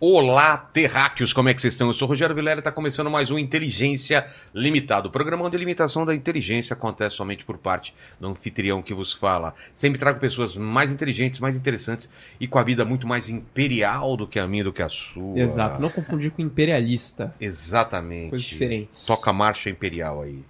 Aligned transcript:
Olá, 0.00 0.56
terráqueos, 0.56 1.32
como 1.32 1.48
é 1.48 1.54
que 1.54 1.60
vocês 1.60 1.74
estão? 1.74 1.88
Eu 1.88 1.92
sou 1.92 2.06
o 2.06 2.08
Rogério 2.10 2.32
Vilela 2.32 2.58
e 2.58 2.60
está 2.60 2.70
começando 2.70 3.10
mais 3.10 3.32
um 3.32 3.38
Inteligência 3.38 4.24
Limitado. 4.54 5.08
O 5.08 5.10
programa 5.10 5.50
de 5.50 5.56
limitação 5.56 6.06
da 6.06 6.14
inteligência 6.14 6.72
acontece 6.74 7.16
somente 7.16 7.44
por 7.44 7.58
parte 7.58 7.92
do 8.20 8.28
anfitrião 8.28 8.80
que 8.80 8.94
vos 8.94 9.12
fala. 9.12 9.52
Sempre 9.74 9.98
trago 9.98 10.20
pessoas 10.20 10.56
mais 10.56 10.92
inteligentes, 10.92 11.40
mais 11.40 11.56
interessantes 11.56 12.08
e 12.38 12.46
com 12.46 12.60
a 12.60 12.62
vida 12.62 12.84
muito 12.84 13.08
mais 13.08 13.28
imperial 13.28 14.16
do 14.16 14.28
que 14.28 14.38
a 14.38 14.46
minha, 14.46 14.62
do 14.62 14.72
que 14.72 14.82
a 14.82 14.88
sua. 14.88 15.36
Exato, 15.36 15.82
não 15.82 15.90
confundir 15.90 16.30
com 16.30 16.42
imperialista. 16.42 17.34
Exatamente. 17.40 18.30
Coisas 18.30 18.46
diferentes. 18.46 19.04
Toca 19.04 19.30
a 19.30 19.32
marcha 19.32 19.68
imperial 19.68 20.22
aí. 20.22 20.44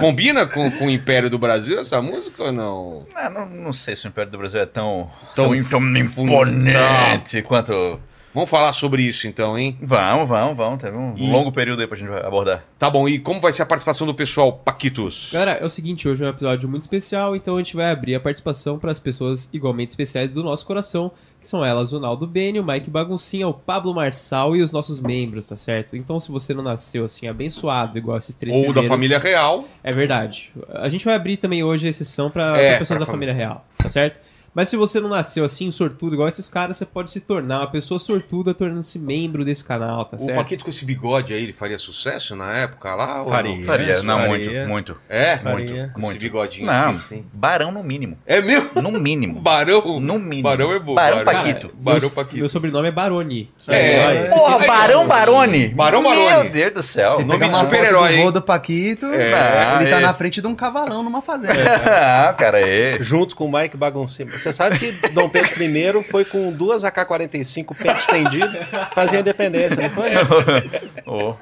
Combina 0.00 0.46
com, 0.46 0.70
com 0.72 0.86
o 0.86 0.90
Império 0.90 1.30
do 1.30 1.38
Brasil 1.38 1.78
essa 1.80 2.00
música 2.02 2.44
ou 2.44 2.52
não? 2.52 3.06
Ah, 3.14 3.30
não, 3.30 3.46
não 3.48 3.72
sei 3.72 3.96
se 3.96 4.06
o 4.06 4.08
Império 4.08 4.30
do 4.30 4.38
Brasil 4.38 4.60
é 4.60 4.66
tão, 4.66 5.10
Tão 5.34 5.48
tão, 5.50 5.64
tão 5.80 5.96
imponente 5.96 7.42
quanto. 7.42 7.98
Vamos 8.34 8.50
falar 8.50 8.74
sobre 8.74 9.02
isso 9.02 9.26
então, 9.26 9.58
hein? 9.58 9.78
Vamos, 9.80 10.28
vamos, 10.28 10.54
vamos. 10.58 10.78
Teve 10.82 10.94
um 10.94 11.14
E- 11.16 11.30
longo 11.30 11.50
período 11.50 11.80
aí 11.80 11.86
pra 11.88 11.96
gente 11.96 12.12
abordar. 12.12 12.62
Tá 12.78 12.90
bom, 12.90 13.08
e 13.08 13.18
como 13.18 13.40
vai 13.40 13.50
ser 13.50 13.62
a 13.62 13.66
participação 13.66 14.06
do 14.06 14.14
pessoal, 14.14 14.52
Paquitos? 14.52 15.30
Galera, 15.32 15.52
é 15.52 15.64
o 15.64 15.70
seguinte, 15.70 16.06
hoje 16.06 16.22
é 16.22 16.26
um 16.26 16.30
episódio 16.30 16.68
muito 16.68 16.82
especial, 16.82 17.34
então 17.34 17.54
a 17.56 17.58
gente 17.60 17.74
vai 17.74 17.90
abrir 17.90 18.14
a 18.14 18.20
participação 18.20 18.78
para 18.78 18.90
as 18.90 18.98
pessoas 19.00 19.48
igualmente 19.54 19.88
especiais 19.92 20.30
do 20.30 20.42
nosso 20.42 20.66
coração, 20.66 21.10
que 21.46 21.50
são 21.50 21.64
elas 21.64 21.92
o 21.92 22.00
Naldo 22.00 22.26
Beni, 22.26 22.58
o 22.58 22.64
Mike 22.64 22.90
Baguncinha, 22.90 23.46
o 23.46 23.54
Pablo 23.54 23.94
Marçal 23.94 24.56
e 24.56 24.62
os 24.62 24.72
nossos 24.72 24.98
membros, 24.98 25.46
tá 25.46 25.56
certo? 25.56 25.96
Então 25.96 26.18
se 26.18 26.28
você 26.30 26.52
não 26.52 26.62
nasceu 26.62 27.04
assim 27.04 27.28
abençoado 27.28 27.96
igual 27.96 28.18
esses 28.18 28.34
três 28.34 28.54
Ou 28.56 28.72
da 28.72 28.82
família 28.82 29.16
real. 29.16 29.64
É 29.82 29.92
verdade. 29.92 30.52
A 30.70 30.88
gente 30.88 31.04
vai 31.04 31.14
abrir 31.14 31.36
também 31.36 31.62
hoje 31.62 31.86
a 31.86 31.90
exceção 31.90 32.28
para 32.32 32.58
É, 32.58 32.78
pessoas 32.78 32.98
da 32.98 33.06
família 33.06 33.32
real, 33.32 33.64
tá 33.78 33.88
certo? 33.88 34.20
Mas 34.56 34.70
se 34.70 34.76
você 34.78 34.98
não 35.00 35.10
nasceu 35.10 35.44
assim, 35.44 35.70
sortudo, 35.70 36.14
igual 36.14 36.28
esses 36.28 36.48
caras, 36.48 36.78
você 36.78 36.86
pode 36.86 37.10
se 37.10 37.20
tornar 37.20 37.58
uma 37.60 37.66
pessoa 37.70 38.00
sortuda 38.00 38.54
tornando-se 38.54 38.98
membro 38.98 39.44
desse 39.44 39.62
canal, 39.62 40.06
tá 40.06 40.16
O 40.16 40.20
certo? 40.20 40.36
Paquito 40.38 40.64
com 40.64 40.70
esse 40.70 40.82
bigode 40.82 41.34
aí, 41.34 41.42
ele 41.42 41.52
faria 41.52 41.78
sucesso 41.78 42.34
na 42.34 42.56
época 42.56 42.94
lá? 42.94 43.22
ou 43.22 43.28
Faria. 43.28 43.54
não? 43.58 43.64
Faria, 43.64 44.02
não, 44.02 44.18
faria. 44.18 44.28
muito, 44.28 44.68
muito. 44.94 44.96
É? 45.10 45.36
Faria. 45.36 45.90
Com 45.92 45.98
esse 46.00 46.08
Muito. 46.08 46.18
bigodinho 46.20 46.64
Não, 46.66 46.90
aqui, 46.90 46.98
sim. 47.00 47.26
Barão 47.34 47.70
no 47.70 47.84
mínimo. 47.84 48.16
É 48.26 48.40
mesmo? 48.40 48.70
No 48.80 48.92
mínimo. 48.92 49.40
Barão? 49.40 50.00
No 50.00 50.18
mínimo. 50.18 50.42
Barão 50.48 50.72
é 50.72 50.78
bom. 50.78 50.94
Barão 50.94 51.22
Cara, 51.22 51.38
Paquito. 51.38 51.70
Barão 51.74 52.00
meu, 52.00 52.10
Paquito. 52.10 52.36
meu 52.38 52.48
sobrenome 52.48 52.88
é 52.88 52.92
Baroni. 52.92 53.50
É. 53.68 54.24
Porra, 54.30 54.58
Barão 54.66 55.06
Barone. 55.06 55.68
Barão 55.68 56.02
Barone. 56.02 56.24
Meu 56.44 56.50
Deus 56.50 56.72
do 56.72 56.82
céu. 56.82 57.10
Esse 57.12 57.24
nome 57.24 57.46
de 57.46 57.56
super-herói, 57.56 58.14
hein? 58.16 58.32
do 58.32 58.40
Paquito, 58.40 59.04
É. 59.06 59.80
ele 59.82 59.90
tá 59.90 59.98
É. 59.98 60.00
na 60.00 60.14
frente 60.14 60.40
de 60.40 60.46
um 60.46 60.54
cavalão 60.54 61.02
numa 61.02 61.20
fazenda. 61.20 61.54
Ah, 62.26 62.32
cara, 62.32 62.58
é. 62.60 62.96
Junto 63.02 63.36
com 63.36 63.44
o 63.44 63.52
Mike 63.52 63.76
Baguncinha. 63.76 64.26
Você 64.46 64.52
sabe 64.52 64.78
que 64.78 64.92
Dom 65.08 65.28
Pedro 65.28 65.60
I 65.60 66.04
foi 66.04 66.24
com 66.24 66.52
duas 66.52 66.84
AK-45 66.84 67.76
peito 67.76 67.98
estendido, 67.98 68.56
fazia 68.94 69.18
independência, 69.18 69.82
não 69.82 69.90
foi? 69.90 70.10
Oh, 71.08 71.34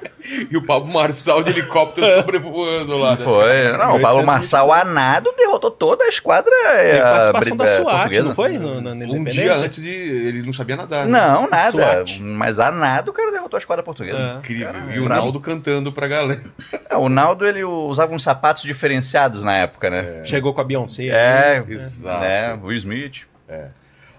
E 0.51 0.55
o 0.55 0.61
Pablo 0.61 0.91
Marçal 0.93 1.43
de 1.43 1.49
helicóptero 1.49 2.05
sobrevoando 2.13 2.97
lá. 2.97 3.11
né? 3.11 3.17
foi. 3.17 3.71
Não, 3.71 3.95
o 3.97 3.99
Paulo 3.99 4.23
Marçal 4.23 4.71
a 4.71 4.83
nado 4.83 5.33
derrotou 5.35 5.71
toda 5.71 6.03
a 6.03 6.07
esquadra 6.07 6.51
Teve 6.51 6.97
eh, 6.97 7.01
participação 7.01 7.57
da 7.57 7.63
eh, 7.63 7.67
SWAT, 7.67 7.95
portuguesa. 7.95 8.27
não 8.27 8.35
foi? 8.35 8.57
No, 8.59 8.79
na, 8.81 8.93
na 8.93 9.05
Um 9.05 9.23
dia 9.23 9.55
antes 9.55 9.81
de... 9.81 9.89
Ele 9.89 10.43
não 10.43 10.53
sabia 10.53 10.75
nadar. 10.75 11.07
né? 11.07 11.11
Não, 11.11 11.49
nada. 11.49 11.71
SWAT. 11.71 12.19
Mas 12.21 12.59
a 12.59 12.71
nado 12.71 13.09
o 13.09 13.13
cara 13.13 13.31
derrotou 13.31 13.57
a 13.57 13.59
esquadra 13.59 13.83
portuguesa. 13.83 14.35
É. 14.35 14.37
Incrível. 14.37 14.67
Cara, 14.67 14.95
e 14.95 14.99
o 14.99 15.05
bravo. 15.05 15.21
Naldo 15.21 15.39
cantando 15.39 15.91
pra 15.91 16.07
galera. 16.07 16.41
É, 16.87 16.95
o 16.95 17.09
Naldo 17.09 17.47
ele 17.47 17.63
usava 17.63 18.13
uns 18.13 18.21
sapatos 18.21 18.61
diferenciados 18.61 19.41
na 19.41 19.57
época, 19.57 19.89
né? 19.89 20.23
Chegou 20.23 20.53
com 20.53 20.61
a 20.61 20.63
Beyoncé. 20.63 21.07
É, 21.07 21.63
Exato. 21.67 22.21
né? 22.21 22.59
Will 22.63 22.77
Smith. 22.77 22.94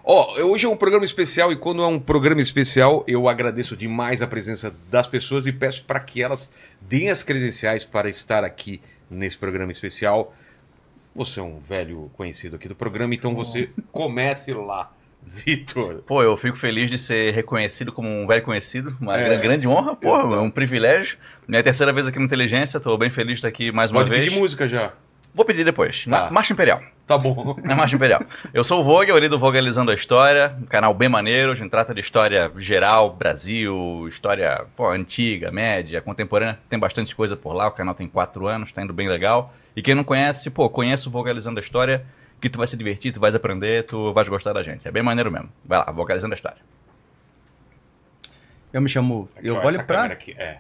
Ó, 0.09 0.41
hoje 0.45 0.67
é 0.67 0.69
um 0.69 0.77
programa 0.77 1.05
especial 1.05 1.51
e 1.51 1.57
quando 1.57 1.83
é 1.83 1.87
um 1.87 1.99
programa 1.99 2.41
especial, 2.41 3.05
eu 3.09 3.29
agradeço 3.29 3.77
demais 3.77 4.23
a 4.23 4.27
presença 4.27 4.73
das 4.89 5.07
pessoas 5.07 5.47
e 5.47 5.53
peço 5.53 5.83
para 5.85 5.99
que 5.99 6.23
elas 6.23 6.49
deem 6.81 7.11
as 7.11 7.25
credenciais 7.25 7.85
para 7.85 8.09
estar 8.09 8.45
aqui 8.45 8.81
nesse 9.11 9.37
programa 9.37 9.73
especial. 9.73 10.33
Você 11.15 11.41
é 11.41 11.43
um 11.43 11.59
velho 11.59 12.09
conhecido 12.17 12.55
aqui 12.55 12.69
do 12.69 12.75
programa, 12.77 13.15
então 13.17 13.35
você 13.35 13.69
comece 13.91 14.53
lá, 14.53 14.93
Vitor. 15.27 16.03
Pô, 16.07 16.23
eu 16.23 16.37
fico 16.37 16.57
feliz 16.57 16.89
de 16.89 16.99
ser 16.99 17.33
reconhecido 17.33 17.91
como 17.93 18.09
um 18.09 18.29
velho 18.29 18.43
conhecido. 18.43 18.97
Uma 19.01 19.19
É. 19.19 19.25
gra- 19.25 19.37
grande 19.39 19.67
honra, 19.67 19.97
pô, 19.97 20.15
é 20.35 20.41
um 20.41 20.51
privilégio. 20.51 21.19
Minha 21.49 21.65
terceira 21.65 21.93
vez 21.93 22.07
aqui 22.07 22.19
no 22.21 22.27
Inteligência, 22.27 22.79
tô 22.79 22.97
bem 22.97 23.11
feliz 23.11 23.33
de 23.33 23.39
estar 23.39 23.49
aqui 23.49 23.73
mais 23.73 23.91
uma 23.91 24.01
Pode 24.03 24.11
vez. 24.11 24.25
pedir 24.29 24.39
música 24.39 24.69
já. 24.69 24.93
Vou 25.37 25.45
pedir 25.45 25.65
depois. 25.65 26.05
Tá. 26.05 26.11
Ma- 26.11 26.31
Marcha 26.31 26.55
Imperial. 26.55 26.83
Tá 27.07 27.17
bom. 27.19 27.57
É 27.69 27.75
Marcha 27.75 27.95
Imperial. 27.95 28.21
Eu 28.55 28.65
sou 28.65 28.81
o 28.81 28.85
Vogel, 28.85 29.15
ali 29.15 29.29
do 29.29 29.39
Vogalizando 29.39 29.91
a 29.91 29.95
História, 29.95 30.57
um 30.61 30.65
canal 30.65 30.93
bem 30.95 31.09
maneiro, 31.11 31.53
a 31.53 31.55
gente 31.55 31.71
trata 31.71 31.93
de 31.95 32.01
história 32.01 32.51
geral, 32.57 33.11
Brasil, 33.15 34.07
história 34.09 34.65
pô, 34.75 34.89
antiga, 34.91 35.51
média, 35.53 36.01
contemporânea, 36.01 36.59
tem 36.71 36.79
bastante 36.79 37.15
coisa 37.15 37.37
por 37.37 37.53
lá, 37.53 37.69
o 37.69 37.71
canal 37.71 37.95
tem 37.95 38.09
quatro 38.09 38.47
anos, 38.49 38.73
tá 38.73 38.83
indo 38.83 38.95
bem 38.95 39.09
legal. 39.09 39.55
E 39.77 39.83
quem 39.83 39.95
não 39.95 40.03
conhece, 40.03 40.49
pô, 40.51 40.69
conhece 40.71 41.07
o 41.07 41.11
Vogalizando 41.11 41.61
a 41.61 41.63
História, 41.63 42.03
que 42.41 42.49
tu 42.49 42.57
vai 42.59 42.67
se 42.67 42.77
divertir, 42.77 43.13
tu 43.13 43.21
vais 43.21 43.35
aprender, 43.35 43.85
tu 43.85 44.13
vais 44.15 44.29
gostar 44.29 44.55
da 44.55 44.63
gente. 44.63 44.89
É 44.89 44.91
bem 44.91 45.03
maneiro 45.03 45.31
mesmo. 45.31 45.51
Vai 45.65 45.79
lá, 45.79 45.85
Vogalizando 45.93 46.33
a 46.33 46.37
História. 46.37 46.59
Eu 48.73 48.81
me 48.81 48.89
chamo, 48.89 49.29
Aqui, 49.37 49.47
eu 49.49 49.55
ó, 49.57 49.59
olho 49.61 49.69
essa 49.69 49.85
câmera 49.85 50.07
pra, 50.07 50.15
aqui. 50.15 50.35
É. 50.39 50.59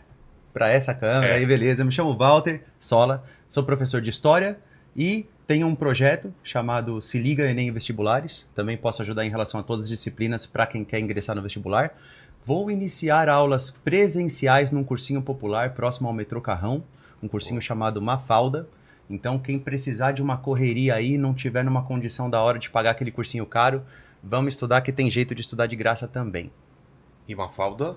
pra 0.53 0.69
essa 0.71 0.95
câmera 0.95 1.33
É. 1.33 1.37
aí, 1.39 1.47
beleza. 1.47 1.83
Eu 1.83 1.87
me 1.87 1.93
chamo 1.93 2.15
Walter 2.17 2.63
Sola, 2.79 3.25
sou 3.49 3.65
professor 3.65 4.01
de 4.01 4.11
História 4.11 4.59
e 4.97 5.27
tenho 5.47 5.67
um 5.67 5.77
projeto 5.77 6.33
chamado 6.43 7.01
Se 7.01 7.19
Liga 7.19 7.49
Enem 7.49 7.71
Vestibulares. 7.71 8.49
Também 8.55 8.77
posso 8.77 9.03
ajudar 9.03 9.25
em 9.25 9.31
relação 9.31 9.61
a 9.61 9.63
todas 9.63 9.85
as 9.85 9.91
disciplinas 9.91 10.47
para 10.47 10.67
quem 10.67 10.85
quer 10.85 10.99
ingressar 10.99 11.37
no 11.37 11.43
vestibular. 11.43 11.95
Vou 12.45 12.71
iniciar 12.71 13.29
aulas 13.29 13.71
presenciais 13.71 14.73
num 14.73 14.83
cursinho 14.83 15.21
popular 15.21 15.71
próximo 15.71 16.09
ao 16.09 16.15
metrô 16.15 16.41
Carrão, 16.41 16.83
um 17.23 17.29
cursinho 17.29 17.61
chamado 17.61 18.01
Mafalda. 18.01 18.69
Então, 19.09 19.39
quem 19.39 19.59
precisar 19.59 20.13
de 20.13 20.23
uma 20.23 20.37
correria 20.37 20.95
aí, 20.95 21.17
não 21.17 21.35
tiver 21.35 21.63
numa 21.63 21.83
condição 21.83 22.29
da 22.29 22.41
hora 22.41 22.59
de 22.59 22.71
pagar 22.71 22.91
aquele 22.91 23.13
cursinho 23.13 23.47
caro, 23.47 23.83
vamos 24.23 24.55
estudar 24.55 24.81
que 24.81 24.93
tem 24.93 25.11
jeito 25.11 25.35
de 25.35 25.43
estudar 25.43 25.67
de 25.67 25.77
graça 25.77 26.09
também. 26.09 26.51
E 27.29 27.35
Mafalda? 27.35 27.97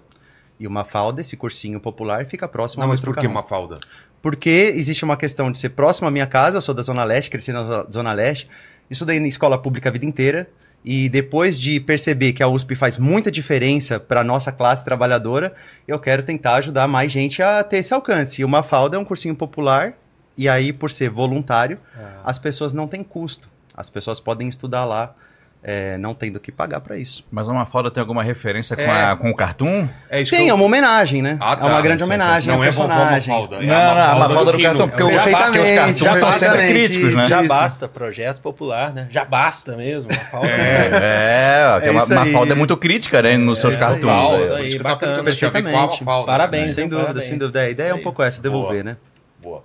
E 0.60 0.68
o 0.68 0.72
Mafalda, 0.72 1.22
esse 1.22 1.38
cursinho 1.38 1.80
popular, 1.80 2.26
fica 2.26 2.48
próximo 2.48 2.82
Não, 2.82 2.88
ao 2.88 2.90
mas 2.90 3.00
metrô 3.00 3.14
por 3.14 3.20
que 3.20 3.28
Carrão. 3.28 3.42
Mafalda? 3.42 3.80
Porque 4.22 4.74
existe 4.76 5.04
uma 5.04 5.16
questão 5.16 5.52
de 5.52 5.60
ser 5.60 5.70
próximo 5.70 6.08
à 6.08 6.12
minha 6.12 6.28
casa, 6.28 6.58
eu 6.58 6.62
sou 6.62 6.76
da 6.76 6.82
Zona 6.82 7.04
Leste, 7.04 7.30
cresci 7.30 7.52
na 7.52 7.86
Zona 7.92 8.12
Leste, 8.12 8.50
estudei 8.90 9.18
em 9.18 9.28
escola 9.28 9.58
pública 9.58 9.90
a 9.90 9.92
vida 9.92 10.06
inteira, 10.06 10.50
e 10.84 11.10
depois 11.10 11.60
de 11.60 11.80
perceber 11.80 12.34
que 12.34 12.42
a 12.42 12.48
USP 12.48 12.76
faz 12.76 12.98
muita 12.98 13.30
diferença 13.30 14.00
para 14.00 14.24
nossa 14.24 14.52
classe 14.52 14.86
trabalhadora, 14.86 15.54
eu 15.88 16.00
quero 16.00 16.24
tentar 16.24 16.56
ajudar 16.56 16.88
mais 16.88 17.12
gente 17.12 17.42
a 17.42 17.64
ter 17.64 17.78
esse 17.78 17.94
alcance. 17.94 18.42
E 18.42 18.46
o 18.46 18.50
Mafalda 18.50 18.96
é 18.96 19.00
um 19.00 19.06
cursinho 19.06 19.36
popular, 19.36 19.94
e 20.38 20.48
aí, 20.48 20.72
por 20.72 20.90
ser 20.90 21.10
voluntário, 21.10 21.78
as 22.24 22.40
pessoas 22.40 22.72
não 22.72 22.88
têm 22.88 23.04
custo. 23.04 23.50
As 23.76 23.90
pessoas 23.90 24.22
podem 24.22 24.48
estudar 24.48 24.86
lá, 24.86 25.14
é, 25.62 25.98
não 25.98 26.14
tendo 26.14 26.40
que 26.40 26.52
pagar 26.54 26.80
para 26.80 26.98
isso. 26.98 27.26
Mas 27.30 27.50
a 27.50 27.54
Mafalda 27.54 27.92
tem 27.92 28.00
alguma 28.00 28.24
referência 28.24 28.76
com, 28.78 28.82
É. 28.84 29.04
a- 29.12 29.16
com 29.18 29.30
o 29.30 29.36
cartoon? 29.36 29.88
É 30.10 30.22
isso 30.22 30.32
Tem, 30.32 30.42
que 30.42 30.46
é 30.48 30.52
eu... 30.52 30.56
uma 30.56 30.64
homenagem, 30.64 31.22
né? 31.22 31.38
Ah, 31.42 31.56
tá, 31.56 31.66
é 31.66 31.70
uma 31.70 31.82
grande 31.82 32.02
sim, 32.02 32.06
sim, 32.08 32.14
homenagem. 32.16 32.48
Não 32.48 32.56
ao 32.56 32.64
é 32.64 32.72
vovó 32.72 32.88
personagem. 32.88 33.34
Mafalda, 33.34 33.56
é 33.58 33.60
Não, 33.68 33.68
não, 33.68 34.02
a 34.02 34.16
Mafalda 34.16 34.52
do 34.54 34.58
Quino. 34.58 34.70
cartoon, 34.70 34.88
porque 34.88 35.04
o 35.04 35.10
Perfeitamente, 35.10 35.94
os 35.96 36.02
cartoons 36.02 36.20
são 36.20 36.34
sempre 36.34 36.68
críticos, 36.74 37.14
né? 37.16 37.28
Já 37.28 37.44
basta, 37.44 37.88
projeto 37.90 38.40
popular, 38.42 38.94
né? 38.94 39.08
Já 39.10 39.26
basta 39.26 39.76
mesmo. 39.76 40.10
Uma. 40.34 40.48
É, 40.50 41.80
É 41.84 41.90
a 41.90 41.94
Ma- 41.94 42.04
isso 42.04 42.14
aí. 42.14 42.20
Mafalda 42.20 42.54
é 42.54 42.56
muito 42.56 42.78
crítica, 42.78 43.22
né, 43.22 43.36
nos 43.38 43.60
seus 43.60 43.76
cartoons. 43.76 44.06
Né? 44.40 44.44
Isso 44.46 44.54
aí, 44.54 44.76
eu 44.76 44.84
bacana. 44.84 45.24
Perfeitamente. 45.24 46.04
Mafalda. 46.04 46.26
Parabéns. 46.26 46.76
Sem 46.76 46.88
dúvida, 46.88 47.08
parabéns. 47.08 47.26
sem 47.28 47.38
dúvida. 47.38 47.60
A 47.60 47.70
ideia 47.70 47.90
é 47.90 47.94
um 47.94 48.02
pouco 48.02 48.24
essa, 48.24 48.42
devolver, 48.42 48.84
né? 48.84 48.96
Boa. 49.42 49.64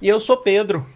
E 0.00 0.08
eu 0.08 0.20
sou 0.20 0.36
Pedro. 0.36 0.86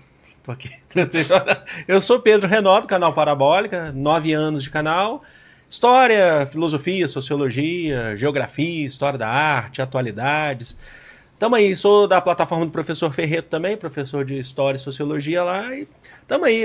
Tô 0.46 0.52
aqui. 0.52 0.70
Eu 1.88 2.00
sou 2.00 2.20
Pedro 2.20 2.46
Renó, 2.46 2.81
do 2.81 2.87
canal 2.87 3.12
Parabólica, 3.12 3.90
nove 3.90 4.32
anos 4.32 4.62
de 4.62 4.70
canal. 4.70 5.25
História, 5.69 6.46
filosofia, 6.46 7.08
sociologia, 7.08 8.14
geografia, 8.14 8.87
história 8.87 9.19
da 9.19 9.28
arte, 9.28 9.82
atualidades. 9.82 10.76
Tamo 11.37 11.56
aí, 11.56 11.75
sou 11.75 12.06
da 12.06 12.20
plataforma 12.20 12.64
do 12.64 12.70
professor 12.70 13.12
Ferreto 13.12 13.48
também, 13.48 13.76
professor 13.76 14.25
de 14.25 14.38
História 14.38 14.76
e 14.76 14.81
Sociologia 14.81 15.43
lá. 15.43 15.75
E 15.75 15.88
tamo 16.28 16.44
aí, 16.44 16.62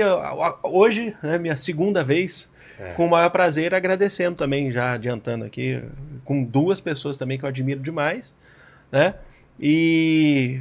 hoje, 0.62 1.16
né, 1.20 1.36
minha 1.36 1.56
segunda 1.56 2.04
vez, 2.04 2.48
com 2.94 3.06
o 3.06 3.10
maior 3.10 3.30
prazer, 3.30 3.74
agradecendo 3.74 4.36
também, 4.36 4.70
já 4.70 4.92
adiantando 4.92 5.44
aqui, 5.44 5.82
com 6.24 6.44
duas 6.44 6.80
pessoas 6.80 7.16
também 7.16 7.36
que 7.36 7.44
eu 7.44 7.48
admiro 7.48 7.80
demais, 7.80 8.32
né? 8.92 9.16
E, 9.58 10.60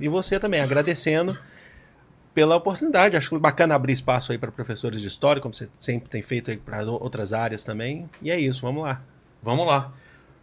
e 0.00 0.08
você 0.08 0.40
também, 0.40 0.60
agradecendo 0.60 1.38
pela 2.34 2.56
oportunidade. 2.56 3.16
Acho 3.16 3.38
bacana 3.38 3.74
abrir 3.74 3.92
espaço 3.92 4.32
aí 4.32 4.38
para 4.38 4.50
professores 4.50 5.00
de 5.00 5.08
história, 5.08 5.40
como 5.40 5.54
você 5.54 5.68
sempre 5.78 6.10
tem 6.10 6.20
feito 6.20 6.50
aí 6.50 6.56
para 6.56 6.82
outras 6.84 7.32
áreas 7.32 7.62
também. 7.62 8.10
E 8.20 8.30
é 8.30 8.38
isso, 8.38 8.62
vamos 8.62 8.82
lá. 8.82 9.00
Vamos 9.42 9.66
lá. 9.66 9.92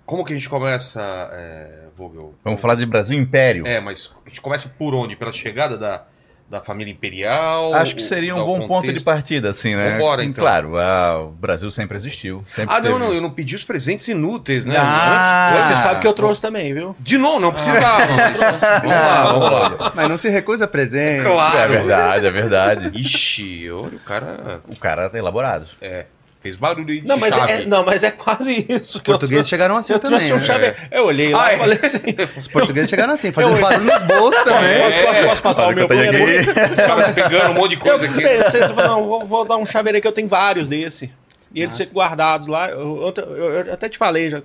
Como 0.06 0.26
que 0.26 0.34
a 0.34 0.36
gente 0.36 0.50
começa, 0.50 1.02
é, 1.34 1.86
Vogel? 1.98 2.34
Vamos 2.44 2.60
falar 2.60 2.76
de 2.76 2.86
Brasil 2.86 3.20
Império. 3.20 3.68
É, 3.68 3.80
mas 3.80 4.12
a 4.26 4.30
gente 4.30 4.42
começa 4.42 4.70
por 4.70 4.94
onde? 4.96 5.16
Pela 5.16 5.32
chegada 5.32 5.78
da, 5.78 6.06
da 6.52 6.60
família 6.62 6.92
imperial? 6.92 7.74
Acho 7.74 7.96
que 7.96 8.04
seria 8.04 8.36
um 8.36 8.46
bom 8.46 8.58
ponto 8.60 8.68
contexto? 8.68 8.98
de 8.98 9.04
partida, 9.04 9.50
assim, 9.50 9.74
né? 9.74 9.92
Vambora, 9.94 10.22
então. 10.24 10.44
Claro, 10.44 10.78
ah, 10.78 11.22
o 11.24 11.28
Brasil 11.32 11.72
sempre 11.72 11.96
existiu. 11.96 12.44
Sempre 12.48 12.76
Ah, 12.76 12.80
não, 12.82 12.84
teve- 12.94 13.00
não, 13.00 13.14
eu 13.14 13.22
não 13.22 13.32
pedi 13.32 13.56
os 13.56 13.64
presentes 13.64 14.06
inúteis, 14.10 14.66
né? 14.66 14.76
Ah, 14.78 15.54
Antes- 15.56 15.68
Você 15.68 15.78
sabe 15.78 16.02
que 16.02 16.08
eu 16.08 16.14
trouxe 16.14 16.42
também, 16.42 16.74
viu? 16.74 16.94
De 17.00 17.18
novo, 17.18 17.40
não 17.40 17.54
precisava. 17.54 18.06
mas- 18.06 18.40
Vamos 18.82 18.90
lá, 18.90 19.24
vamos 19.24 19.52
lá. 19.80 19.92
Mas 19.96 20.10
não 20.10 20.18
se 20.18 20.28
recusa 20.30 20.68
presente. 20.68 21.24
Claro. 21.24 21.58
É 21.58 21.68
verdade, 21.68 22.26
é 22.28 22.30
verdade. 22.32 22.92
Ixi, 23.02 23.72
olha, 23.72 23.96
o 23.96 24.00
cara 24.00 24.60
o 24.68 24.76
cara 24.76 25.10
tá 25.10 25.18
elaborado. 25.18 25.66
é, 25.82 26.06
fez 26.42 26.56
barulho 26.56 26.88
de 26.88 27.06
Não, 27.08 27.18
mas 27.18 27.34
chave. 27.34 27.52
é, 27.54 27.66
não, 27.66 27.86
mas 27.86 28.04
é 28.04 28.12
quase 28.12 28.66
isso. 28.68 28.94
Os 28.94 28.96
eu 28.96 29.02
portugueses 29.04 29.48
chegaram 29.48 29.78
assim 29.78 29.94
Eu 29.94 30.00
também. 30.00 30.34
um 30.34 30.38
né? 30.38 30.76
Eu 30.92 31.06
olhei 31.06 31.32
lá 31.32 31.46
Ah, 31.46 31.52
e 31.52 31.56
é? 31.56 31.58
falei 31.58 31.80
assim. 31.84 32.00
Os 32.36 32.48
portugueses 32.48 32.90
chegaram 32.90 33.14
assim, 33.14 33.32
fazendo 33.32 33.60
barulho 33.62 33.86
nos 33.86 34.02
bolsos 34.02 34.44
também. 34.44 34.82
Posso, 34.82 34.98
posso, 35.08 35.24
posso 35.28 35.44
passar 35.44 35.68
o 35.68 35.72
meu 35.74 35.84
eu 35.84 35.88
banheiro? 35.88 36.44
Ficava 36.70 37.14
pegando 37.14 37.52
um 37.52 37.54
monte 37.54 37.70
de 37.70 37.76
Eu 37.76 37.98
coisa 38.00 38.06
aqui. 38.06 38.22
pensei, 38.22 38.64
eu 38.64 38.70
falei, 38.74 38.90
não, 38.90 39.04
vou, 39.08 39.26
vou 39.26 39.46
dar 39.46 39.58
um 39.58 39.66
chaveiro 39.66 39.96
aí 39.98 40.02
que 40.02 40.08
eu 40.08 40.12
tenho 40.12 40.28
vários 40.28 40.68
desse. 40.68 41.12
E 41.54 41.62
eles 41.62 41.76
ficam 41.78 41.94
guardados 41.96 42.48
lá. 42.48 42.70
Eu, 42.70 43.14
eu- 43.18 43.36
eu- 43.36 43.52
eu 43.66 43.74
até 43.74 43.90
te 43.90 43.98
falei 43.98 44.30
já 44.30 44.42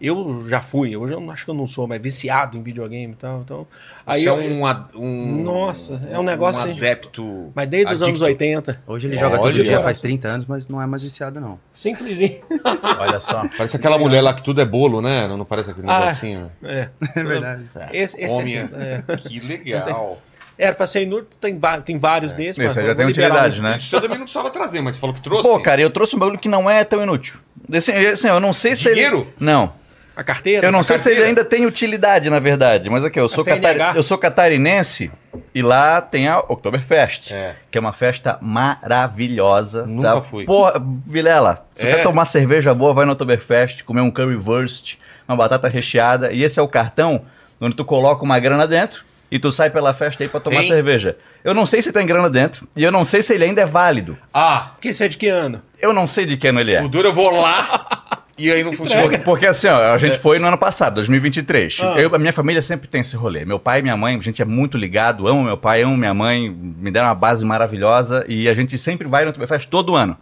eu 0.00 0.46
já 0.48 0.62
fui, 0.62 0.96
hoje 0.96 1.12
eu 1.14 1.20
não- 1.20 1.30
acho 1.30 1.44
que 1.44 1.50
eu 1.50 1.54
não 1.54 1.66
sou, 1.66 1.86
mas 1.86 2.00
viciado 2.00 2.56
em 2.56 2.62
videogame 2.62 3.12
e 3.12 3.16
tal. 3.16 3.40
Então, 3.42 3.66
aí 4.06 4.22
Você 4.22 4.28
é 4.28 4.32
um, 4.32 4.62
um- 4.96 5.42
Nossa, 5.42 6.00
é 6.10 6.18
um 6.18 6.22
negócio 6.22 6.66
um 6.66 6.70
assim. 6.70 6.78
adepto. 6.80 7.52
Mas 7.54 7.68
desde 7.68 7.92
os 7.94 8.02
anos 8.02 8.22
adicto. 8.22 8.44
80. 8.44 8.82
Hoje 8.86 9.06
ele 9.06 9.16
joga 9.18 9.38
Olha, 9.40 9.52
todo 9.54 9.62
dia, 9.64 9.80
faz 9.82 10.00
30 10.00 10.28
anos, 10.28 10.46
mas 10.46 10.66
não 10.68 10.80
é 10.80 10.86
mais 10.86 11.02
viciado, 11.02 11.40
não. 11.40 11.58
Simplesinho. 11.74 12.40
Olha 12.98 13.20
só. 13.20 13.42
Parece 13.56 13.76
aquela 13.76 13.98
mulher 13.98 14.20
lá 14.22 14.32
que 14.32 14.42
tudo 14.42 14.60
é 14.60 14.64
bolo, 14.64 15.02
né? 15.02 15.26
Não, 15.28 15.36
não 15.36 15.44
parece 15.44 15.70
aquele 15.70 15.88
Ah, 15.90 16.00
negocinho. 16.00 16.50
É, 16.62 16.88
É 17.16 17.22
verdade. 17.24 17.64
esse, 17.92 18.20
esse 18.20 18.34
Homem, 18.34 18.58
assim, 18.60 18.74
é. 18.76 19.16
Que 19.16 19.40
legal. 19.40 20.18
Era 20.58 20.74
pra 20.74 20.86
ser 20.86 21.02
inútil, 21.02 21.28
tem, 21.40 21.58
tem 21.84 21.98
vários 21.98 22.32
desses. 22.32 22.62
Esse 22.62 22.80
aí 22.80 22.86
já 22.86 22.94
tem 22.94 23.06
utilidade, 23.06 23.60
né? 23.62 23.76
Isso 23.78 23.94
eu 23.94 24.00
também 24.00 24.16
não 24.18 24.24
precisava 24.24 24.50
trazer, 24.50 24.80
mas 24.80 24.96
falou 24.96 25.14
que 25.14 25.20
trouxe. 25.20 25.42
Pô, 25.46 25.60
cara, 25.60 25.80
eu 25.82 25.90
trouxe 25.90 26.16
um 26.16 26.18
bagulho 26.18 26.38
que 26.38 26.48
não 26.48 26.68
é 26.70 26.82
tão 26.84 27.02
inútil. 27.02 27.38
Assim, 27.72 27.92
assim, 27.92 28.28
eu 28.28 28.40
não 28.40 28.52
sei 28.54 28.74
se 28.74 28.92
Dinheiro? 28.94 29.18
ele... 29.20 29.34
Não. 29.38 29.72
A 30.16 30.24
carteira? 30.24 30.66
Eu 30.66 30.72
não 30.72 30.82
sei 30.82 30.96
se 30.96 31.10
ele 31.10 31.16
carteira? 31.16 31.28
ainda 31.40 31.44
tem 31.44 31.66
utilidade, 31.66 32.30
na 32.30 32.38
verdade. 32.38 32.88
Mas 32.88 33.04
aqui, 33.04 33.20
eu 33.20 33.28
sou, 33.28 33.44
CNH? 33.44 33.60
catari- 33.74 33.96
eu 33.98 34.02
sou 34.02 34.16
catarinense 34.16 35.10
e 35.54 35.60
lá 35.60 36.00
tem 36.00 36.26
a 36.26 36.38
Oktoberfest. 36.38 37.32
É. 37.34 37.54
Que 37.70 37.76
é 37.76 37.80
uma 37.82 37.92
festa 37.92 38.38
maravilhosa. 38.40 39.84
Nunca 39.86 40.14
tá? 40.14 40.22
fui. 40.22 40.44
Porra, 40.46 40.82
Vilela, 41.06 41.66
se 41.76 41.86
É? 41.86 41.96
quer 41.96 42.02
tomar 42.02 42.24
cerveja 42.24 42.72
boa, 42.74 42.94
vai 42.94 43.04
no 43.04 43.12
Oktoberfest, 43.12 43.84
comer 43.84 44.00
um 44.00 44.10
currywurst, 44.10 44.94
uma 45.28 45.36
batata 45.36 45.68
recheada. 45.68 46.32
E 46.32 46.42
esse 46.42 46.58
é 46.58 46.62
o 46.62 46.68
cartão 46.68 47.22
onde 47.60 47.76
tu 47.76 47.84
coloca 47.84 48.24
uma 48.24 48.38
grana 48.38 48.66
dentro 48.66 49.04
e 49.30 49.38
tu 49.38 49.50
sai 49.50 49.70
pela 49.70 49.92
festa 49.92 50.22
aí 50.22 50.28
pra 50.28 50.40
tomar 50.40 50.60
Tem? 50.60 50.68
cerveja. 50.68 51.16
Eu 51.44 51.54
não 51.54 51.66
sei 51.66 51.82
se 51.82 51.92
tem 51.92 52.06
grana 52.06 52.30
dentro 52.30 52.66
e 52.76 52.82
eu 52.82 52.92
não 52.92 53.04
sei 53.04 53.22
se 53.22 53.34
ele 53.34 53.44
ainda 53.44 53.62
é 53.62 53.66
válido. 53.66 54.16
Ah, 54.32 54.72
Que 54.80 54.88
é 54.88 55.08
de 55.08 55.16
que 55.16 55.28
ano? 55.28 55.60
Eu 55.80 55.92
não 55.92 56.06
sei 56.06 56.26
de 56.26 56.36
que 56.36 56.48
ano 56.48 56.60
ele 56.60 56.74
é. 56.74 56.82
o 56.82 56.88
duro 56.88 57.08
eu 57.08 57.12
vou 57.12 57.30
lá 57.30 58.20
e 58.38 58.50
aí 58.50 58.62
não 58.62 58.72
funciona. 58.74 59.02
Porque, 59.02 59.18
porque 59.18 59.46
assim, 59.46 59.68
ó, 59.68 59.92
a 59.92 59.98
gente 59.98 60.18
foi 60.18 60.38
no 60.38 60.46
ano 60.46 60.58
passado, 60.58 60.94
2023. 60.94 61.78
Ah. 61.82 61.94
Eu, 61.98 62.14
a 62.14 62.18
minha 62.18 62.32
família 62.32 62.62
sempre 62.62 62.88
tem 62.88 63.00
esse 63.00 63.16
rolê. 63.16 63.44
Meu 63.44 63.58
pai 63.58 63.80
e 63.80 63.82
minha 63.82 63.96
mãe, 63.96 64.16
a 64.16 64.22
gente 64.22 64.40
é 64.40 64.44
muito 64.44 64.76
ligado, 64.78 65.26
amo 65.26 65.42
meu 65.42 65.56
pai, 65.56 65.82
amo 65.82 65.96
minha 65.96 66.14
mãe, 66.14 66.48
me 66.50 66.90
deram 66.90 67.08
uma 67.08 67.14
base 67.14 67.44
maravilhosa 67.44 68.24
e 68.28 68.48
a 68.48 68.54
gente 68.54 68.76
sempre 68.78 69.08
vai 69.08 69.24
no 69.24 69.30
Oktoberfest 69.30 69.68
todo 69.68 69.94
ano. 69.96 70.16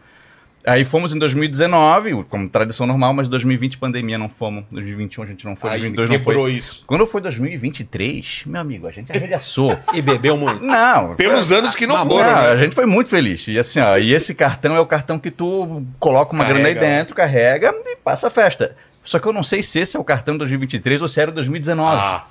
Aí 0.67 0.83
fomos 0.83 1.15
em 1.15 1.19
2019, 1.19 2.25
como 2.25 2.49
tradição 2.49 2.87
normal, 2.87 3.13
mas 3.13 3.29
2020 3.29 3.77
pandemia 3.77 4.17
não 4.17 4.31
fomos, 4.31 4.65
2021 4.71 5.23
a 5.23 5.27
gente 5.27 5.45
não 5.45 5.55
foi, 5.55 5.71
Aí 5.71 5.81
2022 5.81 6.11
não 6.11 6.19
quebrou 6.19 6.45
foi. 6.45 6.53
isso. 6.55 6.85
Quando 6.87 7.07
foi 7.07 7.21
2023, 7.21 8.45
meu 8.47 8.61
amigo, 8.61 8.87
a 8.87 8.91
gente 8.91 9.13
arregaçou. 9.13 9.79
E 9.93 10.01
bebeu 10.01 10.37
muito. 10.37 10.65
não, 10.65 11.15
Pelos 11.15 11.53
anos 11.53 11.75
que 11.77 11.87
não 11.87 11.97
foram, 12.07 12.25
não, 12.33 12.43
né? 12.43 12.49
a 12.51 12.57
gente 12.57 12.75
foi 12.75 12.87
muito 12.87 13.11
feliz. 13.11 13.47
E 13.47 13.59
assim, 13.59 13.79
ó, 13.79 13.97
e 13.99 14.13
esse 14.13 14.35
cartão 14.35 14.75
é 14.75 14.81
o 14.81 14.87
cartão 14.87 15.19
que 15.19 15.31
tu 15.31 15.85
coloca 16.01 16.33
uma 16.33 16.45
grana 16.45 16.67
aí 16.69 16.75
Carrega. 16.75 16.97
dentro, 16.97 17.15
carrega 17.15 17.75
e 17.85 17.97
passa 17.97 18.29
a 18.29 18.31
festa. 18.31 18.75
Só 19.05 19.19
que 19.19 19.29
eu 19.29 19.33
não 19.33 19.45
sei 19.45 19.63
se 19.63 19.79
esse 19.79 19.97
é 19.97 20.01
o 20.01 20.05
cartão 20.05 20.37
2023 20.39 21.03
ou 21.03 21.09
se 21.09 21.21
era 21.21 21.31
2019. 21.31 21.97
Ah, 22.01 22.25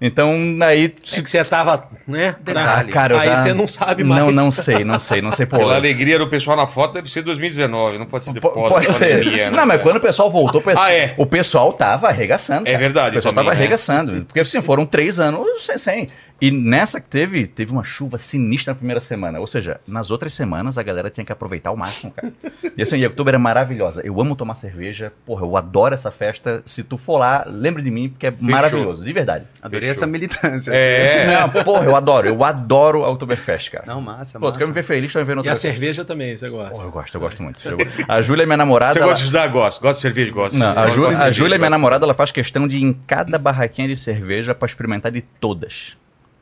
Então, 0.00 0.30
aí. 0.62 0.92
É 1.14 1.20
que 1.22 1.30
você 1.30 1.42
tava, 1.44 1.88
né? 2.06 2.36
Detalhe. 2.40 2.90
Ah, 2.90 2.92
cara, 2.92 3.14
eu 3.14 3.18
aí 3.18 3.34
você 3.36 3.54
não 3.54 3.66
sabe 3.66 4.04
mais. 4.04 4.22
Não, 4.22 4.30
não 4.30 4.50
sei, 4.50 4.84
não 4.84 4.98
sei, 4.98 5.22
não 5.22 5.32
sei. 5.32 5.46
Pô, 5.46 5.56
pela 5.56 5.74
alegria 5.76 6.18
do 6.18 6.26
pessoal 6.28 6.56
na 6.56 6.66
foto 6.66 6.92
deve 6.94 7.10
ser 7.10 7.22
2019, 7.22 7.96
não 7.98 8.04
pode 8.06 8.26
ser 8.26 8.32
po- 8.34 8.48
depois 8.48 8.72
pode 8.72 8.92
ser. 8.92 9.18
pandemia, 9.20 9.50
né, 9.50 9.56
não, 9.56 9.64
mas 9.66 9.80
quando 9.80 9.96
o 9.96 10.00
pessoal 10.00 10.30
voltou, 10.30 10.60
o 10.60 10.64
pessoal, 10.64 10.84
Ah, 10.86 10.92
é? 10.92 11.14
o 11.16 11.24
pessoal 11.24 11.72
tava 11.72 12.08
arregaçando. 12.08 12.68
É 12.68 12.72
cara. 12.72 12.78
verdade 12.78 13.10
O 13.10 13.12
pessoal 13.14 13.32
também, 13.34 13.44
tava 13.46 13.56
né? 13.56 13.60
arregaçando. 13.62 14.24
Porque 14.26 14.40
assim, 14.40 14.60
foram 14.60 14.84
três 14.84 15.18
anos 15.18 15.64
sem, 15.64 15.78
sem. 15.78 16.08
E 16.38 16.50
nessa 16.50 17.00
que 17.00 17.08
teve, 17.08 17.46
teve 17.46 17.72
uma 17.72 17.82
chuva 17.82 18.18
sinistra 18.18 18.72
na 18.74 18.76
primeira 18.76 19.00
semana. 19.00 19.40
Ou 19.40 19.46
seja, 19.46 19.80
nas 19.86 20.10
outras 20.10 20.34
semanas 20.34 20.76
a 20.76 20.82
galera 20.82 21.08
tinha 21.08 21.24
que 21.24 21.32
aproveitar 21.32 21.70
ao 21.70 21.76
máximo, 21.76 22.12
cara. 22.12 22.30
E 22.76 22.82
assim, 22.82 22.98
e 22.98 23.06
Oktober 23.06 23.34
é 23.34 23.38
maravilhosa. 23.38 24.02
Eu 24.04 24.20
amo 24.20 24.36
tomar 24.36 24.54
cerveja. 24.54 25.12
Porra, 25.24 25.46
eu 25.46 25.56
adoro 25.56 25.94
essa 25.94 26.10
festa. 26.10 26.62
Se 26.66 26.82
tu 26.82 26.98
for 26.98 27.18
lá, 27.18 27.42
lembre 27.48 27.82
de 27.82 27.90
mim, 27.90 28.10
porque 28.10 28.26
é 28.26 28.34
maravilhoso, 28.38 29.02
de 29.02 29.12
verdade. 29.14 29.46
Adorei 29.62 29.88
Fechou. 29.88 30.02
essa 30.02 30.06
militância. 30.06 30.72
É, 30.74 31.26
Não, 31.40 31.64
porra, 31.64 31.84
eu 31.86 31.96
adoro. 31.96 32.28
Eu 32.28 32.44
adoro 32.44 33.04
a 33.04 33.10
Oktoberfest, 33.10 33.70
cara. 33.70 33.84
Não, 33.86 34.00
massa, 34.02 34.38
Pô, 34.38 34.46
tu 34.46 34.48
massa. 34.48 34.58
quer 34.58 34.66
me 34.66 34.72
ver 34.74 34.82
feliz, 34.82 35.10
tu 35.12 35.14
vai 35.14 35.22
me 35.22 35.26
ver 35.28 35.36
no 35.36 35.44
E 35.46 35.48
a 35.48 35.56
cerveja 35.56 36.04
também, 36.04 36.36
você 36.36 36.50
gosta. 36.50 36.70
Porra, 36.74 36.84
eu 36.86 36.90
gosto, 36.90 37.14
eu 37.14 37.20
gosto 37.20 37.42
muito. 37.42 37.66
Eu- 37.66 37.78
a 38.06 38.20
Júlia 38.20 38.42
é 38.42 38.46
minha 38.46 38.58
namorada. 38.58 38.92
você 38.92 38.98
ela- 38.98 39.06
gosta 39.08 39.18
de 39.20 39.24
estudar? 39.24 39.48
Gosto. 39.48 39.80
Gosta 39.80 39.94
de 39.96 40.02
cerveja? 40.02 40.32
Gosto. 40.32 40.58
Não, 40.58 40.68
a 40.78 40.86
Júlia, 40.88 41.18
a 41.18 41.30
Júlia, 41.30 41.56
minha 41.56 41.58
gosta. 41.60 41.70
namorada, 41.70 42.04
ela 42.04 42.12
faz 42.14 42.30
questão 42.30 42.68
de 42.68 42.76
ir 42.76 42.82
em 42.82 42.92
cada 43.06 43.38
barraquinha 43.38 43.88
de 43.88 43.96
cerveja 43.96 44.54
pra 44.54 44.66
experimentar 44.66 45.10
de 45.10 45.22
todas. 45.22 45.96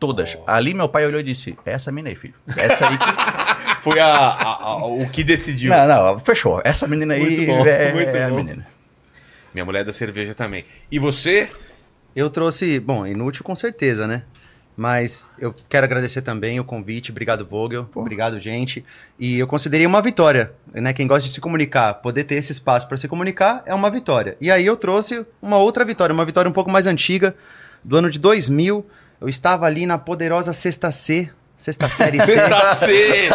Todas. 0.07 0.37
Ali 0.47 0.75
meu 0.75 0.89
pai 0.89 1.07
olhou 1.07 1.21
e 1.21 1.25
disse: 1.25 1.57
Essa 1.65 1.91
mina 1.93 2.09
aí, 2.09 2.15
filho. 2.17 2.35
Essa 2.57 2.89
aí 2.89 2.99
que. 2.99 3.05
Foi 3.85 4.01
a, 4.01 4.07
a- 4.09 4.63
a- 4.65 4.87
o 4.87 5.09
que 5.11 5.23
decidiu. 5.23 5.71
não, 5.71 5.87
não, 5.87 6.19
fechou. 6.19 6.61
Essa 6.65 6.87
menina 6.89 7.13
aí 7.15 7.21
Muito 7.21 7.47
bom, 7.47 7.67
é, 7.67 7.93
muito 7.93 8.17
é 8.17 8.25
a 8.25 8.29
bom. 8.31 8.37
menina. 8.37 8.67
Minha 9.53 9.65
mulher 9.65 9.81
é 9.81 9.85
da 9.85 9.93
cerveja 9.93 10.35
também. 10.35 10.65
E 10.91 10.99
você? 10.99 11.51
Eu 12.17 12.31
trouxe, 12.31 12.81
bom, 12.81 13.07
inútil 13.07 13.45
com 13.45 13.55
certeza, 13.55 14.07
né? 14.07 14.23
Mas 14.77 15.29
eu 15.39 15.55
quero 15.69 15.85
agradecer 15.85 16.23
também 16.23 16.59
o 16.59 16.65
convite. 16.65 17.11
Obrigado, 17.13 17.45
Vogel. 17.47 17.89
Obrigado, 17.95 18.41
gente. 18.41 18.85
E 19.21 19.39
eu 19.39 19.47
considerei 19.47 19.87
uma 19.87 20.03
vitória, 20.03 20.51
né? 20.73 20.93
Quem 20.93 21.07
gosta 21.07 21.29
de 21.29 21.33
se 21.35 21.41
comunicar, 21.41 21.95
poder 21.95 22.25
ter 22.25 22.35
esse 22.37 22.51
espaço 22.53 22.89
para 22.89 22.97
se 22.97 23.07
comunicar 23.07 23.63
é 23.67 23.75
uma 23.75 23.91
vitória. 23.91 24.37
E 24.41 24.51
aí 24.51 24.65
eu 24.67 24.77
trouxe 24.77 25.25
uma 25.41 25.59
outra 25.59 25.85
vitória, 25.85 26.13
uma 26.13 26.25
vitória 26.25 26.49
um 26.49 26.53
pouco 26.53 26.71
mais 26.71 26.87
antiga, 26.89 27.37
do 27.85 27.97
ano 27.97 28.11
de 28.11 28.19
2000. 28.19 28.85
Eu 29.21 29.29
estava 29.29 29.67
ali 29.67 29.87
na 29.87 29.99
poderosa 29.99 30.53
Sexta 30.53 30.91
C, 30.91 31.31
Sexta 31.57 31.89
Série 31.89 32.19
C. 32.19 32.27
Sexta 32.27 32.75
C! 32.75 33.29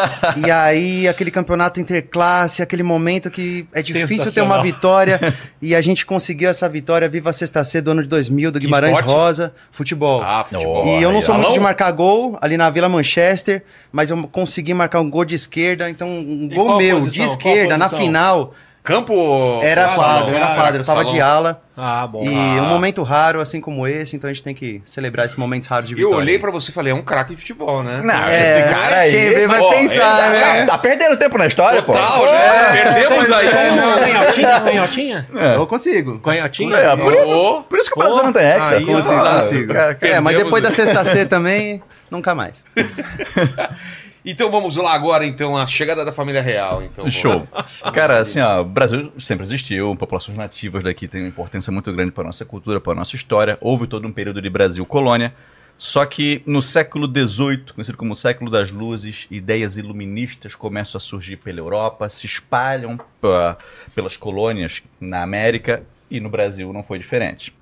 E 0.46 0.52
aí, 0.52 1.08
aquele 1.08 1.32
campeonato 1.32 1.80
interclasse, 1.80 2.62
aquele 2.62 2.84
momento 2.84 3.32
que 3.32 3.66
é 3.74 3.82
difícil 3.82 4.32
ter 4.32 4.42
uma 4.42 4.62
vitória. 4.62 5.20
e 5.62 5.74
a 5.74 5.82
gente 5.82 6.06
conseguiu 6.06 6.50
essa 6.50 6.68
vitória. 6.68 7.08
Viva 7.08 7.30
a 7.30 7.34
Sexta 7.34 7.64
C 7.64 7.82
do 7.82 7.92
ano 7.92 8.04
de 8.04 8.10
2000, 8.10 8.52
do 8.52 8.60
Guimarães? 8.60 9.00
Rosa. 9.00 9.54
Futebol. 9.72 10.22
Ah, 10.22 10.44
futebol. 10.44 10.86
e 10.86 11.02
eu 11.02 11.12
não 11.12 11.22
sou 11.22 11.36
muito 11.36 11.54
de 11.54 11.60
marcar 11.60 11.92
gol 11.92 12.38
ali 12.42 12.58
na 12.58 12.70
Vila 12.70 12.90
Manchester, 12.90 13.64
mas 13.92 14.10
eu 14.10 14.28
consegui 14.28 14.74
marcar 14.74 15.00
um 15.00 15.10
gol 15.10 15.24
de 15.24 15.36
esquerda. 15.36 15.90
Então, 15.90 16.08
um 16.08 16.50
gol 16.50 16.78
meu 16.78 16.98
posição? 17.00 17.26
de 17.26 17.32
esquerda 17.32 17.78
na 17.78 17.88
final. 17.88 18.54
Campo. 18.94 19.60
Era 19.64 19.88
quadro, 19.90 20.36
era 20.36 20.48
quadro. 20.56 20.82
Eu 20.82 20.86
tava 20.86 21.00
salão. 21.02 21.14
de 21.14 21.22
ala. 21.22 21.62
Ah, 21.78 22.06
bom. 22.06 22.24
E 22.26 22.28
Ah. 22.28 22.62
um 22.64 22.66
momento 22.68 23.02
raro, 23.04 23.40
assim 23.40 23.62
como 23.62 23.88
esse. 23.88 24.16
Então 24.16 24.30
a 24.30 24.34
gente 24.34 24.44
tem 24.44 24.54
que 24.54 24.82
celebrar 24.86 25.26
esses 25.26 25.38
momentos 25.38 25.68
raros 25.70 25.88
de 25.88 25.94
Eu 25.94 25.98
vitória. 26.10 26.18
olhei 26.18 26.38
pra 26.40 26.52
você 26.52 26.72
e 26.72 26.74
falei, 26.74 26.92
é 26.92 26.96
um 26.96 27.02
craque 27.02 27.32
de 27.34 27.40
futebol, 27.40 27.82
né? 27.84 28.02
Não, 28.04 28.24
É, 28.28 28.44
esse 28.44 28.74
cara 28.74 28.96
aí. 28.98 29.12
quem 29.14 29.34
vê 29.34 29.48
vai 29.48 29.62
Ó, 29.62 29.70
pensar, 29.70 30.26
ele- 30.36 30.60
né? 30.60 30.66
Tá 30.66 30.78
perdendo 30.78 31.16
tempo 31.18 31.38
na 31.38 31.48
história, 31.48 31.82
Total, 31.82 32.20
pô. 32.20 32.26
né? 32.26 32.84
Perdemos 32.94 33.32
aí. 33.32 33.48
é, 33.48 33.72
não. 33.72 34.00
Canhotinha? 34.00 34.60
Canhotinha? 34.60 35.28
Eu 35.56 35.68
consigo. 35.68 36.20
Canhotinha? 36.20 36.76
É, 36.76 36.96
por, 36.98 37.14
Ô, 37.14 37.64
por 37.64 37.80
isso 37.80 37.90
que 37.90 37.98
o 37.98 38.00
Brasil 38.04 38.24
não 38.24 38.34
tem 38.34 38.44
aí, 38.44 38.52
é 38.52 38.62
assim, 38.62 38.86
tá? 38.86 38.94
Consigo. 39.42 39.74
Cara, 39.74 39.98
É, 40.02 40.20
mas 40.20 40.36
Perdemos 40.36 40.44
depois 40.44 40.64
da 40.64 40.72
sexta 40.72 41.04
C 41.06 41.26
também, 41.26 41.82
nunca 42.12 42.36
mais. 42.36 42.56
Então 44.26 44.52
vamos 44.52 44.76
lá 44.76 44.94
agora, 44.94 45.26
então, 45.26 45.56
a 45.56 45.66
chegada 45.66 46.04
da 46.04 46.12
família 46.12 46.42
real. 46.42 46.84
Então, 46.84 47.10
Show. 47.10 47.48
Cara, 47.94 48.20
assim, 48.20 48.40
ó, 48.42 48.62
o 48.62 48.66
Brasil 48.66 49.12
sempre 49.20 49.46
existiu, 49.46 49.96
populações 49.96 50.38
nativas 50.38 50.84
daqui 50.84 51.08
têm 51.08 51.22
uma 51.22 51.28
importância 51.30 51.72
muito 51.72 51.92
grande 51.94 52.12
para 52.12 52.24
nossa 52.26 52.44
cultura, 52.44 52.80
para 52.82 52.94
nossa 52.96 53.16
história. 53.16 53.58
Houve 53.62 53.88
todo 53.88 54.08
um 54.08 54.12
período 54.12 54.42
de 54.42 54.50
Brasil 54.50 54.86
colônia. 54.86 55.34
Só 55.78 56.06
que 56.06 56.44
no 56.46 56.62
século 56.62 57.08
XVIII, 57.08 57.72
conhecido 57.74 57.98
como 57.98 58.14
século 58.14 58.52
das 58.52 58.70
luzes, 58.70 59.26
ideias 59.32 59.78
iluministas 59.78 60.54
começam 60.54 60.98
a 60.98 61.02
surgir 61.02 61.38
pela 61.38 61.60
Europa, 61.60 62.10
se 62.10 62.26
espalham 62.26 63.00
pa- 63.22 63.58
pelas 63.96 64.18
colônias 64.18 64.84
na 65.00 65.24
América 65.24 65.82
e 66.12 66.20
no 66.20 66.28
Brasil 66.30 66.74
não 66.74 66.84
foi 66.84 67.00
diferente. 67.00 67.54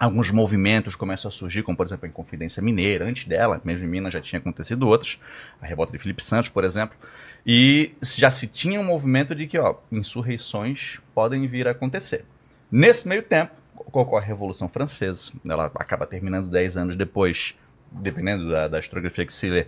Alguns 0.00 0.30
movimentos 0.30 0.96
começam 0.96 1.28
a 1.28 1.32
surgir, 1.32 1.62
como 1.62 1.76
por 1.76 1.84
exemplo 1.84 2.06
a 2.06 2.08
Inconfidência 2.08 2.62
Mineira, 2.62 3.04
antes 3.04 3.26
dela, 3.26 3.60
mesmo 3.62 3.84
em 3.84 3.86
Minas 3.86 4.14
já 4.14 4.20
tinha 4.22 4.38
acontecido 4.38 4.88
outros, 4.88 5.20
a 5.60 5.66
revolta 5.66 5.92
de 5.92 5.98
Felipe 5.98 6.24
Santos, 6.24 6.48
por 6.48 6.64
exemplo. 6.64 6.96
E 7.44 7.92
já 8.00 8.30
se 8.30 8.46
tinha 8.46 8.80
um 8.80 8.84
movimento 8.84 9.34
de 9.34 9.46
que, 9.46 9.58
ó, 9.58 9.74
insurreições 9.92 10.98
podem 11.14 11.46
vir 11.46 11.68
a 11.68 11.72
acontecer. 11.72 12.24
Nesse 12.72 13.06
meio 13.06 13.22
tempo, 13.22 13.52
ocorre 13.76 14.24
a 14.24 14.26
Revolução 14.26 14.70
Francesa. 14.70 15.32
Ela 15.44 15.66
acaba 15.66 16.06
terminando 16.06 16.48
10 16.48 16.78
anos 16.78 16.96
depois, 16.96 17.54
dependendo 17.92 18.48
da, 18.48 18.68
da 18.68 18.78
historiografia 18.78 19.26
que 19.26 19.34
se 19.34 19.50
lê, 19.50 19.66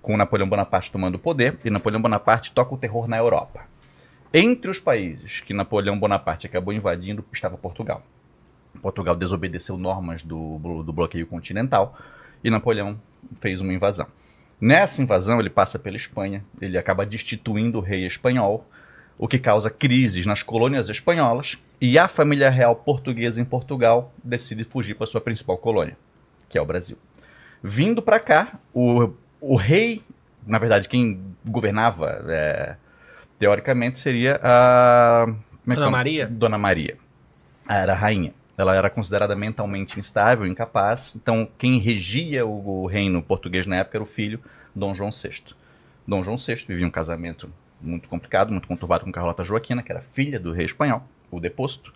com 0.00 0.16
Napoleão 0.16 0.48
Bonaparte 0.48 0.92
tomando 0.92 1.16
o 1.16 1.18
poder, 1.18 1.58
e 1.64 1.70
Napoleão 1.70 2.00
Bonaparte 2.00 2.52
toca 2.52 2.72
o 2.72 2.78
terror 2.78 3.08
na 3.08 3.18
Europa. 3.18 3.62
Entre 4.32 4.70
os 4.70 4.78
países 4.78 5.40
que 5.40 5.52
Napoleão 5.52 5.98
Bonaparte 5.98 6.46
acabou 6.46 6.72
invadindo 6.72 7.24
estava 7.32 7.58
Portugal. 7.58 8.04
Portugal 8.80 9.14
desobedeceu 9.14 9.76
normas 9.76 10.22
do, 10.22 10.58
do 10.82 10.92
bloqueio 10.92 11.26
continental 11.26 11.96
e 12.42 12.50
Napoleão 12.50 12.98
fez 13.40 13.60
uma 13.60 13.72
invasão. 13.72 14.06
Nessa 14.60 15.02
invasão, 15.02 15.40
ele 15.40 15.50
passa 15.50 15.78
pela 15.78 15.96
Espanha, 15.96 16.44
ele 16.60 16.78
acaba 16.78 17.04
destituindo 17.04 17.78
o 17.78 17.80
rei 17.80 18.06
espanhol, 18.06 18.64
o 19.18 19.26
que 19.26 19.38
causa 19.38 19.68
crises 19.68 20.24
nas 20.24 20.42
colônias 20.42 20.88
espanholas, 20.88 21.58
e 21.80 21.98
a 21.98 22.06
família 22.06 22.48
real 22.48 22.76
portuguesa 22.76 23.40
em 23.40 23.44
Portugal 23.44 24.12
decide 24.22 24.62
fugir 24.62 24.94
para 24.94 25.06
sua 25.06 25.20
principal 25.20 25.58
colônia, 25.58 25.96
que 26.48 26.56
é 26.56 26.62
o 26.62 26.64
Brasil. 26.64 26.96
Vindo 27.62 28.00
para 28.00 28.20
cá, 28.20 28.52
o, 28.72 29.10
o 29.40 29.56
rei, 29.56 30.02
na 30.46 30.58
verdade, 30.58 30.88
quem 30.88 31.20
governava, 31.44 32.24
é, 32.28 32.76
teoricamente, 33.38 33.98
seria 33.98 34.40
a. 34.42 35.26
é 35.68 35.74
Dona 35.74 35.86
é? 35.86 35.90
Maria? 35.90 36.26
Dona 36.26 36.58
Maria. 36.58 36.96
Era 37.68 37.92
a 37.92 37.96
rainha. 37.96 38.32
Ela 38.56 38.76
era 38.76 38.90
considerada 38.90 39.34
mentalmente 39.34 39.98
instável, 39.98 40.46
incapaz. 40.46 41.14
Então, 41.16 41.48
quem 41.58 41.78
regia 41.78 42.46
o, 42.46 42.86
reino 42.86 43.22
português 43.22 43.66
na 43.66 43.76
época 43.76 43.96
era 43.96 44.04
o 44.04 44.06
filho, 44.06 44.40
Dom 44.74 44.94
João 44.94 45.10
VI. 45.10 45.54
Dom 46.06 46.22
João 46.22 46.36
VI 46.36 46.56
vivia 46.66 46.86
um 46.86 46.90
casamento 46.90 47.50
muito 47.80 48.08
complicado, 48.08 48.50
muito 48.50 48.68
conturbado 48.68 49.04
com 49.04 49.12
Carlota 49.12 49.44
Joaquina, 49.44 49.82
que 49.82 49.90
era 49.90 50.02
filha 50.12 50.38
do 50.38 50.52
rei 50.52 50.66
espanhol, 50.66 51.02
o 51.30 51.40
deposto. 51.40 51.92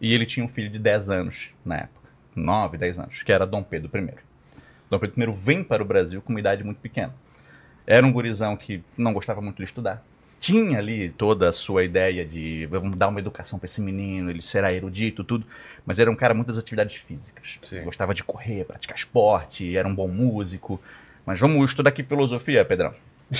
E 0.00 0.12
ele 0.12 0.26
tinha 0.26 0.44
um 0.44 0.48
filho 0.48 0.68
de 0.68 0.78
10 0.78 1.10
anos 1.10 1.50
na 1.64 1.76
época, 1.76 2.08
9, 2.34 2.76
10 2.76 2.98
anos, 2.98 3.22
que 3.22 3.32
era 3.32 3.46
Dom 3.46 3.62
Pedro 3.62 3.90
I. 3.96 4.14
Dom 4.90 4.98
Pedro 4.98 5.32
I 5.32 5.34
vem 5.34 5.64
para 5.64 5.82
o 5.82 5.86
Brasil 5.86 6.20
com 6.20 6.32
uma 6.32 6.40
idade 6.40 6.64
muito 6.64 6.80
pequena. 6.80 7.14
Era 7.86 8.04
um 8.04 8.12
gurizão 8.12 8.56
que 8.56 8.82
não 8.96 9.12
gostava 9.12 9.40
muito 9.40 9.58
de 9.58 9.64
estudar. 9.64 10.02
Tinha 10.44 10.78
ali 10.78 11.08
toda 11.08 11.48
a 11.48 11.52
sua 11.52 11.84
ideia 11.84 12.22
de 12.22 12.66
vamos 12.66 12.98
dar 12.98 13.08
uma 13.08 13.18
educação 13.18 13.58
para 13.58 13.64
esse 13.64 13.80
menino, 13.80 14.28
ele 14.28 14.42
será 14.42 14.70
erudito, 14.70 15.24
tudo. 15.24 15.46
Mas 15.86 15.98
era 15.98 16.10
um 16.10 16.14
cara 16.14 16.34
muito 16.34 16.48
das 16.48 16.58
atividades 16.58 16.96
físicas. 17.00 17.58
Gostava 17.82 18.12
de 18.12 18.22
correr, 18.22 18.64
praticar 18.64 18.94
esporte, 18.94 19.74
era 19.74 19.88
um 19.88 19.94
bom 19.94 20.06
músico. 20.06 20.78
Mas 21.24 21.40
vamos 21.40 21.70
estudar 21.70 21.88
aqui 21.88 22.02
filosofia, 22.02 22.62
Pedrão. 22.62 22.92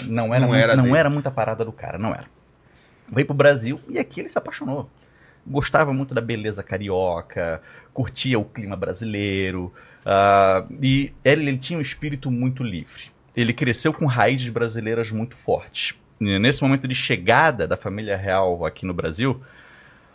Não 0.06 0.34
era, 0.34 0.40
Não 0.46 0.48
muito- 0.48 0.62
era 0.62 0.76
não 0.76 0.96
era 0.96 1.10
muita 1.10 1.30
parada 1.30 1.62
do 1.62 1.72
cara, 1.72 1.98
não 1.98 2.10
era. 2.14 2.24
Veio 3.12 3.26
pro 3.26 3.34
Brasil 3.34 3.78
e 3.86 3.98
aqui 3.98 4.20
ele 4.20 4.30
se 4.30 4.38
apaixonou. 4.38 4.88
Gostava 5.46 5.92
muito 5.92 6.14
da 6.14 6.22
beleza 6.22 6.62
carioca, 6.62 7.60
curtia 7.92 8.38
o 8.38 8.44
clima 8.46 8.76
brasileiro. 8.76 9.70
ah, 10.06 10.66
e 10.80 11.12
ele, 11.22 11.48
ele 11.48 11.58
tinha 11.58 11.78
um 11.78 11.82
espírito 11.82 12.30
muito 12.30 12.62
livre. 12.64 13.04
Ele 13.36 13.52
cresceu 13.52 13.92
com 13.92 14.06
raízes 14.06 14.48
brasileiras 14.48 15.10
muito 15.10 15.36
fortes. 15.36 15.94
Nesse 16.18 16.62
momento 16.62 16.86
de 16.86 16.94
chegada 16.94 17.66
da 17.66 17.76
família 17.76 18.16
real 18.16 18.64
aqui 18.64 18.86
no 18.86 18.94
Brasil, 18.94 19.40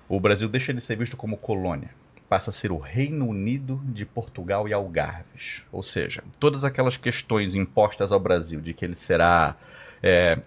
o 0.07 0.19
Brasil 0.19 0.47
deixa 0.47 0.73
de 0.73 0.81
ser 0.81 0.95
visto 0.95 1.17
como 1.17 1.37
colônia. 1.37 1.89
Passa 2.29 2.51
a 2.51 2.53
ser 2.53 2.71
o 2.71 2.77
Reino 2.77 3.27
Unido 3.27 3.81
de 3.83 4.05
Portugal 4.05 4.67
e 4.67 4.73
Algarves. 4.73 5.61
Ou 5.71 5.83
seja, 5.83 6.23
todas 6.39 6.63
aquelas 6.63 6.95
questões 6.95 7.55
impostas 7.55 8.11
ao 8.11 8.19
Brasil 8.19 8.61
de 8.61 8.73
que 8.73 8.85
ele 8.85 8.95
será 8.95 9.55
é, 10.01 10.39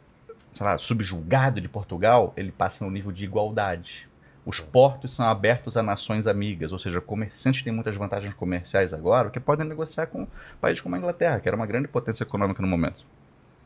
subjugado 0.78 1.60
de 1.60 1.68
Portugal, 1.68 2.32
ele 2.36 2.52
passa 2.52 2.84
no 2.84 2.90
nível 2.90 3.12
de 3.12 3.24
igualdade. 3.24 4.08
Os 4.44 4.58
portos 4.58 5.14
são 5.14 5.26
abertos 5.26 5.76
a 5.76 5.82
nações 5.82 6.26
amigas, 6.26 6.72
ou 6.72 6.78
seja, 6.78 7.00
comerciantes 7.00 7.62
têm 7.62 7.72
muitas 7.72 7.94
vantagens 7.94 8.34
comerciais 8.34 8.92
agora, 8.92 9.30
que 9.30 9.38
podem 9.38 9.66
negociar 9.66 10.06
com 10.06 10.26
países 10.60 10.80
como 10.80 10.96
a 10.96 10.98
Inglaterra, 10.98 11.38
que 11.38 11.48
era 11.48 11.56
uma 11.56 11.66
grande 11.66 11.86
potência 11.86 12.24
econômica 12.24 12.60
no 12.60 12.66
momento. 12.66 13.04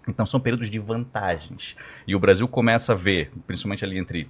Então 0.06 0.25
são 0.25 0.38
períodos 0.40 0.70
de 0.70 0.78
vantagens. 0.78 1.76
E 2.06 2.14
o 2.14 2.20
Brasil 2.20 2.46
começa 2.46 2.92
a 2.92 2.96
ver, 2.96 3.30
principalmente 3.46 3.84
ali 3.84 3.98
entre 3.98 4.28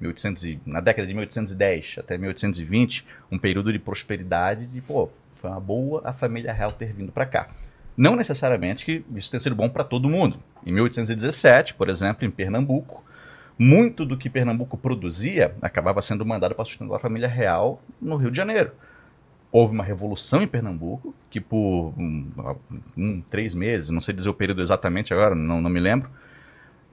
1800 0.00 0.44
e, 0.44 0.60
na 0.66 0.80
década 0.80 1.06
de 1.06 1.14
1810 1.14 1.96
até 1.98 2.18
1820, 2.18 3.04
um 3.30 3.38
período 3.38 3.72
de 3.72 3.78
prosperidade 3.78 4.66
de, 4.66 4.80
pô, 4.80 5.10
foi 5.40 5.50
uma 5.50 5.60
boa 5.60 6.02
a 6.04 6.12
família 6.12 6.52
real 6.52 6.72
ter 6.72 6.92
vindo 6.92 7.12
para 7.12 7.26
cá. 7.26 7.48
Não 7.96 8.14
necessariamente 8.14 8.84
que 8.84 9.04
isso 9.14 9.30
tenha 9.30 9.40
sido 9.40 9.56
bom 9.56 9.68
para 9.68 9.82
todo 9.82 10.08
mundo. 10.08 10.38
Em 10.64 10.72
1817, 10.72 11.74
por 11.74 11.88
exemplo, 11.88 12.26
em 12.26 12.30
Pernambuco, 12.30 13.02
muito 13.58 14.04
do 14.04 14.18
que 14.18 14.28
Pernambuco 14.28 14.76
produzia 14.76 15.54
acabava 15.62 16.02
sendo 16.02 16.26
mandado 16.26 16.54
para 16.54 16.64
sustentar 16.66 16.96
a 16.96 16.98
família 16.98 17.28
real 17.28 17.82
no 18.00 18.16
Rio 18.16 18.30
de 18.30 18.36
Janeiro. 18.36 18.72
Houve 19.56 19.72
uma 19.72 19.84
revolução 19.84 20.42
em 20.42 20.46
Pernambuco, 20.46 21.14
que 21.30 21.40
por 21.40 21.94
um, 21.96 22.30
um, 22.94 23.22
três 23.30 23.54
meses, 23.54 23.88
não 23.88 24.02
sei 24.02 24.14
dizer 24.14 24.28
o 24.28 24.34
período 24.34 24.60
exatamente 24.60 25.14
agora, 25.14 25.34
não, 25.34 25.62
não 25.62 25.70
me 25.70 25.80
lembro, 25.80 26.10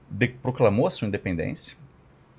de- 0.09 0.29
proclamou 0.29 0.87
a 0.87 0.89
sua 0.89 1.05
independência, 1.05 1.73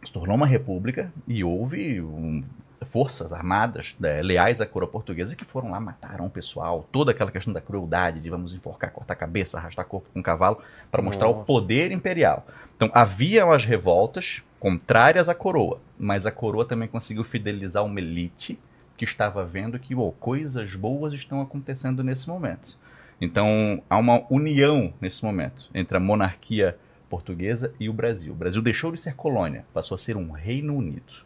se 0.03 0.11
tornou 0.11 0.35
uma 0.35 0.47
república 0.47 1.13
e 1.29 1.45
houve 1.45 2.01
um, 2.01 2.43
forças 2.91 3.35
armadas 3.35 3.95
né, 4.01 4.23
leais 4.23 4.63
à 4.63 4.67
coroa 4.67 4.91
portuguesa 4.91 5.37
que 5.37 5.45
foram 5.45 5.73
lá, 5.73 5.79
mataram 5.79 6.25
o 6.25 6.31
pessoal, 6.31 6.89
toda 6.91 7.11
aquela 7.11 7.31
questão 7.31 7.53
da 7.53 7.61
crueldade 7.61 8.19
de 8.19 8.31
vamos 8.31 8.55
enforcar, 8.55 8.93
cortar 8.93 9.13
a 9.13 9.17
cabeça, 9.17 9.59
arrastar 9.59 9.85
corpo 9.85 10.09
com 10.15 10.23
cavalo, 10.23 10.59
para 10.91 11.03
mostrar 11.03 11.29
o 11.29 11.35
Nossa. 11.35 11.45
poder 11.45 11.93
imperial. 11.93 12.47
Então 12.75 12.91
haviam 12.95 13.53
as 13.53 13.67
revoltas 13.67 14.43
contrárias 14.59 15.29
à 15.29 15.35
coroa, 15.35 15.81
mas 15.99 16.25
a 16.25 16.33
coroa 16.33 16.65
também 16.65 16.89
conseguiu 16.89 17.25
fidelizar 17.25 17.85
uma 17.85 18.01
elite 18.01 18.59
que 18.97 19.05
estava 19.05 19.45
vendo 19.45 19.79
que 19.79 19.95
oh, 19.95 20.13
coisas 20.13 20.75
boas 20.75 21.13
estão 21.15 21.41
acontecendo 21.41 22.03
nesse 22.05 22.29
momento. 22.29 22.77
Então 23.21 23.83
há 23.89 23.97
uma 23.99 24.23
união 24.31 24.93
nesse 25.01 25.25
momento 25.25 25.69
entre 25.75 25.97
a 25.97 26.01
monarquia 26.01 26.77
portuguesa 27.09 27.73
e 27.79 27.89
o 27.89 27.93
Brasil. 27.93 28.33
O 28.33 28.37
Brasil 28.37 28.61
deixou 28.63 28.91
de 28.93 29.01
ser 29.01 29.15
colônia, 29.15 29.65
passou 29.73 29.95
a 29.95 29.99
ser 29.99 30.17
um 30.17 30.31
Reino 30.33 30.77
Unido. 30.77 31.25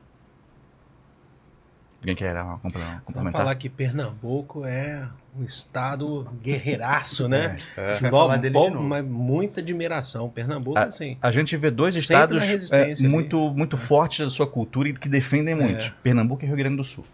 Alguém 2.00 2.14
quer 2.14 2.32
uma 2.40 2.58
compla- 2.58 2.80
Vamos 2.80 3.02
complementar? 3.04 3.40
falar 3.42 3.54
que 3.56 3.68
Pernambuco 3.68 4.64
é 4.64 5.08
um 5.36 5.42
estado 5.42 6.28
guerreiraço, 6.42 7.26
né? 7.28 7.56
É. 7.76 7.98
Vai 7.98 8.10
Bom, 8.10 8.28
bom, 8.28 8.38
de 8.38 8.50
novo. 8.50 8.82
mas 8.82 9.04
muita 9.04 9.60
admiração. 9.60 10.28
Pernambuco, 10.28 10.78
Ah, 10.78 10.84
assim. 10.84 11.16
A 11.20 11.32
gente 11.32 11.56
vê 11.56 11.70
dois 11.72 11.96
estados 11.96 12.70
é, 12.72 12.92
ali. 12.92 13.08
muito, 13.08 13.50
muito 13.50 13.76
fortes 13.76 14.24
da 14.24 14.30
sua 14.30 14.46
cultura 14.46 14.88
e 14.90 14.92
que 14.94 15.08
defendem 15.08 15.56
muito. 15.56 15.80
É. 15.80 15.92
Pernambuco 16.02 16.44
e 16.44 16.46
Rio 16.46 16.56
Grande 16.56 16.76
do 16.76 16.84
Sul. 16.84 17.04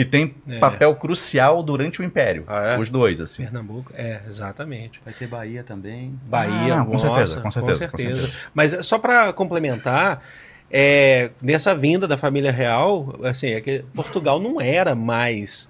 Que 0.00 0.04
tem 0.06 0.34
É. 0.48 0.58
papel 0.58 0.94
crucial 0.96 1.62
durante 1.62 2.00
o 2.00 2.04
Império. 2.04 2.44
Ah, 2.46 2.72
é? 2.74 2.78
Os 2.78 2.88
dois, 2.88 3.20
assim. 3.20 3.42
Pernambuco, 3.42 3.92
é, 3.94 4.20
exatamente. 4.26 4.98
Vai 5.04 5.12
ter 5.12 5.26
Bahia 5.26 5.62
também. 5.62 6.18
Bahia, 6.24 6.76
Ah, 6.80 6.84
com 6.84 6.92
nossa, 6.92 7.06
certeza, 7.06 7.40
com 7.42 7.50
certeza, 7.50 7.88
com 7.88 7.98
certeza. 7.98 8.30
Mas 8.54 8.86
só 8.86 8.98
para 8.98 9.30
complementar, 9.34 10.22
é, 10.70 11.32
nessa 11.42 11.74
vinda 11.74 12.08
da 12.08 12.16
família 12.16 12.50
real, 12.50 13.14
assim, 13.24 13.48
é 13.50 13.60
que 13.60 13.84
Portugal 13.94 14.40
não 14.40 14.58
era 14.58 14.94
mais 14.94 15.68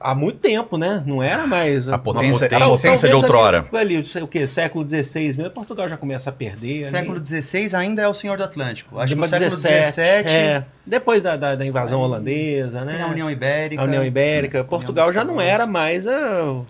há 0.00 0.14
muito 0.14 0.38
tempo, 0.38 0.76
né? 0.76 1.02
Não 1.06 1.22
era 1.22 1.46
mais 1.46 1.88
A 1.88 1.92
uma 1.92 1.98
potência, 1.98 2.46
a 2.46 2.60
potência 2.68 3.08
de 3.08 3.14
outrora. 3.14 3.66
Ali, 3.72 3.96
ali, 3.96 4.22
o 4.22 4.28
quê? 4.28 4.46
Século 4.46 4.88
XVI 4.88 5.26
mesmo, 5.36 5.50
Portugal 5.50 5.88
já 5.88 5.96
começa 5.96 6.30
a 6.30 6.32
perder. 6.32 6.88
Século 6.90 7.24
XVI 7.24 7.74
ainda 7.76 8.02
é 8.02 8.08
o 8.08 8.14
Senhor 8.14 8.36
do 8.36 8.44
Atlântico. 8.44 8.98
Acho 8.98 9.14
que 9.14 9.20
no 9.20 9.26
século 9.26 9.50
17, 9.50 10.28
XVII 10.28 10.36
é, 10.38 10.64
depois 10.86 11.22
da, 11.22 11.36
da, 11.36 11.54
da 11.54 11.66
invasão 11.66 12.00
Aí, 12.00 12.04
holandesa, 12.06 12.84
né? 12.84 13.02
a 13.02 13.06
União 13.06 13.30
Ibérica. 13.30 13.82
A 13.82 13.84
União 13.84 14.04
Ibérica. 14.04 14.64
Portugal 14.64 15.12
já 15.12 15.24
não 15.24 15.40
era 15.40 15.66
mais 15.66 16.06
a. 16.06 16.20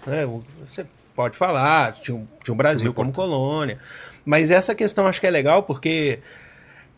né, 0.07 0.25
o- 0.27 0.43
você 0.67 0.87
pode 1.15 1.37
falar, 1.37 1.93
tinha, 1.95 2.17
um- 2.17 2.27
tinha 2.45 2.55
o 2.55 2.57
Brasil 2.57 2.93
como 2.95 3.13
colônia. 3.13 3.79
Mas 4.25 4.51
essa 4.51 4.75
questão 4.75 5.07
acho 5.07 5.21
que 5.21 5.27
é 5.27 5.31
legal 5.31 5.63
porque 5.63 6.19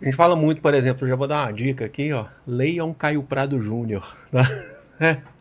a 0.00 0.04
gente 0.04 0.16
fala 0.16 0.34
muito, 0.34 0.60
por 0.60 0.74
exemplo, 0.74 1.06
já 1.06 1.14
vou 1.14 1.26
dar 1.26 1.44
uma 1.46 1.52
dica 1.52 1.84
aqui, 1.84 2.12
ó. 2.12 2.24
Leiam 2.46 2.92
Caio 2.92 3.22
Prado 3.22 3.60
Júnior. 3.62 4.16
tá? 4.32 4.48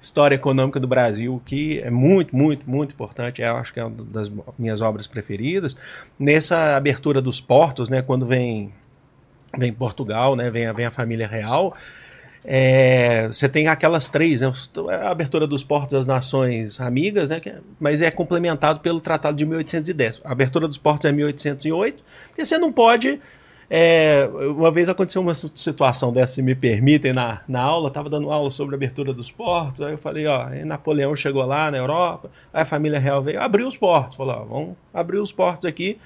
História 0.00 0.34
Econômica 0.34 0.80
do 0.80 0.86
Brasil, 0.86 1.42
que 1.44 1.78
é 1.80 1.90
muito, 1.90 2.34
muito, 2.34 2.68
muito 2.68 2.94
importante. 2.94 3.42
Eu 3.42 3.56
acho 3.56 3.72
que 3.74 3.80
é 3.80 3.84
uma 3.84 4.02
das 4.04 4.32
minhas 4.58 4.80
obras 4.80 5.06
preferidas. 5.06 5.76
Nessa 6.18 6.74
abertura 6.76 7.20
dos 7.20 7.40
portos, 7.40 7.88
né, 7.88 8.00
quando 8.00 8.24
vem 8.26 8.72
vem 9.56 9.72
Portugal, 9.72 10.36
né, 10.36 10.48
vem, 10.48 10.72
vem 10.72 10.86
a 10.86 10.90
família 10.92 11.26
real, 11.26 11.76
é, 12.44 13.26
você 13.26 13.48
tem 13.48 13.66
aquelas 13.68 14.08
três, 14.08 14.40
né, 14.40 14.52
a 15.02 15.10
abertura 15.10 15.46
dos 15.46 15.62
portos 15.64 15.92
das 15.92 16.06
nações 16.06 16.80
amigas, 16.80 17.30
né, 17.30 17.40
que 17.40 17.50
é- 17.50 17.58
mas 17.78 18.00
é 18.00 18.10
complementado 18.10 18.80
pelo 18.80 19.00
Tratado 19.00 19.36
de 19.36 19.44
1810. 19.44 20.20
A 20.24 20.32
abertura 20.32 20.66
dos 20.66 20.78
portos 20.78 21.04
é 21.04 21.12
1808, 21.12 22.02
porque 22.28 22.44
você 22.44 22.56
não 22.58 22.72
pode. 22.72 23.20
É, 23.72 24.28
uma 24.48 24.72
vez 24.72 24.88
aconteceu 24.88 25.22
uma 25.22 25.32
si- 25.32 25.52
situação 25.54 26.12
dessa, 26.12 26.34
se 26.34 26.42
me 26.42 26.56
permitem, 26.56 27.12
na, 27.12 27.40
na 27.46 27.62
aula, 27.62 27.86
estava 27.86 28.10
dando 28.10 28.28
aula 28.32 28.50
sobre 28.50 28.74
a 28.74 28.76
abertura 28.76 29.12
dos 29.12 29.30
portos, 29.30 29.80
aí 29.80 29.92
eu 29.92 29.98
falei, 29.98 30.26
ó, 30.26 30.48
Napoleão 30.66 31.14
chegou 31.14 31.44
lá 31.46 31.70
na 31.70 31.78
Europa, 31.78 32.32
aí 32.52 32.62
a 32.62 32.64
família 32.64 32.98
real 32.98 33.22
veio, 33.22 33.40
abriu 33.40 33.68
os 33.68 33.76
portos, 33.76 34.16
falou, 34.16 34.34
ó, 34.34 34.44
vamos 34.44 34.76
abrir 34.92 35.18
os 35.18 35.30
portos 35.30 35.66
aqui, 35.66 35.98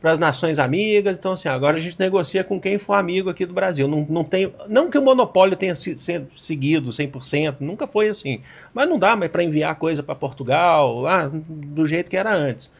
para 0.00 0.12
as 0.12 0.18
nações 0.18 0.58
amigas. 0.58 1.18
Então, 1.18 1.32
assim, 1.32 1.50
agora 1.50 1.76
a 1.76 1.80
gente 1.80 2.00
negocia 2.00 2.42
com 2.42 2.58
quem 2.58 2.78
for 2.78 2.94
amigo 2.94 3.28
aqui 3.28 3.44
do 3.44 3.52
Brasil. 3.52 3.86
Não, 3.86 4.06
não, 4.08 4.24
tem, 4.24 4.50
não 4.66 4.88
que 4.90 4.96
o 4.96 5.02
monopólio 5.02 5.58
tenha 5.58 5.74
sido 5.74 5.98
sido 5.98 6.26
seguido 6.38 6.88
100%, 6.88 7.56
nunca 7.60 7.86
foi 7.86 8.08
assim. 8.08 8.40
Mas 8.72 8.88
não 8.88 8.98
dá 8.98 9.14
mais 9.14 9.30
para 9.30 9.44
enviar 9.44 9.74
coisa 9.74 10.02
para 10.02 10.14
Portugal, 10.14 11.00
lá, 11.02 11.30
do 11.30 11.86
jeito 11.86 12.10
que 12.10 12.16
era 12.16 12.34
antes. 12.34 12.72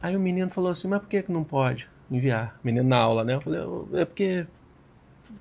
Aí 0.00 0.16
o 0.16 0.20
menino 0.20 0.48
falou 0.48 0.70
assim, 0.70 0.88
mas 0.88 1.00
por 1.00 1.08
que, 1.10 1.22
que 1.22 1.30
não 1.30 1.44
pode 1.44 1.86
enviar? 2.10 2.58
Menino 2.62 2.88
na 2.88 2.98
aula, 2.98 3.24
né? 3.24 3.34
Eu 3.34 3.40
falei, 3.40 3.60
é 3.94 4.04
porque 4.04 4.46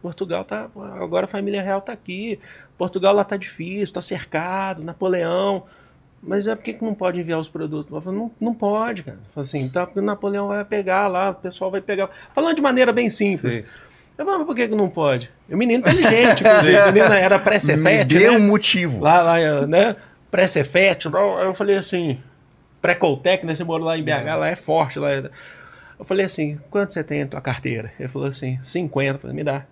Portugal 0.01 0.43
tá. 0.43 0.69
Agora 1.00 1.25
a 1.25 1.29
família 1.29 1.62
real 1.62 1.81
tá 1.81 1.93
aqui. 1.93 2.39
Portugal 2.77 3.13
lá 3.13 3.24
tá 3.24 3.38
difícil, 3.38 3.93
tá 3.93 4.01
cercado, 4.01 4.83
Napoleão. 4.83 5.63
Mas 6.21 6.47
é 6.47 6.55
por 6.55 6.63
que 6.63 6.77
não 6.81 6.93
pode 6.93 7.19
enviar 7.19 7.39
os 7.39 7.47
produtos? 7.47 7.93
Eu 7.93 8.01
falei, 8.01 8.19
não, 8.19 8.31
não 8.39 8.53
pode, 8.53 9.03
cara. 9.03 9.17
Eu 9.17 9.33
falei 9.33 9.45
assim, 9.45 9.69
tá, 9.69 9.86
porque 9.86 10.00
o 10.00 10.03
Napoleão 10.03 10.47
vai 10.47 10.65
pegar 10.65 11.07
lá, 11.07 11.29
o 11.29 11.36
pessoal 11.36 11.69
vai 11.69 11.79
pegar. 11.79 12.09
Falando 12.33 12.55
de 12.55 12.62
maneira 12.62 12.91
bem 12.91 13.09
simples. 13.09 13.55
Sim. 13.55 13.63
Eu 14.17 14.25
falei, 14.25 14.39
mas 14.39 14.47
por 14.47 14.55
que, 14.55 14.67
que 14.67 14.75
não 14.75 14.89
pode? 14.89 15.29
E 15.47 15.53
o 15.53 15.57
menino 15.57 15.79
inteligente, 15.79 16.43
inclusive. 16.43 16.79
o 16.79 16.86
menino 16.91 17.13
era 17.13 17.38
pré-cefete, 17.38 18.17
deu 18.17 18.31
né? 18.33 18.38
um 18.38 18.47
motivo. 18.47 19.00
Lá, 19.00 19.21
lá, 19.21 19.67
né? 19.67 19.95
Pré-cefete. 20.31 21.07
Eu 21.07 21.53
falei 21.53 21.77
assim, 21.77 22.19
pré-coltec, 22.81 23.45
né? 23.45 23.53
Você 23.53 23.63
mora 23.63 23.83
lá 23.83 23.97
em 23.97 24.03
BH, 24.03 24.36
lá 24.38 24.50
é 24.50 24.55
forte. 24.55 24.97
Lá. 24.97 25.09
Eu 26.00 26.06
falei 26.06 26.25
assim, 26.25 26.60
quanto 26.70 26.94
você 26.94 27.04
tem 27.04 27.22
na 27.24 27.30
tua 27.30 27.42
carteira? 27.42 27.92
Ele 28.00 28.08
falou 28.10 28.27
assim, 28.27 28.60
50. 28.63 29.16
Eu 29.16 29.20
falei, 29.20 29.36
me 29.36 29.44
dá. 29.44 29.63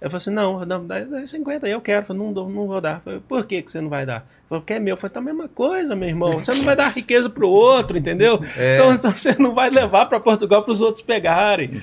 Eu 0.00 0.08
falei 0.10 0.16
assim, 0.18 0.30
não, 0.30 0.64
não 0.64 0.86
dá, 0.86 1.00
dá 1.00 1.26
50 1.26 1.66
aí, 1.66 1.72
eu 1.72 1.80
quero. 1.80 2.02
Eu 2.02 2.06
falei, 2.06 2.22
não, 2.22 2.32
não 2.32 2.66
vou 2.66 2.80
dar. 2.80 2.96
Eu 2.96 3.00
falei, 3.02 3.20
por 3.28 3.46
que, 3.46 3.62
que 3.62 3.70
você 3.70 3.80
não 3.80 3.88
vai 3.88 4.04
dar? 4.06 4.16
Ele 4.16 4.48
falou, 4.48 4.62
porque 4.62 4.72
é 4.72 4.78
meu. 4.80 4.94
Eu 4.94 4.96
falei, 4.96 5.12
tá 5.14 5.20
a 5.20 5.22
mesma 5.22 5.46
coisa, 5.48 5.94
meu 5.94 6.08
irmão. 6.08 6.32
Você 6.40 6.52
não 6.54 6.64
vai 6.64 6.74
dar 6.74 6.88
riqueza 6.88 7.28
pro 7.30 7.48
outro, 7.48 7.96
entendeu? 7.98 8.40
Então, 8.74 8.94
então 8.94 9.10
você 9.14 9.36
não 9.38 9.54
vai 9.54 9.70
levar 9.70 10.06
para 10.06 10.18
Portugal 10.18 10.62
para 10.62 10.72
os 10.72 10.80
outros 10.80 11.02
pegarem. 11.02 11.82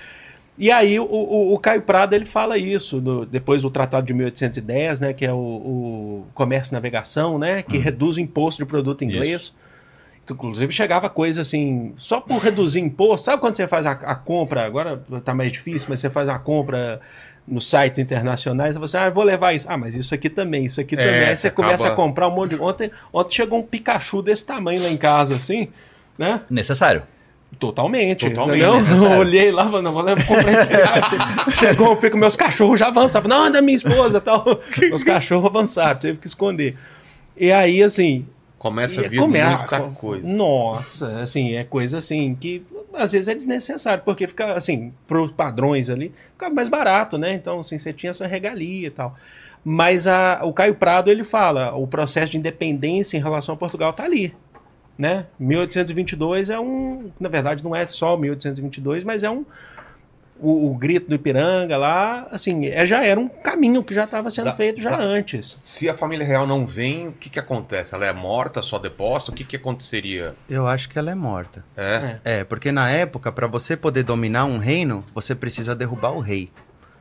E 0.58 0.72
aí 0.72 1.00
o, 1.00 1.04
o, 1.06 1.54
o 1.54 1.60
Caio 1.60 1.84
Prado 1.84 2.14
ele 2.16 2.26
fala 2.26 2.58
isso, 2.58 3.00
no- 3.00 3.26
depois 3.28 3.62
do 3.62 3.70
Tratado 3.70 4.08
de 4.08 4.14
1810, 4.16 5.00
né, 5.00 5.14
que 5.14 5.24
é 5.24 5.32
o, 5.32 5.38
o 5.38 6.26
Comércio 6.34 6.72
e 6.72 6.74
Navegação, 6.74 7.38
né, 7.38 7.62
que 7.62 7.78
reduz 7.78 8.18
o 8.18 8.20
imposto 8.20 8.64
de 8.64 8.68
produto 8.68 9.04
inglês. 9.04 9.54
Inclusive 10.30 10.72
chegava 10.74 11.10
coisa 11.10 11.42
assim, 11.42 11.94
só 11.98 12.20
por 12.20 12.38
reduzir 12.40 12.80
imposto. 12.80 13.26
Sabe 13.26 13.40
quando 13.42 13.56
você 13.56 13.68
faz 13.68 13.86
a, 13.86 13.92
a 13.92 14.16
compra, 14.16 14.66
agora 14.66 15.02
tá 15.24 15.34
mais 15.34 15.52
difícil, 15.52 15.88
mas 15.90 16.00
você 16.00 16.10
faz 16.10 16.28
uma 16.28 16.40
compra 16.40 17.00
nos 17.48 17.70
sites 17.70 17.98
internacionais, 18.00 18.76
você, 18.76 18.98
ah, 18.98 19.10
vou 19.10 19.24
levar 19.24 19.54
isso. 19.54 19.68
Ah, 19.70 19.78
mas 19.78 19.96
isso 19.96 20.14
aqui 20.14 20.30
também, 20.30 20.66
isso 20.66 20.82
aqui 20.82 20.96
É, 20.96 20.98
também. 20.98 21.20
Aí 21.30 21.36
você 21.36 21.44
você 21.44 21.52
começa 21.52 21.76
acaba- 21.76 21.94
a 21.94 21.96
comprar 21.96 22.28
um 22.28 22.32
monte 22.32 22.56
de... 22.56 22.62
Ontem, 22.62 22.92
ontem 23.14 23.36
chegou 23.36 23.60
um 23.60 23.64
Pikachu 23.64 24.22
desse 24.22 24.46
tamanho 24.46 24.82
lá 24.84 24.90
em 24.90 24.98
casa, 24.98 25.36
assim, 25.36 25.70
né? 26.18 26.42
Necessário. 26.50 27.04
Totalmente. 27.58 28.30
Totalmente 28.30 28.66
necessário. 28.80 29.14
Eu 29.16 29.20
olhei 29.20 29.52
lá, 29.52 29.66
falei, 29.66 29.82
não, 29.82 29.94
vou 29.94 30.02
levar 30.02 30.26
comprar 30.26 30.52
esse. 30.52 31.56
Chegou, 31.58 31.88
eu 31.92 31.96
pico, 31.96 32.18
meus 32.18 32.36
cachorros 32.36 32.78
já 32.78 32.88
avançaram. 32.88 33.30
Não, 33.30 33.46
anda 33.46 33.62
minha 33.62 33.78
esposa 33.78 34.20
tal. 34.20 34.44
Meus 34.78 35.04
cachorros 35.04 35.46
avançaram, 35.50 35.98
teve 35.98 36.18
que 36.18 36.28
esconder. 36.28 36.76
E 37.38 37.50
aí, 37.52 37.82
assim. 37.82 38.26
Começa 38.58 39.02
a 39.02 39.06
e 39.06 39.10
vir 39.10 39.22
muita 39.22 39.80
coisa. 39.96 40.28
Nossa, 40.28 41.20
assim, 41.22 41.54
é 41.54 41.64
coisa 41.64 42.00
assim 42.00 42.36
que 42.36 42.66
às 42.94 43.12
vezes 43.12 43.28
é 43.28 43.36
desnecessário, 43.36 44.04
porque 44.04 44.28
fica, 44.28 44.54
assim, 44.54 44.92
pros 45.08 45.32
padrões 45.32 45.90
ali, 45.90 46.12
fica 46.34 46.50
mais 46.50 46.68
barato, 46.68 47.18
né? 47.18 47.34
Então, 47.34 47.60
assim, 47.60 47.78
você 47.78 47.94
tinha 47.94 48.10
essa 48.10 48.26
regalia 48.26 48.88
e 48.88 48.92
tal. 48.92 49.16
Mas 49.64 50.08
a, 50.08 50.42
o 50.44 50.52
Caio 50.52 50.74
Prado, 50.74 51.12
ele 51.12 51.24
fala, 51.24 51.76
o 51.76 51.86
processo 51.86 52.32
de 52.32 52.38
independência 52.38 53.18
em 53.18 53.22
relação 53.22 53.54
a 53.54 53.58
Portugal 53.58 53.94
tá 53.94 54.04
ali 54.04 54.34
né? 54.98 55.26
1822 55.40 56.50
é 56.50 56.60
um, 56.60 57.12
na 57.20 57.30
verdade 57.30 57.64
não 57.64 57.76
é 57.76 57.86
só 57.86 58.18
1822, 58.18 59.04
mas 59.04 59.24
é 59.24 59.30
um 59.30 59.46
o, 60.40 60.70
o 60.72 60.76
grito 60.76 61.10
do 61.10 61.16
Ipiranga 61.16 61.78
lá, 61.78 62.28
assim, 62.32 62.66
é, 62.68 62.86
já 62.86 63.04
era 63.04 63.20
um 63.20 63.28
caminho 63.28 63.84
que 63.84 63.94
já 63.94 64.04
estava 64.04 64.30
sendo 64.30 64.46
Dá- 64.46 64.56
feito 64.56 64.82
já 64.82 64.92
dá- 64.92 65.02
antes. 65.04 65.58
Se 65.60 65.90
a 65.90 65.94
família 65.96 66.26
real 66.26 66.46
não 66.48 66.66
vem, 66.66 67.08
o 67.08 67.12
que 67.12 67.30
que 67.30 67.40
acontece? 67.40 67.94
Ela 67.96 68.06
é 68.06 68.14
morta, 68.14 68.62
só 68.62 68.78
deposta? 68.80 69.32
O 69.32 69.34
que 69.34 69.44
que 69.44 69.56
aconteceria? 69.56 70.36
Eu 70.50 70.68
acho 70.68 70.90
que 70.90 70.98
ela 71.00 71.12
é 71.12 71.16
morta. 71.16 71.64
É? 71.76 72.18
É. 72.24 72.40
É, 72.40 72.44
porque 72.44 72.72
na 72.72 72.90
época, 72.90 73.32
para 73.32 73.48
você 73.48 73.76
poder 73.78 74.04
dominar 74.04 74.46
um 74.46 74.58
reino, 74.58 75.04
você 75.14 75.34
precisa 75.36 75.76
derrubar 75.76 76.12
o 76.12 76.20
rei. 76.20 76.50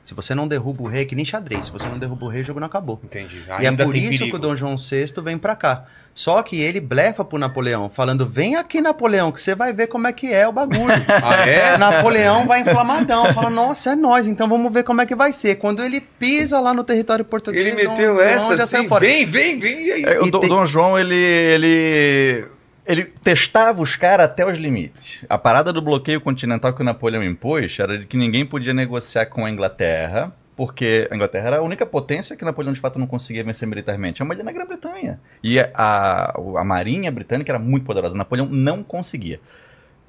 Se 0.06 0.14
você 0.14 0.36
não 0.36 0.46
derruba 0.46 0.84
o 0.84 0.86
rei, 0.86 1.02
é 1.02 1.04
que 1.04 1.16
nem 1.16 1.24
xadrez. 1.24 1.64
Se 1.64 1.70
você 1.72 1.86
não 1.88 1.98
derruba 1.98 2.26
o 2.26 2.28
rei, 2.28 2.42
o 2.42 2.44
jogo 2.44 2.60
não 2.60 2.68
acabou. 2.68 3.00
Entendi. 3.02 3.42
e 3.46 3.50
é 3.64 3.68
Ainda 3.68 3.84
por 3.84 3.92
tem 3.92 4.02
isso 4.02 4.10
perigo. 4.12 4.30
que 4.30 4.36
o 4.36 4.38
Dom 4.38 4.54
João 4.54 4.76
VI 4.76 5.06
vem 5.24 5.36
pra 5.36 5.56
cá. 5.56 5.84
Só 6.14 6.40
que 6.44 6.60
ele 6.60 6.78
blefa 6.80 7.24
pro 7.24 7.36
Napoleão, 7.38 7.90
falando: 7.90 8.24
vem 8.24 8.54
aqui, 8.54 8.80
Napoleão, 8.80 9.32
que 9.32 9.40
você 9.40 9.54
vai 9.54 9.72
ver 9.72 9.88
como 9.88 10.06
é 10.06 10.12
que 10.12 10.32
é 10.32 10.46
o 10.48 10.52
bagulho. 10.52 10.86
Ah, 11.22 11.46
é? 11.46 11.76
Napoleão 11.76 12.46
vai 12.46 12.60
inflamadão, 12.60 13.34
fala, 13.34 13.50
nossa, 13.50 13.90
é 13.90 13.96
nós, 13.96 14.26
então 14.28 14.48
vamos 14.48 14.72
ver 14.72 14.84
como 14.84 15.00
é 15.02 15.06
que 15.06 15.14
vai 15.16 15.32
ser. 15.32 15.56
Quando 15.56 15.82
ele 15.82 16.00
pisa 16.00 16.60
lá 16.60 16.72
no 16.72 16.84
território 16.84 17.24
português, 17.24 17.66
Ele 17.66 17.88
meteu 17.88 18.20
essa 18.22 18.56
já 18.56 18.62
assim, 18.62 18.76
saiu 18.76 18.88
fora. 18.88 19.04
vem, 19.04 19.26
vem, 19.26 19.58
vem. 19.58 19.86
E 19.86 19.92
aí? 19.92 20.04
É, 20.04 20.20
o 20.20 20.26
E 20.26 20.30
Dom- 20.30 20.40
tem- 20.40 20.48
Dom 20.48 20.64
João, 20.64 20.96
ele, 20.98 21.14
ele, 21.16 22.44
ele 22.86 23.04
testava 23.04 23.82
os 23.82 23.96
caras 23.96 24.26
até 24.26 24.46
os 24.46 24.56
limites. 24.56 25.24
A 25.28 25.36
parada 25.36 25.72
do 25.72 25.82
bloqueio 25.82 26.20
continental 26.20 26.72
que 26.72 26.82
o 26.82 26.84
Napoleão 26.84 27.22
impôs 27.22 27.78
era 27.78 27.98
de 27.98 28.06
que 28.06 28.16
ninguém 28.16 28.46
podia 28.46 28.72
negociar 28.72 29.26
com 29.26 29.44
a 29.44 29.50
Inglaterra, 29.50 30.32
porque 30.56 31.08
a 31.10 31.14
Inglaterra 31.14 31.48
era 31.48 31.56
a 31.58 31.62
única 31.62 31.84
potência 31.84 32.36
que 32.36 32.44
Napoleão 32.44 32.72
de 32.72 32.80
fato 32.80 32.98
não 32.98 33.06
conseguia 33.06 33.44
vencer 33.44 33.66
militarmente. 33.68 34.22
A 34.22 34.24
maioria 34.24 34.44
na 34.44 34.52
Grã-Bretanha. 34.52 35.20
E 35.42 35.58
a, 35.58 36.34
a 36.56 36.64
marinha 36.64 37.10
britânica 37.10 37.50
era 37.50 37.58
muito 37.58 37.84
poderosa. 37.84 38.16
Napoleão 38.16 38.46
não 38.46 38.82
conseguia. 38.82 39.40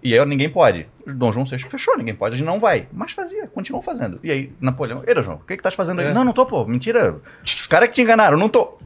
E 0.02 0.18
aí 0.18 0.26
ninguém 0.26 0.50
pode. 0.50 0.86
Dom 1.06 1.32
João 1.32 1.46
VI 1.46 1.60
fechou, 1.60 1.98
ninguém 1.98 2.16
pode, 2.16 2.36
a 2.36 2.38
gente 2.38 2.46
não 2.46 2.60
vai. 2.60 2.88
Mas 2.94 3.12
fazia, 3.12 3.48
continuou 3.48 3.82
fazendo. 3.82 4.20
E 4.24 4.32
aí, 4.32 4.54
Napoleão, 4.62 5.04
ei, 5.06 5.13
Dom 5.13 5.24
João, 5.24 5.38
o 5.38 5.40
que 5.40 5.48
que 5.48 5.54
estás 5.56 5.76
fazendo 5.76 6.00
aí? 6.00 6.08
É. 6.08 6.13
Não, 6.13 6.24
não 6.24 6.34
tô, 6.34 6.46
pô, 6.46 6.63
mentira. 6.66 7.20
Os 7.44 7.66
caras 7.66 7.90
que 7.90 7.96
te 7.96 8.02
enganaram, 8.02 8.38
não 8.38 8.48
tô. 8.48 8.78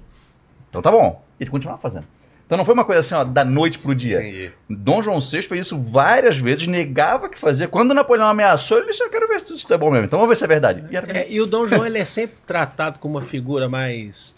Então 0.69 0.82
tá 0.82 0.89
bom. 0.89 1.23
E 1.39 1.43
ele 1.43 1.51
continuava 1.51 1.82
fazendo. 1.82 2.06
Então 2.51 2.57
não 2.57 2.65
foi 2.65 2.73
uma 2.73 2.83
coisa 2.83 2.99
assim, 2.99 3.15
ó, 3.15 3.23
da 3.23 3.45
noite 3.45 3.79
pro 3.79 3.95
dia. 3.95 4.19
Entendi. 4.19 4.51
Dom 4.69 5.01
João 5.01 5.21
VI 5.21 5.41
fez 5.41 5.67
isso 5.67 5.79
várias 5.79 6.35
vezes, 6.35 6.67
negava 6.67 7.29
que 7.29 7.39
fazia. 7.39 7.65
Quando 7.65 7.93
Napoleão 7.93 8.27
ameaçou, 8.27 8.77
ele 8.77 8.87
disse: 8.87 9.01
Eu 9.01 9.09
quero 9.09 9.25
ver 9.25 9.39
se 9.39 9.53
isso 9.53 9.73
é 9.73 9.77
bom 9.77 9.89
mesmo. 9.89 10.07
Então 10.07 10.19
vamos 10.19 10.31
ver 10.31 10.35
se 10.35 10.43
é 10.43 10.47
verdade. 10.49 10.83
E 10.91 10.97
era. 10.97 11.17
É, 11.17 11.31
e 11.31 11.39
o 11.39 11.45
Dom 11.45 11.65
João 11.65 11.85
ele 11.85 11.97
é 11.97 12.03
sempre 12.03 12.35
tratado 12.45 12.99
como 12.99 13.15
uma 13.15 13.23
figura 13.23 13.69
mais 13.69 14.35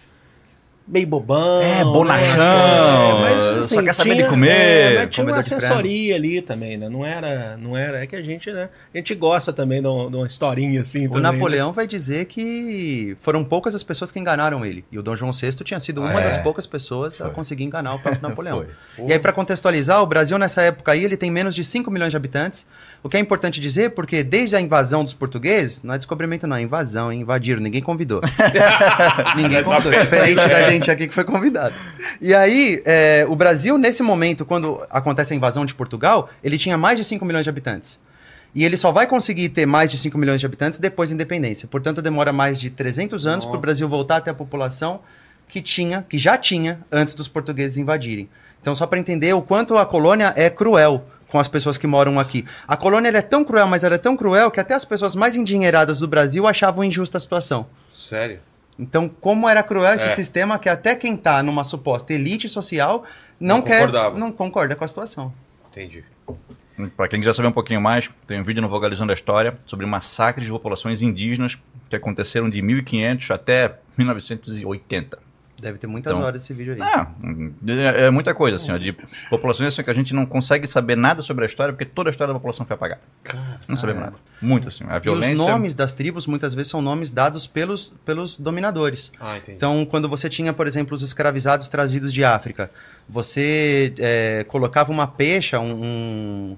meio 0.88 1.08
bobão. 1.08 1.62
É, 1.62 1.78
né? 1.78 1.84
bonachão, 1.86 3.18
É, 3.18 3.22
mas, 3.22 3.66
só 3.68 3.82
quer 3.82 3.94
saber 3.94 4.10
de 4.12 4.16
tinha- 4.18 4.30
comer, 4.30 4.50
é, 4.52 4.96
mas 5.06 5.10
tinha 5.16 5.26
uma 5.26 5.38
assessoria 5.38 6.16
ali 6.16 6.42
também, 6.42 6.78
né? 6.78 6.90
Não 6.90 7.06
era, 7.06 7.56
não 7.58 7.76
era, 7.78 8.04
é 8.04 8.08
que 8.08 8.16
a 8.16 8.22
gente, 8.22 8.52
né? 8.52 8.70
A 8.94 8.98
gente 8.98 9.16
gosta 9.16 9.54
também 9.54 9.82
de 9.82 9.88
uma, 9.88 10.10
de 10.10 10.16
uma 10.18 10.28
historinha 10.28 10.82
assim. 10.82 11.06
O 11.08 11.10
também, 11.10 11.24
né? 11.24 11.32
Napoleão 11.32 11.72
vai 11.72 11.88
dizer 11.88 12.26
que 12.26 13.16
foram 13.22 13.44
poucas 13.44 13.74
as 13.76 13.84
pessoas 13.84 14.12
que 14.12 14.20
enganaram 14.20 14.66
ele. 14.66 14.84
E 14.92 15.00
o 15.00 15.02
Dom 15.04 15.16
João 15.16 15.32
VI 15.32 15.52
tinha 15.64 15.80
sido 15.80 16.02
Ah, 16.04 16.10
uma 16.10 16.20
é? 16.22 16.24
das 16.26 16.38
poucas 16.38 16.68
pessoas 16.68 17.20
a 17.22 17.26
Foi. 17.26 17.34
conseguir 17.34 17.64
enganar 17.64 17.96
o 17.96 18.00
próprio 18.00 18.22
Napoleão. 18.28 18.66
Foi. 18.96 19.06
E 19.08 19.14
aí, 19.14 19.20
para 19.20 19.32
contextualizar, 19.34 20.02
o 20.02 20.06
Brasil 20.06 20.38
nessa 20.38 20.62
época 20.62 20.92
aí, 20.92 21.04
ele 21.04 21.18
tem 21.18 21.32
menos 21.32 21.56
de 21.56 21.64
5 21.64 21.90
milhões 21.90 22.12
de 22.12 22.18
habitantes. 22.18 22.66
O 23.04 23.10
que 23.10 23.18
é 23.18 23.20
importante 23.20 23.60
dizer, 23.60 23.90
porque 23.90 24.24
desde 24.24 24.56
a 24.56 24.62
invasão 24.62 25.04
dos 25.04 25.14
portugueses, 25.14 25.84
não 25.84 25.94
é 25.94 25.98
descobrimento 25.98 26.48
não, 26.48 26.56
é 26.56 26.62
invasão, 26.62 27.12
hein? 27.12 27.20
invadiram, 27.20 27.60
ninguém 27.62 27.82
convidou. 27.82 28.22
ninguém 29.36 29.62
convidou, 29.62 29.92
diferente 29.92 30.38
da 30.38 30.62
é. 30.62 30.72
gente 30.72 30.90
aqui 30.90 31.10
que 31.10 31.14
foi 31.14 31.26
convidado. 31.26 31.76
E 32.22 32.34
aí, 32.34 32.82
é, 32.86 33.26
o 33.28 33.36
Brasil, 33.36 33.78
nesse 33.78 34.02
momento, 34.02 34.46
quando 34.46 34.82
acontece 34.90 35.34
a 35.34 35.36
invasão 35.36 35.66
de 35.66 35.76
Portugal, 35.76 36.30
ele 36.42 36.58
tinha 36.58 36.78
mais 36.78 36.98
de 36.98 37.04
5 37.04 37.26
milhões 37.26 37.44
de 37.44 37.50
habitantes. 37.50 38.00
E 38.56 38.64
ele 38.64 38.78
só 38.78 38.90
vai 38.90 39.06
conseguir 39.06 39.50
ter 39.50 39.66
mais 39.66 39.92
de 39.92 39.98
5 39.98 40.18
milhões 40.18 40.40
de 40.40 40.46
habitantes 40.46 40.80
depois 40.80 41.10
da 41.10 41.16
independência. 41.16 41.68
Portanto, 41.68 42.02
demora 42.02 42.32
mais 42.32 42.58
de 42.58 42.70
300 42.70 43.28
anos 43.28 43.44
para 43.44 43.58
o 43.58 43.60
Brasil 43.60 43.90
voltar 43.90 44.18
a 44.18 44.22
ter 44.22 44.30
a 44.30 44.34
população 44.34 45.02
que 45.50 45.62
tinha, 45.62 46.06
que 46.08 46.18
já 46.18 46.38
tinha 46.38 46.80
antes 46.90 47.14
dos 47.14 47.28
portugueses 47.28 47.78
invadirem. 47.78 48.30
Então, 48.62 48.74
só 48.74 48.88
para 48.88 48.98
entender 48.98 49.34
o 49.34 49.42
quanto 49.42 49.78
a 49.78 49.86
colônia 49.86 50.32
é 50.38 50.50
cruel 50.50 51.06
com 51.34 51.40
as 51.40 51.48
pessoas 51.48 51.80
que 51.80 51.88
moram 51.88 52.20
aqui. 52.20 52.46
A 52.68 52.78
colônia 52.78 53.10
ela 53.10 53.18
é 53.18 53.22
tão 53.24 53.44
cruel, 53.44 53.66
mas 53.66 53.84
ela 53.84 53.96
é 53.96 53.98
tão 53.98 54.16
cruel 54.16 54.52
que 54.52 54.60
até 54.60 54.76
as 54.76 54.86
pessoas 54.86 55.16
mais 55.16 55.36
endinheiradas 55.36 55.98
do 55.98 56.08
Brasil 56.08 56.46
achavam 56.46 56.84
injusta 56.84 57.18
a 57.18 57.20
situação. 57.20 57.66
Sério? 57.92 58.40
Então, 58.78 59.10
como 59.10 59.50
era 59.50 59.64
cruel 59.64 59.96
esse 59.96 60.06
É. 60.06 60.14
sistema 60.14 60.60
que 60.60 60.70
até 60.70 60.94
quem 60.96 61.18
tá 61.18 61.42
numa 61.42 61.64
suposta 61.64 62.14
elite 62.14 62.48
social 62.48 63.04
não, 63.40 63.58
Não 63.58 63.62
quer, 63.64 63.80
concordava. 63.80 64.20
não 64.20 64.32
concorda 64.32 64.76
com 64.76 64.84
a 64.84 64.88
situação. 64.88 65.34
Entendi. 65.72 66.04
Para 66.96 67.08
quem 67.08 67.20
quiser 67.20 67.34
saber 67.34 67.48
um 67.48 67.52
pouquinho 67.52 67.82
mais, 67.82 68.08
tem 68.28 68.40
um 68.40 68.44
vídeo 68.44 68.62
no 68.62 68.70
Vogalizando 68.70 69.12
a 69.12 69.16
História 69.16 69.58
sobre 69.66 69.88
massacres 69.88 70.46
de 70.46 70.52
populações 70.52 71.02
indígenas 71.02 71.58
que 71.90 71.96
aconteceram 71.96 72.48
de 72.48 72.62
1500 72.62 73.32
até 73.32 73.74
1980. 73.98 75.18
Deve 75.64 75.78
ter 75.78 75.88
muitas 75.88 76.12
Então- 76.14 76.24
horas 76.26 76.44
esse 76.44 76.54
vídeo 76.54 76.74
aí. 76.74 76.82
Ah, 76.82 77.08
é, 77.68 78.06
é 78.06 78.10
muita 78.12 78.36
coisa, 78.36 78.56
assim, 78.58 78.72
ó, 78.72 78.78
de 78.78 78.94
populações 79.30 79.74
assim, 79.74 79.82
que 79.82 79.90
a 79.90 79.94
gente 79.94 80.14
não 80.14 80.26
consegue 80.26 80.68
saber 80.68 80.96
nada 80.98 81.22
sobre 81.24 81.46
a 81.46 81.48
história, 81.48 81.74
porque 81.74 81.86
toda 81.86 82.10
a 82.10 82.12
história 82.12 82.34
da 82.34 82.40
população 82.40 82.66
foi 82.66 82.74
apagada. 82.76 83.02
Não 83.68 83.76
sabemos 83.78 84.02
nada. 84.04 84.16
Muito, 84.42 84.68
assim. 84.68 84.84
A 84.88 84.98
E 84.98 85.00
violência... 85.00 85.34
os 85.34 85.40
nomes 85.40 85.74
das 85.74 85.94
tribos 85.94 86.28
muitas 86.28 86.54
vezes 86.54 86.70
são 86.70 86.82
nomes 86.82 87.10
dados 87.10 87.48
pelos, 87.48 87.94
pelos 88.06 88.38
dominadores. 88.38 89.12
Ah, 89.20 89.38
entendi. 89.38 89.56
Então, 89.56 89.86
quando 89.86 90.10
você 90.10 90.28
tinha, 90.30 90.52
por 90.52 90.68
exemplo, 90.68 90.96
os 90.96 91.02
escravizados 91.02 91.68
trazidos 91.70 92.14
de 92.14 92.24
África, 92.26 92.70
você 93.08 93.94
é, 93.98 94.44
colocava 94.50 94.92
uma 94.92 95.08
peixa, 95.08 95.60
um, 95.60 95.72
um- 95.84 96.58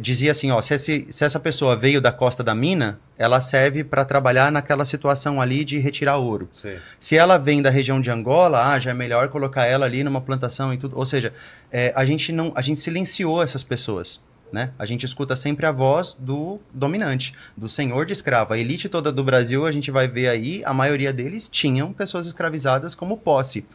dizia 0.00 0.32
assim, 0.32 0.50
ó, 0.50 0.60
se, 0.60 0.74
esse- 0.74 1.06
se 1.10 1.24
essa 1.24 1.38
pessoa 1.38 1.76
veio 1.76 2.00
da 2.00 2.10
costa 2.10 2.42
da 2.42 2.54
mina, 2.54 2.98
ela 3.16 3.40
serve 3.40 3.84
para 3.84 4.04
trabalhar 4.04 4.50
naquela 4.50 4.84
situação 4.84 5.40
ali 5.40 5.64
de 5.64 5.78
retirar 5.78 6.16
ouro. 6.16 6.48
Sei. 6.60 6.78
Se 6.98 7.16
ela 7.16 7.38
vem 7.38 7.62
da 7.62 7.70
região 7.70 8.00
de 8.00 8.10
Angola, 8.10 8.72
ah, 8.72 8.78
já 8.80 8.90
é 8.90 8.94
melhor 8.94 9.28
colocar 9.28 9.64
ela 9.64 9.86
ali 9.86 10.02
numa 10.02 10.20
plantação 10.20 10.74
e 10.74 10.76
tudo. 10.76 10.98
Ou 10.98 11.06
seja, 11.06 11.32
é, 11.70 11.92
a 11.94 12.04
gente 12.04 12.32
não, 12.32 12.52
a 12.56 12.60
gente 12.62 12.80
silenciou 12.80 13.42
essas 13.42 13.62
pessoas. 13.62 14.20
Né? 14.52 14.70
A 14.78 14.86
gente 14.86 15.04
escuta 15.04 15.34
sempre 15.34 15.66
a 15.66 15.72
voz 15.72 16.16
do 16.18 16.60
dominante, 16.72 17.34
do 17.56 17.68
senhor 17.68 18.06
de 18.06 18.12
escravo. 18.12 18.54
A 18.54 18.58
elite 18.58 18.88
toda 18.88 19.10
do 19.10 19.24
Brasil, 19.24 19.66
a 19.66 19.72
gente 19.72 19.90
vai 19.90 20.06
ver 20.06 20.28
aí, 20.28 20.62
a 20.64 20.72
maioria 20.72 21.12
deles 21.12 21.48
tinham 21.48 21.92
pessoas 21.92 22.26
escravizadas 22.28 22.94
como 22.94 23.16
posse. 23.16 23.66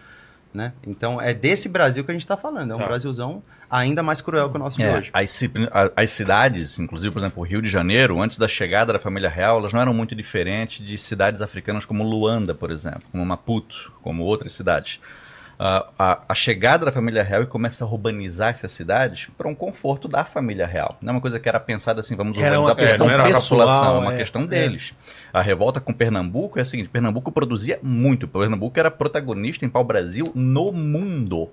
Né? 0.54 0.74
Então 0.86 1.22
é 1.22 1.34
desse 1.34 1.70
Brasil 1.70 2.04
que 2.04 2.12
a 2.12 2.14
gente 2.14 2.24
está 2.24 2.36
falando. 2.36 2.72
É 2.72 2.76
um 2.76 2.80
Tá. 2.80 2.86
Brasilzão 2.86 3.42
ainda 3.70 4.04
mais 4.04 4.22
cruel 4.22 4.50
que 4.50 4.58
o 4.58 4.60
nosso 4.60 4.78
de 4.78 4.84
É, 4.84 4.98
hoje. 4.98 5.10
as, 5.14 5.92
as 5.96 6.12
cidades, 6.12 6.78
inclusive, 6.78 7.14
por 7.14 7.20
exemplo, 7.20 7.42
o 7.42 7.46
Rio 7.46 7.62
de 7.62 7.70
Janeiro, 7.70 8.22
antes 8.22 8.38
da 8.38 8.48
chegada 8.48 8.92
da 8.92 9.00
família 9.00 9.30
real, 9.30 9.60
elas 9.60 9.72
não 9.72 9.80
eram 9.80 9.94
muito 9.94 10.14
diferentes 10.14 10.86
de 10.86 10.98
cidades 10.98 11.42
africanas 11.42 11.86
como 11.86 12.04
Luanda, 12.04 12.54
por 12.54 12.70
exemplo, 12.70 13.04
como 13.12 13.26
Maputo, 13.26 13.94
como 14.02 14.24
outras 14.24 14.52
cidades. 14.54 15.00
A, 15.64 16.24
a 16.28 16.34
chegada 16.34 16.86
da 16.86 16.92
família 16.92 17.22
real 17.22 17.44
e 17.44 17.46
começa 17.46 17.86
a 17.86 17.88
urbanizar 17.88 18.50
essas 18.50 18.72
cidades 18.72 19.28
para 19.38 19.48
um 19.48 19.54
conforto 19.54 20.08
da 20.08 20.26
família 20.26 20.66
real. 20.66 20.98
Não 21.00 21.12
é 21.12 21.16
uma 21.18 21.22
coisa 21.22 21.40
que 21.40 21.48
era 21.48 21.60
pensada 21.60 22.00
assim, 22.00 22.16
vamos 22.16 22.36
Era 22.36 22.60
urbanizar 22.60 22.72
uma 22.72 22.76
para 22.76 22.86
questão 22.88 23.08
questão 23.08 23.24
da 23.24 23.30
pessoal, 23.32 23.60
população, 23.60 23.96
é 23.96 24.00
uma 24.00 24.14
é, 24.14 24.18
questão 24.18 24.42
é. 24.42 24.48
deles. 24.48 24.94
A 25.32 25.40
revolta 25.40 25.80
com 25.80 25.94
Pernambuco 25.94 26.58
é 26.58 26.64
a 26.64 26.66
seguinte: 26.66 26.90
Pernambuco 26.90 27.32
produzia 27.32 27.80
muito. 27.84 28.28
Pernambuco 28.28 28.80
era 28.80 28.90
protagonista 28.90 29.64
em 29.64 29.70
pau-brasil 29.70 30.32
no 30.34 30.72
mundo. 30.72 31.52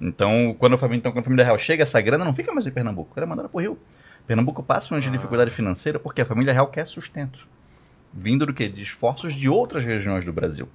Então, 0.00 0.54
quando 0.56 0.74
a 0.74 0.78
família, 0.78 1.00
então, 1.00 1.10
quando 1.10 1.22
a 1.22 1.24
família 1.24 1.44
real 1.44 1.58
chega, 1.58 1.82
essa 1.82 2.00
grana 2.00 2.24
não 2.24 2.32
fica 2.32 2.52
mais 2.52 2.68
em 2.68 2.70
Pernambuco, 2.70 3.12
ela 3.16 3.26
é 3.26 3.28
mandada 3.28 3.48
para 3.48 3.58
o 3.58 3.60
Rio. 3.60 3.78
Pernambuco 4.28 4.62
passa 4.62 4.94
uma 4.94 4.98
Ah. 4.98 5.10
dificuldade 5.10 5.50
financeira 5.50 5.98
porque 5.98 6.20
a 6.20 6.24
família 6.24 6.52
real 6.52 6.68
quer 6.68 6.86
sustento. 6.86 7.40
Vindo 8.12 8.46
do 8.46 8.54
quê? 8.54 8.68
De 8.68 8.80
esforços 8.80 9.34
de 9.34 9.48
outras 9.48 9.84
regiões 9.84 10.24
do 10.24 10.32
Brasil. 10.32 10.68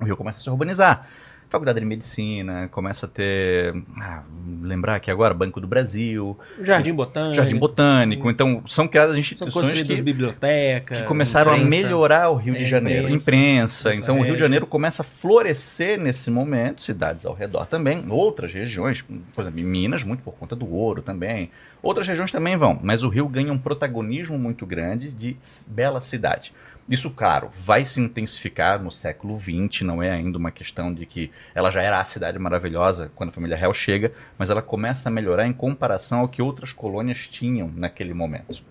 O 0.00 0.04
Rio 0.04 0.16
começa 0.16 0.38
a 0.38 0.40
se 0.40 0.50
urbanizar. 0.50 1.08
Faculdade 1.48 1.80
de 1.80 1.86
Medicina, 1.86 2.68
começa 2.68 3.06
a 3.06 3.08
ter. 3.08 3.74
Ah, 3.98 4.22
lembrar 4.62 4.96
aqui 4.96 5.10
agora, 5.10 5.32
Banco 5.32 5.60
do 5.60 5.66
Brasil, 5.66 6.38
Jardim 6.62 6.92
Botânico. 6.92 7.34
Jardim 7.34 7.56
Botânico. 7.56 8.30
Então, 8.30 8.62
são 8.68 8.86
criadas 8.86 9.12
São 9.12 9.20
instituições 9.20 9.54
construídas 9.54 9.96
que 9.98 10.02
bibliotecas. 10.04 10.98
que 11.00 11.04
começaram 11.04 11.52
a 11.52 11.56
imprensa. 11.56 11.82
melhorar 11.84 12.28
o 12.30 12.34
Rio 12.36 12.54
de 12.54 12.64
É, 12.64 12.66
Janeiro. 12.66 13.08
imprensa. 13.08 13.88
Imprensa. 13.88 13.94
Então 13.94 14.16
o 14.16 14.18
Rio 14.18 14.24
de 14.26 14.30
régia. 14.32 14.44
Janeiro 14.46 14.66
começa 14.66 15.02
a 15.02 15.04
florescer 15.04 15.98
nesse 15.98 16.30
momento, 16.30 16.82
cidades 16.82 17.24
ao 17.24 17.32
redor 17.34 17.64
também, 17.66 18.04
outras 18.10 18.52
regiões, 18.52 19.00
por 19.02 19.42
exemplo, 19.42 19.60
em 19.60 19.64
Minas, 19.64 20.02
muito 20.04 20.22
por 20.22 20.34
conta 20.34 20.54
do 20.54 20.70
ouro 20.70 21.00
também. 21.00 21.50
Outras 21.82 22.08
regiões 22.08 22.32
também 22.32 22.56
vão, 22.56 22.78
mas 22.82 23.02
o 23.04 23.08
Rio 23.08 23.28
ganha 23.28 23.52
um 23.52 23.58
protagonismo 23.58 24.36
muito 24.36 24.66
grande 24.66 25.10
de 25.10 25.36
bela 25.68 26.00
cidade. 26.00 26.52
Isso, 26.88 27.10
claro, 27.10 27.50
vai 27.60 27.84
se 27.84 28.00
intensificar 28.00 28.82
no 28.82 28.90
século 28.90 29.38
XX, 29.38 29.82
não 29.82 30.02
é 30.02 30.10
ainda 30.10 30.38
uma 30.38 30.50
questão 30.50 30.92
de 30.92 31.04
que 31.06 31.30
ela 31.54 31.70
já 31.70 31.82
era 31.82 32.00
a 32.00 32.04
cidade 32.04 32.38
maravilhosa 32.38 33.12
quando 33.14 33.28
a 33.28 33.32
família 33.32 33.56
real 33.58 33.74
chega, 33.74 34.12
mas 34.38 34.48
ela 34.50 34.62
começa 34.62 35.08
a 35.08 35.12
melhorar 35.12 35.46
em 35.46 35.52
comparação 35.52 36.20
ao 36.20 36.28
que 36.28 36.40
outras 36.42 36.72
colônias 36.72 37.28
tinham 37.28 37.70
naquele 37.76 38.14
momento. 38.14 38.62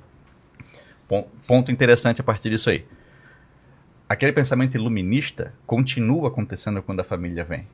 Pon- 1.08 1.28
Ponto 1.46 1.72
interessante 1.72 2.22
a 2.22 2.24
partir 2.24 2.50
disso 2.50 2.70
aí. 2.70 2.86
Aquele 4.10 4.32
pensamento 4.32 4.76
iluminista 4.76 5.54
continua 5.66 6.30
acontecendo 6.30 6.82
quando 6.82 7.02
a 7.02 7.04
família 7.04 7.44
vem. 7.44 7.68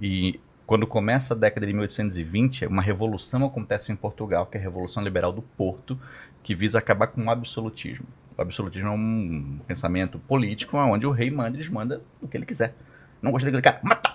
E 0.00 0.38
quando 0.66 0.86
começa 0.86 1.34
a 1.34 1.36
década 1.36 1.66
de 1.66 1.72
1820, 1.72 2.66
uma 2.66 2.82
revolução 2.82 3.44
acontece 3.44 3.90
em 3.92 3.96
Portugal, 3.96 4.46
que 4.46 4.56
é 4.56 4.60
a 4.60 4.62
Revolução 4.62 5.02
Liberal 5.02 5.32
do 5.32 5.42
Porto, 5.42 5.98
que 6.44 6.54
visa 6.54 6.78
acabar 6.78 7.08
com 7.08 7.24
o 7.24 7.30
absolutismo. 7.30 8.06
O 8.40 8.42
absolutismo 8.42 8.88
é 8.88 8.90
um 8.92 9.58
pensamento 9.68 10.18
político 10.20 10.78
onde 10.78 11.04
o 11.04 11.10
rei 11.10 11.30
manda 11.30 11.58
e 11.58 11.60
desmanda 11.60 12.00
o 12.22 12.26
que 12.26 12.38
ele 12.38 12.46
quiser. 12.46 12.74
Não 13.20 13.30
gosta 13.32 13.44
daquele 13.44 13.60
cara, 13.60 13.80
mata! 13.82 14.14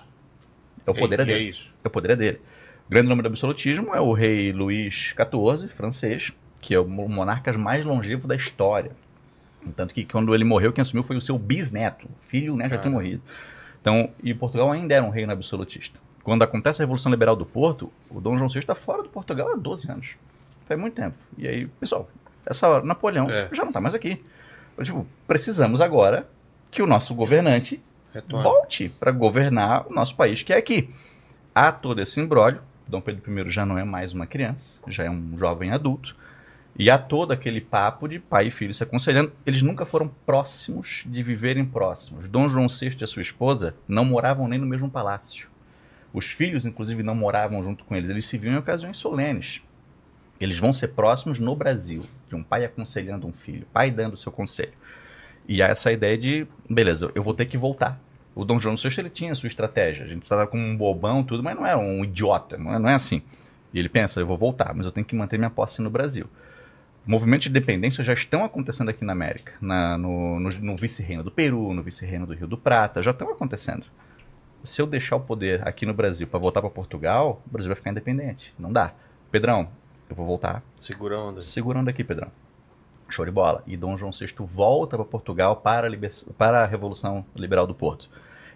É 0.84 0.90
o 0.90 0.96
poder 0.96 1.20
é 1.20 1.22
E- 1.22 1.26
e 1.26 1.28
dele. 1.28 1.46
É 1.46 1.50
isso. 1.52 1.68
É 1.84 1.88
o 1.88 1.92
poder 1.92 2.10
é 2.10 2.16
dele. 2.16 2.42
O 2.88 2.90
grande 2.90 3.08
nome 3.08 3.22
do 3.22 3.28
absolutismo 3.28 3.94
é 3.94 4.02
o 4.02 4.14
rei 4.14 4.52
Luís 4.52 5.14
XIV, 5.16 5.70
francês, 5.70 6.32
que 6.60 6.74
é 6.74 6.80
o 6.80 6.88
mo- 6.88 7.08
monarca 7.08 7.54
mais 7.54 7.86
longevo 7.86 8.28
da 8.28 8.36
história. 8.36 8.94
Tanto 9.76 9.94
que 9.94 10.04
quando 10.04 10.34
ele 10.34 10.44
morreu, 10.44 10.74
quem 10.74 10.82
assumiu 10.82 11.04
foi 11.04 11.16
o 11.18 11.22
seu 11.22 11.38
bisneto. 11.38 12.08
O 12.08 12.26
filho 12.28 12.56
né, 12.56 12.68
já 12.68 12.80
tinha 12.80 12.90
morrido. 12.92 13.22
Então, 13.80 14.10
e 14.24 14.34
Portugal 14.34 14.72
ainda 14.72 14.96
era 14.96 15.06
um 15.06 15.12
reino 15.12 15.32
absolutista. 15.34 16.00
Quando 16.24 16.42
acontece 16.42 16.82
a 16.82 16.84
Revolução 16.84 17.12
Liberal 17.12 17.36
do 17.36 17.46
Porto, 17.46 17.92
o 18.10 18.20
Dom 18.20 18.36
João 18.40 18.50
VI 18.50 18.58
está 18.58 18.74
fora 18.74 19.04
do 19.04 19.10
Portugal 19.10 19.50
há 19.54 19.56
12 19.56 19.92
anos. 19.92 20.08
Faz 20.68 20.80
muito 20.80 20.96
tempo. 20.96 21.16
E 21.38 21.48
aí, 21.48 21.68
pessoal, 21.80 22.10
essa 22.46 22.68
hora, 22.68 22.84
Napoleão 22.86 23.30
É. 23.30 23.50
já 23.52 23.64
não 23.64 23.70
está 23.70 23.82
mais 23.82 23.94
aqui. 23.96 24.24
Tipo, 24.84 25.08
precisamos 25.28 25.80
agora 25.82 26.28
que 26.70 26.82
o 26.82 26.88
nosso 26.88 27.14
governante 27.16 27.82
Retorna. 28.14 28.44
volte 28.44 28.90
para 28.90 29.12
governar 29.12 29.88
o 29.88 29.94
nosso 29.94 30.16
país, 30.16 30.44
que 30.44 30.52
é 30.54 30.58
aqui. 30.58 30.90
Há 31.54 31.72
todo 31.72 32.02
esse 32.02 32.20
imbróglio. 32.20 32.62
Dom 32.88 33.02
Pedro 33.02 33.40
I 33.40 33.50
já 33.50 33.66
não 33.66 33.78
é 33.80 33.84
mais 33.84 34.14
uma 34.14 34.28
criança, 34.28 34.78
já 34.88 35.04
é 35.06 35.10
um 35.10 35.38
jovem 35.38 35.72
adulto. 35.72 36.16
E 36.78 36.90
há 36.92 36.98
todo 36.98 37.32
aquele 37.32 37.62
papo 37.62 38.06
de 38.08 38.20
pai 38.20 38.48
e 38.48 38.52
filho 38.52 38.74
se 38.74 38.84
aconselhando. 38.84 39.32
Eles 39.46 39.62
nunca 39.62 39.86
foram 39.86 40.12
próximos 40.26 41.04
de 41.06 41.24
viverem 41.24 41.66
próximos. 41.66 42.28
Dom 42.28 42.50
João 42.50 42.68
VI 42.68 42.98
e 43.00 43.04
a 43.06 43.08
sua 43.08 43.22
esposa 43.22 43.74
não 43.88 44.04
moravam 44.04 44.46
nem 44.48 44.60
no 44.60 44.68
mesmo 44.68 44.90
palácio. 44.92 45.48
Os 46.14 46.26
filhos, 46.26 46.66
inclusive, 46.66 47.02
não 47.02 47.16
moravam 47.16 47.64
junto 47.64 47.86
com 47.86 47.96
eles. 47.96 48.10
Eles 48.10 48.26
se 48.26 48.38
viam 48.38 48.54
em 48.54 48.58
ocasiões 48.58 48.98
solenes. 48.98 49.62
Eles 50.40 50.60
vão 50.60 50.74
ser 50.74 50.90
próximos 50.90 51.40
no 51.40 51.56
Brasil, 51.56 52.04
um 52.36 52.44
pai 52.44 52.66
aconselhando 52.66 53.28
um 53.28 53.32
filho, 53.32 53.66
pai 53.74 53.90
dando 53.92 54.18
seu 54.18 54.32
conselho. 54.32 54.74
E 55.48 55.62
há 55.62 55.68
essa 55.68 55.92
ideia 55.92 56.18
de, 56.18 56.48
beleza, 56.70 57.12
eu 57.16 57.24
vou 57.24 57.34
ter 57.34 57.46
que 57.46 57.58
voltar. 57.58 58.00
O 58.34 58.44
Dom 58.44 58.60
João 58.60 58.76
VI 58.76 58.90
ele 58.98 59.10
tinha 59.10 59.32
a 59.32 59.36
sua 59.36 59.48
estratégia. 59.48 60.04
A 60.04 60.08
gente 60.08 60.24
estava 60.24 60.46
como 60.48 60.64
um 60.64 60.76
bobão, 60.76 61.24
tudo, 61.24 61.42
mas 61.44 61.56
não 61.56 61.66
era 61.66 61.78
um 61.78 62.04
idiota, 62.04 62.58
não 62.58 62.74
é, 62.74 62.80
não 62.80 62.90
é 62.90 62.94
assim. 62.96 63.22
E 63.74 63.80
ele 63.80 63.90
pensa, 63.90 64.20
eu 64.20 64.26
vou 64.28 64.38
voltar, 64.38 64.74
mas 64.74 64.86
eu 64.86 64.92
tenho 64.92 65.06
que 65.06 65.16
manter 65.16 65.38
minha 65.38 65.50
posse 65.50 65.82
no 65.82 65.90
Brasil. 65.90 66.26
Movimentos 67.06 67.44
de 67.44 67.50
independência 67.52 68.04
já 68.04 68.14
estão 68.14 68.44
acontecendo 68.44 68.90
aqui 68.90 69.06
na 69.06 69.14
América, 69.14 69.54
na- 69.62 69.98
no, 69.98 70.40
no- 70.40 70.50
no 70.50 70.76
vice-reino 70.76 71.24
do 71.24 71.30
Peru, 71.32 71.74
no 71.74 71.84
vice-reino 71.84 72.26
do 72.26 72.34
Rio 72.34 72.48
do 72.48 72.58
Prata, 72.58 73.02
já 73.04 73.12
estão 73.12 73.30
acontecendo. 73.30 73.86
Se 74.64 74.82
eu 74.82 74.88
deixar 74.88 75.16
o 75.18 75.20
poder 75.20 75.66
aqui 75.68 75.86
no 75.86 75.94
Brasil 75.94 76.26
para 76.26 76.40
voltar 76.40 76.62
para 76.62 76.70
Portugal, 76.72 77.42
o 77.46 77.50
Brasil 77.52 77.70
vai 77.70 77.76
ficar 77.76 77.92
independente. 77.92 78.52
Não 78.58 78.74
dá. 78.74 78.92
Pedrão, 79.32 79.68
eu 80.10 80.16
vou 80.16 80.26
voltar 80.26 80.64
Segura 80.80 81.20
onda. 81.20 81.42
Segurando 81.42 81.90
aqui, 81.90 82.04
Pedrão. 82.04 82.30
Show 83.10 83.26
de 83.26 83.32
bola. 83.32 83.64
E 83.68 83.78
Dom 83.78 83.96
João 83.98 84.12
VI 84.12 84.34
volta 84.40 84.98
para 84.98 85.06
Portugal 85.06 85.56
para 85.58 85.88
a, 85.88 85.90
liber- 85.90 86.24
para 86.38 86.64
a 86.64 86.66
Revolução 86.66 87.26
Liberal 87.36 87.68
do 87.68 87.74
Porto. 87.76 88.10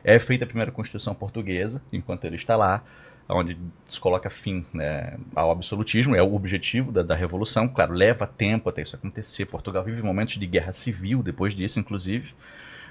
É 0.04 0.18
feita 0.20 0.44
a 0.44 0.48
primeira 0.48 0.72
Constituição 0.72 1.14
Portuguesa, 1.14 1.82
enquanto 1.92 2.26
ele 2.26 2.36
está 2.36 2.56
lá, 2.56 2.82
onde 3.28 3.58
se 3.88 4.00
coloca 4.00 4.30
fim 4.30 4.66
né, 4.74 5.18
ao 5.36 5.52
absolutismo, 5.52 6.16
é 6.16 6.22
o 6.24 6.34
objetivo 6.34 6.92
da, 6.92 7.04
da 7.04 7.14
Revolução. 7.16 7.68
Claro, 7.68 7.94
leva 7.94 8.26
tempo 8.26 8.70
até 8.70 8.82
isso 8.82 8.96
acontecer. 8.96 9.46
Portugal 9.46 9.84
vive 9.84 10.02
momentos 10.02 10.38
de 10.38 10.48
guerra 10.48 10.74
civil 10.74 11.22
depois 11.22 11.54
disso, 11.54 11.80
inclusive. 11.80 12.34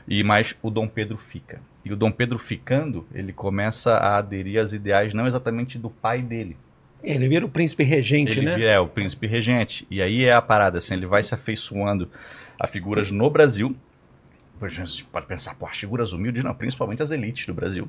E 0.06 0.22
mais 0.22 0.56
o 0.62 0.70
Dom 0.70 0.86
Pedro 0.86 1.16
fica. 1.18 1.60
E 1.84 1.92
o 1.92 1.96
Dom 1.96 2.10
Pedro 2.10 2.38
ficando, 2.38 3.04
ele 3.12 3.32
começa 3.32 3.94
a 3.96 4.18
aderir 4.18 4.58
aos 4.60 4.72
ideais 4.72 5.12
não 5.12 5.26
exatamente 5.26 5.76
do 5.78 5.90
pai 5.90 6.22
dele, 6.22 6.56
Ele 7.02 7.28
vira 7.28 7.46
o 7.46 7.48
príncipe 7.48 7.84
regente, 7.84 8.38
ele 8.38 8.46
né? 8.46 8.60
é 8.62 8.80
o 8.80 8.88
príncipe 8.88 9.26
regente. 9.26 9.86
E 9.90 10.02
aí 10.02 10.24
é 10.24 10.32
a 10.32 10.42
parada, 10.42 10.78
assim, 10.78 10.94
ele 10.94 11.06
vai 11.06 11.22
se 11.22 11.34
afeiçoando 11.34 12.08
a 12.58 12.66
figuras 12.66 13.10
no 13.10 13.30
Brasil. 13.30 13.74
Você 14.60 15.04
pode 15.12 15.26
pensar, 15.26 15.54
pô, 15.54 15.66
as 15.66 15.76
figuras 15.76 16.12
humildes, 16.12 16.42
não, 16.42 16.52
principalmente 16.52 17.02
as 17.02 17.12
elites 17.12 17.46
do 17.46 17.54
Brasil, 17.54 17.88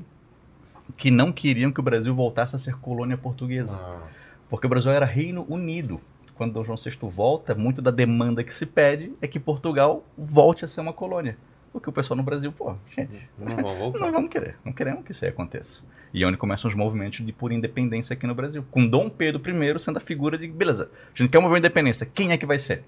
que 0.95 1.10
não 1.10 1.32
queriam 1.32 1.72
que 1.72 1.80
o 1.80 1.84
Brasil 1.84 2.13
voltasse 2.13 2.56
a 2.56 2.60
ser 2.60 2.76
colônia 2.76 3.17
portuguesa. 3.17 3.80
Ah, 3.82 4.08
Porque 4.50 4.67
o 4.67 4.69
Brasil 4.69 4.91
era 4.91 5.06
Reino 5.06 5.45
Unido. 5.50 6.00
Quando 6.36 6.54
Dom 6.54 6.63
João 6.63 6.78
VI 6.78 6.95
volta, 7.02 7.56
muito 7.56 7.82
da 7.82 7.91
demanda 7.91 8.43
que 8.43 8.54
se 8.54 8.65
pede 8.65 9.12
é 9.22 9.28
que 9.28 9.39
Portugal 9.39 10.06
volte 10.17 10.63
a 10.63 10.67
ser 10.67 10.80
uma 10.80 10.93
colônia. 10.93 11.36
O 11.73 11.79
que 11.79 11.88
o 11.89 11.91
pessoal 11.91 12.17
no 12.17 12.23
Brasil, 12.23 12.51
pô, 12.51 12.75
gente, 12.95 13.29
não 13.38 13.55
não 13.99 14.12
vamos 14.12 14.29
querer, 14.29 14.55
não 14.65 14.73
queremos 14.73 15.05
que 15.05 15.12
isso 15.12 15.23
aí 15.23 15.29
aconteça. 15.29 15.84
E 16.13 16.23
é 16.23 16.27
onde 16.27 16.38
começam 16.38 16.67
os 16.67 16.75
movimentos 16.75 17.23
de 17.23 17.32
por 17.32 17.51
independência 17.51 18.13
aqui 18.13 18.25
no 18.25 18.34
Brasil. 18.34 18.65
Com 18.71 18.88
Dom 18.88 19.08
Pedro 19.10 19.39
I 19.47 19.79
sendo 19.79 19.97
a 19.97 19.99
figura 19.99 20.38
de, 20.38 20.47
beleza, 20.47 20.89
a 21.13 21.17
gente 21.17 21.29
quer 21.32 21.38
um 21.38 21.43
movimento 21.43 21.62
de 21.63 21.67
independência, 21.67 22.05
quem 22.12 22.32
é 22.32 22.38
que 22.38 22.45
vai 22.45 22.58
ser? 22.58 22.84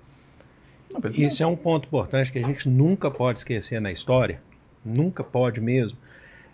Pedro. 0.99 1.21
Isso 1.21 1.41
é 1.43 1.47
um 1.47 1.55
ponto 1.55 1.85
importante 1.85 2.31
que 2.31 2.39
a 2.39 2.43
gente 2.43 2.67
nunca 2.67 3.09
pode 3.11 3.37
esquecer 3.39 3.79
na 3.79 3.91
história, 3.91 4.41
nunca 4.83 5.23
pode 5.23 5.61
mesmo, 5.61 5.97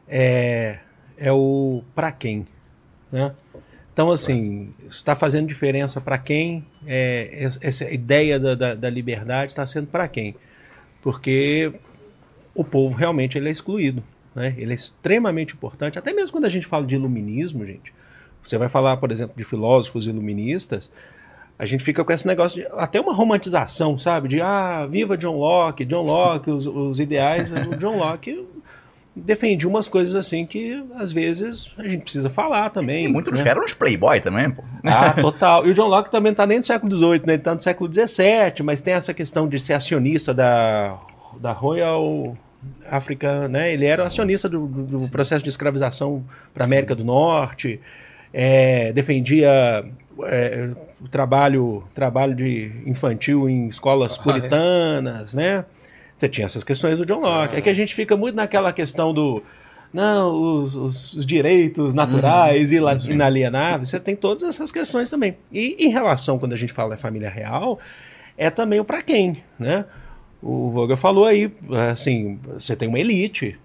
é, 0.07 0.79
é 1.17 1.31
o 1.31 1.81
para 1.95 2.11
quem. 2.11 2.45
Né? 3.11 3.33
Então, 3.93 4.11
assim, 4.11 4.71
está 4.89 5.15
fazendo 5.15 5.47
diferença 5.47 5.99
para 5.99 6.17
quem? 6.19 6.63
É, 6.85 7.45
es- 7.45 7.57
essa 7.61 7.89
ideia 7.89 8.39
da, 8.39 8.53
da, 8.53 8.75
da 8.75 8.89
liberdade 8.89 9.51
está 9.53 9.65
sendo 9.65 9.87
para 9.87 10.07
quem? 10.07 10.35
Porque 11.01 11.71
o 12.58 12.63
povo 12.63 12.96
realmente 12.96 13.38
ele 13.38 13.48
é 13.48 13.52
excluído. 13.52 14.04
Né? 14.36 14.54
Ele 14.58 14.72
é 14.72 14.76
extremamente 14.76 15.54
importante, 15.54 15.98
até 15.98 16.12
mesmo 16.12 16.32
quando 16.32 16.46
a 16.46 16.50
gente 16.50 16.65
fala 16.65 16.86
de 16.86 16.96
iluminismo, 16.96 17.65
gente. 17.65 17.93
Você 18.43 18.58
vai 18.58 18.67
falar, 18.67 18.98
por 18.98 19.12
exemplo, 19.12 19.36
de 19.38 19.43
filósofos 19.43 20.08
iluministas, 20.08 20.89
a 21.60 21.65
gente 21.65 21.84
fica 21.84 22.04
com 22.04 22.12
esse 22.12 22.26
negócio 22.28 22.62
de 22.62 22.67
até 22.74 23.00
uma 23.00 23.13
romantização, 23.13 23.98
sabe? 23.98 24.28
De 24.28 24.41
ah, 24.41 24.88
viva 24.89 25.17
John 25.17 25.38
Locke, 25.38 25.86
John 25.86 26.04
Locke, 26.04 26.52
os, 26.52 26.67
os 26.67 27.00
ideais. 27.00 27.52
O 27.52 27.76
John 27.78 27.98
Locke 27.98 28.46
defendia 29.15 29.67
umas 29.67 29.88
coisas 29.88 30.15
assim 30.15 30.46
que 30.46 30.84
às 30.96 31.12
vezes 31.12 31.72
a 31.76 31.88
gente 31.88 32.04
precisa 32.04 32.30
falar 32.30 32.70
também. 32.70 33.06
E 33.06 33.08
muitos 33.08 33.32
né? 33.32 33.39
caras 33.39 33.52
eram 33.52 33.65
uns 33.65 33.74
playboy 33.74 34.22
também, 34.22 34.52
pô. 34.52 34.63
Ah, 34.84 35.13
total. 35.20 35.65
E 35.65 35.72
o 35.72 35.74
John 35.74 35.88
Locke 35.88 36.12
também 36.12 36.32
não 36.32 36.36
tá 36.36 36.46
nem 36.46 36.60
no 36.60 36.63
século 36.63 36.91
XVIII, 36.91 37.24
né? 37.26 37.34
Ele 37.34 37.41
tá 37.41 37.56
no 37.56 37.62
século 37.62 37.91
XVII, 37.91 38.63
mas 38.63 38.80
tem 38.80 38.93
essa 38.93 39.13
questão 39.13 39.48
de 39.48 39.60
ser 39.60 39.74
acionista 39.74 40.36
da, 40.36 41.00
da 41.39 41.52
Royal 41.52 42.38
Africa, 42.89 43.47
né? 43.47 43.73
Ele 43.73 43.86
era 43.86 44.06
acionista 44.06 44.47
do, 44.49 44.65
do- 44.67 45.10
processo 45.10 45.43
de 45.43 45.49
escravização 45.49 46.23
para 46.53 46.63
América 46.65 46.95
do 46.95 47.03
Norte, 47.03 47.80
é, 48.34 48.91
defendia 48.93 49.86
é, 50.23 50.69
o 51.01 51.08
trabalho, 51.08 51.84
trabalho 51.93 52.36
de 52.36 52.71
infantil 52.86 53.49
em 53.49 53.67
escolas 53.67 54.13
Ah, 54.17 54.19
é? 54.19 54.23
puritanas, 54.23 55.34
né? 55.34 55.65
Você 56.17 56.27
tinha 56.27 56.45
essas 56.45 56.63
questões 56.63 56.97
do 56.99 57.06
John 57.06 57.19
Locke. 57.21 57.56
É 57.56 57.62
que 57.62 57.69
a 57.69 57.73
gente 57.75 57.93
fica 57.93 58.17
muito 58.17 58.36
naquela 58.36 58.73
questão 58.73 59.13
do 59.13 59.43
não, 59.93 60.34
os, 60.63 60.75
os- 60.75 61.13
os 61.13 61.25
direitos 61.25 61.93
naturais 61.95 62.71
e 62.73 62.80
la- 62.80 62.97
inalienáveis, 63.08 63.89
você 63.89 63.99
tem 63.99 64.15
todas 64.15 64.43
essas 64.43 64.71
questões 64.71 65.10
também. 65.10 65.38
E 65.51 65.77
em 65.80 65.89
relação, 65.89 66.38
quando 66.38 66.53
a 66.53 66.58
gente 66.58 66.73
fala 66.73 66.89
da 66.91 66.97
família 66.97 67.30
real, 67.30 67.80
é 68.38 68.49
também 68.49 68.80
o 68.80 68.84
para 68.86 69.01
quem, 69.01 69.41
né? 69.58 69.86
O 70.41 70.69
Vogel 70.69 70.97
falou 70.97 71.26
aí, 71.26 71.52
assim, 71.91 72.39
você 72.54 72.76
tem 72.76 72.88
uma 72.88 73.00
elite, 73.00 73.58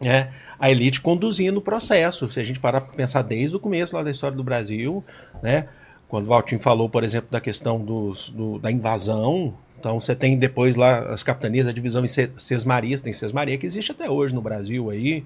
né? 0.00 0.32
A 0.58 0.70
elite 0.70 1.00
conduzindo 1.00 1.58
o 1.58 1.62
processo. 1.62 2.30
Se 2.30 2.38
a 2.38 2.44
gente 2.44 2.60
parar 2.60 2.80
para 2.82 2.94
pensar 2.94 3.22
desde 3.22 3.56
o 3.56 3.60
começo 3.60 3.96
lá 3.96 4.02
da 4.02 4.10
história 4.10 4.36
do 4.36 4.44
Brasil, 4.44 5.02
né? 5.42 5.66
Quando 6.08 6.24
o 6.24 6.28
Valtinho 6.28 6.60
falou, 6.60 6.88
por 6.88 7.02
exemplo, 7.04 7.28
da 7.30 7.40
questão 7.40 7.78
dos, 7.78 8.30
do- 8.30 8.58
da 8.58 8.70
invasão, 8.70 9.54
então 9.78 9.98
você 10.00 10.14
tem 10.14 10.36
depois 10.36 10.76
lá 10.76 10.98
as 11.12 11.22
capitanias, 11.22 11.66
a 11.66 11.72
divisão 11.72 12.04
em 12.04 12.08
Se- 12.08 12.30
Sesmarias, 12.36 13.00
tem 13.00 13.12
Sesmaria 13.12 13.56
que 13.56 13.64
existe 13.66 13.92
até 13.92 14.10
hoje 14.10 14.34
no 14.34 14.40
Brasil 14.42 14.90
aí. 14.90 15.24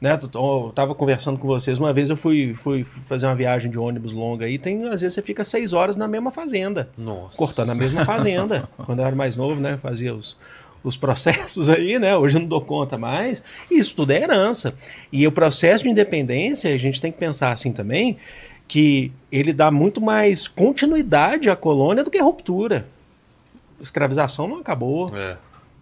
Né? 0.00 0.18
Eu 0.34 0.72
tava 0.74 0.94
conversando 0.94 1.38
com 1.38 1.46
vocês, 1.46 1.78
uma 1.78 1.92
vez 1.92 2.08
eu 2.08 2.16
fui, 2.16 2.54
fui 2.54 2.84
fazer 3.06 3.26
uma 3.26 3.34
viagem 3.34 3.70
de 3.70 3.78
ônibus 3.78 4.12
longa 4.12 4.46
aí, 4.46 4.58
tem, 4.58 4.84
às 4.88 5.02
vezes 5.02 5.12
você 5.12 5.20
fica 5.22 5.44
seis 5.44 5.74
horas 5.74 5.94
na 5.94 6.08
mesma 6.08 6.30
fazenda 6.30 6.88
Nossa. 6.96 7.36
cortando 7.36 7.70
a 7.70 7.74
mesma 7.74 8.04
fazenda. 8.06 8.66
Quando 8.86 9.00
eu 9.00 9.04
era 9.04 9.14
mais 9.14 9.36
novo, 9.36 9.60
né? 9.60 9.76
Fazia 9.82 10.14
os, 10.14 10.38
os 10.82 10.96
processos 10.96 11.68
aí, 11.68 11.98
né? 11.98 12.16
Hoje 12.16 12.38
eu 12.38 12.40
não 12.40 12.48
dou 12.48 12.62
conta 12.62 12.96
mais. 12.96 13.42
Isso 13.70 13.94
tudo 13.94 14.12
é 14.12 14.22
herança. 14.22 14.74
E 15.12 15.26
o 15.26 15.32
processo 15.32 15.84
de 15.84 15.90
independência, 15.90 16.72
a 16.72 16.78
gente 16.78 16.98
tem 16.98 17.12
que 17.12 17.18
pensar 17.18 17.52
assim 17.52 17.70
também, 17.70 18.16
que 18.66 19.12
ele 19.30 19.52
dá 19.52 19.70
muito 19.70 20.00
mais 20.00 20.48
continuidade 20.48 21.50
à 21.50 21.56
colônia 21.56 22.02
do 22.02 22.10
que 22.10 22.18
ruptura. 22.18 22.86
A 23.78 23.82
escravização 23.82 24.48
não 24.48 24.56
acabou, 24.60 25.14
É. 25.14 25.36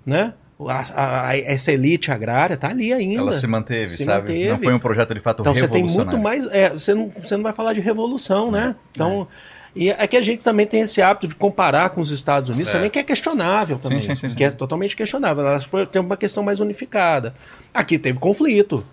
né? 0.04 0.33
A- 0.66 1.28
a- 1.28 1.38
essa 1.38 1.70
elite 1.70 2.10
agrária 2.10 2.56
tá 2.56 2.68
ali 2.68 2.92
ainda. 2.92 3.20
Ela 3.20 3.32
se 3.32 3.46
manteve, 3.46 3.90
Se 3.90 4.04
sabe? 4.04 4.32
manteve. 4.32 4.48
Não 4.48 4.58
foi 4.58 4.74
um 4.74 4.78
projeto 4.78 5.14
de 5.14 5.20
fato 5.20 5.40
Então 5.42 5.54
você 5.54 5.68
tem 5.68 5.82
revolucionário. 5.82 6.12
muito 6.18 6.22
mais. 6.22 6.46
É, 6.52 6.70
você, 6.70 6.94
não, 6.94 7.10
você 7.10 7.36
não 7.36 7.44
vai 7.44 7.52
falar 7.52 7.72
de 7.74 7.80
revolução, 7.80 8.50
né? 8.50 8.74
Então. 8.90 9.28
E 9.76 9.90
é 9.90 10.06
que 10.08 10.16
a 10.16 10.22
gente 10.22 10.42
também 10.42 10.66
tem 10.66 10.80
esse 10.80 11.00
hábito 11.00 11.28
de 11.28 11.36
comparar 11.36 11.90
com 11.90 12.00
os 12.00 12.10
Estados 12.10 12.50
Unidos 12.50 12.70
É. 12.70 12.72
também, 12.72 12.90
que 12.90 12.98
é 12.98 13.02
questionável 13.04 13.78
também. 13.78 14.00
sim, 14.00 14.16
sim, 14.16 14.28
sim. 14.28 14.34
Que 14.34 14.42
é 14.44 14.50
totalmente 14.50 14.96
questionável. 14.96 15.46
Elas 15.46 15.62
foi, 15.62 15.86
tem 15.86 16.02
uma 16.02 16.16
questão 16.16 16.42
mais 16.42 16.58
unificada. 16.58 17.32
Aqui 17.72 17.96
teve 17.98 18.18
conflito. 18.18 18.84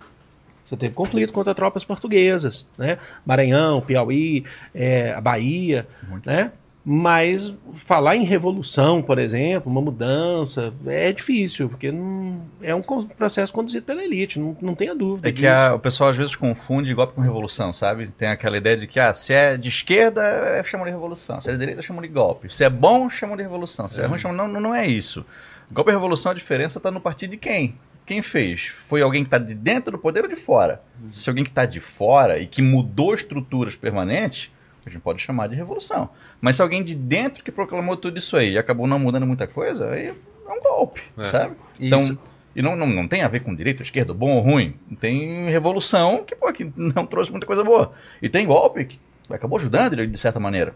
Você 0.69 0.75
teve 0.77 0.93
conflito 0.93 1.31
contra 1.33 1.55
tropas 1.55 1.83
portuguesas, 1.83 2.65
né? 2.77 2.97
Maranhão, 3.25 3.81
Piauí, 3.81 4.43
é, 4.73 5.13
a 5.13 5.21
Bahia, 5.21 5.87
né? 6.25 6.51
Mas 6.87 7.51
falar 7.77 8.15
em 8.15 8.23
revolução, 8.23 9.01
por 9.01 9.17
exemplo, 9.17 9.71
uma 9.71 9.81
mudança, 9.81 10.71
é 10.85 11.11
difícil, 11.11 11.67
porque 11.67 11.91
não, 11.91 12.39
é 12.61 12.75
um 12.75 12.81
processo 12.81 13.51
conduzido 13.51 13.83
pela 13.87 14.03
elite, 14.03 14.37
não, 14.39 14.55
não 14.61 14.75
tenha 14.75 14.93
dúvida 14.93 15.27
É 15.27 15.31
que 15.31 15.39
disso. 15.39 15.51
a- 15.51 15.73
o 15.73 15.79
pessoal 15.79 16.11
às 16.11 16.15
vezes 16.17 16.35
confunde 16.35 16.93
golpe 16.93 17.13
com 17.15 17.21
revolução, 17.21 17.73
sabe? 17.73 18.07
Tem 18.15 18.27
aquela 18.27 18.55
ideia 18.57 18.77
de 18.77 18.85
que 18.85 18.99
ah, 18.99 19.11
se 19.15 19.33
é 19.33 19.57
de 19.57 19.67
esquerda, 19.67 20.21
é, 20.23 20.63
chamam 20.63 20.85
de 20.85 20.91
revolução. 20.91 21.41
Se 21.41 21.49
é 21.49 21.53
de 21.53 21.57
direita, 21.59 21.81
chamam 21.81 22.03
de 22.03 22.07
golpe. 22.07 22.53
Se 22.53 22.63
é 22.63 22.69
bom, 22.69 23.09
chamam 23.09 23.35
de 23.35 23.41
revolução. 23.41 23.89
Se 23.89 24.01
é, 24.01 24.05
ruim, 24.05 24.19
chamam... 24.19 24.37
Não, 24.37 24.47
não, 24.47 24.61
não 24.61 24.75
é 24.75 24.85
isso. 24.85 25.25
Golpe 25.71 25.89
e 25.89 25.93
revolução, 25.93 26.31
a 26.31 26.35
diferença 26.35 26.77
está 26.77 26.91
no 26.91 27.01
partido 27.01 27.31
de 27.31 27.37
quem? 27.37 27.73
Quem 28.05 28.21
fez? 28.21 28.71
Foi 28.87 29.01
alguém 29.01 29.23
que 29.23 29.27
está 29.27 29.39
de 29.39 29.55
dentro 29.55 29.93
do 29.93 29.97
poder 29.97 30.21
ou 30.23 30.29
de 30.29 30.35
fora? 30.35 30.79
Se 31.11 31.27
alguém 31.27 31.43
que 31.43 31.49
está 31.49 31.65
de 31.65 31.79
fora 31.79 32.37
e 32.37 32.45
que 32.45 32.61
mudou 32.61 33.15
estruturas 33.15 33.75
permanentes, 33.75 34.51
a 34.85 34.89
gente 34.89 35.01
pode 35.01 35.21
chamar 35.21 35.47
de 35.47 35.55
revolução. 35.55 36.09
Mas 36.39 36.55
se 36.55 36.61
alguém 36.61 36.83
de 36.83 36.95
dentro 36.95 37.43
que 37.43 37.51
proclamou 37.51 37.97
tudo 37.97 38.17
isso 38.17 38.37
aí 38.37 38.53
e 38.53 38.57
acabou 38.57 38.87
não 38.87 38.99
mudando 38.99 39.25
muita 39.25 39.47
coisa, 39.47 39.89
aí 39.89 40.07
é 40.07 40.51
um 40.51 40.61
golpe, 40.61 41.01
É. 41.17 41.29
sabe? 41.29 41.55
Isso. 41.79 41.85
Então, 42.13 42.19
e 42.55 42.61
não, 42.61 42.75
não, 42.75 42.87
não 42.87 43.07
tem 43.07 43.21
a 43.21 43.27
ver 43.27 43.41
com 43.41 43.53
direita, 43.53 43.83
esquerda, 43.83 44.13
bom 44.13 44.31
ou 44.35 44.41
ruim. 44.41 44.75
Tem 44.99 45.49
revolução 45.49 46.23
que, 46.23 46.35
pô, 46.35 46.51
que 46.53 46.71
não 46.75 47.05
trouxe 47.05 47.29
muita 47.31 47.45
coisa 47.45 47.63
boa. 47.63 47.91
E 48.21 48.29
tem 48.29 48.45
golpe 48.45 48.85
que 48.85 48.99
acabou 49.29 49.57
ajudando 49.59 50.05
de 50.07 50.17
certa 50.17 50.39
maneira. 50.39 50.75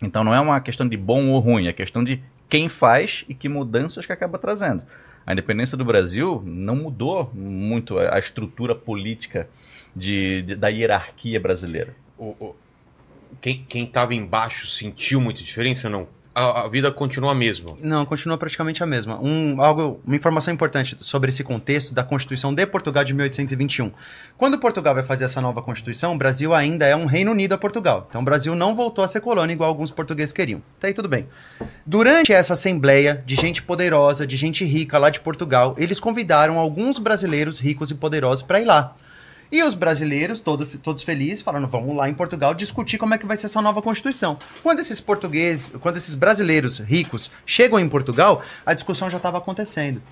Então 0.00 0.22
não 0.22 0.32
é 0.34 0.38
uma 0.38 0.60
questão 0.60 0.86
de 0.88 0.96
bom 0.96 1.30
ou 1.30 1.40
ruim, 1.40 1.66
é 1.66 1.72
questão 1.72 2.04
de 2.04 2.20
quem 2.48 2.68
faz 2.68 3.24
e 3.28 3.34
que 3.34 3.48
mudanças 3.48 4.06
que 4.06 4.12
acaba 4.12 4.38
trazendo. 4.38 4.84
A 5.26 5.32
independência 5.32 5.76
do 5.76 5.84
Brasil 5.84 6.40
não 6.46 6.76
mudou 6.76 7.30
muito 7.34 7.98
a, 7.98 8.14
a 8.14 8.18
estrutura 8.18 8.74
política 8.74 9.48
de, 9.94 10.42
de- 10.42 10.54
da 10.54 10.68
hierarquia 10.68 11.40
brasileira. 11.40 11.94
O- 12.16 12.34
o- 12.38 12.56
quem, 13.40 13.64
quem 13.68 13.86
tava 13.86 14.14
embaixo 14.14 14.66
sentiu 14.66 15.20
muita 15.20 15.42
diferença 15.42 15.88
ou 15.88 15.92
não? 15.92 16.18
A, 16.34 16.66
a 16.66 16.68
vida 16.68 16.92
continua 16.92 17.32
a 17.32 17.34
mesma. 17.34 17.76
Não, 17.80 18.06
continua 18.06 18.38
praticamente 18.38 18.80
a 18.80 18.86
mesma. 18.86 19.18
Um, 19.20 19.60
algo, 19.60 20.00
uma 20.06 20.14
informação 20.14 20.54
importante 20.54 20.96
sobre 21.00 21.30
esse 21.30 21.42
contexto 21.42 21.92
da 21.92 22.04
Constituição 22.04 22.54
de 22.54 22.64
Portugal 22.64 23.02
de 23.02 23.12
1821. 23.12 23.90
Quando 24.36 24.56
Portugal 24.56 24.94
vai 24.94 25.02
fazer 25.02 25.24
essa 25.24 25.40
nova 25.40 25.60
Constituição, 25.62 26.14
o 26.14 26.18
Brasil 26.18 26.54
ainda 26.54 26.86
é 26.86 26.94
um 26.94 27.06
Reino 27.06 27.32
Unido 27.32 27.54
a 27.54 27.58
Portugal. 27.58 28.06
Então 28.08 28.20
o 28.20 28.24
Brasil 28.24 28.54
não 28.54 28.76
voltou 28.76 29.02
a 29.02 29.08
ser 29.08 29.20
colônia 29.20 29.52
igual 29.52 29.68
alguns 29.68 29.90
portugueses 29.90 30.32
queriam. 30.32 30.62
Tá 30.78 30.86
aí 30.86 30.94
tudo 30.94 31.08
bem. 31.08 31.26
Durante 31.84 32.32
essa 32.32 32.52
assembleia 32.52 33.20
de 33.26 33.34
gente 33.34 33.60
poderosa, 33.60 34.24
de 34.24 34.36
gente 34.36 34.64
rica 34.64 34.96
lá 34.96 35.10
de 35.10 35.18
Portugal, 35.18 35.74
eles 35.76 35.98
convidaram 35.98 36.56
alguns 36.56 37.00
brasileiros 37.00 37.58
ricos 37.58 37.90
e 37.90 37.96
poderosos 37.96 38.44
para 38.44 38.60
ir 38.60 38.64
lá. 38.64 38.94
E 39.50 39.62
os 39.62 39.74
brasileiros, 39.74 40.40
todo- 40.40 40.66
todos 40.82 41.02
felizes, 41.02 41.40
falando, 41.42 41.66
vamos 41.68 41.96
lá 41.96 42.08
em 42.08 42.14
Portugal 42.14 42.52
discutir 42.54 42.98
como 42.98 43.14
é 43.14 43.18
que 43.18 43.26
vai 43.26 43.36
ser 43.36 43.46
essa 43.46 43.62
nova 43.62 43.80
Constituição. 43.80 44.38
Quando 44.62 44.80
esses 44.80 45.00
portugueses, 45.00 45.72
quando 45.80 45.96
esses 45.96 46.14
brasileiros 46.14 46.78
ricos 46.78 47.30
chegam 47.46 47.80
em 47.80 47.88
Portugal, 47.88 48.42
a 48.66 48.74
discussão 48.74 49.08
já 49.08 49.16
estava 49.16 49.38
acontecendo. 49.38 50.02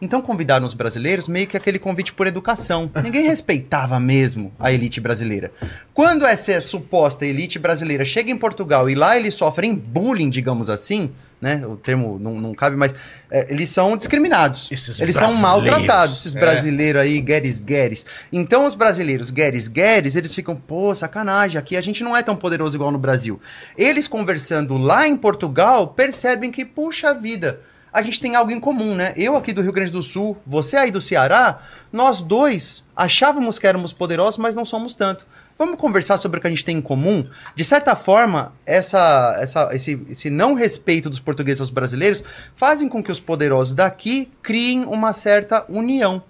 Então 0.00 0.20
convidaram 0.20 0.66
os 0.66 0.74
brasileiros 0.74 1.26
meio 1.26 1.46
que 1.46 1.56
aquele 1.56 1.78
convite 1.78 2.12
por 2.12 2.26
educação. 2.26 2.90
Ninguém 3.02 3.24
respeitava 3.28 3.98
mesmo 3.98 4.52
a 4.58 4.70
elite 4.72 5.00
brasileira. 5.00 5.50
Quando 5.94 6.26
essa 6.26 6.60
suposta 6.60 7.24
elite 7.24 7.58
brasileira 7.58 8.04
chega 8.04 8.30
em 8.30 8.36
Portugal 8.36 8.90
e 8.90 8.94
lá 8.94 9.16
eles 9.16 9.32
sofrem 9.34 9.74
bullying, 9.74 10.28
digamos 10.30 10.68
assim, 10.68 11.12
né? 11.40 11.66
O 11.66 11.76
termo 11.76 12.18
não, 12.18 12.34
não 12.40 12.54
cabe, 12.54 12.76
mas 12.76 12.94
é, 13.30 13.52
eles 13.52 13.68
são 13.68 13.96
discriminados. 13.96 14.68
Esses 14.70 15.00
eles 15.00 15.14
são 15.16 15.34
maltratados, 15.34 16.20
esses 16.20 16.34
É. 16.34 16.40
brasileiros 16.40 17.02
aí, 17.02 17.20
gueres, 17.20 17.60
gueres. 17.60 18.06
Então 18.32 18.66
os 18.66 18.74
brasileiros, 18.74 19.30
gueres, 19.30 19.68
gueres, 19.68 20.16
eles 20.16 20.34
ficam, 20.34 20.56
pô, 20.56 20.94
sacanagem, 20.94 21.58
aqui 21.58 21.76
a 21.76 21.82
gente 21.82 22.02
não 22.02 22.16
é 22.16 22.22
tão 22.22 22.36
poderoso 22.36 22.76
igual 22.76 22.90
no 22.90 22.98
Brasil. 22.98 23.40
Eles 23.76 24.08
conversando 24.08 24.78
lá 24.78 25.06
em 25.06 25.16
Portugal, 25.16 25.88
percebem 25.88 26.50
que, 26.50 26.64
puxa 26.64 27.12
vida, 27.12 27.60
a 27.92 28.02
gente 28.02 28.20
tem 28.20 28.34
algo 28.34 28.50
em 28.50 28.60
comum, 28.60 28.94
né? 28.94 29.12
Eu 29.16 29.36
aqui 29.36 29.52
do 29.52 29.62
Rio 29.62 29.72
Grande 29.72 29.90
do 29.90 30.02
Sul, 30.02 30.36
você 30.46 30.76
aí 30.76 30.90
do 30.90 31.00
Ceará, 31.00 31.60
nós 31.92 32.20
dois 32.20 32.84
achávamos 32.94 33.58
que 33.58 33.66
éramos 33.66 33.92
poderosos, 33.92 34.38
mas 34.38 34.54
não 34.54 34.64
somos 34.64 34.94
tanto. 34.94 35.26
Vamos 35.58 35.80
conversar 35.80 36.18
sobre 36.18 36.36
o 36.36 36.40
que 36.40 36.46
a 36.46 36.50
gente 36.50 36.64
tem 36.64 36.76
em 36.76 36.82
comum? 36.82 37.26
De 37.54 37.64
certa 37.64 37.96
forma, 37.96 38.52
essa, 38.66 39.38
essa, 39.40 39.68
esse, 39.72 39.98
esse 40.10 40.28
não 40.28 40.52
respeito 40.52 41.08
dos 41.08 41.18
portugueses 41.18 41.62
aos 41.62 41.70
brasileiros 41.70 42.22
fazem 42.54 42.90
com 42.90 43.02
que 43.02 43.10
os 43.10 43.20
poderosos 43.20 43.72
daqui 43.72 44.30
criem 44.42 44.84
uma 44.84 45.14
certa 45.14 45.64
união. 45.66 46.22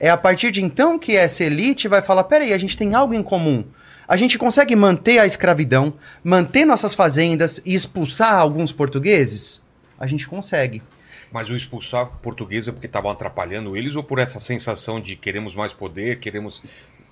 É 0.00 0.08
a 0.08 0.16
partir 0.16 0.50
de 0.50 0.62
então 0.62 0.98
que 0.98 1.14
essa 1.14 1.44
elite 1.44 1.86
vai 1.86 2.00
falar: 2.00 2.24
peraí, 2.24 2.54
a 2.54 2.58
gente 2.58 2.78
tem 2.78 2.94
algo 2.94 3.12
em 3.12 3.22
comum. 3.22 3.62
A 4.08 4.16
gente 4.16 4.38
consegue 4.38 4.74
manter 4.74 5.18
a 5.18 5.26
escravidão, 5.26 5.92
manter 6.24 6.64
nossas 6.64 6.94
fazendas 6.94 7.60
e 7.66 7.74
expulsar 7.74 8.34
alguns 8.34 8.72
portugueses? 8.72 9.60
A 10.00 10.06
gente 10.06 10.26
consegue. 10.26 10.82
Mas 11.30 11.50
o 11.50 11.56
expulsar 11.56 12.06
português 12.22 12.68
é 12.68 12.72
porque 12.72 12.86
estavam 12.86 13.10
atrapalhando 13.10 13.76
eles 13.76 13.94
ou 13.96 14.02
por 14.02 14.18
essa 14.18 14.40
sensação 14.40 14.98
de 14.98 15.14
queremos 15.14 15.54
mais 15.54 15.74
poder, 15.74 16.18
queremos. 16.20 16.62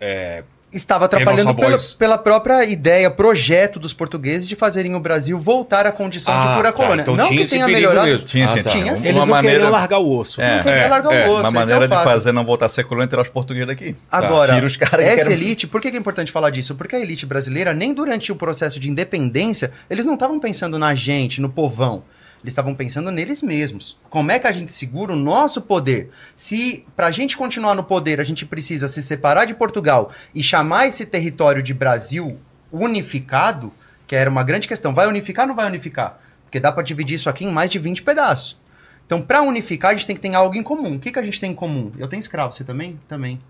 é, 0.00 0.42
Estava 0.72 1.06
atrapalhando 1.06 1.52
pela, 1.52 1.76
pela 1.98 2.16
própria 2.16 2.64
ideia, 2.64 3.10
projeto 3.10 3.80
dos 3.80 3.92
portugueses 3.92 4.46
de 4.46 4.54
fazerem 4.54 4.94
o 4.94 5.00
Brasil 5.00 5.36
voltar 5.36 5.84
à 5.84 5.90
condição 5.90 6.32
Ah, 6.32 6.46
de 6.50 6.56
pura 6.56 6.70
tá, 6.70 6.76
colônia. 6.78 7.02
então 7.02 7.16
não 7.16 7.26
tinha 7.28 7.42
que 7.44 7.50
tenha 7.50 7.66
melhorado. 7.66 8.06
mesmo. 8.06 8.24
Tinha, 8.24 8.44
Ah, 8.46 8.48
tinha, 8.52 8.62
tá. 8.62 8.70
tinha. 8.70 8.82
Tinha, 8.84 8.94
Uma 8.94 9.04
Eles 9.08 9.14
não 9.16 9.26
maneira, 9.26 9.56
queriam 9.58 9.72
largar 9.72 9.98
o 9.98 10.16
osso. 10.16 10.40
É. 10.40 10.56
Não 10.58 10.62
queria 10.62 10.78
É, 10.78 10.88
largar 10.88 11.12
é, 11.12 11.26
o 11.26 11.30
osso. 11.32 11.40
uma 11.40 11.48
é 11.48 11.50
maneira 11.50 11.84
o 11.84 11.88
de 11.88 11.94
fazer 12.04 12.30
não 12.32 12.44
voltar 12.44 12.66
a 12.66 12.68
ser 12.68 12.84
colônia 12.84 13.06
e 13.06 13.08
tirar 13.08 13.22
os 13.22 13.28
portugueses 13.28 13.66
daqui. 13.66 13.96
Agora, 14.10 14.54
Tira 14.54 14.66
os 14.66 14.76
caras 14.76 15.04
que 15.06 15.12
essa 15.12 15.28
querem- 15.28 15.44
elite, 15.44 15.66
por 15.66 15.80
que 15.80 15.88
é 15.88 15.96
importante 15.96 16.30
falar 16.30 16.50
disso? 16.50 16.76
Porque 16.76 16.94
a 16.94 17.00
elite 17.00 17.26
brasileira, 17.26 17.74
nem 17.74 17.92
durante 17.92 18.30
o 18.30 18.36
processo 18.36 18.78
de 18.78 18.88
independência, 18.88 19.72
eles 19.90 20.06
não 20.06 20.14
estavam 20.14 20.38
pensando 20.38 20.78
na 20.78 20.94
gente, 20.94 21.40
no 21.40 21.48
povão. 21.48 22.04
Eles 22.42 22.52
estavam 22.52 22.74
pensando 22.74 23.10
neles 23.10 23.42
mesmos. 23.42 23.98
Como 24.08 24.30
é 24.30 24.38
que 24.38 24.46
a 24.46 24.52
gente 24.52 24.72
segura 24.72 25.12
o 25.12 25.16
nosso 25.16 25.60
poder? 25.60 26.10
Se 26.34 26.86
para 26.96 27.08
a 27.08 27.10
gente 27.10 27.36
continuar 27.36 27.74
no 27.74 27.84
poder, 27.84 28.18
a 28.18 28.24
gente 28.24 28.46
precisa 28.46 28.88
se 28.88 29.02
separar 29.02 29.44
de 29.44 29.54
Portugal 29.54 30.10
e 30.34 30.42
chamar 30.42 30.86
esse 30.86 31.04
território 31.04 31.62
de 31.62 31.74
Brasil 31.74 32.38
unificado, 32.72 33.72
que 34.06 34.16
era 34.16 34.30
uma 34.30 34.42
grande 34.42 34.66
questão. 34.66 34.94
Vai 34.94 35.06
unificar 35.06 35.44
ou 35.44 35.48
não 35.48 35.56
vai 35.56 35.66
unificar? 35.66 36.18
Porque 36.44 36.58
dá 36.58 36.72
para 36.72 36.82
dividir 36.82 37.16
isso 37.16 37.28
aqui 37.28 37.44
em 37.44 37.52
mais 37.52 37.70
de 37.70 37.78
20 37.78 38.02
pedaços. 38.02 38.58
Então, 39.04 39.20
para 39.20 39.42
unificar, 39.42 39.90
a 39.90 39.94
gente 39.94 40.06
tem 40.06 40.16
que 40.16 40.22
ter 40.22 40.34
algo 40.34 40.56
em 40.56 40.62
comum. 40.62 40.94
O 40.94 40.98
que, 40.98 41.12
que 41.12 41.18
a 41.18 41.22
gente 41.22 41.40
tem 41.40 41.50
em 41.50 41.54
comum? 41.54 41.92
Eu 41.98 42.08
tenho 42.08 42.20
escravo, 42.20 42.52
você 42.52 42.64
também? 42.64 42.98
Também. 43.08 43.40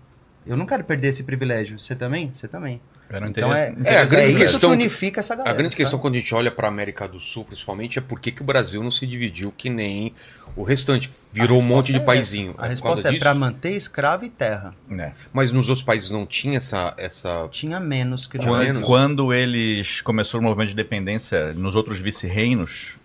Eu 0.45 0.57
não 0.57 0.65
quero 0.65 0.83
perder 0.83 1.09
esse 1.09 1.23
privilégio. 1.23 1.79
Você 1.79 1.95
também? 1.95 2.31
Você 2.33 2.47
também. 2.47 2.81
Era 3.11 3.25
um 3.25 3.29
Então 3.29 3.53
é, 3.53 3.73
É, 3.83 3.97
a 3.97 4.01
é 4.01 4.05
grande 4.05 4.29
isso 4.29 4.37
questão- 4.39 4.59
que 4.69 4.75
unifica 4.75 5.19
essa 5.19 5.35
galera. 5.35 5.51
A 5.51 5.57
grande 5.57 5.75
questão 5.75 5.91
sabe? 5.91 6.01
quando 6.01 6.15
a 6.15 6.19
gente 6.19 6.33
olha 6.35 6.51
para 6.51 6.67
a 6.67 6.69
América 6.69 7.07
do 7.07 7.19
Sul, 7.19 7.45
principalmente, 7.45 7.99
é 7.99 8.01
por 8.01 8.19
que 8.19 8.31
que 8.31 8.41
o 8.41 8.45
Brasil 8.45 8.81
não 8.83 8.91
se 8.91 9.05
dividiu 9.05 9.53
que 9.55 9.69
nem 9.69 10.13
o 10.55 10.63
restante. 10.63 11.09
Virou 11.33 11.59
um 11.59 11.61
A 11.61 11.65
monte 11.65 11.93
de 11.93 11.97
é 11.99 12.01
paizinho. 12.01 12.51
A 12.57 12.63
por 12.63 12.67
resposta 12.67 13.07
é 13.09 13.17
para 13.17 13.33
manter 13.33 13.71
escravo 13.71 14.25
e 14.25 14.29
terra. 14.29 14.73
É. 14.99 15.11
Mas 15.31 15.49
nos 15.51 15.69
outros 15.69 15.83
países 15.85 16.09
não 16.09 16.25
tinha 16.25 16.57
essa. 16.57 16.93
essa... 16.97 17.47
Tinha 17.51 17.79
menos 17.79 18.27
que 18.27 18.37
no 18.37 18.43
Quando, 18.43 18.63
Brasil. 18.63 18.81
quando 18.81 19.33
eles 19.33 20.01
começaram 20.01 20.39
o 20.41 20.43
movimento 20.43 20.67
de 20.67 20.73
independência 20.73 21.53
nos 21.53 21.75
outros 21.75 21.99
vice-reinos, 22.01 22.95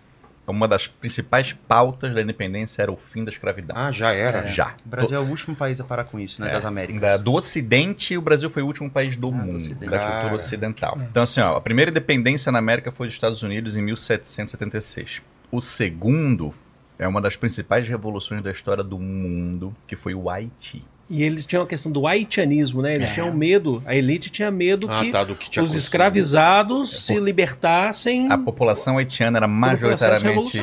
uma 0.51 0.67
das 0.67 0.87
principais 0.87 1.51
pautas 1.53 2.13
da 2.15 2.21
independência 2.21 2.81
era 2.81 2.91
o 2.91 2.95
fim 2.95 3.23
da 3.23 3.31
escravidão. 3.31 3.75
Ah, 3.77 3.91
já 3.91 4.13
era. 4.13 4.39
É. 4.39 4.49
Já. 4.49 4.73
O 4.85 4.89
Brasil 4.89 5.17
é 5.17 5.19
o 5.19 5.25
último 5.27 5.55
país 5.55 5.79
a 5.81 5.83
parar 5.83 6.05
com 6.05 6.17
isso, 6.19 6.41
né? 6.41 6.49
É, 6.49 6.53
Das 6.53 6.65
Américas. 6.65 7.01
Da- 7.01 7.17
do 7.17 7.33
Ocidente, 7.33 8.17
o 8.17 8.21
Brasil 8.21 8.49
foi 8.49 8.63
o 8.63 8.65
último 8.65 8.89
país 8.89 9.17
do 9.17 9.27
Ah, 9.27 9.31
do 9.31 9.35
mundo, 9.35 9.57
Ocidente. 9.57 9.89
da 9.91 9.99
cultura 9.99 10.35
ocidental. 10.35 10.97
Então, 11.09 11.23
assim, 11.23 11.41
ó, 11.41 11.57
a 11.57 11.61
primeira 11.61 11.91
independência 11.91 12.51
na 12.51 12.59
América 12.59 12.91
foi 12.91 13.07
dos 13.07 13.15
Estados 13.15 13.43
Unidos 13.43 13.75
em 13.77 13.81
1776. 13.81 15.21
O 15.51 15.61
segundo 15.61 16.53
é 16.99 17.07
uma 17.07 17.21
das 17.21 17.35
principais 17.35 17.87
revoluções 17.87 18.41
da 18.43 18.51
história 18.51 18.83
do 18.83 18.97
mundo, 18.97 19.75
que 19.87 19.95
foi 19.95 20.13
o 20.15 20.29
Haiti. 20.29 20.83
E 21.09 21.23
eles 21.23 21.45
tinham 21.45 21.63
a 21.63 21.67
questão 21.67 21.89
do 21.89 22.05
haitianismo, 22.05 22.81
né? 22.81 22.95
Eles 22.95 23.11
É. 23.11 23.13
tinham 23.13 23.33
medo, 23.33 23.81
a 23.85 23.95
elite 23.95 24.29
tinha 24.29 24.51
medo 24.51 24.87
Ah, 24.91 24.99
que 24.99 25.11
tá, 25.11 25.25
que 25.25 25.49
tinha 25.49 25.63
os 25.63 25.73
escravizados 25.73 27.03
se 27.05 27.17
libertassem. 27.19 28.29
A 28.31 28.37
população 28.37 28.97
haitiana 28.97 29.37
era 29.39 29.47
majoritariamente 29.47 30.59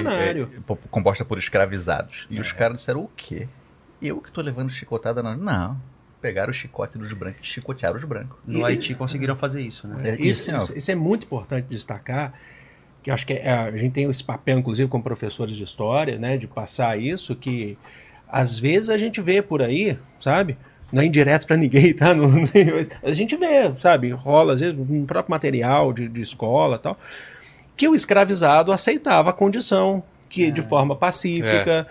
po- 0.67 0.77
composta 0.91 1.25
por 1.25 1.39
escravizados. 1.39 2.27
E 2.31 2.41
os 2.41 2.51
É. 2.51 2.55
caras 2.55 2.77
disseram, 2.79 3.01
o 3.01 3.11
quê? 3.17 3.47
Eu 4.03 4.21
que 4.21 4.31
tô 4.31 4.43
levando 4.43 4.71
chicotada? 4.71 5.23
Não. 5.23 5.35
Não. 5.37 5.77
Pegaram 6.21 6.51
o 6.51 6.55
chicote 6.55 6.99
dos 6.99 7.13
brancos 7.13 7.41
e 7.43 7.47
chicotearam 7.47 7.97
os 7.97 8.05
brancos. 8.05 8.37
No 8.47 8.61
E- 8.61 8.65
Haiti 8.65 8.95
conseguiram 8.95 9.37
fazer 9.37 9.63
isso, 9.63 9.87
né? 9.89 9.97
É, 10.11 10.17
Isso, 10.21 10.55
isso- 10.55 10.77
isso 10.77 10.91
é 10.91 10.95
muito 10.95 11.25
importante 11.25 11.67
destacar, 11.71 12.33
que 13.03 13.11
acho 13.11 13.27
que 13.27 13.35
é- 13.35 13.51
a 13.51 13.77
gente 13.77 13.93
tem 13.93 14.09
esse 14.09 14.25
papel, 14.25 14.59
inclusive, 14.59 14.89
como 14.91 15.03
professores 15.05 15.55
de 15.57 15.63
história, 15.63 16.19
né, 16.19 16.37
de 16.37 16.47
passar 16.47 16.99
isso, 16.99 17.35
que 17.37 17.77
às 18.31 18.59
vezes 18.59 18.91
a 18.91 18.99
gente 18.99 19.21
vê 19.21 19.41
por 19.43 19.63
aí, 19.63 19.97
sabe? 20.21 20.57
Não 20.93 21.03
é 21.03 21.07
indireto 21.07 21.47
para 21.47 21.57
ninguém, 21.57 21.93
tá? 21.95 22.15
Não- 22.15 22.29
mas 22.75 22.91
a 23.03 23.13
gente 23.13 23.37
vê, 23.37 23.73
sabe? 23.79 24.11
Rola, 24.11 24.55
às 24.55 24.61
vezes, 24.61 24.77
no 24.77 25.05
próprio 25.07 25.31
material 25.31 25.93
de, 25.93 26.09
de 26.09 26.21
escola 26.23 26.77
e 26.77 26.79
tal, 26.79 26.99
que 27.77 27.89
o 27.89 27.95
escravizado 27.95 28.71
aceitava 28.73 29.31
a 29.31 29.33
condição, 29.33 30.03
que 30.29 30.51
de 30.51 30.63
forma 30.63 30.95
pacífica. 30.95 31.87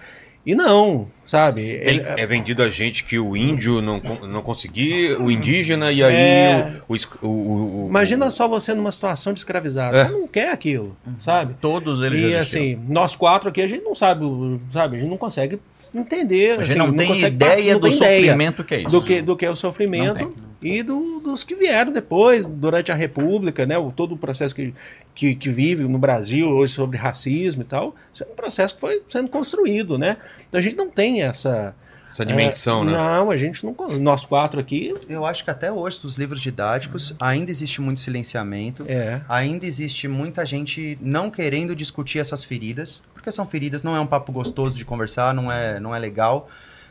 E 0.46 0.56
não, 0.56 1.08
sabe? 1.26 1.62
Tem- 1.80 2.00
Ele- 2.00 2.04
é 2.06 2.26
vendido 2.28 2.62
a 2.62 2.69
gente 2.69 3.06
que 3.06 3.17
o 3.17 3.36
índio 3.38 3.82
não, 3.82 4.02
não 4.28 4.41
conseguia, 4.41 5.17
o 5.17 5.32
indígena, 5.32 5.89
e 5.89 6.04
aí 6.04 6.13
É. 6.15 6.74
o, 6.86 6.96
o, 6.96 7.28
o- 7.28 7.86
o- 7.86 7.89
Imagina 7.89 8.30
só 8.30 8.46
você 8.46 8.74
numa 8.74 8.91
situação 8.91 9.32
de 9.32 9.39
escravizado. 9.39 9.96
É. 9.96 10.04
Você 10.04 10.12
não 10.12 10.28
quer 10.28 10.50
aquilo, 10.52 10.98
sabe? 11.22 11.56
todos 11.62 12.02
eles 12.02 12.19
E 12.32 12.36
assim, 12.36 12.78
nós 12.89 13.15
quatro 13.15 13.48
aqui, 13.48 13.62
a 13.62 13.67
gente 13.67 13.86
não 13.86 13.96
sabe, 13.96 14.26
sabe, 14.74 14.98
a 14.98 15.00
gente 15.00 15.10
não 15.10 15.17
consegue 15.17 15.60
entender. 15.93 16.51
A 16.51 16.56
gente 16.63 16.69
assim, 16.71 16.77
não, 16.79 16.93
tem 16.93 17.08
consegue 17.08 17.36
ideia 17.36 17.51
passar- 17.56 17.71
não 17.73 17.79
do 17.79 17.88
tem 17.89 17.97
ideia 17.97 18.19
sofrimento 18.25 18.63
que 18.63 18.73
é 18.75 18.79
isso. 18.82 18.89
do 18.89 19.01
que, 19.01 19.21
do 19.21 19.36
que 19.38 19.45
é 19.45 19.49
o 19.49 19.51
Não 19.51 19.56
sofrimento 19.56 20.34
e 20.62 20.82
do- 20.82 21.19
dos 21.19 21.43
que 21.43 21.56
vieram 21.56 21.91
depois, 21.91 22.47
durante 22.47 22.91
a 22.91 22.95
República, 22.95 23.65
né? 23.65 23.77
O, 23.77 23.91
todo 23.91 24.13
o 24.15 24.17
processo 24.17 24.56
que, 24.56 24.73
que, 25.13 25.36
que 25.36 25.49
vive 25.49 25.84
no 25.84 25.97
Brasil 25.97 26.47
hoje 26.47 26.73
sobre 26.73 26.97
racismo 26.97 27.62
e 27.62 27.65
tal. 27.65 27.95
Isso 28.13 28.23
é 28.23 28.27
um 28.27 28.36
processo 28.36 28.73
que 28.75 28.82
foi 28.82 29.01
sendo 29.10 29.29
construído, 29.29 29.97
né? 29.97 30.17
Então 30.47 30.58
a 30.60 30.62
gente 30.62 30.75
não 30.77 30.89
tem 30.89 31.21
essa. 31.21 31.75
essa 32.12 32.25
dimensão, 32.25 32.84
é, 32.84 32.86
né? 32.86 32.91
Não, 32.93 33.29
a 33.29 33.38
gente 33.38 33.65
não. 33.65 33.75
Nós 33.99 34.25
quatro 34.25 34.60
aqui. 34.60 34.93
Eu 35.10 35.25
acho 35.25 35.43
que 35.43 35.49
até 35.51 35.71
hoje, 35.71 35.99
nos 36.03 36.15
livros 36.15 36.41
didáticos, 36.41 37.13
ainda 37.19 37.51
existe 37.51 37.82
muito 37.82 37.99
silenciamento. 37.99 38.86
É. 38.88 39.19
Ainda 39.27 39.65
existe 39.65 40.08
muita 40.08 40.45
gente 40.45 40.97
não 41.01 41.29
querendo 41.29 41.75
discutir 41.75 42.19
essas 42.19 42.43
feridas, 42.45 43.03
porque 43.23 43.31
são 43.31 43.47
feridas, 43.47 43.81
não 43.83 43.95
é 43.95 44.01
um 44.01 44.05
papo 44.05 44.33
gostoso 44.33 44.77
de 44.77 44.83
conversar, 44.83 45.33
não 45.33 45.49
é, 45.49 45.79
não 45.79 45.95
é 45.95 45.99
legal, 45.99 46.49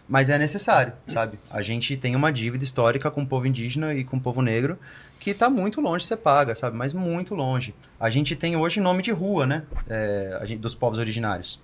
mas 0.08 0.30
é 0.30 0.38
necessário, 0.38 0.94
sabe? 1.06 1.38
A 1.50 1.60
gente 1.60 1.94
tem 1.94 2.16
uma 2.16 2.32
dívida 2.32 2.64
histórica 2.64 3.10
com 3.10 3.20
o 3.22 3.26
povo 3.26 3.46
indígena 3.46 3.92
e 3.92 4.02
com 4.02 4.16
o 4.16 4.20
povo 4.20 4.40
negro 4.40 4.78
que 5.20 5.30
está 5.30 5.50
muito 5.50 5.80
longe 5.80 6.04
de 6.04 6.08
ser 6.08 6.16
paga, 6.16 6.54
sabe? 6.54 6.74
Mas 6.74 6.94
muito 6.94 7.34
longe. 7.34 7.74
A 8.00 8.08
gente 8.08 8.34
tem 8.34 8.56
hoje 8.56 8.80
nome 8.80 9.02
de 9.02 9.10
rua, 9.12 9.46
né? 9.46 9.62
É, 9.88 10.38
a 10.40 10.46
gente- 10.46 10.58
dos 10.58 10.74
povos 10.74 10.98
originários. 10.98 11.60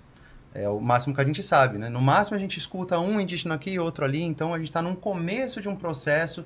É 0.53 0.69
o 0.69 0.79
máximo 0.79 1.13
que 1.15 1.19
a 1.21 1.25
gente 1.25 1.41
sabe, 1.43 1.77
né? 1.79 1.89
No 1.89 1.99
máximo 1.99 2.37
a 2.37 2.39
gente 2.39 2.57
escuta 2.57 2.97
um 2.99 3.19
indígena 3.19 3.55
aqui 3.55 3.71
e 3.71 3.79
outro 3.79 4.05
ali, 4.05 4.21
então 4.21 4.53
a 4.53 4.57
gente 4.59 4.67
está 4.69 4.81
num 4.83 4.95
começo 4.95 5.61
de 5.61 5.67
um 5.67 5.75
processo 5.75 6.45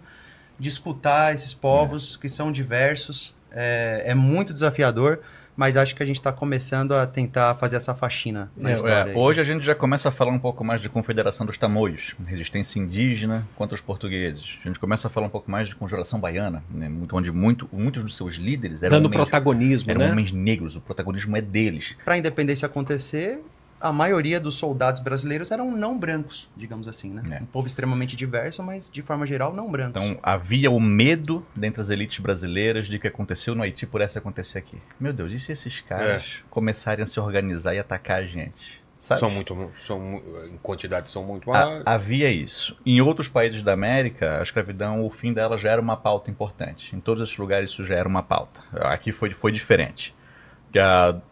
de 0.58 0.70
escutar 0.70 1.34
esses 1.36 1.54
povos 1.54 2.16
que 2.18 2.30
são 2.30 2.52
diversos. 2.54 3.36
É, 3.52 4.04
é 4.08 4.16
muito 4.16 4.54
desafiador, 4.54 5.20
mas 5.56 5.78
acho 5.78 5.96
que 5.96 6.02
a 6.02 6.06
gente 6.06 6.16
está 6.16 6.32
começando 6.32 6.94
a 6.94 7.06
tentar 7.06 7.56
fazer 7.56 7.76
essa 7.76 7.94
faxina 7.94 8.52
na 8.58 8.72
É, 8.72 8.76
história. 8.76 9.12
É, 9.12 9.16
hoje 9.16 9.40
a 9.40 9.44
gente 9.44 9.64
já 9.64 9.76
começa 9.76 10.10
a 10.10 10.12
falar 10.12 10.32
um 10.32 10.40
pouco 10.40 10.64
mais 10.64 10.82
de 10.82 10.90
Confederação 10.90 11.46
dos 11.46 11.58
Tamoios, 11.58 12.16
resistência 12.26 12.80
indígena 12.80 13.48
contra 13.56 13.76
os 13.76 13.82
portugueses. 13.82 14.58
A 14.64 14.68
gente 14.68 14.80
começa 14.80 15.08
a 15.08 15.12
falar 15.12 15.28
um 15.28 15.30
pouco 15.30 15.50
mais 15.52 15.70
de 15.70 15.76
Conjuração 15.76 16.20
Baiana, 16.20 16.64
né, 16.70 16.90
muito- 16.90 17.16
onde 17.16 17.32
muito, 17.32 17.70
muitos 17.72 18.04
dos 18.04 18.16
seus 18.16 18.36
líderes 18.36 18.82
eram, 18.84 18.98
Dando 18.98 19.06
homens, 19.08 19.22
protagonismo, 19.22 19.92
eram 19.92 20.02
né? 20.02 20.12
homens 20.12 20.32
negros, 20.32 20.76
o 20.76 20.82
protagonismo 20.82 21.38
é 21.38 21.42
deles. 21.42 21.96
Para 22.04 22.16
a 22.16 22.18
independência 22.18 22.66
acontecer, 22.66 23.40
a 23.84 23.92
maioria 23.92 24.40
dos 24.40 24.56
soldados 24.56 25.02
brasileiros 25.02 25.52
eram 25.52 25.70
não 25.70 25.98
brancos, 25.98 26.48
digamos 26.56 26.88
assim, 26.88 27.10
né? 27.10 27.40
É. 27.40 27.44
Um 27.44 27.46
povo 27.46 27.68
extremamente 27.68 28.16
diverso, 28.16 28.64
mas 28.64 28.90
de 28.90 29.02
forma 29.02 29.26
geral 29.26 29.54
não 29.54 29.70
brancos. 29.70 30.02
Então 30.02 30.18
havia 30.24 30.72
o 30.72 30.80
medo 30.80 31.46
dentre 31.54 31.82
as 31.82 31.90
elites 31.90 32.20
brasileiras 32.20 32.88
de 32.88 32.98
que 32.98 33.10
aconteceu 33.10 33.54
no 33.54 33.62
Haiti 33.62 33.86
pudesse 33.86 34.18
acontecer 34.18 34.58
aqui. 34.58 34.78
Meu 34.98 35.12
Deus, 35.12 35.34
e 35.34 35.40
se 35.40 35.52
esses 35.52 35.82
caras 35.82 36.38
começarem 36.50 37.04
a 37.04 37.06
se 37.06 37.20
organizar 37.20 37.76
e 37.76 37.80
atacar 37.80 38.20
a 38.20 38.26
gente? 38.26 38.82
Sabe? 38.98 39.20
São 39.20 39.30
muito, 39.30 39.72
são, 39.86 40.22
em 40.50 40.58
quantidade 40.64 41.10
são 41.10 41.26
muito 41.26 41.52
havia 41.86 42.32
isso. 42.32 42.78
Em 42.86 43.02
outros 43.02 43.28
países 43.28 43.62
da 43.62 43.74
América, 43.74 44.40
a 44.40 44.44
escravidão, 44.44 45.06
o 45.06 45.10
fim 45.10 45.34
dela 45.34 45.58
já 45.58 45.72
era 45.72 45.82
uma 45.82 45.98
pauta 45.98 46.32
importante. 46.32 46.96
Em 46.96 47.02
todos 47.02 47.22
esses 47.22 47.38
lugares 47.38 47.72
isso 47.72 47.84
já 47.84 47.96
era 47.96 48.08
uma 48.08 48.24
pauta. 48.24 48.62
Aqui 48.72 49.12
foi, 49.12 49.32
foi 49.32 49.52
diferente. 49.52 50.16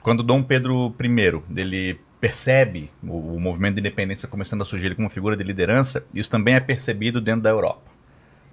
Quando 0.03 0.21
Dom 0.21 0.43
Pedro 0.43 0.93
I 1.01 1.41
ele 1.55 1.99
percebe 2.21 2.91
o, 3.03 3.35
o 3.35 3.39
movimento 3.39 3.73
de 3.73 3.79
independência 3.79 4.27
começando 4.27 4.61
a 4.61 4.65
surgir 4.65 4.95
como 4.95 5.09
figura 5.09 5.35
de 5.35 5.43
liderança, 5.43 6.05
isso 6.13 6.29
também 6.29 6.53
é 6.53 6.59
percebido 6.59 7.19
dentro 7.19 7.41
da 7.41 7.49
Europa. 7.49 7.81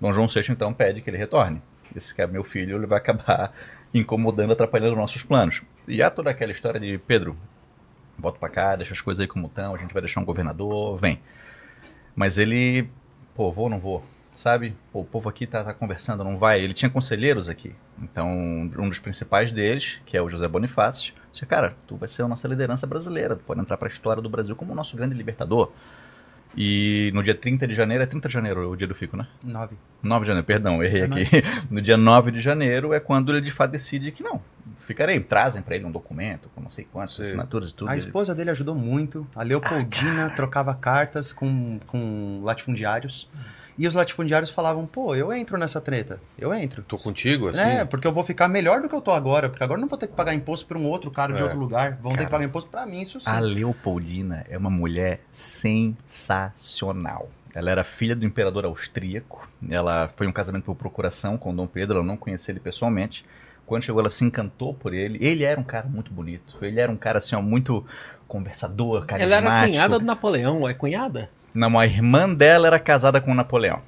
Dom 0.00 0.10
João 0.12 0.26
VI 0.26 0.40
então 0.48 0.72
pede 0.72 1.02
que 1.02 1.10
ele 1.10 1.18
retorne. 1.18 1.60
Esse 1.94 2.14
cara, 2.14 2.28
meu 2.30 2.42
filho, 2.42 2.78
ele 2.78 2.86
vai 2.86 2.98
acabar 2.98 3.52
incomodando, 3.92 4.52
atrapalhando 4.52 4.96
nossos 4.96 5.22
planos. 5.22 5.62
E 5.86 6.02
há 6.02 6.10
toda 6.10 6.30
aquela 6.30 6.50
história 6.50 6.80
de 6.80 6.96
Pedro, 6.98 7.36
volta 8.18 8.38
pra 8.38 8.48
cá, 8.48 8.74
deixa 8.74 8.94
as 8.94 9.02
coisas 9.02 9.20
aí 9.20 9.26
como 9.26 9.46
estão, 9.46 9.74
a 9.74 9.78
gente 9.78 9.92
vai 9.92 10.00
deixar 10.00 10.20
um 10.20 10.24
governador, 10.24 10.96
vem. 10.98 11.18
Mas 12.16 12.38
ele, 12.38 12.88
pô, 13.34 13.52
vou 13.52 13.64
ou 13.64 13.70
não 13.70 13.78
vou? 13.78 14.04
Sabe? 14.34 14.74
Pô, 14.92 15.00
o 15.00 15.04
povo 15.04 15.28
aqui 15.28 15.46
tá, 15.46 15.62
tá 15.62 15.74
conversando, 15.74 16.24
não 16.24 16.38
vai. 16.38 16.60
Ele 16.60 16.72
tinha 16.72 16.88
conselheiros 16.88 17.48
aqui. 17.48 17.74
Então, 18.00 18.30
um 18.30 18.88
dos 18.88 18.98
principais 18.98 19.52
deles, 19.52 19.98
que 20.06 20.16
é 20.16 20.22
o 20.22 20.28
José 20.28 20.48
Bonifácio, 20.48 21.12
disse, 21.40 21.46
cara, 21.46 21.74
tu 21.86 21.96
vai 21.96 22.08
ser 22.08 22.22
a 22.22 22.28
nossa 22.28 22.46
liderança 22.48 22.86
brasileira, 22.86 23.36
tu 23.36 23.42
pode 23.44 23.60
entrar 23.60 23.76
pra 23.76 23.88
história 23.88 24.22
do 24.22 24.28
Brasil 24.28 24.54
como 24.56 24.72
o 24.72 24.74
nosso 24.74 24.96
grande 24.96 25.14
libertador. 25.14 25.70
E 26.56 27.10
no 27.14 27.22
dia 27.22 27.34
30 27.34 27.68
de 27.68 27.74
janeiro, 27.74 28.02
é 28.02 28.06
30 28.06 28.26
de 28.26 28.34
janeiro 28.34 28.70
o 28.70 28.76
dia 28.76 28.86
do 28.86 28.94
Fico, 28.94 29.16
né? 29.16 29.26
Nove. 29.44 29.76
9 30.02 30.22
de 30.24 30.26
janeiro, 30.28 30.46
perdão, 30.46 30.82
errei 30.82 31.02
É 31.02 31.04
aqui. 31.04 31.24
No 31.70 31.80
dia 31.80 31.96
9 31.96 32.30
de 32.32 32.40
janeiro 32.40 32.92
é 32.92 32.98
quando 32.98 33.30
ele 33.32 33.40
de 33.42 33.50
fato 33.52 33.70
decide 33.70 34.10
que 34.10 34.22
não. 34.22 34.40
Ficarei, 34.80 35.20
trazem 35.20 35.60
pra 35.60 35.76
ele 35.76 35.84
um 35.84 35.90
documento 35.90 36.48
com 36.54 36.62
não 36.62 36.70
sei 36.70 36.86
quantas 36.90 37.16
Sim. 37.16 37.22
assinaturas 37.22 37.70
e 37.70 37.74
tudo. 37.74 37.88
A 37.88 37.92
Ele- 37.92 37.98
esposa 37.98 38.34
dele 38.34 38.50
ajudou 38.50 38.74
muito. 38.74 39.26
A 39.36 39.42
Leopoldina 39.42 40.30
trocava 40.30 40.74
cartas 40.74 41.32
com, 41.32 41.78
com 41.86 42.40
latifundiários. 42.42 43.28
E 43.78 43.86
os 43.86 43.94
latifundiários 43.94 44.50
falavam, 44.50 44.84
pô, 44.86 45.14
eu 45.14 45.32
entro 45.32 45.56
nessa 45.56 45.80
treta. 45.80 46.18
Eu 46.36 46.52
entro. 46.52 46.82
Tô 46.82 46.98
contigo, 46.98 47.48
assim. 47.48 47.60
É, 47.60 47.84
porque 47.84 48.06
eu 48.08 48.12
vou 48.12 48.24
ficar 48.24 48.48
melhor 48.48 48.80
do 48.82 48.88
que 48.88 48.94
eu 48.94 49.00
tô 49.00 49.12
agora. 49.12 49.48
Porque 49.48 49.62
agora 49.62 49.78
eu 49.78 49.82
não 49.82 49.88
vou 49.88 49.96
ter 49.96 50.08
que 50.08 50.14
pagar 50.14 50.34
imposto 50.34 50.66
para 50.66 50.76
um 50.76 50.84
outro 50.88 51.12
cara 51.12 51.32
de 51.32 51.38
É. 51.40 51.44
outro 51.44 51.56
lugar. 51.58 51.92
Vão 52.02 52.10
ter 52.10 52.16
Cara, 52.18 52.26
que 52.26 52.30
pagar 52.32 52.44
imposto 52.44 52.68
para 52.70 52.84
mim, 52.84 53.00
isso 53.00 53.20
sim. 53.20 53.30
A 53.30 53.38
Leopoldina 53.38 54.44
é 54.50 54.58
uma 54.58 54.68
mulher 54.68 55.20
sensacional. 55.32 57.30
Ela 57.54 57.70
era 57.70 57.84
filha 57.84 58.14
do 58.16 58.26
imperador 58.26 58.64
austríaco. 58.64 59.48
Ela 59.70 60.10
foi 60.16 60.26
um 60.26 60.32
casamento 60.32 60.64
por 60.64 60.74
procuração 60.74 61.36
com 61.38 61.54
Dom 61.54 61.66
Pedro. 61.66 61.96
Ela 61.98 62.04
não 62.04 62.16
conhecia 62.16 62.52
ele 62.52 62.60
pessoalmente. 62.60 63.24
Quando 63.64 63.84
chegou, 63.84 64.00
ela 64.00 64.10
se 64.10 64.24
encantou 64.24 64.74
por 64.74 64.92
ele. 64.94 65.18
Ele 65.20 65.44
era 65.44 65.58
um 65.60 65.64
cara 65.64 65.86
muito 65.86 66.12
bonito. 66.12 66.56
Ele 66.62 66.80
era 66.80 66.90
um 66.90 66.96
cara, 66.96 67.18
assim, 67.18 67.36
ó, 67.36 67.42
muito 67.42 67.84
conversador, 68.26 68.96
Ela 68.98 69.06
carismático. 69.06 69.46
era 69.48 69.66
cunhada 69.66 69.98
do 69.98 70.04
Napoleão, 70.04 70.68
é 70.68 70.74
cunhada? 70.74 71.30
Não, 71.54 71.78
a 71.78 71.86
irmã 71.86 72.32
dela 72.32 72.66
era 72.66 72.78
casada 72.78 73.20
com 73.20 73.32
o 73.32 73.34
Napoleão. 73.34 73.80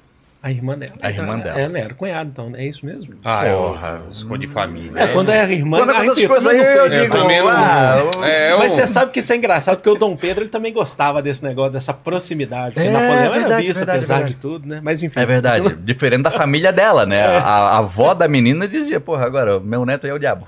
A 0.43 0.49
irmã 0.49 0.75
dela. 0.75 0.93
A 1.03 1.11
irmã 1.11 1.35
Então, 1.37 1.53
dela. 1.53 1.59
Ela 1.59 1.77
era 1.77 1.93
cunhada, 1.93 2.27
então 2.33 2.51
é 2.55 2.65
isso 2.65 2.83
mesmo? 2.83 3.13
Ah, 3.23 3.43
Porra. 3.45 4.01
eu 4.07 4.11
escondi 4.11 4.47
família. 4.47 4.99
É, 4.99 5.07
quando 5.09 5.29
é 5.29 5.51
irmã... 5.53 5.77
Quando 5.77 5.91
ah, 5.91 5.97
acontece 5.99 6.19
enfim, 6.21 6.27
coisa 6.27 6.49
aí, 6.49 6.57
eu 6.57 6.65
Eu 6.87 6.89
digo, 6.89 7.11
também 7.15 7.41
não- 7.41 7.47
ah, 7.47 7.97
É, 8.23 8.57
Mas 8.57 8.71
eu- 8.71 8.75
você 8.77 8.87
sabe 8.87 9.11
que 9.11 9.19
isso 9.19 9.31
é 9.31 9.35
engraçado, 9.35 9.75
porque 9.75 9.89
o 9.91 9.93
Dom 9.93 10.15
Pedro 10.15 10.41
ele 10.43 10.49
também 10.49 10.73
gostava 10.73 11.21
desse 11.21 11.43
negócio, 11.43 11.73
dessa 11.73 11.93
proximidade. 11.93 12.73
Porque 12.73 12.87
É, 12.87 12.91
Napoleão 12.91 13.13
era 13.23 13.29
verdade, 13.33 13.61
bispo, 13.67 13.77
verdade, 13.77 13.97
apesar 13.99 14.13
verdade. 14.15 14.33
de 14.35 14.41
tudo, 14.41 14.67
né? 14.67 14.79
Mas 14.81 15.03
enfim. 15.03 15.19
É 15.19 15.25
verdade. 15.27 15.75
Diferente 15.85 16.23
da 16.23 16.31
família 16.31 16.73
dela, 16.73 17.05
né? 17.05 17.23
A, 17.23 17.41
a 17.43 17.77
avó 17.77 18.15
da 18.15 18.27
menina 18.27 18.67
dizia, 18.67 18.99
porra, 18.99 19.27
agora, 19.27 19.59
meu 19.59 19.85
neto 19.85 20.05
aí 20.05 20.09
é 20.09 20.13
o 20.15 20.17
diabo. 20.19 20.47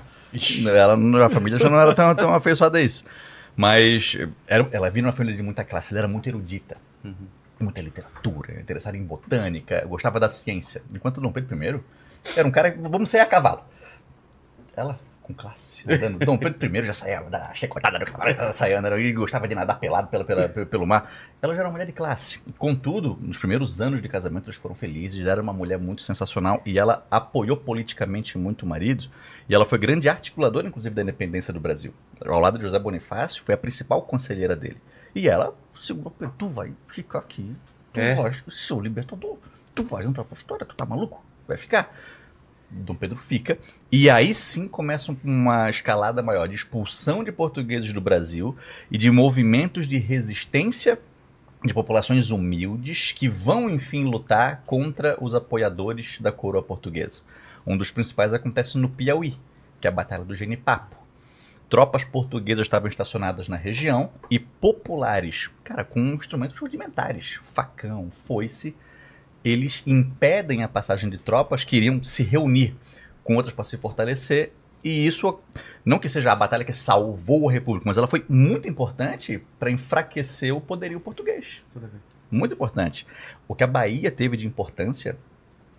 Ela, 0.66 1.24
a 1.24 1.28
família 1.30 1.56
já 1.56 1.70
não 1.70 1.78
era 1.78 1.94
tão, 1.94 2.12
tão 2.16 2.34
afeiçoada 2.34 2.78
a 2.78 2.82
isso. 2.82 3.04
Mas 3.56 4.18
era, 4.48 4.66
ela 4.72 4.90
vinha 4.90 5.02
de 5.04 5.06
uma 5.06 5.12
família 5.12 5.36
de 5.36 5.42
muita 5.44 5.62
classe, 5.62 5.92
ela 5.92 6.00
era 6.00 6.08
muito 6.08 6.28
erudita. 6.28 6.76
Muita 7.60 7.80
literatura, 7.80 8.60
interessada 8.60 8.96
em 8.96 9.02
botânica, 9.04 9.84
gostava 9.86 10.18
da 10.18 10.28
ciência. 10.28 10.82
Enquanto 10.92 11.20
Dom 11.20 11.30
Pedro 11.32 11.54
I 11.62 11.80
era 12.36 12.46
um 12.48 12.50
cara, 12.50 12.74
vamos 12.78 13.10
sair 13.10 13.20
a 13.20 13.26
cavalo. 13.26 13.62
Ela, 14.76 14.98
com 15.22 15.32
classe, 15.32 15.84
andando. 15.88 16.18
Dom 16.18 16.36
Pedro 16.36 16.66
I 16.76 16.86
já 16.86 16.92
saía 16.92 17.20
da 17.22 17.54
chicotada 17.54 17.98
do 17.98 18.04
cavalo, 18.06 18.52
saía 18.52 18.78
andando 18.78 18.98
e 18.98 19.12
gostava 19.12 19.46
de 19.46 19.54
nadar 19.54 19.78
pelado 19.78 20.08
pela, 20.08 20.24
pela- 20.24 20.48
pelo 20.48 20.86
mar. 20.86 21.10
Ela 21.40 21.54
já 21.54 21.60
era 21.60 21.68
uma 21.68 21.72
mulher 21.72 21.86
de 21.86 21.92
classe. 21.92 22.40
Contudo, 22.58 23.16
nos 23.20 23.38
primeiros 23.38 23.80
anos 23.80 24.02
de 24.02 24.08
casamento, 24.08 24.46
eles 24.46 24.56
foram 24.58 24.74
felizes. 24.74 25.24
Era 25.26 25.40
uma 25.40 25.52
mulher 25.52 25.78
muito 25.78 26.02
sensacional 26.02 26.60
e 26.66 26.76
ela 26.78 27.06
apoiou 27.10 27.56
politicamente 27.56 28.36
muito 28.36 28.64
o 28.64 28.66
marido. 28.66 29.04
E 29.48 29.54
ela 29.54 29.64
foi 29.64 29.78
grande 29.78 30.08
articuladora, 30.08 30.66
inclusive, 30.66 30.94
da 30.94 31.02
independência 31.02 31.52
do 31.52 31.60
Brasil. 31.60 31.94
Ao 32.24 32.40
lado 32.40 32.58
de 32.58 32.64
José 32.64 32.78
Bonifácio, 32.78 33.42
foi 33.44 33.54
a 33.54 33.58
principal 33.58 34.02
conselheira 34.02 34.56
dele. 34.56 34.78
E 35.14 35.28
ela 35.28 35.54
segurou, 35.74 36.12
tu 36.38 36.48
vai 36.48 36.72
ficar 36.88 37.18
aqui. 37.20 37.54
Tu 37.92 38.00
É? 38.00 38.14
vai, 38.14 38.34
seu 38.48 38.80
libertador. 38.80 39.36
Tu 39.74 39.84
vai 39.84 40.04
entrar 40.04 40.24
pra 40.24 40.36
história, 40.36 40.66
tu 40.66 40.74
tá 40.74 40.84
maluco? 40.84 41.24
Vai 41.46 41.56
ficar. 41.56 41.94
Dom 42.70 42.94
Pedro 42.94 43.16
fica. 43.16 43.58
E 43.92 44.10
aí 44.10 44.34
sim 44.34 44.66
começa 44.66 45.14
uma 45.22 45.70
escalada 45.70 46.22
maior 46.22 46.48
de 46.48 46.54
expulsão 46.56 47.22
de 47.22 47.30
portugueses 47.30 47.92
do 47.92 48.00
Brasil 48.00 48.56
e 48.90 48.98
de 48.98 49.10
movimentos 49.10 49.86
de 49.86 49.98
resistência 49.98 50.98
de 51.64 51.72
populações 51.72 52.30
humildes 52.30 53.12
que 53.12 53.28
vão, 53.28 53.70
enfim, 53.70 54.04
lutar 54.04 54.62
contra 54.66 55.16
os 55.22 55.34
apoiadores 55.34 56.18
da 56.20 56.32
coroa 56.32 56.62
portuguesa. 56.62 57.22
Um 57.66 57.76
dos 57.76 57.90
principais 57.90 58.34
acontece 58.34 58.76
no 58.76 58.88
Piauí, 58.88 59.36
que 59.80 59.86
é 59.86 59.90
a 59.90 59.94
Batalha 59.94 60.24
do 60.24 60.34
Genipapo. 60.34 60.96
Tropas 61.68 62.04
portuguesas 62.04 62.66
estavam 62.66 62.88
estacionadas 62.88 63.48
na 63.48 63.56
região 63.56 64.10
e 64.30 64.38
populares, 64.38 65.50
cara, 65.64 65.82
com 65.82 66.00
instrumentos 66.00 66.58
rudimentares, 66.58 67.40
facão, 67.54 68.12
foice, 68.26 68.74
eles 69.44 69.82
impedem 69.86 70.62
a 70.62 70.68
passagem 70.68 71.10
de 71.10 71.18
tropas 71.18 71.64
que 71.64 71.76
iriam 71.76 72.02
se 72.02 72.22
reunir 72.22 72.74
com 73.22 73.36
outras 73.36 73.54
para 73.54 73.64
se 73.64 73.76
fortalecer. 73.76 74.52
E 74.82 75.06
isso, 75.06 75.40
não 75.84 75.98
que 75.98 76.08
seja 76.08 76.32
a 76.32 76.36
batalha 76.36 76.64
que 76.64 76.72
salvou 76.72 77.48
a 77.48 77.52
República, 77.52 77.88
mas 77.88 77.96
ela 77.96 78.06
foi 78.06 78.24
muito 78.28 78.68
importante 78.68 79.42
para 79.58 79.70
enfraquecer 79.70 80.54
o 80.54 80.60
poderio 80.60 81.00
português. 81.00 81.62
Muito 82.30 82.54
importante. 82.54 83.06
O 83.48 83.54
que 83.54 83.64
a 83.64 83.66
Bahia 83.66 84.10
teve 84.10 84.36
de 84.36 84.46
importância 84.46 85.16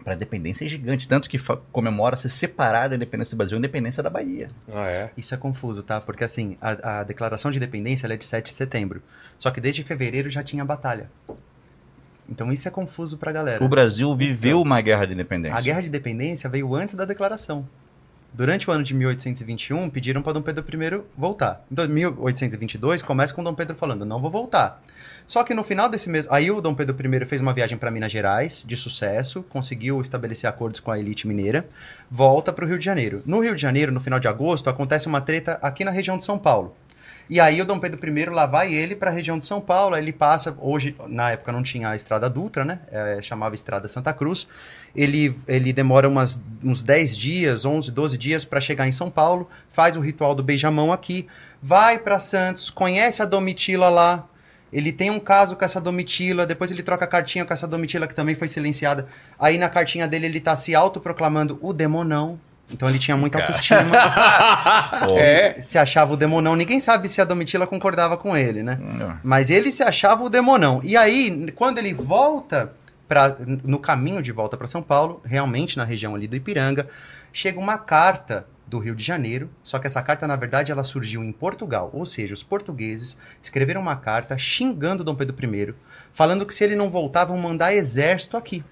para 0.06 0.14
a 0.14 0.16
independência 0.16 0.64
é 0.66 0.68
gigante, 0.68 1.08
tanto 1.08 1.28
que 1.28 1.40
comemora-se 1.72 2.30
separar 2.30 2.90
da 2.90 2.96
independência 2.96 3.36
do 3.36 3.38
Brasil 3.38 3.58
a 3.58 3.60
independência 3.60 4.04
da 4.04 4.10
Bahia. 4.10 4.50
Ah, 4.72 4.88
é? 4.88 5.12
Isso 5.18 5.34
é 5.34 5.38
confuso, 5.38 5.82
tá? 5.82 6.00
Porque 6.00 6.24
assim, 6.24 6.56
a, 6.62 7.00
a 7.00 7.04
declaração 7.04 7.50
de 7.50 7.58
independência 7.58 8.06
ela 8.06 8.14
é 8.14 8.18
de 8.18 8.24
7 8.24 8.46
de 8.46 8.52
setembro. 8.52 9.02
Só 9.40 9.50
que 9.50 9.60
desde 9.60 9.84
fevereiro 9.84 10.30
já 10.30 10.44
tinha 10.44 10.64
batalha. 10.64 11.10
Então 12.30 12.52
isso 12.52 12.68
é 12.68 12.72
confuso 12.72 13.18
pra 13.18 13.32
galera. 13.32 13.64
O 13.64 13.68
Brasil 13.68 14.16
viveu 14.16 14.62
uma 14.62 14.80
guerra 14.80 15.06
de 15.06 15.14
independência. 15.14 15.58
A 15.58 15.62
guerra 15.62 15.82
de 15.82 15.88
independência 15.88 16.48
veio 16.48 16.76
antes 16.76 16.94
da 16.94 17.06
declaração. 17.06 17.68
Durante 18.32 18.70
o 18.70 18.74
ano 18.74 18.84
de 18.84 18.94
1821, 18.94 19.90
pediram 19.90 20.22
para 20.22 20.34
Dom 20.34 20.42
Pedro 20.44 20.64
I 20.64 21.04
voltar. 21.18 21.66
Em 21.72 21.88
1822, 21.88 23.02
começa 23.02 23.34
com 23.34 23.44
Dom 23.44 23.56
Pedro 23.56 23.76
falando: 23.76 24.06
não 24.06 24.22
vou 24.22 24.30
voltar. 24.30 24.84
Só 25.28 25.44
que 25.44 25.54
no 25.54 25.64
final 25.64 25.90
desse 25.90 26.10
mês. 26.10 26.28
Aí 26.30 26.52
o 26.52 26.62
Dom 26.62 26.76
Pedro 26.76 26.96
I 26.96 27.26
fez 27.26 27.42
uma 27.42 27.54
viagem 27.54 27.78
para 27.78 27.90
Minas 27.90 28.12
Gerais, 28.12 28.64
de 28.66 28.78
sucesso, 28.78 29.44
conseguiu 29.44 30.00
estabelecer 30.02 30.50
acordos 30.50 30.80
com 30.80 30.92
a 30.92 31.00
elite 31.00 31.28
mineira, 31.28 31.68
volta 32.10 32.54
para 32.54 32.66
o 32.66 32.68
Rio 32.68 32.78
de 32.78 32.86
Janeiro. 32.86 33.24
No 33.26 33.40
Rio 33.40 33.56
de 33.56 33.62
Janeiro, 33.62 33.92
no 33.92 34.00
final 34.00 34.20
de 34.20 34.28
agosto, 34.28 34.70
acontece 34.70 35.08
uma 35.08 35.22
treta 35.22 35.60
aqui 35.62 35.84
na 35.84 35.92
região 35.92 36.18
de 36.18 36.24
São 36.24 36.38
Paulo. 36.38 36.76
E 37.28 37.40
aí 37.40 37.60
o 37.60 37.66
Dom 37.66 37.80
Pedro 37.80 38.08
I 38.08 38.26
lá 38.26 38.46
vai 38.46 38.72
ele 38.72 38.96
para 38.96 39.10
a 39.10 39.14
região 39.14 39.40
de 39.40 39.48
São 39.48 39.60
Paulo, 39.60 39.98
ele 39.98 40.14
passa, 40.14 40.56
hoje, 40.60 40.96
na 41.08 41.32
época 41.32 41.52
não 41.52 41.64
tinha 41.64 41.90
a 41.90 41.96
Estrada 41.96 42.30
Dutra, 42.30 42.64
né? 42.64 42.82
É, 42.92 43.20
chamava 43.20 43.56
Estrada 43.56 43.88
Santa 43.88 44.14
Cruz. 44.14 44.48
Ele, 44.96 45.36
ele 45.48 45.74
demora 45.74 46.08
umas, 46.08 46.40
uns 46.64 46.84
10 46.84 47.18
dias, 47.18 47.66
11, 47.66 47.92
12 47.92 48.18
dias 48.18 48.46
para 48.46 48.62
chegar 48.62 48.88
em 48.88 48.92
São 48.92 49.10
Paulo, 49.10 49.50
faz 49.72 49.98
o 49.98 50.02
ritual 50.02 50.36
do 50.36 50.44
beijamão 50.44 50.94
aqui, 50.94 51.28
vai 51.62 51.98
para 51.98 52.20
Santos, 52.20 52.70
conhece 52.70 53.24
a 53.24 53.26
Domitila 53.26 53.90
lá, 53.90 54.28
ele 54.76 54.92
tem 54.92 55.10
um 55.10 55.22
caso 55.22 55.56
com 55.56 55.64
essa 55.64 55.80
Domitila, 55.80 56.46
depois 56.46 56.70
ele 56.70 56.84
troca 56.84 57.08
cartinha 57.08 57.46
com 57.46 57.54
essa 57.54 57.66
Domitila 57.66 58.08
que 58.08 58.14
também 58.14 58.36
foi 58.36 58.50
silenciada. 58.50 59.08
Aí 59.40 59.58
na 59.58 59.70
cartinha 59.70 60.06
dele 60.06 60.26
ele 60.26 60.42
tá 60.42 60.54
se 60.54 60.76
autoproclamando 60.76 61.58
o 61.62 61.72
demonão. 61.72 62.38
Então 62.70 62.90
ele 62.90 63.00
tinha 63.00 63.16
muita 63.16 63.40
autoestima. 63.40 63.80
É. 65.18 65.62
se 65.62 65.78
achava 65.78 66.14
o 66.14 66.18
demonão. 66.18 66.58
Ninguém 66.58 66.82
sabe 66.82 67.08
se 67.08 67.22
a 67.22 67.26
Domitila 67.26 67.66
concordava 67.66 68.18
com 68.18 68.36
ele, 68.36 68.64
né? 68.64 68.78
Hum, 68.82 69.14
Mas 69.24 69.50
ele 69.50 69.72
se 69.72 69.82
achava 69.82 70.24
o 70.24 70.30
demonão. 70.30 70.82
E 70.84 70.98
aí, 70.98 71.50
quando 71.56 71.78
ele 71.78 71.94
volta 71.94 72.74
pra, 73.08 73.34
no 73.64 73.80
caminho 73.80 74.22
de 74.22 74.34
volta 74.34 74.58
para 74.58 74.68
São 74.68 74.82
Paulo, 74.82 75.22
realmente 75.24 75.78
na 75.78 75.86
região 75.86 76.16
ali 76.16 76.28
do 76.28 76.36
Ipiranga, 76.36 76.90
chega 77.32 77.60
uma 77.60 77.78
carta 77.78 78.46
do 78.68 78.80
Rio 78.80 78.96
de 78.96 79.04
Janeiro, 79.04 79.50
só 79.64 79.78
que 79.78 79.88
essa 79.88 80.02
carta, 80.02 80.28
na 80.28 80.36
verdade, 80.36 80.72
ela 80.72 80.84
surgiu 80.84 81.24
em 81.24 81.32
Portugal. 81.32 81.90
Ou 81.94 82.06
seja, 82.06 82.34
os 82.34 82.44
portugueses 82.44 83.18
escreveram 83.42 83.82
uma 83.82 83.96
carta 83.96 84.38
xingando 84.38 85.04
Dom 85.04 85.16
Pedro 85.16 85.36
I, 85.56 85.74
falando 86.14 86.46
que 86.46 86.54
se 86.54 86.64
ele 86.64 86.76
não 86.76 86.90
voltar, 86.90 87.26
vão 87.26 87.38
mandar 87.38 87.74
exército 87.74 88.38
aqui. 88.38 88.64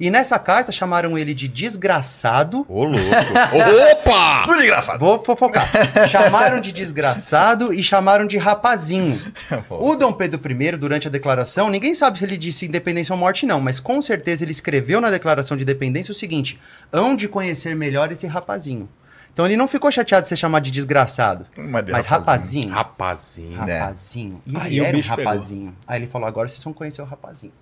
E 0.00 0.08
nessa 0.08 0.38
carta 0.38 0.72
chamaram 0.72 1.18
ele 1.18 1.34
de 1.34 1.46
desgraçado 1.46 2.64
Ô, 2.66 2.84
louco. 2.84 2.96
Opa! 3.92 4.46
Muito 4.46 4.62
engraçado. 4.62 4.98
Vou 4.98 5.22
fofocar. 5.22 5.68
chamaram 6.08 6.58
de 6.58 6.72
desgraçado 6.72 7.70
e 7.74 7.84
chamaram 7.84 8.26
de 8.26 8.38
rapazinho. 8.38 9.20
O 9.68 9.94
Dom 9.96 10.10
Pedro 10.14 10.40
I, 10.50 10.72
durante 10.78 11.06
a 11.06 11.10
declaração, 11.10 11.68
ninguém 11.68 11.94
sabe 11.94 12.18
se 12.18 12.24
ele 12.24 12.38
disse 12.38 12.64
independência 12.64 13.12
ou 13.12 13.18
morte, 13.18 13.44
não, 13.44 13.60
mas 13.60 13.78
com 13.78 14.00
certeza 14.00 14.42
ele 14.42 14.52
escreveu 14.52 15.02
na 15.02 15.10
declaração 15.10 15.54
de 15.54 15.64
independência 15.64 16.12
o 16.12 16.14
seguinte: 16.14 16.58
hão 16.90 17.14
de 17.14 17.28
conhecer 17.28 17.76
melhor 17.76 18.10
esse 18.10 18.26
rapazinho. 18.26 18.88
Então 19.32 19.46
ele 19.46 19.56
não 19.56 19.68
ficou 19.68 19.90
chateado 19.90 20.22
de 20.22 20.28
ser 20.28 20.36
chamado 20.36 20.62
de 20.64 20.70
desgraçado, 20.70 21.46
mas 21.92 22.04
rapazinho. 22.06 22.68
Rapazinho. 22.70 23.62
É. 23.68 23.78
Rapazinho. 23.78 24.42
E 24.46 24.56
Aí 24.56 24.66
ele 24.72 24.80
o 24.80 24.84
era 24.84 24.96
um 24.96 25.00
bicho 25.00 25.14
pegou. 25.16 25.32
rapazinho. 25.32 25.76
Aí 25.86 26.00
ele 26.00 26.06
falou: 26.08 26.26
agora 26.28 26.48
vocês 26.48 26.62
vão 26.62 26.72
conhecer 26.72 27.00
o 27.00 27.04
rapazinho. 27.04 27.52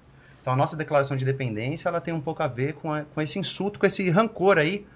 Então 0.41 0.53
a 0.53 0.57
nossa 0.57 0.77
declaração 0.77 1.17
de 1.17 1.23
independência 1.25 1.89
ela 1.89 2.01
tem 2.01 2.15
um 2.15 2.21
pouco 2.21 2.43
a 2.43 2.47
ver 2.47 2.73
com, 2.75 2.93
a- 2.93 3.03
com 3.15 3.21
esse 3.21 3.39
insulto, 3.39 3.79
com 3.79 3.87
esse 3.87 4.09
rancor 4.11 4.57
aí. 4.59 4.87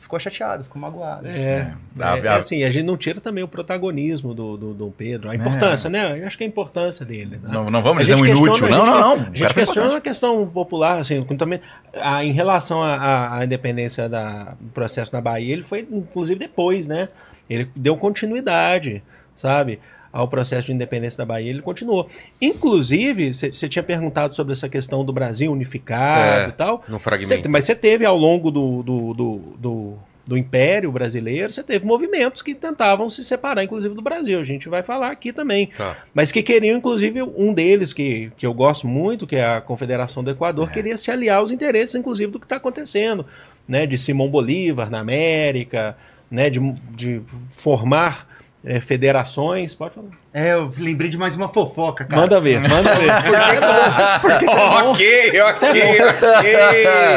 Ficou 0.00 0.18
chateado, 0.18 0.64
ficou 0.64 0.80
magoado. 0.82 1.28
É, 1.28 1.30
É. 1.30 1.74
é, 1.98 2.02
A- 2.02 2.16
é 2.18 2.26
a- 2.28 2.36
assim, 2.36 2.64
a 2.64 2.70
gente 2.70 2.84
não 2.84 2.96
tira 2.96 3.20
também 3.20 3.44
o 3.44 3.48
protagonismo 3.48 4.34
do, 4.34 4.56
do 4.56 4.74
Dom 4.74 4.90
Pedro, 4.90 5.30
a 5.30 5.36
importância, 5.36 5.88
né? 5.88 6.18
Eu 6.20 6.26
acho 6.26 6.36
que 6.36 6.42
a 6.42 6.46
importância 6.46 7.06
dele. 7.06 7.38
né? 7.40 7.48
Não, 7.52 7.70
não 7.70 7.80
vamos 7.82 8.02
dizer 8.06 8.14
um 8.20 8.26
inútil. 8.26 8.68
Não, 8.68 8.84
não, 8.86 9.00
não. 9.00 9.12
A 9.12 9.34
gente 9.36 9.54
questiona 9.54 9.96
a 9.98 10.00
questão 10.00 10.46
popular, 10.48 10.98
assim, 10.98 11.22
também, 11.36 11.60
a- 11.94 12.24
em 12.24 12.32
relação 12.32 12.82
à- 12.82 13.44
independência 13.44 14.08
do 14.08 14.66
processo 14.74 15.12
na 15.14 15.20
Bahia, 15.20 15.52
ele 15.52 15.62
foi, 15.62 15.86
inclusive, 15.90 16.38
depois, 16.40 16.88
né? 16.88 17.08
Ele 17.48 17.68
deu 17.76 17.96
continuidade, 17.96 19.02
sabe? 19.36 19.78
Ao 20.12 20.26
processo 20.26 20.66
de 20.66 20.72
independência 20.72 21.18
da 21.18 21.24
Bahia, 21.24 21.50
ele 21.50 21.62
continuou. 21.62 22.08
Inclusive, 22.40 23.32
você 23.32 23.68
tinha 23.68 23.82
perguntado 23.82 24.34
sobre 24.34 24.52
essa 24.52 24.68
questão 24.68 25.04
do 25.04 25.12
Brasil 25.12 25.50
unificado 25.52 26.46
É. 26.46 26.48
e 26.48 26.52
tal. 26.52 26.82
No 26.88 26.98
Cê- 26.98 27.04
fragmento. 27.04 27.48
mas 27.48 27.64
você 27.64 27.74
teve 27.76 28.04
ao 28.04 28.16
longo 28.16 28.50
do, 28.50 28.82
do, 28.82 29.14
do, 29.14 29.36
do, 29.56 29.94
do 30.26 30.36
Império 30.36 30.90
Brasileiro, 30.90 31.52
você 31.52 31.62
teve 31.62 31.86
movimentos 31.86 32.42
que 32.42 32.54
tentavam 32.54 33.08
se 33.08 33.22
separar, 33.24 33.62
inclusive 33.64 33.94
do 33.94 34.02
Brasil. 34.02 34.38
A 34.40 34.44
gente 34.44 34.68
vai 34.68 34.82
falar 34.82 35.10
aqui 35.12 35.32
também. 35.32 35.68
Tá. 35.76 35.96
Mas 36.12 36.32
que 36.32 36.42
queriam, 36.42 36.76
inclusive, 36.76 37.22
um 37.22 37.54
deles, 37.54 37.92
que, 37.92 38.32
que 38.36 38.44
eu 38.44 38.52
gosto 38.52 38.88
muito, 38.88 39.26
que 39.28 39.36
é 39.36 39.46
a 39.46 39.60
Confederação 39.60 40.22
do 40.24 40.30
Equador, 40.30 40.68
É. 40.68 40.72
queria 40.72 40.96
se 40.96 41.10
aliar 41.10 41.38
aos 41.38 41.50
interesses, 41.52 41.94
inclusive, 41.94 42.32
do 42.32 42.38
que 42.40 42.46
está 42.46 42.56
acontecendo, 42.56 43.24
né? 43.66 43.86
De 43.86 43.96
Simão 43.96 44.28
Bolívar 44.28 44.90
na 44.90 44.98
América, 45.00 45.96
né? 46.30 46.50
De, 46.50 46.60
de 46.96 47.20
formar 47.58 48.28
é, 48.64 48.80
federações. 48.80 49.74
Pode 49.74 49.94
falar. 49.94 50.08
É, 50.32 50.52
eu 50.54 50.72
lembrei 50.78 51.10
de 51.10 51.16
mais 51.18 51.34
uma 51.34 51.48
fofoca, 51.48 52.04
cara. 52.04 52.22
Manda 52.22 52.40
ver, 52.40 52.60
manda 52.60 52.94
ver. 52.94 53.10
Por 54.20 54.38
que, 54.38 54.46
que 54.46 54.50
o- 54.50 54.90
por 54.90 54.98
que 54.98 55.30
que 55.30 55.40
o- 55.40 55.46
ok, 55.46 55.66
ok, 55.80 56.56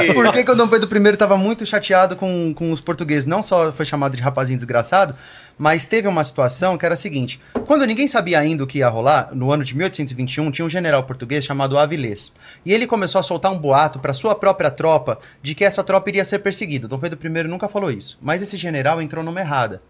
ok. 0.05 0.13
Por 0.13 0.31
que, 0.31 0.43
que 0.43 0.51
o 0.51 0.55
Dom 0.55 0.67
Pedro 0.67 0.97
I 0.97 1.09
estava 1.13 1.37
muito 1.37 1.65
chateado 1.65 2.15
com, 2.15 2.53
com 2.55 2.71
os 2.71 2.81
portugueses? 2.81 3.25
Não 3.25 3.43
só 3.43 3.71
foi 3.71 3.85
chamado 3.85 4.15
de 4.15 4.21
rapazinho 4.21 4.57
desgraçado, 4.57 5.15
mas 5.57 5.85
teve 5.85 6.07
uma 6.07 6.23
situação 6.23 6.77
que 6.77 6.85
era 6.85 6.93
a 6.95 6.97
seguinte: 6.97 7.39
quando 7.67 7.85
ninguém 7.85 8.07
sabia 8.07 8.39
ainda 8.39 8.63
o 8.63 8.67
que 8.67 8.79
ia 8.79 8.87
rolar, 8.89 9.29
no 9.33 9.51
ano 9.51 9.63
de 9.63 9.75
1821, 9.75 10.49
tinha 10.51 10.65
um 10.65 10.69
general 10.69 11.03
português 11.03 11.43
chamado 11.45 11.77
Avilés. 11.77 12.31
E 12.65 12.73
ele 12.73 12.87
começou 12.87 13.19
a 13.19 13.23
soltar 13.23 13.51
um 13.51 13.57
boato 13.57 13.99
para 13.99 14.13
sua 14.13 14.33
própria 14.33 14.71
tropa 14.71 15.19
de 15.41 15.53
que 15.53 15.63
essa 15.65 15.83
tropa 15.83 16.09
iria 16.09 16.25
ser 16.25 16.39
perseguida. 16.39 16.87
Dom 16.87 16.97
Pedro 16.97 17.19
I 17.23 17.43
nunca 17.43 17.67
falou 17.67 17.91
isso. 17.91 18.17
Mas 18.21 18.41
esse 18.41 18.57
general 18.57 19.01
entrou 19.01 19.23
numa 19.23 19.39
errada. 19.39 19.81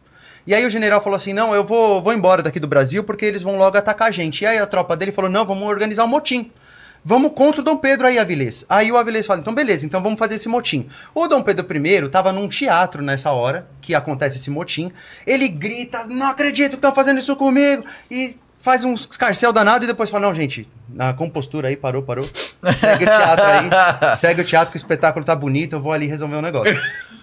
E 0.45 0.53
aí 0.53 0.65
o 0.65 0.69
general 0.69 1.01
falou 1.01 1.15
assim: 1.15 1.33
não, 1.33 1.53
eu 1.53 1.63
vou, 1.63 2.01
vou 2.01 2.13
embora 2.13 2.41
daqui 2.41 2.59
do 2.59 2.67
Brasil 2.67 3.03
porque 3.03 3.25
eles 3.25 3.41
vão 3.41 3.57
logo 3.57 3.77
atacar 3.77 4.09
a 4.09 4.11
gente. 4.11 4.43
E 4.43 4.47
aí 4.47 4.57
a 4.57 4.67
tropa 4.67 4.95
dele 4.95 5.11
falou: 5.11 5.29
não, 5.29 5.45
vamos 5.45 5.67
organizar 5.67 6.03
um 6.05 6.07
motim. 6.07 6.51
Vamos 7.05 7.33
contra 7.33 7.59
o 7.59 7.63
Dom 7.63 7.75
Pedro 7.75 8.07
aí, 8.07 8.17
Avilés. 8.17 8.65
Aí 8.69 8.89
o 8.89 8.95
Avilés 8.95 9.25
fala, 9.25 9.41
então 9.41 9.53
beleza, 9.53 9.85
então 9.85 10.01
vamos 10.01 10.17
fazer 10.17 10.35
esse 10.35 10.47
motim. 10.47 10.87
O 11.13 11.27
Dom 11.27 11.43
Pedro 11.43 11.67
I 11.75 12.05
estava 12.05 12.31
num 12.31 12.47
teatro 12.47 13.03
nessa 13.03 13.31
hora, 13.31 13.67
que 13.81 13.93
acontece 13.93 14.37
esse 14.37 14.49
motim. 14.49 14.89
Ele 15.27 15.49
grita, 15.49 16.05
não 16.05 16.27
acredito 16.27 16.69
que 16.69 16.75
estão 16.75 16.95
fazendo 16.95 17.19
isso 17.19 17.35
comigo. 17.35 17.83
E 18.09 18.37
faz 18.61 18.85
um 18.85 18.93
escarcel 18.93 19.51
danado 19.51 19.83
e 19.83 19.87
depois 19.87 20.09
fala, 20.09 20.27
não, 20.27 20.33
gente, 20.33 20.65
na 20.87 21.13
compostura 21.13 21.67
aí, 21.67 21.75
parou, 21.75 22.01
parou. 22.01 22.25
Segue 22.73 23.03
o 23.03 23.07
teatro 23.07 23.45
aí, 23.45 23.69
segue 24.17 24.41
o 24.41 24.45
teatro 24.45 24.71
que 24.71 24.77
o 24.77 24.79
espetáculo 24.79 25.25
tá 25.25 25.35
bonito, 25.35 25.73
eu 25.73 25.81
vou 25.81 25.91
ali 25.91 26.07
resolver 26.07 26.37
um 26.37 26.41
negócio. 26.41 26.73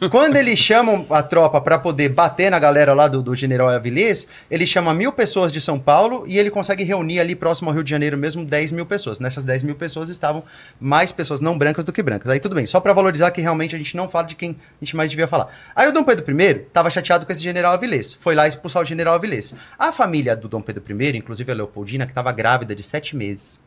Quando 0.08 0.36
eles 0.36 0.58
chamam 0.58 1.04
a 1.10 1.22
tropa 1.22 1.60
para 1.60 1.78
poder 1.78 2.08
bater 2.08 2.50
na 2.50 2.58
galera 2.58 2.94
lá 2.94 3.06
do, 3.06 3.22
do 3.22 3.34
general 3.34 3.68
Avilés, 3.68 4.26
ele 4.50 4.64
chama 4.64 4.94
mil 4.94 5.12
pessoas 5.12 5.52
de 5.52 5.60
São 5.60 5.78
Paulo 5.78 6.24
e 6.26 6.38
ele 6.38 6.50
consegue 6.50 6.82
reunir 6.82 7.20
ali 7.20 7.36
próximo 7.36 7.68
ao 7.68 7.74
Rio 7.74 7.84
de 7.84 7.90
Janeiro 7.90 8.16
mesmo 8.16 8.42
10 8.42 8.72
mil 8.72 8.86
pessoas. 8.86 9.20
Nessas 9.20 9.44
10 9.44 9.62
mil 9.62 9.74
pessoas 9.74 10.08
estavam 10.08 10.42
mais 10.80 11.12
pessoas 11.12 11.42
não 11.42 11.58
brancas 11.58 11.84
do 11.84 11.92
que 11.92 12.02
brancas. 12.02 12.32
Aí 12.32 12.40
tudo 12.40 12.54
bem, 12.54 12.64
só 12.64 12.80
para 12.80 12.94
valorizar 12.94 13.30
que 13.30 13.42
realmente 13.42 13.74
a 13.74 13.78
gente 13.78 13.94
não 13.94 14.08
fala 14.08 14.26
de 14.26 14.36
quem 14.36 14.52
a 14.52 14.82
gente 14.82 14.96
mais 14.96 15.10
devia 15.10 15.28
falar. 15.28 15.54
Aí 15.76 15.86
o 15.86 15.92
Dom 15.92 16.02
Pedro 16.02 16.40
I 16.40 16.54
tava 16.72 16.88
chateado 16.88 17.26
com 17.26 17.32
esse 17.32 17.42
general 17.42 17.74
Avilés, 17.74 18.14
foi 18.14 18.34
lá 18.34 18.48
expulsar 18.48 18.80
o 18.80 18.86
general 18.86 19.12
Avilés. 19.12 19.54
A 19.78 19.92
família 19.92 20.34
do 20.34 20.48
Dom 20.48 20.62
Pedro 20.62 20.82
I, 20.98 21.18
inclusive 21.18 21.52
a 21.52 21.54
Leopoldina, 21.54 22.06
que 22.06 22.12
estava 22.12 22.32
grávida 22.32 22.74
de 22.74 22.82
sete 22.82 23.14
meses, 23.14 23.60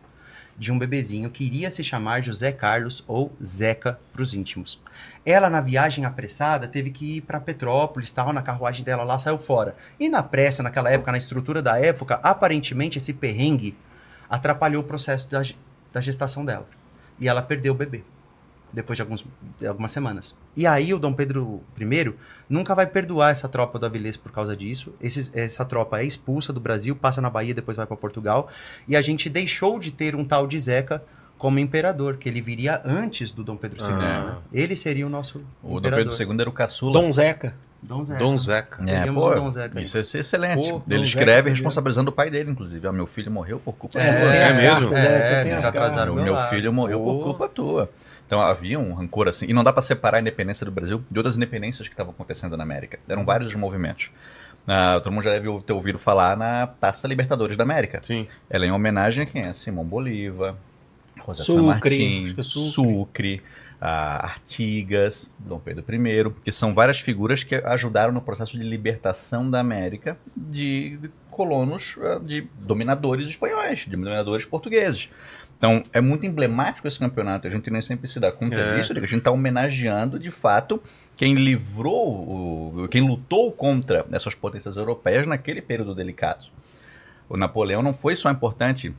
de 0.58 0.72
um 0.72 0.80
bebezinho 0.80 1.30
que 1.30 1.46
iria 1.46 1.70
se 1.70 1.84
chamar 1.84 2.24
José 2.24 2.52
Carlos 2.52 3.04
ou 3.08 3.32
Zeca 3.44 4.00
para 4.12 4.24
os 4.24 4.34
íntimos. 4.34 4.80
Ela, 5.26 5.50
na 5.50 5.62
viagem 5.62 6.04
apressada, 6.04 6.68
teve 6.68 6.90
que 6.90 7.18
ir 7.18 7.22
para 7.22 7.40
Petrópolis, 7.40 8.12
tal, 8.12 8.34
na 8.34 8.42
carruagem 8.42 8.84
dela 8.84 9.04
lá, 9.04 9.18
saiu 9.18 9.38
fora. 9.38 9.76
E 10.00 10.10
na 10.10 10.22
pressa, 10.22 10.62
naquela 10.62 10.92
época, 10.92 11.12
na 11.14 11.18
estrutura 11.18 11.62
da 11.62 11.80
época, 11.80 12.20
aparentemente 12.22 12.98
esse 12.98 13.14
perrengue 13.14 13.76
atrapalhou 14.30 14.82
o 14.82 14.86
processo 14.86 15.30
da, 15.30 15.42
da 15.94 16.02
gestação 16.02 16.44
dela. 16.44 16.68
E 17.20 17.28
ela 17.30 17.42
perdeu 17.42 17.72
o 17.74 17.76
bebê, 17.76 18.04
depois 18.74 18.98
de, 18.98 19.02
alguns, 19.02 19.26
de 19.60 19.66
algumas 19.66 19.92
semanas. 19.92 20.36
E 20.58 20.68
aí 20.68 20.94
o 20.94 21.00
Dom 21.00 21.14
Pedro 21.14 21.64
I 21.80 22.14
nunca 22.50 22.76
vai 22.76 22.86
perdoar 22.86 23.32
essa 23.32 23.48
tropa 23.48 23.80
do 23.80 23.86
Avilés 23.86 24.18
por 24.18 24.32
causa 24.32 24.58
disso. 24.58 24.94
Esses- 25.00 25.32
essa 25.34 25.64
tropa 25.64 26.00
é 26.00 26.04
expulsa 26.04 26.52
do 26.52 26.60
Brasil, 26.60 26.96
passa 26.98 27.22
na 27.22 27.30
Bahia, 27.30 27.54
depois 27.54 27.78
vai 27.78 27.86
para 27.86 27.96
Portugal. 27.96 28.50
E 28.88 28.96
a 28.98 29.02
gente 29.02 29.30
deixou 29.30 29.80
de 29.80 29.92
ter 29.92 30.16
um 30.16 30.26
tal 30.26 30.48
de 30.48 30.60
Zeca 30.60 31.02
como 31.44 31.60
imperador, 31.60 32.16
que 32.16 32.30
ele 32.30 32.40
viria 32.40 32.82
antes 32.86 33.34
do 33.34 33.44
Dom 33.44 33.58
Pedro 33.58 33.78
II. 33.84 33.92
Ah. 33.92 33.98
né? 33.98 34.36
Ele 34.54 34.78
seria 34.78 35.06
o 35.06 35.10
nosso 35.10 35.40
O 35.62 35.72
Dom 35.72 35.78
imperador. 35.80 36.08
Pedro 36.18 36.32
II 36.34 36.40
era 36.40 36.50
o 36.50 36.54
caçula. 36.54 36.94
Dom 36.94 37.12
Zeca. 37.12 37.54
Dom 37.82 38.06
Zeca. 38.06 38.20
Dom 38.20 38.38
Zeca. 38.38 38.84
É, 38.90 39.12
pô, 39.12 39.36
Dom 39.36 39.52
Zeca 39.52 39.82
isso 39.82 39.98
é 39.98 40.00
excelente. 40.00 40.70
Pô, 40.70 40.82
ele 40.88 41.00
Dom 41.00 41.04
escreve 41.04 41.34
Zeca, 41.34 41.50
responsabilizando 41.50 42.12
o 42.12 42.14
pai 42.14 42.30
dele, 42.30 42.50
inclusive. 42.50 42.88
Ah, 42.88 42.94
meu 42.94 43.06
filho 43.06 43.30
morreu 43.30 43.60
por 43.60 43.74
culpa 43.74 44.00
É, 44.00 44.14
tua. 44.14 44.34
é 44.34 44.46
as 44.48 44.58
mesmo? 44.58 44.90
cartas, 44.92 45.04
É, 45.04 45.46
você 45.60 45.68
atrasaram 45.68 46.16
meu 46.16 46.32
lá. 46.34 46.48
filho 46.48 46.72
morreu 46.72 47.00
Pô. 47.00 47.18
por 47.18 47.24
culpa 47.26 47.50
tua. 47.50 47.90
Então 48.26 48.40
havia 48.40 48.80
um 48.80 48.94
rancor 48.94 49.28
assim. 49.28 49.46
E 49.50 49.52
não 49.54 49.66
dá 49.66 49.74
pra 49.74 49.82
separar 49.82 50.20
a 50.20 50.22
independência 50.22 50.66
do 50.66 50.72
Brasil 50.72 51.04
de 51.12 51.20
outras 51.20 51.36
independências 51.36 51.90
que 51.90 51.94
estavam 51.94 52.14
acontecendo 52.14 52.56
na 52.56 52.64
América. 52.64 52.98
Eram 53.10 53.26
vários 53.26 53.50
os 53.50 53.56
movimentos. 53.60 54.12
Ah, 54.66 54.98
todo 55.04 55.12
mundo 55.12 55.26
já 55.26 55.32
deve 55.32 55.50
ter 55.64 55.74
ouvido 55.74 56.00
falar 56.00 56.38
na 56.38 56.68
Taça 56.68 57.06
Libertadores 57.06 57.58
da 57.58 57.64
América. 57.64 58.00
Sim. 58.02 58.30
Ela 58.50 58.64
é 58.64 58.70
em 58.70 58.72
homenagem 58.72 59.24
a 59.24 59.26
quem? 59.28 59.44
A 59.46 59.54
Simão 59.54 59.84
Bolívar, 59.84 60.56
Rosa 61.26 61.44
Sucre, 61.44 62.26
é 62.38 62.44
Sucre. 62.44 62.44
Sucre, 62.44 63.42
a 63.80 64.26
Artigas, 64.26 65.34
Dom 65.40 65.60
Pedro 65.60 65.84
I, 65.94 66.32
que 66.44 66.52
são 66.52 66.74
várias 66.74 67.00
figuras 67.00 67.44
que 67.44 67.56
ajudaram 67.56 68.14
no 68.14 68.22
processo 68.22 68.58
de 68.58 68.64
libertação 68.64 69.50
da 69.50 69.60
América 69.60 70.18
de 70.36 70.98
colonos, 71.30 71.98
ah, 72.02 72.20
de 72.24 72.48
dominadores 72.62 73.28
espanhóis, 73.28 73.80
de 73.82 73.90
dominadores 73.90 74.46
portugueses. 74.46 75.10
Então, 75.58 75.84
é 75.94 76.02
muito 76.02 76.26
emblemático 76.26 76.88
esse 76.88 77.00
campeonato. 77.00 77.48
A 77.48 77.50
gente 77.50 77.70
nem 77.72 77.82
sempre 77.82 78.08
se 78.10 78.20
dá 78.20 78.32
conta 78.32 78.56
É. 78.56 78.76
disso. 78.76 78.92
A 78.92 79.00
gente 79.00 79.16
está 79.18 79.32
homenageando, 79.32 80.20
de 80.20 80.30
fato, 80.30 80.82
quem 81.16 81.36
livrou, 81.36 82.88
quem 82.90 83.02
lutou 83.08 83.52
contra 83.52 84.06
essas 84.12 84.36
potências 84.36 84.76
europeias 84.76 85.26
naquele 85.26 85.62
período 85.62 85.96
delicado. 85.96 86.46
O 87.30 87.38
Napoleão 87.38 87.82
não 87.82 87.94
foi 87.94 88.16
só 88.16 88.30
importante, 88.30 88.94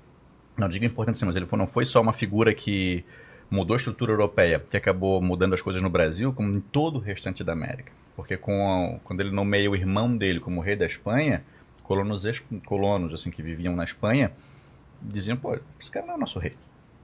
não 0.56 0.68
digo 0.68 0.84
importante 0.84 1.24
mas 1.24 1.36
ele 1.36 1.46
não 1.52 1.66
foi 1.66 1.84
só 1.84 2.00
uma 2.00 2.12
figura 2.12 2.54
que 2.54 3.04
mudou 3.50 3.74
a 3.74 3.76
estrutura 3.76 4.12
europeia, 4.12 4.58
que 4.70 4.76
acabou 4.76 5.20
mudando 5.20 5.54
as 5.54 5.60
coisas 5.62 5.82
no 5.82 5.90
Brasil, 5.90 6.32
como 6.32 6.54
em 6.56 6.60
todo 6.60 6.96
o 6.96 7.00
restante 7.00 7.44
da 7.44 7.52
América. 7.52 7.92
Porque 8.16 8.36
com 8.36 8.68
a- 8.96 8.98
quando 9.04 9.20
ele 9.20 9.30
nomeia 9.30 9.70
o 9.70 9.76
irmão 9.76 10.16
dele 10.16 10.40
como 10.40 10.60
rei 10.60 10.76
da 10.76 10.86
Espanha, 10.86 11.42
colonos, 11.82 12.24
colonos 12.64 13.12
assim 13.12 13.30
que 13.30 13.42
viviam 13.42 13.76
na 13.76 13.84
Espanha 13.84 14.32
diziam, 15.02 15.36
pô, 15.36 15.58
esse 15.78 15.90
cara 15.90 16.06
não 16.06 16.14
é 16.14 16.18
nosso 16.18 16.38
rei. 16.38 16.54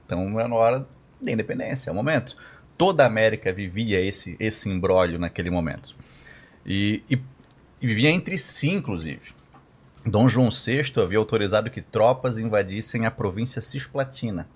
Então 0.05 0.39
é 0.39 0.47
na 0.47 0.55
hora 0.55 0.87
da 1.21 1.31
independência, 1.31 1.89
é 1.89 1.93
o 1.93 1.95
momento. 1.95 2.35
Toda 2.77 3.03
a 3.03 3.07
América 3.07 3.51
vivia 3.53 4.01
esse, 4.01 4.35
esse 4.39 4.69
imbróglio 4.69 5.19
naquele 5.19 5.49
momento. 5.49 5.93
E, 6.65 7.03
e, 7.09 7.19
e 7.81 7.87
vivia 7.87 8.09
entre 8.09 8.37
si, 8.37 8.69
inclusive. 8.69 9.21
Dom 10.05 10.27
João 10.27 10.49
VI 10.49 10.99
havia 10.99 11.19
autorizado 11.19 11.69
que 11.69 11.81
tropas 11.81 12.39
invadissem 12.39 13.05
a 13.05 13.11
província 13.11 13.61
Cisplatina, 13.61 14.47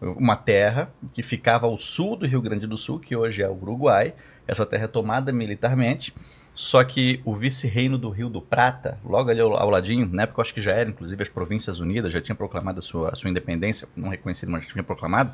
uma 0.00 0.36
terra 0.36 0.90
que 1.14 1.22
ficava 1.22 1.66
ao 1.66 1.78
sul 1.78 2.16
do 2.16 2.26
Rio 2.26 2.42
Grande 2.42 2.66
do 2.66 2.76
Sul, 2.76 2.98
que 2.98 3.16
hoje 3.16 3.42
é 3.42 3.48
o 3.48 3.52
Uruguai. 3.52 4.12
Essa 4.46 4.66
terra 4.66 4.84
é 4.84 4.88
tomada 4.88 5.32
militarmente, 5.32 6.12
só 6.54 6.84
que 6.84 7.20
o 7.24 7.34
vice-reino 7.34 7.96
do 7.96 8.10
Rio 8.10 8.28
do 8.28 8.42
Prata, 8.42 8.98
logo 9.04 9.30
ali 9.30 9.40
ao, 9.40 9.56
ao 9.56 9.70
ladinho, 9.70 10.06
na 10.12 10.24
época 10.24 10.40
eu 10.40 10.42
acho 10.42 10.52
que 10.52 10.60
já 10.60 10.72
era, 10.72 10.90
inclusive, 10.90 11.22
as 11.22 11.28
Províncias 11.28 11.80
Unidas, 11.80 12.12
já 12.12 12.20
tinha 12.20 12.34
proclamado 12.34 12.80
a 12.80 12.82
sua, 12.82 13.10
a 13.10 13.16
sua 13.16 13.30
independência, 13.30 13.88
não 13.96 14.10
reconhecido, 14.10 14.50
mas 14.50 14.66
tinha 14.66 14.84
proclamado, 14.84 15.32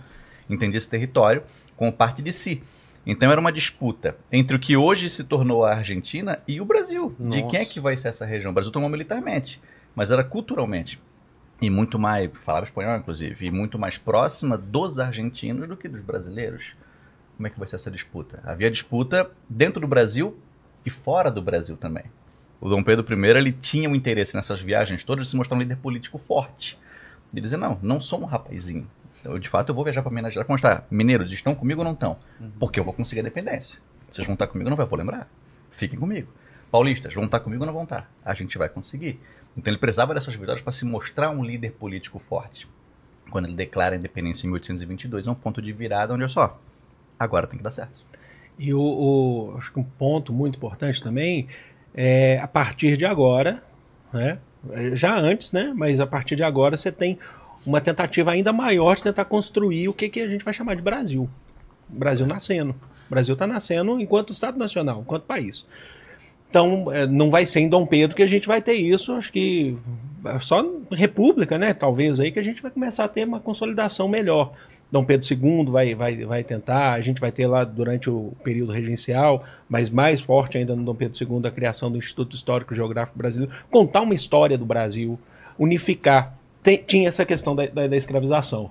entendia 0.49 0.79
esse 0.79 0.89
território 0.89 1.43
como 1.77 1.93
parte 1.93 2.23
de 2.23 2.31
si. 2.31 2.63
Então 3.11 3.33
era 3.33 3.41
uma 3.41 3.51
disputa 3.51 4.15
entre 4.31 4.55
o 4.55 4.61
que 4.61 4.77
hoje 4.77 5.09
se 5.09 5.25
tornou 5.25 5.65
a 5.65 5.77
Argentina 5.77 6.41
e 6.47 6.61
o 6.61 6.65
Brasil. 6.67 7.17
De 7.19 7.41
Nossa. 7.41 7.51
quem 7.51 7.61
é 7.61 7.65
que 7.65 7.81
vai 7.81 7.97
ser 7.97 8.09
essa 8.09 8.27
região? 8.27 8.51
O 8.51 8.55
Brasil 8.55 8.71
tomou 8.71 8.91
militarmente, 8.91 9.59
mas 9.97 10.11
era 10.11 10.23
culturalmente. 10.23 11.01
E 11.61 11.71
muito 11.71 11.99
mais, 11.99 12.31
falava 12.45 12.67
espanhol 12.67 12.99
inclusive, 12.99 13.47
e 13.47 13.51
muito 13.51 13.79
mais 13.79 13.97
próxima 13.97 14.59
dos 14.59 14.99
argentinos 14.99 15.67
do 15.67 15.75
que 15.75 15.89
dos 15.89 16.03
brasileiros. 16.03 16.73
Como 17.39 17.47
é 17.47 17.51
que 17.51 17.59
vai 17.59 17.67
ser 17.67 17.77
essa 17.77 17.91
disputa? 17.91 18.43
Havia 18.45 18.71
disputa 18.71 19.31
dentro 19.49 19.81
do 19.81 19.87
Brasil 19.87 20.37
e 20.85 20.91
fora 20.91 21.31
do 21.31 21.41
Brasil 21.41 21.79
também. 21.79 22.05
O 22.61 22.69
Dom 22.69 22.83
Pedro 22.83 23.07
I 23.11 23.39
ele 23.39 23.53
tinha 23.53 23.89
um 23.89 23.95
interesse 23.95 24.35
nessas 24.35 24.61
viagens 24.61 25.03
todas 25.03 25.27
de 25.27 25.31
se 25.31 25.37
mostrar 25.37 25.57
um 25.57 25.61
líder 25.61 25.79
político 25.79 26.19
forte. 26.19 26.77
De 27.33 27.41
dizer, 27.41 27.57
não, 27.57 27.79
não 27.83 28.03
sou 28.03 28.21
um 28.21 28.27
rapazinho. 28.27 28.87
Eu, 29.25 29.39
de 29.39 29.49
fato, 29.49 29.71
eu 29.71 29.75
vou 29.75 29.85
viajar 29.85 30.03
para 30.03 30.13
Minas 30.13 30.33
Gerais 30.33 30.47
para 30.47 30.55
mostrar, 30.55 30.87
mineiros, 30.91 31.33
estão 31.33 31.55
comigo 31.55 31.81
ou 31.81 31.85
não 31.85 31.93
estão? 31.93 32.17
Porque 32.59 32.79
eu 32.79 32.85
vou 32.85 32.93
conseguir 32.95 33.21
a 33.21 33.23
independência. 33.23 33.79
Vocês 34.13 34.27
vão 34.27 34.35
estar 34.35 34.47
comigo 34.47 34.67
ou 34.69 34.71
não 34.71 34.77
vai? 34.77 34.85
Eu 34.87 34.91
vou 34.91 34.99
lembrar. 34.99 35.29
Fiquem 35.73 35.99
comigo. 35.99 36.29
Paulistas, 36.71 37.13
vão 37.15 37.25
estar 37.25 37.41
comigo 37.41 37.63
ou 37.63 37.67
não 37.67 37.73
vão 37.75 37.83
estar? 37.85 38.09
A 38.25 38.35
gente 38.35 38.57
vai 38.59 38.69
conseguir. 38.69 39.19
Então 39.57 39.71
ele 39.73 39.79
precisava 39.79 40.15
dessas 40.15 40.35
vitórias 40.35 40.61
para 40.63 40.73
se 40.73 40.85
mostrar 40.85 41.31
um 41.31 41.43
líder 41.45 41.73
político 41.73 42.19
forte. 42.29 42.67
Quando 43.31 43.47
ele 43.47 43.55
declara 43.55 43.95
a 43.95 43.99
independência 43.99 44.47
em 44.47 44.51
1822, 44.51 45.27
é 45.27 45.31
um 45.31 45.35
ponto 45.35 45.61
de 45.61 45.73
virada 45.73 46.15
onde, 46.15 46.23
olha 46.23 46.29
só, 46.31 46.59
agora 47.19 47.47
tem 47.47 47.59
que 47.59 47.63
dar 47.65 47.71
certo. 47.71 47.93
E 48.59 48.73
o, 48.73 48.81
o- 48.81 49.55
acho 49.59 49.73
que 49.73 49.79
um 49.79 49.85
ponto 49.85 50.33
muito 50.33 50.57
importante 50.57 51.03
também 51.03 51.49
é 51.95 52.39
a 52.39 52.49
partir 52.49 52.97
de 52.97 53.05
agora, 53.05 53.63
né? 54.13 54.39
Já 54.95 55.17
antes, 55.19 55.53
né? 55.53 55.73
Mas 55.77 56.01
a 56.01 56.07
partir 56.07 56.37
de 56.37 56.43
agora 56.43 56.77
você 56.77 56.91
tem 56.91 57.19
uma 57.67 57.81
tentativa 57.81 58.31
ainda 58.31 58.53
maior 58.53 58.97
de 58.97 59.03
tentar 59.03 59.25
construir 59.25 59.89
o 59.89 59.93
que, 59.93 60.09
que 60.09 60.21
a 60.21 60.29
gente 60.29 60.45
vai 60.45 60.55
chamar 60.55 60.75
de 60.75 60.83
Brasil. 60.83 61.29
Brasil 61.89 62.27
nascendo. 62.27 62.71
O 63.07 63.11
Brasil 63.11 63.33
está 63.33 63.47
nascendo 63.47 64.01
enquanto 64.01 64.33
Estado 64.33 64.59
Nacional, 64.59 65.01
enquanto 65.01 65.25
país. 65.25 65.67
Então, 66.51 66.91
é, 66.93 67.07
não 67.07 67.31
vai 67.31 67.45
ser 67.45 67.61
em 67.61 67.69
Dom 67.69 67.87
Pedro 67.87 68.17
que 68.17 68.23
a 68.23 68.27
gente 68.27 68.47
vai 68.47 68.63
ter 68.63 68.75
isso. 68.75 69.13
Acho 69.13 69.31
que 69.31 69.77
é 70.25 70.41
só 70.41 70.65
República, 70.91 71.59
né? 71.59 71.75
Talvez 71.75 72.19
aí 72.21 72.33
que 72.33 72.39
a 72.39 72.43
gente 72.43 72.63
vai 72.63 72.71
começar 72.71 73.05
a 73.05 73.09
ter 73.09 73.25
uma 73.25 73.41
consolidação 73.41 74.09
melhor. 74.09 74.53
Dom 74.91 75.05
Pedro 75.05 75.27
II 75.31 75.67
vai, 75.67 75.95
vai, 75.95 76.25
vai 76.25 76.43
tentar, 76.43 76.95
a 76.95 77.01
gente 77.03 77.21
vai 77.21 77.31
ter 77.31 77.47
lá 77.47 77.63
durante 77.63 78.09
o 78.09 78.33
período 78.43 78.73
regencial, 78.73 79.45
mas 79.69 79.91
mais 79.91 80.23
forte 80.23 80.57
ainda 80.57 80.75
no 80.75 80.83
Dom 80.83 80.95
Pedro 80.95 81.23
II, 81.23 81.47
a 81.47 81.51
criação 81.51 81.91
do 81.91 81.99
Instituto 81.99 82.35
Histórico 82.35 82.75
Geográfico 82.75 83.19
Brasileiro, 83.19 83.55
contar 83.71 84.01
uma 84.01 84.15
história 84.15 84.57
do 84.57 84.65
Brasil, 84.65 85.19
unificar. 85.59 86.38
Tem- 86.63 86.83
tinha 86.87 87.09
essa 87.09 87.25
questão 87.25 87.55
da, 87.55 87.67
da, 87.67 87.87
da 87.87 87.97
escravização. 87.97 88.71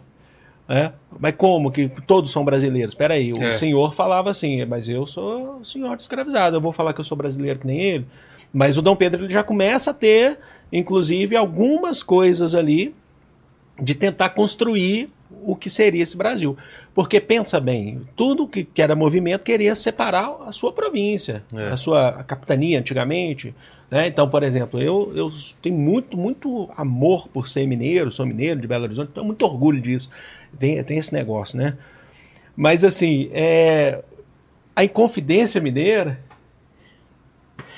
né? 0.68 0.92
Mas 1.18 1.34
como 1.36 1.72
que 1.72 1.88
todos 2.06 2.30
são 2.30 2.44
brasileiros? 2.44 2.92
Espera 2.92 3.14
aí, 3.14 3.32
o 3.32 3.42
É. 3.42 3.52
senhor 3.54 3.94
falava 3.94 4.30
assim, 4.30 4.66
mas 4.66 4.90
eu 4.90 5.08
sou 5.08 5.64
senhor 5.64 5.96
de 5.96 6.02
escravizado, 6.02 6.58
eu 6.58 6.62
vou 6.62 6.74
falar 6.74 6.92
que 6.94 7.00
eu 7.00 7.06
sou 7.06 7.18
brasileiro 7.18 7.60
que 7.60 7.66
nem 7.68 7.80
ele. 7.82 8.06
Mas 8.52 8.78
o 8.78 8.82
Dom 8.82 8.96
Pedro 8.96 9.24
ele 9.24 9.32
já 9.34 9.44
começa 9.44 9.92
a 9.92 9.94
ter, 9.94 10.38
inclusive, 10.72 11.36
algumas 11.38 12.04
coisas 12.04 12.54
ali 12.54 12.94
de 13.82 13.96
tentar 13.96 14.30
construir 14.30 15.10
o 15.44 15.56
que 15.56 15.70
seria 15.70 16.04
esse 16.04 16.18
Brasil. 16.18 16.58
Porque 16.94 17.22
pensa 17.22 17.60
bem, 17.62 18.02
tudo 18.16 18.48
que, 18.48 18.64
que 18.66 18.82
era 18.82 18.96
movimento 18.96 19.44
queria 19.44 19.74
separar 19.76 20.36
a 20.46 20.52
sua 20.52 20.74
província, 20.74 21.44
É. 21.56 21.70
a 21.70 21.78
sua 21.78 22.12
capitania 22.24 22.80
antigamente. 22.80 23.54
Né? 23.90 24.08
Então, 24.08 24.30
por 24.30 24.44
exemplo, 24.44 24.82
eu, 24.82 25.12
eu 25.16 25.32
tenho 25.62 25.76
muito, 25.76 26.18
muito 26.18 26.70
amor 26.76 27.28
por 27.30 27.48
ser 27.48 27.66
mineiro, 27.66 28.12
sou 28.12 28.26
mineiro 28.26 28.60
de 28.60 28.68
Belo 28.68 28.84
Horizonte, 28.84 29.12
tenho 29.14 29.26
muito 29.26 29.44
orgulho 29.44 29.80
disso. 29.80 30.10
Tem, 30.60 30.84
tem 30.84 30.98
esse 30.98 31.14
negócio, 31.14 31.58
né? 31.58 31.78
Mas 32.56 32.84
assim, 32.84 33.30
é, 33.34 34.04
a 34.76 34.84
Inconfidência 34.84 35.62
Mineira 35.62 36.20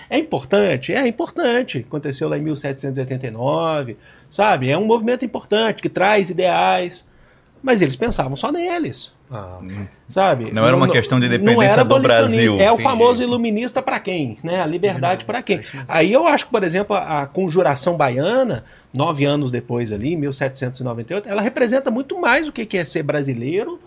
é 0.10 0.18
importante, 0.18 0.94
é 0.94 1.08
importante. 1.08 1.86
Aconteceu 1.88 2.28
lá 2.28 2.38
em 2.38 2.42
1789, 2.42 3.98
sabe? 4.30 4.72
É 4.72 4.78
um 4.78 4.86
movimento 4.86 5.24
importante 5.24 5.82
que 5.82 5.90
traz 5.90 6.30
ideais, 6.30 7.06
mas 7.62 7.82
eles 7.82 7.96
pensavam 7.96 8.36
só 8.36 8.52
neles, 8.52 9.12
Ah, 9.32 9.60
sabe? 10.10 10.52
Não 10.52 10.66
era 10.66 10.76
uma 10.76 10.90
questão 10.90 11.20
de 11.20 11.28
não 11.28 11.36
independência 11.36 11.82
era 11.82 11.84
do 11.84 12.00
Brasil. 12.00 12.60
É 12.60 12.72
o 12.72 12.78
famoso 12.78 13.22
iluminista 13.22 13.82
para 13.82 14.00
quem, 14.00 14.40
né? 14.44 14.60
A 14.60 14.66
liberdade 14.66 15.24
para 15.24 15.42
quem. 15.44 15.62
Aí 15.88 16.12
eu 16.12 16.28
acho 16.28 16.46
que, 16.46 16.52
por 16.52 16.64
exemplo, 16.64 16.96
a, 16.96 17.22
a 17.22 17.28
conjuração 17.28 17.96
baiana, 17.96 18.64
nove 18.92 19.26
anos 19.26 19.52
depois 19.52 19.92
ali, 19.92 20.16
1798, 20.16 21.30
ela 21.30 21.42
representa 21.42 21.92
muito 21.92 22.20
mais 22.20 22.48
o 22.48 22.52
que 22.52 22.66
que 22.66 22.78
é 22.78 22.84
ser 22.84 23.04
brasileiro, 23.04 23.80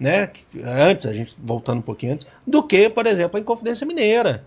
né? 0.00 0.30
Antes, 0.64 1.06
a 1.06 1.12
gente 1.12 1.36
voltando 1.38 1.78
um 1.78 1.82
pouquinho 1.82 2.14
antes, 2.14 2.26
do 2.44 2.62
que, 2.62 2.90
por 2.90 3.06
exemplo, 3.06 3.36
a 3.36 3.40
Inconfidência 3.40 3.86
Mineira 3.86 4.44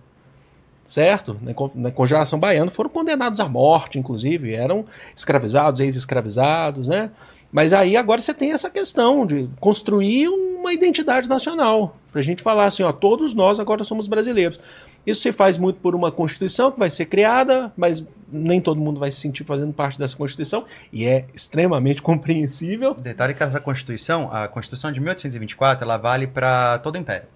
certo? 0.91 1.39
Na 1.73 1.89
conjuração 1.89 2.37
baiana 2.37 2.69
foram 2.69 2.89
condenados 2.89 3.39
à 3.39 3.47
morte, 3.47 3.97
inclusive, 3.97 4.53
eram 4.53 4.85
escravizados, 5.15 5.79
ex-escravizados, 5.79 6.89
né? 6.89 7.11
Mas 7.51 7.73
aí 7.73 7.97
agora 7.97 8.21
você 8.21 8.33
tem 8.33 8.53
essa 8.53 8.69
questão 8.69 9.25
de 9.25 9.49
construir 9.59 10.29
uma 10.29 10.71
identidade 10.73 11.27
nacional, 11.27 11.97
para 12.11 12.19
a 12.21 12.23
gente 12.23 12.41
falar 12.41 12.65
assim, 12.65 12.83
ó, 12.83 12.91
todos 12.91 13.33
nós 13.33 13.59
agora 13.59 13.83
somos 13.83 14.07
brasileiros. 14.07 14.59
Isso 15.05 15.21
se 15.21 15.31
faz 15.31 15.57
muito 15.57 15.79
por 15.79 15.95
uma 15.95 16.11
Constituição 16.11 16.71
que 16.71 16.77
vai 16.79 16.89
ser 16.89 17.05
criada, 17.05 17.71
mas 17.75 18.05
nem 18.31 18.61
todo 18.61 18.79
mundo 18.79 18.99
vai 18.99 19.11
se 19.11 19.19
sentir 19.19 19.43
fazendo 19.43 19.73
parte 19.73 19.97
dessa 19.97 20.15
Constituição, 20.15 20.63
e 20.93 21.05
é 21.05 21.25
extremamente 21.33 22.01
compreensível. 22.03 22.93
Detalhe 22.93 23.33
que 23.33 23.43
essa 23.43 23.59
Constituição, 23.59 24.29
a 24.31 24.47
Constituição 24.47 24.91
de 24.91 24.99
1824, 24.99 25.83
ela 25.83 25.97
vale 25.97 26.27
para 26.27 26.77
todo 26.79 26.95
o 26.95 26.97
Império. 26.99 27.27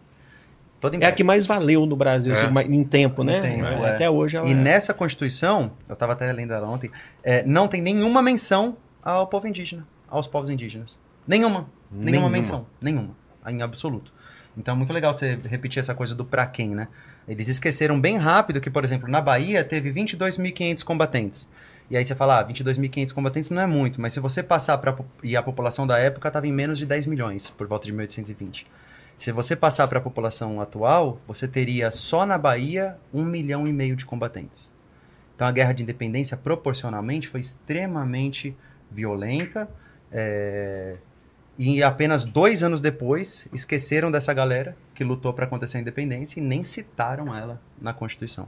Todo 0.79 0.93
É 0.93 0.97
Império. 0.97 1.13
a 1.13 1.15
que 1.17 1.23
mais 1.23 1.47
valeu 1.47 1.85
no 1.87 1.95
Brasil 1.95 2.31
É. 2.33 2.35
assim, 2.35 2.45
em 2.71 2.83
tempo, 2.83 3.23
né? 3.23 3.39
Em 3.39 3.41
tempo, 3.41 3.65
É, 3.65 3.81
é. 3.81 3.89
Até 3.95 4.09
hoje 4.09 4.37
ela 4.37 4.47
E 4.47 4.51
é. 4.51 4.53
nessa 4.53 4.93
Constituição, 4.93 5.71
eu 5.89 5.93
estava 5.93 6.13
até 6.13 6.31
lendo 6.31 6.53
ela 6.53 6.67
ontem, 6.69 6.91
é, 7.23 7.43
não 7.43 7.67
tem 7.67 7.81
nenhuma 7.81 8.21
menção 8.21 8.77
ao 9.03 9.25
povo 9.27 9.47
indígena, 9.47 9.85
aos 10.17 10.27
povos 10.27 10.49
indígenas. 10.49 10.97
Nenhuma. 11.27 11.67
Nenhuma, 11.91 12.11
Nenhuma. 12.11 12.29
menção. 12.29 12.65
Nenhuma. 12.81 13.15
Em 13.47 13.61
absoluto. 13.61 14.11
Então 14.57 14.73
é 14.73 14.77
muito 14.77 14.93
legal 14.93 15.13
você 15.13 15.37
repetir 15.43 15.79
essa 15.79 15.93
coisa 15.93 16.15
do 16.15 16.23
pra 16.23 16.45
quem, 16.47 16.69
né? 16.69 16.87
Eles 17.27 17.47
esqueceram 17.47 17.99
bem 17.99 18.17
rápido 18.17 18.61
que, 18.61 18.69
por 18.69 18.83
exemplo, 18.83 19.09
na 19.09 19.19
Bahia 19.19 19.63
teve 19.63 19.91
22.500 19.91 20.83
combatentes. 20.83 21.49
E 21.89 21.97
aí 21.97 22.03
você 22.03 22.15
fala, 22.15 22.39
ah, 22.39 22.47
22.500 22.47 23.13
combatentes 23.13 23.49
não 23.49 23.61
é 23.61 23.67
muito, 23.67 24.01
mas 24.01 24.13
se 24.13 24.19
você 24.19 24.41
passar 24.41 24.77
para 24.77 24.95
e 25.23 25.35
a 25.35 25.43
população 25.43 25.85
da 25.85 25.99
época 25.99 26.27
estava 26.27 26.47
em 26.47 26.51
menos 26.51 26.79
de 26.79 26.85
10 26.85 27.05
milhões, 27.05 27.49
por 27.49 27.67
volta 27.67 27.85
de 27.85 27.91
1820. 27.91 28.65
Se 29.17 29.31
você 29.31 29.55
passar 29.55 29.87
para 29.87 29.99
a 29.99 30.01
população 30.01 30.59
atual, 30.59 31.19
você 31.27 31.47
teria 31.47 31.91
só 31.91 32.25
na 32.25 32.37
Bahia 32.37 32.97
um 33.13 33.23
milhão 33.23 33.67
e 33.67 33.73
meio 33.73 33.95
de 33.95 34.05
combatentes. 34.05 34.71
Então 35.35 35.47
a 35.47 35.51
guerra 35.51 35.73
de 35.73 35.83
independência, 35.83 36.35
proporcionalmente, 36.35 37.27
foi 37.27 37.39
extremamente 37.39 38.55
violenta. 38.91 39.69
É, 40.11 40.95
E 41.57 41.81
apenas 41.81 42.25
dois 42.25 42.63
anos 42.63 42.81
depois, 42.81 43.45
esqueceram 43.53 44.11
dessa 44.11 44.33
galera 44.33 44.75
que 44.93 45.03
lutou 45.05 45.31
para 45.33 45.45
acontecer 45.45 45.77
a 45.77 45.81
independência 45.81 46.39
e 46.39 46.43
nem 46.43 46.65
citaram 46.65 47.33
ela 47.35 47.59
na 47.81 47.93
Constituição. 47.93 48.45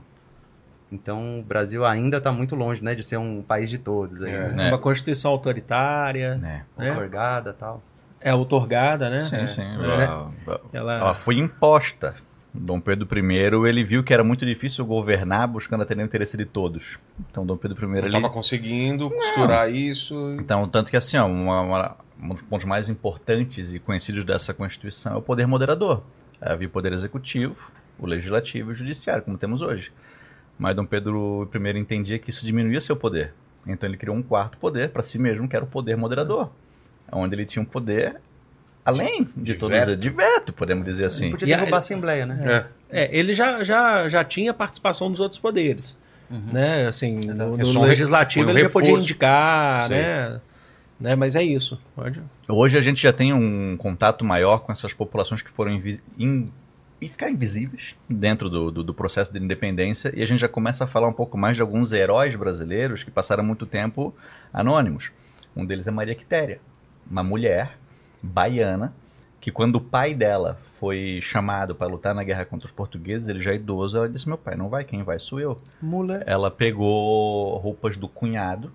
Então 0.92 1.40
o 1.40 1.42
Brasil 1.42 1.84
ainda 1.86 2.18
está 2.18 2.30
muito 2.32 2.54
longe 2.54 2.82
né, 2.82 2.94
de 2.94 3.02
ser 3.02 3.16
um 3.18 3.42
país 3.42 3.68
de 3.70 3.78
todos. 3.78 4.22
Aí, 4.22 4.32
É. 4.32 4.48
né? 4.48 4.68
Uma 4.68 4.78
Constituição 4.78 5.30
autoritária, 5.30 6.34
É. 6.34 6.36
né? 6.36 6.64
Otorgada 6.92 7.50
e 7.50 7.52
tal. 7.54 7.82
é 8.20 8.34
outorgada, 8.34 9.08
né? 9.08 9.22
Sim, 9.22 9.36
É. 9.36 9.46
sim. 9.46 9.62
É. 9.62 9.74
Ela, 9.74 10.32
Ela... 10.72 10.94
ela 10.98 11.14
foi 11.14 11.36
imposta. 11.36 12.14
Dom 12.52 12.80
Pedro 12.80 13.06
I, 13.18 13.34
ele 13.68 13.84
viu 13.84 14.02
que 14.02 14.12
era 14.12 14.24
muito 14.24 14.44
difícil 14.46 14.84
governar 14.84 15.46
buscando 15.46 15.82
atender 15.82 16.02
o 16.02 16.06
interesse 16.06 16.36
de 16.36 16.44
todos. 16.44 16.98
Então, 17.30 17.44
Dom 17.46 17.56
Pedro 17.56 17.84
I, 17.84 17.88
não 17.88 17.96
ele... 17.98 18.06
estava 18.06 18.30
conseguindo 18.30 19.10
costurar 19.10 19.70
isso. 19.72 20.36
Então, 20.40 20.66
tanto 20.68 20.90
que 20.90 20.96
assim, 20.96 21.16
ó, 21.18 21.26
uma- 21.26 21.60
uma- 21.60 21.96
um 22.20 22.28
dos 22.30 22.42
pontos 22.42 22.64
mais 22.66 22.88
importantes 22.88 23.74
e 23.74 23.78
conhecidos 23.78 24.24
dessa 24.24 24.52
Constituição 24.54 25.14
é 25.14 25.16
o 25.16 25.22
poder 25.22 25.46
moderador. 25.46 26.02
Havia 26.40 26.66
o 26.66 26.70
poder 26.70 26.92
executivo, 26.92 27.56
o 27.98 28.06
legislativo 28.06 28.70
e 28.70 28.72
o 28.72 28.74
judiciário, 28.74 29.22
como 29.22 29.36
temos 29.38 29.60
hoje. 29.62 29.92
Mas 30.58 30.74
Dom 30.74 30.84
Pedro 30.86 31.48
I 31.54 31.78
entendia 31.78 32.18
que 32.18 32.30
isso 32.30 32.44
diminuía 32.44 32.80
seu 32.80 32.96
poder. 32.96 33.32
Então 33.66 33.88
ele 33.88 33.96
criou 33.96 34.16
um 34.16 34.22
quarto 34.22 34.56
poder 34.58 34.88
para 34.88 35.02
si 35.02 35.18
mesmo, 35.18 35.46
que 35.48 35.54
era 35.54 35.64
o 35.64 35.68
poder 35.68 35.96
moderador. 35.96 36.50
Onde 37.12 37.34
ele 37.34 37.44
tinha 37.46 37.62
um 37.62 37.66
poder 37.66 38.16
além 38.88 39.24
de, 39.36 39.52
De 39.52 39.54
todos 39.54 39.78
veto. 39.84 39.96
de 39.96 40.10
veto, 40.10 40.52
podemos 40.52 40.84
dizer 40.84 41.04
assim. 41.06 41.30
Podia 41.30 41.48
E 41.48 41.52
a- 41.54 41.56
derrubar 41.58 41.76
a 41.76 41.78
Assembleia, 41.78 42.26
né? 42.26 42.64
É. 42.90 43.02
É, 43.04 43.18
ele 43.18 43.34
já, 43.34 43.62
já, 43.62 44.08
já 44.08 44.24
tinha 44.24 44.54
participação 44.54 45.10
dos 45.10 45.20
outros 45.20 45.40
poderes. 45.40 45.96
Né? 46.30 46.86
Assim, 46.86 47.20
no, 47.20 47.32
Exato. 47.32 47.72
no 47.72 47.84
É 47.84 47.88
legislativo 47.88 48.46
um 48.46 48.50
ele 48.50 48.60
já 48.60 48.68
podia 48.70 48.92
indicar, 48.92 49.88
né? 49.88 50.40
né? 51.00 51.16
Mas 51.16 51.34
é 51.34 51.42
isso. 51.42 51.80
Pode. 51.96 52.20
Hoje 52.46 52.76
a 52.76 52.82
gente 52.82 53.00
já 53.00 53.12
tem 53.14 53.32
um 53.32 53.76
contato 53.78 54.24
maior 54.26 54.58
com 54.58 54.70
essas 54.70 54.92
populações 54.92 55.40
que 55.40 55.50
foram 55.50 55.72
invi 55.72 55.98
in- 56.18 56.50
e 57.00 57.08
ficar 57.08 57.30
invisíveis 57.30 57.94
dentro 58.10 58.50
do, 58.50 58.70
do, 58.70 58.82
do 58.84 58.92
processo 58.92 59.32
de 59.32 59.38
independência 59.38 60.12
e 60.14 60.22
a 60.22 60.26
gente 60.26 60.40
já 60.40 60.48
começa 60.48 60.84
a 60.84 60.86
falar 60.86 61.08
um 61.08 61.12
pouco 61.14 61.38
mais 61.38 61.56
de 61.56 61.62
alguns 61.62 61.92
heróis 61.92 62.34
brasileiros 62.34 63.02
que 63.02 63.10
passaram 63.10 63.42
muito 63.44 63.64
tempo 63.64 64.14
anônimos. 64.52 65.10
Um 65.56 65.64
deles 65.64 65.86
é 65.88 65.90
Maria 65.90 66.14
Quitéria, 66.14 66.60
uma 67.10 67.22
mulher 67.22 67.70
baiana 68.22 68.92
que 69.40 69.50
quando 69.52 69.76
o 69.76 69.80
pai 69.80 70.14
dela 70.14 70.58
foi 70.80 71.18
chamado 71.22 71.74
para 71.74 71.86
lutar 71.86 72.14
na 72.14 72.22
guerra 72.22 72.44
contra 72.44 72.66
os 72.66 72.72
portugueses, 72.72 73.28
ele 73.28 73.40
já 73.40 73.52
idoso, 73.52 73.96
ela 73.96 74.08
disse: 74.08 74.28
"Meu 74.28 74.38
pai 74.38 74.54
não 74.56 74.68
vai, 74.68 74.84
quem 74.84 75.02
vai 75.02 75.18
sou 75.18 75.40
eu". 75.40 75.60
Mula. 75.82 76.22
Ela 76.26 76.50
pegou 76.50 77.56
roupas 77.58 77.96
do 77.96 78.08
cunhado, 78.08 78.70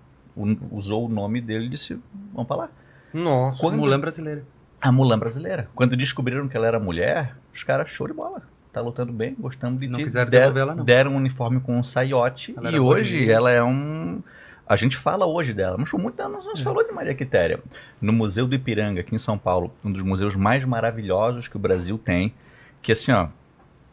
usou 0.70 1.06
o 1.06 1.08
nome 1.08 1.40
dele 1.40 1.66
e 1.66 1.68
disse: 1.70 1.98
"Vamos 2.32 2.46
para 2.48 2.56
lá". 2.56 2.68
Nossa. 3.12 3.58
Quando- 3.60 3.76
Mulan 3.76 4.00
brasileira. 4.00 4.42
a 4.80 4.90
Mulan 4.92 5.18
brasileira. 5.18 5.68
Quando 5.74 5.96
descobriram 5.96 6.46
que 6.48 6.56
ela 6.56 6.66
era 6.66 6.78
mulher, 6.80 7.34
os 7.54 7.62
caras 7.62 7.88
show 7.90 8.06
de 8.06 8.12
bola. 8.12 8.42
Tá 8.72 8.80
lutando 8.80 9.12
bem, 9.12 9.36
gostamos 9.38 9.78
de 9.80 9.86
Não 9.86 9.98
ti. 9.98 10.04
quiseram 10.04 10.28
devolver 10.30 10.62
ela, 10.62 10.74
não. 10.74 10.84
Deram 10.84 11.12
um 11.12 11.16
uniforme 11.16 11.60
com 11.60 11.78
um 11.78 11.84
saiote 11.84 12.52
Ela 12.56 12.72
e 12.72 12.78
hoje 12.80 13.20
de- 13.24 13.30
ela 13.30 13.50
é 13.50 13.62
um... 13.62 14.20
A 14.66 14.76
gente 14.76 14.96
fala 14.96 15.26
hoje 15.26 15.52
dela, 15.52 15.76
mas 15.78 15.90
por 15.90 16.00
muito 16.00 16.14
tempo 16.16 16.30
não 16.30 16.56
se 16.56 16.62
É. 16.62 16.64
falou 16.64 16.82
de 16.86 16.90
Maria 16.92 17.14
Quitéria. 17.14 17.60
No 18.00 18.12
Museu 18.12 18.46
do 18.46 18.54
Ipiranga, 18.54 19.00
aqui 19.02 19.14
em 19.14 19.18
São 19.18 19.36
Paulo, 19.36 19.72
um 19.84 19.92
dos 19.92 20.02
museus 20.02 20.34
mais 20.34 20.64
maravilhosos 20.64 21.48
que 21.48 21.56
o 21.56 21.58
Brasil 21.58 21.98
tem, 21.98 22.32
que 22.80 22.92
assim, 22.92 23.12
ó, 23.12 23.28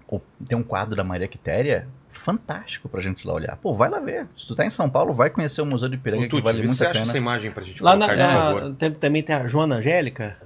o- 0.07 0.21
tem 0.47 0.57
um 0.57 0.63
quadro 0.63 0.95
da 0.95 1.03
Maria 1.03 1.27
Quitéria 1.27 1.87
fantástico 2.13 2.87
pra 2.87 3.01
gente 3.01 3.21
ir 3.23 3.27
lá 3.27 3.33
olhar. 3.33 3.57
Pô, 3.57 3.73
vai 3.75 3.89
lá 3.89 3.99
ver. 3.99 4.27
Se 4.37 4.47
tu 4.47 4.55
tá 4.55 4.63
em 4.65 4.69
São 4.69 4.89
Paulo, 4.89 5.11
vai 5.11 5.29
conhecer 5.29 5.61
o 5.61 5.65
Museu 5.65 5.89
do 5.89 5.95
Ipiranga, 5.95 6.21
Ô, 6.23 6.25
que 6.25 6.29
Tuti, 6.29 6.43
vale 6.43 6.57
vê 6.61 6.63
se 6.63 6.67
muito 6.67 6.77
você 6.77 6.85
a 6.85 6.89
acha 6.91 6.99
pena. 6.99 7.11
essa 7.11 7.17
imagem 7.17 7.51
pra 7.51 7.63
gente 7.63 7.83
Lá 7.83 7.95
na, 7.97 8.05
colocar, 8.05 8.27
por 8.27 8.33
na- 8.33 8.41
favor. 8.61 8.75
tem- 8.75 8.91
também 8.91 9.23
tem 9.23 9.35
a 9.35 9.47
Joana 9.47 9.75
Angélica. 9.75 10.37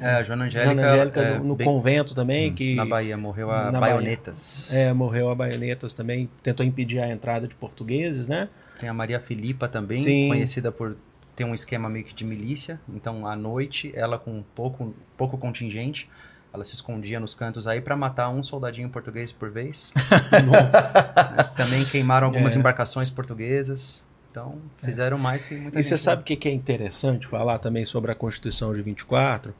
É, 0.00 0.06
a 0.10 0.22
Joana 0.22 0.46
Angélica. 0.46 0.72
Joana 0.74 0.92
Angélica 0.92 1.20
é, 1.20 1.38
no, 1.38 1.44
no 1.44 1.54
bem- 1.56 1.64
convento 1.66 2.14
também, 2.14 2.52
que 2.54 2.74
Na 2.74 2.84
Bahia, 2.86 3.16
morreu 3.16 3.50
a 3.50 3.70
baionetas. 3.70 4.72
é, 4.72 4.92
morreu 4.92 5.28
a 5.30 5.34
baionetas 5.34 5.92
também, 5.92 6.28
tentou 6.42 6.64
impedir 6.64 7.00
a 7.00 7.08
entrada 7.10 7.46
de 7.46 7.54
portugueses, 7.54 8.26
né? 8.28 8.48
Tem 8.78 8.88
a 8.88 8.94
Maria 8.94 9.20
Filipa 9.20 9.68
também, 9.68 9.98
Sim. 9.98 10.28
conhecida 10.28 10.70
por 10.72 10.96
ter 11.36 11.44
um 11.44 11.54
esquema 11.54 11.88
meio 11.88 12.04
que 12.04 12.14
de 12.14 12.24
milícia. 12.24 12.80
Então, 12.88 13.26
à 13.26 13.34
noite, 13.36 13.92
ela 13.94 14.18
com 14.18 14.42
pouco, 14.54 14.94
pouco 15.16 15.36
contingente, 15.38 16.08
Ela 16.52 16.64
se 16.64 16.74
escondia 16.74 17.18
nos 17.18 17.34
cantos 17.34 17.66
aí 17.66 17.80
para 17.80 17.96
matar 17.96 18.28
um 18.30 18.40
soldadinho 18.40 18.88
português 18.88 19.32
por 19.32 19.50
vez. 19.50 19.90
Nossa. 20.46 21.00
né? 21.36 21.50
Também 21.56 21.84
queimaram 21.84 22.28
algumas 22.28 22.54
É. 22.54 22.58
embarcações 22.60 23.10
portuguesas. 23.10 24.00
Então, 24.30 24.56
fizeram 24.84 25.18
mais 25.18 25.42
que 25.42 25.52
muita 25.56 25.78
E 25.78 25.82
gente. 25.82 25.88
você 25.88 25.98
sabe 25.98 26.22
o 26.22 26.24
que 26.24 26.36
que 26.36 26.48
é 26.48 26.52
interessante 26.52 27.26
falar 27.26 27.58
também 27.58 27.84
sobre 27.84 28.12
a 28.12 28.14
Constituição 28.14 28.72
de 28.72 28.82
24? 28.82 29.52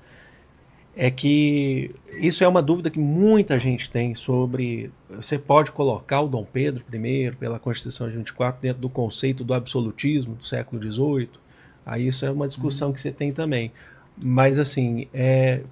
É 0.97 1.11
que 1.11 1.90
isso 2.18 2.45
é 2.45 2.49
uma 2.49 2.62
dúvida 2.62 2.88
que 2.88 2.99
muita 2.99 3.59
gente 3.59 3.90
tem 3.90 4.14
sobre. 4.14 4.90
Você 5.11 5.36
pode 5.38 5.72
colocar 5.72 6.20
o 6.20 6.28
Dom 6.28 6.45
Pedro 6.45 6.84
I, 6.92 7.32
pela 7.32 7.59
Constituição 7.59 8.09
de 8.09 8.16
24, 8.16 8.62
dentro 8.62 8.80
do 8.80 8.88
conceito 8.88 9.42
do 9.42 9.53
absolutismo 9.53 10.36
do 10.36 10.45
século 10.45 10.80
XVIII. 10.80 11.28
Aí 11.84 12.07
isso 12.07 12.24
é 12.24 12.30
uma 12.30 12.47
discussão 12.47 12.92
que 12.92 13.01
você 13.01 13.11
tem 13.11 13.32
também. 13.32 13.72
Mas, 14.16 14.61
assim, 14.61 15.09
é, 15.12 15.62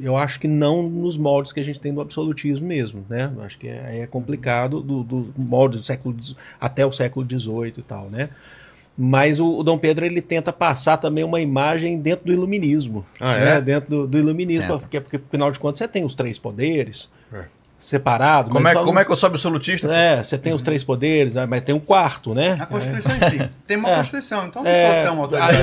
eu 0.00 0.16
acho 0.16 0.40
que 0.40 0.48
não 0.48 0.82
nos 0.82 1.18
moldes 1.18 1.52
que 1.52 1.60
a 1.60 1.62
gente 1.62 1.78
tem 1.78 1.92
do 1.92 2.00
absolutismo 2.00 2.66
mesmo, 2.66 3.04
né? 3.08 3.30
Eu 3.36 3.42
acho 3.42 3.58
que 3.58 3.68
é, 3.68 4.00
é 4.00 4.06
complicado 4.06 4.80
do, 4.80 5.02
do 5.04 5.22
do 5.22 5.82
século 5.82 6.16
até 6.58 6.84
o 6.86 6.90
século 6.90 7.26
XVIII 7.28 7.74
e 7.76 7.82
tal, 7.82 8.08
né? 8.08 8.30
Mas 8.98 9.40
o, 9.40 9.58
o 9.58 9.62
Dom 9.62 9.78
Pedro 9.78 10.04
ele 10.04 10.20
tenta 10.20 10.52
passar 10.52 10.96
também 10.98 11.24
uma 11.24 11.40
imagem 11.40 11.98
dentro 11.98 12.26
do 12.26 12.32
iluminismo, 12.32 13.04
Ah, 13.18 13.38
né? 13.38 13.56
é? 13.56 13.60
Dentro 13.60 13.88
do, 13.90 14.06
do 14.06 14.18
iluminismo, 14.18 14.66
Tenta. 14.66 14.78
porque, 14.78 15.00
porque 15.00 15.16
afinal 15.16 15.50
de 15.50 15.58
contas 15.58 15.78
você 15.78 15.88
tem 15.88 16.04
os 16.04 16.14
três 16.14 16.36
poderes 16.38 17.10
É. 17.80 17.82
separados. 17.82 18.50
Como 18.52 18.62
mas 18.62 18.72
é, 18.74 18.78
só 18.78 18.84
como 18.84 18.98
é 18.98 19.04
que 19.04 19.10
eu 19.10 19.16
sou 19.16 19.26
absolutista? 19.28 19.92
É, 19.92 20.22
você 20.22 20.36
tem 20.36 20.52
os 20.52 20.60
três 20.62 20.84
poderes, 20.84 21.36
ah, 21.36 21.46
mas 21.46 21.62
tem 21.62 21.74
um 21.74 21.80
quarto, 21.80 22.34
né? 22.34 22.56
A 22.60 22.66
Constituição 22.66 23.16
em 23.16 23.28
si. 23.30 23.50
Tem 23.66 23.76
uma 23.76 23.88
É. 23.90 23.96
Constituição, 23.96 24.46
então 24.46 24.62
não 24.62 24.70
É, 24.70 25.02
tão 25.04 25.14
aí 25.14 25.18
autoritário. 25.20 25.58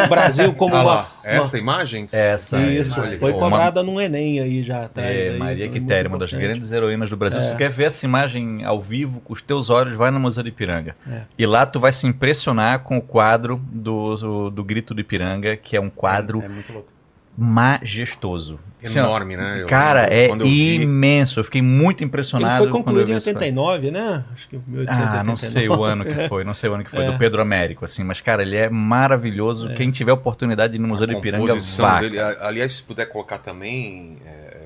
o, 0.00 0.04
o 0.04 0.08
Brasil 0.08 0.54
como 0.54 0.74
Ah 0.76 0.82
uma, 0.82 0.92
lá, 0.94 1.10
essa 1.24 1.58
imagem? 1.58 2.06
Essa, 2.12 2.56
uma- 2.58 2.66
isso 2.68 3.00
olha, 3.00 3.18
foi 3.18 3.32
uma- 3.32 3.40
cobrada 3.40 3.82
num 3.82 4.00
Enem 4.00 4.40
aí 4.40 4.62
já 4.62 4.84
atrás. 4.84 5.08
É, 5.14 5.30
aí, 5.30 5.38
Maria 5.38 5.66
muito 5.68 5.80
Quitéria, 5.80 6.08
uma 6.08 6.18
das 6.18 6.32
grandes 6.32 6.70
heroínas 6.70 7.10
do 7.10 7.16
Brasil. 7.16 7.40
É. 7.40 7.42
Se 7.44 7.50
tu 7.50 7.56
quer 7.56 7.70
ver 7.70 7.84
essa 7.84 8.06
imagem 8.06 8.64
ao 8.64 8.80
vivo, 8.80 9.20
com 9.20 9.32
os 9.32 9.42
teus 9.42 9.68
olhos, 9.68 9.96
vai 9.96 10.10
no 10.10 10.20
Museu 10.20 10.42
do 10.44 10.48
Ipiranga. 10.48 10.94
É. 11.10 11.22
E 11.36 11.44
lá 11.46 11.66
tu 11.66 11.80
vai 11.80 11.92
se 11.92 12.06
impressionar 12.06 12.80
com 12.80 12.96
o 12.98 13.02
quadro 13.02 13.60
do, 13.72 14.14
do, 14.16 14.50
do 14.50 14.64
Grito 14.64 14.94
do 14.94 15.00
Ipiranga, 15.00 15.56
que 15.56 15.76
é 15.76 15.80
um 15.80 15.90
quadro 15.90 16.42
É 16.42 16.48
muito 16.48 16.72
louco. 16.72 16.88
Majestoso. 17.36 18.58
Assim, 18.82 18.98
Enorme, 18.98 19.36
né? 19.36 19.62
Eu- 19.62 19.66
Cara, 19.66 20.06
é 20.12 20.30
eu 20.30 20.36
vi- 20.38 20.74
imenso. 20.82 21.40
Eu 21.40 21.44
fiquei 21.44 21.62
muito 21.62 22.00
Ele 22.02 22.08
impressionado. 22.08 22.56
foi 22.56 22.66
quando 22.66 22.68
eu 22.68 22.84
concluído 22.84 23.10
em 23.10 23.16
esse 23.16 23.26
quadro. 23.32 23.40
89, 23.46 23.90
né? 23.90 24.24
Acho 24.34 24.48
que 24.48 24.56
1889. 24.56 25.16
Ah, 25.18 25.24
não 25.24 25.36
sei 25.36 25.68
o 25.68 25.82
ano 25.84 26.04
que 26.04 26.28
foi, 26.28 26.44
não 26.44 26.54
sei 26.54 26.70
o 26.70 26.74
ano 26.74 26.84
que 26.84 26.90
foi, 26.90 27.04
É. 27.06 27.10
do 27.10 27.18
Pedro 27.18 27.42
Américo, 27.42 27.84
assim, 27.84 28.04
mas, 28.04 28.20
cara, 28.20 28.42
ele 28.42 28.56
é 28.56 28.68
maravilhoso. 28.68 29.70
Quem 29.74 29.90
tiver 29.90 30.12
oportunidade 30.12 30.72
de 30.74 30.78
ir 30.78 30.82
no 30.82 30.88
Museu 30.88 31.04
a 31.04 31.06
do 31.12 31.18
Ipiranga, 31.18 31.54
vá. 31.78 32.00
Aliás, 32.42 32.74
se 32.74 32.82
puder 32.82 33.06
colocar 33.06 33.38
também, 33.38 34.18
é, 34.26 34.56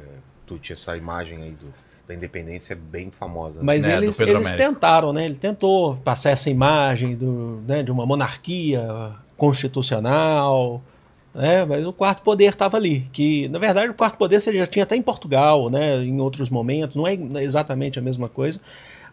Tuti, 0.46 0.72
essa 0.72 0.96
imagem 0.96 1.42
aí 1.42 1.50
do, 1.52 1.72
da 2.08 2.12
independência 2.14 2.74
é 2.74 2.76
bem 2.76 3.10
famosa. 3.16 3.60
né? 3.60 3.64
Mas 3.64 3.86
né, 3.86 3.96
eles, 3.96 4.18
Pedro 4.18 4.34
eles 4.36 4.50
tentaram, 4.52 5.12
né? 5.12 5.24
Ele 5.24 5.36
tentou 5.36 5.96
passar 5.98 6.30
essa 6.30 6.50
imagem 6.50 7.14
do, 7.14 7.62
né, 7.66 7.82
de 7.84 7.92
uma 7.92 8.04
monarquia 8.04 8.84
constitucional, 9.36 10.82
né? 11.35 11.64
Mas 11.64 11.85
o 11.87 11.93
quarto 11.93 12.22
poder 12.22 12.53
estava 12.53 12.76
ali. 12.76 13.07
Que, 13.12 13.49
na 13.49 13.59
verdade, 13.59 13.91
o 13.91 13.95
quarto 13.95 14.16
poder 14.16 14.41
você 14.41 14.53
já 14.53 14.66
tinha 14.66 14.83
até 14.83 14.97
em 14.97 15.03
Portugal, 15.03 15.70
né? 15.70 16.03
Em 16.03 16.20
outros 16.20 16.51
momentos. 16.51 16.97
Não 16.97 17.07
é 17.07 17.16
exatamente 17.43 17.99
a 17.99 18.03
mesma 18.03 18.28
coisa. 18.28 18.61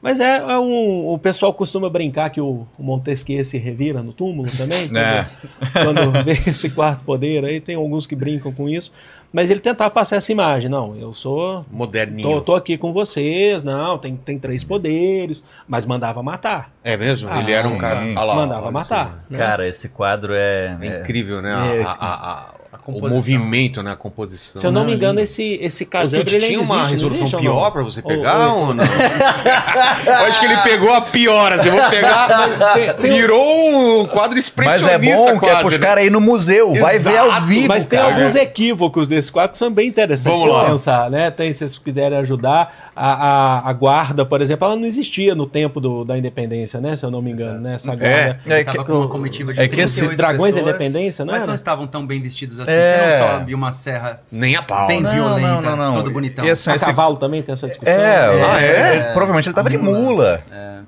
Mas 0.02 0.20
é, 0.20 0.38
é 0.38 0.60
um, 0.60 1.08
o 1.08 1.18
pessoal 1.18 1.54
costuma 1.54 1.90
brincar 1.90 2.30
que 2.30 2.40
o, 2.40 2.68
o 2.78 2.84
Montesquieu 2.84 3.44
se 3.44 3.58
revira 3.58 4.04
no 4.04 4.14
túmulo 4.14 4.50
também. 4.56 4.90
É. 4.96 5.26
Quando, 5.74 6.00
quando 6.00 6.24
vê 6.24 6.34
esse 6.50 6.70
quarto 6.70 7.04
poder 7.04 7.44
aí, 7.44 7.60
tem 7.60 7.76
alguns 7.76 8.06
que 8.06 8.16
brincam 8.16 8.52
com 8.52 8.70
isso. 8.70 8.92
Mas 9.32 9.52
ele 9.52 9.60
tentava 9.60 9.90
passar 9.92 10.16
essa 10.16 10.32
imagem. 10.32 10.70
Não, 10.70 10.96
eu 10.96 11.14
sou 11.14 11.66
Moderninho. 11.70 12.28
Tô, 12.28 12.42
tô 12.42 12.56
aqui 12.56 12.78
com 12.78 12.94
vocês, 12.94 13.64
não, 13.64 13.98
tem, 13.98 14.16
tem 14.16 14.40
três 14.40 14.64
poderes, 14.64 15.44
mas 15.68 15.86
mandava 15.86 16.24
matar. 16.24 16.72
É 16.84 16.96
mesmo? 16.96 17.30
Ah, 17.32 17.40
Ele 17.40 17.52
era 17.52 17.68
um 17.68 17.72
sim. 17.72 17.78
cara. 17.78 18.02
Ah 18.16 18.24
lá, 18.24 18.36
mandava 18.36 18.72
matar. 18.72 19.26
né? 19.30 19.38
Cara, 19.38 19.68
esse 19.68 19.90
quadro 19.90 20.34
é. 20.34 20.78
É 20.82 21.00
incrível, 21.02 21.42
né? 21.42 21.78
É. 21.80 21.84
A- 21.84 21.92
a- 21.92 22.32
a- 22.32 22.46
o 22.76 22.78
composição. 22.78 23.16
movimento, 23.16 23.84
né? 23.84 23.92
A 23.92 23.96
composição. 23.96 24.60
Se 24.62 24.68
eu 24.68 24.72
não 24.72 24.82
me 24.82 24.92
Não, 24.92 24.98
engano, 24.98 25.20
esse, 25.20 25.58
esse 25.62 25.84
O 25.84 25.88
caso 25.88 26.16
Tuti 26.18 26.40
tinha 26.40 26.62
uma 26.62 26.88
resolução 26.88 27.30
pior 27.40 27.72
pra 27.72 27.82
você 27.84 28.02
pegar 28.02 28.54
ou, 28.54 28.74
não? 28.74 28.84
eu 30.06 30.14
acho 30.28 30.40
que 30.40 30.46
ele 30.46 30.58
pegou 30.58 30.94
a 30.94 31.02
pior, 31.02 31.54
assim, 31.54 31.70
vou 31.70 31.90
pegar. 31.90 32.48
Virou 33.00 34.02
um 34.02 34.06
quadro 34.06 34.36
Mas 34.36 34.46
expressionista 34.46 35.30
é 35.30 35.34
bom 35.34 35.40
que 35.40 35.46
é 35.46 35.50
quase, 35.50 35.62
pros 35.62 35.78
né? 35.78 35.88
caras 35.88 36.06
ir 36.06 36.10
no 36.12 36.22
museu, 36.22 36.74
vai 36.74 36.98
ver 37.00 37.18
ao 37.18 37.28
Exato. 37.28 37.42
vivo. 37.46 37.68
Mas 37.68 37.86
tem 37.86 38.00
cara. 38.00 38.14
alguns 38.14 38.36
equívocos 38.36 39.08
desse 39.08 39.32
quadro 39.32 39.52
que 39.52 39.58
são 39.58 39.72
bem 39.72 39.88
interessantes 39.88 40.40
Vamos 40.44 40.56
lá. 40.56 40.66
pensar, 40.66 41.10
né? 41.10 41.32
Tem, 41.32 41.52
se 41.54 41.60
vocês 41.60 41.78
quiserem 41.78 42.18
ajudar, 42.20 42.87
a, 42.98 43.14
a, 43.14 43.70
a 43.70 43.74
guarda, 43.74 44.26
por 44.26 44.42
exemplo, 44.42 44.66
ela 44.66 44.76
não 44.76 44.86
existia 44.86 45.36
no 45.36 45.46
tempo 45.46 45.80
do, 45.80 46.04
da 46.04 46.18
independência, 46.18 46.82
né? 46.82 46.96
Se 46.96 47.06
eu 47.06 47.12
não 47.12 47.22
me 47.22 47.32
engano, 47.32 47.60
né? 47.60 47.76
Essa 47.76 47.96
guarda. 47.96 48.08
É 48.08 48.40
Ele 48.46 48.64
que- 48.64 48.72
tava 48.72 48.84
com 48.84 48.94
uma 48.94 49.08
comitiva 49.08 49.54
de 49.54 49.60
é 49.60 49.68
que 49.68 49.80
esse 49.82 50.00
38 50.00 50.18
Dragões 50.18 50.56
da 50.56 50.62
pessoas, 50.62 50.76
Independência, 50.76 51.24
não 51.26 51.34
Mas 51.34 51.46
não 51.46 51.54
estavam 51.54 51.86
tão 51.88 52.06
bem 52.08 52.22
vestidos 52.22 52.60
assim. 52.60 52.72
É. 52.72 52.84
Você 53.18 53.24
não 53.24 53.32
sobe 53.40 53.54
uma 53.54 53.72
serra 53.72 54.20
Nem 54.32 54.56
a 54.56 54.62
pau. 54.62 54.88
bem 54.88 55.02
né? 55.02 55.14
violenta, 55.14 55.78
todo 55.94 56.12
bonitão. 56.12 56.44
E 56.46 56.50
assim, 56.50 56.72
A 56.72 56.76
esse- 56.76 56.86
cavalo 56.86 57.18
também 57.18 57.44
tem 57.44 57.54
essa 57.54 57.68
discussão. 57.68 57.94
É, 57.94 58.18
Ah, 58.44 58.62
é? 58.62 58.98
é? 58.98 59.04
Provavelmente 59.14 59.48
ele 59.48 59.56
tava 59.56 59.70
de 59.70 59.78
mula. 59.78 60.42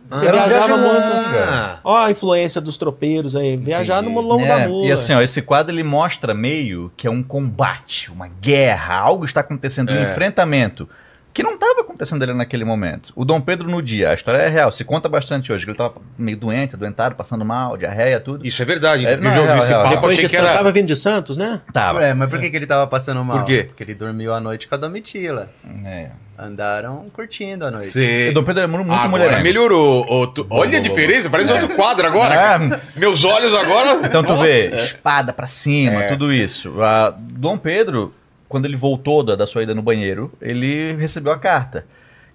Você 0.10 0.26
Era 0.26 0.38
uma 0.38 0.48
viajava 0.48 0.78
muito. 0.78 1.80
Ó, 1.84 1.98
a 1.98 2.10
influência 2.10 2.60
dos 2.60 2.78
tropeiros 2.78 3.36
aí. 3.36 3.56
Viajar 3.56 4.02
no 4.02 4.20
longo 4.20 4.44
É, 4.44 4.48
da 4.48 4.68
mula. 4.68 4.88
E 4.88 4.92
assim, 4.92 5.14
ó, 5.14 5.22
esse 5.22 5.42
quadro 5.42 5.72
ele 5.74 5.84
mostra 5.84 6.34
meio 6.34 6.92
que 6.98 7.06
é 7.06 7.12
um 7.12 7.22
combate, 7.22 8.12
uma 8.12 8.28
guerra, 8.42 8.96
algo 8.96 9.26
está 9.26 9.42
acontecendo, 9.42 9.92
um 9.92 9.96
É. 9.96 10.04
enfrentamento. 10.04 10.90
Que 11.32 11.44
não 11.44 11.54
estava 11.54 11.82
acontecendo 11.82 12.24
ali 12.24 12.34
naquele 12.34 12.66
momento. 12.66 13.14
O 13.16 13.24
Dom 13.24 13.40
Pedro 13.40 13.70
no 13.70 13.82
dia, 13.82 14.10
a 14.10 14.14
história 14.14 14.40
é 14.40 14.48
real, 14.50 14.72
se 14.72 14.84
conta 14.84 15.08
bastante 15.08 15.54
hoje, 15.54 15.64
que 15.64 15.70
ele 15.72 15.76
estava 15.76 15.94
meio 16.18 16.36
doente, 16.38 16.76
adoentado, 16.76 17.14
passando 17.16 17.46
mal, 17.46 17.78
diarreia, 17.78 18.20
tudo. 18.20 18.46
Isso 18.46 18.62
é 18.62 18.66
verdade. 18.66 19.06
É, 19.06 19.14
eu 19.14 19.22
não, 19.22 19.32
já 19.32 19.40
ouvi 19.42 19.52
é, 19.54 19.58
esse 19.60 19.72
é, 19.72 19.76
é. 19.76 19.78
papo, 19.84 19.96
Depois 19.96 20.18
de 20.18 20.36
era... 20.36 20.54
tava 20.54 20.72
vindo 20.72 20.88
de 20.88 20.96
Santos, 20.96 21.38
né? 21.38 21.62
Tava. 21.72 22.00
Ué, 22.00 22.14
mas 22.16 22.30
por 22.30 22.40
que, 22.40 22.50
que 22.50 22.58
ele 22.58 22.66
tava 22.66 22.88
passando 22.88 23.24
mal? 23.24 23.38
Por 23.40 23.46
quê? 23.46 23.66
Porque 23.68 23.84
ele 23.84 23.94
dormiu 23.94 24.34
a 24.34 24.40
noite 24.40 24.68
com 24.68 24.76
a 24.76 24.78
Domitila. 24.78 25.50
É. 25.86 26.10
Andaram 26.38 27.06
curtindo 27.14 27.66
a 27.66 27.72
noite. 27.72 27.86
Cê- 27.86 28.30
O 28.32 28.34
Dom 28.34 28.44
Pedro 28.44 28.64
é 28.64 28.68
muito 28.68 28.90
Agora 28.92 29.10
mulherengo. 29.10 29.44
melhorou. 29.44 30.28
Tu- 30.28 30.48
Olha 30.50 30.78
a 30.80 30.82
bom, 30.82 30.88
diferença, 30.88 31.30
parece 31.30 31.52
outro 31.52 31.70
quadro 31.76 32.08
agora. 32.08 32.34
É. 32.34 33.00
Meus 33.00 33.24
olhos 33.26 33.54
agora... 33.54 34.00
Então 34.08 34.24
tu 34.24 34.30
Nossa. 34.32 34.46
vê, 34.46 34.70
espada 34.70 35.34
pra 35.34 35.46
cima, 35.48 36.04
É. 36.06 36.08
tudo 36.08 36.32
isso. 36.34 36.82
A 36.82 37.14
Dom 37.18 37.58
Pedro, 37.58 38.14
quando 38.50 38.66
ele 38.66 38.76
voltou 38.76 39.24
da, 39.24 39.36
da 39.38 39.48
sua 39.48 39.64
ida 39.64 39.74
no 39.74 39.82
banheiro, 39.82 40.30
ele 40.42 40.94
recebeu 40.94 41.32
a 41.32 41.40
carta. 41.40 41.86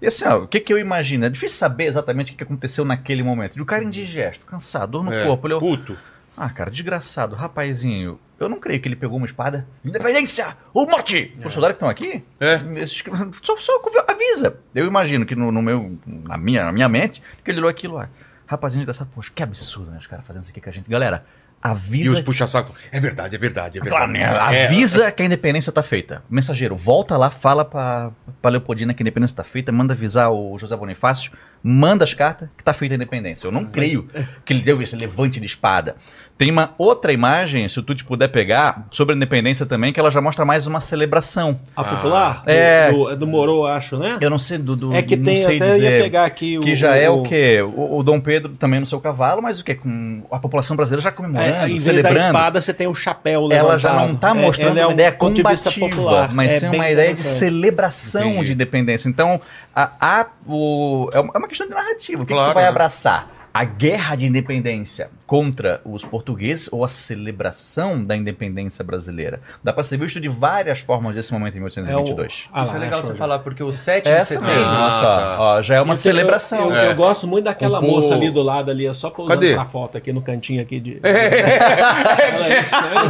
E 0.01 0.07
assim, 0.07 0.25
ó, 0.25 0.37
o 0.39 0.47
que, 0.47 0.59
que 0.59 0.73
eu 0.73 0.79
imagino? 0.79 1.25
É 1.25 1.29
difícil 1.29 1.57
saber 1.57 1.85
exatamente 1.85 2.31
o 2.33 2.35
que 2.35 2.43
aconteceu 2.43 2.83
naquele 2.83 3.21
momento. 3.21 3.57
E 3.57 3.61
o 3.61 3.65
cara 3.65 3.83
indigesto, 3.83 4.45
cansado, 4.45 4.91
dor 4.93 5.03
no 5.03 5.13
É, 5.13 5.25
corpo. 5.25 5.47
Ele, 5.47 5.59
Puto. 5.59 5.97
ah, 6.35 6.49
cara, 6.49 6.71
desgraçado, 6.71 7.35
rapazinho. 7.35 8.19
Eu 8.39 8.49
não 8.49 8.59
creio 8.59 8.81
que 8.81 8.87
ele 8.87 8.95
pegou 8.97 9.17
uma 9.17 9.25
espada. 9.25 9.65
Independência! 9.83 10.57
Ou 10.73 10.87
morte! 10.89 11.33
Os 11.43 11.53
soldados 11.53 11.75
que 11.77 11.85
estão 11.85 11.89
aqui? 11.89 12.23
É. 12.39 12.59
esses 12.81 13.01
Só, 13.41 13.55
só 13.57 13.81
avisa. 14.09 14.57
Eu 14.73 14.85
imagino 14.85 15.25
que 15.25 15.35
no, 15.35 15.51
no 15.51 15.61
meu, 15.61 15.97
na, 16.05 16.37
minha, 16.37 16.65
na 16.65 16.71
minha 16.71 16.89
mente, 16.89 17.21
que 17.43 17.51
ele 17.51 17.59
olhou 17.59 17.69
aquilo 17.69 17.95
lá. 17.95 18.09
Rapazinho 18.45 18.81
desgraçado, 18.85 19.09
poxa, 19.15 19.31
que 19.33 19.41
absurdo, 19.41 19.91
né? 19.91 19.97
Os 19.99 20.07
caras 20.07 20.25
fazendo 20.25 20.43
isso 20.43 20.51
aqui 20.51 20.59
com 20.61 20.69
a 20.69 20.73
gente. 20.73 20.89
Galera, 20.89 21.25
E 21.65 21.71
avisa. 21.71 22.13
os 22.15 22.21
puxa-saco. 22.21 22.73
É 22.91 22.99
verdade, 22.99 23.35
é 23.35 23.39
verdade, 23.39 23.79
é 23.79 23.81
verdade. 23.81 24.11
né? 24.11 24.21
É. 24.21 24.65
Avisa 24.65 25.11
que 25.11 25.23
a 25.23 25.25
independência 25.25 25.71
tá 25.71 25.81
feita. 25.83 26.23
Mensageiro, 26.29 26.75
volta 26.75 27.17
lá, 27.17 27.29
fala 27.29 27.65
pra, 27.65 28.11
pra 28.41 28.51
Leopoldina 28.51 28.93
que 28.93 29.01
a 29.01 29.03
independência 29.03 29.37
tá 29.37 29.43
feita, 29.43 29.71
manda 29.71 29.93
avisar 29.93 30.31
o 30.31 30.57
José 30.59 30.75
Bonifácio, 30.75 31.31
manda 31.67 32.03
as 32.03 32.13
cartas 32.13 32.47
que 32.55 32.63
tá 32.63 32.73
feita 32.73 32.93
a 32.93 32.97
independência. 32.97 33.47
Eu 33.47 33.51
não 33.51 33.65
creio 33.65 34.07
que 34.45 34.53
ele 34.53 34.61
deu 34.61 34.79
esse 34.83 34.95
levante 34.95 35.39
de 35.39 35.47
espada. 35.47 35.95
Tem 36.37 36.51
uma 36.51 36.71
outra 36.77 37.13
imagem, 37.13 37.67
se 37.69 37.79
o 37.79 37.81
Tuti 37.81 38.03
puder 38.03 38.27
pegar, 38.27 38.85
sobre 38.91 39.13
a 39.13 39.15
independência 39.15 39.65
também, 39.65 39.93
que 39.93 39.99
ela 40.01 40.11
já 40.11 40.19
mostra 40.19 40.43
mais 40.43 40.67
uma 40.67 40.81
celebração. 40.81 41.57
A 41.73 41.81
popular? 41.81 42.43
Ah, 42.45 42.51
é. 42.51 42.91
Do, 42.91 43.05
do, 43.05 43.15
do 43.15 43.27
Moro, 43.27 43.65
acho, 43.65 43.97
né? 43.97 44.17
Eu 44.19 44.29
não 44.29 44.37
sei 44.37 44.57
do. 44.57 44.75
do 44.75 44.93
é 44.93 45.01
que 45.01 45.15
não 45.15 45.23
tem, 45.23 45.37
sei 45.37 45.55
até 45.55 45.71
dizer. 45.71 45.97
ia 45.97 46.03
pegar 46.03 46.25
aqui 46.25 46.57
o... 46.57 46.61
Que 46.61 46.75
já 46.75 46.93
é 46.97 47.09
o 47.09 47.23
quê? 47.23 47.61
O, 47.61 47.99
o 47.99 48.03
Dom 48.03 48.19
Pedro 48.19 48.51
também 48.59 48.81
no 48.81 48.85
seu 48.85 48.99
cavalo, 48.99 49.41
mas 49.41 49.61
o 49.61 49.63
quê? 49.63 49.75
Com 49.75 50.23
a 50.29 50.37
população 50.37 50.75
brasileira 50.75 51.01
já 51.01 51.11
comemorando, 51.11 51.49
É, 51.49 51.63
em 51.63 51.67
vez 51.67 51.83
celebrando. 51.83 52.17
da 52.19 52.25
espada, 52.25 52.59
você 52.61 52.73
tem 52.73 52.87
o 52.87 52.93
chapéu 52.93 53.49
ela 53.49 53.77
já 53.77 53.91
levantado. 53.93 54.07
não 54.09 54.15
está 54.15 54.29
É, 54.31 54.33
mostrando 54.33 54.71
ela 54.71 54.79
é 54.79 54.83
uma 54.83 54.89
um 54.89 54.93
ideia 54.93 55.11
combativa, 55.13 55.87
popular. 55.89 56.33
mas 56.33 56.61
É 56.61 56.69
uma 56.69 56.91
ideia 56.91 57.13
de 57.13 57.19
celebração 57.19 58.27
Entendi. 58.31 58.45
de 58.47 58.51
independência. 58.53 59.07
Então, 59.07 59.39
a, 59.75 59.91
a- 60.21 60.25
o- 60.47 61.09
é 61.13 61.19
uma 61.19 61.31
é 61.35 61.47
questão 61.47 61.67
de 61.67 61.73
narrativa. 61.73 62.23
O 62.23 62.25
que, 62.25 62.33
que 62.33 62.37
Claro, 62.37 62.51
tu 62.51 62.55
vai 62.55 62.63
né? 62.63 62.69
abraçar? 62.69 63.27
A 63.53 63.63
guerra 63.63 64.15
de 64.15 64.25
independência 64.25 65.09
contra 65.25 65.81
os 65.83 66.05
portugueses 66.05 66.69
ou 66.71 66.83
a 66.83 66.87
celebração 66.87 68.03
da 68.03 68.15
independência 68.15 68.83
brasileira. 68.83 69.41
Dá 69.63 69.73
para 69.73 69.83
ser 69.83 69.97
visto 69.97 70.21
de 70.21 70.29
várias 70.29 70.79
formas 70.81 71.15
desse 71.15 71.33
momento 71.33 71.55
em 71.55 71.59
1822. 71.61 72.47
Ah 72.53 72.61
Isso 72.63 72.71
lá, 72.71 72.77
é 72.77 72.79
legal 72.79 72.99
achou 72.99 73.07
você 73.07 73.13
já. 73.13 73.17
falar, 73.19 73.39
porque 73.39 73.63
o 73.63 73.73
7 73.73 74.03
de 74.03 74.09
Essa 74.11 74.25
setembro. 74.25 74.51
mesmo, 74.53 74.69
olha 74.71 74.93
só. 74.93 75.15
tá. 75.17 75.35
Ó, 75.39 75.61
já 75.61 75.75
é 75.75 75.81
uma 75.81 75.93
Isso 75.95 76.07
eu- 76.07 76.13
celebração. 76.13 76.69
Eu, 76.69 76.75
É. 76.75 76.91
eu 76.91 76.95
gosto 76.95 77.27
muito 77.27 77.45
daquela 77.45 77.79
O 77.79 77.81
moça 77.81 78.13
ali 78.13 78.29
do 78.29 78.43
lado 78.43 78.69
ali, 78.69 78.85
é 78.85 78.93
só 78.93 79.09
pousando 79.09 79.39
Cadê? 79.39 79.55
pra 79.55 79.65
foto 79.65 79.97
aqui 79.97 80.13
no 80.13 80.21
cantinho 80.21 80.61
aqui 80.61 80.79
de. 80.79 80.99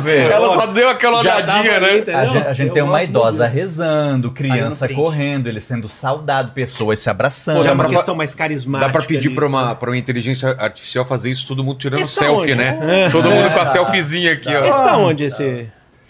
ver. 0.01 0.31
Ela 0.31 0.53
só 0.59 0.65
deu 0.67 0.89
aquela 0.89 1.19
olhadinha, 1.19 1.75
ali, 1.75 1.85
né? 1.85 1.97
entendeu? 1.97 2.19
A 2.19 2.25
gente, 2.27 2.47
a 2.47 2.53
gente 2.53 2.67
Eu 2.69 2.73
tem 2.73 2.83
uma 2.83 3.03
idosa 3.03 3.47
rezando, 3.47 4.31
criança 4.31 4.87
correndo, 4.89 5.47
ele 5.47 5.61
sendo 5.61 5.87
saudado, 5.89 6.51
pessoas 6.51 6.99
se 6.99 7.09
abraçando. 7.09 7.57
Pô, 7.57 7.63
Já 7.63 7.71
é 7.71 7.73
uma 7.73 7.87
questão 7.89 8.15
mais 8.15 8.33
carismática. 8.35 8.91
Dá 8.91 8.97
pra 8.99 9.05
pedir 9.05 9.29
pra 9.31 9.47
uma, 9.47 9.69
né? 9.69 9.75
pra 9.75 9.89
uma 9.89 9.97
inteligência 9.97 10.49
artificial 10.59 11.05
fazer 11.05 11.31
isso, 11.31 11.47
todo 11.47 11.63
mundo 11.63 11.77
tirando 11.77 12.04
Esse 12.05 12.13
selfie, 12.15 12.51
aonde? 12.51 12.55
né? 12.55 13.09
Todo 13.11 13.29
mundo 13.29 13.51
com 13.51 13.59
a 13.59 13.65
selfiezinha 13.65 14.33
aqui, 14.33 14.53
ó. 14.55 14.65
Esse 14.65 14.83
da 14.83 14.97
onde, 14.97 15.25
esse? 15.25 15.67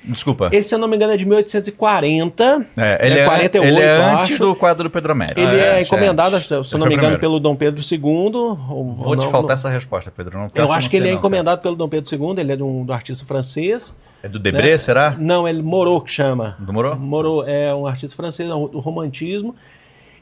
Desculpa. 0.07 0.49
Esse, 0.51 0.69
se 0.69 0.75
eu 0.75 0.79
não 0.79 0.87
me 0.87 0.95
engano, 0.95 1.13
é 1.13 1.17
de 1.17 1.25
1840. 1.25 2.65
É, 2.77 3.05
ele, 3.07 3.19
É 3.19 3.21
é, 3.23 3.25
48, 3.25 3.65
ele 3.67 3.81
é 3.81 3.95
antes 4.03 4.31
acho. 4.35 4.37
do 4.43 4.55
quadro 4.55 4.83
do 4.83 4.89
Pedro 4.89 5.11
Américo. 5.11 5.39
Ele 5.39 5.49
Ah, 5.61 5.77
é, 5.79 5.81
encomendado, 5.81 6.39
se 6.39 6.53
eu 6.53 6.61
não 6.77 6.85
me 6.87 6.93
engano, 6.93 7.17
primeiro. 7.17 7.19
pelo 7.19 7.39
Dom 7.39 7.55
Pedro 7.55 7.81
II. 7.83 7.99
ou- 8.03 8.55
Vou 8.55 9.07
ou 9.07 9.15
te 9.15 9.23
não- 9.23 9.31
faltar 9.31 9.47
não- 9.49 9.53
essa 9.53 9.69
resposta, 9.69 10.11
Pedro. 10.15 10.37
Não, 10.37 10.47
Eu 10.53 10.65
não 10.65 10.71
acho 10.73 10.89
que 10.89 10.95
ele 10.95 11.05
sei 11.05 11.11
é 11.11 11.13
não, 11.13 11.19
encomendado 11.19 11.61
pelo 11.61 11.75
Dom 11.75 11.89
Pedro 11.89 12.13
II, 12.15 12.39
ele 12.39 12.51
é 12.51 12.55
de 12.55 12.63
um, 12.63 12.85
do 12.85 12.93
artista 12.93 13.25
francês. 13.25 13.89
cara. 13.89 14.05
É 14.23 14.27
do 14.27 14.39
Debré, 14.39 14.75
será? 14.77 15.15
Não, 15.19 15.47
ele 15.47 15.61
Moreau 15.61 16.01
que 16.01 16.11
chama. 16.11 16.55
Do 16.59 16.73
Moreau? 16.73 16.95
Moreau 16.95 17.43
é 17.47 17.73
um 17.75 17.85
artista 17.85 18.15
francês, 18.15 18.49
é 18.49 18.53
um- 18.55 18.67
do 18.67 18.79
romantismo. 18.79 19.55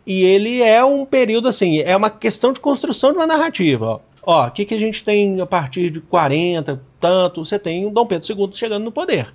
E 0.06 0.24
ele 0.26 0.62
é 0.62 0.84
um 0.84 1.06
período 1.06 1.48
assim, 1.48 1.80
é 1.80 1.96
uma 1.96 2.10
questão 2.10 2.52
de 2.52 2.60
construção 2.60 3.12
de 3.12 3.18
uma 3.18 3.26
narrativa. 3.28 3.86
Ó, 3.86 4.00
Ó, 4.26 4.48
o 4.48 4.52
que, 4.52 4.66
que 4.66 4.74
a 4.74 4.80
gente 4.80 5.04
tem 5.04 5.40
a 5.42 5.46
partir 5.46 5.90
de 5.90 6.00
40, 6.00 6.82
tanto? 7.00 7.44
Você 7.44 7.60
tem 7.60 7.86
o 7.86 7.90
Dom 7.90 8.06
Pedro 8.06 8.28
II 8.32 8.50
chegando 8.54 8.84
no 8.84 8.92
poder. 8.92 9.34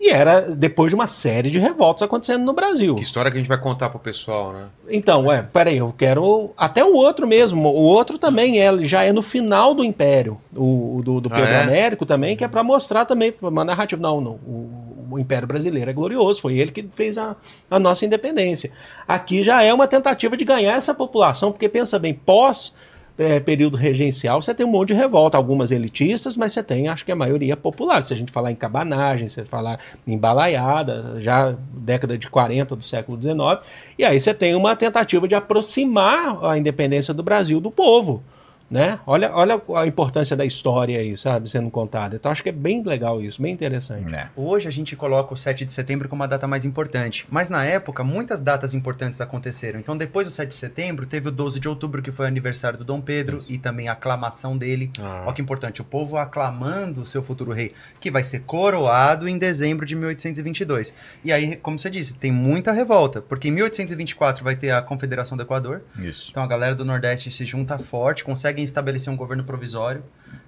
E 0.00 0.10
era 0.10 0.42
depois 0.54 0.90
de 0.90 0.94
uma 0.94 1.06
série 1.06 1.50
de 1.50 1.58
revoltas 1.58 2.02
acontecendo 2.02 2.44
no 2.44 2.52
Brasil. 2.52 2.94
Que 2.94 3.02
história 3.02 3.30
que 3.30 3.38
a 3.38 3.40
gente 3.40 3.48
vai 3.48 3.56
contar 3.58 3.88
pro 3.88 3.98
pessoal, 3.98 4.52
né? 4.52 4.66
Então, 4.90 5.26
ué, 5.26 5.42
peraí, 5.50 5.78
eu 5.78 5.94
quero. 5.96 6.50
Até 6.58 6.84
o 6.84 6.92
outro 6.92 7.26
mesmo. 7.26 7.68
O 7.68 7.82
outro 7.82 8.18
também 8.18 8.60
é, 8.60 8.84
já 8.84 9.02
é 9.02 9.12
no 9.12 9.22
final 9.22 9.72
do 9.72 9.82
Império. 9.82 10.36
O, 10.54 11.00
do, 11.02 11.22
do 11.22 11.28
Ah, 11.32 11.36
Pedro 11.36 11.50
é? 11.50 11.62
Américo 11.62 12.04
também, 12.04 12.36
que 12.36 12.44
é 12.44 12.48
para 12.48 12.62
mostrar 12.62 13.06
também 13.06 13.32
uma 13.40 13.64
narrativa. 13.64 14.02
Não, 14.02 14.20
não. 14.20 14.32
O, 14.32 15.06
o 15.12 15.18
Império 15.18 15.48
Brasileiro 15.48 15.90
é 15.90 15.94
glorioso, 15.94 16.42
foi 16.42 16.58
ele 16.58 16.70
que 16.72 16.82
fez 16.94 17.16
a, 17.16 17.34
a 17.70 17.78
nossa 17.78 18.04
independência. 18.04 18.72
Aqui 19.08 19.42
já 19.42 19.62
é 19.62 19.72
uma 19.72 19.86
tentativa 19.86 20.36
de 20.36 20.44
ganhar 20.44 20.76
essa 20.76 20.92
população, 20.92 21.50
porque 21.50 21.68
pensa 21.68 21.98
bem, 21.98 22.12
pós. 22.12 22.74
É, 23.16 23.38
período 23.38 23.76
regencial, 23.76 24.42
você 24.42 24.52
tem 24.52 24.66
um 24.66 24.70
monte 24.70 24.88
de 24.88 24.94
revolta, 24.94 25.36
algumas 25.36 25.70
elitistas, 25.70 26.36
mas 26.36 26.52
você 26.52 26.62
tem, 26.62 26.88
acho 26.88 27.04
que 27.04 27.12
a 27.12 27.16
maioria 27.16 27.56
popular. 27.56 28.02
Se 28.02 28.12
a 28.12 28.16
gente 28.16 28.32
falar 28.32 28.50
em 28.50 28.56
cabanagem, 28.56 29.28
se 29.28 29.44
falar 29.44 29.78
em 30.06 30.18
balaiada, 30.18 31.16
já 31.20 31.54
década 31.72 32.18
de 32.18 32.28
40 32.28 32.74
do 32.74 32.82
século 32.82 33.20
XIX, 33.20 33.64
e 33.98 34.04
aí 34.04 34.20
você 34.20 34.34
tem 34.34 34.54
uma 34.54 34.74
tentativa 34.74 35.28
de 35.28 35.34
aproximar 35.34 36.44
a 36.44 36.58
independência 36.58 37.14
do 37.14 37.22
Brasil 37.22 37.60
do 37.60 37.70
povo. 37.70 38.22
Né? 38.70 38.98
Olha, 39.06 39.30
olha 39.34 39.60
a 39.76 39.86
importância 39.86 40.36
da 40.36 40.44
história 40.44 40.98
aí, 40.98 41.16
sabe, 41.16 41.48
sendo 41.48 41.70
contada. 41.70 42.16
Então 42.16 42.32
acho 42.32 42.42
que 42.42 42.48
é 42.48 42.52
bem 42.52 42.82
legal 42.82 43.22
isso, 43.22 43.40
bem 43.40 43.52
interessante. 43.52 44.12
É. 44.14 44.28
Hoje 44.34 44.66
a 44.66 44.70
gente 44.70 44.96
coloca 44.96 45.34
o 45.34 45.36
7 45.36 45.64
de 45.64 45.72
setembro 45.72 46.08
como 46.08 46.22
a 46.22 46.26
data 46.26 46.48
mais 46.48 46.64
importante, 46.64 47.26
mas 47.30 47.50
na 47.50 47.64
época 47.64 48.02
muitas 48.02 48.40
datas 48.40 48.74
importantes 48.74 49.20
aconteceram. 49.20 49.78
Então 49.78 49.96
depois 49.96 50.26
do 50.26 50.32
7 50.32 50.48
de 50.48 50.54
setembro 50.54 51.06
teve 51.06 51.28
o 51.28 51.32
12 51.32 51.60
de 51.60 51.68
outubro 51.68 52.02
que 52.02 52.10
foi 52.10 52.24
o 52.24 52.28
aniversário 52.28 52.78
do 52.78 52.84
Dom 52.84 53.00
Pedro 53.00 53.38
e 53.48 53.58
também 53.58 53.88
a 53.88 53.92
aclamação 53.92 54.56
dele. 54.56 54.90
Ah. 54.98 55.22
Olha 55.26 55.34
que 55.34 55.42
importante, 55.42 55.80
o 55.80 55.84
povo 55.84 56.16
aclamando 56.16 57.02
o 57.02 57.06
seu 57.06 57.22
futuro 57.22 57.52
rei, 57.52 57.72
que 58.00 58.10
vai 58.10 58.22
ser 58.22 58.40
coroado 58.40 59.28
em 59.28 59.38
dezembro 59.38 59.84
de 59.86 59.94
1822. 59.94 60.94
E 61.22 61.32
aí, 61.32 61.56
como 61.56 61.78
você 61.78 61.90
disse, 61.90 62.14
tem 62.14 62.32
muita 62.32 62.72
revolta, 62.72 63.20
porque 63.20 63.48
em 63.48 63.52
1824 63.52 64.42
vai 64.42 64.56
ter 64.56 64.70
a 64.70 64.82
Confederação 64.82 65.36
do 65.36 65.42
Equador, 65.42 65.82
Isso. 65.98 66.28
então 66.30 66.42
a 66.42 66.46
galera 66.46 66.74
do 66.74 66.84
Nordeste 66.84 67.30
se 67.30 67.44
junta 67.44 67.78
forte, 67.78 68.24
conseguem 68.54 68.64
estabelecer 68.64 69.12
um 69.12 69.16
governo 69.16 69.44
provisório. 69.44 70.02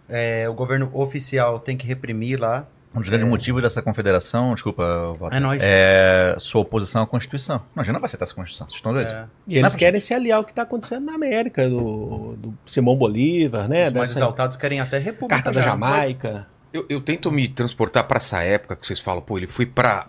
É, 0.09 0.49
o 0.49 0.55
governo 0.55 0.89
oficial 0.95 1.59
tem 1.59 1.77
que 1.77 1.87
reprimir 1.87 2.41
lá. 2.41 2.65
Um 2.95 3.01
dos 3.01 3.09
grandes 3.11 3.29
motivos 3.29 3.63
dessa 3.63 3.83
confederação, 3.83 4.55
desculpa, 4.55 5.09
Walter, 5.19 5.37
É 5.37 5.41
nóis. 5.41 5.63
é 5.63 6.35
sua 6.39 6.63
oposição 6.63 7.03
à 7.03 7.07
Constituição. 7.07 7.61
Imagina 7.75 7.95
não 7.95 8.01
vai 8.01 8.07
aceitar 8.07 8.25
essa 8.25 8.35
Constituição. 8.35 8.67
Vocês 8.69 8.77
estão 8.79 8.93
doidos? 8.95 9.13
É, 9.13 9.27
E 9.47 9.53
eles 9.55 9.63
Mas- 9.65 9.77
querem 9.77 10.01
se 10.01 10.15
aliar 10.15 10.39
ao 10.39 10.45
que 10.45 10.53
está 10.53 10.63
acontecendo 10.63 11.05
na 11.05 11.15
América, 11.15 11.69
do, 11.69 12.37
do 12.39 12.55
Simão 12.65 12.97
Bolívar, 12.97 13.69
né? 13.69 13.89
os 13.89 13.93
mais 13.93 14.09
dessa 14.11 14.21
exaltados 14.21 14.57
querem 14.57 14.81
até 14.81 14.97
república. 14.99 15.35
Carta 15.35 15.53
da 15.53 15.61
já. 15.61 15.71
Jamaica. 15.71 16.47
Eu, 16.73 16.87
eu 16.89 17.01
tento 17.03 17.31
me 17.31 17.49
transportar 17.49 18.05
pra 18.05 18.17
essa 18.17 18.43
época 18.43 18.77
que 18.77 18.87
vocês 18.87 19.01
falam, 19.01 19.21
pô, 19.21 19.37
ele 19.37 19.47
foi 19.47 19.67
pra 19.67 20.07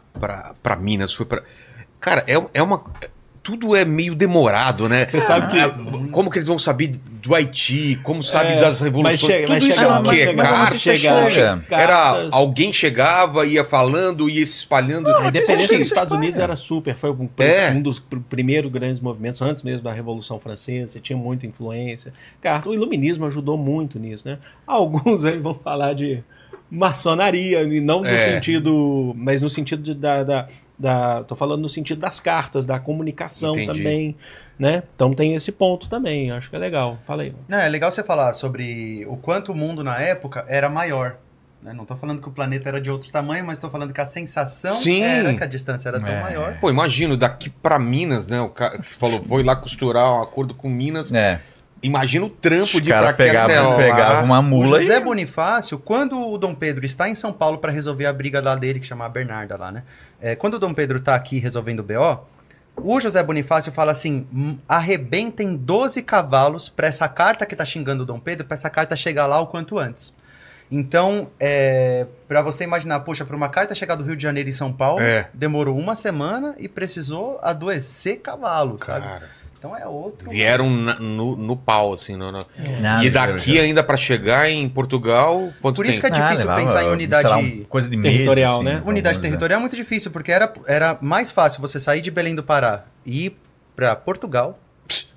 Minas, 0.80 1.14
foi 1.14 1.26
pra. 1.26 1.42
Cara, 2.00 2.24
é, 2.28 2.36
é 2.54 2.64
uma. 2.64 2.84
Tudo 3.48 3.74
é 3.78 3.86
meio 3.86 4.14
demorado, 4.14 4.90
né? 4.90 5.08
Você 5.08 5.22
sabe 5.22 5.50
que- 5.52 5.58
Ah, 5.58 5.72
Como 6.12 6.30
que 6.30 6.38
eles 6.38 6.48
vão 6.50 6.60
saber 6.60 6.88
do 7.22 7.34
Haiti? 7.34 7.98
Como 8.04 8.22
sabe 8.22 8.52
É, 8.54 8.56
das 8.60 8.82
revoluções? 8.82 9.22
mas 9.22 9.30
chega- 9.32 9.46
Tudo 9.48 9.54
mas 9.54 9.64
isso 9.64 9.74
chega 9.80 9.88
é 9.94 10.00
o 10.00 10.04
quê? 10.04 10.16
chega 10.26 10.44
lá, 10.44 10.50
Carta, 10.50 10.72
mas 10.74 10.82
chega- 10.82 11.30
chega. 11.30 11.64
Era 11.72 11.88
Cartas. 11.88 12.34
alguém 12.34 12.74
chegava, 12.74 13.46
ia 13.46 13.64
falando, 13.64 14.30
ia 14.30 14.46
se 14.46 14.60
espalhando. 14.60 15.08
A 15.16 15.28
independência 15.30 15.78
dos 15.78 15.88
Estados 15.88 16.14
Unidos 16.14 16.40
era 16.42 16.58
super, 16.58 16.94
foi 16.96 17.10
um, 17.12 17.30
É. 17.38 17.72
um 17.72 17.82
dos 17.82 18.00
pr- 18.00 18.18
primeiros 18.30 18.70
grandes 18.70 19.00
movimentos, 19.00 19.42
antes 19.42 19.64
mesmo 19.64 19.82
da 19.84 19.94
Revolução 19.94 20.40
Francesa, 20.42 20.92
você 20.92 21.00
tinha 21.00 21.16
muita 21.18 21.48
influência. 21.48 22.12
Cara, 22.42 22.68
o 22.68 22.74
iluminismo 22.74 23.26
ajudou 23.28 23.58
muito 23.58 23.98
nisso, 23.98 24.28
né? 24.28 24.40
Alguns 24.68 25.24
aí 25.24 25.40
vão 25.40 25.56
falar 25.56 25.94
de 25.94 26.22
maçonaria, 26.70 27.64
e 27.64 27.80
não 27.80 28.02
no 28.02 28.08
É. 28.08 28.18
sentido, 28.18 29.14
mas 29.16 29.42
no 29.42 29.50
sentido 29.50 29.82
de- 29.82 29.94
da, 29.94 30.24
da, 30.24 30.48
da- 30.78 31.24
tô 31.24 31.36
falando 31.36 31.62
no 31.62 31.70
sentido 31.70 32.00
das 32.00 32.20
cartas, 32.20 32.66
da 32.66 32.80
comunicação 32.80 33.52
Entendi. 33.52 33.68
também, 33.68 34.16
né? 34.60 34.84
Então 34.96 35.14
tem 35.14 35.34
esse 35.36 35.52
ponto 35.52 35.90
também, 35.90 36.32
acho 36.32 36.50
que 36.50 36.56
é 36.56 36.60
legal. 36.60 36.98
Fala 37.06 37.24
aí. 37.24 37.34
Não, 37.48 37.58
é 37.58 37.68
legal 37.68 37.90
você 37.92 38.04
falar 38.04 38.34
sobre 38.34 39.06
o 39.08 39.18
quanto 39.18 39.52
o 39.52 39.56
mundo 39.56 39.84
na 39.84 40.00
época 40.02 40.46
era 40.48 40.70
maior. 40.70 41.16
né? 41.60 41.74
Não 41.74 41.82
estou 41.82 41.98
falando 41.98 42.22
que 42.22 42.30
o 42.30 42.32
planeta 42.32 42.70
era 42.70 42.80
de 42.80 42.90
outro 42.92 43.12
tamanho, 43.12 43.44
mas 43.44 43.58
estou 43.58 43.70
falando 43.72 43.92
que 43.92 44.00
a 44.00 44.06
sensação 44.06 44.74
Sim. 44.76 45.02
era 45.02 45.34
que 45.34 45.44
a 45.44 45.48
distância 45.48 45.90
era 45.90 46.00
tão 46.00 46.08
É. 46.08 46.22
maior. 46.22 46.60
Pô, 46.60 46.70
imagino, 46.70 47.18
daqui 47.18 47.50
pra 47.50 47.80
Minas, 47.80 48.28
né? 48.28 48.40
O 48.40 48.50
cara 48.50 48.78
que 48.78 48.94
falou, 48.94 49.20
vou 49.24 49.40
ir 49.40 49.44
lá 49.44 49.56
costurar 49.56 50.14
um 50.14 50.22
acordo 50.22 50.54
com 50.54 50.70
Minas. 50.70 51.12
É. 51.12 51.42
Imagina 51.84 52.26
o 52.26 52.30
trampo 52.30 52.64
Os 52.64 52.72
de 52.72 52.90
ir 52.90 52.94
pra 52.94 53.10
aquela 53.10 53.70
lá. 53.70 53.78
pegavam 53.78 54.24
uma 54.26 54.40
O 54.40 54.44
mula 54.44 54.80
José 54.80 54.98
e... 54.98 55.00
Bonifácio, 55.00 55.78
quando 55.78 56.20
o 56.32 56.38
Dom 56.38 56.54
Pedro 56.56 56.86
está 56.86 57.08
em 57.08 57.16
São 57.16 57.32
Paulo 57.32 57.60
para 57.60 57.72
resolver 57.72 58.06
a 58.06 58.14
briga 58.14 58.42
lá 58.42 58.56
dele, 58.56 58.80
que 58.80 58.88
chama 58.88 59.06
a 59.06 59.10
Bernarda 59.10 59.56
lá, 59.58 59.72
né? 59.72 59.84
É, 60.22 60.36
quando 60.36 60.56
o 60.56 60.60
Dom 60.60 60.74
Pedro 60.74 60.98
está 60.98 61.14
aqui 61.16 61.38
resolvendo 61.40 61.80
o 61.82 61.84
BO, 61.84 62.26
o 62.78 63.00
José 63.00 63.22
Bonifácio 63.24 63.72
fala 63.72 63.92
assim: 63.92 64.26
"Hum, 64.34 64.58
arrebentem 64.68 65.56
12 65.56 66.02
cavalos 66.02 66.68
para 66.70 66.88
essa 66.88 67.08
carta 67.08 67.46
que 67.46 67.56
tá 67.56 67.66
xingando 67.66 68.04
o 68.04 68.06
Dom 68.06 68.20
Pedro, 68.20 68.46
para 68.48 68.56
essa 68.56 68.70
carta 68.70 68.96
chegar 68.96 69.26
lá 69.28 69.40
o 69.40 69.48
quanto 69.48 69.78
antes. 69.78 70.16
Então, 70.70 71.32
é, 71.40 72.06
para 72.28 72.42
você 72.42 72.64
imaginar, 72.66 73.00
poxa, 73.00 73.24
para 73.24 73.36
uma 73.36 73.48
carta 73.50 73.74
chegar 73.74 73.96
do 73.96 74.04
Rio 74.04 74.18
de 74.18 74.24
Janeiro 74.24 74.50
em 74.50 74.52
São 74.52 74.74
Paulo, 74.74 75.00
É. 75.02 75.30
demorou 75.34 75.78
uma 75.78 75.96
semana 75.96 76.56
e 76.58 76.68
precisou 76.68 77.40
adoecer 77.42 78.18
cavalos, 78.20 78.84
sabe? 78.84 79.06
Então 79.58 79.76
é 79.76 79.86
outro. 79.88 80.30
vieram 80.30 80.70
na- 80.70 81.00
no, 81.00 81.36
no 81.36 81.56
pau, 81.58 81.94
assim. 81.94 82.16
No, 82.16 82.32
no- 82.32 82.46
Nada, 82.80 83.04
E 83.04 83.10
daqui 83.10 83.60
ainda 83.60 83.84
pra 83.84 83.98
chegar 83.98 84.50
em 84.50 84.68
Portugal, 84.70 85.52
quanto 85.62 85.78
Por 85.78 85.86
isso 85.86 86.00
tempo? 86.02 86.14
que 86.14 86.20
é 86.22 86.24
difícil 86.26 86.48
pensar 86.56 86.84
em 86.84 86.90
unidade- 86.92 87.28
lá, 87.28 87.40
coisa 87.68 87.90
de 87.90 87.98
meses, 87.98 88.18
Territorial, 88.18 88.56
assim, 88.56 88.64
né? 88.64 88.82
Unidade 88.86 89.20
territorial 89.20 89.58
é 89.58 89.62
muito 89.62 89.76
difícil, 89.76 90.12
porque 90.12 90.32
era, 90.32 90.52
era 90.68 90.98
mais 91.02 91.32
fácil 91.32 91.60
você 91.62 91.80
sair 91.80 92.02
de 92.02 92.12
Belém 92.12 92.36
do 92.36 92.44
Pará 92.44 92.84
e 93.06 93.26
ir 93.28 93.38
para 93.76 93.96
Portugal 93.96 94.60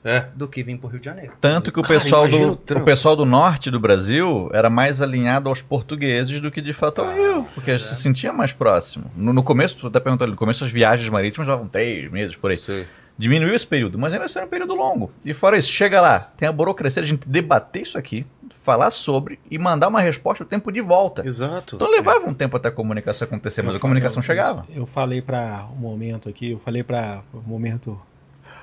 É. 0.04 0.24
do 0.34 0.48
que 0.48 0.62
vir 0.62 0.76
para 0.78 0.86
o 0.86 0.90
Rio 0.90 0.98
de 1.00 1.04
Janeiro. 1.04 1.32
Tanto 1.40 1.70
que 1.70 1.78
o 1.78 1.82
Cara, 1.82 2.00
pessoal, 2.00 2.24
o 2.24 2.28
do, 2.28 2.56
trampo. 2.56 2.82
o 2.82 2.84
pessoal 2.84 3.14
do 3.14 3.24
norte 3.26 3.70
do 3.70 3.78
Brasil 3.78 4.50
era 4.52 4.68
mais 4.70 5.00
alinhado 5.02 5.48
aos 5.48 5.60
portugueses 5.62 6.40
do 6.40 6.50
que 6.50 6.60
de 6.62 6.72
fato 6.72 7.02
ao 7.02 7.14
Rio, 7.14 7.46
porque 7.54 7.78
se 7.78 7.94
sentia 7.94 8.32
mais 8.32 8.52
próximo. 8.52 9.10
No, 9.14 9.32
no 9.32 9.42
começo, 9.42 9.76
tu 9.76 9.86
até 9.86 10.00
perguntou 10.00 10.24
ali, 10.24 10.32
no 10.32 10.38
começo 10.38 10.64
as 10.64 10.70
viagens 10.70 11.08
marítimas 11.10 11.46
davam 11.46 11.68
três 11.68 12.10
meses 12.10 12.34
por 12.36 12.50
aí. 12.50 12.58
Sei. 12.58 12.86
Diminuiu 13.20 13.54
esse 13.54 13.66
período, 13.66 13.98
mas 13.98 14.12
ainda 14.12 14.24
assim 14.24 14.38
era 14.38 14.46
um 14.46 14.50
período 14.50 14.74
longo. 14.74 15.12
E 15.24 15.34
fora 15.34 15.58
isso, 15.58 15.68
chega 15.70 16.00
lá, 16.00 16.18
tem 16.38 16.48
a 16.48 16.52
burocracia, 16.52 17.02
a 17.02 17.06
gente 17.06 17.28
debater 17.28 17.82
isso 17.82 17.98
aqui, 17.98 18.24
falar 18.64 18.90
sobre 18.90 19.38
e 19.50 19.58
mandar 19.58 19.88
uma 19.88 20.00
resposta 20.00 20.42
o 20.42 20.46
tempo 20.46 20.72
de 20.72 20.80
volta. 20.80 21.26
Exato. 21.26 21.76
Então 21.76 21.90
levava 21.90 22.26
um 22.26 22.32
tempo 22.32 22.56
até 22.56 22.68
a 22.68 22.72
comunicação 22.72 23.26
acontecer, 23.26 23.60
mas 23.62 23.74
Eu 23.74 23.78
a 23.78 23.80
comunicação 23.80 24.22
chegava. 24.22 24.64
Eu 24.74 24.86
falei 24.86 25.20
para 25.20 25.66
um 25.76 25.76
momento 25.80 26.28
aqui, 26.30 26.52
eu 26.52 26.58
falei 26.60 26.82
para 26.82 27.20
um 27.34 27.40
momento 27.46 28.00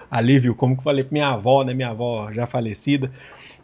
alívio, 0.09 0.55
como 0.55 0.73
que 0.75 0.79
eu 0.79 0.83
falei 0.83 1.03
para 1.03 1.13
minha 1.13 1.27
avó, 1.29 1.63
né, 1.63 1.73
minha 1.73 1.89
avó 1.89 2.31
já 2.31 2.47
falecida. 2.47 3.11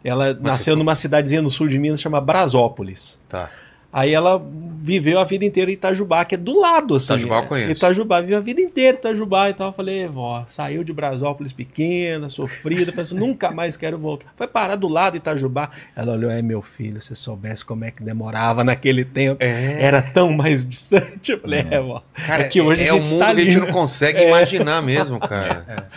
Ela 0.04 0.34
nasceu 0.34 0.42
você 0.52 0.70
foi- 0.72 0.76
numa 0.78 0.94
cidadezinha 0.94 1.42
no 1.42 1.50
sul 1.50 1.66
de 1.66 1.78
Minas 1.78 2.00
chamada 2.00 2.24
Brasópolis. 2.24 3.18
Tá. 3.28 3.50
Aí 3.94 4.12
ela 4.12 4.42
viveu 4.82 5.20
a 5.20 5.24
vida 5.24 5.44
inteira 5.44 5.70
em 5.70 5.74
Itajubá, 5.74 6.24
que 6.24 6.34
é 6.34 6.38
do 6.38 6.60
lado, 6.60 6.96
assim. 6.96 7.14
Itajubá 7.14 7.36
eu 7.36 7.42
né? 7.42 7.46
conheço. 7.46 7.70
Itajubá, 7.70 8.20
viveu 8.20 8.36
a 8.36 8.40
vida 8.40 8.60
inteira 8.60 8.96
em 8.96 8.98
Itajubá. 8.98 9.48
Então 9.48 9.68
eu 9.68 9.72
falei, 9.72 10.06
vó, 10.08 10.44
saiu 10.48 10.82
de 10.82 10.92
Brasópolis 10.92 11.52
pequena, 11.52 12.28
sofrida, 12.28 12.90
pensei, 12.92 13.16
nunca 13.16 13.52
mais 13.52 13.76
quero 13.76 13.96
voltar. 13.96 14.26
Foi 14.36 14.48
parar 14.48 14.74
do 14.74 14.88
lado 14.88 15.12
de 15.12 15.18
Itajubá. 15.18 15.70
Ela 15.94 16.12
olhou, 16.14 16.28
é 16.28 16.42
meu 16.42 16.60
filho, 16.60 17.00
se 17.00 17.14
soubesse 17.14 17.64
como 17.64 17.84
é 17.84 17.92
que 17.92 18.02
demorava 18.02 18.64
naquele 18.64 19.04
tempo, 19.04 19.42
É. 19.42 19.80
era 19.80 20.02
tão 20.02 20.32
mais 20.32 20.68
distante. 20.68 21.30
Eu 21.30 21.40
falei, 21.40 21.64
é, 21.70 21.80
vó. 21.80 22.02
Cara, 22.26 22.42
é 22.42 22.48
que 22.48 22.60
hoje 22.60 22.82
é, 22.82 22.88
a 22.88 22.94
um 22.94 22.98
gente 22.98 23.10
mundo 23.10 23.18
tá 23.20 23.34
que 23.34 23.40
a 23.40 23.44
gente 23.44 23.60
não 23.60 23.72
consegue 23.72 24.22
imaginar 24.22 24.82
mesmo, 24.82 25.20
cara. 25.20 25.88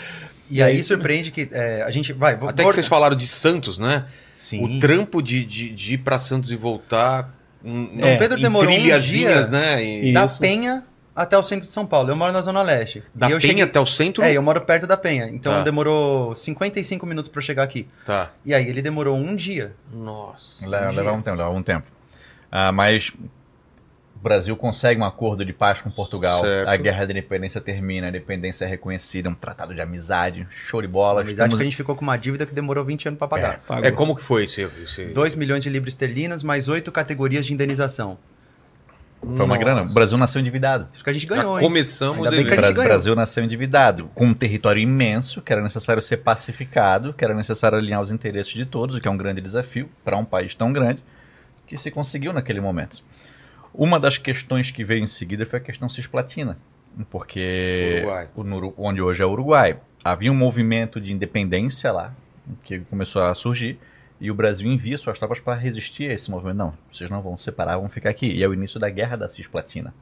E 0.49 0.63
aí 0.63 0.81
surpreende 0.81 1.29
que 1.29 1.49
é, 1.51 1.83
a 1.85 1.91
gente 1.91 2.13
vai. 2.13 2.35
Até 2.35 2.63
que 2.63 2.71
vocês 2.71 2.87
falaram 2.87 3.17
de 3.17 3.27
Santos, 3.27 3.77
né? 3.77 4.05
Sim. 4.33 4.63
O 4.63 4.79
trampo 4.79 5.21
de, 5.21 5.43
de, 5.43 5.69
de 5.71 5.95
ir 5.95 5.97
pra 5.97 6.17
Santos 6.19 6.49
e 6.51 6.55
voltar. 6.55 7.36
Hum, 7.63 7.97
Dom 7.99 8.17
Pedro 8.17 8.37
em 8.37 8.41
demorou 8.41 8.73
um 8.73 8.99
dia. 8.99 9.47
né? 9.47 9.83
E- 9.83 10.13
da 10.13 10.25
Isso. 10.25 10.39
Penha 10.39 10.83
até 11.15 11.37
o 11.37 11.41
centro 11.43 11.67
de 11.67 11.73
São 11.73 11.85
Paulo. 11.85 12.09
Eu 12.11 12.15
moro 12.15 12.31
na 12.31 12.41
Zona 12.41 12.61
Leste. 12.61 13.01
Da 13.15 13.27
e 13.27 13.31
eu 13.31 13.39
Penha 13.39 13.49
cheguei- 13.51 13.63
até 13.63 13.79
o 13.79 13.85
centro? 13.85 14.23
É, 14.23 14.33
eu 14.33 14.41
moro 14.41 14.61
perto 14.61 14.85
da 14.85 14.95
Penha. 14.95 15.27
Então 15.29 15.51
Tá. 15.51 15.63
demorou 15.63 16.35
55 16.35 17.05
minutos 17.05 17.29
pra 17.29 17.39
eu 17.39 17.43
chegar 17.43 17.63
aqui. 17.63 17.87
Tá. 18.05 18.29
E 18.45 18.53
aí 18.53 18.67
ele 18.69 18.81
demorou 18.81 19.17
um 19.17 19.35
dia. 19.35 19.73
Nossa. 19.91 20.67
Leva, 20.67 20.91
leva 20.91 21.11
um 21.13 21.21
tempo, 21.21 21.37
leva 21.37 21.49
um 21.49 21.63
tempo. 21.63 21.85
Ah, 22.51 22.71
mas 22.71 23.11
o 24.19 24.23
Brasil 24.23 24.55
consegue 24.57 24.99
um 24.99 25.05
acordo 25.05 25.45
de 25.45 25.53
paz 25.53 25.79
com 25.81 25.89
Portugal. 25.91 26.41
Certo. 26.41 26.67
A 26.67 26.75
guerra 26.75 27.05
da 27.05 27.11
independência 27.11 27.61
termina, 27.61 28.07
a 28.07 28.09
independência 28.09 28.65
é 28.65 28.67
reconhecida, 28.67 29.29
um 29.29 29.33
tratado 29.35 29.73
de 29.75 29.81
amizade, 29.81 30.47
show 30.51 30.81
de 30.81 30.87
bola. 30.87 31.21
Amizade 31.21 31.33
estamos- 31.33 31.55
que 31.55 31.61
a 31.61 31.65
gente 31.65 31.75
ficou 31.77 31.95
com 31.95 32.01
uma 32.01 32.17
dívida 32.17 32.45
que 32.45 32.53
demorou 32.53 32.83
20 32.83 33.07
anos 33.07 33.17
pra 33.17 33.27
pagar. 33.27 33.59
Pagou. 33.67 33.85
É 33.85 33.91
como 33.91 34.15
que 34.15 34.23
foi 34.23 34.45
esse. 34.45 34.61
esse... 34.83 35.05
2 35.05 35.35
milhões 35.35 35.63
de 35.63 35.69
libras 35.69 35.93
esterlinas, 35.93 36.41
mais 36.43 36.67
oito 36.67 36.91
categorias 36.91 37.45
de 37.45 37.53
indenização. 37.53 38.17
Foi 39.35 39.45
uma 39.45 39.57
grana. 39.57 39.81
O 39.81 39.85
Brasil 39.93 40.15
nasceu 40.17 40.39
endividado. 40.39 40.87
Acho 40.93 41.03
que 41.03 41.09
a 41.09 41.13
gente 41.13 41.27
Já 41.27 41.35
ganhou, 41.35 41.57
hein? 41.57 41.63
começamos 41.65 42.17
Ainda 42.17 42.29
o 42.29 42.31
bem 42.31 42.45
que 42.45 42.51
a 42.51 42.53
O 42.53 42.55
gente 42.55 42.61
dever. 42.61 42.73
Bra- 42.73 42.83
ganhou. 42.83 42.89
Brasil 42.93 43.15
nasceu 43.15 43.43
endividado, 43.43 44.09
com 44.13 44.25
um 44.27 44.33
território 44.33 44.79
imenso, 44.81 45.41
que 45.41 45.51
era 45.51 45.61
necessário 45.61 46.01
ser 46.01 46.17
pacificado, 46.17 47.13
que 47.13 47.25
era 47.25 47.33
necessário 47.33 47.77
alinhar 47.79 47.99
os 48.01 48.11
interesses 48.11 48.53
de 48.53 48.65
todos, 48.65 48.95
o 48.95 49.01
que 49.01 49.07
é 49.07 49.11
um 49.11 49.17
grande 49.17 49.41
desafio 49.41 49.89
para 50.05 50.15
um 50.17 50.23
país 50.23 50.53
tão 50.53 50.71
grande, 50.71 51.01
que 51.65 51.75
se 51.75 51.89
conseguiu 51.89 52.31
naquele 52.31 52.61
momento. 52.61 53.01
Uma 53.77 53.99
das 53.99 54.17
questões 54.17 54.71
que 54.71 54.83
veio 54.83 55.03
em 55.03 55.07
seguida 55.07 55.45
foi 55.45 55.59
a 55.59 55.61
questão 55.61 55.87
cisplatina, 55.87 56.57
porque 57.11 58.01
Uruguai. 58.03 58.73
onde 58.75 59.01
hoje 59.01 59.21
é 59.21 59.25
o 59.25 59.29
Uruguai, 59.29 59.77
havia 60.03 60.31
um 60.31 60.35
movimento 60.35 60.99
de 60.99 61.13
independência 61.13 61.91
lá, 61.91 62.11
que 62.63 62.79
começou 62.79 63.21
a 63.21 63.35
surgir, 63.35 63.77
e 64.19 64.31
o 64.31 64.33
Brasil 64.33 64.67
envia 64.71 64.97
suas 64.97 65.19
tropas 65.19 65.39
para 65.39 65.53
resistir 65.53 66.09
a 66.09 66.13
esse 66.15 66.31
movimento. 66.31 66.57
Não, 66.57 66.73
vocês 66.91 67.07
não 67.07 67.21
vão 67.21 67.37
separar, 67.37 67.77
vão 67.77 67.87
ficar 67.87 68.09
aqui. 68.09 68.25
E 68.25 68.41
é 68.41 68.47
o 68.47 68.53
início 68.53 68.79
da 68.79 68.89
Guerra 68.89 69.15
da 69.15 69.29
Cisplatina. 69.29 69.93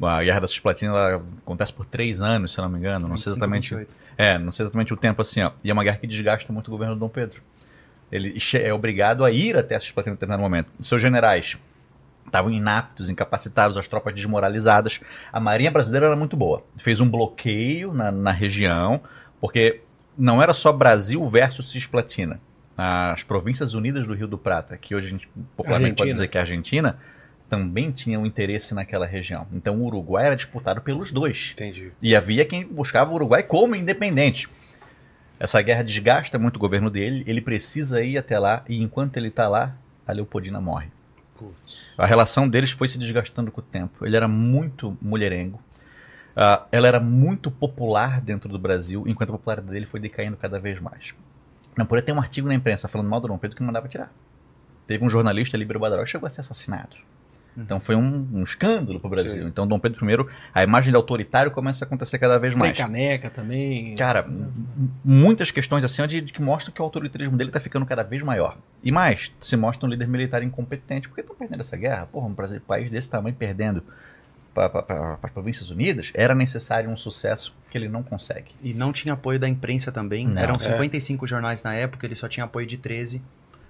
A 0.00 0.22
Guerra 0.22 0.40
da 0.40 0.48
Cisplatina 0.48 0.92
ela 0.92 1.22
acontece 1.42 1.74
por 1.74 1.84
três 1.84 2.22
anos, 2.22 2.52
se 2.52 2.58
não 2.58 2.70
me 2.70 2.78
engano. 2.78 3.06
Não 3.06 3.18
sei 3.18 3.34
25, 3.34 3.38
exatamente. 3.38 3.74
28. 3.74 3.94
É, 4.16 4.38
não 4.38 4.50
sei 4.50 4.64
exatamente 4.64 4.94
o 4.94 4.96
tempo 4.96 5.20
assim, 5.20 5.42
ó. 5.42 5.52
E 5.62 5.68
é 5.68 5.74
uma 5.74 5.84
guerra 5.84 5.98
que 5.98 6.06
desgasta 6.06 6.50
muito 6.54 6.68
o 6.68 6.70
governo 6.70 6.94
do 6.94 7.00
Dom 7.00 7.10
Pedro. 7.10 7.42
Ele 8.10 8.38
é 8.54 8.72
obrigado 8.72 9.26
a 9.26 9.30
ir 9.30 9.58
até 9.58 9.74
a 9.74 9.80
Cisplatina 9.80 10.12
em 10.12 10.16
determinado 10.16 10.42
momento. 10.42 10.70
Seus 10.80 11.02
generais 11.02 11.58
estavam 12.32 12.50
inaptos, 12.50 13.10
incapacitados, 13.10 13.76
as 13.76 13.86
tropas 13.86 14.14
desmoralizadas. 14.14 15.00
A 15.30 15.38
Marinha 15.38 15.70
Brasileira 15.70 16.06
era 16.06 16.16
muito 16.16 16.34
boa. 16.34 16.64
Fez 16.78 16.98
um 16.98 17.08
bloqueio 17.08 17.92
na, 17.92 18.10
na 18.10 18.32
região, 18.32 19.02
porque 19.38 19.82
não 20.16 20.42
era 20.42 20.54
só 20.54 20.72
Brasil 20.72 21.28
versus 21.28 21.70
Cisplatina. 21.70 22.40
As 22.76 23.22
Províncias 23.22 23.74
Unidas 23.74 24.06
do 24.06 24.14
Rio 24.14 24.26
do 24.26 24.38
Prata, 24.38 24.78
que 24.78 24.94
hoje 24.94 25.08
a 25.08 25.10
gente 25.10 25.28
popularmente 25.54 25.96
pode 25.96 26.08
Argentina. 26.08 26.14
dizer 26.14 26.28
que 26.28 26.38
é 26.38 26.40
a 26.40 26.42
Argentina, 26.42 26.98
também 27.50 27.90
tinham 27.90 28.24
interesse 28.24 28.74
naquela 28.74 29.06
região. 29.06 29.46
Então 29.52 29.78
o 29.78 29.84
Uruguai 29.84 30.24
era 30.24 30.34
disputado 30.34 30.80
pelos 30.80 31.12
dois. 31.12 31.50
Entendi. 31.52 31.92
E 32.00 32.16
havia 32.16 32.46
quem 32.46 32.66
buscava 32.66 33.10
o 33.10 33.14
Uruguai 33.14 33.42
como 33.42 33.76
independente. 33.76 34.48
Essa 35.38 35.60
guerra 35.60 35.82
desgasta 35.82 36.38
muito 36.38 36.56
o 36.56 36.58
governo 36.58 36.88
dele, 36.88 37.24
ele 37.26 37.42
precisa 37.42 38.02
ir 38.02 38.16
até 38.16 38.38
lá, 38.38 38.64
e 38.68 38.80
enquanto 38.80 39.18
ele 39.18 39.28
está 39.28 39.48
lá, 39.48 39.74
a 40.06 40.12
Leopoldina 40.12 40.60
morre. 40.60 40.86
A 41.96 42.06
relação 42.06 42.48
deles 42.48 42.70
foi 42.70 42.88
se 42.88 42.98
desgastando 42.98 43.50
com 43.50 43.60
o 43.60 43.64
tempo. 43.64 44.04
Ele 44.04 44.16
era 44.16 44.28
muito 44.28 44.96
mulherengo. 45.00 45.60
Ah, 46.36 46.66
ela 46.72 46.88
era 46.88 47.00
muito 47.00 47.50
popular 47.50 48.20
dentro 48.20 48.48
do 48.48 48.58
Brasil, 48.58 49.04
enquanto 49.06 49.30
a 49.30 49.32
popularidade 49.32 49.72
dele 49.72 49.86
foi 49.86 50.00
decaindo 50.00 50.36
cada 50.36 50.58
vez 50.58 50.80
mais. 50.80 51.14
Não, 51.76 51.86
por 51.86 51.98
aí 51.98 52.02
tem 52.02 52.14
um 52.14 52.20
artigo 52.20 52.48
na 52.48 52.54
imprensa 52.54 52.88
falando 52.88 53.08
mal 53.08 53.20
do 53.20 53.28
Dom 53.28 53.38
Pedro 53.38 53.56
que 53.56 53.62
mandava 53.62 53.88
tirar. 53.88 54.10
Teve 54.86 55.04
um 55.04 55.10
jornalista, 55.10 55.56
Líbero 55.56 55.78
Badaró, 55.78 56.04
chegou 56.04 56.26
a 56.26 56.30
ser 56.30 56.40
assassinado. 56.40 56.96
Então 57.56 57.78
foi 57.78 57.94
um, 57.94 58.26
um 58.32 58.42
escândalo 58.44 58.98
para 58.98 59.06
o 59.06 59.10
Brasil. 59.10 59.42
Sim. 59.42 59.48
Então 59.48 59.66
Dom 59.66 59.78
Pedro 59.78 60.08
I, 60.10 60.26
a 60.54 60.62
imagem 60.62 60.90
de 60.90 60.96
autoritário 60.96 61.50
começa 61.50 61.84
a 61.84 61.86
acontecer 61.86 62.18
cada 62.18 62.38
vez 62.38 62.54
mais. 62.54 62.76
Caneca 62.76 63.28
também. 63.28 63.94
Cara, 63.94 64.24
m- 64.26 64.48
muitas 65.04 65.50
questões 65.50 65.84
assim 65.84 66.06
de, 66.06 66.20
de 66.22 66.32
que 66.32 66.40
mostram 66.40 66.72
que 66.72 66.80
o 66.80 66.84
autoritarismo 66.84 67.36
dele 67.36 67.50
tá 67.50 67.60
ficando 67.60 67.84
cada 67.84 68.02
vez 68.02 68.22
maior. 68.22 68.56
E 68.82 68.90
mais, 68.90 69.30
se 69.38 69.56
mostra 69.56 69.86
um 69.86 69.90
líder 69.90 70.08
militar 70.08 70.42
incompetente. 70.42 71.08
Por 71.08 71.14
que 71.14 71.20
estão 71.20 71.36
perdendo 71.36 71.60
essa 71.60 71.76
guerra? 71.76 72.06
Porra, 72.10 72.26
um 72.26 72.34
país 72.66 72.90
desse 72.90 73.10
tamanho 73.10 73.34
perdendo 73.36 73.82
para 74.54 75.18
as 75.22 75.30
Províncias 75.30 75.70
Unidas, 75.70 76.10
era 76.14 76.34
necessário 76.34 76.90
um 76.90 76.96
sucesso 76.96 77.54
que 77.70 77.78
ele 77.78 77.88
não 77.88 78.02
consegue. 78.02 78.50
E 78.62 78.74
não 78.74 78.92
tinha 78.92 79.14
apoio 79.14 79.38
da 79.38 79.48
imprensa 79.48 79.90
também. 79.90 80.26
Não. 80.26 80.40
Eram 80.40 80.54
É. 80.56 80.58
55 80.58 81.26
jornais 81.26 81.62
na 81.62 81.74
época, 81.74 82.06
ele 82.06 82.14
só 82.16 82.28
tinha 82.28 82.44
apoio 82.44 82.66
de 82.66 82.76
13. 82.76 83.20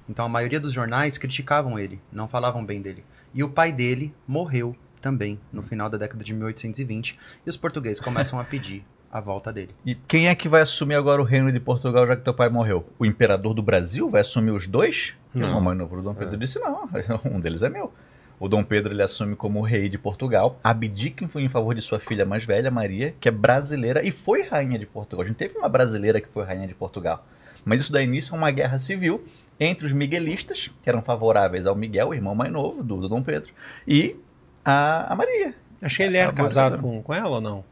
Então 0.08 0.24
a 0.24 0.28
maioria 0.28 0.58
dos 0.58 0.72
jornais 0.72 1.16
criticavam 1.18 1.78
ele, 1.78 2.00
não 2.12 2.26
falavam 2.26 2.64
bem 2.64 2.82
dele. 2.82 3.04
E 3.34 3.42
o 3.42 3.48
pai 3.48 3.72
dele 3.72 4.12
morreu 4.26 4.76
também 5.00 5.38
no 5.52 5.62
final 5.62 5.90
da 5.90 5.98
década 5.98 6.22
de 6.22 6.32
1820. 6.32 7.18
E 7.44 7.48
os 7.50 7.56
portugueses 7.56 8.00
começam 8.00 8.38
a 8.38 8.44
pedir 8.44 8.84
a 9.12 9.20
volta 9.20 9.52
dele. 9.52 9.70
E 9.84 9.94
quem 9.94 10.28
é 10.28 10.34
que 10.34 10.48
vai 10.48 10.62
assumir 10.62 10.94
agora 10.94 11.20
o 11.20 11.24
reino 11.24 11.52
de 11.52 11.60
Portugal 11.60 12.06
já 12.06 12.16
que 12.16 12.22
teu 12.22 12.32
pai 12.32 12.48
morreu? 12.48 12.86
O 12.98 13.04
imperador 13.04 13.52
do 13.52 13.62
Brasil 13.62 14.08
vai 14.08 14.22
assumir 14.22 14.52
os 14.52 14.66
dois? 14.66 15.14
Não. 15.34 15.58
O 15.58 15.60
mãe 15.60 15.76
novo 15.76 15.96
do 15.96 16.02
Dom 16.02 16.14
Pedro 16.14 16.38
disse 16.38 16.58
não, 16.58 16.88
um 17.26 17.38
deles 17.38 17.62
é 17.62 17.68
meu. 17.68 17.92
O 18.40 18.48
Dom 18.48 18.64
Pedro 18.64 18.92
ele 18.92 19.02
assume 19.02 19.36
como 19.36 19.60
rei 19.60 19.88
de 19.88 19.98
Portugal, 19.98 20.58
abdica 20.64 21.28
em 21.38 21.48
favor 21.48 21.74
de 21.74 21.82
sua 21.82 22.00
filha 22.00 22.24
mais 22.24 22.44
velha, 22.44 22.70
Maria, 22.70 23.14
que 23.20 23.28
é 23.28 23.30
brasileira 23.30 24.02
e 24.02 24.10
foi 24.10 24.42
rainha 24.42 24.78
de 24.78 24.86
Portugal. 24.86 25.24
A 25.24 25.28
gente 25.28 25.36
teve 25.36 25.56
uma 25.56 25.68
brasileira 25.68 26.20
que 26.20 26.28
foi 26.28 26.44
rainha 26.44 26.66
de 26.66 26.74
Portugal. 26.74 27.24
Mas 27.64 27.82
isso 27.82 27.92
dá 27.92 28.02
início 28.02 28.34
a 28.34 28.38
uma 28.38 28.50
guerra 28.50 28.78
civil 28.78 29.24
entre 29.60 29.86
os 29.86 29.92
miguelistas, 29.92 30.70
que 30.82 30.88
eram 30.88 31.02
favoráveis 31.02 31.66
ao 31.66 31.74
Miguel, 31.76 32.08
o 32.08 32.14
irmão 32.14 32.34
mais 32.34 32.50
novo 32.52 32.82
do, 32.82 32.96
do 33.02 33.08
Dom 33.08 33.22
Pedro, 33.22 33.52
e 33.86 34.16
a, 34.64 35.12
a 35.12 35.16
Maria. 35.16 35.54
Acho 35.80 35.96
que 35.96 36.02
ele 36.04 36.16
era 36.16 36.32
casado 36.32 36.76
de- 36.76 36.82
com, 36.82 37.02
com 37.02 37.14
ela 37.14 37.28
ou 37.36 37.40
não? 37.40 37.64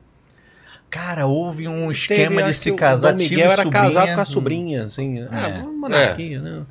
Cara, 0.88 1.26
houve 1.26 1.68
um 1.68 1.86
Teve, 1.86 1.92
esquema 1.92 2.42
de 2.42 2.48
acho 2.48 2.58
se 2.58 2.72
casar 2.72 3.10
O 3.10 3.16
Dom 3.16 3.18
Miguel 3.22 3.50
era 3.52 3.62
sobrinha. 3.62 3.82
casado 3.84 4.14
com 4.14 4.20
a 4.20 4.24
sobrinha, 4.24 4.84
assim. 4.86 5.26
Ah, 5.30 5.48
É. 5.48 5.62
uma 5.62 5.72
monarquia, 5.72 6.40
né? 6.40 6.62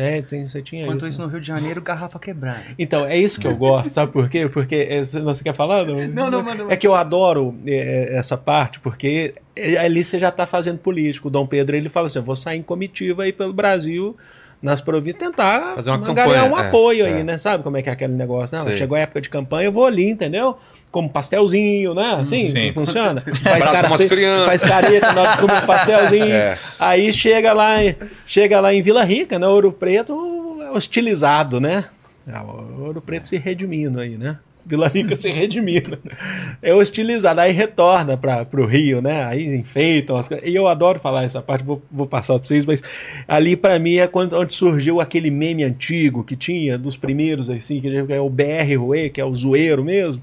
É, 0.00 0.22
tem, 0.22 0.48
você 0.48 0.62
tinha 0.62 0.84
Enquanto 0.84 1.00
isso. 1.00 1.08
isso, 1.08 1.22
no 1.22 1.28
Rio 1.28 1.40
de 1.40 1.46
Janeiro, 1.46 1.82
garrafa 1.82 2.18
quebrada. 2.18 2.64
Então, 2.78 3.04
é 3.04 3.18
isso 3.18 3.38
que 3.38 3.46
eu 3.46 3.54
gosto, 3.54 3.92
sabe 3.92 4.10
por 4.10 4.28
quê? 4.30 4.48
Porque. 4.50 4.74
é, 4.74 5.04
Você, 5.04 5.44
quer 5.44 5.54
falar? 5.54 5.86
Não, 5.86 6.08
Não, 6.08 6.30
não, 6.30 6.42
manda, 6.42 6.64
É 6.72 6.76
que 6.76 6.86
eu 6.86 6.94
adoro 6.94 7.54
é, 7.66 8.16
essa 8.16 8.36
parte, 8.36 8.80
porque 8.80 9.34
é, 9.54 9.76
ali 9.76 10.02
você 10.02 10.18
já 10.18 10.30
está 10.30 10.46
fazendo 10.46 10.78
político. 10.78 11.28
O 11.28 11.30
Dom 11.30 11.46
Pedro 11.46 11.76
ele 11.76 11.88
fala 11.88 12.06
assim: 12.06 12.18
eu 12.18 12.24
vou 12.24 12.34
sair 12.36 12.58
em 12.58 12.62
comitiva 12.62 13.24
aí 13.24 13.32
pelo 13.32 13.52
Brasil, 13.52 14.16
nas 14.62 14.80
províncias, 14.80 15.22
tentar 15.22 15.74
Fazer 15.76 15.90
uma 15.90 15.98
ganhar 15.98 16.14
campanha, 16.14 16.44
um 16.44 16.58
é, 16.58 16.68
apoio 16.68 17.06
é. 17.06 17.08
aí, 17.14 17.24
né? 17.24 17.38
Sabe 17.38 17.62
como 17.62 17.76
é 17.76 17.82
que 17.82 17.88
é 17.88 17.92
aquele 17.92 18.12
negócio? 18.12 18.56
Não, 18.56 18.64
Sei. 18.64 18.76
chegou 18.76 18.96
a 18.96 19.00
época 19.00 19.20
de 19.20 19.28
campanha, 19.30 19.66
eu 19.68 19.72
vou 19.72 19.86
ali, 19.86 20.10
entendeu? 20.10 20.56
Como 20.90 21.08
pastelzinho, 21.08 21.94
né? 21.94 22.18
Assim, 22.20 22.44
Sim. 22.44 22.72
funciona. 22.72 23.20
Faz, 23.42 23.64
cara, 23.64 23.88
faz 24.44 24.62
careta, 24.62 25.12
nós 25.12 25.38
comemos 25.38 25.64
pastelzinho. 25.64 26.24
É. 26.32 26.58
Aí 26.78 27.12
chega 27.12 27.52
lá, 27.52 27.82
em- 27.82 27.94
chega 28.26 28.60
lá 28.60 28.74
em 28.74 28.82
Vila 28.82 29.04
Rica, 29.04 29.38
né? 29.38 29.46
Ouro 29.46 29.70
Preto 29.72 30.58
hostilizado, 30.72 31.60
né? 31.60 31.84
Ah, 32.30 32.42
o 32.42 32.82
Ouro 32.86 33.00
Preto 33.00 33.28
se 33.28 33.36
redimindo 33.38 34.00
aí, 34.00 34.18
né? 34.18 34.38
Vila 34.66 34.88
Rica 34.88 35.14
se 35.16 35.30
redimindo. 35.30 35.98
É 36.62 36.74
hostilizado, 36.74 37.40
aí 37.40 37.52
retorna 37.52 38.16
para 38.16 38.46
o 38.52 38.64
Rio, 38.66 39.00
né? 39.00 39.24
Aí 39.24 39.46
enfeitam 39.56 40.16
as 40.16 40.28
coisas. 40.28 40.46
E 40.48 40.54
eu 40.54 40.68
adoro 40.68 41.00
falar 41.00 41.24
essa 41.24 41.40
parte, 41.42 41.64
vou, 41.64 41.82
vou 41.90 42.06
passar 42.06 42.38
para 42.38 42.46
vocês, 42.46 42.64
mas 42.64 42.82
ali 43.26 43.56
para 43.56 43.78
mim 43.78 43.96
é 43.96 44.06
quando, 44.06 44.36
onde 44.38 44.52
surgiu 44.52 45.00
aquele 45.00 45.30
meme 45.30 45.64
antigo 45.64 46.22
que 46.24 46.36
tinha, 46.36 46.76
dos 46.78 46.96
primeiros, 46.96 47.48
assim, 47.50 47.80
que 47.80 47.88
é 48.12 48.20
o 48.20 48.28
BR 48.30 48.76
Rue, 48.78 49.10
que 49.10 49.20
é 49.20 49.24
o 49.24 49.34
zoeiro 49.34 49.84
mesmo. 49.84 50.22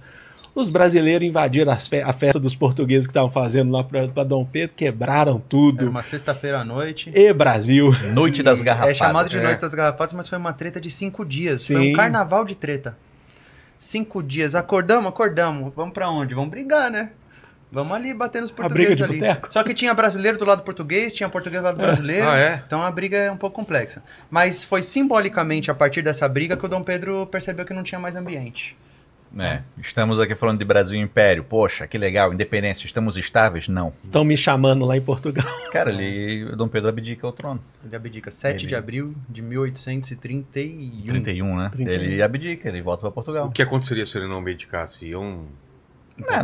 Os 0.56 0.72
brasileiros 0.72 1.28
invadiram 1.28 1.72
as 1.72 1.88
fe- 1.88 2.02
a 2.02 2.12
festa 2.12 2.40
dos 2.40 2.56
portugueses 2.56 3.06
que 3.06 3.12
estavam 3.12 3.30
fazendo 3.30 3.72
lá 3.72 3.84
para 3.84 4.24
Dom 4.24 4.44
Pedro, 4.44 4.76
quebraram 4.76 5.34
Era 5.34 5.42
tudo. 5.48 5.88
uma 5.88 6.02
sexta-feira 6.02 6.62
à 6.62 6.66
noite. 6.66 7.12
E 7.14 7.32
Brasil. 7.32 7.92
Noite 8.16 8.42
das 8.42 8.60
E 8.60 8.64
Garrafadas. 8.64 8.96
É 8.96 8.98
chamado 8.98 9.30
de 9.30 9.38
É. 9.38 9.44
Noite 9.44 9.62
das 9.62 9.76
Garrafadas, 9.76 10.14
mas 10.14 10.28
foi 10.28 10.36
uma 10.40 10.54
treta 10.54 10.82
de 10.82 10.90
cinco 10.90 11.24
dias. 11.24 11.68
Foi 11.68 11.80
Sim. 11.80 11.92
um 11.92 11.94
carnaval 11.96 12.44
de 12.44 12.56
treta. 12.56 12.98
Cinco 13.80 14.24
dias. 14.24 14.56
Acordamos, 14.56 15.08
acordamos. 15.08 15.74
Vamos 15.76 15.94
pra 15.94 16.10
onde? 16.10 16.34
Vamos 16.34 16.50
brigar, 16.50 16.90
né? 16.90 17.12
Vamos 17.72 17.96
ali 17.96 18.14
bater 18.14 18.42
nos 18.42 18.50
portugueses 18.50 19.02
ali. 19.02 19.20
boteco? 19.20 19.52
Só 19.52 19.62
que 19.62 19.74
tinha 19.74 19.94
brasileiro 19.94 20.38
do 20.38 20.46
lado 20.46 20.64
português, 20.64 21.12
tinha 21.12 21.28
português 21.28 21.62
do 21.62 21.66
lado 21.66 21.78
brasileiro. 21.78 22.28
Ah, 22.30 22.38
é? 22.38 22.64
Então 22.66 22.82
a 22.82 22.90
briga 22.90 23.18
é 23.18 23.30
um 23.30 23.36
pouco 23.38 23.56
complexa. 23.56 24.02
Mas 24.32 24.64
foi 24.64 24.82
simbolicamente 24.82 25.70
a 25.70 25.76
partir 25.76 26.02
dessa 26.02 26.28
briga 26.30 26.56
que 26.56 26.66
o 26.66 26.70
Dom 26.70 26.82
Pedro 26.82 27.28
percebeu 27.28 27.66
que 27.66 27.74
não 27.74 27.84
tinha 27.84 28.00
mais 28.00 28.16
ambiente. 28.16 28.78
É, 29.40 29.62
estamos 29.80 30.20
aqui 30.20 30.34
falando 30.36 30.60
de 30.60 30.66
Brasil 30.66 30.98
e 31.00 31.02
Império. 31.02 31.44
Poxa, 31.44 31.86
que 31.88 31.98
legal, 31.98 32.34
independência. 32.34 32.86
Estamos 32.86 33.18
estáveis? 33.18 33.68
Não. 33.68 33.94
Estão 34.04 34.24
me 34.24 34.36
chamando 34.38 34.86
lá 34.86 34.96
em 34.98 35.02
Portugal. 35.02 35.46
Cara, 35.72 35.92
ele, 35.92 36.46
o 36.46 36.56
Dom 36.56 36.68
Pedro 36.68 36.90
abdica 36.90 37.28
o 37.28 37.32
trono. 37.32 37.60
Ele 37.86 37.96
abdica 37.96 38.32
7 38.32 38.62
Ele- 38.62 38.68
de 38.68 38.76
abril 38.76 39.14
de 39.30 39.42
1831. 39.42 41.06
31, 41.08 41.58
né? 41.58 41.70
31. 41.72 41.92
Ele 41.94 42.22
abdica, 42.22 42.68
ele 42.70 42.82
volta 42.82 43.02
pra 43.02 43.10
O 43.10 43.12
Portugal. 43.14 43.52
que 43.52 43.62
aconteceria 43.62 44.06
se 44.06 44.18
ele 44.18 44.28
não 44.28 44.42
medicasse? 44.42 45.06
Iam... 45.08 45.44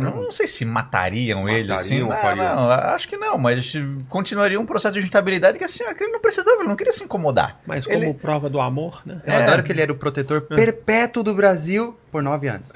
não, 0.22 0.30
sei 0.32 0.46
se 0.46 0.64
matariam, 0.64 1.48
ele 1.48 1.72
assim. 1.72 2.02
Matariam 2.02 2.54
Não, 2.54 2.62
não, 2.68 2.70
acho 2.70 3.08
que 3.08 3.16
não, 3.16 3.36
mas 3.36 3.72
continuaria 4.08 4.58
um 4.60 4.64
processo 4.64 4.94
de 4.94 5.00
instabilidade 5.04 5.58
que 5.58 5.64
assim, 5.64 5.82
que 5.94 6.04
ele 6.04 6.12
não 6.12 6.20
precisava, 6.20 6.58
ele 6.60 6.68
não 6.68 6.76
queria 6.76 6.92
se 6.92 7.02
incomodar. 7.02 7.58
Mas 7.66 7.84
como 7.84 7.98
Ele- 7.98 8.14
prova 8.14 8.48
do 8.48 8.60
amor, 8.60 9.02
né? 9.04 9.20
Eu 9.26 9.32
É. 9.32 9.42
adoro 9.42 9.62
que 9.64 9.72
ele 9.72 9.82
era 9.82 9.90
o 9.90 9.96
protetor 9.96 10.42
perpétuo 10.42 11.22
do 11.24 11.34
Brasil 11.34 11.98
por 12.12 12.22
nove 12.22 12.46
anos. 12.46 12.68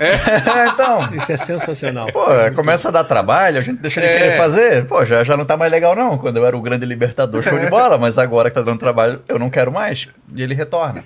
então, 0.73 0.99
Isso 1.17 1.31
é 1.33 1.37
sensacional. 1.37 2.09
pô, 2.13 2.25
começa 2.57 2.89
a 2.89 2.91
dar 2.91 3.05
trabalho, 3.05 3.59
a 3.59 3.63
gente 3.63 3.81
deixa 3.81 4.01
ele 4.01 4.09
É. 4.09 4.19
querer 4.19 4.37
fazer. 4.37 4.85
Pô, 4.87 5.05
já, 5.05 5.23
já 5.23 5.37
não 5.37 5.45
tá 5.45 5.57
mais 5.57 5.71
legal 5.71 5.95
não, 5.95 6.19
quando 6.19 6.39
eu 6.39 6.47
era 6.47 6.57
o 6.57 6.61
grande 6.63 6.85
libertador, 6.85 7.43
show 7.45 7.59
de 7.59 7.71
bola, 7.71 7.97
mas 7.97 8.19
agora 8.19 8.51
que 8.51 8.55
tá 8.57 8.63
dando 8.63 8.79
trabalho, 8.81 9.23
eu 9.29 9.39
não 9.39 9.51
quero 9.51 9.71
mais. 9.71 10.09
E 10.35 10.43
ele 10.43 10.55
retorna. 10.55 11.05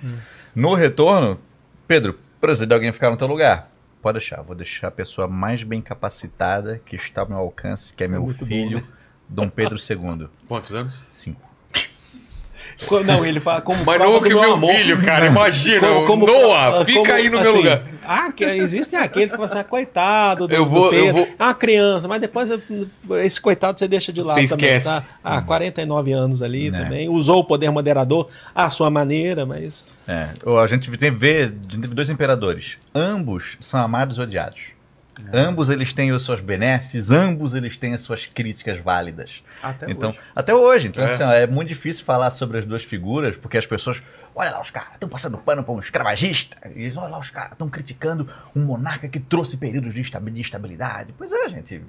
No 0.55 0.75
retorno, 0.75 1.39
Pedro, 1.87 2.19
precisa 2.41 2.73
alguém 2.73 2.93
ficar 2.93 3.11
no 3.11 3.17
teu 3.17 3.27
lugar. 3.27 3.69
Pode 4.03 4.19
deixar, 4.19 4.43
vou 4.43 4.57
deixar 4.57 4.89
a 4.89 4.91
pessoa 4.91 5.29
mais 5.29 5.63
bem 5.63 5.81
capacitada 5.81 6.81
que 6.85 6.97
está 6.97 7.21
ao 7.23 7.29
meu 7.29 7.39
alcance, 7.39 7.95
que 7.95 8.03
é 8.03 8.07
Isso 8.07 8.13
é 8.13 8.19
meu 8.19 8.25
muito 8.25 8.45
filho, 8.45 8.81
bom, 8.81 8.87
Dom 9.29 9.49
Pedro 9.49 9.77
II. 9.81 10.29
Quantos 10.49 10.73
anos? 10.75 11.01
Cinco. 11.11 11.52
Não, 13.05 13.25
ele 13.25 13.41
fala 13.41 13.61
como 13.61 13.85
Mas 13.85 13.97
prova 13.97 14.13
não 14.13 14.19
do 14.21 14.23
que 14.27 14.29
meu 14.35 14.41
meu 14.41 14.53
amor. 14.55 14.75
filho, 14.75 15.03
cara, 15.03 15.27
imagina. 15.27 15.81
Como- 15.81 16.07
como- 16.07 16.27
Noah, 16.27 16.81
ah, 16.81 16.85
fica 16.85 17.01
como, 17.01 17.13
aí 17.13 17.29
no 17.31 17.41
meu 17.41 17.49
assim, 17.51 17.59
lugar. 17.59 17.83
Ah, 18.05 18.33
que 18.33 18.45
existem 18.45 18.99
aqueles 18.99 19.31
que 19.33 19.39
você 19.39 19.59
ah, 19.59 19.65
coitado 19.65 20.49
do, 20.49 20.55
Eu 20.55 20.65
do 20.65 20.71
vou- 20.71 20.85
eu 20.87 20.91
Pedro. 20.91 21.13
vou- 21.15 21.29
É 21.39 21.43
uma 21.45 21.55
criança, 21.55 22.09
mas 22.09 22.21
depois 22.21 22.51
eu- 22.51 22.61
esse 23.19 23.41
coitado 23.41 23.79
você 23.79 23.87
deixa 23.87 24.13
de 24.13 24.21
lado 24.21 24.41
Você 24.41 24.49
também, 24.49 24.77
esquece. 24.77 24.87
tá? 24.87 25.05
Ah, 25.23 25.41
49 25.43 26.13
anos 26.13 26.43
ali 26.43 26.71
Né. 26.71 26.83
também. 26.83 27.09
Usou 27.09 27.39
o 27.41 27.45
poder 27.45 27.71
moderador 27.71 28.29
à 28.55 28.69
sua 28.71 28.91
maneira, 28.91 29.47
mas... 29.47 29.87
É, 30.09 30.29
a 30.61 30.67
gente 30.67 30.91
tem 30.97 31.11
vê 31.11 31.49
teve 31.71 31.95
dois 31.95 32.11
imperadores. 32.11 32.77
Ambos 32.95 33.57
são 33.61 33.81
amados 33.81 34.19
e 34.19 34.21
odiados. 34.21 34.61
Ambos 35.33 35.69
eles 35.69 35.93
têm 35.93 36.11
as 36.11 36.23
suas 36.23 36.41
benesses, 36.41 37.11
ambos 37.11 37.55
eles 37.55 37.77
têm 37.77 37.93
as 37.95 38.01
suas 38.01 38.25
críticas 38.27 38.79
válidas. 38.79 39.43
Até 39.63 39.91
então, 39.91 40.11
hoje. 40.11 40.19
até 40.35 40.55
hoje. 40.55 40.89
Então, 40.89 41.03
É. 41.05 41.07
assim, 41.07 41.23
ó, 41.23 41.31
é 41.33 41.47
muito 41.47 41.69
difícil 41.69 42.05
falar 42.05 42.31
sobre 42.31 42.59
as 42.59 42.65
duas 42.65 42.83
figuras, 42.83 43.37
porque 43.37 43.59
as 43.59 43.67
pessoas, 43.67 44.03
olha 44.35 44.51
lá, 44.53 44.61
os 44.61 44.71
caras 44.71 44.95
estão 44.95 45.09
passando 45.09 45.37
pano 45.39 45.63
para 45.63 45.73
um 45.75 45.81
escravagista. 45.81 46.57
E 46.75 46.89
olha 46.97 47.09
lá, 47.09 47.19
os 47.19 47.31
caras 47.31 47.53
estão 47.53 47.69
criticando 47.69 48.29
um 48.57 48.63
monarca 48.65 49.07
que 49.09 49.21
trouxe 49.21 49.57
períodos 49.59 49.93
de 49.95 50.01
instabi- 50.01 50.31
de 50.31 50.41
estabilidade. 50.41 51.15
Pois 51.19 51.31
é, 51.33 51.49
gente. 51.51 51.83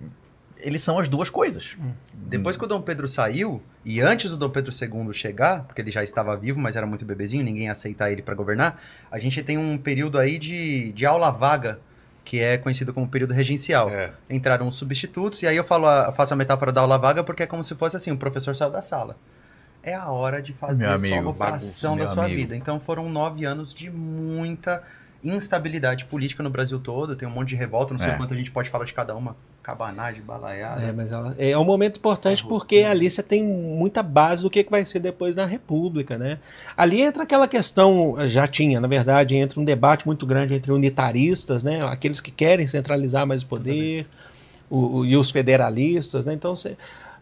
Eles 0.59 0.81
são 0.81 0.97
as 0.97 1.09
duas 1.09 1.29
coisas. 1.29 1.71
Depois 2.13 2.55
que 2.55 2.63
o 2.63 2.67
Dom 2.67 2.81
Pedro 2.81 3.05
saiu, 3.07 3.61
e 3.83 3.99
antes 3.99 4.31
do 4.31 4.37
Dom 4.37 4.49
Pedro 4.49 4.71
II 4.71 5.13
chegar, 5.13 5.63
porque 5.63 5.81
ele 5.81 5.91
já 5.91 6.01
estava 6.03 6.37
vivo, 6.37 6.57
mas 6.59 6.75
era 6.77 6.85
muito 6.85 7.03
bebezinho, 7.03 7.43
ninguém 7.43 7.65
ia 7.65 7.73
aceitar 7.73 8.11
ele 8.11 8.21
para 8.21 8.33
governar, 8.33 8.81
a 9.11 9.19
gente 9.19 9.43
tem 9.43 9.57
um 9.57 9.77
período 9.77 10.17
aí 10.17 10.39
de, 10.39 10.93
de 10.93 11.05
aula 11.05 11.29
vaga, 11.31 11.79
que 12.25 12.39
é 12.39 12.57
conhecido 12.57 12.93
como 12.93 13.07
período 13.07 13.33
regencial. 13.33 13.89
É. 13.89 14.11
Entraram 14.29 14.67
os 14.67 14.75
substitutos, 14.75 15.41
e 15.43 15.47
aí 15.47 15.55
eu 15.57 15.63
falo 15.63 15.85
a- 15.87 16.11
faço 16.11 16.33
a 16.33 16.37
metáfora 16.37 16.71
da 16.71 16.81
aula 16.81 16.97
vaga 16.97 17.23
porque 17.23 17.43
é 17.43 17.47
como 17.47 17.63
se 17.63 17.75
fosse 17.75 17.95
assim, 17.97 18.11
o 18.11 18.17
professor 18.17 18.55
saiu 18.55 18.71
da 18.71 18.81
sala. 18.81 19.15
É 19.83 19.93
a 19.93 20.09
hora 20.09 20.41
de 20.41 20.53
fazer 20.53 20.85
Meu 20.85 20.95
a 20.95 20.99
sua 20.99 21.33
bagunça, 21.33 21.95
da 21.97 22.07
sua 22.07 22.23
amigo. 22.25 22.39
vida. 22.39 22.55
Então 22.55 22.79
foram 22.79 23.09
nove 23.09 23.43
anos 23.43 23.73
de 23.73 23.89
muita 23.91 24.81
instabilidade 25.21 26.05
política 26.05 26.41
no 26.43 26.49
Brasil 26.49 26.79
todo, 26.79 27.15
tem 27.15 27.27
um 27.27 27.31
monte 27.31 27.49
de 27.49 27.55
revolta, 27.55 27.93
não 27.93 27.99
sei 27.99 28.11
É. 28.11 28.15
quanto 28.17 28.33
a 28.33 28.37
gente 28.37 28.51
pode 28.51 28.69
falar 28.69 28.85
de 28.85 28.93
cada 28.93 29.15
uma, 29.15 29.35
cabanagem, 29.63 30.21
balaiada. 30.21 30.81
É, 30.83 30.91
mas 30.91 31.11
ela, 31.11 31.33
é 31.39 31.57
um 31.57 31.63
momento 31.63 31.95
importante 31.97 32.45
porque 32.45 32.79
ali 32.79 33.09
você 33.09 33.23
tem 33.23 33.41
muita 33.41 34.03
base 34.03 34.43
do 34.43 34.49
que 34.49 34.63
que 34.63 34.69
vai 34.69 34.83
ser 34.83 34.99
depois 34.99 35.35
na 35.37 35.45
República, 35.45 36.17
né? 36.17 36.37
Ali 36.75 37.01
entra 37.01 37.23
aquela 37.23 37.47
questão, 37.47 38.15
já 38.27 38.45
tinha, 38.45 38.81
na 38.81 38.87
verdade, 38.87 39.35
entra 39.37 39.59
um 39.59 39.63
debate 39.63 40.05
muito 40.05 40.25
grande 40.25 40.53
entre 40.53 40.71
unitaristas, 40.71 41.63
né? 41.63 41.81
Aqueles 41.85 42.19
que 42.19 42.29
querem 42.29 42.67
centralizar 42.67 43.25
mais 43.25 43.41
o 43.41 43.45
poder, 43.47 44.05
o- 44.69 44.97
o- 44.97 45.05
e 45.05 45.15
os 45.15 45.31
federalistas, 45.31 46.25
né? 46.25 46.33
Então 46.33 46.55
você 46.55 46.75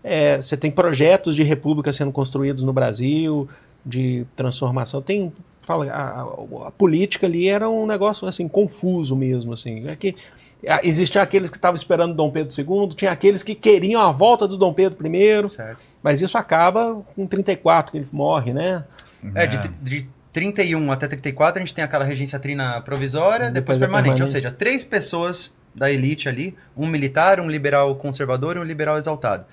é, 0.03 0.39
tem 0.59 0.71
projetos 0.71 1.35
de 1.35 1.43
república 1.43 1.93
sendo 1.93 2.11
construídos 2.11 2.63
no 2.63 2.73
Brasil, 2.73 3.47
de 3.85 4.25
transformação. 4.35 4.99
Tem 5.01 5.31
fala, 5.61 5.85
a, 5.91 6.21
a- 6.21 6.67
a 6.67 6.71
política 6.71 7.27
ali 7.27 7.47
era 7.47 7.69
um 7.69 7.85
negócio 7.85 8.27
assim 8.27 8.47
confuso 8.47 9.15
mesmo, 9.15 9.53
assim. 9.53 9.87
É 9.87 9.95
que 9.95 10.15
existiam 10.83 11.21
aqueles 11.23 11.49
que 11.49 11.57
estavam 11.57 11.75
esperando 11.75 12.13
Dom 12.13 12.29
Pedro 12.31 12.53
II, 12.55 12.93
tinha 12.95 13.11
aqueles 13.11 13.41
que 13.43 13.55
queriam 13.55 14.01
a 14.01 14.11
volta 14.11 14.47
do 14.47 14.57
Dom 14.57 14.73
Pedro 14.73 14.97
I, 15.07 15.49
Certo. 15.49 15.83
mas 16.03 16.21
isso 16.21 16.37
acaba 16.37 17.01
com 17.15 17.25
34 17.25 17.91
que 17.91 17.97
ele 17.97 18.07
morre, 18.11 18.53
né? 18.53 18.83
É, 19.35 19.45
de, 19.47 19.67
de 19.67 20.07
31 20.33 20.91
até 20.91 21.07
34 21.07 21.57
a 21.57 21.65
gente 21.65 21.73
tem 21.73 21.83
aquela 21.83 22.05
regência 22.05 22.39
trina 22.39 22.79
provisória, 22.81 23.51
depois, 23.51 23.53
Depois 23.53 23.77
é 23.77 23.79
permanente. 23.79 24.03
permanente. 24.15 24.21
Ou 24.21 24.27
seja, 24.27 24.51
três 24.51 24.83
pessoas 24.83 25.51
da 25.73 25.91
elite 25.91 26.27
ali, 26.29 26.55
um 26.75 26.85
militar, 26.87 27.39
um 27.39 27.49
liberal 27.49 27.95
conservador 27.95 28.55
e 28.57 28.59
um 28.59 28.63
liberal 28.63 28.97
exaltado. 28.97 29.45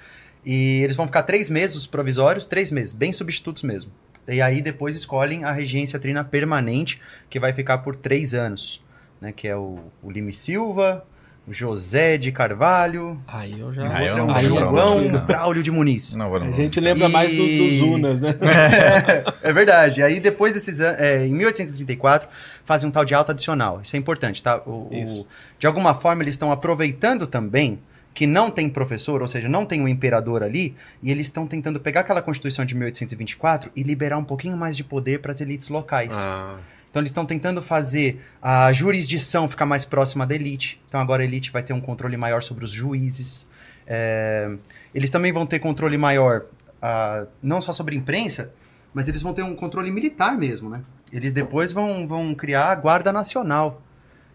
E 0.45 0.81
eles 0.83 0.97
vão 0.97 1.07
ficar 1.07 1.23
três 1.25 1.51
meses, 1.51 1.77
os 1.77 1.87
provisórios, 1.87 2.45
três 2.45 2.71
meses, 2.71 2.93
bem 2.93 3.13
substitutos 3.13 3.63
mesmo. 3.63 3.91
E 4.27 4.41
aí 4.43 4.61
depois 4.61 4.97
escolhem 4.97 5.45
a 5.45 5.53
regência 5.53 5.99
trina 5.99 6.23
permanente, 6.25 7.01
que 7.31 7.39
vai 7.41 7.53
ficar 7.53 7.79
por 7.79 7.97
três 7.97 8.35
anos. 8.35 8.81
Né, 9.21 9.33
que 9.33 9.49
é 9.49 9.57
o, 9.57 9.79
o 10.03 10.11
Lime 10.11 10.33
Silva, 10.33 11.05
o 11.47 11.53
José 11.53 12.17
de 12.19 12.31
Carvalho, 12.31 13.19
Aí 13.27 13.59
eu 13.59 13.73
e 13.73 13.75
já. 13.75 13.83
o 13.83 13.93
Ah, 13.93 14.05
eu 14.05 14.15
é 14.15 14.17
não 14.19 14.41
João 14.41 15.01
não. 15.09 15.27
Braulio 15.27 15.63
de 15.63 15.71
Muniz. 15.71 16.15
Não 16.15 16.35
A 16.35 16.39
não. 16.39 16.53
gente 16.53 16.79
lembra 16.79 17.09
E- 17.09 17.13
mais 17.13 17.31
do- 17.31 17.37
dos 17.47 17.81
Unas, 17.81 18.21
né? 18.21 18.35
É 19.43 19.53
verdade. 19.53 20.03
Aí 20.03 20.21
depois 20.21 20.53
desses 20.53 20.81
anos, 20.81 21.01
é, 21.01 21.27
em 21.27 21.35
1834, 21.35 22.29
fazem 22.65 22.89
um 22.89 22.93
tal 22.93 23.05
de 23.05 23.15
alta 23.15 23.33
adicional. 23.33 23.81
Isso 23.83 23.97
é 23.97 23.99
importante, 23.99 24.43
tá? 24.43 24.59
O- 24.67 24.89
o- 24.93 25.27
de 25.59 25.67
alguma 25.67 25.95
forma, 25.95 26.23
eles 26.23 26.35
estão 26.35 26.53
aproveitando 26.53 27.27
também 27.27 27.79
que 28.15 28.27
não 28.27 28.51
tem 28.51 28.69
professor, 28.69 29.23
ou 29.23 29.29
seja, 29.29 29.49
não 29.49 29.65
tem 29.65 29.81
um 29.81 29.87
imperador 29.89 30.43
ali, 30.43 30.75
e 31.03 31.11
eles 31.11 31.29
estão 31.29 31.47
tentando 31.47 31.79
pegar 31.79 32.01
aquela 32.01 32.21
Constituição 32.21 32.65
de 32.65 32.75
1824 32.75 33.71
e 33.77 33.83
liberar 33.85 34.19
um 34.19 34.25
pouquinho 34.25 34.57
mais 34.57 34.77
de 34.77 34.83
poder 34.83 35.21
para 35.21 35.31
as 35.33 35.41
elites 35.41 35.69
locais. 35.69 36.17
Ah, 36.27 36.57
Então 36.91 37.01
eles 37.01 37.11
estão 37.11 37.27
tentando 37.27 37.61
fazer 37.61 38.21
a 38.41 38.73
jurisdição 38.73 39.49
ficar 39.49 39.67
mais 39.67 39.85
próxima 39.85 40.27
da 40.27 40.35
elite. 40.35 40.81
Então 40.89 41.01
agora 41.01 41.23
a 41.23 41.25
elite 41.25 41.51
vai 41.51 41.63
ter 41.63 41.73
um 41.73 41.81
controle 41.81 42.17
maior 42.17 42.43
sobre 42.43 42.65
os 42.65 42.71
juízes. 42.71 43.47
É, 43.87 44.51
eles 44.95 45.11
também 45.11 45.33
vão 45.33 45.47
ter 45.47 45.59
controle 45.59 45.97
maior, 45.97 46.47
ah, 46.81 47.27
não 47.43 47.61
só 47.61 47.73
sobre 47.73 47.95
a 47.95 47.99
imprensa, 47.99 48.51
mas 48.93 49.07
eles 49.09 49.23
vão 49.23 49.33
ter 49.35 49.43
um 49.43 49.55
controle 49.55 49.91
militar 49.91 50.37
mesmo, 50.37 50.69
né? 50.69 50.83
Eles 51.13 51.33
depois 51.33 51.73
vão, 51.73 52.07
vão 52.07 52.35
criar 52.35 52.67
a 52.67 52.75
Guarda 52.75 53.13
Nacional. 53.13 53.81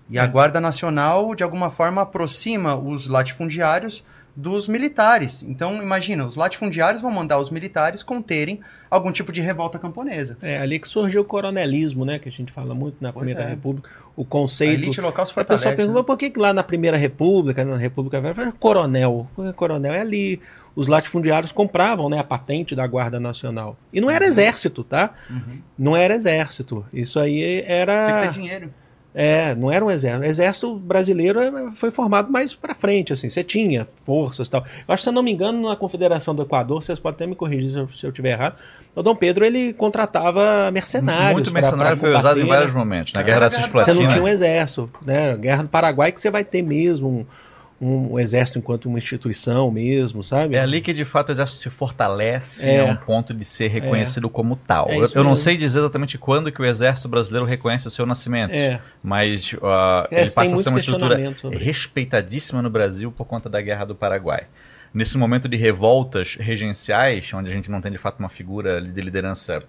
E 0.10 0.20
a 0.20 0.26
Guarda 0.28 0.60
Nacional, 0.60 1.34
de 1.34 1.44
alguma 1.44 1.72
forma, 1.72 2.02
aproxima 2.02 2.76
os 2.76 3.08
latifundiários 3.08 4.04
dos 4.36 4.68
militares. 4.68 5.44
Então, 5.44 5.82
imagina, 5.82 6.26
os 6.26 6.36
latifundiários 6.36 7.02
vão 7.02 7.12
mandar 7.12 7.38
os 7.40 7.50
militares 7.50 8.02
conterem 8.02 8.60
algum 8.90 9.12
tipo 9.12 9.32
de 9.32 9.42
revolta 9.42 9.78
camponesa. 9.78 10.38
É 10.42 10.58
ali 10.60 10.80
que 10.80 10.88
surgiu 10.88 11.22
o 11.22 11.26
coronelismo, 11.26 12.04
né? 12.06 12.18
Que 12.20 12.30
a 12.30 12.32
gente 12.32 12.52
fala 12.52 12.74
muito 12.74 12.98
na 13.00 13.12
Pois 13.14 13.26
Primeira 13.26 13.48
é. 13.48 13.52
República. 13.52 13.90
O 14.16 14.24
A 14.24 14.26
conceito. 14.26 14.84
elite 14.84 15.02
local 15.02 15.26
se 15.26 15.32
A 15.32 15.36
pessoa 15.36 15.46
fortalece. 15.58 15.76
pergunta, 15.78 16.00
né? 16.00 16.06
por 16.06 16.18
que, 16.18 16.30
que 16.30 16.40
lá 16.40 16.54
na 16.54 16.64
Primeira 16.64 16.98
República, 16.98 17.64
na 17.66 17.78
República 17.78 18.22
Velha, 18.22 18.34
fala, 18.36 18.52
coronel? 18.60 19.28
Porque 19.36 19.54
Coronel 19.54 19.94
é 19.94 20.02
ali. 20.02 20.42
Os 20.76 20.88
latifundiários 20.88 21.52
compravam 21.52 22.10
né, 22.10 22.18
a 22.18 22.24
patente 22.24 22.76
da 22.76 22.86
Guarda 22.88 23.20
Nacional. 23.20 23.78
E 23.92 24.02
não 24.02 24.10
era 24.10 24.26
exército, 24.26 24.84
tá? 24.84 25.12
Uhum. 25.30 25.62
Não 25.78 25.96
era 25.96 26.16
exército. 26.16 26.84
Isso 26.92 27.20
aí 27.20 27.40
Tem 27.40 27.66
que 27.66 27.72
era. 27.72 28.22
ter 28.22 28.32
dinheiro. 28.32 28.74
É, 29.16 29.54
não 29.54 29.72
era 29.72 29.86
um 29.86 29.92
exército. 29.92 30.24
O 30.24 30.28
exército 30.28 30.76
brasileiro 30.76 31.40
eh, 31.40 31.72
foi 31.76 31.92
formado 31.92 32.32
mais 32.32 32.52
pra 32.54 32.74
frente, 32.74 33.14
assim. 33.14 33.30
Você 33.30 33.44
tinha 33.44 33.88
forças 34.06 34.48
e 34.48 34.50
tal. 34.52 34.62
Eu 34.88 34.94
acho 34.94 34.98
que, 34.98 35.04
se 35.04 35.10
eu 35.10 35.14
não 35.14 35.22
me 35.22 35.32
engano, 35.32 35.70
na 35.70 35.76
Confederação 35.76 36.34
do 36.34 36.42
Equador, 36.42 36.82
vocês 36.82 36.98
podem 36.98 37.16
até 37.16 37.28
me 37.28 37.36
corrigir 37.36 37.70
se 37.70 37.78
eu, 37.78 37.88
se 37.90 38.06
eu 38.08 38.12
tiver 38.12 38.32
errado, 38.32 38.56
o 38.96 39.04
Dom 39.04 39.16
Pedro, 39.16 39.46
ele 39.46 39.72
contratava 39.74 40.72
mercenários. 40.72 41.34
Muito 41.34 41.52
pra- 41.52 41.62
mercenário 41.62 41.98
pra 41.98 42.08
foi 42.10 42.18
usado 42.18 42.40
em 42.40 42.46
vários 42.46 42.74
né? 42.74 42.80
momentos. 42.80 43.14
Na 43.14 43.22
É, 43.22 43.24
Guerra 43.24 43.40
da 43.42 43.48
do- 43.48 43.52
Você 43.52 43.58
não 43.58 43.64
Cisplatina. 43.66 44.08
tinha 44.10 44.24
um 44.24 44.28
exército, 44.28 44.90
né? 45.06 45.38
Guerra 45.38 45.64
do 45.64 45.70
Paraguai 45.70 46.12
que 46.12 46.20
você 46.20 46.30
vai 46.32 46.44
ter 46.44 46.62
mesmo 46.64 47.08
um, 47.10 47.26
um, 47.84 48.14
um 48.14 48.20
exército 48.20 48.58
enquanto 48.60 48.86
uma 48.86 48.98
instituição 48.98 49.70
mesmo, 49.70 50.24
sabe? 50.24 50.56
É 50.56 50.60
ali 50.62 50.82
que 50.82 50.94
de 50.94 51.04
fato 51.06 51.30
o 51.30 51.32
exército 51.32 51.60
se 51.60 51.70
fortalece 51.70 52.68
É. 52.68 52.82
a 52.82 52.86
um 52.86 52.96
ponto 52.96 53.34
de 53.34 53.44
ser 53.46 53.68
reconhecido 53.68 54.30
como 54.30 54.56
tal. 54.56 54.90
É 54.90 54.98
eu 54.98 55.08
eu 55.14 55.24
não 55.24 55.36
sei 55.36 55.58
dizer 55.58 55.80
exatamente 55.80 56.18
quando 56.18 56.52
que 56.52 56.62
o 56.62 56.66
exército 56.66 57.08
brasileiro 57.10 57.46
reconhece 57.46 57.88
o 57.88 57.92
seu 57.92 58.06
nascimento, 58.06 58.54
É, 58.54 58.80
mas 59.04 59.54
É, 60.10 60.22
ele 60.22 60.32
passa 60.32 60.56
a 60.56 60.58
ser 60.58 60.70
uma 60.70 60.80
estrutura 60.80 61.18
respeitadíssima 61.52 62.62
no 62.62 62.70
Brasil 62.70 63.12
por 63.12 63.26
conta 63.26 63.50
da 63.50 63.62
Guerra 63.62 63.86
do 63.86 63.96
Paraguai. 63.96 64.46
Nesse 64.94 65.18
momento 65.18 65.50
de 65.50 65.58
revoltas 65.58 66.38
regenciais, 66.40 67.34
onde 67.34 67.50
a 67.50 67.54
gente 67.54 67.70
não 67.72 67.82
tem 67.82 67.92
de 67.92 67.98
fato 67.98 68.20
uma 68.20 68.30
figura 68.30 68.80
de 68.82 69.02
liderança 69.02 69.64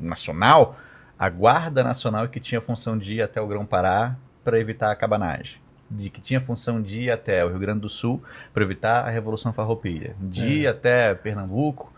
nacional, 0.00 0.78
a 1.18 1.28
Guarda 1.28 1.84
Nacional 1.84 2.24
é 2.24 2.28
que 2.28 2.40
tinha 2.40 2.58
a 2.58 2.62
função 2.62 2.96
de 2.98 3.14
ir 3.14 3.22
até 3.22 3.40
o 3.40 3.46
Grão-Pará 3.46 4.16
para 4.42 4.58
evitar 4.58 4.90
a 4.90 4.96
cabanagem. 4.96 5.61
De 5.96 6.10
que 6.10 6.20
tinha 6.20 6.40
a 6.40 6.42
função 6.42 6.80
de 6.80 7.02
ir 7.02 7.10
até 7.10 7.44
o 7.44 7.48
Rio 7.48 7.58
Grande 7.58 7.80
do 7.80 7.88
Sul 7.88 8.22
para 8.52 8.62
evitar 8.62 9.06
a 9.06 9.10
Revolução 9.10 9.52
Farroupilha. 9.52 10.14
De 10.20 10.44
ir 10.46 10.66
até 10.66 11.14
Pernambuco 11.14 11.92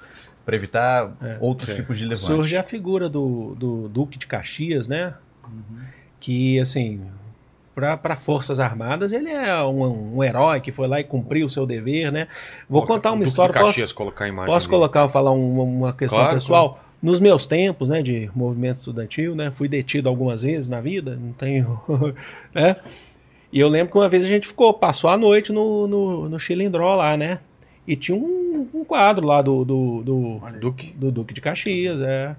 para 0.45 0.57
evitar 0.57 1.11
É. 1.23 1.39
outros 1.41 1.71
Sim. 1.71 1.77
tipos 1.77 1.97
de 1.99 2.05
levantes. 2.05 2.25
surge 2.27 2.57
a 2.57 2.63
figura 2.63 3.09
do, 3.09 3.55
do 3.55 3.89
Duque 3.89 4.19
de 4.19 4.27
Caxias, 4.27 4.87
né? 4.89 5.15
Que, 6.21 6.59
assim, 6.59 7.01
para 7.75 8.17
Forças 8.17 8.61
Armadas, 8.61 9.13
ele 9.13 9.29
é 9.31 9.63
um, 9.65 10.17
um 10.17 10.25
herói 10.25 10.61
que 10.61 10.71
foi 10.71 10.87
lá 10.87 11.01
e 11.01 11.05
cumpriu 11.05 11.47
o 11.47 11.49
seu 11.49 11.67
dever, 11.67 12.11
né? 12.13 12.29
Vou 12.69 12.83
Coloca 12.83 12.95
contar 12.95 13.11
uma 13.11 13.17
Duque 13.17 13.25
de 13.25 13.31
história. 13.31 13.53
Posso, 13.53 13.67
Caxias, 13.67 13.93
colocar 13.93 14.25
a 14.25 14.29
imagem 14.29 14.53
posso 14.53 14.69
colocar, 14.69 15.09
falar 15.09 15.33
uma, 15.33 15.63
uma 15.63 15.93
questão 15.93 16.19
Claro, 16.19 16.35
pessoal? 16.35 16.81
Nos 17.03 17.21
meus 17.21 17.45
tempos, 17.47 17.89
né, 17.91 18.01
de 18.01 18.31
movimento 18.35 18.79
estudantil, 18.79 19.35
né, 19.35 19.51
fui 19.51 19.69
detido 19.69 20.09
algumas 20.09 20.41
vezes 20.43 20.71
na 20.71 20.81
vida, 20.81 21.17
não 21.21 21.33
tenho, 21.33 21.79
né? 22.55 22.77
E 23.55 23.61
eu 23.61 23.69
lembro 23.69 23.93
que 23.93 23.97
uma 23.97 24.09
vez 24.09 24.25
a 24.25 24.29
gente 24.29 24.49
ficou, 24.49 24.75
passou 24.75 25.09
a 25.09 25.17
noite 25.17 25.53
no, 25.53 25.87
no, 25.87 26.29
no 26.29 26.39
Chilindró 26.41 26.97
lá, 26.97 27.17
né? 27.17 27.39
E 27.87 27.95
tinha 27.95 28.19
um, 28.19 28.69
um 28.75 28.85
quadro 28.85 29.25
lá 29.25 29.41
do, 29.41 29.65
do, 29.65 30.03
do, 30.03 30.43
Duque. 30.61 30.93
do 30.97 31.13
Duque 31.13 31.33
de 31.33 31.41
Caxias, 31.41 32.01
é. 32.01 32.35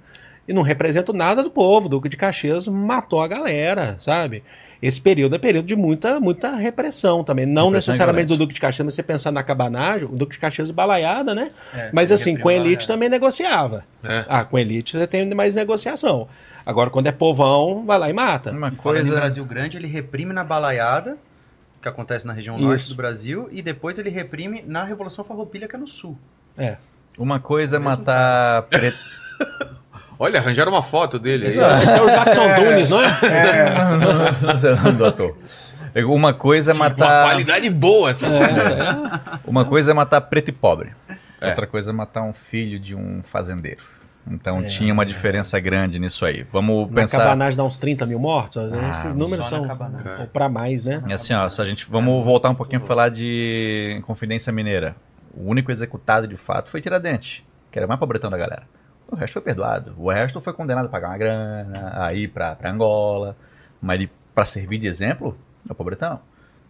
E 0.46 0.52
não 0.52 0.62
representa 0.62 1.14
nada 1.14 1.42
do 1.42 1.50
povo. 1.50 1.86
O 1.86 1.90
Duque 1.90 2.10
de 2.10 2.18
Caxias 2.18 2.68
matou 2.68 3.22
a 3.22 3.30
galera, 3.30 3.96
sabe? 3.98 4.44
Esse 4.82 5.00
período 5.00 5.36
é 5.36 5.40
período 5.40 5.66
de 5.66 5.76
muita, 5.76 6.20
muita 6.20 6.54
repressão 6.54 7.24
também. 7.24 7.46
Não 7.46 7.68
Repressão 7.68 7.94
necessariamente 7.94 8.28
do. 8.28 8.38
Duque 8.38 8.54
de 8.54 8.60
Caxias, 8.60 8.84
mas 8.84 8.94
você 8.94 9.02
pensar 9.02 9.32
na 9.32 9.42
cabanagem, 9.42 10.06
o 10.06 10.18
Duque 10.18 10.34
de 10.34 10.40
Caxias 10.40 10.70
balaiada, 10.70 11.34
né? 11.34 11.52
É, 11.74 11.92
mas 11.94 12.12
assim, 12.12 12.36
com 12.36 12.50
a 12.50 12.54
elite 12.54 12.72
galera. 12.72 12.88
também 12.88 13.08
negociava. 13.08 13.86
É. 14.04 14.26
Ah, 14.28 14.44
com 14.44 14.58
a 14.58 14.62
elite 14.62 14.98
você 14.98 15.08
tem 15.08 15.34
mais 15.34 15.56
negociação. 15.56 16.28
Agora, 16.66 16.90
quando 16.90 17.08
é 17.08 17.12
povão, 17.12 17.86
vai 17.86 17.98
lá 18.00 18.10
e 18.10 18.14
mata. 18.14 18.52
Uma 18.52 18.70
E 18.70 18.72
coisa. 18.72 19.16
Brasil 19.16 19.46
Grande, 19.46 19.78
ele 19.78 19.88
reprime 19.88 20.34
na 20.34 20.44
balaiada, 20.44 21.18
que 21.82 21.88
acontece 21.88 22.26
na 22.26 22.34
região 22.34 22.56
Isso. 22.58 22.66
norte 22.66 22.90
do 22.90 22.96
Brasil, 22.96 23.48
e 23.52 23.62
depois 23.62 23.98
ele 24.00 24.10
reprime 24.10 24.64
na 24.66 24.84
Revolução 24.84 25.24
Farroupilha, 25.24 25.68
que 25.68 25.76
é 25.76 25.80
no 25.80 25.88
sul. 25.88 26.18
É. 26.58 26.78
Uma 27.18 27.40
coisa 27.40 27.76
é 27.76 27.80
matar 27.80 28.64
preto. 28.64 28.98
Olha, 30.18 30.40
arranjaram 30.40 30.72
uma 30.72 30.82
foto 30.82 31.20
dele 31.20 31.44
aí. 31.44 31.50
Esse, 31.50 31.62
é- 31.62 31.84
esse 31.84 31.92
é 31.92 32.02
o 32.02 32.06
Jackson 32.08 32.56
Dunes, 32.56 32.90
não 32.90 33.02
é? 33.02 33.08
É 34.88 34.92
do 34.94 35.06
ator. 35.06 35.38
Uma 36.08 36.34
coisa 36.34 36.72
é 36.72 36.74
Uma 36.74 36.90
matar. 36.90 37.26
qualidade 37.28 37.70
boa 37.70 38.12
essa. 38.12 38.26
Uma 39.46 39.64
coisa 39.66 39.92
é 39.92 39.94
matar 39.94 40.22
preto 40.22 40.50
e 40.50 40.52
pobre. 40.52 40.92
É. 41.40 41.50
Outra 41.50 41.68
coisa 41.68 41.92
é 41.92 41.94
matar 41.94 42.24
um 42.24 42.34
filho 42.34 42.80
de 42.80 42.96
um 42.96 43.22
fazendeiro. 43.24 43.82
Então 44.28 44.66
tinha 44.66 44.92
uma 44.92 45.06
diferença 45.06 45.60
grande 45.60 46.00
nisso 46.00 46.26
aí. 46.26 46.44
Vamos 46.52 46.90
Na 46.90 47.02
pensar. 47.02 47.20
cabanagem 47.20 47.56
dá 47.56 47.64
uns 47.64 47.78
30 47.78 48.06
mil 48.08 48.18
mortos. 48.20 48.58
Ah, 48.58 48.90
Esses 48.90 49.14
números 49.14 49.46
são 49.48 49.68
pra 50.34 50.50
mais, 50.50 50.84
né? 50.84 51.04
É 51.08 51.14
Assim, 51.14 51.34
ó, 51.34 51.48
se 51.48 51.62
a 51.62 51.66
gente 51.66 51.86
vamos 51.90 52.24
voltar 52.26 52.50
um 52.50 52.56
pouquinho 52.56 52.82
a 52.82 52.86
falar 52.86 53.10
de 53.10 54.02
Confidência 54.06 54.52
Mineira. 54.52 54.96
O 55.38 55.50
único 55.50 55.72
executado 55.72 56.28
de 56.28 56.38
fato 56.38 56.70
foi 56.70 56.82
Tiradentes, 56.82 57.44
que 57.72 57.78
era 57.78 57.86
o 57.86 57.90
mais 57.90 58.00
pobretão 58.00 58.32
da 58.32 58.38
galera. 58.38 58.64
O 59.08 59.16
resto 59.16 59.34
foi 59.34 59.42
perdoado. 59.44 59.94
O 59.98 60.10
resto 60.10 60.42
foi 60.42 60.54
condenado 60.54 60.86
a 60.86 60.90
pagar 60.90 61.10
uma 61.10 61.18
grana, 61.18 61.94
a 62.04 62.14
ir 62.14 62.30
pra, 62.30 62.56
pra 62.56 62.72
Angola. 62.72 63.36
Mas 63.82 63.96
ele, 64.00 64.10
pra 64.34 64.46
servir 64.46 64.80
de 64.80 64.88
exemplo, 64.88 65.38
é 65.70 65.72
o 65.72 65.76
pobretão. 65.76 66.20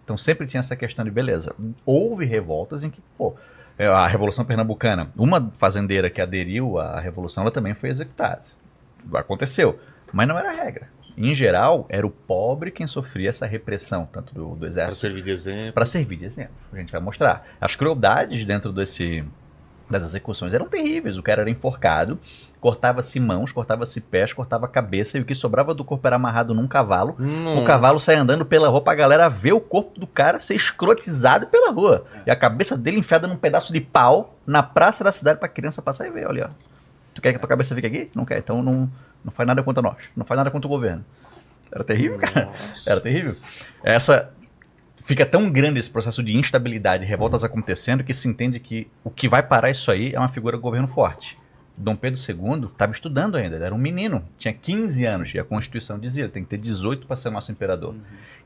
Então 0.04 0.18
sempre 0.18 0.46
tinha 0.46 0.60
essa 0.60 0.76
questão 0.76 1.06
de 1.06 1.12
beleza. 1.12 1.56
Houve 1.86 2.26
revoltas 2.26 2.84
em 2.84 2.90
que, 2.90 3.00
pô, 3.18 3.34
é, 3.34 3.38
a 3.78 4.08
Revolução 4.08 4.46
Pernambucana, 4.46 5.10
uma 5.18 5.52
fazendeira 5.58 6.10
que 6.10 6.22
aderiu 6.22 6.80
à 6.80 7.00
Revolução, 7.00 7.44
ela 7.44 7.52
também 7.52 7.74
foi 7.74 7.90
executada. 7.90 8.42
Aconteceu. 9.14 9.80
Mas 10.14 10.28
não 10.28 10.38
era 10.38 10.50
a 10.50 10.54
regra. 10.54 10.88
Em 11.18 11.34
geral, 11.34 11.86
era 11.90 12.06
o 12.06 12.10
pobre 12.10 12.72
quem 12.72 12.88
sofria 12.88 13.30
essa 13.30 13.46
repressão, 13.46 14.06
tanto 14.12 14.34
do, 14.34 14.50
do 14.50 14.58
Para 14.58 14.68
exército 14.68 15.00
servir 15.00 15.22
de 15.24 15.32
exemplo. 15.32 15.74
para 15.74 15.86
servir 15.86 16.18
de 16.18 16.26
exemplo. 16.26 16.54
A 16.74 16.78
gente 16.78 16.92
vai 16.92 17.02
mostrar. 17.02 17.46
As 17.60 17.76
crueldades 17.76 18.44
dentro 18.46 18.72
desse 18.72 19.24
das 19.90 20.04
execuções 20.04 20.54
eram 20.54 20.68
terríveis. 20.68 21.18
O 21.18 21.24
cara 21.24 21.42
era 21.42 21.50
enforcado, 21.50 22.20
cortava-se 22.66 23.20
mãos, 23.20 23.52
cortava-se 23.52 24.02
pés, 24.02 24.34
cortava 24.34 24.66
a 24.66 24.68
cabeça 24.68 25.20
e 25.20 25.22
o 25.22 25.26
que 25.26 25.36
sobrava 25.36 25.72
do 25.72 25.86
corpo 25.86 26.08
era 26.08 26.16
amarrado 26.16 26.52
num 26.52 26.68
cavalo. 26.68 27.16
Hum. 27.20 27.60
O 27.60 27.64
cavalo 27.64 28.00
sai 28.00 28.16
andando 28.16 28.44
pela 28.44 28.68
rua 28.70 28.82
pra 28.82 28.96
galera 28.96 29.30
ver 29.30 29.54
o 29.54 29.60
corpo 29.60 30.00
do 30.00 30.08
cara 30.08 30.40
ser 30.40 30.56
escrotizado 30.56 31.46
pela 31.46 31.72
rua. 31.72 32.08
E 32.26 32.32
a 32.32 32.36
cabeça 32.36 32.76
dele 32.76 32.98
enfiada 32.98 33.28
num 33.28 33.38
pedaço 33.38 33.72
de 33.72 33.80
pau 33.80 34.36
na 34.48 34.64
praça 34.64 35.04
da 35.04 35.12
cidade 35.12 35.38
pra 35.38 35.48
criança 35.48 35.80
passar 35.80 36.08
e 36.08 36.10
ver. 36.10 36.26
Olha, 36.26 36.50
ó. 36.50 36.66
Tu 37.14 37.22
quer 37.22 37.30
que 37.30 37.36
a 37.36 37.40
tua 37.40 37.48
cabeça 37.48 37.76
fique 37.76 37.86
aqui? 37.86 38.10
Não 38.16 38.26
quer. 38.26 38.40
Então 38.40 38.64
não, 38.64 38.90
não 39.24 39.32
faz 39.32 39.46
nada 39.46 39.62
contra 39.62 39.84
nós. 39.84 39.98
Não 40.18 40.26
faz 40.26 40.36
nada 40.36 40.50
contra 40.50 40.66
o 40.66 40.72
governo. 40.72 41.06
Era 41.72 41.84
terrível, 41.84 42.18
cara. 42.18 42.50
Era 42.84 43.00
terrível. 43.00 43.36
Essa. 43.84 44.32
Fica 45.06 45.24
tão 45.24 45.52
grande 45.52 45.80
esse 45.80 45.92
processo 45.92 46.24
de 46.24 46.36
instabilidade, 46.36 47.06
revoltas 47.06 47.44
acontecendo, 47.44 48.04
que 48.04 48.12
se 48.12 48.28
entende 48.28 48.60
que 48.60 48.88
o 49.04 49.12
que 49.12 49.30
vai 49.30 49.44
parar 49.44 49.70
isso 49.70 49.92
aí 49.92 50.16
é 50.16 50.18
uma 50.18 50.30
figura 50.30 50.58
do 50.58 50.64
governo 50.64 50.88
forte. 50.88 51.38
Dom 51.78 51.96
Pedro 51.96 52.20
II 52.20 52.70
estava 52.72 52.94
estudando 52.94 53.36
ainda, 53.36 53.56
ele 53.56 53.66
era 53.66 53.76
um 53.76 53.78
menino, 53.78 54.24
tinha 54.38 54.54
15 54.54 55.06
anos, 55.06 55.34
e 55.34 55.40
a 55.40 55.44
Constituição 55.44 56.00
dizia, 56.00 56.30
tem 56.30 56.44
que 56.44 56.50
ter 56.50 56.58
18 56.58 57.06
para 57.06 57.16
ser 57.18 57.30
nosso 57.30 57.52
imperador. 57.52 57.94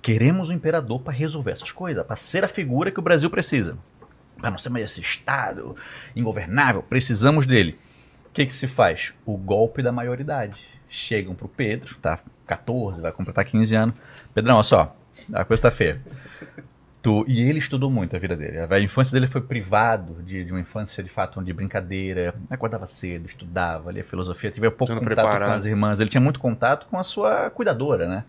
Queremos 0.02 0.50
um 0.50 0.54
imperador 0.54 1.00
para 1.02 1.14
resolver 1.14 1.52
essas 1.52 1.72
coisas, 1.72 2.06
para 2.06 2.16
ser 2.16 2.44
a 2.44 2.48
figura 2.48 2.92
que 2.92 3.00
o 3.00 3.04
Brasil 3.04 3.30
precisa. 3.30 3.78
Para 4.40 4.50
não 4.50 4.58
ser 4.58 4.70
mais 4.70 4.86
esse 4.86 5.02
Estado 5.02 5.76
ingovernável, 6.16 6.82
precisamos 6.82 7.46
dele. 7.46 7.78
O 8.28 8.34
que, 8.34 8.46
que 8.46 8.54
se 8.54 8.68
faz? 8.68 9.14
O 9.26 9.38
golpe 9.38 9.84
da 9.84 9.92
maioridade. 9.92 10.66
Chegam 10.90 11.36
pro 11.36 11.48
Pedro, 11.48 11.96
tá 12.02 12.20
14, 12.48 13.02
vai 13.02 13.12
completar 13.12 13.46
15 13.46 13.76
anos. 13.76 13.96
Pedrão, 14.34 14.56
olha 14.56 14.64
só, 14.64 14.96
a 15.34 15.46
coisa 15.46 15.64
tá 15.64 15.72
feia. 15.72 16.02
Tu, 17.02 17.26
e 17.30 17.42
ele 17.42 17.60
estudou 17.60 17.90
muito 17.90 18.14
a 18.16 18.20
vida 18.20 18.36
dele. 18.36 18.58
A 18.70 18.80
infância 18.80 19.14
dele 19.14 19.26
foi 19.26 19.40
privado 19.40 20.22
de, 20.22 20.44
de 20.44 20.52
uma 20.52 20.60
infância, 20.60 21.02
de 21.02 21.10
fato, 21.10 21.42
de 21.42 21.54
brincadeira. 21.54 22.36
Acordava 22.50 22.88
cedo, 22.88 23.26
estudava, 23.26 23.90
lia 23.92 24.04
filosofia, 24.04 24.52
teve 24.52 24.70
pouco 24.70 24.94
Tudo 24.94 25.00
contato 25.00 25.16
preparado. 25.16 25.50
com 25.50 25.56
as 25.56 25.66
irmãs. 25.66 26.00
Ele 26.02 26.10
tinha 26.10 26.20
muito 26.20 26.42
contato 26.42 26.88
com 26.88 27.00
a 27.00 27.04
sua 27.04 27.50
cuidadora, 27.50 28.08
né? 28.08 28.26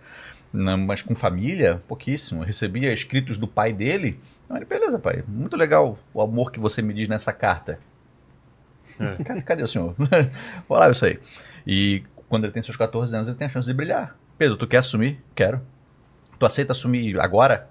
Não, 0.53 0.79
mas 0.79 1.03
com 1.03 1.17
família, 1.17 1.83
pouquíssimo. 1.89 2.45
Recebia 2.45 2.93
escritos 2.93 3.37
do 3.37 3.49
pai 3.49 3.73
dele. 3.73 4.21
Então, 4.45 4.57
ele, 4.57 4.67
beleza, 4.67 5.01
pai, 5.01 5.25
muito 5.27 5.57
legal 5.57 5.99
o 6.15 6.21
amor 6.21 6.53
que 6.53 6.61
você 6.61 6.81
me 6.81 6.95
diz 6.95 7.09
nessa 7.09 7.33
carta. 7.33 7.81
É. 9.01 9.17
Cadê, 9.25 9.43
cadê 9.43 9.63
o 9.65 9.69
senhor? 9.69 9.97
Olha 10.69 10.87
lá 10.87 10.91
isso 10.91 11.05
aí. 11.05 11.19
E 11.67 12.05
quando 12.29 12.45
ele 12.45 12.53
tem 12.53 12.63
seus 12.63 12.77
14 12.77 13.17
anos, 13.17 13.29
ele 13.29 13.37
tem 13.37 13.49
a 13.49 13.51
chance 13.51 13.67
de 13.67 13.75
brilhar. 13.75 14.17
Pedro, 14.39 14.57
tu 14.57 14.67
quer 14.67 14.79
assumir? 14.79 15.21
Quero. 15.35 15.61
Tu 16.39 16.47
aceita 16.47 16.73
assumir 16.73 17.19
agora? 17.21 17.69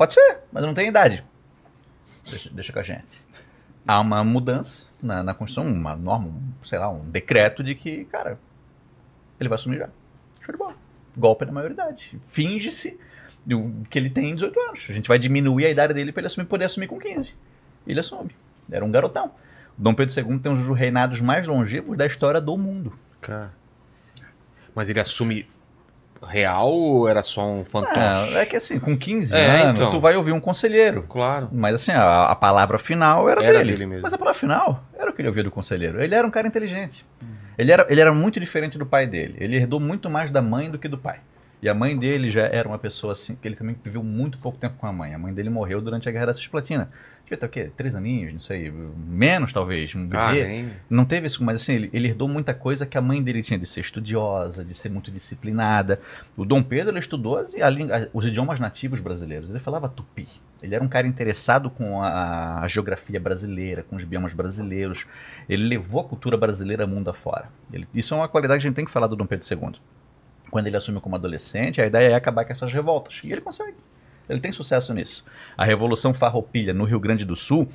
Pode 0.00 0.14
ser, 0.14 0.38
mas 0.50 0.62
eu 0.62 0.66
não 0.66 0.72
tenho 0.72 0.88
idade. 0.88 1.22
Deixa, 2.24 2.48
deixa 2.48 2.72
com 2.72 2.78
a 2.78 2.82
gente. 2.82 3.22
Há 3.86 4.00
uma 4.00 4.24
mudança 4.24 4.86
na, 5.02 5.22
na 5.22 5.34
Constituição, 5.34 5.70
uma 5.70 5.94
norma, 5.94 6.28
um, 6.28 6.64
sei 6.64 6.78
lá, 6.78 6.88
um 6.88 7.04
decreto 7.10 7.62
de 7.62 7.74
que, 7.74 8.06
cara, 8.06 8.38
ele 9.38 9.50
vai 9.50 9.56
assumir 9.56 9.76
já. 9.76 9.90
Show 10.40 10.52
de 10.52 10.56
bola. 10.56 10.74
Golpe 11.14 11.44
na 11.44 11.52
maioridade. 11.52 12.18
Finge-se 12.30 12.98
que 13.90 13.98
ele 13.98 14.08
tem 14.08 14.34
18 14.34 14.60
anos. 14.60 14.86
A 14.88 14.92
gente 14.94 15.06
vai 15.06 15.18
diminuir 15.18 15.66
a 15.66 15.70
idade 15.70 15.92
dele 15.92 16.12
para 16.12 16.22
ele 16.22 16.28
assumir, 16.28 16.46
poder 16.46 16.64
assumir 16.64 16.86
com 16.86 16.98
15. 16.98 17.36
Ele 17.86 18.00
assume. 18.00 18.30
Era 18.72 18.82
um 18.82 18.90
garotão. 18.90 19.30
Dom 19.76 19.92
Pedro 19.92 20.18
II 20.18 20.38
tem 20.38 20.50
um 20.50 20.66
dos 20.66 20.78
reinados 20.78 21.20
mais 21.20 21.46
longevos 21.46 21.98
da 21.98 22.06
história 22.06 22.40
do 22.40 22.56
mundo. 22.56 22.98
Cara. 23.20 23.52
Mas 24.74 24.88
ele 24.88 24.98
assume 24.98 25.46
real 26.26 26.70
ou 26.72 27.08
era 27.08 27.22
só 27.22 27.46
um 27.50 27.64
fantoche? 27.64 27.94
Ah, 27.98 28.26
é 28.40 28.46
que 28.46 28.56
assim, 28.56 28.78
com 28.78 28.96
15 28.96 29.34
É, 29.36 29.62
anos, 29.62 29.80
então. 29.80 29.90
tu 29.90 30.00
vai 30.00 30.16
ouvir 30.16 30.32
um 30.32 30.40
conselheiro. 30.40 31.04
Claro. 31.08 31.48
Mas 31.52 31.74
assim, 31.74 31.92
a, 31.92 32.24
a 32.26 32.34
palavra 32.34 32.78
final 32.78 33.28
era, 33.28 33.42
Era 33.42 33.58
dele. 33.58 33.72
dele 33.72 33.86
mesmo. 33.86 34.02
Mas 34.02 34.12
a 34.14 34.18
palavra 34.18 34.38
final 34.38 34.84
era 34.98 35.10
o 35.10 35.12
que 35.12 35.20
ele 35.22 35.28
ouvia 35.28 35.42
do 35.44 35.50
conselheiro. 35.50 36.02
Ele 36.02 36.14
era 36.14 36.26
um 36.26 36.30
cara 36.30 36.46
inteligente. 36.46 37.04
Ele, 37.58 37.72
era, 37.72 37.86
ele 37.90 38.00
era 38.00 38.12
muito 38.12 38.38
diferente 38.40 38.78
do 38.78 38.86
pai 38.86 39.06
dele. 39.06 39.34
Ele 39.38 39.56
herdou 39.56 39.78
muito 39.80 40.08
mais 40.08 40.30
da 40.30 40.40
mãe 40.40 40.70
do 40.70 40.78
que 40.78 40.88
do 40.88 40.96
pai. 40.98 41.18
E 41.62 41.68
a 41.68 41.74
mãe 41.74 41.94
dele 41.96 42.30
já 42.30 42.46
era 42.46 42.66
uma 42.66 42.78
pessoa 42.78 43.12
assim, 43.12 43.34
que 43.36 43.46
ele 43.46 43.54
também 43.56 43.76
viveu 43.84 44.02
muito 44.02 44.38
pouco 44.38 44.56
tempo 44.56 44.76
com 44.78 44.86
a 44.86 44.92
mãe. 44.92 45.12
A 45.14 45.18
mãe 45.18 45.32
dele 45.34 45.50
morreu 45.50 45.80
durante 45.82 46.08
a 46.08 46.12
Guerra 46.12 46.26
da 46.26 46.34
Cisplatina. 46.34 46.88
Devia 47.30 47.38
ter 47.38 47.46
o 47.46 47.48
quê? 47.48 47.70
Três 47.76 47.94
aninhos, 47.94 48.32
não 48.32 48.40
sei, 48.40 48.70
menos 48.70 49.52
talvez, 49.52 49.94
um 49.94 50.08
Ah, 50.12 50.32
bebê. 50.32 50.46
nem- 50.48 50.70
Não 50.88 51.04
teve 51.04 51.26
isso, 51.26 51.42
mas 51.44 51.62
assim, 51.62 51.74
ele, 51.74 51.90
ele 51.92 52.08
herdou 52.08 52.28
muita 52.28 52.52
coisa 52.52 52.84
que 52.84 52.98
a 52.98 53.00
mãe 53.00 53.22
dele 53.22 53.42
tinha 53.42 53.58
de 53.58 53.66
ser 53.66 53.80
estudiosa, 53.80 54.64
de 54.64 54.74
ser 54.74 54.88
muito 54.88 55.10
disciplinada. 55.10 56.00
O 56.36 56.44
Dom 56.44 56.62
Pedro, 56.62 56.90
ele 56.92 56.98
estudou 56.98 57.38
as- 57.38 57.54
a- 57.54 58.08
os 58.12 58.24
idiomas 58.26 58.58
nativos 58.58 59.00
brasileiros. 59.00 59.48
Ele 59.50 59.58
falava 59.60 59.88
tupi. 59.88 60.26
Ele 60.62 60.74
era 60.74 60.82
um 60.84 60.88
cara 60.88 61.06
interessado 61.06 61.70
com 61.70 62.02
a, 62.02 62.60
a 62.60 62.68
geografia 62.68 63.18
brasileira, 63.20 63.82
com 63.88 63.96
os 63.96 64.04
biomas 64.04 64.34
brasileiros. 64.34 65.06
Ele 65.48 65.64
levou 65.66 66.00
a 66.00 66.04
cultura 66.04 66.36
brasileira 66.36 66.86
mundo 66.86 67.08
afora. 67.08 67.46
Ele, 67.72 67.86
isso 67.94 68.12
é 68.12 68.16
uma 68.16 68.28
qualidade 68.28 68.60
que 68.60 68.66
a 68.66 68.68
gente 68.68 68.76
tem 68.76 68.84
que 68.84 68.90
falar 68.90 69.06
do 69.06 69.16
Dom 69.16 69.24
Pedro 69.26 69.46
II. 69.50 69.72
Quando 70.50 70.66
ele 70.66 70.76
assume 70.76 71.00
como 71.00 71.14
adolescente, 71.14 71.80
a 71.80 71.86
ideia 71.86 72.08
é 72.10 72.14
acabar 72.14 72.44
com 72.44 72.52
essas 72.52 72.72
revoltas. 72.72 73.20
E 73.22 73.30
ele 73.30 73.40
consegue. 73.40 73.76
Ele 74.30 74.40
tem 74.40 74.52
sucesso 74.52 74.94
nisso. 74.94 75.24
A 75.56 75.64
Revolução 75.64 76.14
Farroupilha 76.14 76.72
no 76.72 76.84
Rio 76.84 77.00
Grande 77.00 77.24
do 77.24 77.34
Sul, 77.36 77.68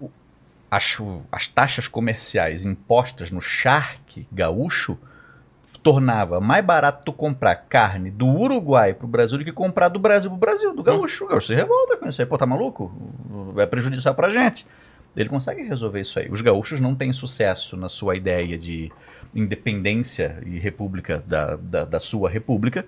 o- 0.00 0.10
as, 0.70 0.96
as 1.32 1.48
taxas 1.48 1.88
comerciais 1.88 2.64
impostas 2.64 3.30
no 3.30 3.40
charque 3.40 4.26
gaúcho 4.30 4.96
tornava 5.82 6.40
mais 6.40 6.64
barato 6.64 7.02
tu 7.04 7.12
comprar 7.12 7.56
carne 7.56 8.10
do 8.10 8.26
Uruguai 8.26 8.92
pro 8.92 9.06
Brasil 9.08 9.38
do 9.38 9.44
que 9.44 9.50
comprar 9.52 9.88
do 9.88 9.98
Brasil 9.98 10.30
pro 10.30 10.38
Brasil, 10.38 10.74
do 10.74 10.82
gaúcho. 10.82 11.24
O 11.24 11.28
gaúcho 11.28 11.46
se 11.48 11.54
revolta 11.54 11.96
com 11.96 12.06
isso 12.08 12.20
aí. 12.20 12.26
Pô, 12.26 12.36
tá 12.36 12.44
maluco? 12.46 12.92
É 13.56 13.64
prejudicial 13.66 14.14
pra 14.14 14.28
gente. 14.30 14.66
Ele 15.16 15.28
consegue 15.28 15.62
resolver 15.62 16.00
isso 16.02 16.18
aí. 16.18 16.28
Os 16.30 16.40
gaúchos 16.42 16.78
não 16.80 16.94
têm 16.94 17.12
sucesso 17.12 17.76
na 17.76 17.88
sua 17.88 18.14
ideia 18.14 18.56
de 18.58 18.92
independência 19.34 20.38
e 20.46 20.58
república 20.58 21.22
da, 21.26 21.56
da, 21.56 21.84
da 21.84 21.98
sua 22.00 22.28
república, 22.30 22.84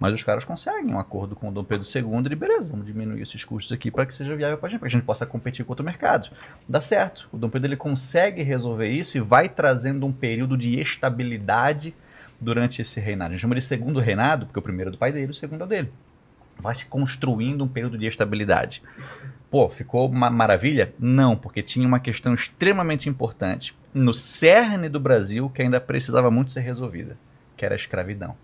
mas 0.00 0.14
os 0.14 0.22
caras 0.22 0.44
conseguem 0.44 0.94
um 0.94 0.98
acordo 0.98 1.36
com 1.36 1.50
o 1.50 1.52
Dom 1.52 1.62
Pedro 1.62 1.86
II 1.86 2.32
e 2.32 2.34
beleza, 2.34 2.70
vamos 2.70 2.86
diminuir 2.86 3.20
esses 3.20 3.44
custos 3.44 3.70
aqui 3.70 3.90
para 3.90 4.06
que 4.06 4.14
seja 4.14 4.34
viável 4.34 4.56
para 4.56 4.66
a 4.66 4.70
gente, 4.70 4.80
para 4.80 4.88
que 4.88 4.96
a 4.96 4.98
gente 4.98 5.06
possa 5.06 5.26
competir 5.26 5.62
com 5.62 5.72
outro 5.72 5.84
mercado. 5.84 6.30
Dá 6.66 6.80
certo. 6.80 7.28
O 7.30 7.36
Dom 7.36 7.50
Pedro 7.50 7.68
ele 7.68 7.76
consegue 7.76 8.42
resolver 8.42 8.88
isso 8.88 9.18
e 9.18 9.20
vai 9.20 9.46
trazendo 9.46 10.06
um 10.06 10.12
período 10.12 10.56
de 10.56 10.80
estabilidade 10.80 11.92
durante 12.40 12.80
esse 12.80 12.98
reinado. 12.98 13.32
A 13.32 13.32
gente 13.34 13.42
chama 13.42 13.54
de 13.54 13.60
segundo 13.60 14.00
reinado, 14.00 14.46
porque 14.46 14.58
o 14.58 14.62
primeiro 14.62 14.88
é 14.88 14.92
do 14.92 14.98
pai 14.98 15.12
dele, 15.12 15.32
o 15.32 15.34
segundo 15.34 15.64
é 15.64 15.66
dele. 15.66 15.92
Vai 16.58 16.74
se 16.74 16.86
construindo 16.86 17.62
um 17.62 17.68
período 17.68 17.98
de 17.98 18.06
estabilidade. 18.06 18.82
Pô, 19.50 19.68
ficou 19.68 20.08
uma 20.08 20.30
maravilha? 20.30 20.94
Não, 20.98 21.36
porque 21.36 21.62
tinha 21.62 21.86
uma 21.86 22.00
questão 22.00 22.32
extremamente 22.32 23.06
importante 23.06 23.74
no 23.92 24.14
cerne 24.14 24.88
do 24.88 24.98
Brasil 24.98 25.50
que 25.50 25.60
ainda 25.60 25.78
precisava 25.78 26.30
muito 26.30 26.52
ser 26.52 26.60
resolvida, 26.60 27.18
que 27.54 27.66
era 27.66 27.74
a 27.74 27.76
escravidão. 27.76 28.34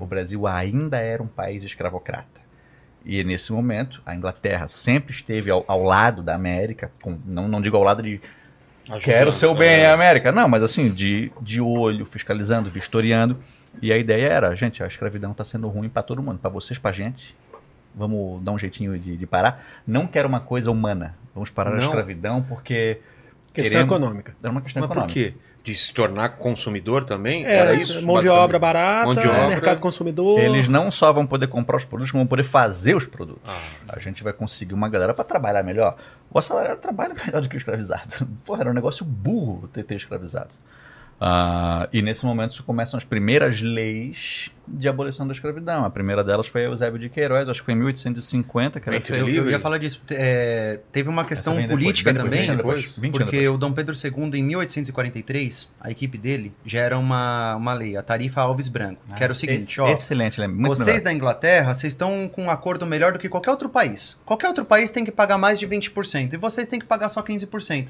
O 0.00 0.04
Brasil 0.06 0.46
ainda 0.46 0.98
era 0.98 1.22
um 1.22 1.26
país 1.26 1.62
escravocrata. 1.62 2.26
E 3.04 3.24
nesse 3.24 3.52
momento, 3.52 4.00
a 4.06 4.14
Inglaterra 4.14 4.68
sempre 4.68 5.12
esteve 5.12 5.50
ao, 5.50 5.64
ao 5.66 5.82
lado 5.82 6.22
da 6.22 6.34
América, 6.34 6.90
com- 7.00 7.18
não, 7.26 7.48
não 7.48 7.60
digo 7.60 7.76
ao 7.76 7.82
lado 7.82 8.02
de 8.02 8.20
quero 9.02 9.30
o 9.30 9.32
seu 9.32 9.54
bem, 9.54 9.80
é. 9.80 9.90
América. 9.90 10.30
Não, 10.30 10.48
mas 10.48 10.62
assim, 10.62 10.88
de, 10.90 11.32
de 11.40 11.60
olho, 11.60 12.04
fiscalizando, 12.06 12.70
vistoriando. 12.70 13.36
E 13.80 13.92
a 13.92 13.96
ideia 13.96 14.26
era, 14.26 14.54
gente, 14.54 14.82
a 14.82 14.86
escravidão 14.86 15.32
está 15.32 15.44
sendo 15.44 15.66
ruim 15.68 15.88
para 15.88 16.02
todo 16.02 16.22
mundo, 16.22 16.38
para 16.38 16.50
vocês, 16.50 16.78
para 16.78 16.92
gente. 16.92 17.34
Vamos 17.94 18.42
dar 18.42 18.52
um 18.52 18.58
jeitinho 18.58 18.98
de, 18.98 19.16
de 19.16 19.26
parar. 19.26 19.64
Não 19.86 20.06
quero 20.06 20.28
uma 20.28 20.40
coisa 20.40 20.70
humana. 20.70 21.14
Vamos 21.34 21.50
parar 21.50 21.70
a 21.70 21.76
Não. 21.76 21.80
escravidão 21.82 22.42
porque 22.42 22.98
Questão 23.52 23.72
Queremos- 23.80 23.96
econômica. 23.96 24.34
era 24.42 24.50
uma 24.50 24.60
questão 24.62 24.80
Mas 24.80 24.88
por 24.88 24.96
econômica. 24.96 25.14
quê? 25.30 25.34
De 25.64 25.74
se 25.74 25.92
tornar 25.94 26.30
consumidor 26.30 27.04
também? 27.04 27.46
É, 27.46 27.54
Era 27.54 27.74
isso? 27.74 28.02
mão 28.02 28.20
de 28.20 28.28
obra 28.28 28.58
barata, 28.58 29.06
Mão 29.06 29.14
de 29.14 29.28
obra. 29.28 29.48
mercado 29.48 29.78
consumidor. 29.78 30.40
Eles 30.40 30.66
não 30.66 30.90
só 30.90 31.12
vão 31.12 31.24
poder 31.24 31.46
comprar 31.46 31.76
os 31.76 31.84
produtos, 31.84 32.10
como 32.10 32.24
vão 32.24 32.28
poder 32.28 32.42
fazer 32.42 32.96
os 32.96 33.06
produtos. 33.06 33.42
Ah. 33.46 33.60
A 33.92 34.00
gente 34.00 34.24
vai 34.24 34.32
conseguir 34.32 34.74
uma 34.74 34.88
galera 34.88 35.14
para 35.14 35.24
trabalhar 35.24 35.62
melhor. 35.62 35.96
O 36.30 36.38
assalariado 36.38 36.80
trabalha 36.80 37.14
melhor 37.14 37.40
do 37.42 37.48
que 37.48 37.54
o 37.56 37.58
escravizado. 37.58 38.26
Porra, 38.44 38.62
era 38.62 38.70
um 38.70 38.74
negócio 38.74 39.04
burro 39.04 39.68
ter, 39.68 39.84
ter 39.84 39.94
escravizado. 39.94 40.50
Ah, 41.24 41.88
e 41.92 42.02
nesse 42.02 42.26
momento 42.26 42.60
começam 42.64 42.98
as 42.98 43.04
primeiras 43.04 43.60
leis 43.60 44.50
de 44.66 44.88
abolição 44.88 45.24
da 45.24 45.32
escravidão. 45.32 45.84
A 45.84 45.90
primeira 45.90 46.24
delas 46.24 46.48
foi 46.48 46.64
Eusébio 46.66 46.98
de 46.98 47.08
Queiroz, 47.08 47.48
acho 47.48 47.60
que 47.60 47.66
foi 47.66 47.74
em 47.74 47.76
1850, 47.76 48.80
que 48.80 48.88
era 48.88 49.00
Eu, 49.16 49.48
ia 49.48 49.60
falar 49.60 49.78
disso. 49.78 50.00
É, 50.10 50.80
teve 50.90 51.08
uma 51.08 51.24
questão 51.24 51.54
depois, 51.54 51.70
política 51.70 52.12
depois, 52.12 52.30
também, 52.46 52.56
depois, 52.56 52.82
20 52.84 52.96
anos 52.96 53.10
porque 53.18 53.36
depois. 53.40 53.54
o 53.54 53.58
Dom 53.58 53.72
Pedro 53.72 53.94
II, 53.94 54.40
em 54.40 54.42
1843, 54.42 55.68
a 55.80 55.90
equipe 55.92 56.18
dele 56.18 56.52
gera 56.66 56.98
uma, 56.98 57.54
uma 57.54 57.72
lei, 57.72 57.96
a 57.96 58.02
Tarifa 58.02 58.40
Alves 58.40 58.66
Branco, 58.66 59.00
que 59.16 59.22
era 59.22 59.32
o 59.32 59.36
Ah, 59.36 59.38
seguinte, 59.38 59.58
ex- 59.60 59.78
ó, 59.78 59.88
Excelente, 59.92 60.40
lembra? 60.40 60.56
Muito 60.56 60.74
vocês 60.76 60.86
melhor. 60.88 61.04
da 61.04 61.12
Inglaterra, 61.12 61.74
vocês 61.74 61.92
estão 61.92 62.28
com 62.28 62.44
um 62.44 62.50
acordo 62.50 62.84
melhor 62.84 63.12
do 63.12 63.18
que 63.20 63.28
qualquer 63.28 63.50
outro 63.52 63.68
país. 63.68 64.18
Qualquer 64.24 64.48
outro 64.48 64.64
país 64.64 64.90
tem 64.90 65.04
que 65.04 65.12
pagar 65.12 65.38
mais 65.38 65.58
de 65.60 65.68
20%, 65.68 66.32
e 66.32 66.36
vocês 66.36 66.66
têm 66.66 66.80
que 66.80 66.86
pagar 66.86 67.08
só 67.08 67.22
15%. 67.22 67.88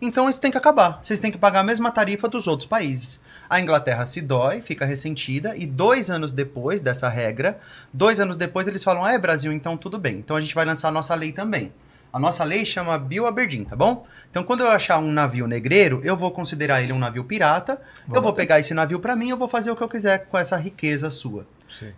Então 0.00 0.30
isso 0.30 0.40
tem 0.40 0.50
que 0.50 0.56
acabar. 0.56 0.98
Vocês 1.02 1.20
têm 1.20 1.30
que 1.30 1.36
pagar 1.36 1.60
a 1.60 1.64
mesma 1.64 1.90
tarifa 1.90 2.26
dos 2.26 2.46
outros 2.46 2.66
países. 2.66 3.20
A 3.48 3.60
Inglaterra 3.60 4.06
se 4.06 4.20
dói, 4.20 4.62
fica 4.62 4.86
ressentida, 4.86 5.54
e 5.56 5.66
dois 5.66 6.08
anos 6.08 6.32
depois 6.32 6.80
dessa 6.80 7.08
regra, 7.08 7.60
dois 7.92 8.18
anos 8.18 8.36
depois 8.36 8.66
eles 8.66 8.82
falam: 8.82 9.04
Ah, 9.04 9.12
é 9.12 9.18
Brasil, 9.18 9.52
então 9.52 9.76
tudo 9.76 9.98
bem. 9.98 10.16
Então 10.16 10.36
a 10.36 10.40
gente 10.40 10.54
vai 10.54 10.64
lançar 10.64 10.88
a 10.88 10.92
nossa 10.92 11.14
lei 11.14 11.32
também. 11.32 11.72
A 12.12 12.18
nossa 12.18 12.42
lei 12.42 12.64
chama 12.64 12.98
Bill 12.98 13.26
Aberdeen, 13.26 13.64
tá 13.64 13.76
bom? 13.76 14.06
Então 14.30 14.42
quando 14.42 14.60
eu 14.60 14.68
achar 14.68 14.98
um 14.98 15.12
navio 15.12 15.46
negreiro, 15.46 16.00
eu 16.02 16.16
vou 16.16 16.30
considerar 16.30 16.82
ele 16.82 16.92
um 16.92 16.98
navio 16.98 17.22
pirata, 17.22 17.80
eu 18.12 18.20
vou 18.20 18.32
pegar 18.32 18.58
esse 18.58 18.74
navio 18.74 18.98
pra 18.98 19.14
mim, 19.14 19.30
eu 19.30 19.36
vou 19.36 19.48
fazer 19.48 19.70
o 19.70 19.76
que 19.76 19.82
eu 19.82 19.88
quiser 19.88 20.26
com 20.26 20.36
essa 20.36 20.56
riqueza 20.56 21.10
sua. 21.10 21.46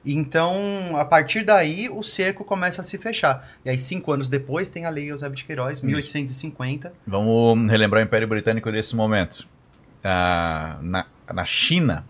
Então, 0.04 0.96
a 0.96 1.04
partir 1.04 1.44
daí, 1.44 1.88
o 1.88 2.02
cerco 2.02 2.44
começa 2.44 2.80
a 2.80 2.84
se 2.84 2.98
fechar. 2.98 3.48
E 3.64 3.70
aí, 3.70 3.78
cinco 3.78 4.12
anos 4.12 4.28
depois, 4.28 4.68
tem 4.68 4.84
a 4.84 4.90
Lei 4.90 5.10
Eusébio 5.10 5.36
de 5.36 5.44
Queiroz, 5.44 5.82
1850. 5.82 6.92
Vamos 7.06 7.70
relembrar 7.70 8.02
o 8.02 8.06
Império 8.06 8.28
Britânico 8.28 8.70
desse 8.70 8.94
momento. 8.94 9.46
Ah, 10.04 10.78
na, 10.80 11.06
na 11.32 11.44
China, 11.44 12.04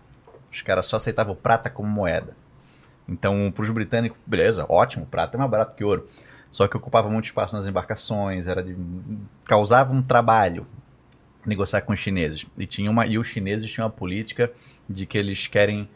os 0.51 0.61
caras 0.61 0.85
só 0.85 0.97
aceitavam 0.97 1.35
prata 1.35 1.69
como 1.69 1.89
moeda. 1.89 2.35
Então, 3.07 3.51
para 3.53 3.63
os 3.63 3.69
britânicos, 3.69 4.17
beleza, 4.25 4.65
ótimo, 4.69 5.05
prata 5.05 5.35
é 5.35 5.37
mais 5.37 5.49
barato 5.49 5.75
que 5.75 5.83
ouro. 5.83 6.07
Só 6.51 6.67
que 6.67 6.77
ocupava 6.77 7.09
muito 7.09 7.25
espaço 7.25 7.55
nas 7.55 7.67
embarcações, 7.67 8.47
era 8.47 8.61
de, 8.63 8.75
causava 9.45 9.91
um 9.91 10.01
trabalho 10.01 10.67
negociar 11.45 11.81
com 11.81 11.93
os 11.93 11.99
chineses. 11.99 12.45
E, 12.57 12.65
tinha 12.65 12.89
uma, 12.89 13.05
e 13.05 13.17
os 13.17 13.27
chineses 13.27 13.69
tinham 13.71 13.87
uma 13.87 13.91
política 13.91 14.51
de 14.87 15.05
que 15.05 15.17
eles 15.17 15.47
querem 15.47 15.89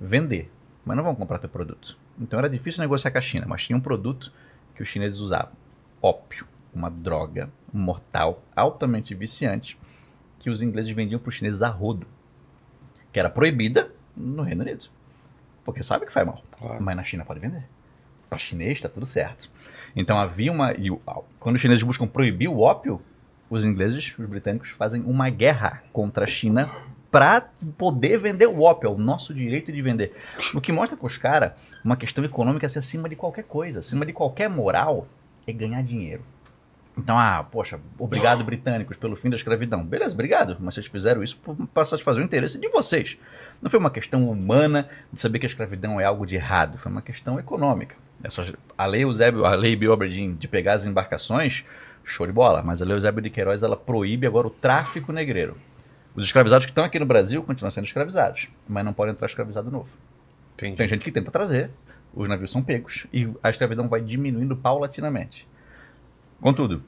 vender, 0.00 0.50
mas 0.84 0.96
não 0.96 1.04
vão 1.04 1.14
comprar 1.14 1.38
teu 1.38 1.48
produto. 1.48 1.96
Então 2.20 2.38
era 2.38 2.48
difícil 2.48 2.80
negociar 2.80 3.10
com 3.10 3.18
a 3.18 3.22
China, 3.22 3.46
mas 3.48 3.64
tinha 3.64 3.76
um 3.76 3.80
produto 3.80 4.32
que 4.74 4.82
os 4.82 4.88
chineses 4.88 5.20
usavam: 5.20 5.52
ópio, 6.02 6.46
uma 6.74 6.90
droga 6.90 7.48
mortal, 7.72 8.42
altamente 8.54 9.14
viciante, 9.14 9.78
que 10.40 10.50
os 10.50 10.62
ingleses 10.62 10.94
vendiam 10.94 11.18
para 11.18 11.28
os 11.28 11.34
chineses 11.34 11.62
a 11.62 11.68
rodo, 11.68 12.06
que 13.12 13.18
era 13.18 13.30
proibida 13.30 13.90
no 14.16 14.42
Reino 14.42 14.62
Unido. 14.62 14.84
Porque 15.64 15.82
sabe 15.82 16.04
que 16.04 16.12
faz 16.12 16.26
mal. 16.26 16.42
Claro. 16.58 16.82
Mas 16.82 16.96
na 16.96 17.04
China 17.04 17.24
pode 17.24 17.40
vender. 17.40 17.64
Para 18.28 18.38
chinês 18.38 18.72
está 18.78 18.88
tudo 18.88 19.06
certo. 19.06 19.48
Então 19.96 20.18
havia 20.18 20.52
uma. 20.52 20.72
E 20.72 20.90
quando 21.40 21.56
os 21.56 21.62
chineses 21.62 21.82
buscam 21.82 22.06
proibir 22.06 22.48
o 22.48 22.60
ópio, 22.60 23.00
os 23.48 23.64
ingleses, 23.64 24.14
os 24.18 24.26
britânicos, 24.26 24.70
fazem 24.70 25.02
uma 25.02 25.30
guerra 25.30 25.82
contra 25.92 26.24
a 26.24 26.26
China 26.26 26.70
para 27.14 27.48
poder 27.78 28.18
vender 28.18 28.48
o 28.48 28.62
ópio, 28.62 28.88
é 28.88 28.90
o 28.90 28.98
nosso 28.98 29.32
direito 29.32 29.70
de 29.70 29.80
vender. 29.80 30.12
O 30.52 30.60
que 30.60 30.72
mostra 30.72 30.96
para 30.96 31.06
os 31.06 31.16
caras 31.16 31.52
uma 31.84 31.96
questão 31.96 32.24
econômica 32.24 32.68
ser 32.68 32.80
acima 32.80 33.08
de 33.08 33.14
qualquer 33.14 33.44
coisa, 33.44 33.78
acima 33.78 34.04
de 34.04 34.12
qualquer 34.12 34.50
moral, 34.50 35.06
é 35.46 35.52
ganhar 35.52 35.80
dinheiro. 35.84 36.22
Então, 36.98 37.16
ah, 37.16 37.46
poxa, 37.48 37.78
obrigado 38.00 38.42
britânicos 38.42 38.96
pelo 38.96 39.14
fim 39.14 39.30
da 39.30 39.36
escravidão. 39.36 39.84
Beleza, 39.84 40.12
obrigado, 40.12 40.56
mas 40.58 40.74
vocês 40.74 40.88
fizeram 40.88 41.22
isso 41.22 41.38
para 41.72 41.84
satisfazer 41.84 42.20
o 42.20 42.24
interesse 42.24 42.58
de 42.58 42.66
vocês. 42.66 43.16
Não 43.62 43.70
foi 43.70 43.78
uma 43.78 43.92
questão 43.92 44.28
humana 44.28 44.88
de 45.12 45.20
saber 45.20 45.38
que 45.38 45.46
a 45.46 45.48
escravidão 45.48 46.00
é 46.00 46.04
algo 46.04 46.26
de 46.26 46.34
errado, 46.34 46.78
foi 46.78 46.90
uma 46.90 47.02
questão 47.02 47.38
econômica. 47.38 47.94
Essa, 48.24 48.52
a 48.76 48.86
lei 48.86 49.04
Eusébio, 49.04 49.44
a 49.44 49.54
lei 49.54 49.76
Bill 49.76 49.92
Aberdeen 49.92 50.34
de 50.34 50.48
pegar 50.48 50.72
as 50.72 50.84
embarcações, 50.84 51.64
show 52.04 52.26
de 52.26 52.32
bola, 52.32 52.60
mas 52.60 52.82
a 52.82 52.84
lei 52.84 52.96
Eusébio 52.96 53.22
de 53.22 53.30
Queiroz 53.30 53.62
ela 53.62 53.76
proíbe 53.76 54.26
agora 54.26 54.48
o 54.48 54.50
tráfico 54.50 55.12
negreiro. 55.12 55.56
Os 56.14 56.24
escravizados 56.24 56.64
que 56.64 56.70
estão 56.70 56.84
aqui 56.84 56.98
no 56.98 57.06
Brasil 57.06 57.42
continuam 57.42 57.70
sendo 57.70 57.86
escravizados, 57.86 58.48
mas 58.68 58.84
não 58.84 58.92
podem 58.92 59.12
entrar 59.12 59.26
escravizado 59.26 59.70
novo. 59.70 59.88
Entendi. 60.54 60.76
Tem 60.76 60.86
gente 60.86 61.04
que 61.04 61.10
tenta 61.10 61.30
trazer, 61.30 61.70
os 62.14 62.28
navios 62.28 62.50
são 62.50 62.62
pegos 62.62 63.06
e 63.12 63.28
a 63.42 63.50
escravidão 63.50 63.88
vai 63.88 64.00
diminuindo 64.00 64.56
paulatinamente. 64.56 65.46
Contudo, 66.40 66.82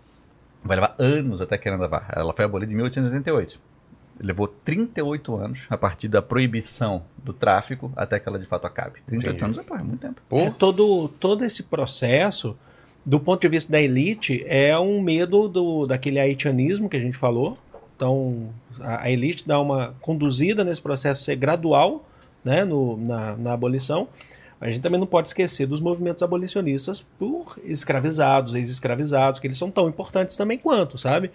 vai 0.62 0.77
levar 0.77 0.94
anos 0.98 1.40
até 1.40 1.59
que 1.59 1.69
ela 1.69 1.78
levar. 1.78 2.09
Ela 2.15 2.32
foi 2.32 2.44
abolida 2.44 2.73
em 2.73 2.77
1888. 2.77 3.59
Levou 4.19 4.48
38 4.48 5.36
anos 5.36 5.61
a 5.69 5.77
partir 5.77 6.09
da 6.09 6.23
proibição 6.23 7.03
do 7.19 7.32
tráfico 7.32 7.93
até 7.97 8.19
que 8.19 8.28
ela 8.28 8.39
de 8.39 8.47
fato 8.47 8.66
acabe. 8.66 9.01
38 9.07 9.27
Entendi. 9.28 9.44
anos 9.44 9.59
é, 9.59 9.62
pô, 9.62 9.74
é 9.74 9.82
muito 9.82 10.01
tempo. 10.01 10.20
É, 10.31 10.51
todo, 10.51 11.09
todo 11.20 11.44
esse 11.44 11.65
processo, 11.65 12.57
do 13.05 13.20
ponto 13.20 13.43
de 13.43 13.48
vista 13.48 13.73
da 13.73 13.81
elite, 13.81 14.44
é 14.47 14.78
um 14.78 15.03
medo 15.03 15.48
do, 15.48 15.86
daquele 15.86 16.19
haitianismo 16.19 16.89
que 16.89 16.97
a 16.97 17.01
gente 17.01 17.16
falou. 17.16 17.59
Então, 17.97 18.51
a, 18.81 19.10
elite 19.10 19.48
dá 19.48 19.59
uma 19.59 19.94
conduzida 20.02 20.62
nesse 20.62 20.82
processo 20.82 21.24
ser 21.24 21.35
gradual 21.36 22.05
né, 22.44 22.62
no, 22.62 22.98
na, 22.98 23.36
na 23.36 23.52
abolição. 23.55 24.06
A 24.60 24.70
gente 24.70 24.81
também 24.81 25.01
não 25.01 25.06
pode 25.06 25.28
esquecer 25.28 25.66
dos 25.66 25.81
movimentos 25.81 26.23
abolicionistas 26.23 27.05
por 27.18 27.59
escravizados, 27.64 28.55
ex-escravizados, 28.55 29.40
que 29.40 29.47
eles 29.47 29.56
são 29.56 29.70
tão 29.70 29.89
importantes 29.89 30.36
também 30.36 30.59
quanto, 30.59 30.98
sabe? 30.98 31.31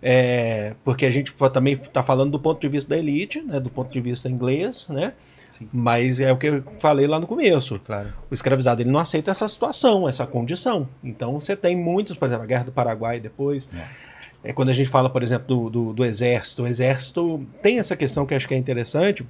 É, 0.00 0.74
porque 0.84 1.06
a 1.06 1.10
gente 1.10 1.32
também 1.52 1.74
está 1.74 2.02
falando 2.02 2.30
do 2.32 2.38
ponto 2.38 2.60
de 2.60 2.68
vista 2.68 2.90
da 2.90 2.98
elite, 2.98 3.40
né, 3.40 3.58
do 3.58 3.70
ponto 3.70 3.92
de 3.92 4.00
vista 4.00 4.28
inglês, 4.28 4.86
né? 4.88 5.12
Sim. 5.50 5.68
Mas 5.72 6.20
é 6.20 6.30
o 6.30 6.36
que 6.36 6.46
eu 6.48 6.62
falei 6.78 7.06
lá 7.06 7.18
no 7.18 7.26
começo. 7.26 7.80
Claro. 7.80 8.12
O 8.30 8.34
escravizado 8.34 8.82
ele 8.82 8.90
não 8.90 9.00
aceita 9.00 9.30
essa 9.30 9.48
situação, 9.48 10.08
essa 10.08 10.26
condição. 10.26 10.88
Então 11.02 11.40
você 11.40 11.56
tem 11.56 11.74
muitos, 11.74 12.16
por 12.16 12.26
exemplo, 12.26 12.44
a 12.44 12.46
Guerra 12.46 12.64
do 12.64 12.72
Paraguai 12.72 13.18
depois. 13.18 13.68
É 13.74 14.06
quando 14.52 14.68
a 14.68 14.72
gente 14.72 14.88
fala, 14.88 15.08
por 15.10 15.22
exemplo, 15.22 15.46
do, 15.46 15.70
do, 15.70 15.92
do 15.92 16.04
exército. 16.04 16.62
O 16.62 16.66
exército 16.66 17.44
tem 17.62 17.78
essa 17.78 17.96
questão 17.96 18.26
que 18.26 18.34
acho 18.34 18.46
que 18.46 18.54
é 18.54 18.56
interessante. 18.56 19.26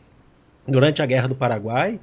Durante 0.66 1.01
a 1.01 1.06
Guerra 1.06 1.28
do 1.28 1.34
Paraguai, 1.34 2.01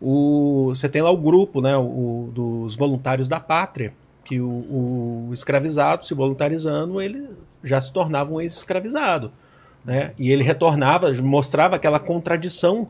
o, 0.00 0.66
você 0.68 0.88
tem 0.88 1.02
lá 1.02 1.10
o 1.10 1.16
grupo 1.16 1.60
né, 1.60 1.76
o, 1.76 2.30
dos 2.32 2.76
voluntários 2.76 3.26
da 3.26 3.40
pátria, 3.40 3.92
que 4.24 4.40
o, 4.40 4.46
o 5.28 5.30
escravizado, 5.32 6.06
se 6.06 6.14
voluntarizando, 6.14 7.00
ele 7.00 7.28
já 7.62 7.80
se 7.80 7.92
tornava 7.92 8.32
um 8.32 8.40
ex-escravizado. 8.40 9.32
Né? 9.84 10.12
E 10.18 10.30
ele 10.30 10.42
retornava, 10.42 11.12
mostrava 11.22 11.76
aquela 11.76 11.98
contradição, 11.98 12.88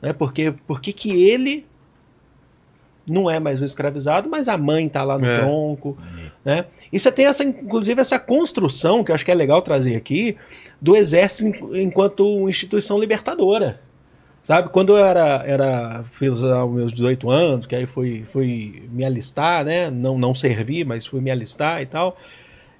né? 0.00 0.12
porque 0.12 0.52
por 0.66 0.80
que 0.80 0.92
que 0.92 1.10
ele 1.24 1.66
não 3.06 3.30
é 3.30 3.38
mais 3.38 3.62
um 3.62 3.64
escravizado, 3.64 4.28
mas 4.28 4.48
a 4.48 4.58
mãe 4.58 4.86
está 4.86 5.04
lá 5.04 5.16
no 5.18 5.26
É. 5.26 5.38
tronco, 5.38 5.96
né? 6.46 6.66
E 6.92 7.00
você 7.00 7.10
tem 7.10 7.26
essa, 7.26 7.42
inclusive, 7.42 8.00
essa 8.00 8.20
construção 8.20 9.02
que 9.02 9.10
eu 9.10 9.14
acho 9.16 9.24
que 9.24 9.32
é 9.32 9.34
legal 9.34 9.60
trazer 9.62 9.96
aqui 9.96 10.36
do 10.80 10.94
exército 10.94 11.44
en- 11.44 11.82
enquanto 11.82 12.48
instituição 12.48 13.00
libertadora, 13.00 13.80
sabe? 14.44 14.68
Quando 14.68 14.96
eu 14.96 15.04
era, 15.04 15.42
era 15.44 16.04
fiz 16.12 16.44
ah, 16.44 16.64
os 16.64 16.72
meus 16.72 16.92
18 16.92 17.28
anos, 17.28 17.66
que 17.66 17.74
aí 17.74 17.84
fui, 17.84 18.22
fui 18.24 18.84
me 18.92 19.04
alistar, 19.04 19.64
né? 19.64 19.90
Não, 19.90 20.16
não 20.16 20.36
servi, 20.36 20.84
mas 20.84 21.04
fui 21.04 21.20
me 21.20 21.32
alistar 21.32 21.82
e 21.82 21.86
tal. 21.86 22.16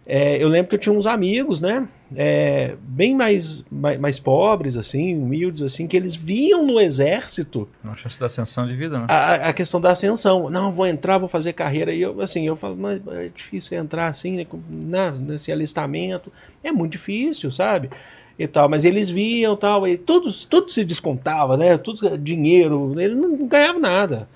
É, 0.07 0.41
eu 0.41 0.47
lembro 0.47 0.69
que 0.69 0.77
eu 0.77 0.79
tinha 0.79 0.95
uns 0.95 1.05
amigos, 1.05 1.61
né? 1.61 1.89
É, 2.15 2.77
bem 2.81 3.15
mais, 3.15 3.65
mais, 3.71 3.99
mais 3.99 4.19
pobres, 4.19 4.77
assim, 4.77 5.17
humildes, 5.17 5.63
assim, 5.63 5.89
que 5.89 5.97
eles 5.97 6.15
viam 6.15 6.65
no 6.65 6.81
exército 6.81 7.69
Uma 7.83 7.97
chance 7.97 8.19
da 8.21 8.27
ascensão 8.27 8.67
de 8.67 8.77
vida, 8.77 8.99
né? 8.99 9.07
a, 9.09 9.49
a 9.49 9.53
questão 9.53 9.81
da 9.81 9.91
ascensão. 9.91 10.49
Não, 10.49 10.73
vou 10.73 10.87
entrar, 10.87 11.19
vou 11.19 11.29
fazer 11.29 11.53
carreira. 11.53 11.93
E 11.93 12.01
eu, 12.01 12.21
assim, 12.21 12.47
eu 12.47 12.57
falo, 12.57 12.77
mas 12.77 13.01
é 13.09 13.29
difícil 13.35 13.77
entrar 13.79 14.07
assim, 14.07 14.37
né, 14.37 14.47
na, 14.69 15.11
nesse 15.11 15.51
alistamento. 15.51 16.33
É 16.63 16.71
muito 16.71 16.93
difícil, 16.93 17.51
sabe? 17.51 17.91
E 18.39 18.47
tal, 18.47 18.69
mas 18.69 18.85
eles 18.85 19.09
viam 19.09 19.57
tal, 19.57 19.89
e 19.89 19.97
todos, 19.97 20.45
tudo 20.45 20.71
se 20.71 20.85
descontava, 20.85 21.57
né? 21.57 21.79
Tudo 21.79 22.19
dinheiro, 22.19 22.95
ele 23.01 23.15
não 23.15 23.47
ganhava 23.47 23.79
nada. 23.79 24.29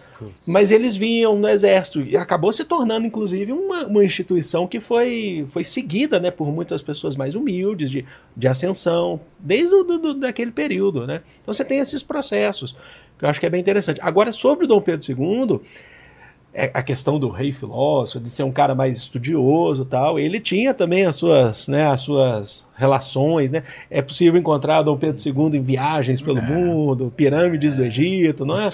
Mas 0.46 0.70
eles 0.70 0.96
vinham 0.96 1.36
no 1.38 1.48
exército 1.48 2.00
e 2.02 2.16
acabou 2.16 2.52
se 2.52 2.64
tornando, 2.64 3.06
inclusive, 3.06 3.52
uma, 3.52 3.86
uma 3.86 4.04
instituição 4.04 4.66
que 4.66 4.80
foi, 4.80 5.46
foi 5.50 5.64
seguida 5.64 6.18
né, 6.20 6.30
por 6.30 6.50
muitas 6.52 6.82
pessoas 6.82 7.16
mais 7.16 7.34
humildes, 7.34 7.90
de, 7.90 8.04
de 8.36 8.48
ascensão, 8.48 9.20
desde 9.38 9.74
o 9.74 9.82
do, 9.84 9.98
do- 9.98 10.14
daquele 10.14 10.50
período. 10.50 11.06
Né? 11.06 11.22
Então 11.42 11.52
você 11.54 11.64
tem 11.64 11.78
esses 11.78 12.02
processos, 12.02 12.76
que 13.18 13.24
eu 13.24 13.28
acho 13.28 13.38
que 13.40 13.46
é 13.46 13.50
bem 13.50 13.60
interessante. 13.60 14.00
Agora, 14.02 14.32
sobre 14.32 14.64
o 14.64 14.68
Dom 14.68 14.80
Pedro 14.80 15.06
II, 15.10 15.60
a 16.74 16.82
questão 16.82 17.18
do 17.18 17.28
rei 17.28 17.52
filósofo, 17.52 18.18
de 18.18 18.28
ser 18.28 18.42
um 18.42 18.50
cara 18.50 18.74
mais 18.74 18.96
estudioso 18.98 19.84
e 19.84 19.86
tal, 19.86 20.18
ele 20.18 20.40
tinha 20.40 20.74
também 20.74 21.06
as 21.06 21.14
suas, 21.16 21.68
né, 21.68 21.86
as 21.88 22.00
suas 22.00 22.64
relações, 22.76 23.50
né? 23.50 23.62
É 23.90 24.00
possível 24.02 24.40
encontrar 24.40 24.82
Dom 24.82 24.96
Pedro 24.96 25.20
II 25.24 25.56
em 25.58 25.62
viagens 25.62 26.20
pelo 26.20 26.40
mundo, 26.42 27.12
pirâmides 27.16 27.76
do 27.76 27.84
Egito, 27.84 28.44
não 28.44 28.58
é? 28.60 28.68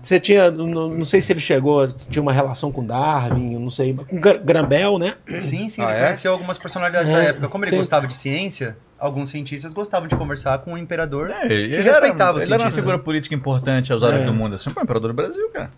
Você 0.00 0.18
tinha, 0.20 0.50
não, 0.50 0.88
não 0.88 1.04
sei 1.04 1.20
se 1.20 1.32
ele 1.32 1.40
chegou, 1.40 1.86
tinha 1.88 2.22
uma 2.22 2.32
relação 2.32 2.70
com 2.72 2.84
Darwin, 2.86 3.58
não 3.58 3.70
sei, 3.70 3.92
com 3.94 4.18
Gra- 4.20 4.38
Grambel, 4.38 4.98
né? 4.98 5.14
Sim, 5.40 5.68
sim, 5.68 5.82
Ah, 5.82 5.90
ele 5.90 5.98
é? 5.98 6.02
conheceu 6.04 6.32
algumas 6.32 6.56
personalidades 6.56 7.10
É, 7.10 7.12
da 7.12 7.22
época. 7.24 7.48
Como 7.48 7.64
ele 7.64 7.72
sim. 7.72 7.76
gostava 7.78 8.06
de 8.06 8.14
ciência, 8.14 8.76
alguns 8.98 9.28
cientistas 9.30 9.72
gostavam 9.72 10.06
de 10.08 10.14
conversar 10.16 10.58
com 10.60 10.74
o 10.74 10.78
imperador. 10.78 11.28
É, 11.30 11.52
ele, 11.52 11.76
que 11.76 11.82
respeitava 11.82 12.30
era, 12.30 12.38
os 12.38 12.44
ele 12.44 12.54
era 12.54 12.62
uma 12.62 12.70
cientistas. 12.70 12.74
figura 12.76 12.98
política 12.98 13.34
importante 13.34 13.92
aos 13.92 14.02
olhos 14.02 14.22
É. 14.22 14.24
do 14.24 14.32
mundo, 14.32 14.54
assim, 14.54 14.70
pô, 14.70 14.80
imperador 14.80 15.08
do 15.10 15.14
Brasil, 15.14 15.48
cara. 15.52 15.70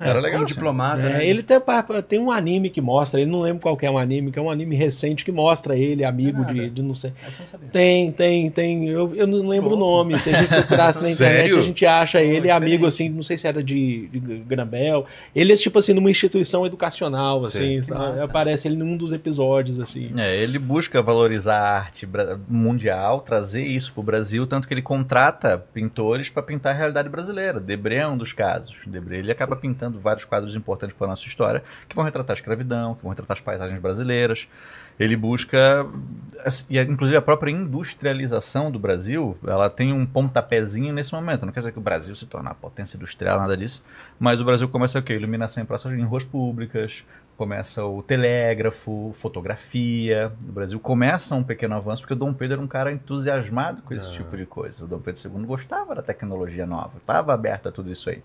Era 0.00 0.20
legal. 0.20 0.32
Como 0.32 0.44
assim. 0.44 0.54
diplomata. 0.54 1.02
É, 1.02 1.12
né? 1.14 1.26
ele 1.26 1.42
tem, 1.42 1.58
tem 2.08 2.18
um 2.18 2.30
anime 2.30 2.70
que 2.70 2.80
mostra, 2.80 3.20
ele 3.20 3.30
não 3.30 3.42
lembro 3.42 3.62
qual 3.62 3.76
que 3.76 3.86
é 3.86 3.90
um 3.90 3.96
anime, 3.96 4.32
que 4.32 4.38
é 4.38 4.42
um 4.42 4.50
anime 4.50 4.74
recente 4.76 5.24
que 5.24 5.32
mostra 5.32 5.76
ele, 5.76 6.04
amigo 6.04 6.42
Não 6.42 6.48
é 6.48 6.52
de, 6.52 6.70
de 6.70 6.82
não 6.82 6.94
sei. 6.94 7.12
Não. 7.52 7.68
Tem, 7.68 8.10
tem, 8.10 8.50
tem. 8.50 8.88
Eu, 8.88 9.14
eu 9.14 9.26
não 9.26 9.48
lembro 9.48 9.74
o 9.74 9.76
nome. 9.76 10.18
Se 10.18 10.30
a 10.30 10.32
gente 10.40 10.48
procurasse 10.48 11.02
na 11.02 11.10
internet, 11.10 11.42
Sério? 11.42 11.58
a 11.58 11.62
gente 11.62 11.86
acha 11.86 12.20
ele 12.20 12.42
diferente. 12.42 12.50
amigo, 12.50 12.86
assim, 12.86 13.08
não 13.08 13.22
sei 13.22 13.38
se 13.38 13.46
era 13.46 13.62
de, 13.62 14.08
de 14.08 14.18
Grambel. 14.18 15.06
Ele 15.34 15.52
é, 15.52 15.56
tipo 15.56 15.78
assim, 15.78 15.92
numa 15.92 16.10
instituição 16.10 16.66
educacional, 16.66 17.44
assim. 17.44 17.80
Aparece 18.22 18.68
ele 18.68 18.76
num 18.76 18.96
dos 18.96 19.12
episódios, 19.12 19.78
assim. 19.78 20.10
É, 20.16 20.36
ele 20.36 20.58
busca 20.58 21.00
valorizar 21.00 21.56
a 21.56 21.78
arte 21.78 22.08
mundial, 22.48 23.20
trazer 23.20 23.64
isso 23.64 23.92
pro 23.92 24.02
Brasil, 24.02 24.46
tanto 24.46 24.66
que 24.66 24.74
ele 24.74 24.82
contrata 24.82 25.58
pintores 25.72 26.28
para 26.28 26.42
pintar 26.42 26.74
a 26.74 26.76
realidade 26.76 27.08
brasileira. 27.08 27.60
Debré 27.60 27.96
é 27.96 28.08
um 28.08 28.16
dos 28.16 28.32
casos. 28.32 28.74
Debré 28.86 29.18
ele 29.18 29.32
acaba 29.44 29.60
pintando 29.60 29.98
vários 29.98 30.24
quadros 30.24 30.54
importantes 30.56 30.96
para 30.96 31.06
nossa 31.06 31.26
história, 31.26 31.62
que 31.88 31.94
vão 31.94 32.04
retratar 32.04 32.34
a 32.34 32.38
escravidão, 32.38 32.94
que 32.94 33.02
vão 33.02 33.10
retratar 33.10 33.36
as 33.36 33.42
paisagens 33.42 33.80
brasileiras. 33.80 34.48
Ele 34.98 35.16
busca, 35.16 35.84
assim, 36.44 36.64
e 36.70 36.80
inclusive 36.80 37.16
a 37.16 37.22
própria 37.22 37.50
industrialização 37.50 38.70
do 38.70 38.78
Brasil, 38.78 39.36
ela 39.46 39.68
tem 39.68 39.92
um 39.92 40.06
pontapézinho 40.06 40.92
nesse 40.92 41.12
momento. 41.12 41.44
Não 41.44 41.52
quer 41.52 41.60
dizer 41.60 41.72
que 41.72 41.78
o 41.78 41.82
Brasil 41.82 42.14
se 42.14 42.26
torne 42.26 42.48
uma 42.48 42.54
potência 42.54 42.96
industrial, 42.96 43.38
nada 43.38 43.56
disso, 43.56 43.84
mas 44.20 44.40
o 44.40 44.44
Brasil 44.44 44.68
começa 44.68 44.98
o 44.98 45.02
quê? 45.02 45.14
Iluminação 45.14 45.62
em 45.62 45.66
praças, 45.66 45.92
em 45.92 46.02
ruas 46.04 46.24
públicas, 46.24 47.02
começa 47.36 47.84
o 47.84 48.00
telégrafo, 48.04 49.14
fotografia. 49.20 50.30
O 50.48 50.52
Brasil 50.52 50.78
começa 50.78 51.34
um 51.34 51.42
pequeno 51.42 51.74
avanço, 51.74 52.02
porque 52.02 52.14
o 52.14 52.16
Dom 52.16 52.32
Pedro 52.32 52.54
era 52.54 52.62
um 52.62 52.68
cara 52.68 52.92
entusiasmado 52.92 53.82
com 53.82 53.94
esse 53.94 54.08
Ah. 54.10 54.12
tipo 54.12 54.36
de 54.36 54.46
coisa. 54.46 54.84
O 54.84 54.86
Dom 54.86 55.00
Pedro 55.00 55.20
II 55.28 55.44
gostava 55.44 55.94
da 55.96 56.02
tecnologia 56.02 56.66
nova, 56.66 56.92
estava 56.98 57.34
aberto 57.34 57.68
a 57.68 57.72
tudo 57.72 57.90
isso 57.90 58.08
aí. 58.08 58.22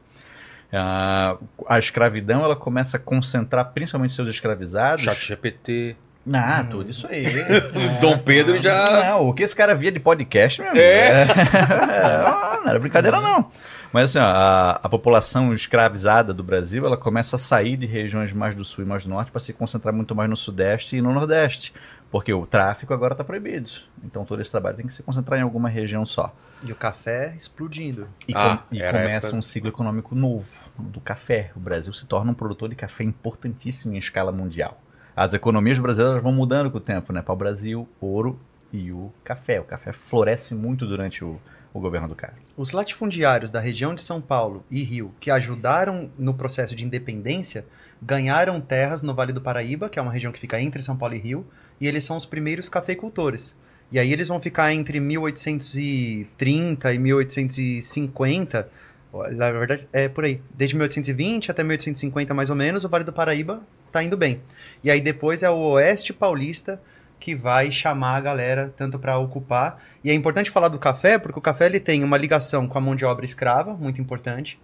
A 0.71 1.79
escravidão 1.79 2.43
ela 2.43 2.55
começa 2.55 2.97
a 2.97 2.99
concentrar 2.99 3.71
principalmente 3.73 4.13
seus 4.13 4.29
escravizados. 4.29 5.03
Chat 5.03 5.25
GPT. 5.27 5.95
Ah, 6.31 6.63
tudo 6.69 6.89
isso 6.89 7.07
aí. 7.09 7.23
Dom 8.01 8.19
Pedro 8.19 8.61
já. 8.61 9.03
Não, 9.05 9.29
o 9.29 9.33
que 9.33 9.41
esse 9.41 9.55
cara 9.55 9.73
via 9.73 9.91
de 9.91 9.99
podcast, 9.99 10.61
meu 10.61 10.69
amigo, 10.69 10.83
É. 10.85 11.21
é, 11.23 11.25
não 12.61 12.69
era 12.69 12.77
brincadeira, 12.79 13.19
não. 13.19 13.49
Mas 13.91 14.11
assim, 14.11 14.19
ó, 14.19 14.29
a, 14.29 14.71
a 14.83 14.89
população 14.89 15.51
escravizada 15.55 16.31
do 16.31 16.43
Brasil, 16.43 16.85
ela 16.85 16.97
começa 16.97 17.35
a 17.35 17.39
sair 17.39 17.75
de 17.75 17.87
regiões 17.87 18.31
mais 18.31 18.53
do 18.53 18.63
sul 18.63 18.83
e 18.83 18.87
mais 18.87 19.03
do 19.03 19.09
norte 19.09 19.31
para 19.31 19.39
se 19.39 19.51
concentrar 19.53 19.91
muito 19.93 20.13
mais 20.13 20.29
no 20.29 20.37
sudeste 20.37 20.95
e 20.97 21.01
no 21.01 21.11
nordeste. 21.11 21.73
Porque 22.11 22.33
o 22.33 22.45
tráfico 22.45 22.93
agora 22.93 23.13
está 23.13 23.23
proibido. 23.23 23.69
Então 24.03 24.25
todo 24.25 24.41
esse 24.41 24.49
trabalho 24.49 24.75
tem 24.77 24.87
que 24.87 24.93
se 24.93 25.03
concentrar 25.03 25.39
em 25.39 25.43
alguma 25.43 25.69
região 25.69 26.05
só. 26.05 26.33
E 26.63 26.71
o 26.71 26.75
café 26.75 27.33
explodindo. 27.37 28.07
E, 28.27 28.33
Ah, 28.35 28.57
com- 28.57 28.75
e 28.75 28.81
era 28.81 28.97
a 28.97 29.01
começa 29.03 29.27
época- 29.27 29.37
um 29.37 29.41
ciclo 29.41 29.69
econômico 29.69 30.15
novo 30.15 30.49
do 30.77 30.99
café. 30.99 31.51
O 31.55 31.59
Brasil 31.59 31.93
se 31.93 32.05
torna 32.07 32.31
um 32.31 32.33
produtor 32.33 32.67
de 32.69 32.75
café 32.75 33.03
importantíssimo 33.03 33.93
em 33.93 33.97
escala 33.97 34.31
mundial. 34.31 34.81
As 35.15 35.33
economias 35.33 35.77
brasileiras 35.79 36.21
vão 36.23 36.31
mudando 36.31 36.71
com 36.71 36.77
o 36.77 36.81
tempo, 36.81 37.13
né? 37.13 37.21
Para 37.21 37.33
o 37.33 37.37
Brasil, 37.37 37.87
ouro 38.01 38.39
e 38.73 38.91
o 38.91 39.11
café. 39.23 39.59
O 39.59 39.63
café 39.63 39.91
floresce 39.93 40.55
muito 40.55 40.85
durante 40.87 41.23
o, 41.23 41.39
o 41.73 41.79
governo 41.79 42.07
do 42.07 42.15
cara. 42.15 42.33
Os 42.57 42.71
latifundiários 42.71 43.51
da 43.51 43.59
região 43.59 43.93
de 43.93 44.01
São 44.01 44.19
Paulo 44.19 44.63
e 44.69 44.83
Rio, 44.83 45.13
que 45.19 45.29
ajudaram 45.29 46.09
no 46.17 46.33
processo 46.33 46.75
de 46.75 46.85
independência, 46.85 47.65
ganharam 48.01 48.59
terras 48.61 49.03
no 49.03 49.13
Vale 49.13 49.33
do 49.33 49.41
Paraíba, 49.41 49.89
que 49.89 49.99
é 49.99 50.01
uma 50.01 50.11
região 50.11 50.31
que 50.31 50.39
fica 50.39 50.59
entre 50.59 50.81
São 50.81 50.97
Paulo 50.97 51.15
e 51.15 51.19
Rio, 51.19 51.45
e 51.79 51.87
eles 51.87 52.03
são 52.03 52.17
os 52.17 52.25
primeiros 52.25 52.67
cafeicultores. 52.69 53.55
E 53.91 53.99
aí 53.99 54.13
eles 54.13 54.27
vão 54.27 54.39
ficar 54.39 54.73
entre 54.73 54.99
1830 54.99 56.93
e 56.93 56.99
1850, 56.99 58.69
ó, 59.11 59.27
na 59.29 59.51
verdade 59.51 59.87
é 59.91 60.07
por 60.07 60.23
aí, 60.23 60.39
desde 60.53 60.75
1820 60.75 61.49
até 61.49 61.63
1850 61.63 62.33
mais 62.33 62.49
ou 62.49 62.55
menos, 62.55 62.83
o 62.83 62.89
Vale 62.89 63.03
do 63.03 63.13
Paraíba 63.13 63.61
tá 63.91 64.03
indo 64.03 64.15
bem. 64.15 64.41
E 64.83 64.91
aí 64.91 65.01
depois 65.01 65.41
é 65.43 65.49
o 65.49 65.71
Oeste 65.71 66.13
Paulista 66.13 66.79
que 67.19 67.35
vai 67.35 67.71
chamar 67.71 68.15
a 68.15 68.21
galera 68.21 68.73
tanto 68.75 68.97
para 68.97 69.17
ocupar. 69.17 69.83
E 70.03 70.09
é 70.09 70.13
importante 70.13 70.49
falar 70.49 70.69
do 70.69 70.79
café, 70.79 71.19
porque 71.19 71.37
o 71.37 71.41
café 71.41 71.65
ele 71.65 71.79
tem 71.79 72.03
uma 72.03 72.17
ligação 72.17 72.67
com 72.67 72.77
a 72.77 72.81
mão 72.81 72.95
de 72.95 73.05
obra 73.05 73.25
escrava, 73.25 73.73
muito 73.73 73.99
importante. 73.99 74.59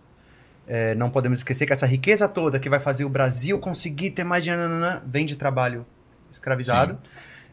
É, 0.67 0.95
não 0.95 1.09
podemos 1.09 1.39
esquecer 1.39 1.65
que 1.65 1.73
essa 1.73 1.85
riqueza 1.85 2.27
toda 2.27 2.59
que 2.59 2.69
vai 2.69 2.79
fazer 2.79 3.05
o 3.05 3.09
Brasil 3.09 3.59
conseguir 3.59 4.11
ter 4.11 4.23
mais 4.23 4.43
dinheiro 4.43 4.63
vem 5.05 5.25
de 5.25 5.35
trabalho 5.35 5.85
escravizado. 6.31 6.97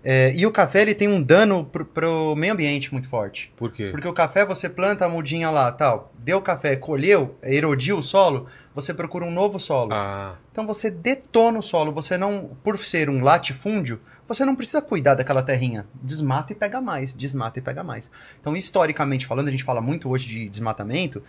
É, 0.04 0.34
e 0.34 0.44
o 0.46 0.50
café 0.50 0.82
ele 0.82 0.94
tem 0.94 1.08
um 1.08 1.22
dano 1.22 1.64
pro, 1.64 1.84
pro 1.84 2.34
meio 2.36 2.54
ambiente 2.54 2.92
muito 2.92 3.08
forte. 3.08 3.52
Por 3.56 3.70
quê? 3.70 3.88
Porque 3.90 4.08
o 4.08 4.12
café 4.12 4.44
você 4.44 4.68
planta 4.68 5.04
a 5.04 5.08
mudinha 5.08 5.48
lá, 5.48 5.70
tal, 5.70 6.12
deu 6.18 6.40
café, 6.40 6.74
colheu, 6.74 7.36
erodiu 7.42 7.98
o 7.98 8.02
solo, 8.02 8.48
você 8.74 8.92
procura 8.94 9.24
um 9.24 9.30
novo 9.30 9.58
solo. 9.60 9.92
Ah, 9.92 10.34
Então 10.50 10.66
você 10.66 10.90
detona 10.90 11.58
o 11.58 11.62
solo, 11.62 11.92
você 11.92 12.16
não, 12.18 12.50
por 12.62 12.78
ser 12.78 13.08
um 13.10 13.22
latifúndio, 13.22 14.00
você 14.26 14.44
não 14.44 14.56
precisa 14.56 14.80
cuidar 14.80 15.14
daquela 15.14 15.42
terrinha. 15.42 15.84
Desmata 15.94 16.52
e 16.52 16.56
pega 16.56 16.80
mais, 16.80 17.12
desmata 17.12 17.58
e 17.58 17.62
pega 17.62 17.82
mais. 17.84 18.10
Então, 18.40 18.56
historicamente 18.56 19.26
falando, 19.26 19.48
a 19.48 19.50
gente 19.50 19.64
fala 19.64 19.80
muito 19.80 20.08
hoje 20.08 20.26
de 20.28 20.48
desmatamento. 20.48 21.22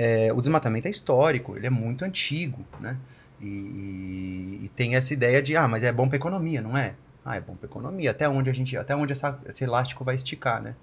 é, 0.00 0.32
o 0.32 0.40
desmatamento 0.40 0.86
é 0.86 0.90
histórico, 0.90 1.56
ele 1.56 1.66
é 1.66 1.70
muito 1.70 2.04
antigo, 2.04 2.64
né? 2.80 2.96
E, 3.40 3.46
e- 3.46 4.60
e 4.64 4.70
tem 4.76 4.94
essa 4.94 5.12
ideia 5.12 5.42
de, 5.42 5.56
ah, 5.56 5.66
mas 5.66 5.82
é 5.82 5.90
bom 5.90 6.06
para 6.08 6.16
economia, 6.16 6.60
não 6.60 6.76
é? 6.78 6.94
Ah, 7.24 7.36
é 7.36 7.40
bom 7.40 7.56
para 7.56 7.66
economia. 7.68 8.10
Até 8.12 8.28
onde 8.28 8.48
a 8.48 8.52
gente, 8.52 8.76
até 8.76 8.94
onde 8.94 9.10
essa- 9.12 9.38
esse 9.48 9.64
elástico 9.64 10.04
vai 10.04 10.14
esticar, 10.14 10.62
né? 10.62 10.74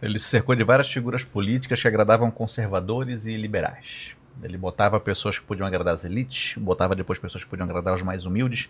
Ele 0.00 0.18
se 0.20 0.26
cercou 0.26 0.54
de 0.54 0.62
várias 0.62 0.88
figuras 0.88 1.24
políticas 1.24 1.80
que 1.82 1.88
agradavam 1.88 2.30
conservadores 2.30 3.26
e 3.26 3.36
liberais. 3.36 4.12
Ele 4.42 4.56
botava 4.56 4.98
pessoas 5.00 5.38
que 5.38 5.44
podiam 5.44 5.66
agradar 5.66 5.94
as 5.94 6.04
elites, 6.04 6.54
botava 6.56 6.94
depois 6.94 7.18
pessoas 7.18 7.42
que 7.44 7.50
podiam 7.50 7.64
agradar 7.68 7.94
os 7.94 8.02
mais 8.02 8.24
humildes, 8.24 8.68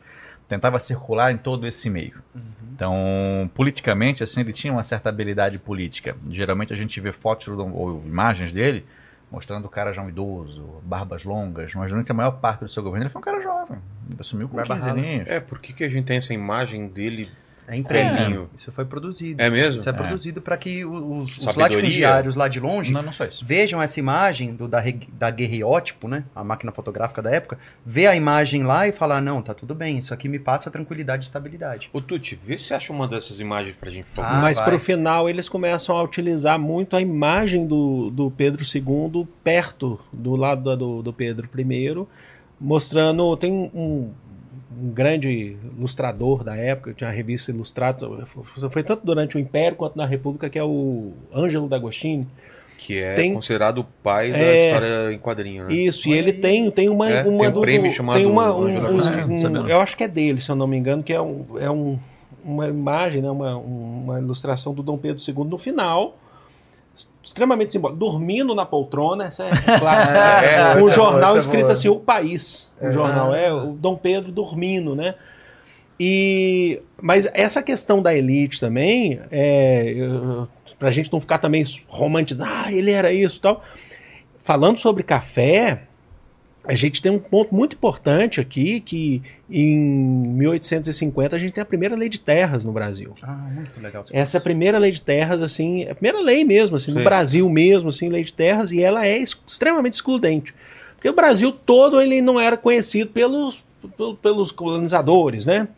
tentava 0.49 0.78
circular 0.78 1.31
em 1.31 1.36
todo 1.36 1.66
esse 1.66 1.90
meio. 1.90 2.23
Então, 2.74 3.51
politicamente, 3.55 4.23
assim, 4.23 4.40
ele 4.40 4.53
tinha 4.53 4.73
uma 4.73 4.82
certa 4.82 5.09
habilidade 5.09 5.59
política. 5.59 6.16
Geralmente 6.31 6.73
a 6.73 6.77
gente 6.77 7.01
vê 7.01 7.12
fotos 7.12 7.49
do- 7.49 7.74
ou 7.77 8.03
imagens 8.07 8.53
dele 8.53 8.85
mostrando 9.31 9.66
o 9.66 9.69
cara 9.69 9.93
já 9.93 10.01
um 10.01 10.09
idoso, 10.09 10.81
barbas 10.85 11.23
longas, 11.23 11.74
mas 11.74 11.90
durante 11.90 12.11
a 12.11 12.15
maior 12.15 12.31
parte 12.40 12.61
do 12.61 12.69
seu 12.69 12.82
governo 12.82 13.05
ele 13.05 13.11
foi 13.11 13.20
um 13.20 13.24
cara 13.24 13.40
jovem. 13.43 13.77
Ele 14.09 14.16
assumiu 14.19 14.49
com 14.49 14.57
Barba 14.57 14.77
15 14.77 14.86
rala. 14.89 14.99
aninhos. 14.99 15.28
é, 15.28 15.39
por 15.39 15.59
que, 15.59 15.74
que 15.74 15.85
a 15.85 15.89
gente 15.90 16.07
tem 16.07 16.16
essa 16.16 16.32
imagem 16.32 16.89
dele? 16.89 17.28
É 17.69 17.77
imprensa. 17.77 18.23
É. 18.23 18.47
Isso 18.57 18.73
foi 18.73 18.86
produzido. 18.86 19.40
É 19.43 19.51
mesmo? 19.51 19.77
Isso 19.77 19.89
é, 19.89 19.93
É. 19.93 19.95
produzido 19.95 20.40
para 20.40 20.57
que 20.57 20.86
os, 20.86 21.36
os 21.39 21.55
latifundiários 21.55 22.35
lá 22.35 22.49
de 22.49 22.59
longe 22.59 22.90
Não, 22.90 23.03
não 23.03 23.12
vejam 23.43 23.81
essa 23.82 24.01
imagem 24.01 24.55
do, 24.55 24.66
da, 24.66 24.82
da 25.12 25.31
guerreótipo, 25.31 26.09
né? 26.09 26.24
A 26.35 26.43
máquina 26.43 26.73
fotográfica 26.73 27.20
da 27.20 27.31
época, 27.31 27.59
vê 27.85 28.07
a 28.07 28.16
imagem 28.16 28.62
lá 28.62 28.89
e 28.89 28.93
falar, 28.93 29.20
não, 29.20 29.43
tá 29.43 29.53
tudo 29.53 29.74
bem, 29.74 29.99
isso 29.99 30.15
aqui 30.15 30.28
me 30.28 30.39
passa 30.39 30.70
tranquilidade 30.70 31.24
e 31.24 31.27
estabilidade. 31.27 31.90
Ô, 31.93 32.01
Tuti, 32.01 32.39
vê 32.43 32.57
se 32.57 32.73
acha 32.73 32.90
uma 32.93 33.07
dessas 33.07 33.39
imagens 33.39 33.77
pra 33.77 33.90
gente, 33.90 34.07
favor. 34.07 34.31
Ah, 34.31 34.40
Mas 34.40 34.57
vai. 34.57 34.66
para 34.66 34.77
o 34.77 34.78
final 34.78 35.28
eles 35.28 35.49
começam 35.49 35.97
a 35.97 36.03
utilizar 36.03 36.59
muito 36.59 36.97
a 36.97 37.01
imagem 37.03 37.66
do, 37.66 38.11
do 38.11 38.31
Pedro 38.31 38.62
II 38.65 39.28
perto 39.45 40.01
do 40.11 40.35
lado 40.36 40.74
do, 40.77 41.03
do 41.03 41.12
Pedro 41.12 41.49
I, 41.57 42.07
mostrando. 42.61 43.36
Tem 43.36 43.53
um, 43.53 44.11
um 44.70 44.90
grande 44.90 45.57
ilustrador 45.77 46.45
da 46.45 46.57
época, 46.57 46.93
tinha 46.93 47.09
a 47.09 47.12
revista 47.12 47.51
Ilustrada, 47.51 48.07
foi- 48.70 48.82
tanto 48.82 49.05
durante 49.05 49.36
o 49.36 49.40
Império 49.40 49.77
quanto 49.77 49.97
na 49.97 50.05
República, 50.07 50.51
que 50.51 50.59
é 50.59 50.65
o 50.65 51.12
Ângelo 51.35 51.69
D'Agostini. 51.69 52.27
Que 52.77 52.99
é 53.01 53.15
Tem- 53.15 53.35
considerado 53.35 53.78
o 53.78 53.85
pai 54.03 54.31
da 54.31 54.39
É. 54.39 54.66
história 54.66 55.12
em 55.12 55.19
quadrinho, 55.19 55.65
né? 55.65 55.74
Isso, 55.74 56.09
e 56.09 56.12
Olha 56.12 56.19
ele 56.19 56.32
tem, 56.32 56.70
tem 56.70 56.89
uma, 56.89 57.11
É, 57.11 57.23
uma 57.24 57.39
tem 57.40 57.49
um 57.49 57.53
do- 57.53 57.61
prêmio 57.61 57.90
do- 57.90 57.95
chamado 57.95 58.16
tem 58.19 58.27
uma, 58.27 58.55
um- 58.55 58.62
Ângelo 58.65 58.89
um- 58.89 59.47
um- 59.47 59.49
não. 59.51 59.69
eu 59.69 59.81
acho 59.81 59.97
que 59.97 60.05
é 60.05 60.09
dele, 60.09 60.40
se 60.40 60.49
eu 60.51 60.55
não 60.55 60.66
me 60.69 60.77
engano, 60.77 61.03
que 61.03 61.12
é, 61.12 61.20
um, 61.20 61.45
é 61.59 61.69
um, 61.69 61.99
uma 62.45 62.69
imagem, 62.69 63.20
né, 63.20 63.28
uma, 63.31 63.57
uma 63.57 64.19
ilustração 64.20 64.73
do 64.73 64.82
Dom 64.82 64.97
Pedro 64.97 65.20
II 65.20 65.45
no 65.45 65.59
final, 65.59 66.16
extremamente 67.23 67.73
simbólico, 67.73 67.99
dormindo 68.01 68.55
na 68.55 68.65
poltrona, 68.66 69.27
essa 69.27 69.45
é 69.45 69.51
clássica, 69.79 70.19
É, 70.19 70.75
um 70.75 70.79
é 70.79 70.79
boa, 70.81 70.91
jornal 70.91 71.35
é 71.37 71.39
escrito 71.39 71.62
boa. 71.62 71.73
assim, 71.73 71.89
o 71.89 71.97
país, 71.97 72.73
o 72.81 72.91
jornal, 72.91 73.35
é 73.35 73.53
o 73.53 73.73
Dom 73.73 73.97
Pedro 73.97 74.33
dormindo, 74.33 74.95
né? 74.97 75.15
E, 76.01 76.81
mas 77.01 77.29
essa 77.35 77.62
questão 77.62 78.01
da 78.01 78.15
elite 78.15 78.61
também, 78.61 79.20
é, 79.31 79.85
eu- 79.97 80.47
pra 80.79 80.91
gente 80.91 81.12
não 81.12 81.20
ficar 81.20 81.39
também 81.39 81.65
romantizando, 81.89 82.49
ah, 82.53 82.73
ele 82.73 82.93
era 82.93 83.12
isso 83.12 83.39
e 83.39 83.41
tal. 83.41 83.62
Falando 84.43 84.79
sobre 84.79 85.03
café, 85.03 85.83
a 86.69 86.74
gente 86.74 87.01
tem 87.01 87.11
um 87.11 87.19
ponto 87.19 87.55
muito 87.55 87.74
importante 87.74 88.40
aqui, 88.40 88.81
que 88.81 89.23
em 89.51 89.74
1850 89.78 91.35
a 91.35 91.39
gente 91.39 91.53
tem 91.55 91.62
a 91.62 91.65
primeira 91.65 91.97
lei 91.97 92.09
de 92.09 92.20
terras 92.20 92.62
no 92.65 92.73
Brasil. 92.73 93.15
Ah, 93.23 93.49
muito 93.55 93.81
legal. 93.81 94.05
Essa 94.12 94.36
é 94.36 94.39
a 94.39 94.43
primeira 94.43 94.78
lei 94.78 94.90
de 94.93 95.01
terras, 95.01 95.43
assim, 95.43 95.85
é 95.85 95.93
a 95.93 95.95
primeira 95.95 96.20
lei 96.20 96.45
mesmo, 96.45 96.77
assim, 96.77 96.93
no. 96.93 97.03
Brasil 97.03 97.49
mesmo, 97.49 97.89
assim, 97.89 98.09
lei 98.09 98.23
de 98.23 98.32
terras, 98.32 98.70
e 98.70 98.82
ela 98.82 99.07
é 99.07 99.16
ex- 99.16 99.36
extremamente 99.47 99.95
excludente. 99.95 100.55
Porque 100.95 101.09
o 101.09 101.12
Brasil 101.15 101.53
todo 101.53 102.01
ele 102.01 102.20
não 102.20 102.39
era 102.40 102.57
conhecido 102.57 103.11
pelos, 103.11 103.65
pel- 103.97 104.15
pelos 104.16 104.51
colonizadores, 104.53 105.47
né? 105.47 105.69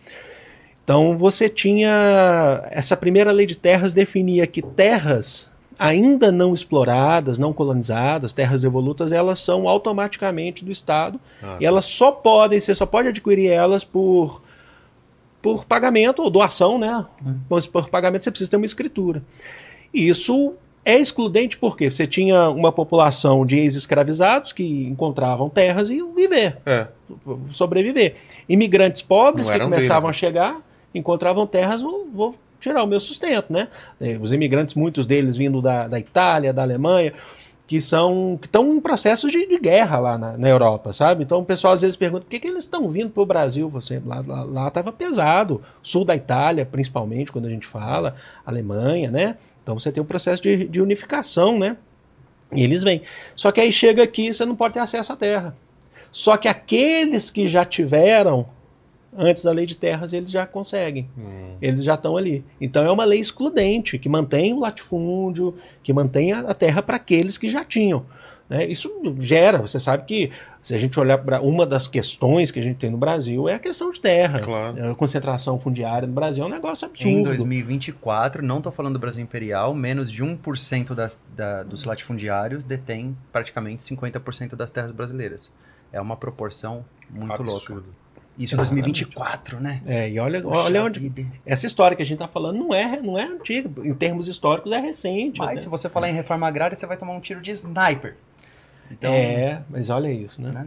Então 0.83 1.17
você 1.17 1.49
tinha. 1.49 2.67
Essa 2.71 2.97
primeira 2.97 3.31
lei 3.31 3.47
de 3.47 3.57
terras 3.57 3.93
definia 3.93 4.47
que 4.47 4.61
terras 4.63 5.50
ainda 5.81 6.31
não 6.31 6.53
exploradas, 6.53 7.39
não 7.39 7.55
colonizadas, 7.55 8.35
terras 8.35 8.65
evolutas, 8.65 9.13
elas 9.13 9.39
são 9.41 9.67
automaticamente 9.67 10.63
do 10.63 10.71
Estado 10.71 11.19
Ah, 11.43 11.57
e 11.59 11.65
elas 11.65 11.87
só 11.87 12.13
podem, 12.13 12.61
você 12.61 12.75
só 12.75 12.85
pode 12.85 13.09
adquirir 13.09 13.47
elas 13.51 13.83
por, 13.83 14.43
por 15.41 15.65
pagamento 15.65 16.21
ou 16.23 16.29
doação, 16.29 16.79
né? 16.79 17.07
Mas 17.49 17.67
por 17.67 17.89
pagamento 17.89 18.25
você 18.25 18.31
precisa 18.31 18.51
ter 18.51 18.59
uma 18.59 18.67
escritura. 18.67 19.23
E 19.95 20.07
isso 20.07 20.53
é 20.85 20.99
excludente 20.99 21.57
porque 21.57 21.91
você 21.91 22.07
tinha 22.07 22.51
uma 22.51 22.71
população 22.71 23.47
de 23.47 23.57
ex-escravizados 23.57 24.53
que 24.53 24.85
encontravam 24.85 25.49
terras 25.49 25.89
e 25.89 25.95
iam 25.97 26.13
viver, 26.13 26.59
É. 26.67 26.89
sobreviver. 27.53 28.17
Imigrantes 28.47 29.01
pobres 29.01 29.47
Não 29.49 29.55
que 29.55 29.61
começavam 29.65 30.11
deles, 30.11 30.17
a 30.17 30.21
chegar, 30.21 30.61
encontravam 30.95 31.47
terras, 31.47 31.81
vou, 31.81 32.07
vou 32.13 32.35
tirar 32.61 32.83
o 32.85 32.87
meu 32.87 33.01
sustento, 33.01 33.53
né? 33.53 33.69
Eh, 34.01 34.19
Os 34.21 34.33
imigrantes, 34.33 34.75
muitos 34.75 35.07
deles 35.07 35.37
vindo 35.37 35.61
da, 35.63 35.89
da 35.89 35.99
Itália, 35.99 36.53
da 36.53 36.63
Alemanha, 36.63 37.13
que 37.67 37.81
são 37.81 38.37
que 38.41 38.49
estão 38.49 38.75
em 38.75 38.81
processos 38.81 39.31
de, 39.31 39.47
de 39.47 39.59
guerra 39.59 39.99
lá 39.99 40.19
na, 40.19 40.37
na 40.37 40.49
Europa, 40.49 40.93
sabe? 40.93 41.23
Então 41.23 41.39
o 41.39 41.45
pessoal 41.45 41.73
às 41.73 41.83
vezes 41.83 41.97
pergunta 41.97 42.25
por 42.25 42.31
que, 42.31 42.41
que 42.41 42.49
eles 42.49 42.65
estão 42.65 42.91
vindo 42.91 43.11
para 43.11 43.23
o 43.23 43.27
Brasil? 43.27 43.69
Você 43.69 44.03
lá 44.05 44.67
estava 44.67 44.91
pesado, 44.91 45.63
sul 45.81 46.05
da 46.05 46.17
Itália 46.17 46.67
principalmente 46.67 47.31
quando 47.31 47.47
a 47.47 47.51
gente 47.51 47.67
fala, 47.67 48.17
Alemanha, 48.45 49.11
né? 49.11 49.37
Então 49.63 49.79
você 49.79 49.93
tem 49.93 50.03
um 50.03 50.07
processo 50.07 50.43
de, 50.43 50.67
de 50.67 50.83
unificação, 50.83 51.59
né? 51.59 51.77
E 52.53 52.65
eles 52.65 52.83
vêm. 52.83 53.03
Só 53.37 53.53
que 53.53 53.61
aí 53.61 53.73
chega 53.73 54.03
aqui 54.03 54.35
você 54.35 54.45
não 54.45 54.57
pode 54.57 54.75
ter 54.75 54.81
acesso 54.81 55.13
à 55.13 55.17
terra. 55.17 55.55
Só 56.11 56.37
que 56.37 56.49
aqueles 56.49 57.31
que 57.31 57.47
já 57.47 57.65
tiveram 57.65 58.47
antes 59.17 59.43
da 59.43 59.53
lei 59.53 59.67
de 59.67 59.77
terras 59.77 60.13
eles 60.13 60.31
já 60.31 60.47
conseguem. 60.47 61.09
Hum. 61.19 61.57
Eles 61.61 61.85
já 61.85 61.95
estão 61.95 62.17
ali. 62.17 62.45
Então 62.61 62.85
é 62.85 62.91
uma 62.91 63.05
lei 63.05 63.21
excludente, 63.21 63.99
que 63.99 64.09
mantém 64.09 64.53
o 64.53 64.61
latifúndio, 64.61 65.55
que 65.83 65.93
mantém 65.93 66.33
a, 66.33 66.41
a 66.41 66.55
terra 66.55 66.83
para 66.83 66.97
aqueles 66.97 67.37
que 67.37 67.49
já 67.49 67.65
tinham. 67.65 68.05
né? 68.49 68.67
Isso 68.67 68.91
gera, 69.19 69.59
você 69.59 69.79
sabe 69.79 70.05
que 70.05 70.31
se 70.63 70.75
a 70.75 70.79
gente 70.79 71.01
olhar 71.01 71.17
para 71.19 71.41
uma 71.41 71.65
das 71.65 71.89
questões 71.89 72.51
que 72.51 72.59
a 72.59 72.63
gente 72.63 72.77
tem 72.77 72.91
no 72.91 72.99
Brasil 72.99 73.49
é 73.49 73.55
a 73.55 73.59
questão 73.59 73.91
de 73.91 74.01
terra. 74.01 74.41
Claro. 74.41 74.91
A 74.91 74.95
concentração 74.95 75.59
fundiária 75.59 76.07
no 76.07 76.13
Brasil 76.13 76.45
é 76.45 76.47
um 76.47 76.51
negócio 76.51 76.85
Em 76.85 76.91
absurdo. 76.91 77.25
2024, 77.25 78.45
não 78.45 78.59
estou 78.59 78.71
falando 78.71 78.95
do 78.95 78.99
Brasil 78.99 79.23
Imperial, 79.23 79.75
menos 79.75 80.11
de 80.11 80.23
1% 80.23 80.95
das, 80.95 81.19
da, 81.35 81.63
dos 81.63 81.85
latifundiários 81.85 82.63
detém 82.63 83.17
praticamente 83.33 83.83
50% 83.83 84.55
das 84.55 84.71
terras 84.71 84.93
brasileiras. 84.93 85.51
É 85.93 86.01
uma 86.01 86.17
proporção 86.17 86.85
muito 87.09 87.43
louca. 87.43 87.83
Isso 88.41 88.55
em 88.55 88.57
2024, 88.57 89.61
né? 89.61 89.83
É, 89.87 90.09
e 90.09 90.19
olha, 90.19 90.41
Puxa 90.41 90.57
olha 90.59 90.83
onde. 90.85 90.99
vida. 90.99 91.27
Essa 91.45 91.67
história 91.67 91.95
que 91.97 92.03
a 92.03 92.07
gente 92.07 92.15
está 92.15 92.27
falando 92.27 92.59
não 92.59 92.75
é, 92.75 93.01
não 93.01 93.19
é 93.19 93.25
antiga. 93.25 93.71
Em 93.87 93.95
termos 93.95 94.29
históricos, 94.29 94.73
é 94.73 94.79
recente. 94.81 95.39
Mas 95.39 95.49
até. 95.51 95.57
se 95.59 95.69
você 95.69 95.89
falar 95.91 96.09
em 96.09 96.15
reforma 96.15 96.49
agrária, 96.49 96.77
você 96.77 96.87
vai 96.87 96.97
tomar 96.97 97.13
um 97.13 97.21
tiro 97.21 97.41
de 97.41 97.51
sniper. 97.51 98.17
Então, 98.91 99.13
É, 99.13 99.61
mas 99.69 99.91
olha 99.91 100.11
isso, 100.11 100.41
né? 100.41 100.51
né? 100.53 100.67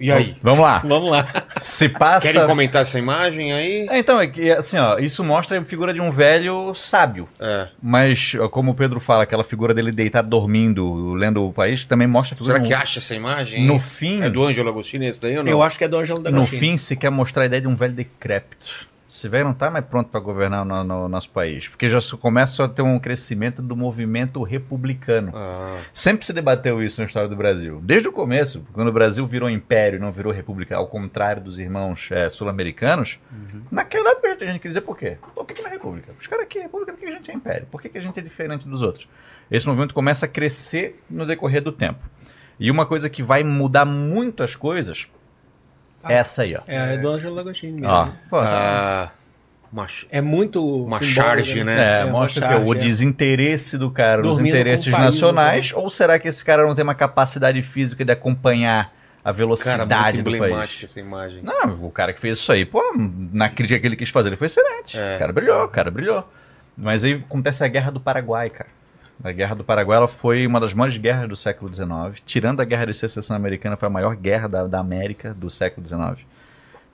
E 0.00 0.12
aí? 0.12 0.36
Vamos 0.42 0.60
lá. 0.60 0.78
Vamos 0.84 1.10
lá. 1.10 1.26
Se 1.60 1.88
passa. 1.88 2.30
Querem 2.30 2.46
comentar 2.46 2.82
essa 2.82 2.98
imagem 2.98 3.52
aí? 3.52 3.86
É, 3.90 3.98
então, 3.98 4.20
é 4.20 4.26
que, 4.26 4.50
assim, 4.50 4.78
ó, 4.78 4.98
isso 4.98 5.24
mostra 5.24 5.58
a 5.58 5.64
figura 5.64 5.92
de 5.92 6.00
um 6.00 6.10
velho 6.10 6.74
sábio. 6.74 7.28
É. 7.40 7.68
Mas, 7.82 8.32
como 8.50 8.72
o 8.72 8.74
Pedro 8.74 9.00
fala, 9.00 9.24
aquela 9.24 9.44
figura 9.44 9.74
dele 9.74 9.90
deitado 9.90 10.28
dormindo, 10.28 11.14
lendo 11.14 11.46
o 11.46 11.52
país, 11.52 11.84
também 11.84 12.06
mostra 12.06 12.34
a 12.34 12.38
figura 12.38 12.54
Será 12.54 12.62
de 12.62 12.68
que 12.68 12.74
um... 12.74 12.78
acha 12.78 12.98
essa 13.00 13.14
imagem? 13.14 13.66
No 13.66 13.80
fim, 13.80 14.22
É 14.22 14.30
do 14.30 14.44
Ângelo 14.44 14.68
Agostini 14.68 15.06
esse 15.06 15.20
daí 15.20 15.36
ou 15.36 15.44
não? 15.44 15.50
Eu 15.50 15.62
acho 15.62 15.76
que 15.76 15.84
é 15.84 15.88
do 15.88 15.98
Ângelo 15.98 16.20
da 16.20 16.30
no 16.30 16.46
fim, 16.46 16.76
se 16.76 16.96
quer 16.96 17.10
mostrar 17.10 17.42
a 17.42 17.46
ideia 17.46 17.62
de 17.62 17.68
um 17.68 17.74
velho 17.74 17.92
decrépito. 17.92 18.88
Esse 19.10 19.26
velho 19.26 19.44
não 19.44 19.52
está 19.52 19.70
mais 19.70 19.84
pronto 19.86 20.10
para 20.10 20.20
governar 20.20 20.62
o 20.62 20.64
no, 20.66 20.84
no 20.84 21.08
nosso 21.08 21.30
país, 21.30 21.66
porque 21.66 21.88
já 21.88 21.98
começa 22.18 22.62
a 22.64 22.68
ter 22.68 22.82
um 22.82 22.98
crescimento 22.98 23.62
do 23.62 23.74
movimento 23.74 24.42
republicano. 24.42 25.32
Ah, 25.34 25.80
Sempre 25.94 26.26
se 26.26 26.32
debateu 26.34 26.82
isso 26.82 27.00
na 27.00 27.06
história 27.06 27.28
do 27.28 27.34
Brasil. 27.34 27.80
Desde 27.82 28.06
o 28.06 28.12
começo, 28.12 28.66
quando 28.72 28.88
o 28.88 28.92
Brasil 28.92 29.26
virou 29.26 29.48
império 29.48 29.96
e 29.96 30.00
não 30.00 30.12
virou 30.12 30.30
república, 30.30 30.76
ao 30.76 30.86
contrário 30.86 31.42
dos 31.42 31.58
irmãos 31.58 32.10
eh, 32.12 32.28
sul-americanos, 32.28 33.18
naquela 33.72 34.10
época 34.10 34.28
a 34.28 34.46
gente 34.46 34.58
queria 34.58 34.70
dizer 34.70 34.82
por 34.82 34.98
quê? 34.98 35.16
Por 35.34 35.46
que, 35.46 35.54
que 35.54 35.62
não 35.62 35.68
é 35.68 35.72
república? 35.72 36.12
Os 36.20 36.26
caras 36.26 36.44
aqui 36.44 36.58
é 36.58 36.62
república, 36.62 36.92
por 36.92 37.00
que 37.00 37.06
a 37.06 37.12
gente 37.12 37.30
é 37.30 37.34
império? 37.34 37.66
Por 37.70 37.80
que, 37.80 37.88
que 37.88 37.96
a 37.96 38.02
gente 38.02 38.18
é 38.18 38.22
diferente 38.22 38.68
dos 38.68 38.82
outros? 38.82 39.08
Esse 39.50 39.66
movimento 39.66 39.94
começa 39.94 40.26
a 40.26 40.28
crescer 40.28 41.02
no 41.08 41.24
decorrer 41.24 41.62
do 41.62 41.72
tempo. 41.72 42.00
E 42.60 42.70
uma 42.70 42.84
coisa 42.84 43.08
que 43.08 43.22
vai 43.22 43.42
mudar 43.42 43.86
muito 43.86 44.42
as 44.42 44.54
coisas 44.54 45.08
Essa 46.04 46.42
aí, 46.42 46.54
ó. 46.54 46.60
É, 46.66 46.94
é 46.94 46.98
do 46.98 47.08
Ângelo 47.08 47.34
Lagostini 47.34 47.80
mesmo. 47.80 47.88
Ó, 47.88 48.08
pô, 48.30 48.38
Ah, 48.38 49.10
uma, 49.72 49.86
É 50.10 50.20
muito 50.20 50.84
Uma 50.84 51.02
charge, 51.02 51.62
né? 51.62 52.00
É, 52.00 52.04
uma 52.04 52.20
mostra 52.20 52.46
que 52.46 52.52
charge, 52.54 52.64
o 52.64 52.72
é. 52.72 52.76
desinteresse 52.76 53.76
do 53.76 53.90
cara 53.90 54.22
nos 54.22 54.36
Dormindo 54.36 54.54
interesses 54.54 54.90
país, 54.90 55.04
nacionais, 55.04 55.72
ou 55.74 55.90
será 55.90 56.18
que 56.18 56.28
esse 56.28 56.44
cara 56.44 56.66
não 56.66 56.74
tem 56.74 56.82
uma 56.82 56.94
capacidade 56.94 57.60
física 57.62 58.04
de 58.04 58.12
acompanhar 58.12 58.92
a 59.22 59.24
cara, 59.24 59.32
velocidade 59.32 60.16
muito 60.16 60.30
do 60.30 60.36
emblemática 60.36 60.80
país? 60.80 60.84
essa 60.84 61.00
imagem. 61.00 61.42
Não, 61.42 61.84
o 61.84 61.90
cara 61.90 62.12
que 62.14 62.20
fez 62.20 62.38
isso 62.38 62.50
aí, 62.50 62.64
pô, 62.64 62.82
na 63.32 63.48
crítica 63.50 63.78
que 63.78 63.86
ele 63.86 63.96
quis 63.96 64.08
fazer, 64.08 64.30
ele 64.30 64.36
foi 64.36 64.46
excelente. 64.46 64.98
É. 64.98 65.16
O 65.16 65.18
cara 65.18 65.32
brilhou, 65.32 65.64
o 65.64 65.68
cara 65.68 65.90
brilhou. 65.90 66.26
Mas 66.76 67.04
aí 67.04 67.14
acontece 67.14 67.62
a 67.62 67.68
Guerra 67.68 67.90
do 67.90 68.00
Paraguai, 68.00 68.48
cara. 68.48 68.70
A 69.22 69.32
Guerra 69.32 69.54
do 69.56 69.64
Paraguai 69.64 69.96
ela 69.98 70.08
foi 70.08 70.46
uma 70.46 70.60
das 70.60 70.72
maiores 70.72 70.96
guerras 70.96 71.28
do 71.28 71.34
século 71.36 71.68
XIX. 71.74 71.88
Tirando 72.24 72.60
a 72.60 72.64
Guerra 72.64 72.86
de 72.86 72.94
Secessão 72.94 73.34
Americana, 73.36 73.76
foi 73.76 73.86
a 73.88 73.90
maior 73.90 74.14
guerra 74.14 74.48
da, 74.48 74.66
da 74.66 74.78
América 74.78 75.34
do 75.34 75.50
século 75.50 75.86
XIX. 75.86 76.24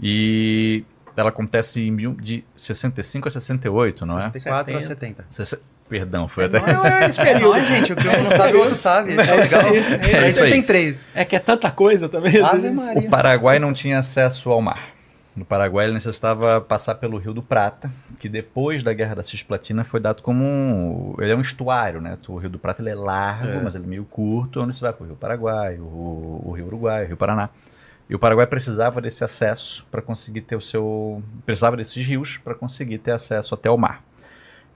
E 0.00 0.84
ela 1.16 1.28
acontece 1.28 1.82
em 1.86 1.90
mil- 1.90 2.14
de 2.14 2.42
65 2.56 3.28
a 3.28 3.30
65, 3.30 4.04
não 4.06 4.18
é? 4.18 4.30
64 4.32 4.76
a 4.76 4.82
70. 4.82 5.24
Sesse- 5.30 5.58
Perdão, 5.86 6.26
foi 6.26 6.46
até. 6.46 6.60
Não, 6.60 6.86
é 6.86 7.04
esse 7.06 7.20
período, 7.20 7.60
gente. 7.60 7.92
O 7.92 7.96
que 7.96 8.08
um 8.08 8.12
não 8.12 8.24
sabe, 8.24 8.54
o 8.56 8.60
outro 8.60 8.74
sabe. 8.74 9.10
Isso 9.10 9.20
é 9.20 9.42
isso 9.42 9.56
legal. 9.58 9.70
aí, 9.70 9.78
é 10.10 10.18
Aí 10.18 10.30
isso 10.30 10.42
aí. 10.42 10.50
tem 10.50 10.62
três. 10.62 11.04
É 11.14 11.26
que 11.26 11.36
é 11.36 11.38
tanta 11.38 11.70
coisa 11.70 12.08
também. 12.08 12.40
Ave 12.42 12.68
O 12.68 12.74
Maria. 12.74 13.10
Paraguai 13.10 13.58
não 13.58 13.70
tinha 13.70 13.98
acesso 13.98 14.50
ao 14.50 14.62
mar. 14.62 14.93
No 15.36 15.44
Paraguai 15.44 15.86
ele 15.86 15.94
necessitava 15.94 16.60
passar 16.60 16.94
pelo 16.94 17.18
Rio 17.18 17.34
do 17.34 17.42
Prata, 17.42 17.90
que 18.20 18.28
depois 18.28 18.84
da 18.84 18.92
Guerra 18.92 19.16
da 19.16 19.24
Cisplatina 19.24 19.82
foi 19.82 19.98
dado 19.98 20.22
como 20.22 20.44
um... 20.44 21.16
Ele 21.18 21.32
é 21.32 21.36
um 21.36 21.40
estuário, 21.40 22.00
né? 22.00 22.16
O 22.28 22.36
Rio 22.36 22.50
do 22.50 22.58
Prata 22.58 22.80
ele 22.80 22.90
é 22.90 22.94
largo, 22.94 23.64
mas 23.64 23.74
ele 23.74 23.84
é 23.84 23.88
meio 23.88 24.04
curto, 24.04 24.60
onde 24.60 24.76
você 24.76 24.80
vai 24.80 24.92
para 24.92 25.02
o 25.02 25.06
Rio 25.06 25.16
Paraguai, 25.16 25.76
o, 25.80 26.42
o 26.44 26.52
Rio 26.52 26.66
Uruguai, 26.66 27.04
o 27.04 27.08
Rio 27.08 27.16
Paraná. 27.16 27.48
E 28.08 28.14
o 28.14 28.18
Paraguai 28.18 28.46
precisava 28.46 29.00
desse 29.00 29.24
acesso 29.24 29.84
para 29.90 30.00
conseguir 30.00 30.42
ter 30.42 30.54
o 30.54 30.60
seu... 30.60 31.20
Precisava 31.44 31.76
desses 31.76 32.06
rios 32.06 32.36
para 32.36 32.54
conseguir 32.54 32.98
ter 32.98 33.10
acesso 33.10 33.54
até 33.54 33.68
o 33.68 33.76
mar. 33.76 34.04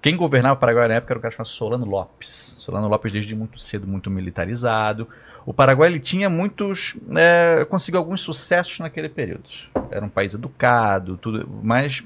Quem 0.02 0.16
governava 0.16 0.54
o 0.54 0.58
Paraguai 0.58 0.88
na 0.88 0.94
época 0.94 1.12
era 1.12 1.18
o 1.18 1.22
cara 1.22 1.32
chamado 1.32 1.48
Solano 1.48 1.84
Lopes. 1.84 2.56
Solano 2.58 2.88
Lopes 2.88 3.12
desde 3.12 3.34
muito 3.36 3.60
cedo, 3.60 3.86
muito 3.86 4.10
militarizado. 4.10 5.06
O 5.48 5.54
Paraguai 5.54 5.88
ele 5.88 5.98
tinha 5.98 6.28
muitos, 6.28 6.94
é, 7.16 7.64
conseguiu 7.64 7.98
alguns 7.98 8.20
sucessos 8.20 8.80
naquele 8.80 9.08
período. 9.08 9.48
Era 9.90 10.04
um 10.04 10.08
país 10.10 10.34
educado, 10.34 11.16
tudo, 11.16 11.48
mas 11.62 12.04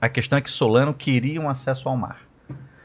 a 0.00 0.08
questão 0.08 0.38
é 0.38 0.40
que 0.40 0.48
Solano 0.48 0.94
queria 0.94 1.40
um 1.40 1.50
acesso 1.50 1.88
ao 1.88 1.96
mar. 1.96 2.20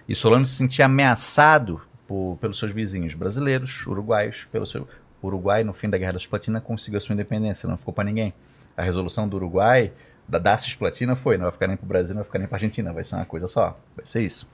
E 0.09 0.15
Solano 0.15 0.47
se 0.47 0.55
sentia 0.55 0.85
ameaçado 0.85 1.79
por- 2.07 2.39
pelos 2.41 2.57
seus 2.57 2.71
vizinhos 2.71 3.13
brasileiros, 3.13 3.85
uruguaios, 3.85 4.47
pelo 4.51 4.65
seu 4.65 4.87
Uruguai 5.21 5.63
no 5.63 5.73
fim 5.73 5.91
da 5.91 5.97
Guerra 5.99 6.13
da 6.13 6.19
Cisplatina 6.19 6.59
conseguiu 6.59 6.97
a 6.97 7.01
sua 7.01 7.13
independência, 7.13 7.69
não 7.69 7.77
ficou 7.77 7.93
para 7.93 8.05
ninguém. 8.05 8.33
A 8.75 8.81
resolução 8.81 9.29
do 9.29 9.35
Uruguai 9.35 9.91
da, 10.27 10.39
da 10.39 10.57
Cisplatina 10.57 11.15
foi, 11.15 11.37
não 11.37 11.43
vai 11.43 11.51
ficar 11.51 11.67
nem 11.67 11.77
para 11.77 11.85
o 11.85 11.87
Brasil, 11.87 12.15
não 12.15 12.23
vai 12.23 12.25
ficar 12.25 12.39
nem 12.39 12.47
para 12.47 12.55
Argentina, 12.55 12.91
vai 12.91 13.03
ser 13.03 13.13
uma 13.13 13.25
coisa 13.25 13.47
só, 13.47 13.77
vai 13.95 14.07
ser 14.07 14.23
isso. 14.23 14.49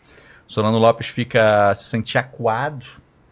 Solano 0.46 0.78
Lopes 0.78 1.08
fica 1.08 1.74
se 1.76 1.86
sente 1.86 2.18
acuado 2.18 2.86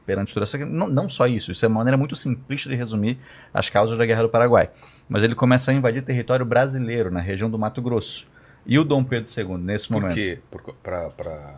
perante 0.05 0.33
toda 0.33 0.43
essa 0.43 0.57
não, 0.65 0.87
não 0.87 1.09
só 1.09 1.27
isso, 1.27 1.51
isso 1.51 1.65
é 1.65 1.67
uma 1.67 1.77
maneira 1.79 1.97
muito 1.97 2.15
simplista 2.15 2.69
de 2.69 2.75
resumir 2.75 3.17
as 3.53 3.69
causas 3.69 3.97
da 3.97 4.05
Guerra 4.05 4.23
do 4.23 4.29
Paraguai. 4.29 4.69
Mas 5.09 5.23
ele 5.23 5.35
começa 5.35 5.71
a 5.71 5.73
invadir 5.73 6.03
território 6.03 6.45
brasileiro 6.45 7.11
na 7.11 7.19
região 7.19 7.49
do 7.49 7.57
Mato 7.59 7.81
Grosso. 7.81 8.25
E 8.65 8.79
o 8.79 8.83
Dom 8.83 9.03
Pedro 9.03 9.29
II, 9.31 9.57
nesse 9.59 9.87
Por 9.87 10.01
momento? 10.01 10.15
quê? 10.15 10.39
Por, 10.49 10.61
pra, 10.81 11.09
pra... 11.09 11.55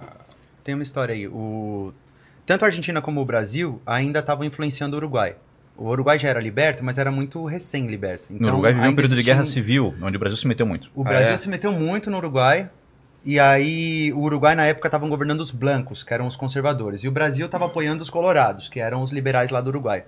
Tem 0.63 0.73
uma 0.75 0.83
história 0.83 1.13
aí. 1.15 1.25
O... 1.27 1.93
Tanto 2.45 2.63
a 2.63 2.67
Argentina 2.67 3.01
como 3.01 3.21
o 3.21 3.25
Brasil 3.25 3.81
ainda 3.85 4.19
estavam 4.19 4.43
influenciando 4.45 4.95
o 4.95 4.99
Uruguai. 4.99 5.35
O 5.77 5.87
Uruguai 5.89 6.17
já 6.19 6.27
era 6.27 6.39
liberto, 6.41 6.83
mas 6.83 6.97
era 6.97 7.09
muito 7.11 7.45
recém-liberto. 7.45 8.25
No 8.29 8.37
Então, 8.37 8.49
Uruguai 8.53 8.73
viveu 8.73 8.89
um 8.89 8.95
período 8.95 9.09
de 9.11 9.15
existia 9.15 9.33
guerra 9.33 9.43
um- 9.43 9.45
civil, 9.49 9.95
onde 10.01 10.17
o 10.17 10.19
Brasil 10.19 10.35
se 10.37 10.47
meteu 10.47 10.65
muito. 10.65 10.89
O 10.95 11.01
Ah, 11.01 11.05
Brasil 11.09 11.33
é? 11.33 11.37
se 11.37 11.47
meteu 11.47 11.71
muito 11.71 12.09
no 12.09 12.17
Uruguai. 12.17 12.69
E 13.29 13.41
aí, 13.41 14.13
o 14.13 14.19
Uruguai 14.21 14.55
na 14.55 14.65
época 14.65 14.87
estavam 14.87 15.09
governando 15.09 15.41
os 15.41 15.51
blancos, 15.51 16.01
que 16.01 16.13
eram 16.13 16.27
os 16.27 16.37
conservadores. 16.37 17.03
E 17.03 17.09
o 17.09 17.11
Brasil 17.11 17.45
estava 17.45 17.65
apoiando 17.65 18.01
os 18.01 18.09
colorados, 18.09 18.69
que 18.69 18.79
eram 18.79 19.01
os 19.01 19.11
liberais 19.11 19.51
lá 19.51 19.59
do 19.59 19.67
Uruguai. 19.67 20.05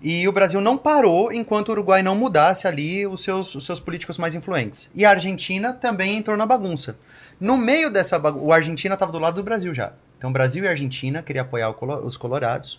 E 0.00 0.28
o 0.28 0.32
Brasil 0.32 0.60
não 0.60 0.78
parou 0.78 1.32
enquanto 1.32 1.70
o 1.70 1.72
Uruguai 1.72 2.00
não 2.00 2.14
mudasse 2.14 2.68
ali 2.68 3.08
os 3.08 3.24
seus, 3.24 3.56
os 3.56 3.66
seus 3.66 3.80
políticos 3.80 4.18
mais 4.18 4.36
influentes. 4.36 4.88
E 4.94 5.04
a 5.04 5.10
Argentina 5.10 5.72
também 5.72 6.16
entrou 6.16 6.36
na 6.36 6.46
bagunça. 6.46 6.96
No 7.40 7.56
meio 7.56 7.90
dessa 7.90 8.20
bagunça, 8.20 8.44
o 8.44 8.52
Argentina 8.52 8.94
estava 8.94 9.10
do 9.10 9.18
lado 9.18 9.34
do 9.34 9.42
Brasil 9.42 9.74
já. 9.74 9.92
Então, 10.16 10.32
Brasil 10.32 10.62
e 10.62 10.68
Argentina 10.68 11.24
queriam 11.24 11.44
apoiar 11.44 11.72
colo- 11.72 12.06
os 12.06 12.16
colorados. 12.16 12.78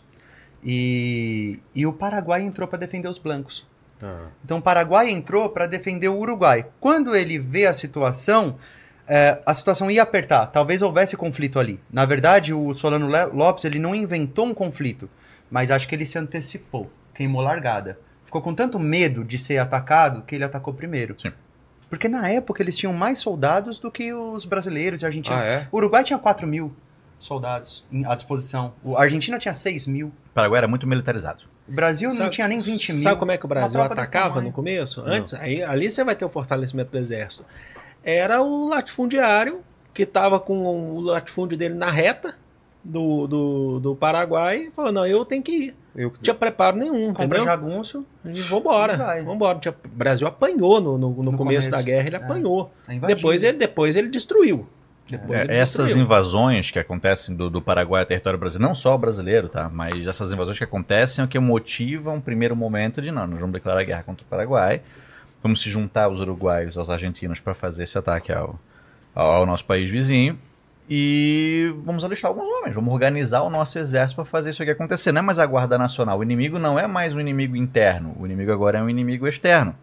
E, 0.63 1.59
e 1.75 1.85
o 1.85 1.91
Paraguai 1.91 2.43
entrou 2.43 2.65
para 2.65 2.79
defender 2.79 3.09
os 3.09 3.17
blancos. 3.17 3.65
Ah. 4.01 4.27
Então 4.43 4.59
o 4.59 4.61
Paraguai 4.61 5.09
entrou 5.09 5.49
para 5.49 5.67
defender 5.67 6.07
o 6.07 6.17
Uruguai. 6.17 6.65
Quando 6.79 7.13
ele 7.13 7.37
vê 7.37 7.65
a 7.65 7.73
situação, 7.73 8.55
é, 9.07 9.39
a 9.45 9.53
situação 9.53 9.89
ia 9.91 10.03
apertar. 10.03 10.47
Talvez 10.47 10.81
houvesse 10.81 11.15
conflito 11.17 11.59
ali. 11.59 11.79
Na 11.91 12.05
verdade, 12.05 12.53
o 12.53 12.73
Solano 12.73 13.07
Lopes 13.33 13.65
ele 13.65 13.79
não 13.79 13.93
inventou 13.95 14.45
um 14.45 14.53
conflito, 14.53 15.09
mas 15.49 15.71
acho 15.71 15.87
que 15.87 15.95
ele 15.95 16.05
se 16.05 16.17
antecipou, 16.17 16.91
queimou 17.13 17.41
largada. 17.41 17.97
Ficou 18.25 18.41
com 18.41 18.53
tanto 18.53 18.79
medo 18.79 19.23
de 19.23 19.37
ser 19.37 19.57
atacado 19.59 20.23
que 20.23 20.35
ele 20.35 20.43
atacou 20.43 20.73
primeiro. 20.73 21.15
Sim. 21.21 21.31
Porque 21.89 22.09
na 22.09 22.27
época 22.29 22.61
eles 22.63 22.75
tinham 22.75 22.91
mais 22.93 23.19
soldados 23.19 23.77
do 23.79 23.91
que 23.91 24.11
os 24.11 24.43
brasileiros 24.43 25.01
e 25.01 25.05
argentinos. 25.05 25.39
Ah, 25.39 25.43
é? 25.45 25.67
O 25.71 25.77
Uruguai 25.77 26.03
tinha 26.03 26.17
4 26.19 26.45
mil 26.47 26.75
soldados 27.19 27.83
em- 27.91 28.05
à 28.05 28.15
disposição. 28.15 28.73
O- 28.83 28.97
A 28.97 29.01
Argentina 29.03 29.37
tinha 29.39 29.53
6 29.53 29.87
mil. 29.87 30.07
O 30.07 30.13
Paraguai 30.33 30.57
era 30.59 30.67
muito 30.67 30.85
militarizado. 30.87 31.43
O 31.67 31.71
Brasil 31.71 32.09
não 32.09 32.15
Sabe- 32.17 32.29
tinha 32.31 32.47
nem 32.47 32.59
20 32.59 32.91
mil. 32.93 33.01
Sabe 33.03 33.17
como 33.19 33.31
é 33.31 33.37
que 33.37 33.45
o 33.45 33.47
Brasil 33.47 33.81
atacava 33.81 34.41
no 34.41 34.51
começo? 34.51 35.01
Antes, 35.05 35.33
aí, 35.35 35.63
ali 35.63 35.89
você 35.89 36.03
vai 36.03 36.15
ter 36.15 36.25
o 36.25 36.29
fortalecimento 36.29 36.91
do 36.91 36.97
exército. 36.97 37.45
Era 38.05 38.41
o 38.41 38.67
latifundiário 38.67 39.61
que 39.93 40.03
estava 40.03 40.39
com 40.39 40.57
o 40.95 41.01
latifúndio 41.01 41.57
dele 41.57 41.73
na 41.73 41.89
reta 41.89 42.35
do, 42.83 43.25
do, 43.25 43.79
do 43.79 43.95
Paraguai, 43.95 44.69
falando, 44.75 44.95
não, 44.95 45.07
eu 45.07 45.25
tenho 45.25 45.41
que 45.41 45.51
ir. 45.51 45.75
Eu... 45.95 46.09
Não 46.09 46.17
tinha 46.21 46.33
preparo 46.35 46.77
nenhum, 46.77 47.13
Compra 47.13 47.41
jagunço. 47.41 48.05
E 48.25 48.41
vambora, 48.41 48.93
E 48.93 48.97
vai. 48.97 49.23
vambora. 49.23 49.57
O 49.69 49.87
Brasil 49.87 50.27
apanhou 50.27 50.79
no, 50.81 50.97
no, 50.97 51.09
no 51.09 51.23
No 51.31 51.37
começo, 51.37 51.37
começo. 51.37 51.71
da 51.71 51.81
guerra, 51.81 52.07
ele 52.07 52.15
É. 52.15 52.19
apanhou. 52.19 52.71
invadiu. 52.89 53.15
Depois 53.15 53.43
ele, 53.43 53.57
depois 53.57 53.95
ele 53.95 54.09
destruiu. 54.09 54.67
Depois 55.09 55.39
É, 55.39 55.43
ele 55.45 55.53
essas 55.55 55.85
destruiu. 55.85 56.03
invasões 56.05 56.69
que 56.71 56.77
acontecem 56.79 57.35
do, 57.35 57.49
do 57.49 57.61
Paraguai 57.61 58.03
a 58.03 58.05
território 58.05 58.37
brasileiro, 58.37 58.67
não 58.69 58.75
só 58.75 58.93
o 58.93 58.97
brasileiro, 58.97 59.47
tá? 59.47 59.69
Mas 59.71 60.05
essas 60.05 60.31
invasões 60.33 60.57
que 60.57 60.63
acontecem 60.63 61.21
é 61.21 61.25
o 61.25 61.27
que 61.29 61.39
motiva 61.39 62.11
um 62.11 62.19
primeiro 62.21 62.55
momento 62.55 63.01
de 63.01 63.09
não, 63.11 63.25
nós 63.25 63.39
vamos 63.39 63.53
declarar 63.53 63.83
guerra 63.83 64.03
contra 64.03 64.23
o 64.23 64.27
Paraguai, 64.27 64.81
vamos 65.45 65.61
se 65.61 65.69
juntar 65.69 66.05
aos 66.05 66.19
uruguaios, 66.19 66.75
aos 66.75 66.89
argentinos 66.89 67.39
para 67.39 67.53
fazer 67.53 67.83
esse 67.83 67.95
ataque 67.95 68.31
ao, 68.31 68.59
ao, 69.13 69.45
nosso 69.45 69.63
país 69.63 69.87
vizinho 69.87 70.39
e 70.89 71.71
vamos 71.83 72.03
alistar 72.03 72.29
alguns 72.29 72.51
homens, 72.51 72.73
vamos 72.73 72.91
organizar 72.91 73.43
o 73.43 73.49
nosso 73.51 73.77
exército 73.77 74.15
para 74.15 74.25
fazer 74.25 74.49
isso 74.49 74.63
aqui 74.63 74.71
acontecer. 74.71 75.11
Não 75.11 75.19
é 75.19 75.21
mais 75.21 75.37
a 75.37 75.45
Guarda 75.45 75.77
Nacional, 75.77 76.17
o 76.17 76.23
inimigo 76.23 76.57
não 76.57 76.79
é 76.79 76.87
mais 76.87 77.13
um 77.13 77.19
inimigo 77.19 77.55
interno, 77.55 78.15
o 78.19 78.25
inimigo 78.25 78.51
agora 78.51 78.79
é 78.79 78.81
um 78.81 78.89
inimigo 78.89 79.27
externo. 79.27 79.75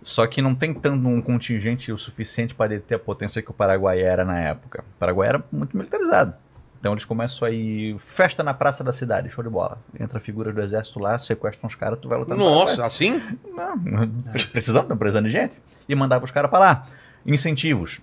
Só 0.00 0.28
que 0.28 0.40
não 0.40 0.54
tem 0.54 0.72
tanto 0.72 1.08
um 1.08 1.20
contingente 1.20 1.90
o 1.90 1.98
suficiente 1.98 2.54
para 2.54 2.68
deter 2.68 2.94
a 2.94 3.00
potência 3.00 3.42
que 3.42 3.50
o 3.50 3.54
Paraguai 3.54 4.00
era 4.00 4.24
na 4.24 4.38
época. 4.38 4.84
O 4.94 4.98
Paraguai 4.98 5.28
era 5.28 5.44
muito 5.50 5.76
militarizado. 5.76 6.34
Então 6.82 6.92
eles 6.92 7.04
começam 7.04 7.46
aí, 7.46 7.96
festa 8.00 8.42
na 8.42 8.52
praça 8.52 8.82
da 8.82 8.90
cidade, 8.90 9.30
show 9.30 9.44
de 9.44 9.48
bola. 9.48 9.78
Entra 10.00 10.18
figuras 10.18 10.52
do 10.52 10.60
exército 10.60 10.98
lá, 10.98 11.16
sequestram 11.16 11.68
os 11.68 11.76
caras, 11.76 11.96
tu 12.00 12.08
vai 12.08 12.18
lutar 12.18 12.36
no 12.36 12.42
Nossa, 12.42 12.84
assim? 12.84 13.22
Paraguai. 13.84 14.06
Não, 14.06 14.32
precisando, 14.50 14.96
precisando 14.96 15.26
de 15.26 15.32
gente. 15.32 15.54
E 15.88 15.94
mandava 15.94 16.24
os 16.24 16.30
caras 16.30 16.50
para 16.50 16.58
lá. 16.58 16.86
Incentivos. 17.24 18.00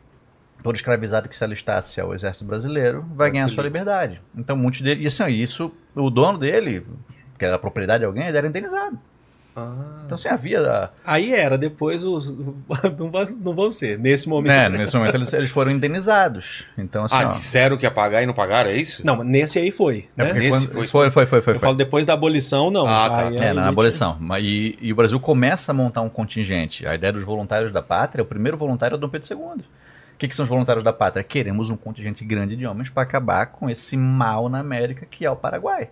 Todo 0.64 0.76
escravizado 0.76 1.30
que 1.30 1.36
se 1.36 1.44
alistasse 1.44 2.02
ao 2.02 2.14
exército 2.14 2.44
brasileiro 2.44 3.06
vai 3.15 3.31
ganhar 3.31 3.48
sua 3.49 3.64
liberdade. 3.64 4.22
Então 4.36 4.57
muitos 4.57 4.81
dele. 4.81 5.03
E 5.03 5.07
assim, 5.07 5.27
isso, 5.30 5.73
o 5.95 6.10
dono 6.10 6.38
dele, 6.38 6.86
que 7.38 7.45
era 7.45 7.56
a 7.56 7.60
propriedade 7.60 7.99
de 7.99 8.06
alguém, 8.06 8.27
ele 8.27 8.38
era 8.38 8.48
indenizado. 8.48 8.99
Ah. 9.56 9.74
Então 10.06 10.16
assim, 10.16 10.28
havia. 10.30 10.90
Aí 11.06 11.34
era, 11.34 11.58
depois 11.58 12.04
os. 12.04 12.32
não, 12.98 13.10
vão, 13.12 13.26
não 13.42 13.54
vão 13.54 13.72
ser, 13.72 13.98
nesse 14.00 14.30
momento. 14.30 14.52
Né, 14.52 14.70
nesse 14.70 14.96
momento 14.96 15.16
eles, 15.16 15.34
eles 15.34 15.50
foram 15.52 15.72
indenizados. 15.72 16.66
Então 16.78 17.04
assim. 17.06 17.16
Ah, 17.16 17.28
ó, 17.28 17.32
disseram 17.32 17.76
que 17.78 17.86
ia 17.86 17.92
pagar 17.92 18.24
e 18.24 18.26
não 18.26 18.34
pagaram, 18.34 18.70
é 18.70 18.76
isso? 18.78 19.06
Não, 19.06 19.18
mas 19.18 19.28
nesse 19.28 19.60
aí 19.60 19.72
foi. 19.72 20.08
é 20.18 20.24
Né? 20.24 20.34
Nesse 20.34 20.50
quando- 20.68 20.72
foi- 20.72 20.86
foi, 20.86 21.10
foi, 21.12 21.26
foi, 21.26 21.42
foi, 21.42 21.54
Eu 21.56 21.60
foi. 21.60 21.68
falo 21.68 21.76
depois 21.76 22.06
da 22.06 22.14
abolição, 22.14 22.70
não. 22.72 22.86
Ah, 22.88 23.10
tá. 23.10 23.28
Aí 23.28 23.38
É, 23.38 23.50
a 23.50 23.54
na 23.54 23.68
abolição. 23.68 24.16
Mas, 24.20 24.44
e, 24.44 24.78
e 24.82 24.94
o 24.94 24.96
Brasil 24.96 25.20
começa 25.20 25.72
a 25.72 25.76
montar 25.76 26.02
um 26.02 26.10
contingente. 26.10 26.88
A 26.88 26.96
ideia 26.96 27.12
dos 27.14 27.24
voluntários 27.24 27.72
da 27.72 27.82
pátria, 27.82 28.22
o 28.24 28.26
primeiro 28.26 28.58
voluntário 28.58 28.96
é 28.96 28.98
o 28.98 29.00
Dom 29.00 29.10
Pedro 29.10 29.28
II. 29.34 29.64
O 29.64 30.18
que, 30.20 30.28
que 30.28 30.36
são 30.36 30.44
os 30.44 30.50
voluntários 30.50 30.84
da 30.84 30.92
pátria? 30.92 31.24
Queremos 31.24 31.70
um 31.70 31.78
contingente 31.78 32.26
grande 32.26 32.56
de 32.56 32.66
homens 32.68 32.90
para 32.90 33.04
acabar 33.04 33.46
com 33.48 33.70
esse 33.70 33.96
mal 33.96 34.50
na 34.50 34.60
América 34.60 35.06
que 35.10 35.26
é 35.26 35.32
o 35.32 35.36
Paraguai. 35.36 35.88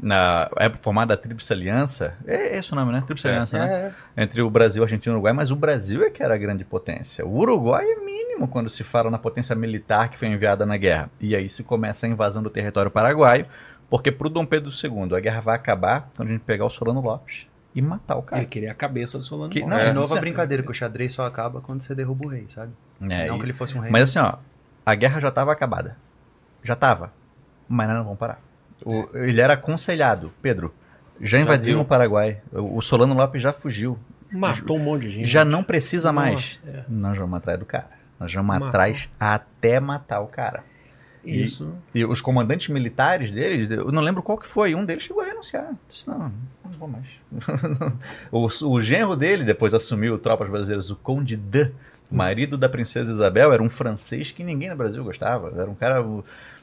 Na 0.00 0.48
época 0.56 0.82
formada 0.82 1.14
a 1.14 1.16
Tríplice 1.16 1.52
Aliança, 1.52 2.14
é 2.26 2.56
esse 2.56 2.72
o 2.72 2.76
nome, 2.76 2.92
né? 2.92 3.00
Tríplice 3.04 3.26
É. 3.26 3.30
Aliança, 3.32 3.58
né? 3.58 3.94
É, 4.16 4.22
Entre 4.22 4.40
o 4.40 4.48
Brasil, 4.48 4.82
Argentina 4.82 5.10
e 5.12 5.14
o 5.14 5.16
Uruguai, 5.16 5.32
mas 5.32 5.50
o 5.50 5.56
Brasil 5.56 6.04
é 6.04 6.10
que 6.10 6.22
era 6.22 6.34
a 6.34 6.38
grande 6.38 6.64
potência. 6.64 7.26
O 7.26 7.36
Uruguai 7.36 7.84
é 7.84 7.96
mínimo 7.96 8.46
quando 8.46 8.68
se 8.70 8.84
fala 8.84 9.10
na 9.10 9.18
potência 9.18 9.56
militar 9.56 10.08
que 10.08 10.16
foi 10.16 10.28
enviada 10.28 10.64
na 10.64 10.76
guerra. 10.76 11.10
E 11.20 11.34
aí 11.34 11.48
se 11.48 11.64
começa 11.64 12.06
a 12.06 12.08
invasão 12.08 12.42
do 12.42 12.48
território 12.50 12.90
paraguaio, 12.92 13.46
porque 13.90 14.12
para 14.12 14.26
o 14.28 14.30
Dom 14.30 14.46
Pedro 14.46 14.70
II 14.70 15.16
a 15.16 15.20
guerra 15.20 15.40
vai 15.40 15.56
acabar 15.56 16.08
quando 16.16 16.28
a 16.28 16.32
gente 16.32 16.42
pegar 16.42 16.64
o 16.64 16.70
Solano 16.70 17.00
Lopes 17.00 17.46
e 17.74 17.82
matar 17.82 18.16
o 18.16 18.22
cara. 18.22 18.40
Ele 18.40 18.48
queria 18.48 18.70
a 18.70 18.74
cabeça 18.74 19.18
do 19.18 19.24
Solano 19.24 19.50
Que- 19.50 19.60
Lopes. 19.60 19.74
não, 19.74 19.80
De 19.82 19.90
É. 19.90 19.92
novo 19.92 20.14
a 20.16 20.20
brincadeira, 20.20 20.62
que 20.62 20.70
o 20.70 20.74
xadrez 20.74 21.12
só 21.12 21.26
acaba 21.26 21.60
quando 21.60 21.82
você 21.82 21.92
derruba 21.94 22.24
o 22.26 22.28
rei, 22.28 22.46
sabe? 22.54 22.70
É, 23.02 23.26
não 23.26 23.34
e- 23.36 23.38
que 23.40 23.44
ele 23.46 23.52
fosse 23.52 23.76
um 23.76 23.80
rei. 23.80 23.90
Mas 23.90 24.10
assim, 24.10 24.20
ó, 24.20 24.34
a 24.86 24.94
guerra 24.94 25.18
já 25.20 25.28
estava 25.28 25.50
acabada. 25.52 25.96
Já 26.62 26.74
estava. 26.74 27.12
Mas 27.68 27.88
nós 27.88 27.96
não 27.96 28.04
vamos 28.04 28.18
parar. 28.18 28.38
O- 28.84 29.08
ele 29.14 29.40
era 29.40 29.54
aconselhado, 29.54 30.32
Pedro. 30.42 30.72
Já 31.20 31.38
invadiram 31.38 31.80
o 31.80 31.84
Paraguai. 31.84 32.38
O 32.52 32.80
Solano 32.80 33.14
Lopes 33.14 33.42
já 33.42 33.52
fugiu. 33.52 33.98
Matou 34.30 34.76
um 34.76 34.82
monte 34.82 35.02
de 35.02 35.10
gente. 35.10 35.26
Já 35.26 35.44
não 35.44 35.62
precisa 35.64 36.12
Nossa, 36.12 36.26
mais. 36.30 36.60
é. 36.66 36.84
Nós 36.88 37.16
vamos 37.18 37.36
atrás 37.38 37.58
do 37.58 37.64
cara. 37.64 37.88
Nós 38.20 38.32
vamos 38.32 38.48
Matou. 38.48 38.68
atrás 38.68 39.08
até 39.18 39.80
matar 39.80 40.20
o 40.20 40.26
cara. 40.26 40.62
Isso. 41.24 41.74
E 41.94 42.04
os 42.04 42.20
comandantes 42.20 42.68
militares 42.68 43.30
deles, 43.30 43.70
eu 43.70 43.90
não 43.90 44.00
lembro 44.02 44.22
qual 44.22 44.38
que 44.38 44.46
foi, 44.46 44.74
um 44.74 44.84
deles 44.84 45.02
chegou 45.04 45.22
a 45.22 45.26
renunciar. 45.26 45.72
Disse, 45.88 46.08
não, 46.08 46.32
não 46.64 46.70
vou 46.78 46.88
mais. 46.88 47.04
o, 48.30 48.46
o 48.68 48.80
genro 48.82 49.16
dele 49.16 49.44
depois 49.44 49.74
assumiu 49.74 50.18
Tropas 50.18 50.48
Brasileiras, 50.48 50.88
o 50.90 50.96
Conde 50.96 51.36
de, 51.36 51.70
marido 52.10 52.56
da 52.56 52.68
princesa 52.68 53.10
Isabel, 53.10 53.52
era 53.52 53.62
um 53.62 53.68
francês 53.68 54.30
que 54.30 54.42
ninguém 54.44 54.70
no 54.70 54.76
Brasil 54.76 55.02
gostava. 55.02 55.52
Era 55.60 55.68
um 55.68 55.74
cara... 55.74 56.02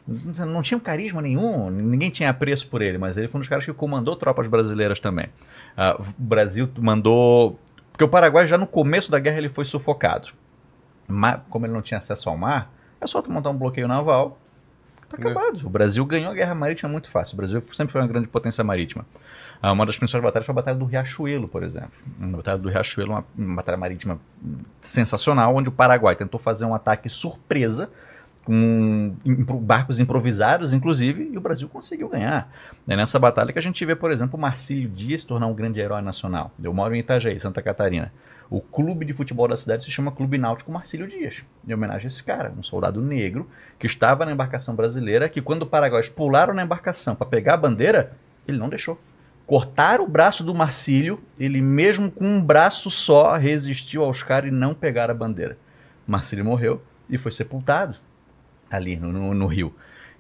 Não 0.07 0.61
tinha 0.61 0.77
um 0.77 0.81
carisma 0.81 1.21
nenhum, 1.21 1.69
ninguém 1.71 2.09
tinha 2.11 2.29
apreço 2.29 2.67
por 2.67 2.81
ele, 2.81 2.97
mas 2.97 3.17
ele 3.17 3.27
foi 3.27 3.39
um 3.39 3.41
dos 3.41 3.49
caras 3.49 3.65
que 3.65 3.73
comandou 3.73 4.15
tropas 4.15 4.47
brasileiras 4.47 4.99
também. 4.99 5.27
Ah, 5.75 5.95
o 5.99 6.05
Brasil 6.17 6.69
mandou... 6.77 7.59
Porque 7.91 8.03
o 8.03 8.09
Paraguai 8.09 8.45
já 8.45 8.57
no 8.57 8.67
começo 8.67 9.09
da 9.09 9.17
guerra 9.17 9.37
ele 9.37 9.49
foi 9.49 9.65
sufocado. 9.65 10.29
Mas, 11.07 11.39
como 11.49 11.65
ele 11.65 11.73
não 11.73 11.81
tinha 11.81 11.97
acesso 11.97 12.29
ao 12.29 12.37
mar, 12.37 12.71
é 13.01 13.07
só 13.07 13.21
tu 13.21 13.31
montar 13.31 13.49
um 13.49 13.57
bloqueio 13.57 13.87
naval 13.87 14.37
Tá 15.09 15.17
acabado. 15.17 15.65
O 15.65 15.69
Brasil 15.69 16.05
ganhou 16.05 16.31
a 16.31 16.33
guerra 16.33 16.55
marítima 16.55 16.91
muito 16.91 17.09
fácil. 17.09 17.35
O 17.35 17.37
Brasil 17.37 17.63
sempre 17.73 17.91
foi 17.91 18.01
uma 18.01 18.07
grande 18.07 18.27
potência 18.27 18.63
marítima. 18.63 19.05
Ah, 19.61 19.71
uma 19.71 19.85
das 19.85 19.97
principais 19.97 20.23
batalhas 20.23 20.45
foi 20.45 20.53
a 20.53 20.55
Batalha 20.55 20.77
do 20.77 20.85
Riachuelo, 20.85 21.47
por 21.47 21.63
exemplo. 21.63 21.91
A 22.21 22.25
Batalha 22.27 22.57
do 22.57 22.69
Riachuelo, 22.69 23.11
uma, 23.11 23.25
uma 23.37 23.55
batalha 23.57 23.77
marítima 23.77 24.19
sensacional, 24.81 25.55
onde 25.55 25.69
o 25.69 25.71
Paraguai 25.71 26.15
tentou 26.15 26.39
fazer 26.39 26.65
um 26.65 26.75
ataque 26.75 27.07
surpresa 27.07 27.89
com 28.45 29.15
barcos 29.61 29.99
improvisados, 29.99 30.71
inclusive, 30.71 31.31
e 31.33 31.37
o 31.37 31.41
Brasil 31.41 31.67
conseguiu 31.67 32.07
ganhar. 32.07 32.47
É 32.87 32.95
nessa 32.95 33.17
batalha 33.17 33.51
que 33.51 33.57
a 33.57 33.61
gente 33.61 33.83
vê, 33.83 33.95
por 33.95 34.11
exemplo, 34.11 34.37
o 34.37 34.41
Marcílio 34.41 34.87
Dias 34.87 35.23
tornar 35.23 35.47
um 35.47 35.53
grande 35.53 35.79
herói 35.79 36.01
nacional. 36.03 36.51
Eu 36.63 36.71
moro 36.71 36.95
em 36.95 36.99
Itajaí, 36.99 37.39
Santa 37.39 37.61
Catarina. 37.61 38.13
O 38.47 38.61
clube 38.61 39.03
de 39.03 39.13
futebol 39.13 39.47
da 39.47 39.57
cidade 39.57 39.83
se 39.83 39.89
chama 39.89 40.11
Clube 40.11 40.37
Náutico 40.37 40.71
Marcílio 40.71 41.07
Dias, 41.07 41.37
em 41.67 41.73
homenagem 41.73 42.05
a 42.05 42.07
esse 42.07 42.23
cara, 42.23 42.53
um 42.55 42.61
soldado 42.61 43.01
negro 43.01 43.49
que 43.79 43.87
estava 43.87 44.23
na 44.23 44.31
embarcação 44.31 44.75
brasileira, 44.75 45.27
que 45.27 45.41
quando 45.41 45.63
os 45.63 45.67
paraguaios 45.67 46.07
pularam 46.07 46.53
na 46.53 46.63
embarcação 46.63 47.15
para 47.15 47.25
pegar 47.25 47.55
a 47.55 47.57
bandeira, 47.57 48.13
ele 48.47 48.59
não 48.59 48.69
deixou. 48.69 49.01
Cortaram 49.47 50.03
o 50.03 50.07
braço 50.07 50.43
do 50.43 50.53
Marcílio, 50.53 51.19
ele 51.39 51.61
mesmo 51.61 52.11
com 52.11 52.23
um 52.23 52.41
braço 52.41 52.91
só 52.91 53.35
resistiu 53.35 54.03
aos 54.03 54.21
caras 54.21 54.49
e 54.49 54.53
não 54.53 54.75
pegaram 54.75 55.15
a 55.15 55.17
bandeira. 55.17 55.57
Marcílio 56.05 56.45
morreu 56.45 56.79
e 57.09 57.17
foi 57.17 57.31
sepultado 57.31 57.95
ali 58.69 58.95
no, 58.97 59.11
no- 59.11 59.33
no 59.33 59.47
Rio. 59.47 59.73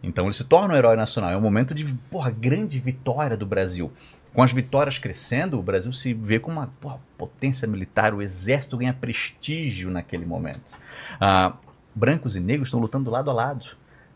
Então 0.03 0.25
ele 0.25 0.33
se 0.33 0.43
torna 0.43 0.73
um 0.73 0.77
herói 0.77 0.95
nacional. 0.95 1.31
É 1.31 1.37
um 1.37 1.41
momento 1.41 1.73
de 1.73 1.85
porra, 2.11 2.29
grande 2.31 2.79
vitória 2.79 3.35
do 3.35 3.45
Brasil. 3.45 3.91
Com 4.33 4.43
as 4.43 4.51
vitórias 4.51 4.99
crescendo, 4.99 5.57
o 5.57 5.63
Brasil 5.63 5.93
se 5.93 6.13
vê 6.13 6.39
como 6.39 6.59
uma 6.59 6.69
porra, 6.81 6.99
potência 7.17 7.67
militar, 7.67 8.13
o 8.13 8.21
exército 8.21 8.75
ganha 8.77 8.93
prestígio 8.93 9.89
naquele 9.89 10.25
momento. 10.25 10.71
Ah, 11.19 11.53
brancos 11.95 12.35
e 12.35 12.39
negros 12.39 12.67
estão 12.67 12.79
lutando 12.79 13.09
lado 13.09 13.29
a 13.29 13.33
lado. 13.33 13.65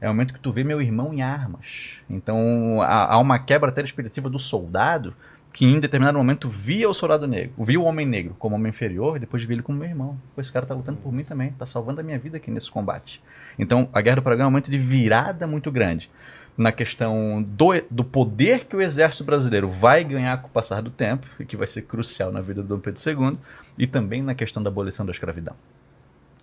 É 0.02 0.08
o 0.08 0.14
momento 0.14 0.34
que 0.34 0.40
tu 0.40 0.52
vê 0.52 0.64
meu 0.64 0.82
irmão 0.82 1.14
em 1.14 1.22
armas. 1.22 1.66
Então 2.10 2.82
há, 2.82 3.14
há 3.14 3.18
uma 3.18 3.40
quebra 3.40 3.70
até 3.70 3.82
expectativa 3.82 4.30
do 4.30 4.40
soldado 4.40 5.14
que 5.52 5.66
em 5.66 5.80
determinado 5.80 6.18
momento 6.18 6.48
via 6.48 6.88
o 6.90 6.94
soldado 6.94 7.26
negro, 7.28 7.64
via 7.66 7.80
o 7.80 7.84
homem 7.84 8.06
negro 8.06 8.36
como 8.38 8.56
homem 8.56 8.70
inferior 8.70 9.18
e 9.18 9.20
depois 9.20 9.44
via 9.44 9.56
ele 9.56 9.64
como 9.64 9.80
meu 9.80 9.88
irmão. 9.90 10.18
Pô, 10.36 10.42
esse 10.42 10.52
cara 10.52 10.66
tá 10.66 10.74
lutando 10.76 11.00
por 11.00 11.12
mim 11.12 11.24
também, 11.24 11.52
tá 11.52 11.66
salvando 11.66 12.02
a 12.02 12.04
minha 12.04 12.20
vida 12.20 12.38
aqui 12.38 12.52
nesse 12.52 12.70
combate. 12.70 13.22
Então 13.60 13.88
a 13.94 14.02
Guerra 14.02 14.16
do 14.16 14.22
Paraguai 14.24 14.46
é 14.46 14.48
um 14.48 14.52
momento 14.52 14.72
de 14.72 14.78
virada 14.80 15.46
muito 15.46 15.70
grande 15.70 16.10
na 16.58 16.72
questão 16.74 17.42
do, 17.42 17.70
do 17.90 18.04
poder 18.04 18.66
que 18.66 18.76
o 18.76 18.82
exército 18.82 19.24
brasileiro 19.24 19.70
vai 19.70 20.04
ganhar 20.04 20.42
com 20.42 20.48
o 20.48 20.52
passar 20.52 20.82
do 20.82 20.90
tempo, 20.90 21.26
e 21.40 21.46
que 21.46 21.56
vai 21.56 21.66
ser 21.68 21.84
crucial 21.84 22.32
na 22.34 22.42
vida 22.42 22.62
do 22.62 22.68
Dom 22.76 22.80
Pedro 22.80 23.02
II, 23.32 23.38
e 23.78 23.88
também 23.88 24.22
na 24.22 24.36
questão 24.36 24.62
da 24.62 24.70
abolição 24.70 25.06
da 25.06 25.14
escravidão. 25.14 25.56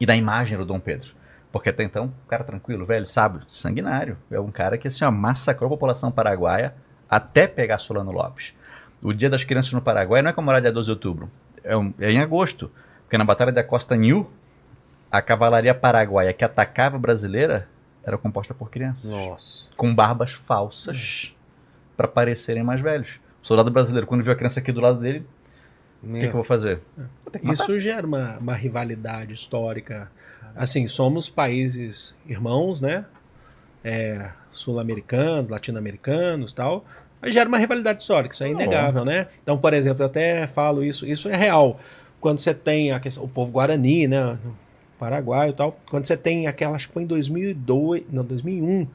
E 0.00 0.06
da 0.06 0.16
imagem 0.16 0.56
do 0.56 0.64
Dom 0.64 0.80
Pedro. 0.80 1.10
Porque 1.52 1.68
até 1.68 1.82
então, 1.82 2.10
cara 2.28 2.44
tranquilo, 2.44 2.86
velho, 2.86 3.06
sábio, 3.06 3.42
sanguinário. 3.46 4.16
É 4.30 4.40
um 4.40 4.50
cara 4.50 4.78
que 4.78 4.88
assim, 4.88 5.04
ó, 5.04 5.10
massacrou 5.10 5.66
a 5.66 5.70
população 5.70 6.10
paraguaia 6.10 6.72
até 7.10 7.46
pegar 7.46 7.76
Solano 7.78 8.10
Lopes. 8.10 8.54
O 9.02 9.12
Dia 9.12 9.28
das 9.28 9.44
Crianças 9.44 9.72
no 9.72 9.82
Paraguai 9.82 10.22
não 10.22 10.30
é 10.30 10.32
comemorado 10.32 10.62
dia 10.62 10.72
12 10.72 10.86
de 10.86 10.90
outubro, 10.92 11.30
é, 11.62 11.76
um- 11.76 11.92
é 12.00 12.10
em 12.10 12.20
agosto. 12.20 12.70
Porque 13.02 13.18
na 13.18 13.24
Batalha 13.24 13.52
da 13.52 13.62
Costa 13.62 13.94
New, 13.94 14.28
a 15.10 15.22
cavalaria 15.22 15.74
paraguaia 15.74 16.32
que 16.32 16.44
atacava 16.44 16.96
a 16.96 16.98
brasileira 16.98 17.68
era 18.04 18.16
composta 18.16 18.54
por 18.54 18.70
crianças 18.70 19.10
Nossa. 19.10 19.66
com 19.76 19.94
barbas 19.94 20.32
falsas 20.32 21.34
para 21.96 22.06
parecerem 22.06 22.62
mais 22.62 22.80
velhos. 22.80 23.18
O 23.42 23.46
soldado 23.46 23.70
brasileiro, 23.70 24.06
quando 24.06 24.22
viu 24.22 24.32
a 24.32 24.36
criança 24.36 24.60
aqui 24.60 24.70
do 24.70 24.80
lado 24.80 25.00
dele, 25.00 25.26
o 26.02 26.12
que, 26.12 26.20
que 26.20 26.26
eu 26.26 26.32
vou 26.32 26.44
fazer? 26.44 26.80
Isso 27.42 27.80
gera 27.80 28.06
uma, 28.06 28.38
uma 28.38 28.54
rivalidade 28.54 29.34
histórica. 29.34 30.10
Assim, 30.54 30.86
somos 30.86 31.28
países 31.28 32.14
irmãos, 32.26 32.80
né? 32.80 33.04
É, 33.84 34.30
Sul-americanos, 34.52 35.50
latino-americanos 35.50 36.52
tal. 36.52 36.84
Mas 37.20 37.34
gera 37.34 37.48
uma 37.48 37.58
rivalidade 37.58 38.02
histórica, 38.02 38.34
isso 38.34 38.44
é 38.44 38.50
inegável, 38.50 39.04
né? 39.04 39.26
Então, 39.42 39.58
por 39.58 39.72
exemplo, 39.74 40.02
eu 40.02 40.06
até 40.06 40.46
falo 40.46 40.84
isso, 40.84 41.06
isso 41.06 41.28
é 41.28 41.36
real. 41.36 41.80
Quando 42.20 42.38
você 42.38 42.54
tem 42.54 42.92
a 42.92 43.00
questão, 43.00 43.24
o 43.24 43.28
povo 43.28 43.50
guarani, 43.50 44.06
né? 44.06 44.38
No 44.96 44.98
Paraguai 44.98 45.50
e 45.50 45.52
tal. 45.52 45.78
Quando 45.90 46.06
você 46.06 46.16
tem 46.16 46.46
aquela, 46.46 46.74
acho 46.74 46.88
que 46.88 46.94
foi 46.94 47.02
em 47.02 47.06
2002, 47.06 48.04
não, 48.10 48.24
2001, 48.24 48.86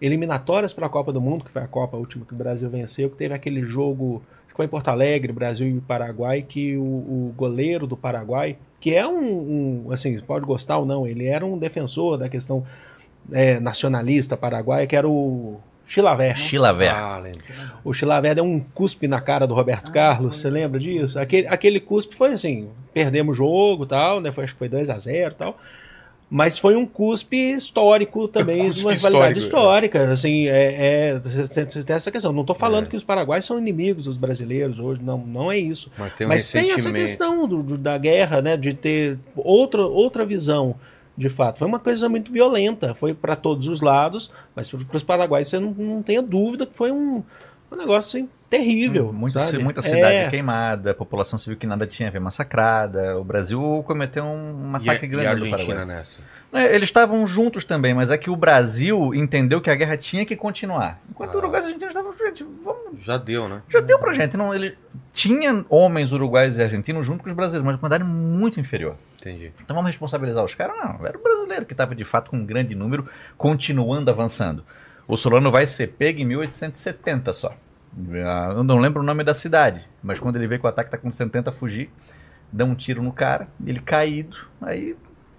eliminatórias 0.00 0.72
para 0.72 0.86
a 0.86 0.88
Copa 0.88 1.12
do 1.12 1.20
Mundo, 1.20 1.44
que 1.44 1.50
foi 1.50 1.62
a 1.62 1.66
Copa 1.66 1.96
última 1.96 2.24
que 2.24 2.32
o 2.32 2.36
Brasil 2.36 2.70
venceu, 2.70 3.10
que 3.10 3.16
teve 3.16 3.34
aquele 3.34 3.62
jogo, 3.62 4.22
acho 4.44 4.50
que 4.50 4.56
foi 4.56 4.66
em 4.66 4.68
Porto 4.68 4.88
Alegre, 4.88 5.32
Brasil 5.32 5.68
e 5.68 5.80
Paraguai, 5.80 6.42
que 6.42 6.76
o, 6.76 6.82
o 6.82 7.34
goleiro 7.36 7.86
do 7.86 7.96
Paraguai, 7.96 8.56
que 8.80 8.94
é 8.94 9.06
um, 9.06 9.84
um, 9.86 9.92
assim, 9.92 10.18
pode 10.20 10.46
gostar 10.46 10.78
ou 10.78 10.86
não, 10.86 11.06
ele 11.06 11.26
era 11.26 11.44
um 11.44 11.58
defensor 11.58 12.16
da 12.16 12.28
questão 12.28 12.64
é, 13.30 13.60
nacionalista 13.60 14.36
paraguaia, 14.36 14.86
que 14.86 14.96
era 14.96 15.08
o 15.08 15.60
Chilaver. 15.92 16.36
Chilaver. 16.36 16.94
Ah. 16.94 17.20
O 17.84 17.92
Chilaver 17.92 18.34
deu 18.36 18.44
um 18.44 18.60
cuspe 18.60 19.08
na 19.08 19.20
cara 19.20 19.44
do 19.46 19.54
Roberto 19.54 19.90
Carlos, 19.90 20.36
você 20.36 20.48
lembra 20.48 20.78
disso? 20.78 21.18
Aquele, 21.18 21.48
aquele 21.48 21.80
cuspe 21.80 22.14
foi 22.14 22.30
assim, 22.32 22.68
perdemos 22.94 23.32
o 23.32 23.36
jogo 23.36 23.84
tal, 23.86 24.20
né? 24.20 24.30
Foi, 24.30 24.44
acho 24.44 24.52
que 24.52 24.58
foi 24.60 24.68
2 24.68 24.88
a 24.88 24.98
0 24.98 25.34
tal. 25.34 25.58
Mas 26.32 26.60
foi 26.60 26.76
um 26.76 26.86
cuspe 26.86 27.36
histórico 27.54 28.28
também, 28.28 28.58
Cuspe 28.66 28.74
de 28.78 28.86
uma 28.86 28.92
rivalidade 28.92 29.38
histórico, 29.40 29.96
histórica. 29.96 30.12
Assim, 30.12 30.46
é, 30.46 31.16
é, 31.16 31.18
tem 31.84 31.96
essa 31.96 32.08
questão. 32.12 32.32
Não 32.32 32.42
estou 32.42 32.54
falando 32.54 32.86
É. 32.86 32.88
que 32.90 32.96
os 32.96 33.02
paraguaios 33.02 33.44
são 33.44 33.58
inimigos 33.58 34.04
dos 34.04 34.16
brasileiros 34.16 34.78
hoje, 34.78 35.00
não, 35.02 35.18
não 35.18 35.50
é 35.50 35.58
isso. 35.58 35.90
Mas 35.98 36.12
tem 36.12 36.24
um 36.24 36.28
Mas 36.28 36.52
tem 36.52 36.70
essa 36.70 36.92
questão 36.92 37.48
do- 37.48 37.64
do- 37.64 37.76
da 37.78 37.98
guerra, 37.98 38.40
né? 38.40 38.56
De 38.56 38.72
ter 38.74 39.18
outra, 39.36 39.82
outra 39.84 40.24
visão, 40.24 40.76
de 41.20 41.28
fato. 41.28 41.58
Foi 41.58 41.68
uma 41.68 41.78
coisa 41.78 42.08
muito 42.08 42.32
violenta, 42.32 42.94
foi 42.94 43.12
para 43.12 43.36
todos 43.36 43.68
os 43.68 43.82
lados, 43.82 44.30
mas 44.56 44.70
para 44.70 44.96
os 44.96 45.02
paraguaios 45.02 45.48
você 45.48 45.58
não, 45.58 45.70
não 45.72 46.02
tenha 46.02 46.22
dúvida 46.22 46.64
que 46.64 46.74
foi 46.74 46.90
um, 46.90 47.22
um 47.70 47.76
negócio 47.76 48.20
assim, 48.20 48.28
terrível. 48.48 49.12
Muita, 49.12 49.38
sabe? 49.40 49.58
ci- 49.58 49.62
muita 49.62 49.80
cidade 49.82 50.14
É. 50.14 50.28
queimada, 50.30 50.90
a 50.90 50.94
população 50.94 51.38
civil 51.38 51.56
que 51.56 51.66
nada 51.66 51.86
tinha 51.86 52.08
a 52.08 52.12
ver 52.12 52.18
massacrada. 52.20 53.16
O 53.18 53.24
Brasil 53.24 53.82
cometeu 53.86 54.24
um 54.24 54.50
E, 54.50 54.66
massacre 54.68 55.06
a- 55.06 55.08
e 55.08 55.08
grande 55.10 55.26
a 55.28 55.34
do 55.34 55.42
Argentina 55.44 55.66
Paraguai. 55.66 55.86
nessa? 55.98 56.20
É, 56.52 56.74
Eles 56.74 56.88
estavam 56.88 57.24
juntos 57.28 57.64
também, 57.64 57.94
mas 57.94 58.10
é 58.10 58.18
que 58.18 58.28
o 58.28 58.34
Brasil 58.34 59.14
entendeu 59.14 59.60
que 59.60 59.70
a 59.70 59.74
guerra 59.76 59.96
tinha 59.96 60.26
que 60.26 60.34
continuar. 60.34 61.00
Enquanto 61.08 61.30
Ah. 61.30 61.34
o 61.36 61.38
Uruguai 61.38 61.60
e 61.60 61.62
a 61.62 61.66
Argentina 61.66 61.90
estavam, 61.90 62.12
gente, 62.18 62.44
vamos 62.64 62.80
Já 63.06 63.16
deu, 63.16 63.48
né? 63.48 63.62
Já 63.68 63.80
deu 63.80 63.98
pra 64.00 64.12
gente. 64.12 64.36
Não, 64.36 64.52
ele 64.52 64.76
tinha 65.12 65.64
homens 65.70 66.10
uruguaios 66.12 66.58
e 66.58 66.62
argentinos 66.62 67.06
junto 67.06 67.22
com 67.22 67.30
os 67.30 67.36
brasileiros, 67.36 67.64
mas 67.64 67.76
de 67.76 67.80
quantidade 67.80 68.02
muito 68.04 68.58
inferior. 68.58 68.96
Entendi. 69.20 69.52
Então 69.62 69.76
vamos 69.76 69.90
responsabilizar 69.90 70.44
os 70.44 70.54
caras? 70.54 70.76
Não, 70.76 71.06
era 71.06 71.16
o 71.16 71.22
brasileiro 71.22 71.64
que 71.66 71.72
estava 71.72 71.94
de 71.94 72.04
fato 72.04 72.30
com 72.30 72.36
um 72.38 72.44
grande 72.44 72.74
número, 72.74 73.06
continuando 73.36 74.10
avançando. 74.10 74.64
O 75.10 75.16
Solano 75.16 75.50
vai 75.50 75.66
ser 75.66 75.88
pego 75.88 76.20
em 76.20 76.24
1870 76.24 77.32
só. 77.32 77.54
Ah, 78.24 78.52
Eu 78.56 78.62
não 78.64 78.78
lembro 78.78 79.02
o 79.02 79.04
nome 79.04 79.24
da 79.24 79.34
cidade, 79.34 79.84
mas 80.02 80.20
quando 80.20 80.36
ele 80.36 80.46
vê 80.46 80.58
que 80.58 80.64
o 80.64 80.68
ataque 80.68 80.88
está 80.88 80.96
acontecendo, 80.96 81.30
tenta 81.30 81.50
fugir, 81.50 81.90
dá 82.52 82.64
um 82.64 82.74
tiro 82.74 83.02
no 83.02 83.12
cara, 83.12 83.48
ele 83.66 83.80
caído, 83.80 84.36
aí. 84.62 84.96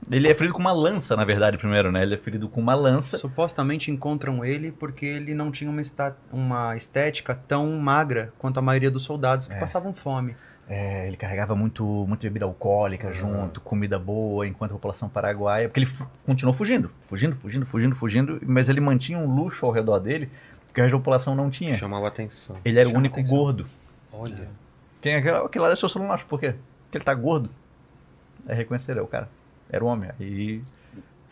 Ele 0.10 0.28
é 0.28 0.34
ferido 0.34 0.54
com 0.56 0.60
uma 0.60 0.74
lança, 0.74 1.16
na 1.16 1.24
verdade, 1.24 1.58
primeiro, 1.58 1.92
né? 1.92 2.02
Ele 2.02 2.16
é 2.16 2.18
ferido 2.18 2.50
com 2.50 2.60
uma 2.60 2.74
lança. 2.74 3.18
Supostamente 3.20 3.92
encontram 3.92 4.44
ele 4.44 4.72
porque 4.72 5.06
ele 5.06 5.34
não 5.34 5.52
tinha 5.52 5.70
uma, 5.70 5.82
uma 6.34 6.76
estética 6.76 7.40
tão 7.48 7.72
magra 7.78 8.34
quanto 8.40 8.58
a 8.58 8.62
maioria 8.64 8.90
dos 8.90 9.04
soldados 9.04 9.48
que 9.48 9.54
É. 9.54 9.60
passavam 9.60 9.94
fome. 9.94 10.36
É, 10.74 11.06
ele 11.06 11.18
carregava 11.18 11.54
muito, 11.54 11.84
muita 12.08 12.24
bebida 12.24 12.46
alcoólica 12.46 13.12
junto, 13.12 13.60
comida 13.60 14.00
boa, 14.00 14.48
enquanto 14.48 14.72
a 14.72 14.76
população 14.76 15.10
paraguaia. 15.10 15.68
Porque 15.68 15.82
ele 15.82 15.86
fu- 15.86 16.08
continuou 16.26 16.56
fugindo, 16.56 16.90
fugindo, 17.10 17.36
fugindo, 17.36 17.66
fugindo, 17.66 17.96
fugindo, 17.96 18.40
mas 18.46 18.70
ele 18.70 18.80
mantinha 18.80 19.18
um 19.18 19.36
luxo 19.36 19.66
ao 19.66 19.72
redor 19.74 20.00
dele 20.00 20.30
que 20.74 20.80
a 20.80 20.90
população 20.90 21.36
não 21.36 21.52
tinha. 21.52 21.76
Chamava 21.76 22.08
atenção. 22.08 22.56
Ele 22.64 22.80
era 22.80 22.88
o 22.88 22.94
único 22.96 23.20
atenção. 23.20 23.38
gordo. 23.38 23.66
Olha. 24.14 24.48
Quem 25.02 25.14
é 25.14 25.18
aquele, 25.18 25.36
aquele 25.38 25.62
lá 25.64 25.68
deixou 25.68 25.88
o 25.88 25.92
celular? 25.92 26.24
Por 26.24 26.40
quê? 26.40 26.56
Porque 26.86 26.98
ele 27.00 27.04
tá 27.04 27.14
gordo. 27.14 27.50
Aí 28.48 28.56
reconheceram, 28.56 29.04
o 29.04 29.08
cara. 29.08 29.28
Era 29.70 29.84
um 29.84 29.88
homem. 29.90 30.10
Aí 30.18 30.62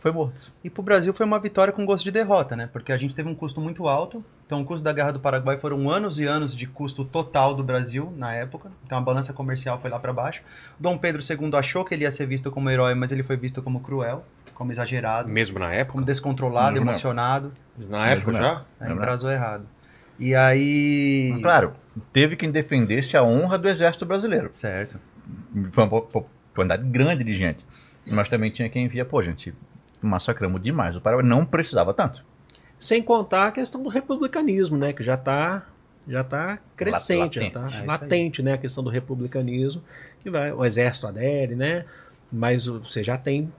foi 0.02 0.12
morto. 0.12 0.52
E 0.64 0.70
pro 0.70 0.84
Brasil 0.84 1.14
foi 1.14 1.26
uma 1.26 1.40
vitória 1.40 1.72
com 1.72 1.86
gosto 1.86 2.04
de 2.04 2.12
derrota, 2.12 2.58
né? 2.58 2.68
Porque 2.74 2.92
a 2.92 2.98
gente 2.98 3.16
teve 3.16 3.30
um 3.30 3.36
custo 3.36 3.62
muito 3.62 3.88
alto. 3.88 4.22
Então, 4.50 4.62
o 4.62 4.66
custo 4.66 4.84
da 4.84 4.92
Guerra 4.92 5.12
do 5.12 5.20
Paraguai 5.20 5.60
foram 5.60 5.88
anos 5.92 6.20
e 6.20 6.26
anos 6.26 6.56
de 6.58 6.66
custo 6.66 7.06
total 7.06 7.54
do 7.54 7.64
Brasil 7.64 8.12
na 8.18 8.34
época. 8.34 8.72
Então, 8.84 8.98
a 8.98 9.02
balança 9.02 9.32
comercial 9.32 9.80
foi 9.80 9.92
lá 9.92 10.00
para 10.00 10.12
baixo. 10.12 10.42
Dom 10.80 10.98
Pedro 10.98 11.22
II 11.22 11.52
achou 11.56 11.86
que 11.86 11.94
ele 11.94 12.02
ia 12.04 12.10
ser 12.10 12.26
visto 12.26 12.50
como 12.50 12.68
herói, 12.68 12.96
mas 12.96 13.12
ele 13.12 13.22
foi 13.22 13.38
visto 13.38 13.62
como 13.62 13.80
cruel, 13.80 14.26
como 14.56 14.72
exagerado, 14.72 15.30
Mesmo 15.30 15.60
na 15.60 15.72
época? 15.72 15.92
como 15.92 16.04
descontrolado, 16.04 16.72
Mesmo 16.72 16.86
na- 16.88 16.92
emocionado. 16.94 17.52
Na 17.78 18.08
época 18.08 18.32
Mesmo 18.32 18.48
já? 18.48 18.62
Aí 18.80 18.92
embrasou 18.92 19.30
errado. 19.30 19.68
E 20.18 20.34
aí. 20.34 21.30
Mas, 21.34 21.42
Claro, 21.44 21.74
teve 22.12 22.36
quem 22.36 22.50
defendesse 22.50 23.16
a 23.16 23.22
honra 23.22 23.56
do 23.56 23.70
exército 23.70 24.04
brasileiro. 24.04 24.50
Certo. 24.52 25.00
Foi 25.72 25.84
uma 25.84 26.02
quantidade 26.56 26.84
grande 26.90 27.24
de 27.24 27.36
gente. 27.36 27.64
Mas 28.08 28.28
também 28.28 28.50
tinha 28.50 28.68
quem 28.68 28.88
via, 28.88 29.06
pô, 29.06 29.22
gente, 29.22 29.54
massacramos 30.02 30.60
demais. 30.60 30.96
O 30.96 31.02
Paraguai 31.02 31.24
não 31.24 31.46
precisava 31.46 31.94
tanto. 31.94 32.28
Sem 32.80 33.02
contar 33.04 33.48
a 33.48 33.52
questão 33.52 33.84
do 33.84 33.90
republicanismo, 33.90 34.78
né? 34.78 34.94
Que 34.94 35.04
já 35.04 35.16
está 35.16 35.64
já 36.08 36.24
tá 36.24 36.58
crescente, 36.76 37.38
Latente. 37.40 37.40
já 37.40 37.44
É 37.44 37.48
está 37.48 37.66
isso 37.80 37.86
latente, 37.86 38.42
né? 38.44 38.54
A 38.54 38.58
questão 38.58 38.84
do 38.84 38.90
republicanismo, 38.90 39.84
que 40.24 40.30
vai, 40.30 40.52
o 40.52 40.66
exército 40.66 41.06
adere, 41.06 41.56
né? 41.56 41.86
Mas 42.32 42.66
você 42.66 43.04
já 43.04 43.18
tem 43.18 43.52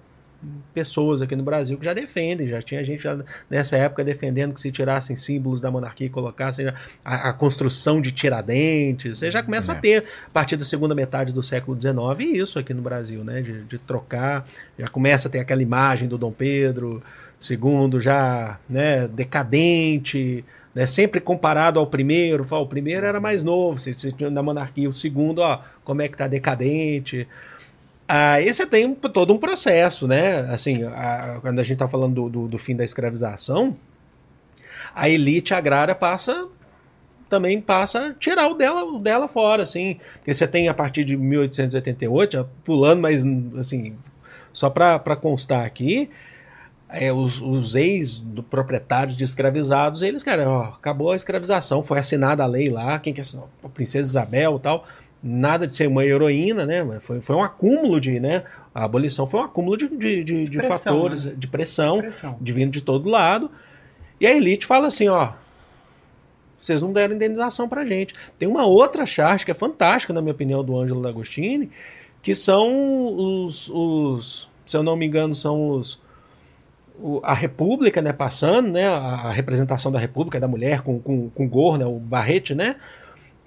pessoas 0.72 1.20
aqui 1.20 1.36
no 1.36 1.42
Brasil 1.42 1.76
que 1.76 1.84
já 1.84 1.92
defendem, 1.92 2.48
já 2.48 2.62
tinha 2.62 2.82
gente 2.82 3.02
já 3.02 3.18
nessa 3.50 3.76
época 3.76 4.02
defendendo 4.02 4.54
que 4.54 4.60
se 4.60 4.72
tirassem 4.72 5.14
símbolos 5.14 5.60
da 5.60 5.70
monarquia 5.70 6.06
e 6.06 6.10
colocassem 6.10 6.66
a, 7.04 7.28
a 7.28 7.32
construção 7.34 8.00
de 8.00 8.10
tiradentes, 8.10 9.18
você 9.18 9.30
já 9.30 9.42
começa 9.42 9.72
É. 9.72 9.76
a 9.76 9.78
ter, 9.78 10.04
a 10.26 10.30
partir 10.32 10.56
da 10.56 10.64
segunda 10.64 10.94
metade 10.94 11.34
do 11.34 11.42
século 11.42 11.78
XIX, 11.78 12.36
isso 12.38 12.58
aqui 12.58 12.72
no 12.72 12.80
Brasil, 12.82 13.22
né? 13.22 13.42
De, 13.42 13.62
de 13.64 13.78
trocar, 13.78 14.46
já 14.78 14.88
começa 14.88 15.28
a 15.28 15.30
ter 15.30 15.40
aquela 15.40 15.62
imagem 15.62 16.08
do 16.08 16.16
Dom 16.16 16.32
Pedro 16.32 17.02
II 17.40 18.00
já 18.00 18.58
né, 18.68 19.08
decadente, 19.08 20.44
né, 20.74 20.86
sempre 20.86 21.20
comparado 21.20 21.78
ao 21.78 21.86
primeiro, 21.86 22.46
o 22.50 22.66
primeiro 22.66 23.06
era 23.06 23.20
mais 23.20 23.42
novo, 23.42 23.78
se, 23.78 23.92
se, 23.94 24.14
na 24.30 24.42
monarquia, 24.42 24.88
o 24.88 24.94
segundo, 24.94 25.40
ó, 25.40 25.60
como 25.84 26.02
é 26.02 26.08
que 26.08 26.16
tá 26.16 26.26
decadente. 26.28 27.26
Aí 28.06 28.52
você 28.52 28.66
tem 28.66 28.86
um- 28.86 28.94
todo 28.94 29.32
um 29.32 29.38
processo, 29.38 30.06
né? 30.08 30.40
Assim, 30.52 30.82
a- 30.84 31.38
quando 31.40 31.58
a 31.60 31.62
gente 31.62 31.74
está 31.74 31.88
falando 31.88 32.14
do, 32.14 32.28
do- 32.28 32.48
do 32.48 32.58
fim 32.58 32.74
da 32.76 32.84
escravização, 32.84 33.76
a 34.94 35.08
elite 35.08 35.54
agrária 35.54 35.94
passa 35.94 36.46
também 37.28 37.60
passa 37.60 38.08
a 38.08 38.14
tirar 38.14 38.48
o 38.48 38.54
dela, 38.54 38.82
o 38.84 38.98
dela 38.98 39.28
fora, 39.28 39.62
assim. 39.62 40.00
Porque 40.14 40.34
você 40.34 40.48
tem 40.48 40.68
a 40.68 40.74
partir 40.74 41.04
de 41.04 41.16
1888, 41.16 42.32
já 42.32 42.44
pulando, 42.64 43.00
mas 43.02 43.24
assim, 43.56 43.94
só 44.52 44.68
para 44.68 44.98
constar 45.14 45.64
aqui, 45.64 46.10
é, 46.92 47.12
os, 47.12 47.40
os 47.40 47.74
ex-proprietários 47.74 49.16
de 49.16 49.24
escravizados, 49.24 50.02
eles, 50.02 50.22
cara, 50.22 50.48
ó, 50.48 50.62
acabou 50.64 51.12
a 51.12 51.16
escravização, 51.16 51.82
foi 51.82 51.98
assinada 51.98 52.42
a 52.42 52.46
lei 52.46 52.68
lá, 52.68 52.98
quem 52.98 53.14
que 53.14 53.20
assinou? 53.20 53.48
A 53.62 53.68
Princesa 53.68 54.08
Isabel 54.08 54.56
e 54.56 54.60
tal, 54.60 54.86
nada 55.22 55.66
de 55.66 55.74
ser 55.74 55.86
uma 55.88 56.04
heroína, 56.04 56.66
né? 56.66 56.98
Foi, 57.00 57.20
foi 57.20 57.36
um 57.36 57.42
acúmulo 57.42 58.00
de, 58.00 58.18
né? 58.18 58.44
A 58.74 58.84
abolição 58.84 59.26
foi 59.26 59.40
um 59.40 59.44
acúmulo 59.44 59.76
de, 59.76 59.88
de, 59.88 60.24
de, 60.24 60.48
de 60.48 60.58
Pressão, 60.58 60.94
fatores, 60.94 61.24
né? 61.24 61.34
de 61.36 61.46
pressão, 61.46 61.98
Pressão. 61.98 62.36
de 62.40 62.52
vindo 62.52 62.70
de 62.70 62.80
todo 62.80 63.08
lado. 63.08 63.50
E 64.20 64.26
a 64.26 64.34
elite 64.34 64.66
fala 64.66 64.86
assim, 64.88 65.08
ó, 65.08 65.32
vocês 66.58 66.80
não 66.80 66.92
deram 66.92 67.14
indenização 67.14 67.68
pra 67.68 67.84
gente. 67.84 68.14
Tem 68.38 68.46
uma 68.46 68.66
outra 68.66 69.06
charge 69.06 69.44
que 69.44 69.50
é 69.50 69.54
fantástica, 69.54 70.12
na 70.12 70.20
minha 70.20 70.32
opinião, 70.32 70.62
do 70.62 70.78
Ângelo 70.78 71.02
D'Agostini, 71.02 71.70
que 72.22 72.34
são 72.34 73.44
os, 73.44 73.70
os, 73.70 74.48
se 74.66 74.76
eu 74.76 74.82
não 74.82 74.94
me 74.94 75.06
engano, 75.06 75.34
são 75.34 75.70
os 75.70 75.98
a 77.22 77.34
República, 77.34 78.02
né, 78.02 78.12
passando, 78.12 78.70
né, 78.70 78.86
a, 78.88 79.30
representação 79.30 79.90
da 79.90 79.98
República 79.98 80.38
da 80.38 80.48
mulher 80.48 80.82
com, 80.82 80.98
com, 81.00 81.30
com 81.30 81.48
gorro, 81.48 81.76
né, 81.78 81.86
o 81.86 81.98
barrete, 81.98 82.54
né, 82.54 82.76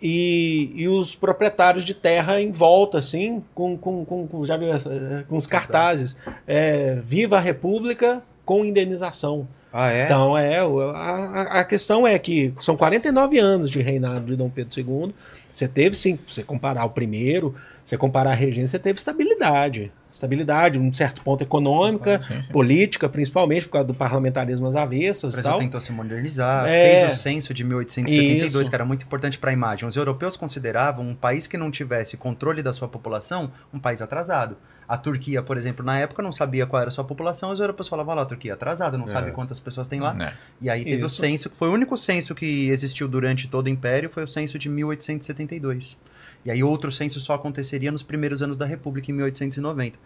e, 0.02 0.72
e 0.76 0.88
os 0.88 1.16
proprietários 1.16 1.86
de 1.86 1.94
terra 1.94 2.42
em 2.42 2.52
volta, 2.52 2.98
assim, 3.00 3.42
com, 3.56 3.78
com, 3.78 4.04
com, 4.04 4.46
já 4.46 4.58
viu 4.58 4.74
essa, 4.74 4.92
eh, 4.92 5.24
com 5.30 5.38
os 5.38 5.48
cartazes, 5.48 6.18
é, 6.46 7.00
Viva 7.06 7.38
a 7.38 7.40
República 7.40 8.22
com 8.46 8.66
indenização. 8.66 9.48
Ah, 9.72 9.92
é? 9.92 10.04
Então, 10.04 10.38
é, 10.38 10.64
o- 10.64 10.82
a, 10.92 11.42
a 11.60 11.64
questão 11.64 12.06
é 12.06 12.20
que 12.20 12.54
são 12.60 12.76
49 12.76 13.40
anos 13.40 13.72
de 13.72 13.82
reinado 13.82 14.26
de 14.26 14.36
Dom 14.36 14.50
Pedro 14.50 14.78
II. 14.78 15.16
Você 15.54 15.68
teve, 15.68 15.96
sim, 15.96 16.20
você 16.28 16.44
comparar 16.44 16.84
o 16.84 16.90
primeiro, 16.90 17.56
você 17.86 17.98
comparar 17.98 18.32
a 18.32 18.36
regência, 18.36 18.78
você 18.78 18.80
teve 18.80 19.00
estabilidade. 19.00 19.92
Estabilidade, 20.24 20.80
um 20.80 20.92
certo 20.94 21.22
ponto 21.22 21.44
econômica, 21.44 22.20
Sim, 22.22 22.42
sim. 22.42 22.52
política, 22.52 23.10
principalmente 23.10 23.66
por 23.66 23.74
causa 23.74 23.88
do 23.88 23.94
parlamentarismo 23.94 24.68
às 24.68 24.76
avessas 24.76 25.34
O 25.34 25.36
Brasil 25.36 25.52
tal. 25.52 25.60
tentou 25.60 25.82
se 25.82 25.92
modernizar, 25.92 26.66
É. 26.68 27.00
fez 27.02 27.14
o 27.14 27.16
censo 27.18 27.54
de 27.54 27.64
1872, 27.64 28.54
Isso. 28.62 28.70
que 28.70 28.76
era 28.76 28.86
muito 28.86 29.04
importante 29.06 29.38
para 29.38 29.50
a 29.50 29.54
imagem. 29.54 29.88
Os 29.88 29.98
europeus 29.98 30.38
consideravam 30.38 31.06
um 31.10 31.14
país 31.16 31.46
que 31.46 31.58
não 31.58 31.70
tivesse 31.70 32.16
controle 32.16 32.64
da 32.64 32.72
sua 32.72 32.88
população 32.88 33.52
um 33.74 33.80
país 33.80 34.02
atrasado. 34.02 34.56
A 34.88 34.98
Turquia, 34.98 35.42
por 35.42 35.58
exemplo, 35.58 35.84
na 35.86 35.98
época 36.00 36.22
não 36.24 36.32
sabia 36.32 36.66
qual 36.66 36.82
era 36.82 36.90
a 36.90 36.92
sua 36.92 37.04
população, 37.04 37.52
os 37.52 37.60
europeus 37.60 37.88
falavam, 37.88 38.16
lá, 38.16 38.22
a 38.22 38.26
Turquia 38.26 38.52
é 38.52 38.54
atrasada, 38.54 38.98
não 38.98 39.06
É. 39.06 39.10
sabe 39.10 39.32
quantas 39.32 39.60
pessoas 39.60 39.88
tem 39.88 40.00
lá. 40.00 40.16
É. 40.22 40.34
E 40.62 40.70
aí 40.70 40.84
teve 40.86 40.98
Isso. 40.98 41.06
o 41.06 41.10
censo, 41.10 41.50
que 41.50 41.58
foi 41.58 41.68
o 41.70 41.74
único 41.74 41.98
censo 41.98 42.34
que 42.34 42.70
existiu 42.70 43.08
durante 43.10 43.48
todo 43.48 43.66
o 43.66 43.70
Império, 43.70 44.10
foi 44.10 44.24
o 44.24 44.28
censo 44.28 44.58
de 44.58 44.70
1872. 44.70 45.98
E 46.46 46.52
aí 46.52 46.64
outro 46.64 46.92
censo 46.92 47.20
só 47.20 47.34
aconteceria 47.34 47.92
nos 47.92 48.04
primeiros 48.04 48.42
anos 48.42 48.58
da 48.58 48.66
República, 48.66 49.12
em 49.12 49.14
1890. 49.16 49.98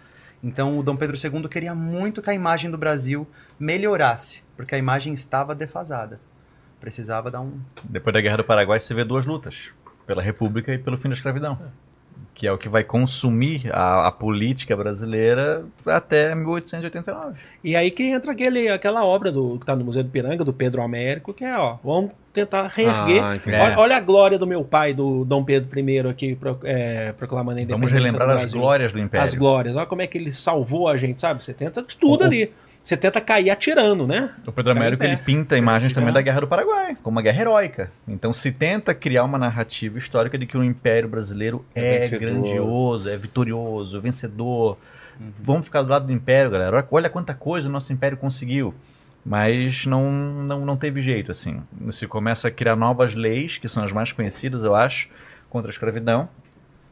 Então 0.43 0.77
o 0.77 0.84
Dom 0.84 0.95
Pedro 0.95 1.15
II 1.15 1.47
queria 1.49 1.73
muito 1.73 2.22
que 2.22 2.30
a 2.30 2.34
imagem 2.34 2.69
do 2.69 2.77
Brasil 2.77 3.27
melhorasse, 3.59 4.43
porque 4.55 4.76
a 4.76 4.77
imagem 4.77 5.14
estava 5.14 5.55
defasada. 5.55 6.19
Precisava 6.80 7.31
dar 7.31 7.41
um... 7.41 7.59
Depois 7.84 8.14
da 8.14 8.22
Guerra 8.22 8.38
do 8.38 8.43
Paraguai, 8.43 8.80
você 8.80 8.93
vê 8.93 9.03
duas 9.03 9.26
lutas: 9.26 9.72
pela 10.05 10.22
República 10.22 10.73
e 10.73 10.77
pelo 10.77 10.97
fim 10.97 11.09
da 11.09 11.15
escravidão. 11.15 11.59
Que 12.39 12.45
é 12.45 12.51
o 12.51 12.57
que 12.57 12.69
vai 12.69 12.84
consumir 12.84 13.68
a, 13.73 14.07
a 14.07 14.11
política 14.11 14.77
brasileira 14.77 15.64
até 15.88 16.35
1889. 16.35 17.34
E 17.64 17.76
aí 17.76 17.89
que 17.89 18.03
entra 18.03 18.31
aquele, 18.31 18.69
aquela 18.69 19.03
obra 19.03 19.31
do, 19.31 19.55
que 19.57 19.64
está 19.64 19.76
no 19.76 19.84
Museu 19.84 20.03
do 20.03 20.09
Piranga, 20.11 20.45
do 20.45 20.53
Pedro 20.53 20.84
Américo, 20.84 21.34
que 21.34 21.43
é, 21.43 21.57
ó, 21.57 21.77
vamos 21.84 22.11
tentar 22.31 22.68
reerguer. 22.68 23.23
Ah, 23.23 23.39
olha, 23.64 23.80
olha 23.80 23.97
a 23.97 23.99
glória 23.99 24.38
do 24.38 24.45
meu 24.45 24.64
pai, 24.64 24.93
do 24.93 25.26
Dom 25.26 25.43
Pedro 25.43 25.80
I, 25.80 25.99
aqui, 26.07 26.35
pro- 26.35 26.59
é, 26.64 27.11
proclamando 27.14 27.59
a 27.59 27.65
Vamos 27.65 27.89
independência 27.89 27.97
relembrar 28.19 28.38
do 28.38 28.43
as 28.45 28.53
glórias 28.53 28.93
do 28.93 28.99
Império. 28.99 29.26
As 29.26 29.34
glórias. 29.34 29.76
Olha 29.76 29.88
como 29.88 30.03
é 30.03 30.07
que 30.07 30.19
ele 30.19 30.31
salvou 30.31 30.88
a 30.88 30.95
gente, 30.95 31.19
sabe? 31.19 31.43
Você 31.43 31.53
tenta 31.55 31.81
de 31.81 31.97
tudo 31.97 32.22
O- 32.22 32.26
ali. 32.26 32.51
Você 32.88 32.95
tenta 32.95 33.19
cair 33.19 33.49
atirando, 33.49 34.07
né? 34.07 34.30
O 34.45 34.51
Pedro 34.53 34.72
Américo 34.72 35.03
ele 35.03 35.18
pinta 35.18 35.57
imagens 35.57 35.91
também 35.91 36.09
É. 36.09 36.14
da 36.14 36.22
Guerra 36.22 36.39
do 36.39 36.47
Paraguai, 36.47 36.95
como 37.03 37.18
uma 37.18 37.22
guerra 37.22 37.41
heróica. 37.41 37.91
Então 38.07 38.31
se 38.31 38.49
tenta 38.49 38.93
criar 38.93 39.26
uma 39.26 39.38
narrativa 39.38 39.97
histórica 39.99 40.38
de 40.38 40.45
que 40.45 40.57
o 40.57 40.64
Império 40.64 41.09
Brasileiro 41.09 41.65
É 41.76 41.95
é, 41.95 41.99
vencedor. 41.99 42.19
grandioso, 42.22 43.09
é 43.09 43.18
vitorioso, 43.18 43.99
vencedor. 43.99 44.77
Uhum. 45.19 45.31
Vamos 45.43 45.65
ficar 45.65 45.81
do 45.81 45.89
lado 45.89 46.05
do 46.05 46.14
Império, 46.14 46.49
galera. 46.49 46.77
Olha- 46.77 46.88
Olha 46.89 47.09
quanta 47.09 47.34
coisa 47.34 47.68
o 47.68 47.72
nosso 47.72 47.91
Império 47.91 48.18
conseguiu. 48.18 48.73
Mas 49.26 49.85
não, 49.85 50.09
não, 50.09 50.65
não 50.65 50.77
teve 50.77 51.01
jeito, 51.01 51.30
assim. 51.30 51.61
Se 51.89 52.07
começa 52.07 52.47
a 52.47 52.51
criar 52.51 52.77
novas 52.77 53.14
leis, 53.15 53.57
que 53.57 53.68
são 53.68 53.84
as 53.84 53.91
mais 53.91 54.14
conhecidas, 54.14 54.64
eu 54.64 54.73
acho, 54.73 55.09
contra 55.49 55.69
a 55.69 55.73
escravidão. 55.73 56.30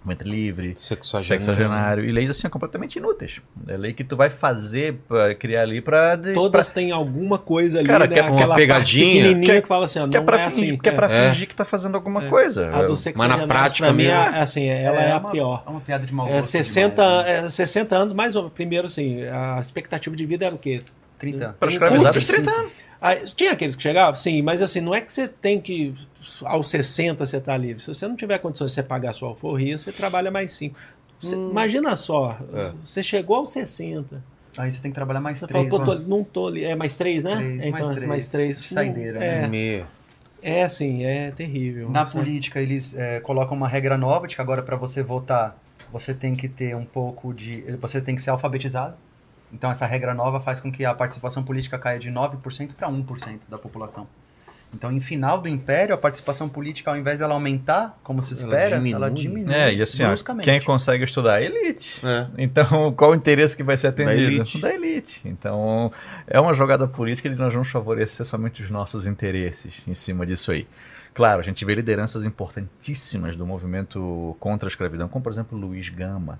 Ventre 0.06 0.30
livre, 0.30 0.78
Sexagenário. 0.80 1.26
sexagenário. 1.44 2.06
E 2.06 2.12
leis 2.12 2.30
assim 2.30 2.48
completamente 2.48 2.98
inúteis. 2.98 3.42
É 3.68 3.76
lei 3.76 3.92
que 3.92 4.04
tu 4.04 4.16
vai 4.16 4.30
fazer, 4.30 4.96
pra 5.08 5.34
criar 5.34 5.64
ali 5.64 5.82
pra. 5.82 6.16
de- 6.16 6.34
Todas 6.34 6.70
têm 6.70 6.92
alguma 6.92 7.40
coisa 7.40 7.80
ali, 7.80 7.88
Cara, 7.88 8.06
né? 8.06 8.14
que 8.14 8.20
é 8.20 8.24
uma 8.24 8.56
pegadinha, 8.56 9.40
que 9.42 9.52
é- 9.52 9.62
que, 9.62 9.68
fala 9.68 9.86
assim, 9.86 10.00
ó, 10.00 10.08
Que 10.08 10.18
é 10.18 10.20
não 10.20 10.26
pra, 10.26 10.36
é 10.40 10.50
fingir, 10.52 10.64
assim. 10.70 10.78
que 10.78 10.90
é 10.90 10.92
pra 10.92 11.08
É. 11.12 11.30
fingir 11.30 11.48
que 11.48 11.56
tá 11.56 11.66
fazendo 11.66 11.96
alguma 11.96 12.24
É. 12.26 12.30
coisa. 12.30 12.70
A 12.70 12.84
do 12.84 12.92
Eu- 12.92 12.96
sexagenário, 12.96 13.48
prática 13.48 13.88
pra 13.88 13.94
mim, 13.96 14.04
mesmo- 14.04 14.36
é, 14.36 14.42
assim, 14.42 14.66
ela 14.68 15.02
é, 15.02 15.12
a 15.12 15.18
uma, 15.18 15.32
pior. 15.32 15.64
É 15.66 15.70
uma 15.72 15.82
piada 15.82 16.06
de 16.06 16.14
mau 16.14 16.28
É, 16.28 16.34
gosto 16.34 16.52
60, 16.52 17.02
demais, 17.02 17.26
né? 17.42 17.48
é, 17.48 17.50
60 17.50 17.96
anos, 17.96 18.14
mais 18.14 18.36
ou 18.36 18.44
menos. 18.44 18.54
Primeiro, 18.54 18.86
assim, 18.86 19.24
a 19.24 19.58
expectativa 19.60 20.16
de 20.16 20.26
vida 20.26 20.46
era 20.46 20.54
o 20.54 20.58
quê? 20.60 20.82
30. 21.18 21.56
Para 21.60 21.72
escravizados, 21.72 22.24
Putz, 22.24 22.28
30 22.32 22.52
anos. 22.52 22.72
Ah, 23.02 23.16
tinha 23.36 23.52
aqueles 23.52 23.76
que 23.76 23.84
chegavam? 23.84 24.16
Sim, 24.16 24.42
mas 24.42 24.62
assim, 24.62 24.82
não 24.82 24.94
é 24.94 25.02
que 25.02 25.14
você 25.14 25.28
tem 25.28 25.60
que. 25.60 25.94
Aos 26.44 26.68
60 26.70 27.26
você 27.26 27.40
tá 27.40 27.56
livre. 27.58 27.82
Se 27.82 27.88
você 27.88 28.08
não 28.08 28.16
tiver 28.16 28.38
condições 28.40 28.72
de 28.72 28.76
você 28.76 28.84
pagar 28.84 29.12
a 29.12 29.14
sua 29.14 29.30
alforria, 29.30 29.78
você 29.78 29.92
trabalha 29.92 30.30
mais 30.32 30.52
5. 30.54 30.76
Imagina 31.34 31.96
só, 31.96 32.38
É. 32.54 32.72
você 32.84 33.02
chegou 33.02 33.38
aos 33.38 33.52
60. 33.52 34.22
Aí 34.58 34.74
você 34.74 34.80
tem 34.80 34.92
que 34.92 34.96
trabalhar 34.96 35.20
mais 35.22 35.40
Você 35.40 35.48
três. 35.48 35.68
falou, 35.68 35.86
tô, 35.86 35.96
né? 35.96 36.06
não 36.08 36.24
tô 36.24 36.48
ali. 36.48 36.64
É 36.64 36.76
mais 36.76 36.96
três, 36.96 37.24
né? 37.24 37.36
Três, 37.36 37.52
É, 37.62 37.70
mais 37.72 37.82
então, 37.84 37.96
três. 37.96 38.08
mais 38.08 38.28
três. 38.30 38.60
Saideira, 38.60 39.24
é, 39.24 39.48
né? 39.48 39.86
É 40.42 40.64
assim, 40.64 41.04
é 41.04 41.32
terrível. 41.32 41.90
Na 41.90 42.06
sabe? 42.06 42.20
política, 42.24 42.62
eles 42.62 42.96
é, 42.96 43.20
colocam 43.20 43.58
uma 43.58 43.68
regra 43.68 43.98
nova 43.98 44.28
de 44.28 44.36
que 44.36 44.42
agora 44.42 44.62
para 44.62 44.76
você 44.76 45.02
votar, 45.02 45.58
você 45.92 46.14
tem 46.14 46.36
que 46.36 46.48
ter 46.48 46.76
um 46.76 46.86
pouco 46.86 47.34
de. 47.34 47.62
Você 47.82 48.00
tem 48.00 48.16
que 48.16 48.22
ser 48.22 48.30
alfabetizado. 48.30 48.96
Então 49.52 49.70
essa 49.72 49.86
regra 49.86 50.14
nova 50.14 50.40
faz 50.40 50.60
com 50.60 50.72
que 50.72 50.86
a 50.86 50.94
participação 50.94 51.44
política 51.44 51.78
caia 51.80 51.98
de 52.00 52.10
9% 52.12 52.74
para 52.76 52.88
1% 52.90 53.40
da 53.50 53.58
população. 53.58 54.08
Então, 54.76 54.92
em 54.92 55.00
final 55.00 55.40
do 55.42 55.48
Império, 55.48 55.96
a 55.96 55.98
participação 55.98 56.50
política, 56.50 56.92
ao 56.92 56.98
invés 56.98 57.20
dela 57.20 57.34
aumentar, 57.34 57.98
como 58.04 58.22
se 58.22 58.34
Ela 58.44 58.54
espera, 58.54 58.76
diminui. 58.76 58.94
ela 58.94 59.10
diminui 59.10 59.56
É, 59.56 59.74
e 59.74 59.82
assim, 59.82 60.04
ó, 60.04 60.14
quem 60.44 60.62
consegue 60.62 61.06
estudar 61.06 61.42
é 61.42 61.46
a 61.46 61.50
elite. 61.50 62.02
É. 62.06 62.28
Então, 62.38 62.92
qual 62.98 63.12
o 63.12 63.16
interesse 63.16 63.56
que 63.56 63.64
vai 63.64 63.78
ser 63.78 63.88
atendido? 63.88 64.22
elite. 64.22 64.60
Da 64.60 64.74
elite. 64.74 65.22
Então, 65.24 65.92
é 66.28 66.40
uma 66.40 66.54
jogada 66.54 66.86
política 66.88 67.30
e 67.30 67.36
nós 67.36 67.54
vamos 67.54 67.70
favorecer 67.70 68.26
somente 68.26 68.62
os 68.62 68.70
nossos 68.70 69.08
interesses 69.08 69.82
em 69.88 69.94
cima 69.94 70.26
disso 70.26 70.52
aí. 70.52 70.68
Claro, 71.14 71.40
a 71.40 71.44
gente 71.44 71.64
vê 71.64 71.74
lideranças 71.74 72.26
importantíssimas 72.26 73.38
do 73.38 73.46
movimento 73.46 74.36
contra 74.40 74.68
a 74.68 74.70
escravidão, 74.70 75.08
como 75.08 75.24
por 75.24 75.32
exemplo 75.32 75.58
Luiz 75.58 75.88
Gama, 75.88 76.38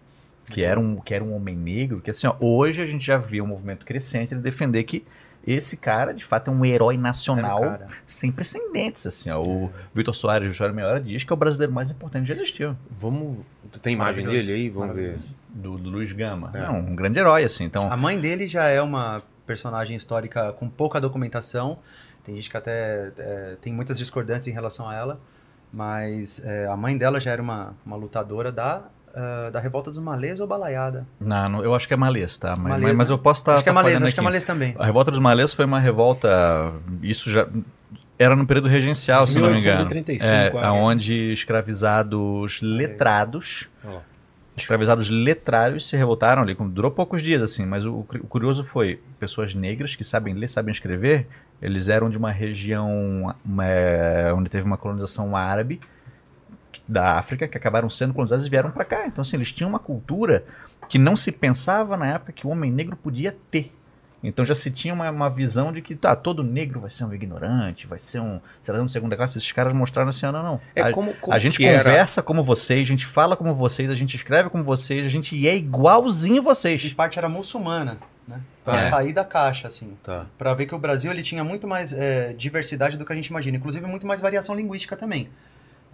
que 0.52 0.62
era 0.62 0.78
um, 0.78 0.98
que 0.98 1.14
era 1.14 1.24
um 1.24 1.34
homem 1.34 1.56
negro, 1.56 2.02
que 2.02 2.12
assim, 2.12 2.28
ó, 2.28 2.36
hoje 2.42 2.82
a 2.82 2.86
gente 2.86 3.06
já 3.06 3.16
vê 3.18 3.42
um 3.42 3.48
movimento 3.48 3.86
crescente 3.86 4.36
de 4.36 4.42
defender 4.42 4.84
que 4.84 5.06
esse 5.46 5.78
cara, 5.78 6.14
de 6.14 6.26
fato, 6.26 6.50
é 6.50 6.54
um 6.54 6.66
herói 6.66 6.98
nacional 6.98 7.60
o 7.60 7.66
cara. 7.66 7.88
sem 8.08 8.32
precedentes. 8.32 9.06
Assim, 9.06 9.30
ó. 9.30 9.42
O 9.42 9.72
Vitor 9.94 10.16
Soares, 10.16 10.52
de 10.52 10.58
João 10.58 10.74
Melhor, 10.74 11.00
diz 11.00 11.24
que 11.24 11.32
é 11.32 11.36
o 11.36 11.38
brasileiro 11.38 11.72
mais 11.72 11.90
importante 11.90 12.24
que 12.24 12.30
já 12.30 12.36
existiu. 12.36 12.76
Vamos. 13.00 13.38
Tu 13.72 13.80
tem 13.80 13.94
imagem 13.94 14.26
dele 14.26 14.54
aí? 14.54 14.70
Vamos 14.70 14.96
ver. 14.96 15.18
Do, 15.50 15.78
do 15.78 15.90
Luiz 15.90 16.12
Gama. 16.12 16.52
É. 16.54 16.62
Não, 16.62 16.80
um 16.80 16.96
grande 16.96 17.20
herói, 17.20 17.44
assim. 17.44 17.66
Então, 17.66 17.82
A 17.92 17.96
mãe 17.96 18.20
dele 18.20 18.48
já 18.48 18.66
é 18.68 18.82
uma 18.82 19.22
personagem 19.46 19.96
histórica 19.96 20.52
com 20.54 20.68
pouca 20.68 21.00
documentação. 21.00 21.78
Tem 22.24 22.36
gente 22.36 22.50
que 22.50 22.58
até 22.58 23.12
é, 23.18 23.56
tem 23.62 23.72
muitas 23.72 23.98
discordâncias 23.98 24.48
em 24.48 24.52
relação 24.52 24.90
a 24.90 24.96
ela. 24.96 25.20
Mas 25.72 26.42
é, 26.44 26.68
a 26.68 26.76
mãe 26.76 26.98
dela 26.98 27.20
já 27.20 27.32
era 27.32 27.42
uma, 27.42 27.74
uma 27.86 27.96
lutadora 27.96 28.52
da, 28.52 28.84
ah, 29.16 29.50
da 29.50 29.62
Revolta 29.62 29.90
dos 29.90 30.00
Malês 30.00 30.42
ou 30.42 30.48
Balaiada? 30.48 31.08
não, 31.22 31.48
não, 31.48 31.64
eu 31.64 31.74
acho 31.74 31.88
que 31.88 31.94
é 31.94 31.98
Malês, 31.98 32.38
tá? 32.38 32.50
Mas, 32.50 32.60
Malês, 32.60 32.82
mas, 32.90 32.98
mas 32.98 33.10
né? 33.10 33.14
eu 33.14 33.18
posso 33.18 33.42
estar. 33.42 33.56
acho 33.56 33.64
que 33.64 33.70
é 33.70 33.72
tá 33.72 33.82
Malês, 33.82 33.96
acho 33.96 34.04
que 34.04 34.20
é 34.20 34.22
aqui. 34.22 34.22
Malês 34.22 34.44
também. 34.44 34.76
A 34.78 34.86
Revolta 34.86 35.10
dos 35.10 35.22
Malês 35.22 35.54
foi 35.54 35.64
uma 35.64 35.80
revolta. 35.80 36.74
Isso 37.02 37.32
já. 37.32 37.48
Era 38.20 38.36
no 38.36 38.46
período 38.46 38.68
regencial, 38.68 39.26
se 39.26 39.40
não 39.40 39.52
me 39.52 39.58
engano. 39.58 39.86
1835, 39.86 40.58
É, 40.58 40.72
onde 40.72 41.32
escravizados 41.32 42.60
letrados. 42.62 43.70
Ó. 43.86 44.00
Escravizados 44.58 45.10
letrados 45.10 45.88
se 45.88 45.98
revoltaram 45.98 46.42
ali. 46.42 46.54
Durou 46.54 46.92
poucos 46.92 47.22
dias, 47.22 47.42
assim, 47.42 47.66
mas 47.66 47.86
o, 47.86 48.00
o 48.00 48.28
curioso 48.28 48.66
foi: 48.66 49.00
pessoas 49.18 49.56
negras 49.56 49.96
que 49.96 50.04
sabem 50.04 50.34
ler, 50.34 50.50
sabem 50.50 50.74
escrever, 50.74 51.26
eles 51.62 51.88
eram 51.88 52.10
de 52.10 52.18
uma 52.18 52.32
região 52.32 53.34
uma, 53.46 53.66
é, 53.66 54.34
onde 54.34 54.50
teve 54.50 54.66
uma 54.66 54.78
colonização 54.78 55.36
árabe 55.36 55.80
da 56.88 57.18
África, 57.18 57.48
que 57.48 57.58
acabaram 57.58 57.90
sendo 57.90 58.14
colonizados 58.14 58.46
e 58.46 58.50
vieram 58.50 58.72
para 58.72 58.86
cá. 58.86 59.06
Então, 59.08 59.22
assim, 59.22 59.38
eles 59.38 59.52
tinham 59.52 59.70
uma 59.70 59.80
cultura 59.80 60.44
que 60.90 60.98
não 60.98 61.16
se 61.18 61.32
pensava 61.32 61.98
na 61.98 62.08
época 62.14 62.32
que 62.32 62.46
o 62.46 62.50
homem 62.50 62.72
negro 62.72 62.96
podia 62.96 63.36
ter. 63.52 63.72
Então 64.24 64.44
já 64.44 64.56
se 64.56 64.72
tinha 64.72 64.92
uma, 64.92 65.08
uma 65.12 65.30
visão 65.30 65.72
de 65.72 65.84
que 65.84 65.96
tá, 65.96 66.16
todo 66.16 66.42
negro 66.42 66.80
vai 66.80 66.90
ser 66.90 67.04
um 67.06 67.14
ignorante, 67.14 67.86
vai 67.86 68.00
ser 68.00 68.20
um 68.20 68.40
cidadão 68.64 68.86
de 68.88 68.92
segunda 68.92 69.16
classe. 69.16 69.38
Esses 69.38 69.52
caras 69.52 69.72
mostraram 69.72 70.10
assim, 70.10 70.26
ah, 70.26 70.32
não, 70.32 70.42
não. 70.44 70.62
É 70.76 70.82
a, 70.82 70.92
como, 70.92 71.14
como 71.16 71.32
a 71.32 71.38
gente 71.38 71.58
que 71.58 71.66
era- 71.66 71.84
conversa 71.84 72.24
como 72.24 72.44
vocês, 72.44 72.82
a 72.82 72.86
gente 72.86 73.06
fala 73.06 73.36
como 73.38 73.54
vocês, 73.54 73.88
a 73.88 73.94
gente 73.94 74.16
escreve 74.16 74.50
como 74.50 74.64
vocês, 74.64 75.06
a 75.06 75.10
gente 75.10 75.48
é 75.48 75.56
igualzinho 75.56 76.42
vocês. 76.42 76.92
parte 76.94 77.20
era 77.20 77.30
muçulmana, 77.30 77.98
né? 78.28 78.40
Pra 78.64 78.78
É. 78.78 78.82
sair 78.90 79.14
da 79.14 79.24
caixa, 79.24 79.68
assim. 79.68 79.94
Tá. 80.04 80.26
Pra 80.40 80.56
ver 80.56 80.66
que 80.66 80.74
o 80.74 80.80
Brasil 80.80 81.12
ele 81.12 81.22
tinha 81.22 81.44
muito 81.44 81.68
mais 81.68 81.94
é, 81.94 82.34
diversidade 82.34 82.98
do 82.98 83.06
que 83.06 83.14
a 83.14 83.16
gente 83.16 83.28
imagina, 83.28 83.58
inclusive 83.58 83.86
muito 83.86 84.08
mais 84.08 84.20
variação 84.22 84.56
linguística 84.56 84.96
também. 84.98 85.30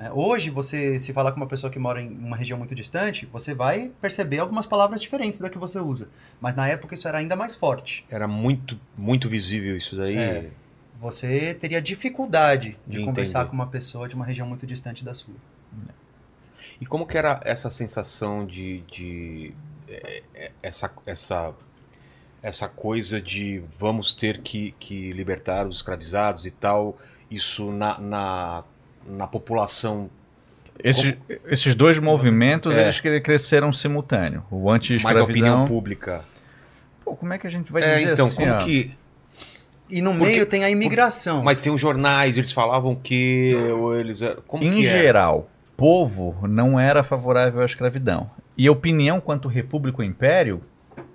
É, 0.02 0.12
hoje, 0.12 0.50
você 0.50 0.98
se 0.98 1.14
falar 1.14 1.32
com 1.32 1.38
uma 1.38 1.46
pessoa 1.46 1.72
que 1.72 1.78
mora 1.78 2.02
em 2.02 2.10
uma 2.10 2.36
região 2.36 2.58
muito 2.58 2.74
distante, 2.74 3.28
você 3.28 3.54
vai 3.54 3.92
perceber 4.02 4.40
algumas 4.40 4.66
palavras 4.66 5.00
diferentes 5.00 5.40
da 5.40 5.48
que 5.48 5.60
você 5.60 5.80
usa. 5.80 6.10
Mas 6.40 6.56
na 6.56 6.68
época 6.68 6.96
isso 6.96 7.08
era 7.08 7.20
ainda 7.20 7.36
mais 7.36 7.56
forte. 7.56 8.04
Era 8.10 8.28
muito, 8.28 8.80
muito 8.98 9.30
visível 9.30 9.78
isso 9.78 9.96
daí. 9.96 10.18
É. 10.18 10.50
Você 11.00 11.54
teria 11.54 11.80
dificuldade 11.80 12.76
de 12.88 12.98
De 12.98 13.06
conversar 13.06 13.46
com 13.46 13.54
uma 13.54 13.68
pessoa 13.68 14.10
de 14.10 14.16
uma 14.16 14.26
região 14.26 14.48
muito 14.48 14.66
distante 14.66 15.04
da 15.04 15.14
sua. 15.14 15.36
E 16.80 16.86
como 16.86 17.06
que 17.06 17.16
era 17.16 17.40
essa 17.46 17.70
sensação 17.70 18.44
de, 18.44 18.82
de 18.92 19.54
é, 19.88 20.24
é, 20.34 20.52
essa, 20.64 20.90
essa, 21.06 21.54
essa 22.42 22.68
coisa 22.68 23.22
de 23.22 23.64
vamos 23.78 24.16
ter 24.16 24.42
que, 24.42 24.74
que 24.80 25.12
libertar 25.12 25.68
os 25.68 25.76
escravizados 25.76 26.48
e 26.48 26.52
tal, 26.52 26.98
isso 27.30 27.72
na, 27.72 28.00
na, 28.00 28.64
na 29.08 29.28
população 29.28 30.10
Esses, 30.84 31.14
esses 31.48 31.76
dois 31.76 32.00
movimentos, 32.00 32.76
É. 32.76 32.84
eles 32.84 33.00
cre- 33.00 33.22
cresceram 33.22 33.72
simultâneo. 33.74 34.44
O 34.50 34.66
mais 34.66 35.18
a 35.18 35.24
opinião 35.24 35.64
anti-escravidão... 35.64 35.68
pública. 35.68 36.22
Pô, 37.06 37.16
como 37.16 37.34
é 37.34 37.38
que 37.38 37.46
a 37.46 37.50
gente 37.50 37.72
vai 37.72 37.84
É, 37.84 37.94
dizer 37.98 38.14
então, 38.14 38.26
assim, 38.26 38.38
como 38.44 38.54
ó? 38.54 38.58
que. 38.64 38.96
E 39.90 40.02
no 40.02 40.12
Porque- 40.12 40.26
meio 40.32 40.46
tem 40.46 40.64
a 40.64 40.70
imigração. 40.70 41.44
Mas 41.44 41.60
tem 41.62 41.72
os 41.72 41.80
jornais, 41.82 42.38
eles 42.38 42.52
falavam 42.52 42.96
que. 42.96 43.54
Ou 43.78 44.00
eles, 44.00 44.22
é, 44.22 44.36
como 44.48 44.64
Em 44.64 44.72
que 44.78 44.88
era? 44.88 44.98
geral, 45.00 45.50
povo 45.76 46.48
não 46.48 46.80
era 46.80 47.04
favorável 47.04 47.62
à 47.62 47.66
escravidão. 47.66 48.30
E 48.58 48.68
a 48.68 48.72
opinião 48.72 49.20
quanto 49.20 49.48
república 49.48 49.98
ou 50.02 50.04
império 50.08 50.62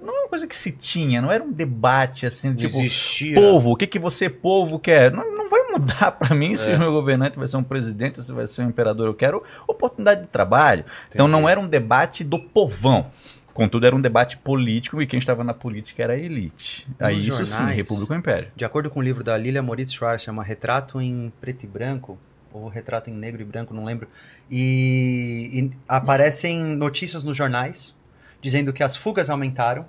não 0.07 0.17
é 0.17 0.21
uma 0.23 0.29
coisa 0.29 0.47
que 0.47 0.55
se 0.57 0.73
tinha, 0.73 1.21
não 1.21 1.31
era 1.31 1.43
um 1.43 1.53
debate 1.53 2.27
assim, 2.27 2.49
Não 2.49 2.57
tipo, 2.57 2.79
existia. 2.79 3.35
povo, 3.35 3.73
o 3.73 3.77
que, 3.77 3.87
que 3.87 3.99
você, 3.99 4.29
povo, 4.31 4.79
quer? 4.79 5.11
Não, 5.13 5.37
não 5.37 5.51
vai 5.51 5.63
mudar 5.73 6.13
pra 6.19 6.35
mim 6.35 6.55
se 6.57 6.71
É. 6.71 6.77
o 6.77 6.79
meu 6.79 6.93
governante 6.93 7.37
vai 7.39 7.47
ser 7.47 7.57
um 7.57 7.63
presidente 7.65 8.23
se 8.23 8.33
vai 8.33 8.47
ser 8.47 8.63
um 8.63 8.69
imperador. 8.69 9.07
Eu 9.07 9.15
quero 9.15 9.43
oportunidade 9.67 10.23
de 10.23 10.27
trabalho. 10.29 10.85
Então 11.11 11.27
não 11.29 11.49
era 11.49 11.59
um 11.61 11.69
debate 11.69 12.23
do 12.25 12.39
povão. 12.39 13.07
Contudo, 13.53 13.87
era 13.87 13.97
um 13.97 14.01
debate 14.01 14.37
político 14.37 15.01
e 15.01 15.07
quem 15.07 15.19
estava 15.19 15.43
na 15.43 15.55
política 15.55 16.03
era 16.03 16.13
a 16.13 16.19
elite. 16.19 16.87
Aí 17.01 17.17
isso 17.27 17.45
sim, 17.47 17.55
jornais- 17.57 17.77
república 17.77 18.13
ou 18.13 18.19
império. 18.19 18.49
De 18.55 18.65
acordo 18.67 18.91
com 18.91 19.01
o 19.01 19.03
livro 19.03 19.25
da 19.25 19.35
Lilia 19.37 19.63
Moritz 19.63 19.93
Schwarz, 19.95 20.23
chama 20.23 20.45
Retrato 20.45 21.01
em 21.01 21.33
Preto 21.41 21.65
e 21.65 21.67
Branco, 21.67 22.19
ou 22.53 22.69
Retrato 22.69 23.09
em 23.09 23.15
Negro 23.15 23.41
e 23.41 23.45
Branco, 23.47 23.73
não 23.73 23.85
lembro, 23.85 24.09
e, 24.51 25.51
e 25.53 25.73
aparecem 25.89 26.63
notícias 26.77 27.25
nos 27.25 27.37
jornais 27.37 27.95
dizendo 28.43 28.73
que 28.73 28.83
as 28.83 28.95
fugas 28.95 29.29
aumentaram, 29.31 29.87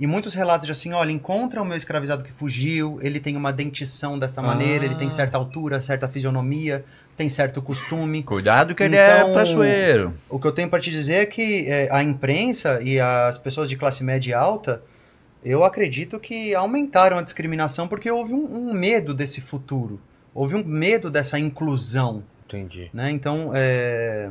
e 0.00 0.06
muitos 0.06 0.34
relatos 0.34 0.64
de 0.66 0.72
assim, 0.72 0.92
olha, 0.94 1.12
encontra 1.12 1.60
o 1.60 1.64
meu 1.64 1.76
escravizado 1.76 2.24
que 2.24 2.32
fugiu, 2.32 2.98
ele 3.02 3.20
tem 3.20 3.36
uma 3.36 3.52
dentição 3.52 4.18
dessa 4.18 4.40
maneira, 4.40 4.84
ele 4.86 4.94
tem 4.94 5.08
Ah. 5.08 5.10
certa 5.10 5.36
altura, 5.36 5.82
certa 5.82 6.08
fisionomia, 6.08 6.82
tem 7.16 7.28
certo 7.28 7.60
costume. 7.60 8.22
Cuidado 8.22 8.74
que 8.74 8.82
ele 8.82 8.96
Então- 8.96 9.28
é 9.28 9.32
traiçoeiro. 9.34 10.14
O 10.28 10.38
que 10.40 10.46
eu 10.46 10.52
tenho 10.52 10.70
para 10.70 10.80
te 10.80 10.90
dizer 10.90 11.14
é 11.16 11.26
que 11.26 11.66
é, 11.68 11.88
a 11.92 12.02
imprensa 12.02 12.80
e 12.82 12.98
as 12.98 13.36
pessoas 13.36 13.68
de 13.68 13.76
classe 13.76 14.02
média 14.02 14.30
e 14.30 14.34
alta, 14.34 14.82
eu 15.44 15.62
acredito 15.64 16.18
que 16.18 16.54
aumentaram 16.54 17.18
a 17.18 17.22
discriminação 17.22 17.86
porque 17.86 18.10
houve 18.10 18.32
um, 18.32 18.70
um 18.70 18.72
medo 18.72 19.12
desse 19.12 19.40
futuro. 19.42 20.00
Houve 20.34 20.54
um 20.54 20.64
medo 20.64 21.10
dessa 21.10 21.38
inclusão, 21.38 22.22
Entendi. 22.46 22.88
né? 22.94 23.10
Então, 23.10 23.50
é, 23.54 24.30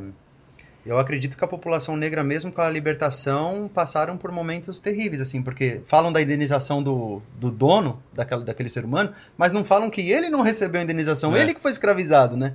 eu 0.84 0.98
acredito 0.98 1.36
que 1.36 1.44
a 1.44 1.48
população 1.48 1.96
negra, 1.96 2.24
mesmo 2.24 2.50
com 2.50 2.60
a 2.60 2.70
libertação, 2.70 3.70
passaram 3.72 4.16
por 4.16 4.32
momentos 4.32 4.78
terríveis, 4.80 5.20
assim, 5.20 5.42
porque 5.42 5.80
falam 5.86 6.12
da 6.12 6.22
indenização 6.22 6.82
do, 6.82 7.20
do 7.38 7.50
dono 7.50 8.02
daquela, 8.12 8.44
daquele 8.44 8.68
ser 8.68 8.84
humano, 8.84 9.12
mas 9.36 9.52
não 9.52 9.64
falam 9.64 9.90
que 9.90 10.00
ele 10.10 10.28
não 10.30 10.40
recebeu 10.42 10.80
a 10.80 10.84
indenização, 10.84 11.36
É. 11.36 11.42
ele 11.42 11.54
que 11.54 11.60
foi 11.60 11.70
escravizado, 11.70 12.36
né? 12.36 12.54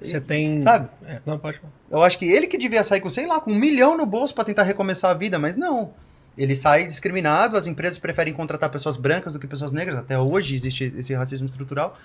Você 0.00 0.20
tem. 0.20 0.60
Sabe? 0.60 0.88
É, 1.06 1.18
não, 1.24 1.38
pode 1.38 1.58
falar. 1.58 1.72
Eu 1.90 2.02
acho 2.02 2.18
que 2.18 2.24
ele 2.24 2.46
que 2.46 2.58
devia 2.58 2.82
sair 2.82 3.00
com, 3.00 3.08
sei 3.08 3.26
lá, 3.26 3.40
com 3.40 3.52
um 3.52 3.54
milhão 3.54 3.96
no 3.96 4.04
bolso 4.04 4.34
para 4.34 4.44
tentar 4.44 4.64
recomeçar 4.64 5.10
a 5.10 5.14
vida, 5.14 5.38
mas 5.38 5.56
não. 5.56 5.92
Ele 6.36 6.56
sai 6.56 6.84
discriminado, 6.86 7.56
as 7.56 7.68
empresas 7.68 7.96
preferem 7.96 8.34
contratar 8.34 8.68
pessoas 8.70 8.96
brancas 8.96 9.32
do 9.32 9.38
que 9.38 9.46
pessoas 9.46 9.70
negras, 9.70 9.98
até 10.00 10.18
hoje 10.18 10.54
existe 10.56 10.92
esse 10.98 11.14
racismo 11.14 11.46
estrutural. 11.46 11.96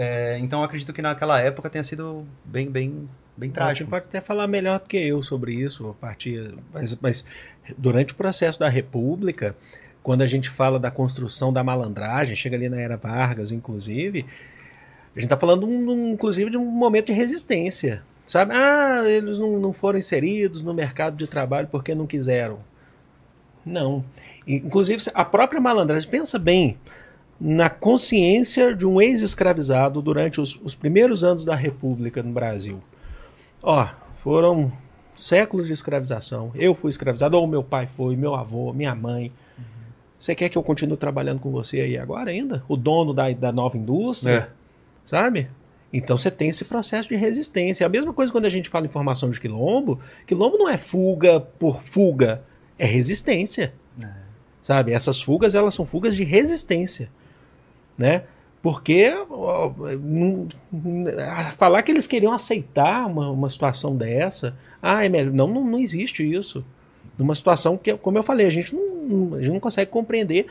É, 0.00 0.38
então 0.38 0.62
acredito 0.62 0.92
que 0.92 1.02
naquela 1.02 1.40
época 1.40 1.68
tenha 1.68 1.82
sido 1.82 2.24
bem, 2.44 2.70
bem, 2.70 3.08
bem 3.36 3.48
A 3.48 3.50
gente 3.50 3.54
trágico. 3.54 3.90
pode 3.90 4.04
até 4.04 4.20
falar 4.20 4.46
melhor 4.46 4.78
do 4.78 4.86
que 4.86 4.96
eu 4.96 5.20
sobre 5.24 5.52
isso, 5.52 5.88
a 5.90 5.94
partir, 5.94 6.54
mas, 6.72 6.96
mas 7.00 7.24
durante 7.76 8.12
o 8.12 8.16
processo 8.16 8.60
da 8.60 8.68
República, 8.68 9.56
quando 10.00 10.22
a 10.22 10.26
gente 10.26 10.48
fala 10.48 10.78
da 10.78 10.88
construção 10.90 11.52
da 11.52 11.64
malandragem, 11.64 12.36
chega 12.36 12.54
ali 12.56 12.68
na 12.68 12.80
era 12.80 12.96
Vargas, 12.96 13.50
inclusive, 13.50 14.20
a 14.20 15.18
gente 15.18 15.24
está 15.24 15.36
falando, 15.36 15.66
um- 15.66 16.12
inclusive, 16.12 16.48
de 16.48 16.56
um 16.56 16.64
momento 16.64 17.06
de 17.06 17.12
resistência. 17.12 18.00
Sabe? 18.24 18.52
Ah, 18.54 19.02
eles 19.06 19.38
não, 19.38 19.58
não 19.58 19.72
foram 19.72 19.98
inseridos 19.98 20.62
no 20.62 20.72
mercado 20.74 21.16
de 21.16 21.26
trabalho 21.26 21.66
porque 21.72 21.92
não 21.94 22.06
quiseram. 22.06 22.58
Não. 23.66 24.04
Inclusive, 24.46 25.02
a 25.14 25.24
própria 25.24 25.60
malandragem, 25.60 26.08
pensa 26.08 26.38
bem 26.38 26.76
na 27.40 27.70
consciência 27.70 28.74
de 28.74 28.86
um 28.86 29.00
ex-escravizado 29.00 30.02
durante 30.02 30.40
os, 30.40 30.58
os 30.62 30.74
primeiros 30.74 31.22
anos 31.22 31.44
da 31.44 31.54
República 31.54 32.22
no 32.22 32.32
Brasil. 32.32 32.80
Ó, 33.62 33.86
foram 34.22 34.72
séculos 35.14 35.66
de 35.66 35.72
escravização. 35.72 36.50
Eu 36.54 36.74
fui 36.74 36.90
escravizado, 36.90 37.36
ou 37.36 37.46
meu 37.46 37.62
pai 37.62 37.86
foi, 37.86 38.16
meu 38.16 38.34
avô, 38.34 38.72
minha 38.72 38.94
mãe. 38.94 39.32
Você 40.18 40.34
quer 40.34 40.48
que 40.48 40.58
eu 40.58 40.62
continue 40.62 40.96
trabalhando 40.96 41.38
com 41.38 41.50
você 41.50 41.80
aí 41.80 41.96
agora 41.96 42.30
ainda? 42.30 42.62
O 42.68 42.76
dono 42.76 43.14
da, 43.14 43.30
da 43.30 43.52
nova 43.52 43.76
indústria? 43.76 44.32
É. 44.32 44.48
Sabe? 45.04 45.48
Então 45.92 46.18
você 46.18 46.30
tem 46.30 46.48
esse 46.48 46.64
processo 46.64 47.08
de 47.08 47.14
resistência. 47.14 47.86
A 47.86 47.88
mesma 47.88 48.12
coisa 48.12 48.32
quando 48.32 48.46
a 48.46 48.50
gente 48.50 48.68
fala 48.68 48.86
em 48.86 48.90
formação 48.90 49.30
de 49.30 49.40
quilombo. 49.40 50.00
Quilombo 50.26 50.58
não 50.58 50.68
é 50.68 50.76
fuga 50.76 51.40
por 51.40 51.82
fuga, 51.84 52.42
é 52.78 52.84
resistência. 52.84 53.72
Sabe? 54.62 54.92
Essas 54.92 55.22
fugas, 55.22 55.54
elas 55.54 55.74
são 55.74 55.86
fugas 55.86 56.14
de 56.14 56.24
resistência. 56.24 57.08
Né? 57.98 58.22
Porque 58.62 59.12
ó, 59.30 59.70
não- 60.00 60.48
ah, 61.18 61.52
falar 61.58 61.82
que 61.82 61.90
eles 61.90 62.06
queriam 62.06 62.32
aceitar 62.32 63.06
uma, 63.06 63.30
uma 63.30 63.48
situação 63.48 63.96
dessa, 63.96 64.54
ah, 64.82 65.04
é 65.04 65.08
melhor. 65.08 65.32
Não, 65.32 65.46
não, 65.48 65.64
não 65.64 65.78
existe 65.78 66.22
isso. 66.22 66.64
Numa 67.18 67.34
situação 67.34 67.76
que, 67.76 67.96
como 67.96 68.16
eu 68.16 68.22
falei, 68.22 68.46
a 68.46 68.50
gente 68.50 68.74
não, 68.74 69.34
a 69.34 69.38
gente 69.38 69.52
não 69.52 69.60
consegue 69.60 69.90
compreender 69.90 70.46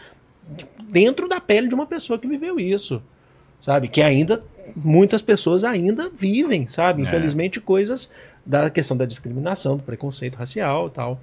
dentro 0.84 1.28
da 1.28 1.40
pele 1.40 1.68
de 1.68 1.76
uma 1.76 1.86
pessoa 1.86 2.20
que 2.20 2.28
viveu 2.28 2.60
isso. 2.60 3.02
Sabe? 3.62 3.88
Que 3.88 4.02
ainda, 4.02 4.44
muitas 4.76 5.22
pessoas 5.22 5.64
ainda 5.64 6.10
vivem, 6.10 6.68
sabe? 6.68 7.02
É. 7.02 7.06
Infelizmente, 7.06 7.60
coisas 7.60 8.10
da 8.46 8.70
questão 8.70 8.96
da 8.96 9.06
discriminação, 9.06 9.78
do 9.78 9.84
preconceito 9.84 10.36
racial 10.36 10.88
e 10.88 10.92
tal. 10.92 11.20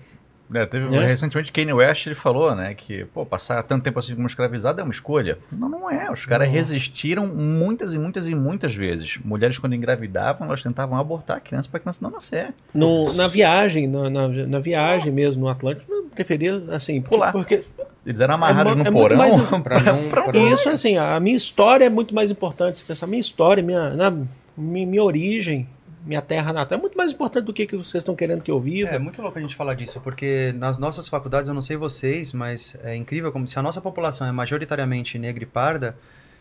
É, 0.53 0.67
teve 0.67 0.87
Né? 0.89 1.05
recentemente 1.07 1.51
Kanye 1.51 1.73
West 1.73 2.07
ele 2.07 2.15
falou, 2.15 2.55
né, 2.55 2.75
que 2.75 3.05
pô, 3.07 3.25
passar 3.25 3.63
tanto 3.63 3.83
tempo 3.83 3.99
assim 3.99 4.15
como 4.15 4.27
escravizado 4.27 4.81
é 4.81 4.85
uma 4.85 4.93
escolha. 4.93 5.39
Não, 5.51 5.69
não 5.69 5.91
é. 5.91 6.11
Os 6.11 6.27
caras 6.27 6.49
resistiram 6.49 7.27
muitas 7.27 7.95
e 7.95 7.99
muitas 7.99 8.29
e 8.29 8.35
muitas 8.35 8.75
vezes. 8.75 9.19
Mulheres 9.25 9.59
quando 9.59 9.75
engravidavam, 9.75 10.47
elas 10.47 10.63
tentavam 10.63 10.99
abortar 10.99 11.39
a 11.39 11.41
criança 11.41 11.69
para 11.69 11.79
a 11.79 11.81
criança 11.81 11.99
não 12.03 12.11
nascer. 12.11 12.53
No, 12.75 13.13
na 13.13 13.27
viagem, 13.27 13.87
na, 13.89 14.11
na, 14.11 14.29
na 14.29 14.59
viagem 14.59 15.11
mesmo 15.13 15.43
no 15.43 15.49
Atlântico, 15.49 15.91
eu 15.91 16.05
preferia 16.15 16.63
assim, 16.73 17.01
Pular. 17.01 17.33
porque 17.33 17.65
Eles 18.07 18.21
eram 18.21 18.35
amarrados 18.35 18.73
É 18.73 18.77
no 18.77 18.83
é 18.87 18.91
porão. 18.91 19.17
mais- 19.17 19.37
Pra 19.63 19.81
não. 19.81 20.11
pra 20.11 20.31
não- 20.33 20.53
isso 20.53 20.69
assim, 20.69 20.99
a 20.99 21.19
minha 21.19 21.37
história 21.37 21.87
é 21.87 21.89
muito 21.91 22.15
mais 22.15 22.31
importante. 22.31 22.77
Você 22.79 22.85
pensar, 22.85 23.07
minha 23.07 23.21
história, 23.21 23.63
minha, 23.63 23.91
na, 23.95 24.11
minha, 24.57 24.87
minha 24.87 25.03
origem, 25.03 25.67
minha 26.05 26.21
terra 26.21 26.53
natal 26.53 26.79
é 26.79 26.81
muito 26.81 26.97
mais 26.97 27.13
importante 27.13 27.47
do 27.47 27.53
que 27.53 27.67
que 27.67 27.77
vocês 27.77 28.03
estão 28.03 28.15
querendo 28.15 28.43
que 28.43 28.51
eu 28.51 28.61
viva. 28.61 28.91
É 28.91 28.99
muito 28.99 29.23
louco 29.23 29.39
a 29.39 29.41
gente 29.41 29.57
falar 29.57 29.75
disso, 29.75 30.01
porque 30.01 30.53
nas 30.57 30.79
nossas 30.79 31.09
faculdades, 31.09 31.49
eu 31.49 31.55
não 31.55 31.63
sei 31.63 31.77
vocês, 31.77 32.33
mas 32.33 32.77
é 32.85 32.95
incrível 32.95 33.33
como 33.33 33.49
se 33.49 33.59
a 33.59 33.63
nossa 33.63 33.81
população 33.81 34.27
é 34.27 34.33
majoritariamente 34.33 35.19
negra 35.19 35.43
e 35.43 35.47
parda, 35.47 35.97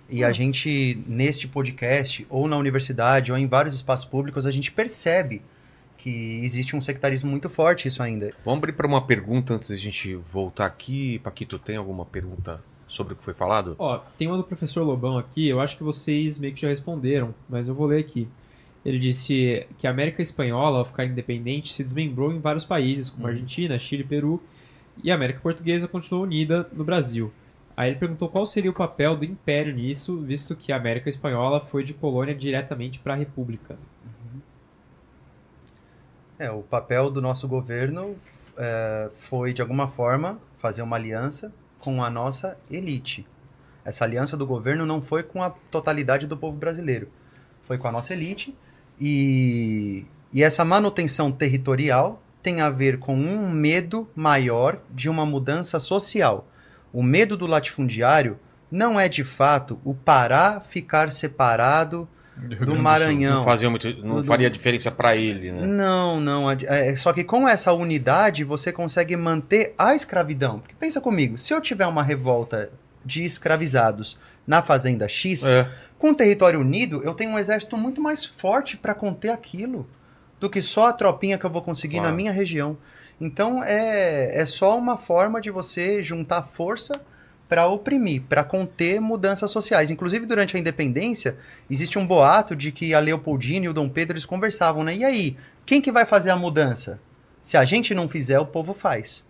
e 0.10 0.24
a 0.24 0.32
gente, 0.32 1.02
neste 1.08 1.48
podcast, 1.48 2.28
ou 2.30 2.48
na 2.48 2.58
universidade, 2.58 3.32
ou 3.32 3.38
em 3.38 3.48
vários 3.48 3.74
espaços 3.74 4.06
públicos, 4.06 4.46
a 4.46 4.52
gente 4.52 4.72
percebe 4.72 5.42
que 5.98 6.42
existe 6.44 6.76
um 6.76 6.82
sectarismo 6.82 7.32
muito 7.32 7.50
forte 7.50 7.88
isso 7.88 8.04
ainda. 8.04 8.34
Vamos 8.44 8.58
abrir 8.58 8.74
para 8.74 8.86
uma 8.86 9.02
pergunta 9.02 9.54
antes 9.54 9.70
da 9.70 9.78
gente 9.78 10.16
voltar 10.16 10.66
aqui. 10.66 11.20
Paquito, 11.20 11.58
tem 11.58 11.78
alguma 11.78 12.06
pergunta 12.06 12.62
sobre 12.90 13.14
o 13.14 13.16
que 13.16 13.24
foi 13.24 13.34
falado? 13.34 13.78
Ó, 13.80 14.00
tem 14.18 14.28
uma 14.28 14.36
do 14.36 14.44
professor 14.44 14.84
Lobão 14.84 15.18
aqui, 15.18 15.48
eu 15.48 15.62
acho 15.62 15.78
que 15.78 15.84
vocês 15.84 16.38
meio 16.38 16.54
que 16.54 16.62
já 16.62 16.68
responderam, 16.68 17.34
mas 17.50 17.70
eu 17.70 17.74
vou 17.74 17.88
ler 17.88 18.02
aqui. 18.02 18.28
Ele 18.86 19.00
disse 19.00 19.66
que 19.78 19.88
a 19.88 19.92
América 19.92 20.22
Espanhola, 20.22 20.80
ao 20.80 20.86
ficar 20.86 21.06
independente, 21.06 21.72
se 21.72 21.84
desmembrou 21.84 22.34
em 22.34 22.40
vários 22.40 22.66
países, 22.66 23.10
como 23.10 23.28
Argentina, 23.28 23.80
Chile, 23.80 24.04
Peru, 24.04 24.42
e 25.02 25.10
a 25.12 25.16
América 25.16 25.40
Portuguesa 25.40 25.88
continuou 25.88 26.24
unida 26.24 26.68
no 26.74 26.84
Brasil. 26.84 27.32
Aí 27.76 27.90
ele 27.90 28.00
perguntou 28.00 28.30
qual 28.30 28.46
seria 28.46 28.70
o 28.70 28.74
papel 28.74 29.16
do 29.16 29.26
Império 29.26 29.74
nisso, 29.74 30.18
visto 30.22 30.56
que 30.56 30.72
a 30.72 30.76
América 30.76 31.10
Espanhola 31.10 31.60
foi 31.60 31.84
de 31.84 31.94
colônia 31.94 32.36
diretamente 32.36 33.00
para 33.00 33.14
a 33.14 33.18
República. 33.18 33.76
É, 36.38 36.52
o 36.52 36.62
papel 36.62 37.10
do 37.10 37.22
nosso 37.22 37.48
governo 37.48 38.16
é, 38.58 39.10
foi, 39.18 39.54
de 39.54 39.62
alguma 39.62 39.88
forma, 39.88 40.38
fazer 40.60 40.82
uma 40.82 40.98
aliança 40.98 41.54
com 41.80 42.04
a 42.04 42.10
nossa 42.10 42.58
elite. 42.70 43.26
Essa 43.84 44.06
aliança 44.06 44.38
do 44.38 44.46
governo 44.46 44.86
não 44.86 45.02
foi 45.02 45.24
com 45.24 45.42
a 45.42 45.50
totalidade 45.50 46.28
do 46.28 46.38
povo 46.38 46.58
brasileiro, 46.58 47.08
foi 47.66 47.78
com 47.78 47.88
a 47.88 47.92
nossa 47.92 48.14
elite. 48.14 48.56
E, 49.00 50.06
e 50.32 50.44
essa 50.44 50.64
manutenção 50.66 51.32
territorial 51.32 52.22
tem 52.42 52.62
a 52.62 52.70
ver 52.70 53.00
com 53.00 53.16
um 53.16 53.50
medo 53.50 54.08
maior 54.16 54.78
de 54.90 55.10
uma 55.10 55.26
mudança 55.26 55.80
social. 55.80 56.48
O 56.92 57.02
medo 57.02 57.36
do 57.38 57.48
latifundiário 57.48 58.38
não 58.72 59.00
é, 59.00 59.08
de 59.08 59.24
fato, 59.24 59.80
o 59.84 59.94
Pará 59.94 60.60
ficar 60.68 61.12
separado 61.12 62.08
do 62.66 62.76
Maranhão. 62.76 63.38
Não, 63.38 63.46
fazia 63.46 63.70
muito, 63.70 63.88
não 64.04 64.16
Do- 64.16 64.24
faria 64.24 64.50
diferença 64.50 64.90
para 64.90 65.16
ele, 65.16 65.52
né? 65.52 65.66
Não, 65.68 66.20
não. 66.20 66.50
É, 66.52 66.96
só 66.96 67.14
que 67.14 67.24
com 67.24 67.48
essa 67.48 67.72
unidade 67.72 68.44
você 68.44 68.72
consegue 68.72 69.16
manter 69.16 69.74
a 69.78 69.94
escravidão. 69.94 70.60
Porque 70.60 70.76
pensa 70.80 71.00
comigo, 71.00 71.38
se 71.38 71.54
eu 71.54 71.62
tiver 71.62 71.86
uma 71.86 72.02
revolta 72.04 72.72
de 73.06 73.24
escravizados 73.24 74.18
na 74.48 74.62
fazenda 74.64 75.08
X, 75.08 75.44
É. 75.46 75.70
com 76.04 76.12
o 76.12 76.16
território 76.16 76.60
unido, 76.60 77.02
eu 77.02 77.14
tenho 77.14 77.32
um 77.32 77.40
exército 77.40 77.78
muito 77.78 78.02
mais 78.02 78.26
forte 78.26 78.76
para 78.76 78.94
conter 78.94 79.30
aquilo 79.30 79.88
do 80.38 80.50
que 80.50 80.62
só 80.62 80.90
a 80.90 80.94
tropinha 80.94 81.38
que 81.38 81.46
eu 81.46 81.50
vou 81.50 81.62
conseguir 81.62 82.00
Claro. 82.00 82.10
na 82.10 82.14
minha 82.18 82.34
região. 82.34 82.78
Então 83.22 83.64
é, 83.64 84.42
é 84.42 84.46
só 84.46 84.78
uma 84.78 84.98
forma 84.98 85.40
de 85.40 85.50
você 85.50 86.04
juntar 86.04 86.44
força 86.44 87.02
para 87.48 87.68
oprimir, 87.68 88.22
para 88.28 88.44
conter 88.44 89.00
mudanças 89.00 89.50
sociais. 89.50 89.90
Inclusive, 89.90 90.26
durante 90.26 90.58
a 90.58 90.60
independência, 90.60 91.38
existe 91.72 91.98
um 91.98 92.06
boato 92.06 92.54
de 92.54 92.74
que 92.74 92.94
a 92.94 93.00
Leopoldina 93.00 93.68
e 93.68 93.70
o 93.70 93.74
Dom 93.74 93.88
Pedro 93.88 94.16
eles 94.16 94.26
conversavam, 94.26 94.84
né? 94.84 94.94
E 94.94 95.06
aí, 95.06 95.38
quem 95.66 95.80
que 95.80 95.90
vai 95.90 96.04
fazer 96.06 96.32
a 96.32 96.36
mudança? 96.36 97.00
Se 97.42 97.56
a 97.56 97.64
gente 97.64 97.96
não 97.96 98.10
fizer, 98.10 98.42
o 98.42 98.46
povo 98.46 98.74
faz. 98.74 99.24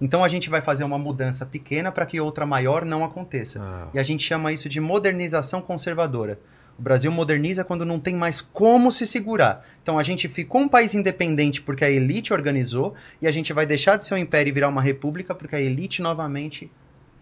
Então 0.00 0.22
a 0.22 0.28
gente 0.28 0.50
vai 0.50 0.60
fazer 0.60 0.84
uma 0.84 0.98
mudança 0.98 1.46
pequena 1.46 1.90
para 1.90 2.06
que 2.06 2.20
outra 2.20 2.44
maior 2.44 2.84
não 2.84 3.04
aconteça. 3.04 3.60
Ah, 3.62 3.88
E 3.94 3.98
a 3.98 4.02
gente 4.02 4.22
chama 4.22 4.52
isso 4.52 4.68
de 4.68 4.80
modernização 4.80 5.60
conservadora. 5.60 6.38
O 6.78 6.82
Brasil 6.82 7.10
moderniza 7.10 7.64
quando 7.64 7.86
não 7.86 7.98
tem 7.98 8.14
mais 8.14 8.40
como 8.40 8.92
se 8.92 9.06
segurar. 9.06 9.64
Então 9.82 9.98
a 9.98 10.02
gente 10.02 10.28
ficou 10.28 10.60
um 10.60 10.68
país 10.68 10.94
independente 10.94 11.62
porque 11.62 11.84
a 11.84 11.90
elite 11.90 12.34
organizou, 12.34 12.94
e 13.20 13.26
a 13.26 13.32
gente 13.32 13.52
vai 13.52 13.64
deixar 13.64 13.96
de 13.96 14.04
ser 14.04 14.14
um 14.14 14.18
império 14.18 14.50
e 14.50 14.52
virar 14.52 14.68
uma 14.68 14.82
república 14.82 15.34
porque 15.34 15.56
a 15.56 15.60
elite 15.60 16.02
novamente 16.02 16.70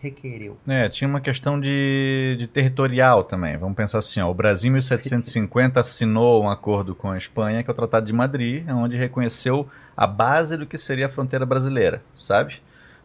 requereu. 0.01 0.59
É, 0.67 0.89
tinha 0.89 1.09
uma 1.09 1.21
questão 1.21 1.59
de, 1.59 2.37
de 2.39 2.47
territorial 2.47 3.25
também. 3.25 3.57
Vamos 3.57 3.77
pensar 3.77 3.99
assim, 3.99 4.21
ó, 4.21 4.29
o 4.31 4.35
Brasil 4.35 4.69
em 4.69 4.73
1750 4.75 5.81
assinou 5.81 6.43
um 6.43 6.51
acordo 6.51 6.95
com 6.95 7.11
a 7.11 7.17
Espanha, 7.17 7.63
que 7.63 7.71
é 7.71 7.73
o 7.73 7.77
Tratado 7.77 8.05
de 8.05 8.13
Madrid, 8.13 8.69
onde 8.69 8.97
reconheceu 8.97 9.69
a 9.97 10.07
base 10.07 10.57
do 10.57 10.66
que 10.66 10.77
seria 10.77 11.07
a 11.07 11.09
fronteira 11.09 11.47
brasileira, 11.47 12.03
sabe? 12.21 12.61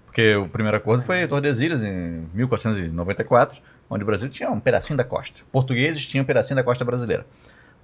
Porque 0.05 0.35
o 0.35 0.47
primeiro 0.47 0.77
acordo 0.77 1.03
foi 1.03 1.27
Tordesilhas, 1.27 1.83
em 1.83 2.27
1494, 2.33 3.61
onde 3.89 4.03
o 4.03 4.05
Brasil 4.05 4.29
tinha 4.29 4.49
um 4.49 4.59
pedacinho 4.59 4.97
da 4.97 5.03
costa. 5.03 5.41
Portugueses 5.51 6.05
tinham 6.05 6.23
um 6.23 6.25
pedacinho 6.25 6.55
da 6.55 6.63
costa 6.63 6.83
brasileira. 6.83 7.25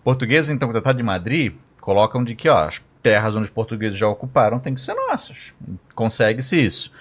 Portugueses, 0.04 0.50
então, 0.50 0.68
com 0.68 0.72
o 0.72 0.74
Tratado 0.74 0.98
de 0.98 1.04
Madrid, 1.04 1.54
colocam 1.80 2.24
de 2.24 2.36
que 2.36 2.50
ó, 2.50 2.66
as 2.66 2.82
terras 3.02 3.36
onde 3.36 3.46
os 3.46 3.52
portugueses 3.52 3.98
já 3.98 4.08
ocuparam 4.08 4.60
têm 4.60 4.74
que 4.74 4.82
ser 4.82 4.96
nossas. 4.96 5.38
Consegue-se 5.94 6.64
isso. 6.64 6.92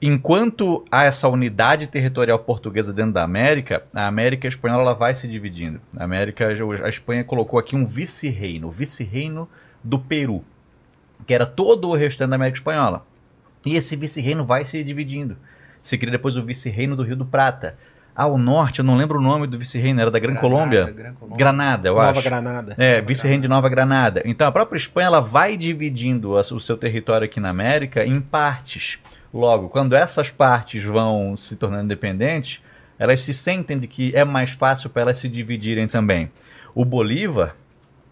Enquanto 0.00 0.84
há 0.90 1.04
essa 1.04 1.28
unidade 1.28 1.86
territorial 1.88 2.38
portuguesa 2.38 2.92
dentro 2.92 3.12
da 3.12 3.24
América, 3.24 3.82
a 3.92 4.06
América 4.06 4.46
espanhola 4.46 4.94
vai 4.94 5.14
se 5.14 5.26
dividindo. 5.26 5.80
A 5.96 6.04
América, 6.04 6.48
a 6.84 6.88
Espanha 6.88 7.24
colocou 7.24 7.58
aqui 7.58 7.74
um 7.74 7.84
vice-reino, 7.84 8.68
o 8.68 8.70
vice-reino 8.70 9.48
do 9.82 9.98
Peru, 9.98 10.44
que 11.26 11.34
era 11.34 11.46
todo 11.46 11.88
o 11.88 11.94
restante 11.94 12.30
da 12.30 12.36
América 12.36 12.58
espanhola. 12.58 13.04
E 13.66 13.74
esse 13.74 13.96
vice-reino 13.96 14.44
vai 14.44 14.64
se 14.64 14.82
dividindo. 14.82 15.36
Se 15.82 15.96
cria 15.98 16.10
depois 16.12 16.36
o 16.36 16.42
vice-reino 16.42 16.96
do 16.96 17.02
Rio 17.02 17.16
do 17.16 17.24
Prata. 17.24 17.76
Ao 18.14 18.36
norte, 18.36 18.80
eu 18.80 18.84
não 18.84 18.96
lembro 18.96 19.18
o 19.18 19.22
nome 19.22 19.46
do 19.46 19.56
vice-reino, 19.56 20.00
era 20.00 20.10
da 20.10 20.18
Gran 20.18 20.34
Colômbia. 20.34 20.90
Gran 20.90 21.12
Colômbia. 21.14 21.38
Granada, 21.38 21.88
eu 21.88 21.94
Nova 21.94 22.10
acho. 22.10 22.22
Granada. 22.22 22.74
É, 22.76 23.00
vice-reino 23.00 23.42
de 23.42 23.48
Nova 23.48 23.68
Granada. 23.68 24.22
Então 24.24 24.48
a 24.48 24.52
própria 24.52 24.76
Espanha 24.76 25.06
ela 25.06 25.20
vai 25.20 25.56
dividindo 25.56 26.36
a- 26.36 26.40
o 26.40 26.58
seu 26.58 26.76
território 26.76 27.26
aqui 27.26 27.38
na 27.38 27.50
América 27.50 28.04
em 28.04 28.20
partes. 28.20 28.98
Logo, 29.32 29.68
quando 29.68 29.94
essas 29.94 30.30
partes 30.30 30.82
vão 30.82 31.36
se 31.36 31.54
tornando 31.54 31.84
independentes, 31.84 32.60
elas 32.98 33.20
se 33.20 33.32
sentem 33.32 33.78
de 33.78 33.86
que 33.86 34.10
é 34.16 34.24
mais 34.24 34.50
fácil 34.50 34.90
para 34.90 35.02
elas 35.02 35.18
se 35.18 35.28
dividirem 35.28 35.86
também. 35.86 36.28
O 36.74 36.84
Bolívar, 36.84 37.54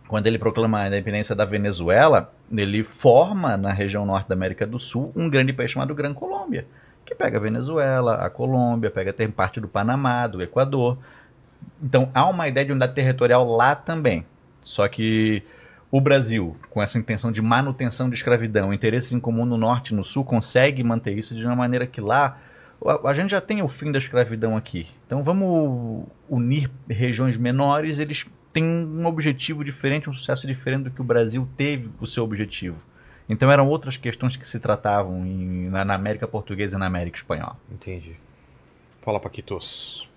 quando 0.08 0.26
ele 0.26 0.38
proclama 0.38 0.80
a 0.80 0.86
independência 0.86 1.34
da 1.34 1.44
Venezuela, 1.44 2.32
ele 2.50 2.82
forma 2.82 3.56
na 3.56 3.72
região 3.72 4.06
norte 4.06 4.28
da 4.28 4.34
América 4.34 4.66
do 4.66 4.78
Sul 4.78 5.12
um 5.16 5.28
grande 5.28 5.52
país 5.52 5.70
chamado 5.70 5.94
Gran 5.94 6.14
Colômbia, 6.14 6.66
que 7.04 7.14
pega 7.14 7.38
a 7.38 7.40
Venezuela, 7.40 8.14
a 8.14 8.30
Colômbia, 8.30 8.90
pega 8.90 9.12
tem 9.12 9.30
parte 9.30 9.60
do 9.60 9.68
Panamá, 9.68 10.26
do 10.26 10.42
Equador. 10.42 10.96
Então 11.82 12.08
há 12.14 12.26
uma 12.26 12.46
ideia 12.48 12.64
de 12.66 12.72
unidade 12.72 12.94
territorial 12.94 13.44
lá 13.44 13.74
também. 13.74 14.24
Só 14.62 14.86
que 14.88 15.42
o 15.90 16.00
Brasil, 16.00 16.56
com 16.70 16.82
essa 16.82 16.98
intenção 16.98 17.32
de 17.32 17.42
manutenção 17.42 18.08
de 18.08 18.14
escravidão, 18.14 18.72
interesses 18.72 19.12
em 19.12 19.20
comum 19.20 19.44
no 19.44 19.56
norte 19.56 19.92
e 19.92 19.94
no 19.94 20.04
sul, 20.04 20.24
consegue 20.24 20.82
manter 20.82 21.16
isso 21.16 21.34
de 21.34 21.44
uma 21.44 21.56
maneira 21.56 21.86
que 21.86 22.00
lá 22.00 22.38
a 23.04 23.14
gente 23.14 23.30
já 23.30 23.40
tem 23.40 23.62
o 23.62 23.68
fim 23.68 23.90
da 23.90 23.98
escravidão 23.98 24.56
aqui. 24.56 24.86
Então 25.06 25.22
vamos 25.22 26.04
unir 26.28 26.70
regiões 26.88 27.36
menores, 27.36 27.98
eles 27.98 28.26
têm 28.56 28.64
um 28.64 29.04
objetivo 29.06 29.62
diferente, 29.62 30.08
um 30.08 30.14
sucesso 30.14 30.46
diferente 30.46 30.84
do 30.84 30.90
que 30.90 31.00
o 31.00 31.04
Brasil 31.04 31.46
teve 31.58 31.90
o 32.00 32.06
seu 32.06 32.24
objetivo. 32.24 32.76
Então 33.28 33.50
eram 33.50 33.68
outras 33.68 33.96
questões 33.98 34.34
que 34.36 34.48
se 34.48 34.58
tratavam 34.58 35.26
em- 35.26 35.68
na, 35.68 35.84
na 35.84 35.94
América 35.94 36.26
Portuguesa 36.26 36.76
e 36.76 36.80
na 36.80 36.86
América 36.86 37.18
Espanhola. 37.18 37.56
entendi. 37.70 38.12
Fala, 39.02 39.20
Paquitos. 39.20 40.08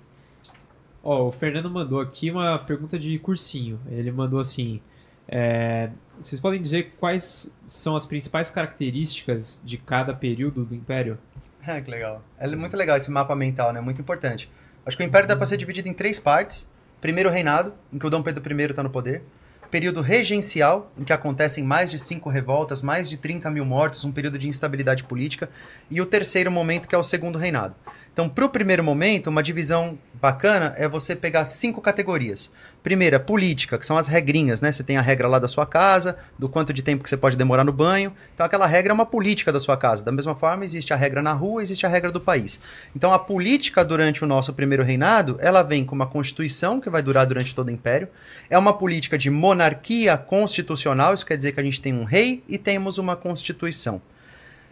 Ó, 1.03 1.27
o 1.27 1.31
Fernando 1.31 1.69
mandou 1.69 1.99
aqui 2.01 2.31
uma 2.31 2.57
pergunta 2.59 2.97
de 2.97 3.17
cursinho. 3.19 3.79
Ele 3.89 4.11
mandou 4.11 4.39
assim: 4.39 4.79
é, 5.27 5.89
vocês 6.19 6.39
podem 6.41 6.61
dizer 6.61 6.93
quais 6.99 7.53
são 7.67 7.95
as 7.95 8.05
principais 8.05 8.49
características 8.49 9.59
de 9.63 9.77
cada 9.77 10.13
período 10.13 10.63
do 10.63 10.73
Império? 10.75 11.17
Ah, 11.67 11.79
que 11.81 11.91
legal. 11.91 12.23
É 12.39 12.47
muito 12.55 12.75
legal 12.75 12.95
esse 12.97 13.11
mapa 13.11 13.35
mental, 13.35 13.71
né? 13.73 13.81
Muito 13.81 13.99
importante. 14.01 14.49
Acho 14.85 14.95
que 14.97 15.03
o 15.03 15.05
Império 15.05 15.27
dá 15.27 15.35
para 15.35 15.45
ser 15.45 15.57
dividido 15.57 15.87
em 15.89 15.93
três 15.93 16.17
partes. 16.17 16.67
Primeiro 17.01 17.29
reinado, 17.29 17.73
em 17.93 17.97
que 17.97 18.05
o 18.05 18.09
Dom 18.09 18.21
Pedro 18.21 18.43
I 18.51 18.63
está 18.65 18.83
no 18.83 18.89
poder. 18.89 19.23
Período 19.71 20.01
regencial, 20.01 20.91
em 20.97 21.03
que 21.03 21.13
acontecem 21.13 21.63
mais 21.63 21.91
de 21.91 21.99
cinco 21.99 22.29
revoltas, 22.29 22.81
mais 22.81 23.07
de 23.07 23.17
30 23.17 23.49
mil 23.51 23.63
mortos, 23.63 24.03
um 24.03 24.11
período 24.11 24.37
de 24.37 24.47
instabilidade 24.47 25.03
política. 25.03 25.49
E 25.89 26.01
o 26.01 26.05
terceiro 26.05 26.51
momento, 26.51 26.89
que 26.89 26.95
é 26.95 26.97
o 26.97 27.03
segundo 27.03 27.37
reinado. 27.37 27.75
Então, 28.13 28.27
para 28.27 28.45
o 28.45 28.49
primeiro 28.49 28.83
momento, 28.83 29.27
uma 29.27 29.41
divisão 29.41 29.97
bacana 30.21 30.73
é 30.77 30.87
você 30.87 31.15
pegar 31.15 31.45
cinco 31.45 31.81
categorias. 31.81 32.51
Primeira, 32.83 33.19
política, 33.19 33.77
que 33.77 33.85
são 33.85 33.97
as 33.97 34.07
regrinhas, 34.07 34.59
né? 34.59 34.71
Você 34.71 34.83
tem 34.83 34.97
a 34.97 35.01
regra 35.01 35.27
lá 35.27 35.39
da 35.39 35.47
sua 35.47 35.65
casa, 35.65 36.17
do 36.37 36.49
quanto 36.49 36.73
de 36.73 36.81
tempo 36.81 37.03
que 37.03 37.09
você 37.09 37.15
pode 37.15 37.37
demorar 37.37 37.63
no 37.63 37.71
banho. 37.71 38.11
Então, 38.33 38.45
aquela 38.45 38.67
regra 38.67 38.91
é 38.91 38.93
uma 38.93 39.05
política 39.05 39.51
da 39.51 39.59
sua 39.59 39.77
casa. 39.77 40.03
Da 40.03 40.11
mesma 40.11 40.35
forma, 40.35 40.65
existe 40.65 40.91
a 40.91 40.95
regra 40.97 41.21
na 41.21 41.33
rua, 41.33 41.61
existe 41.61 41.85
a 41.85 41.89
regra 41.89 42.11
do 42.11 42.19
país. 42.19 42.59
Então, 42.95 43.13
a 43.13 43.19
política 43.19 43.85
durante 43.85 44.23
o 44.23 44.27
nosso 44.27 44.51
primeiro 44.53 44.83
reinado, 44.83 45.37
ela 45.39 45.61
vem 45.61 45.85
com 45.85 45.95
uma 45.95 46.07
constituição 46.07 46.81
que 46.81 46.89
vai 46.89 47.01
durar 47.01 47.25
durante 47.25 47.55
todo 47.55 47.69
o 47.69 47.71
império. 47.71 48.09
É 48.49 48.57
uma 48.57 48.73
política 48.73 49.17
de 49.17 49.29
monarquia 49.29 50.17
constitucional, 50.17 51.13
isso 51.13 51.25
quer 51.25 51.37
dizer 51.37 51.53
que 51.53 51.59
a 51.59 51.63
gente 51.63 51.81
tem 51.81 51.93
um 51.93 52.03
rei 52.03 52.43
e 52.49 52.57
temos 52.57 52.97
uma 52.97 53.15
constituição. 53.15 54.01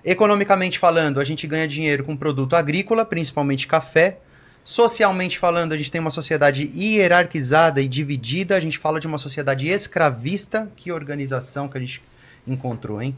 Economicamente 0.08 0.80
falando, 0.80 1.20
a 1.20 1.24
gente 1.26 1.46
ganha 1.46 1.68
dinheiro 1.68 2.02
com 2.06 2.16
produto 2.16 2.56
agrícola, 2.56 3.04
principalmente 3.04 3.68
café. 3.68 4.20
Socialmente 4.64 5.38
falando, 5.38 5.74
a 5.74 5.78
gente 5.78 5.92
tem 5.92 6.00
uma 6.00 6.10
sociedade 6.10 6.72
hierarquizada 6.74 7.82
e 7.82 7.90
dividida. 7.90 8.56
A 8.56 8.60
gente 8.62 8.78
fala 8.78 9.02
de 9.02 9.06
uma 9.06 9.18
sociedade 9.18 9.68
escravista. 9.68 10.72
Que 10.78 10.94
organização 10.94 11.68
que 11.68 11.78
a 11.78 11.82
gente 11.82 12.02
encontrou, 12.48 13.02
hein? 13.02 13.14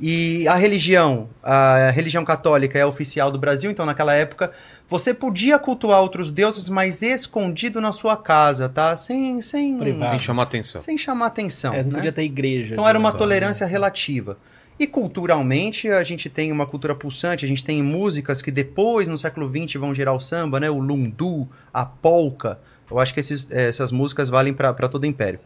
E 0.00 0.48
a 0.48 0.54
religião, 0.54 1.28
a 1.42 1.90
religião 1.90 2.24
católica 2.24 2.78
é 2.78 2.86
oficial 2.86 3.30
do 3.30 3.38
Brasil, 3.38 3.70
então 3.70 3.84
naquela 3.84 4.14
época 4.14 4.50
você 4.88 5.12
podia 5.12 5.58
cultuar 5.58 6.00
outros 6.00 6.32
deuses, 6.32 6.70
mas 6.70 7.02
escondido 7.02 7.82
na 7.82 7.92
sua 7.92 8.16
casa, 8.16 8.66
tá? 8.66 8.96
Sem 8.96 9.42
sem 9.42 9.76
Privado. 9.76 10.16
Que 10.16 10.22
chamar 10.22 10.44
atenção. 10.44 10.80
sem 10.80 10.96
chamar 10.96 11.26
atenção. 11.26 11.74
É, 11.74 11.82
não 11.82 11.90
né? 11.90 11.96
podia 11.96 12.12
ter 12.12 12.22
igreja. 12.22 12.72
Então 12.72 12.88
era 12.88 12.98
uma 12.98 13.12
né? 13.12 13.18
tolerância 13.18 13.66
relativa. 13.66 14.38
E 14.80 14.86
culturalmente 14.86 15.88
a 15.88 16.02
gente 16.02 16.30
tem 16.30 16.50
uma 16.50 16.66
cultura 16.66 16.94
pulsante, 16.94 17.44
a 17.44 17.48
gente 17.48 17.62
tem 17.62 17.82
músicas 17.82 18.40
que 18.40 18.50
depois, 18.50 19.08
no 19.08 19.18
século 19.18 19.46
XX, 19.46 19.74
vão 19.78 19.94
gerar 19.94 20.14
o 20.14 20.20
samba, 20.20 20.58
né? 20.58 20.70
O 20.70 20.78
lundu, 20.78 21.46
a 21.72 21.84
polca. 21.84 22.58
Eu 22.90 22.98
acho 22.98 23.12
que 23.12 23.20
esses- 23.20 23.50
eh, 23.50 23.68
essas 23.68 23.92
músicas 23.92 24.30
valem 24.30 24.54
para 24.54 24.88
todo 24.88 25.02
o 25.02 25.06
império. 25.06 25.38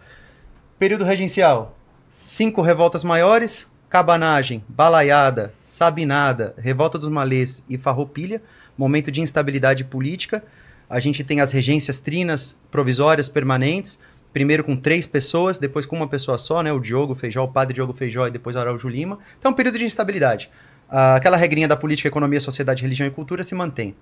Período 0.79 1.05
regencial. 1.05 1.77
Cinco 2.13 2.63
revoltas 2.63 3.03
maiores, 3.03 3.67
cabanagem, 3.91 4.63
balaiada, 4.69 5.53
sabinada, 5.65 6.55
revolta 6.57 6.97
dos 6.97 7.09
malês 7.09 7.61
e 7.69 7.77
farroupilha, 7.77 8.41
momento 8.79 9.11
de 9.11 9.21
instabilidade 9.21 9.83
política. 9.83 10.45
A 10.89 11.01
gente 11.01 11.25
tem 11.25 11.41
as 11.41 11.51
regências 11.51 11.99
trinas 11.99 12.57
provisórias 12.71 13.29
permanentes, 13.29 13.99
primeiro 14.35 14.65
com 14.65 14.77
três 14.77 15.07
pessoas, 15.07 15.59
depois 15.59 15.87
com 15.87 15.95
uma 15.95 16.09
pessoa 16.09 16.37
só, 16.37 16.61
né? 16.61 16.73
O 16.73 16.81
Diogo 16.81 17.15
Feijó, 17.15 17.45
o 17.45 17.49
padre 17.49 17.73
Diogo 17.73 17.93
Feijó 17.93 18.27
e 18.27 18.33
depois 18.33 18.57
Araújo 18.57 18.89
Lima. 18.89 19.21
Então, 19.39 19.53
um 19.53 19.55
período 19.55 19.79
de 19.79 19.85
instabilidade. 19.85 20.51
Ah, 20.91 21.15
aquela 21.15 21.37
regrinha 21.37 21.69
da 21.69 21.77
política, 21.77 22.09
economia, 22.09 22.41
sociedade, 22.41 22.83
religião 22.83 23.07
e 23.07 23.13
cultura 23.13 23.45
se 23.45 23.55
mantém. 23.55 23.95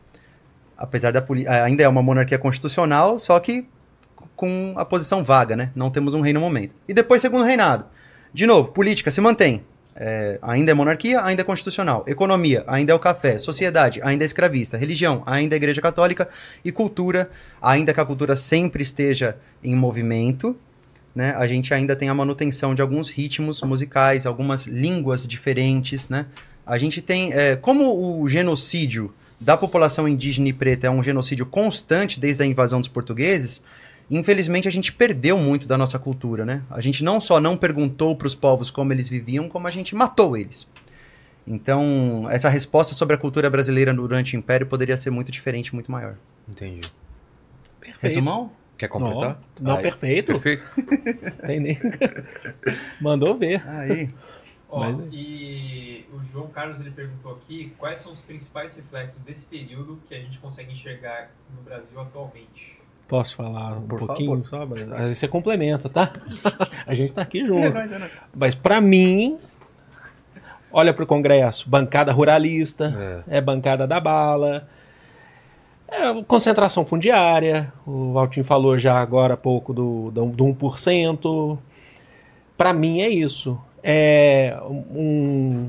Apesar 0.76 1.12
da 1.12 1.20
ah, 1.46 1.64
ainda 1.64 1.82
é 1.82 1.88
uma 1.88 2.02
monarquia 2.02 2.38
constitucional, 2.38 3.18
só 3.18 3.38
que 3.38 3.66
com 4.34 4.72
a 4.76 4.84
posição 4.86 5.22
vaga, 5.22 5.54
né? 5.54 5.70
Não 5.76 5.90
temos 5.90 6.14
um 6.14 6.22
rei 6.22 6.32
no 6.32 6.40
momento. 6.40 6.74
E 6.88 6.94
depois, 6.94 7.20
segundo 7.20 7.44
reinado. 7.44 7.84
De 8.32 8.46
novo, 8.46 8.70
política 8.70 9.10
se 9.10 9.20
mantém. 9.20 9.62
É, 9.94 10.39
ainda 10.40 10.70
é 10.70 10.74
monarquia, 10.74 11.23
ainda 11.23 11.43
é 11.43 11.44
constitucional. 11.44 12.05
Economia, 12.06 12.64
ainda 12.66 12.93
é 12.93 12.94
o 12.94 12.98
café. 12.98 13.39
Sociedade, 13.39 14.01
ainda 14.02 14.24
é 14.24 14.27
escravista. 14.27 14.77
Religião, 14.77 15.23
ainda 15.27 15.55
é 15.55 15.59
igreja 15.59 15.81
católica. 15.81 16.28
E 16.64 16.73
cultura, 16.73 17.31
ainda 17.60 17.93
que 17.93 18.01
a 18.01 18.05
cultura 18.05 18.35
sempre 18.35 18.82
esteja 18.82 19.36
em 19.62 19.74
movimento, 19.74 20.56
né? 21.14 21.35
A 21.36 21.47
gente 21.47 21.74
ainda 21.74 21.94
tem 21.94 22.09
a 22.09 22.14
manutenção 22.14 22.74
de 22.74 22.81
alguns 22.81 23.10
ritmos 23.10 23.60
musicais, 23.62 24.24
algumas 24.24 24.66
línguas 24.66 25.27
diferentes, 25.27 26.09
né? 26.09 26.27
A 26.66 26.78
gente 26.78 27.02
tem, 27.02 27.32
é, 27.32 27.56
como 27.56 28.20
o 28.20 28.28
genocídio 28.28 29.12
da 29.39 29.56
população 29.56 30.09
indígena 30.09 30.48
e 30.48 30.52
preta 30.52 30.86
é 30.86 30.90
um 30.90 31.02
genocídio 31.02 31.44
constante 31.44 32.20
desde 32.20 32.43
a 32.44 32.47
invasão 32.47 32.81
dos 32.81 32.89
portugueses, 32.89 33.62
infelizmente 34.10 34.68
a 34.68 34.70
gente 34.70 34.92
perdeu 34.92 35.36
muito 35.38 35.66
da 35.66 35.76
nossa 35.78 35.98
cultura, 35.98 36.44
né? 36.44 36.62
A 36.70 36.80
gente 36.80 37.02
não 37.02 37.20
só 37.20 37.40
não 37.40 37.56
perguntou 37.56 38.14
para 38.16 38.26
os 38.26 38.34
povos 38.34 38.70
como 38.70 38.92
eles 38.92 39.08
viviam, 39.08 39.48
como 39.48 39.66
a 39.66 39.70
gente 39.70 39.94
matou 39.94 40.36
eles. 40.36 40.66
Então, 41.46 42.28
essa 42.30 42.48
resposta 42.48 42.94
sobre 42.94 43.16
a 43.16 43.18
cultura 43.18 43.50
brasileira 43.50 43.92
durante 43.92 44.36
o 44.36 44.38
Império 44.38 44.66
poderia 44.66 44.96
ser 44.96 45.10
muito 45.10 45.32
diferente, 45.32 45.74
muito 45.74 45.90
maior. 45.90 46.16
Entendi. 46.48 46.80
Perfeito. 47.80 48.02
Resumão? 48.02 48.52
Quer 48.78 48.88
completar? 48.88 49.40
Não, 49.60 49.76
Aí. 49.76 49.82
perfeito. 49.82 50.26
Perfeito. 50.26 50.62
Tem 51.46 51.60
nem... 51.60 51.78
Mandou 53.00 53.36
ver. 53.36 53.62
Aí. 53.68 54.08
Ó, 54.68 54.80
Mas- 54.80 55.08
e 55.12 56.04
o 56.12 56.24
João 56.24 56.48
Carlos 56.48 56.80
ele 56.80 56.90
perguntou 56.90 57.32
aqui 57.32 57.72
quais 57.76 58.00
são 58.00 58.10
os 58.12 58.20
principais 58.20 58.74
reflexos 58.76 59.22
desse 59.22 59.44
período 59.44 59.98
que 60.08 60.14
a 60.14 60.18
gente 60.18 60.38
consegue 60.38 60.72
enxergar 60.72 61.30
no 61.54 61.62
Brasil 61.62 62.00
atualmente. 62.00 62.72
Posso 63.12 63.36
falar 63.36 63.76
um 63.76 63.82
Por 63.82 63.98
pouquinho 63.98 64.43
só? 64.47 64.64
Mas 64.64 64.90
Aí 64.90 65.14
você 65.14 65.28
complementa, 65.28 65.86
tá? 65.86 66.14
A 66.89 66.94
gente 66.94 67.12
tá 67.12 67.20
aqui 67.20 67.47
junto. 67.47 67.70
Mas, 68.34 68.55
pra 68.55 68.80
mim, 68.80 69.36
olha 70.72 70.94
pro 70.94 71.06
Congresso, 71.06 71.68
bancada 71.68 72.10
ruralista, 72.10 73.22
é, 73.28 73.39
bancada 73.39 73.86
da 73.86 74.01
bala, 74.01 74.66
é, 75.86 76.22
concentração 76.22 76.86
fundiária, 76.86 77.70
o 77.86 78.14
Valtinho 78.14 78.47
falou 78.47 78.78
já 78.78 78.98
agora 78.98 79.34
há 79.34 79.36
pouco 79.36 79.74
do, 79.74 80.10
do, 80.10 80.24
do 80.28 80.44
1%. 80.47 81.59
Pra 82.56 82.72
mim 82.72 83.02
é 83.02 83.10
isso. 83.10 83.60
É 83.84 84.56
um, 84.64 85.68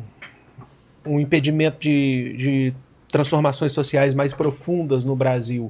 um 1.06 1.20
impedimento 1.20 1.78
de, 1.78 2.36
de 2.38 2.74
transformações 3.12 3.74
sociais 3.74 4.14
mais 4.14 4.32
profundas 4.32 5.04
no 5.04 5.14
Brasil 5.14 5.70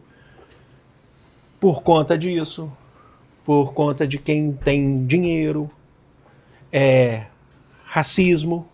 por 1.64 1.82
conta 1.82 2.18
disso, 2.18 2.70
por 3.46 3.74
conta 3.74 4.06
de 4.06 4.20
quem 4.20 4.52
tem 4.52 5.06
dinheiro, 5.06 5.72
é, 6.70 7.28
racismo. 7.86 8.68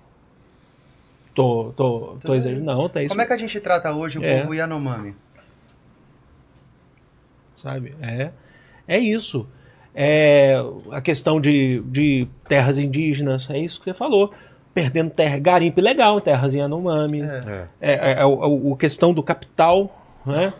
Tô, 1.35 1.71
tô, 1.77 2.17
tô 2.23 2.33
exagerando. 2.33 2.65
Não, 2.65 2.89
tá 2.89 3.03
isso. 3.03 3.09
Como 3.09 3.21
é 3.21 3.27
que 3.27 3.33
a 3.33 3.37
gente 3.37 3.59
trata 3.59 3.93
hoje 3.93 4.17
o 4.17 4.25
É. 4.25 4.41
povo 4.41 4.55
Yanomami? 4.55 5.13
sabe? 7.57 7.93
É, 8.01 8.31
é 8.87 8.97
isso. 8.97 9.45
É 9.93 10.55
a 10.91 10.99
questão 10.99 11.39
de, 11.39 11.81
de 11.85 12.27
terras 12.47 12.79
indígenas, 12.79 13.47
é 13.51 13.59
isso 13.59 13.77
que 13.77 13.85
você 13.85 13.93
falou. 13.93 14.33
Perdendo 14.73 15.11
terra, 15.11 15.37
garimpo 15.37 15.79
ilegal 15.79 16.17
em 16.17 16.21
terras 16.21 16.55
Yanomami. 16.55 17.21
É. 17.21 17.25
É. 17.27 17.67
É, 17.79 17.93
é, 18.13 18.21
é 18.21 18.25
o, 18.25 18.71
o 18.71 18.75
questão 18.75 19.13
do 19.13 19.21
capital, 19.21 19.95
né? 20.25 20.51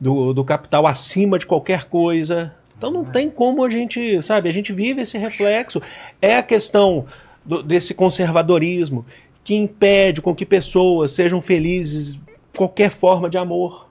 Do, 0.00 0.32
do 0.32 0.44
capital 0.44 0.86
acima 0.86 1.38
de 1.38 1.46
qualquer 1.46 1.84
coisa. 1.86 2.54
Então 2.76 2.90
não 2.90 3.04
tem 3.04 3.28
como 3.28 3.64
a 3.64 3.70
gente, 3.70 4.22
sabe, 4.22 4.48
a 4.48 4.52
gente 4.52 4.72
vive 4.72 5.02
esse 5.02 5.18
reflexo. 5.18 5.82
É 6.22 6.36
a 6.36 6.42
questão 6.42 7.06
do- 7.44 7.62
desse 7.64 7.92
conservadorismo 7.94 9.04
que 9.42 9.54
impede 9.56 10.22
com 10.22 10.34
que 10.34 10.46
pessoas 10.46 11.10
sejam 11.10 11.42
felizes 11.42 12.16
qualquer 12.56 12.90
forma 12.90 13.28
de 13.28 13.36
amor, 13.36 13.88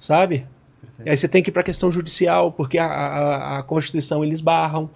sabe? 0.00 0.44
Aí 1.06 1.16
você 1.16 1.28
tem 1.28 1.42
que 1.42 1.50
ir 1.50 1.52
para 1.52 1.60
a 1.60 1.64
questão 1.64 1.90
judicial, 1.92 2.50
porque 2.50 2.76
a, 2.78 2.86
a, 2.86 3.58
a 3.58 3.62
Constituição 3.62 4.24
eles 4.24 4.40
barram. 4.40 4.90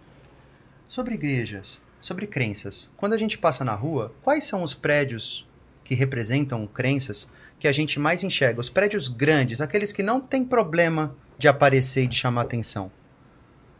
Sobre 0.88 1.14
igrejas, 1.14 1.78
sobre 2.00 2.26
crenças. 2.26 2.90
Quando 2.96 3.12
a 3.12 3.18
gente 3.18 3.38
passa 3.38 3.64
na 3.64 3.74
rua, 3.74 4.12
quais 4.22 4.44
são 4.44 4.64
os 4.64 4.74
prédios 4.74 5.46
que 5.84 5.94
representam 5.94 6.66
crenças 6.66 7.28
que 7.62 7.68
a 7.68 7.72
gente 7.72 8.00
mais 8.00 8.24
enxerga? 8.24 8.60
Os 8.60 8.68
prédios 8.68 9.06
grandes, 9.06 9.60
aqueles 9.60 9.92
que 9.92 10.02
não 10.02 10.20
tem 10.20 10.44
problema 10.44 11.14
de 11.38 11.46
aparecer 11.46 12.02
e 12.02 12.06
de 12.08 12.16
chamar 12.16 12.42
atenção. 12.42 12.90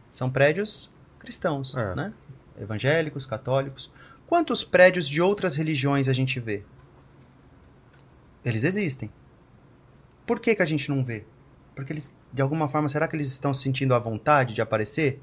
São 0.09 0.31
prédios 0.31 0.89
cristãos, 1.19 1.75
É. 1.75 1.93
né? 1.93 2.13
Evangélicos, 2.61 3.25
católicos. 3.25 3.91
Quantos 4.25 4.63
prédios 4.63 5.05
de 5.09 5.21
outras 5.21 5.57
religiões 5.57 6.07
a 6.07 6.13
gente 6.13 6.39
vê? 6.39 6.63
Eles 8.45 8.63
existem. 8.63 9.09
Por 10.25 10.39
que, 10.39 10.55
que 10.55 10.61
a 10.61 10.65
gente 10.65 10.89
não 10.89 11.03
vê? 11.03 11.25
Porque 11.75 11.91
eles, 11.91 12.09
de 12.31 12.41
alguma 12.41 12.69
forma, 12.69 12.87
será 12.87 13.05
que 13.05 13.17
eles 13.17 13.27
estão 13.27 13.53
se 13.53 13.63
sentindo 13.63 13.93
à 13.93 13.99
vontade 13.99 14.53
de 14.53 14.61
aparecer? 14.61 15.21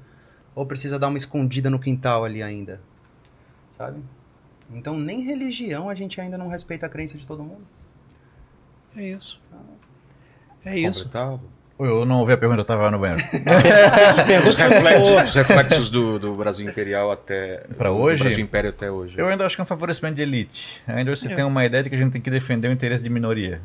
Ou 0.53 0.67
precisa 0.67 0.99
dar 0.99 1.07
uma 1.07 1.17
escondida 1.17 1.67
no 1.67 1.79
quintal 1.79 2.25
ali 2.25 2.43
ainda? 2.43 2.79
Sabe? 3.75 3.99
Então, 4.71 4.99
nem 4.99 5.23
religião 5.23 5.89
a 5.89 5.95
gente 5.95 6.21
ainda 6.21 6.37
não 6.37 6.47
respeita 6.47 6.85
a 6.85 6.89
crença 6.89 7.17
de 7.17 7.25
todo 7.25 7.41
mundo. 7.41 7.65
É 8.95 9.03
isso. 9.03 9.39
É 10.65 10.77
isso. 10.77 11.05
Completado. 11.05 11.41
Eu 11.79 12.05
não 12.05 12.19
ouvi 12.19 12.33
a 12.33 12.37
pergunta, 12.37 12.61
eu 12.61 12.65
tava 12.65 12.91
no 12.91 12.99
banheiro. 12.99 13.23
Os 14.47 14.55
reflexos, 14.55 15.23
os 15.25 15.33
reflexos 15.33 15.89
do, 15.89 16.19
do 16.19 16.35
Brasil 16.35 16.69
Imperial 16.69 17.11
até. 17.11 17.63
Do 17.67 17.89
hoje? 17.89 18.21
Brasil 18.23 18.39
Império 18.43 18.69
até 18.69 18.91
hoje. 18.91 19.15
Eu 19.17 19.27
ainda 19.27 19.43
acho 19.47 19.55
que 19.55 19.61
é 19.61 19.63
um 19.63 19.67
favorecimento 19.67 20.15
de 20.15 20.21
elite. 20.21 20.79
Ainda 20.87 21.15
você 21.15 21.31
É. 21.31 21.35
tem 21.35 21.43
uma 21.43 21.65
ideia 21.65 21.81
de 21.83 21.89
que 21.89 21.95
a 21.95 21.97
gente 21.97 22.11
tem 22.11 22.21
que 22.21 22.29
defender 22.29 22.67
o 22.67 22.71
interesse 22.71 23.01
de 23.01 23.09
minoria. 23.09 23.61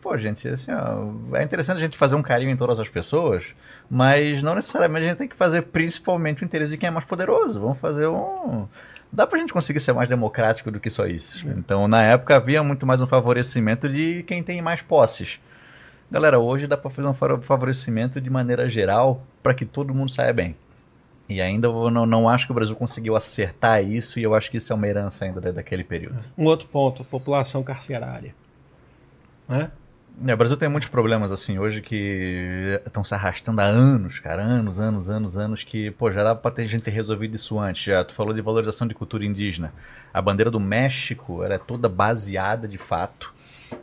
pô, 0.00 0.16
gente, 0.16 0.48
assim, 0.48 0.72
ó, 0.72 1.36
é 1.36 1.42
interessante 1.42 1.76
a 1.76 1.80
gente 1.80 1.98
fazer 1.98 2.14
um 2.16 2.22
carinho 2.22 2.50
em 2.50 2.56
todas 2.56 2.78
as 2.80 2.88
pessoas, 2.88 3.44
mas 3.90 4.42
não 4.42 4.54
necessariamente 4.54 5.04
a 5.04 5.08
gente 5.10 5.18
tem 5.18 5.28
que 5.28 5.36
fazer 5.36 5.60
principalmente 5.64 6.42
o 6.42 6.46
interesse 6.46 6.72
de 6.72 6.78
quem 6.78 6.86
é 6.86 6.90
mais 6.90 7.04
poderoso. 7.04 7.60
Vamos 7.60 7.78
fazer 7.78 8.06
um. 8.06 8.66
Dá 9.12 9.26
pra 9.26 9.38
gente 9.38 9.52
conseguir 9.52 9.80
ser 9.80 9.92
mais 9.92 10.08
democrático 10.08 10.70
do 10.70 10.78
que 10.78 10.88
só 10.88 11.06
isso. 11.06 11.46
Então, 11.48 11.88
na 11.88 12.02
época, 12.04 12.36
havia 12.36 12.62
muito 12.62 12.86
mais 12.86 13.02
um 13.02 13.06
favorecimento 13.06 13.88
de 13.88 14.22
quem 14.22 14.42
tem 14.42 14.62
mais 14.62 14.82
posses. 14.82 15.40
Galera, 16.10 16.38
hoje 16.38 16.66
dá 16.66 16.76
pra 16.76 16.90
fazer 16.90 17.08
um 17.08 17.14
fa- 17.14 17.38
favorecimento 17.38 18.20
de 18.20 18.30
maneira 18.30 18.68
geral 18.70 19.22
para 19.42 19.52
que 19.54 19.64
todo 19.64 19.94
mundo 19.94 20.10
saia 20.12 20.32
bem. 20.32 20.54
E 21.28 21.40
ainda 21.40 21.68
eu 21.68 21.90
não, 21.90 22.04
não 22.06 22.28
acho 22.28 22.46
que 22.46 22.52
o 22.52 22.54
Brasil 22.54 22.74
conseguiu 22.74 23.14
acertar 23.16 23.84
isso, 23.84 24.18
e 24.18 24.22
eu 24.22 24.34
acho 24.34 24.50
que 24.50 24.56
isso 24.56 24.72
é 24.72 24.76
uma 24.76 24.86
herança 24.88 25.24
ainda 25.24 25.40
da- 25.40 25.50
daquele 25.52 25.84
período. 25.84 26.24
Um 26.36 26.44
outro 26.44 26.66
ponto, 26.68 27.04
população 27.04 27.62
carcerária. 27.62 28.34
Né? 29.48 29.70
É, 30.26 30.34
o 30.34 30.36
Brasil 30.36 30.56
tem 30.56 30.68
muitos 30.68 30.88
problemas, 30.88 31.32
assim, 31.32 31.58
hoje 31.58 31.80
que 31.80 32.78
estão 32.84 33.02
se 33.02 33.14
arrastando 33.14 33.62
há 33.62 33.64
anos, 33.64 34.18
cara, 34.18 34.42
anos, 34.42 34.78
anos, 34.78 35.08
anos, 35.08 35.38
anos, 35.38 35.64
que, 35.64 35.90
pô, 35.92 36.12
já 36.12 36.22
dá 36.22 36.34
pra 36.34 36.50
ter 36.50 36.68
gente 36.68 36.82
ter 36.82 36.90
resolvido 36.90 37.36
isso 37.36 37.58
antes. 37.58 37.82
Já, 37.84 38.04
tu 38.04 38.12
falou 38.12 38.34
de 38.34 38.42
valorização 38.42 38.86
de 38.86 38.94
cultura 38.94 39.24
indígena. 39.24 39.72
A 40.12 40.20
bandeira 40.20 40.50
do 40.50 40.60
México, 40.60 41.42
ela 41.42 41.54
é 41.54 41.58
toda 41.58 41.88
baseada, 41.88 42.68
de 42.68 42.76
fato, 42.76 43.32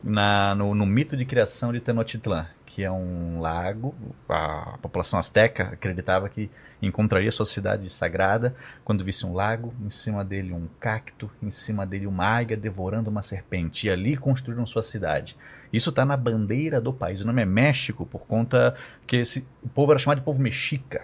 na, 0.04 0.54
no, 0.54 0.76
no 0.76 0.86
mito 0.86 1.18
de 1.18 1.26
criação 1.26 1.74
de 1.74 1.80
Tenochtitlan, 1.80 2.46
que 2.68 2.84
é 2.84 2.92
um 2.92 3.40
lago, 3.42 3.96
a 4.30 4.78
população 4.80 5.18
azteca 5.18 5.70
acreditava 5.74 6.30
que 6.30 6.52
encontraria 6.80 7.32
sua 7.32 7.46
cidade 7.46 7.90
sagrada 7.90 8.56
quando 8.86 9.04
visse 9.04 9.26
um 9.26 9.34
lago, 9.34 9.74
em 9.84 9.90
cima 9.90 10.24
dele 10.24 10.54
um 10.54 10.68
cacto, 10.80 11.32
em 11.42 11.50
cima 11.50 11.84
dele 11.84 12.06
uma 12.06 12.26
águia 12.26 12.56
devorando 12.56 13.10
uma 13.10 13.24
serpente, 13.24 13.88
e 13.88 13.90
ali 13.90 14.16
construíram 14.16 14.68
sua 14.68 14.84
cidade. 14.84 15.36
Isso 15.72 15.90
está 15.90 16.06
na 16.06 16.16
bandeira 16.16 16.80
do 16.80 16.94
país. 16.94 17.22
O 17.22 17.26
nome 17.26 17.42
é 17.42 17.46
México 17.46 18.06
por 18.06 18.22
conta 18.22 18.76
que 19.06 19.18
esse, 19.18 19.46
o 19.62 19.70
povo 19.70 19.92
era 19.92 20.00
chamado 20.00 20.20
de 20.20 20.24
povo 20.24 20.42
mexica, 20.42 21.04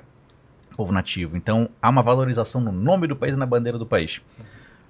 povo 0.76 0.92
nativo. 0.92 1.36
Então 1.36 1.70
há 1.82 1.90
uma 1.90 2.02
valorização 2.02 2.62
no 2.62 2.72
nome 2.72 3.08
do 3.08 3.16
país 3.16 3.36
e 3.36 3.38
na 3.38 3.46
bandeira 3.46 3.78
do 3.78 3.86
país. 3.86 4.22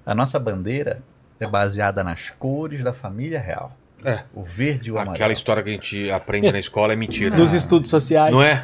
A 0.06 0.14
nossa 0.14 0.38
bandeira 0.38 1.02
é 1.40 1.46
baseada 1.46 2.04
nas 2.04 2.30
cores 2.30 2.82
da 2.82 2.92
família 2.92 3.40
real. 3.40 3.76
É. 4.04 4.20
O 4.34 4.42
verde 4.42 4.88
e 4.88 4.92
o 4.92 4.96
amarelo. 4.96 5.14
Aquela 5.14 5.32
história 5.32 5.62
que 5.62 5.70
a 5.70 5.72
gente 5.72 6.10
aprende 6.10 6.52
na 6.52 6.58
escola 6.58 6.92
é 6.92 6.96
mentira. 6.96 7.34
Dos 7.34 7.52
estudos 7.54 7.88
sociais. 7.90 8.32
Não 8.32 8.42
é? 8.42 8.60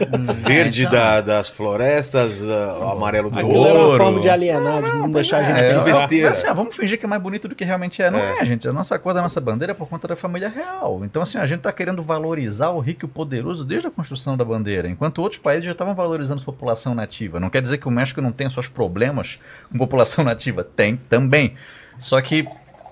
Verde 0.47 0.83
então. 0.83 0.93
da- 0.93 1.21
das 1.21 1.49
florestas, 1.49 2.43
ah, 2.43 2.79
o 2.81 2.89
amarelo 2.91 3.31
do 3.31 3.39
Aquilo 3.39 3.65
era 3.65 3.75
uma 3.79 3.87
ouro. 3.87 4.05
forma 4.05 4.21
de 4.21 4.29
alienar, 4.29 4.83
de 4.83 4.97
não 4.99 5.11
deixar 5.11 5.39
a 5.39 5.43
gente 5.43 5.61
É, 5.61 5.73
uma 5.73 5.81
ó, 5.81 5.85
pensar. 5.85 6.01
besteira. 6.01 6.29
mas 6.29 6.39
assim, 6.39 6.49
ó, 6.51 6.55
vamos 6.55 6.77
fingir 6.77 6.99
que 6.99 7.05
é 7.07 7.09
mais 7.09 7.23
bonito 7.23 7.49
do 7.49 7.55
que 7.55 7.65
realmente 7.65 8.03
é. 8.03 8.11
Não 8.11 8.19
É. 8.19 8.39
é, 8.41 8.45
gente. 8.45 8.69
A 8.69 8.73
nossa 8.73 8.99
cor 8.99 9.15
da 9.15 9.23
nossa 9.23 9.41
bandeira 9.41 9.73
é 9.73 9.75
por 9.75 9.89
conta 9.89 10.07
da 10.09 10.17
família 10.17 10.49
real. 10.49 11.01
Então, 11.05 11.23
assim, 11.23 11.39
a 11.39 11.47
gente 11.47 11.59
está 11.59 11.73
querendo 11.73 12.03
valorizar 12.03 12.69
o 12.71 12.81
rico 12.81 13.05
e 13.05 13.07
o 13.07 13.09
poderoso 13.09 13.65
desde 13.65 13.89
a 13.89 13.91
construção 13.91 14.37
da 14.37 14.45
bandeira, 14.45 14.89
enquanto 14.89 15.21
outros 15.23 15.41
países 15.41 15.65
já 15.65 15.73
estavam 15.73 15.95
valorizando 15.95 16.41
sua 16.41 16.53
população 16.53 16.95
nativa. 16.95 17.41
Não 17.41 17.49
quer 17.51 17.63
dizer 17.63 17.79
que 17.79 17.89
o 17.89 17.91
México 17.91 18.21
não 18.21 18.33
tenha 18.33 18.51
seus 18.51 18.69
problemas 18.69 19.39
com 19.71 19.79
população 19.79 20.23
nativa. 20.25 20.63
Tem 20.65 20.97
também. 20.97 21.55
Só 21.99 22.19
que 22.21 22.47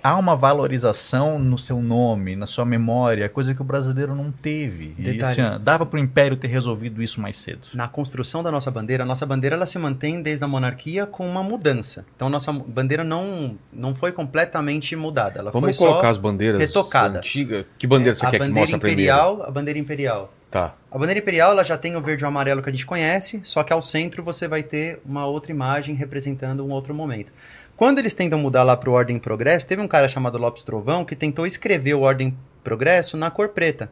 há 0.09 0.17
uma 0.17 0.35
valorização 0.35 1.39
no 1.39 1.59
seu 1.59 1.83
nome, 1.83 2.35
na 2.35 2.47
sua 2.47 2.65
memória, 2.65 3.29
coisa 3.29 3.55
que 3.55 3.61
o 3.61 3.65
brasileiro 3.65 4.15
não 4.15 4.33
teve. 4.33 4.95
E 4.99 5.03
Detalhe. 5.03 5.23
assim, 5.23 5.43
ó, 5.43 5.59
dava 5.59 5.85
para 5.85 5.99
o 5.99 6.01
Império 6.01 6.37
ter 6.37 6.49
resolvido 6.49 7.03
isso 7.03 7.21
mais 7.21 7.37
cedo. 7.39 7.61
Na 7.75 7.89
construção 7.89 8.43
da 8.43 8.51
nossa 8.51 8.71
bandeira, 8.71 9.03
a 9.03 9.07
nossa 9.07 9.27
bandeira 9.27 9.55
ela 9.55 9.67
se 9.67 9.79
mantém 9.79 10.23
desde 10.23 10.43
a 10.45 10.49
monarquia 10.49 11.05
com 11.05 11.29
uma 11.29 11.43
mudança. 11.43 12.07
Então, 12.17 12.31
nossa 12.31 12.51
bandeira 12.53 13.05
não, 13.05 13.57
não 13.73 13.95
foi 13.95 14.11
completamente 14.11 14.97
mudada. 14.97 15.41
Ela 15.41 15.51
Vamos 15.51 15.77
foi 15.77 15.87
colocar 15.87 16.07
só 16.07 16.13
as 16.13 16.19
bandeiras 16.19 16.61
retocada. 16.61 17.19
antigas. 17.19 17.67
Que 17.79 17.87
bandeira 17.87 18.15
você 18.15 18.25
a 18.25 18.31
quer 18.31 18.39
que 18.39 18.47
bandeira 18.47 18.61
mostre 18.61 18.77
imperial, 18.77 19.43
a 19.43 19.51
bandeira 19.51 19.79
imperial. 19.79 20.33
Tá. 20.51 20.75
A 20.91 20.97
bandeira 20.97 21.21
imperial 21.21 21.51
ela 21.51 21.63
já 21.63 21.77
tem 21.77 21.95
o 21.95 22.01
verde 22.01 22.23
e 22.23 22.25
o 22.25 22.29
amarelo 22.29 22.63
que 22.63 22.71
a 22.71 22.73
gente 22.73 22.87
conhece, 22.87 23.43
só 23.45 23.63
que 23.63 23.71
ao 23.71 23.83
centro 23.83 24.23
você 24.23 24.49
vai 24.49 24.63
ter 24.63 25.01
uma 25.05 25.27
outra 25.27 25.53
imagem 25.53 25.95
representando 25.95 26.65
um 26.65 26.71
outro 26.71 26.95
momento. 26.95 27.31
Quando 27.79 27.99
eles 28.01 28.13
tentam 28.13 28.39
mudar 28.39 28.63
lá 28.65 28.77
para 28.77 28.91
o 28.91 28.93
Ordem 28.93 29.19
Progresso, 29.19 29.67
teve 29.67 29.81
um 29.81 29.89
cara 29.89 30.07
chamado 30.09 30.37
Lopes 30.37 30.65
Trovão 30.65 31.05
que 31.05 31.15
tentou 31.17 31.47
escrever 31.47 31.95
o 31.95 32.01
Ordem 32.01 32.37
Progresso 32.65 33.17
na 33.17 33.31
cor 33.31 33.49
preta, 33.51 33.91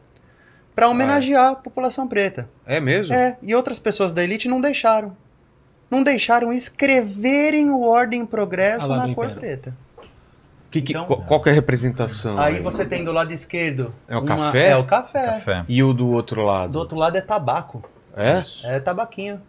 para 0.75 0.87
homenagear 0.89 1.51
a 1.51 1.55
população 1.55 2.07
preta. 2.07 2.47
É 2.65 2.79
mesmo? 2.79 3.13
É, 3.15 3.37
e 3.41 3.55
outras 3.55 3.79
pessoas 3.79 4.11
da 4.13 4.23
elite 4.23 4.47
não 4.47 4.61
deixaram. 4.61 5.15
Não 5.89 6.03
deixaram 6.03 6.51
escreverem 6.53 7.71
o 7.71 7.81
Ordem 7.81 8.25
Progresso 8.25 8.91
Ah, 8.91 8.97
na 8.97 9.13
cor 9.15 9.25
Império. 9.25 9.39
preta. 9.39 9.73
Que, 10.69 10.81
que- 10.81 10.91
Então- 10.91 11.05
qual, 11.05 11.21
qual 11.21 11.41
que 11.41 11.47
é 11.49 11.53
a 11.53 11.55
representação? 11.55 12.37
Aí 12.37 12.59
você 12.61 12.83
tem 12.85 13.05
do 13.05 13.13
lado 13.13 13.31
esquerdo. 13.33 13.93
É 14.07 14.17
o 14.17 14.19
uma- 14.19 14.35
café? 14.47 14.67
É 14.67 14.75
o 14.75 14.83
café. 14.83 15.25
Café. 15.27 15.65
E 15.69 15.81
o 15.81 15.93
do 15.93 16.09
outro 16.09 16.43
lado? 16.43 16.73
Do 16.73 16.79
outro 16.79 16.97
lado 16.97 17.17
é 17.17 17.21
tabaco. 17.21 17.83
É? 18.17 18.41
É 18.65 18.79
tabaquinho. 18.81 19.39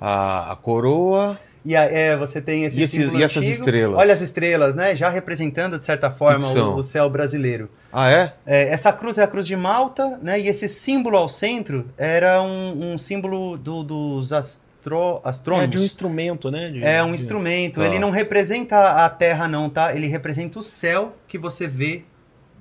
A, 0.00 0.52
a 0.52 0.56
coroa. 0.56 1.38
E 1.64 1.76
aí, 1.76 1.94
é, 1.94 2.16
você 2.16 2.40
tem 2.40 2.64
esse 2.64 2.78
E 2.78 2.82
esses- 2.82 3.00
símbolo 3.04 3.20
e 3.20 3.22
essas 3.22 3.36
antigo. 3.44 3.52
estrelas? 3.52 3.98
Olha 3.98 4.12
as 4.12 4.20
estrelas, 4.20 4.74
né? 4.74 4.96
Já 4.96 5.08
representando, 5.08 5.78
de 5.78 5.84
certa 5.84 6.10
forma, 6.10 6.40
Que 6.40 6.46
que 6.46 6.58
são? 6.58 6.74
o, 6.74 6.78
o 6.78 6.82
céu 6.82 7.08
brasileiro. 7.08 7.70
Ah, 7.92 8.10
é? 8.10 8.32
É, 8.44 8.68
essa 8.72 8.92
cruz 8.92 9.16
é 9.18 9.22
a 9.22 9.26
cruz 9.28 9.46
de 9.46 9.54
Malta, 9.54 10.18
né? 10.20 10.40
E 10.40 10.48
esse 10.48 10.66
símbolo 10.68 11.16
ao 11.16 11.28
centro 11.28 11.86
era 11.96 12.42
um, 12.42 12.94
um 12.94 12.98
símbolo 12.98 13.56
do- 13.56 13.84
dos 13.84 14.32
astro, 14.32 14.62
É 15.24 15.28
astrônomos. 15.28 15.70
de 15.70 15.78
um 15.78 15.84
instrumento, 15.84 16.50
né? 16.50 16.68
De- 16.70 16.82
É 16.84 17.00
um 17.04 17.08
de- 17.10 17.14
instrumento. 17.14 17.78
Tá. 17.80 17.86
Ele 17.86 17.98
não 18.00 18.10
representa 18.10 19.04
a 19.04 19.08
Terra, 19.08 19.46
não, 19.46 19.70
tá? 19.70 19.94
Ele 19.94 20.08
representa 20.08 20.58
o 20.58 20.62
céu 20.62 21.16
que 21.28 21.38
você 21.38 21.68
vê 21.68 22.02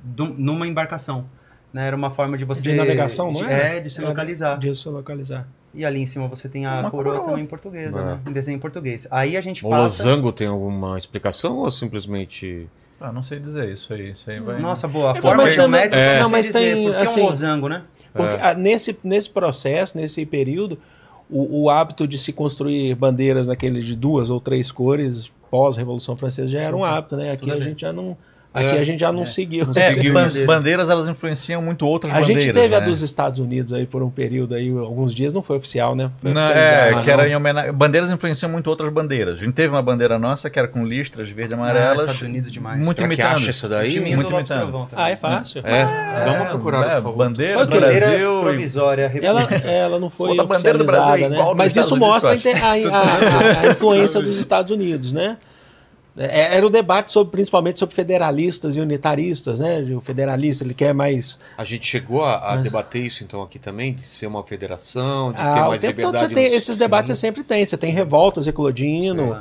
do- 0.04 0.26
numa 0.38 0.68
embarcação. 0.68 1.26
Né? 1.74 1.88
Era 1.88 1.96
uma 1.96 2.12
forma 2.12 2.38
de 2.38 2.44
você. 2.46 2.62
De 2.64 2.74
navegação, 2.74 3.32
não 3.32 3.46
é? 3.50 3.78
É, 3.78 3.80
de 3.80 3.90
se 3.90 4.04
É, 4.04 4.06
localizar. 4.08 4.60
De 4.60 4.76
se 4.76 4.88
localizar. 4.90 5.48
E 5.74 5.86
ali 5.86 6.02
em 6.02 6.06
cima 6.06 6.28
você 6.28 6.50
tem 6.50 6.66
a 6.66 6.82
Uma 6.82 6.92
coroa, 6.92 7.14
coroa. 7.16 7.30
também 7.30 7.44
em 7.44 7.48
português, 7.48 7.88
É. 7.88 7.92
né? 7.92 8.20
Em 8.28 8.32
desenho 8.32 8.58
em 8.58 8.60
português. 8.60 9.08
Aí 9.10 9.38
a 9.38 9.42
gente 9.42 9.66
O 9.66 9.70
passa. 9.70 9.82
losango 9.84 10.32
tem 10.32 10.48
alguma 10.48 10.98
explicação 11.00 11.58
ou 11.60 11.72
simplesmente. 11.72 12.68
Ah, 13.00 13.12
não 13.12 13.24
sei 13.24 13.40
dizer 13.40 13.70
isso 13.70 13.92
aí. 13.94 14.12
Isso 14.12 14.30
aí 14.30 14.40
vai... 14.40 14.60
Nossa, 14.60 14.88
boa. 14.88 15.14
A 15.14 15.18
É, 15.18 15.22
forma 15.22 15.44
mas 15.44 15.54
geométrica, 15.54 15.98
eu 15.98 16.24
não, 16.24 16.30
mas 16.30 16.46
dizer, 16.48 16.60
tem, 16.60 16.84
porque 16.84 16.98
é 16.98 17.02
assim, 17.02 17.22
um 17.22 17.26
losango, 17.26 17.70
né? 17.70 17.84
Porque 18.14 18.36
É. 18.36 18.42
ah, 18.50 18.54
nesse, 18.54 18.98
nesse 19.04 19.30
processo, 19.30 19.98
nesse 19.98 20.26
período, 20.26 20.78
o, 21.30 21.64
o 21.64 21.70
hábito 21.70 22.06
de 22.08 22.18
se 22.20 22.32
construir 22.34 22.94
bandeiras 22.96 23.48
naquele 23.48 23.82
de 23.82 23.96
duas 23.96 24.30
ou 24.30 24.40
três 24.42 24.70
cores 24.72 25.32
pós-Revolução 25.50 26.16
Francesa 26.16 26.48
já 26.50 26.62
era 26.62 26.76
um 26.76 26.84
hábito, 26.86 27.16
né? 27.18 27.32
Aqui 27.32 27.42
Tudo 27.42 27.54
a 27.54 27.56
bem. 27.56 27.64
gente 27.70 27.82
já 27.82 27.92
não, 27.94 28.16
aqui 28.54 28.76
É. 28.76 28.80
a 28.80 28.84
gente 28.84 29.00
já 29.00 29.12
não 29.12 29.26
seguiu. 29.26 29.66
Não 29.66 29.74
É, 29.76 29.92
seguiu 29.92 30.14
ban- 30.14 30.24
bandeira. 30.28 30.48
bandeiras 30.48 30.90
elas 30.90 31.08
influenciam 31.08 31.62
muito 31.62 31.86
outras 31.86 32.14
A 32.14 32.20
bandeiras. 32.20 32.44
gente 32.44 32.54
teve 32.54 32.76
a 32.76 32.80
né? 32.80 32.86
dos 32.86 33.02
Estados 33.02 33.40
Unidos 33.40 33.74
aí 33.74 33.86
por 33.86 34.02
um 34.04 34.10
período 34.10 34.56
aí, 34.56 34.70
alguns 34.70 35.14
dias, 35.14 35.34
não 35.34 35.42
foi 35.42 35.58
oficial, 35.58 35.96
né? 35.96 36.10
Foi 36.22 36.32
Não, 36.34 36.42
oficializado. 36.42 37.00
é, 37.00 37.04
que 37.04 37.12
era 37.12 37.28
em 37.30 37.36
homenagem. 37.36 37.72
Bandeiras 37.74 38.12
influenciam 38.12 38.52
muito 38.52 38.68
outras 38.68 38.92
bandeiras. 38.92 39.38
A 39.38 39.40
gente 39.40 39.54
teve 39.54 39.70
uma 39.74 39.82
bandeira 39.82 40.18
nossa 40.20 40.50
que 40.50 40.60
era 40.60 40.68
com 40.68 40.84
listras 40.86 41.30
verde 41.30 41.54
e 41.54 41.56
Ah, 41.56 41.60
amarelas. 41.60 42.00
Estados 42.02 42.22
Unidos 42.22 42.52
demais. 42.52 42.80
Muito 42.80 42.98
que 42.98 43.04
imitando. 43.04 43.28
acha 43.36 43.50
isso 43.52 43.68
daí? 43.68 44.00
Muito 44.00 44.32
imitando. 44.32 44.88
Ah, 44.96 45.10
é 45.10 45.16
fácil. 45.16 45.62
É, 45.66 45.82
É, 45.82 46.46
procurada, 46.50 46.86
é, 46.86 46.96
por 46.96 47.02
favor. 47.04 47.18
Bandeira 47.18 47.54
Foi 47.54 47.66
do 47.66 47.72
que 47.72 47.80
Bandeira 47.80 48.06
Brasil. 48.08 48.40
e- 48.40 48.44
provisória. 48.44 49.12
Ela, 49.22 49.42
ela 49.64 50.00
não 50.00 50.10
foi 50.10 50.30
Bota 50.30 50.42
a 50.42 50.46
bandeira 50.46 50.78
do 50.78 50.84
Brasil 50.86 51.02
oficializada, 51.14 51.36
igual 51.36 51.50
né? 51.56 51.56
Mas 51.58 51.76
isso 51.76 51.96
mostra 51.98 52.32
a, 52.32 52.34
a- 52.34 52.38
a- 52.38 53.62
a- 53.62 53.62
a 53.62 53.68
influência 53.72 54.22
dos 54.22 54.38
Estados 54.38 54.72
Unidos, 54.72 55.14
né? 55.14 55.38
É, 56.18 56.56
Era 56.58 56.66
o 56.66 56.70
debate 56.70 57.12
sobre, 57.12 57.32
principalmente 57.32 57.80
sobre 57.80 57.96
federalistas 57.96 58.76
e 58.76 58.82
unitaristas, 58.82 59.60
né? 59.60 59.80
O 59.96 60.02
federalista 60.02 60.64
ele 60.64 60.74
quer 60.74 60.94
mais 60.94 61.40
A 61.58 61.64
gente 61.64 61.88
chegou 61.88 62.24
a, 62.26 62.36
a 62.38 62.56
Mas- 62.56 62.64
debater 62.64 63.02
isso 63.06 63.24
então 63.24 63.42
aqui 63.42 63.58
também, 63.58 63.94
de 63.94 64.06
ser 64.08 64.28
uma 64.28 64.44
federação, 64.44 65.32
de 65.32 65.38
ter 65.38 65.44
Ah, 65.44 65.66
o 65.66 65.70
mais 65.70 65.82
tempo 65.82 66.02
todo 66.02 66.14
liberdade. 66.14 66.34
você 66.36 66.50
tem, 66.50 66.54
esses 66.54 66.78
debates 66.78 67.10
você 67.10 67.16
sempre 67.16 67.44
tem. 67.44 67.66
Você 67.66 67.78
tem 67.78 67.92
revoltas 67.92 68.46
eclodindo. 68.48 69.38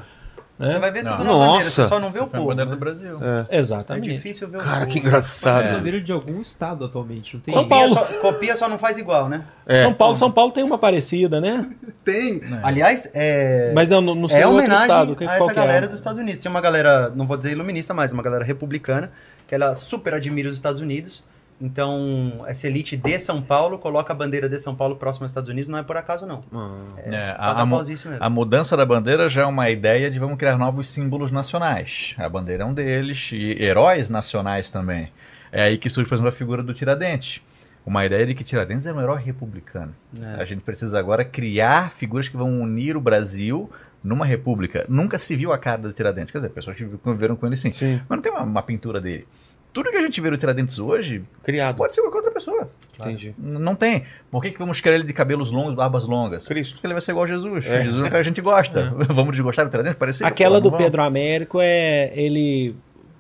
Né? 0.68 0.78
vai 0.78 0.90
ver 0.90 1.02
Não. 1.04 1.12
tudo 1.12 1.24
na 1.24 1.30
bandeira, 1.32 1.54
Nossa. 1.54 1.70
você 1.70 1.84
só 1.84 1.98
não 1.98 2.10
vê 2.10 2.18
o 2.20 2.26
Foi 2.26 2.28
a 2.28 2.42
povo. 2.42 2.46
bandeira 2.48 2.70
né? 2.70 2.76
do 2.76 2.80
Brasil. 2.80 3.18
É. 3.22 3.56
É 3.56 3.60
Exatamente. 3.60 4.12
difícil 4.12 4.48
ver 4.48 4.58
o 4.58 4.60
Cara, 4.60 4.80
povo. 4.80 4.92
que 4.92 4.98
É 4.98 5.00
engraçado. 5.00 5.76
bandeira 5.76 6.00
de 6.00 6.12
algum 6.12 6.40
estado 6.40 6.84
atualmente, 6.84 7.34
não 7.34 7.40
tem? 7.40 7.52
São 7.54 7.62
Copia 7.64 7.76
Paulo. 7.78 7.94
só, 7.94 8.04
copia 8.20 8.56
só 8.56 8.68
não 8.68 8.78
faz 8.78 8.98
igual, 8.98 9.28
né? 9.28 9.44
É. 9.66 9.82
São 9.82 9.92
Paulo, 9.94 10.16
São 10.16 10.30
Paulo 10.30 10.52
tem 10.52 10.62
uma 10.64 10.78
parecida, 10.78 11.40
né? 11.40 11.68
Tem. 12.04 12.40
Aliás, 12.62 13.10
é. 13.14 13.72
Mas 13.74 13.88
não, 13.88 14.00
não 14.00 14.26
sei 14.28 14.42
é 14.42 14.46
outro 14.46 14.60
homenagem 14.60 14.84
estado. 14.84 15.14
Que, 15.16 15.24
a 15.24 15.34
essa 15.36 15.50
é? 15.50 15.54
galera 15.54 15.86
dos 15.86 15.98
Estados 15.98 16.18
Unidos. 16.18 16.40
Tem 16.40 16.50
uma 16.50 16.60
galera, 16.60 17.10
não 17.10 17.26
vou 17.26 17.36
dizer 17.36 17.52
iluminista, 17.52 17.92
mas 17.92 18.10
uma 18.12 18.22
galera 18.22 18.44
republicana, 18.44 19.10
que 19.46 19.54
ela 19.54 19.74
super 19.74 20.14
admira 20.14 20.48
os 20.48 20.54
Estados 20.54 20.80
Unidos. 20.80 21.22
Então, 21.60 22.42
essa 22.46 22.66
elite 22.66 22.96
de 22.96 23.18
São 23.18 23.42
Paulo 23.42 23.78
coloca 23.78 24.12
a 24.12 24.16
bandeira 24.16 24.48
de 24.48 24.58
São 24.58 24.74
Paulo 24.74 24.96
próxima 24.96 25.24
aos 25.24 25.30
Estados 25.30 25.50
Unidos, 25.50 25.68
não 25.68 25.78
é 25.78 25.82
por 25.82 25.96
acaso, 25.96 26.24
não. 26.26 26.42
Ah. 26.52 26.98
É, 26.98 27.10
Tá 27.10 27.36
a, 27.38 27.62
a, 27.62 27.66
mesmo. 27.66 28.16
a 28.18 28.30
mudança 28.30 28.76
da 28.76 28.86
bandeira 28.86 29.28
já 29.28 29.42
é 29.42 29.46
uma 29.46 29.68
ideia 29.68 30.10
de 30.10 30.18
vamos 30.18 30.38
criar 30.38 30.56
novos 30.56 30.88
símbolos 30.88 31.30
nacionais. 31.30 32.14
A 32.16 32.28
bandeira 32.28 32.62
é 32.62 32.66
um 32.66 32.72
deles, 32.72 33.30
e 33.32 33.62
heróis 33.62 34.08
nacionais 34.08 34.70
também. 34.70 35.10
É 35.52 35.64
aí 35.64 35.76
que 35.78 35.90
surge, 35.90 36.08
por 36.08 36.14
exemplo, 36.14 36.30
a 36.30 36.32
figura 36.32 36.62
do 36.62 36.72
Tiradentes. 36.72 37.42
Uma 37.84 38.06
ideia 38.06 38.26
de 38.26 38.34
que 38.34 38.44
Tiradentes 38.44 38.86
é 38.86 38.92
um 38.92 39.00
herói 39.00 39.20
republicano. 39.22 39.94
É. 40.18 40.40
A 40.40 40.44
gente 40.44 40.62
precisa 40.62 40.98
agora 40.98 41.24
criar 41.24 41.92
figuras 41.92 42.28
que 42.28 42.36
vão 42.36 42.60
unir 42.60 42.96
o 42.96 43.00
Brasil 43.00 43.70
numa 44.02 44.24
república. 44.24 44.86
Nunca 44.88 45.18
se 45.18 45.36
viu 45.36 45.52
a 45.52 45.58
cara 45.58 45.78
do 45.82 45.92
Tiradentes. 45.92 46.30
Quer 46.30 46.38
dizer, 46.38 46.50
pessoas 46.50 46.76
que 46.76 46.84
conviveram 46.98 47.36
com 47.36 47.46
ele 47.46 47.56
sim. 47.56 47.72
Sim. 47.72 48.00
Mas 48.08 48.16
não 48.16 48.22
tem 48.22 48.32
uma, 48.32 48.42
uma 48.42 48.62
pintura 48.62 49.00
dele. 49.00 49.26
Tudo 49.72 49.90
que 49.90 49.96
a 49.96 50.02
gente 50.02 50.20
vê 50.20 50.30
no 50.30 50.36
Tiradentes 50.36 50.78
hoje 50.78 51.22
Criado. 51.42 51.76
pode 51.76 51.94
ser 51.94 52.00
qualquer 52.02 52.18
outra 52.18 52.32
pessoa. 52.32 52.68
Entendi. 52.98 53.34
N- 53.38 53.58
Não 53.58 53.74
tem. 53.74 54.04
Por 54.30 54.42
que, 54.42 54.50
que 54.50 54.58
vamos 54.58 54.80
querer 54.80 54.96
ele 54.96 55.04
de 55.04 55.12
cabelos 55.12 55.50
longos, 55.50 55.74
barbas 55.74 56.06
longas? 56.06 56.46
Cristo. 56.46 56.74
Porque 56.74 56.86
ele 56.86 56.94
vai 56.94 57.00
ser 57.00 57.12
igual 57.12 57.24
a 57.24 57.28
Jesus. 57.28 57.64
É. 57.66 57.82
Jesus 57.84 58.04
é 58.04 58.08
o 58.08 58.10
que 58.10 58.16
a 58.16 58.22
gente 58.22 58.40
gosta. 58.40 58.92
Vamos 59.10 59.32
desgostar 59.32 59.64
do 59.64 59.70
Tiradentes? 59.70 59.98
Parecido? 59.98 60.26
Aquela 60.26 60.56
Pô, 60.56 60.60
do 60.62 60.70
vamos. 60.70 60.84
Pedro 60.84 61.02
Américo 61.02 61.58
é 61.60 62.12
ele 62.14 62.74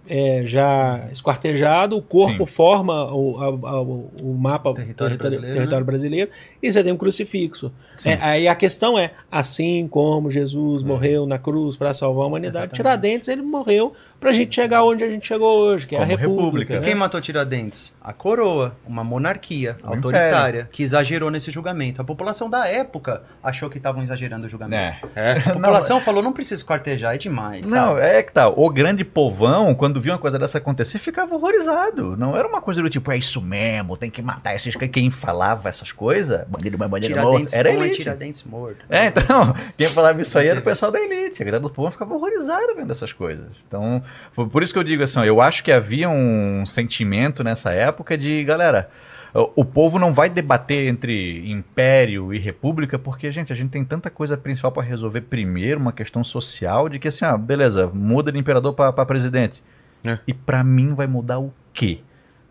é, 0.08 0.42
já 0.44 1.08
esquartejado, 1.12 1.96
o 1.96 2.02
corpo 2.02 2.44
Sim. 2.46 2.52
forma 2.52 3.12
o, 3.14 3.38
a- 3.38 3.68
a- 3.70 3.80
o- 3.80 4.10
mapa 4.38 4.74
Território 4.74 5.16
brasileiro, 5.16 5.54
território 5.54 5.86
brasileiro, 5.86 6.30
e 6.60 6.72
você 6.72 6.82
tem 6.82 6.92
um 6.92 6.96
crucifixo. 6.96 7.70
É, 8.04 8.14
aí 8.20 8.48
a 8.48 8.54
questão 8.56 8.98
é, 8.98 9.12
assim 9.30 9.86
como 9.88 10.28
Jesus 10.30 10.82
morreu 10.82 11.26
na 11.26 11.38
cruz 11.38 11.76
para 11.76 11.94
salvar 11.94 12.24
a 12.24 12.28
humanidade, 12.28 12.56
Exatamente. 12.56 12.74
Tiradentes 12.76 13.28
ele 13.28 13.42
morreu 13.42 13.94
para 14.20 14.30
a 14.30 14.32
gente 14.34 14.54
chegar 14.54 14.84
onde 14.84 15.02
a 15.02 15.08
gente 15.08 15.26
chegou 15.26 15.60
hoje, 15.60 15.86
que 15.86 15.96
é 15.96 15.98
a 15.98 16.02
Como 16.02 16.16
República. 16.16 16.40
república. 16.42 16.74
né? 16.74 16.80
Quem 16.86 16.94
matou 16.94 17.20
Tiradentes? 17.20 17.92
A 18.02 18.12
coroa, 18.12 18.76
uma 18.86 19.02
monarquia 19.02 19.78
Um 19.82 19.88
autoritária 19.94 20.68
que 20.70 20.82
exagerou 20.82 21.30
nesse 21.30 21.50
julgamento. 21.50 22.02
A 22.02 22.04
população 22.04 22.50
da 22.50 22.68
época 22.68 23.22
achou 23.42 23.70
que 23.70 23.78
estavam 23.78 24.02
exagerando 24.02 24.46
o 24.46 24.48
julgamento. 24.48 25.08
É. 25.16 25.38
A 25.38 25.40
população 25.54 26.00
falou, 26.00 26.22
não 26.22 26.32
precisa 26.32 26.56
esquartejar, 26.56 27.14
é 27.14 27.18
demais. 27.18 27.68
Não, 27.70 27.94
sabe? 27.94 28.00
é 28.06 28.22
que 28.22 28.32
tá. 28.32 28.48
O 28.48 28.68
grande 28.68 29.04
povão, 29.04 29.74
quando 29.74 30.00
viu 30.00 30.12
uma 30.12 30.18
coisa 30.18 30.38
dessa 30.38 30.58
acontecer, 30.58 30.98
ficava 30.98 31.34
horrorizado. 31.34 32.16
Não 32.16 32.36
era 32.36 32.46
uma 32.46 32.60
coisa 32.60 32.82
do 32.82 32.90
tipo, 32.90 33.10
é 33.10 33.16
isso 33.16 33.40
mesmo, 33.40 33.96
tem 33.96 34.10
que 34.10 34.20
matar 34.20 34.54
esses. 34.54 34.76
Quem 34.76 35.10
falava 35.10 35.68
essas 35.68 35.92
coisas, 35.92 36.46
bandido, 36.46 36.78
mas 36.78 36.90
bandido 36.90 37.20
morto, 37.20 37.54
era 37.54 37.70
é 37.70 37.74
elite. 37.74 37.98
Tiradentes 37.98 38.44
morto. 38.44 38.84
É, 38.90 39.06
então, 39.06 39.54
quem 39.78 39.88
falava 39.88 40.20
isso 40.20 40.38
aí 40.38 40.48
era 40.48 40.60
o 40.60 40.62
pessoal 40.62 40.92
da 40.92 41.00
elite. 41.00 41.42
A 41.42 41.46
galera 41.46 41.62
do 41.62 41.70
povo 41.70 41.90
ficava 41.90 42.14
horrorizada 42.14 42.74
vendo 42.74 42.90
essas 42.90 43.12
coisas. 43.12 43.46
Então, 43.66 44.02
por 44.34 44.62
isso 44.62 44.72
que 44.72 44.78
eu 44.78 44.84
digo 44.84 45.02
assim, 45.02 45.18
ó, 45.18 45.24
eu 45.24 45.40
acho 45.40 45.62
que 45.62 45.72
havia 45.72 46.08
um 46.08 46.64
sentimento 46.64 47.42
nessa 47.44 47.72
época 47.72 48.16
de, 48.16 48.42
galera, 48.44 48.90
o 49.34 49.50
o 49.60 49.64
povo 49.64 49.98
não 49.98 50.12
vai 50.12 50.28
debater 50.28 50.88
entre 50.88 51.48
império 51.50 52.34
e 52.34 52.38
república, 52.38 52.98
porque, 52.98 53.30
gente, 53.30 53.52
a 53.52 53.56
gente 53.56 53.70
tem 53.70 53.84
tanta 53.84 54.10
coisa 54.10 54.36
principal 54.36 54.72
para 54.72 54.82
resolver 54.82 55.22
primeiro, 55.22 55.80
uma 55.80 55.92
questão 55.92 56.24
social, 56.24 56.88
de 56.88 56.98
que 56.98 57.08
assim, 57.08 57.24
ah, 57.24 57.36
beleza, 57.36 57.90
muda 57.92 58.32
de 58.32 58.38
imperador 58.38 58.74
para 58.74 59.06
presidente. 59.06 59.62
É. 60.04 60.18
E 60.26 60.34
para 60.34 60.64
mim 60.64 60.94
vai 60.94 61.06
mudar 61.06 61.38
o 61.38 61.52
quê? 61.72 62.00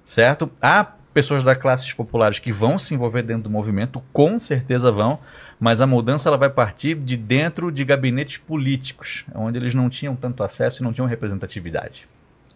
Certo? 0.05 0.49
Há 0.61 0.85
pessoas 1.13 1.43
da 1.43 1.55
classes 1.55 1.91
populares 1.93 2.39
que 2.39 2.51
vão 2.51 2.77
se 2.77 2.93
envolver 2.93 3.23
dentro 3.23 3.43
do 3.43 3.49
movimento, 3.49 4.01
com 4.13 4.39
certeza 4.39 4.91
vão, 4.91 5.19
mas 5.59 5.81
a 5.81 5.87
mudança 5.87 6.29
ela 6.29 6.37
vai 6.37 6.49
partir 6.49 6.95
de 6.95 7.17
dentro 7.17 7.71
de 7.71 7.83
gabinetes 7.83 8.37
políticos, 8.37 9.25
onde 9.35 9.57
eles 9.57 9.75
não 9.75 9.89
tinham 9.89 10.15
tanto 10.15 10.43
acesso 10.43 10.81
e 10.81 10.83
não 10.83 10.93
tinham 10.93 11.07
representatividade. 11.07 12.07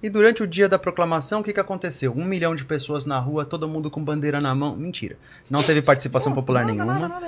E 0.01 0.09
durante 0.09 0.43
o 0.43 0.47
dia 0.47 0.67
da 0.67 0.77
proclamação, 0.77 1.39
o 1.39 1.43
que, 1.43 1.53
que 1.53 1.59
aconteceu? 1.59 2.13
Um 2.15 2.25
milhão 2.25 2.55
de 2.55 2.65
pessoas 2.65 3.05
na 3.05 3.17
rua, 3.19 3.45
todo 3.45 3.67
mundo 3.69 3.89
com 3.89 4.03
bandeira 4.03 4.41
na 4.41 4.53
mão. 4.53 4.75
Mentira. 4.75 5.15
Não 5.49 5.63
teve 5.63 5.81
participação 5.81 6.33
popular 6.33 6.65
nenhuma. 6.65 7.21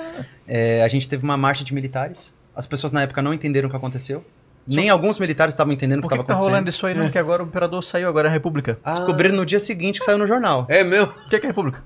É, 0.46 0.82
a 0.82 0.88
gente 0.88 1.08
teve 1.08 1.24
uma 1.24 1.38
marcha 1.38 1.64
de 1.64 1.72
militares. 1.72 2.34
As 2.54 2.66
pessoas 2.66 2.92
na 2.92 3.00
época 3.02 3.22
não 3.22 3.32
entenderam 3.32 3.68
o 3.68 3.70
que 3.70 3.76
aconteceu. 3.76 4.22
Nem 4.66 4.90
alguns 4.90 5.18
militares 5.18 5.54
estavam 5.54 5.72
entendendo 5.72 6.00
o 6.00 6.02
que 6.02 6.08
Por 6.08 6.16
que, 6.16 6.20
estava 6.20 6.24
que 6.24 6.28
tá 6.28 6.34
acontecendo. 6.34 6.50
rolando 6.52 6.68
isso 6.68 6.86
aí, 6.86 6.94
não? 6.94 7.08
Que 7.10 7.18
agora 7.18 7.42
o 7.42 7.46
imperador 7.46 7.82
saiu, 7.82 8.08
agora 8.08 8.28
é 8.28 8.30
a 8.30 8.32
república. 8.32 8.78
Descobriram 8.84 9.36
no 9.36 9.46
dia 9.46 9.60
seguinte 9.60 9.98
que 10.00 10.04
saiu 10.04 10.18
no 10.18 10.26
jornal. 10.26 10.66
É 10.68 10.84
mesmo? 10.84 11.12
O 11.12 11.28
que, 11.30 11.38
que 11.38 11.46
é 11.46 11.48
a 11.48 11.52
república? 11.52 11.82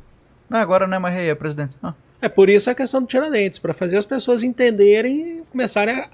Não, 0.49 0.59
agora 0.59 0.89
não 0.89 0.97
é 0.97 0.99
mais 0.99 1.15
rei, 1.15 1.31
é 1.31 1.35
presidente. 1.37 1.77
Ah, 1.81 1.93
É 2.23 2.29
por 2.29 2.49
isso 2.49 2.71
a 2.71 2.75
questão 2.75 3.01
do 3.01 3.07
Tiradentes, 3.07 3.59
para 3.59 3.73
fazer 3.73 3.97
as 3.97 4.07
pessoas 4.07 4.43
entenderem 4.43 5.39
e 5.39 5.43
começarem 5.51 5.95
a, 5.95 6.09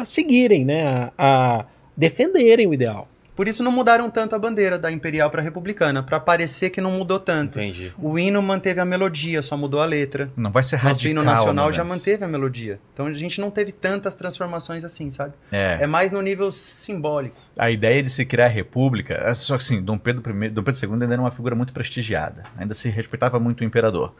a 0.00 0.04
seguirem, 0.04 0.64
né, 0.64 0.86
a, 0.86 1.12
a 1.18 1.64
defenderem 1.96 2.66
o 2.66 2.74
ideal. 2.74 3.08
Por 3.36 3.46
isso 3.46 3.62
não 3.62 3.70
mudaram 3.70 4.08
tanto 4.08 4.34
a 4.34 4.38
bandeira 4.38 4.78
da 4.78 4.90
imperial 4.90 5.30
para 5.30 5.42
republicana, 5.42 6.02
para 6.02 6.18
parecer 6.18 6.70
que 6.70 6.80
não 6.80 6.90
mudou 6.92 7.20
tanto. 7.20 7.58
Entendi. 7.60 7.92
O 7.98 8.18
hino 8.18 8.40
manteve 8.40 8.80
a 8.80 8.84
melodia, 8.84 9.42
só 9.42 9.58
mudou 9.58 9.78
a 9.78 9.84
letra. 9.84 10.30
não 10.34 10.50
vai 10.50 10.62
ser 10.62 10.76
radical. 10.76 11.10
hino 11.10 11.22
nacional 11.22 11.66
né, 11.66 11.72
já 11.74 11.84
manteve 11.84 12.24
a 12.24 12.28
melodia. 12.28 12.80
Então 12.94 13.04
a 13.04 13.12
gente 13.12 13.38
não 13.38 13.50
teve 13.50 13.72
tantas 13.72 14.14
transformações 14.14 14.84
assim, 14.84 15.10
sabe? 15.10 15.34
É. 15.52 15.80
É 15.82 15.86
mais 15.86 16.10
no 16.10 16.22
nível 16.22 16.50
simbólico. 16.50 17.36
a 17.58 17.70
ideia 17.70 18.02
de 18.02 18.08
se 18.08 18.24
criar 18.24 18.46
a 18.46 18.48
república, 18.48 19.20
é 19.22 19.34
só 19.34 19.58
que 19.58 19.62
assim, 19.62 19.82
Dom 19.82 19.98
Pedro 19.98 20.22
I, 20.42 20.48
Dom 20.48 20.62
Pedro 20.62 20.80
II 20.82 20.92
ainda 20.94 21.04
era 21.04 21.20
uma 21.20 21.30
figura 21.30 21.54
muito 21.54 21.74
prestigiada, 21.74 22.44
ainda 22.56 22.72
se 22.72 22.88
respeitava 22.88 23.38
muito 23.38 23.60
o 23.60 23.64
imperador. 23.64 24.14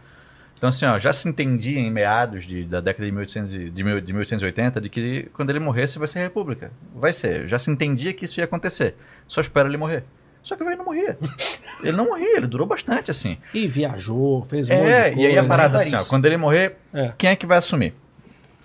Então 0.57 0.69
assim, 0.69 0.87
ó, 0.87 0.99
já 0.99 1.13
se 1.13 1.29
entendia 1.29 1.79
em 1.79 1.91
meados 1.91 2.47
de- 2.47 2.65
da 2.65 2.81
década 2.81 3.05
de, 3.05 3.13
1800, 3.13 3.55
e- 3.55 3.71
de, 3.71 3.85
mil- 3.85 4.01
de 4.01 4.13
1880 4.13 4.81
de 4.81 4.89
que 4.89 5.29
quando 5.35 5.51
ele 5.51 5.59
morresse 5.61 5.99
vai 5.99 6.09
ser 6.09 6.21
república. 6.21 6.71
Vai 6.95 7.13
ser. 7.13 7.47
Já 7.47 7.59
se 7.59 7.71
entendia 7.71 8.13
que 8.15 8.25
isso 8.25 8.41
ia 8.41 8.45
acontecer. 8.45 8.95
Só 9.29 9.41
espera 9.41 9.69
ele 9.69 9.77
morrer. 9.77 10.03
Só 10.43 10.57
que 10.57 10.63
o 10.63 10.67
velho 10.67 10.79
não 10.79 10.85
morria. 10.87 11.19
ele 11.83 11.93
não 11.97 12.07
morria, 12.07 12.37
ele 12.39 12.47
durou 12.47 12.67
bastante 12.67 13.11
assim. 13.11 13.37
E 13.53 13.67
viajou, 13.69 14.43
fez 14.45 14.69
um 14.69 14.75
monte 14.75 14.87
É, 14.89 15.15
e 15.15 15.27
aí 15.27 15.37
a 15.39 15.45
parada 15.45 15.77
assim, 15.79 15.95
ó, 15.95 16.05
quando 16.05 16.25
ele 16.25 16.37
morrer, 16.37 16.77
É. 16.95 17.13
quem 17.19 17.31
é 17.31 17.37
que 17.37 17.45
vai 17.47 17.59
assumir? 17.59 17.93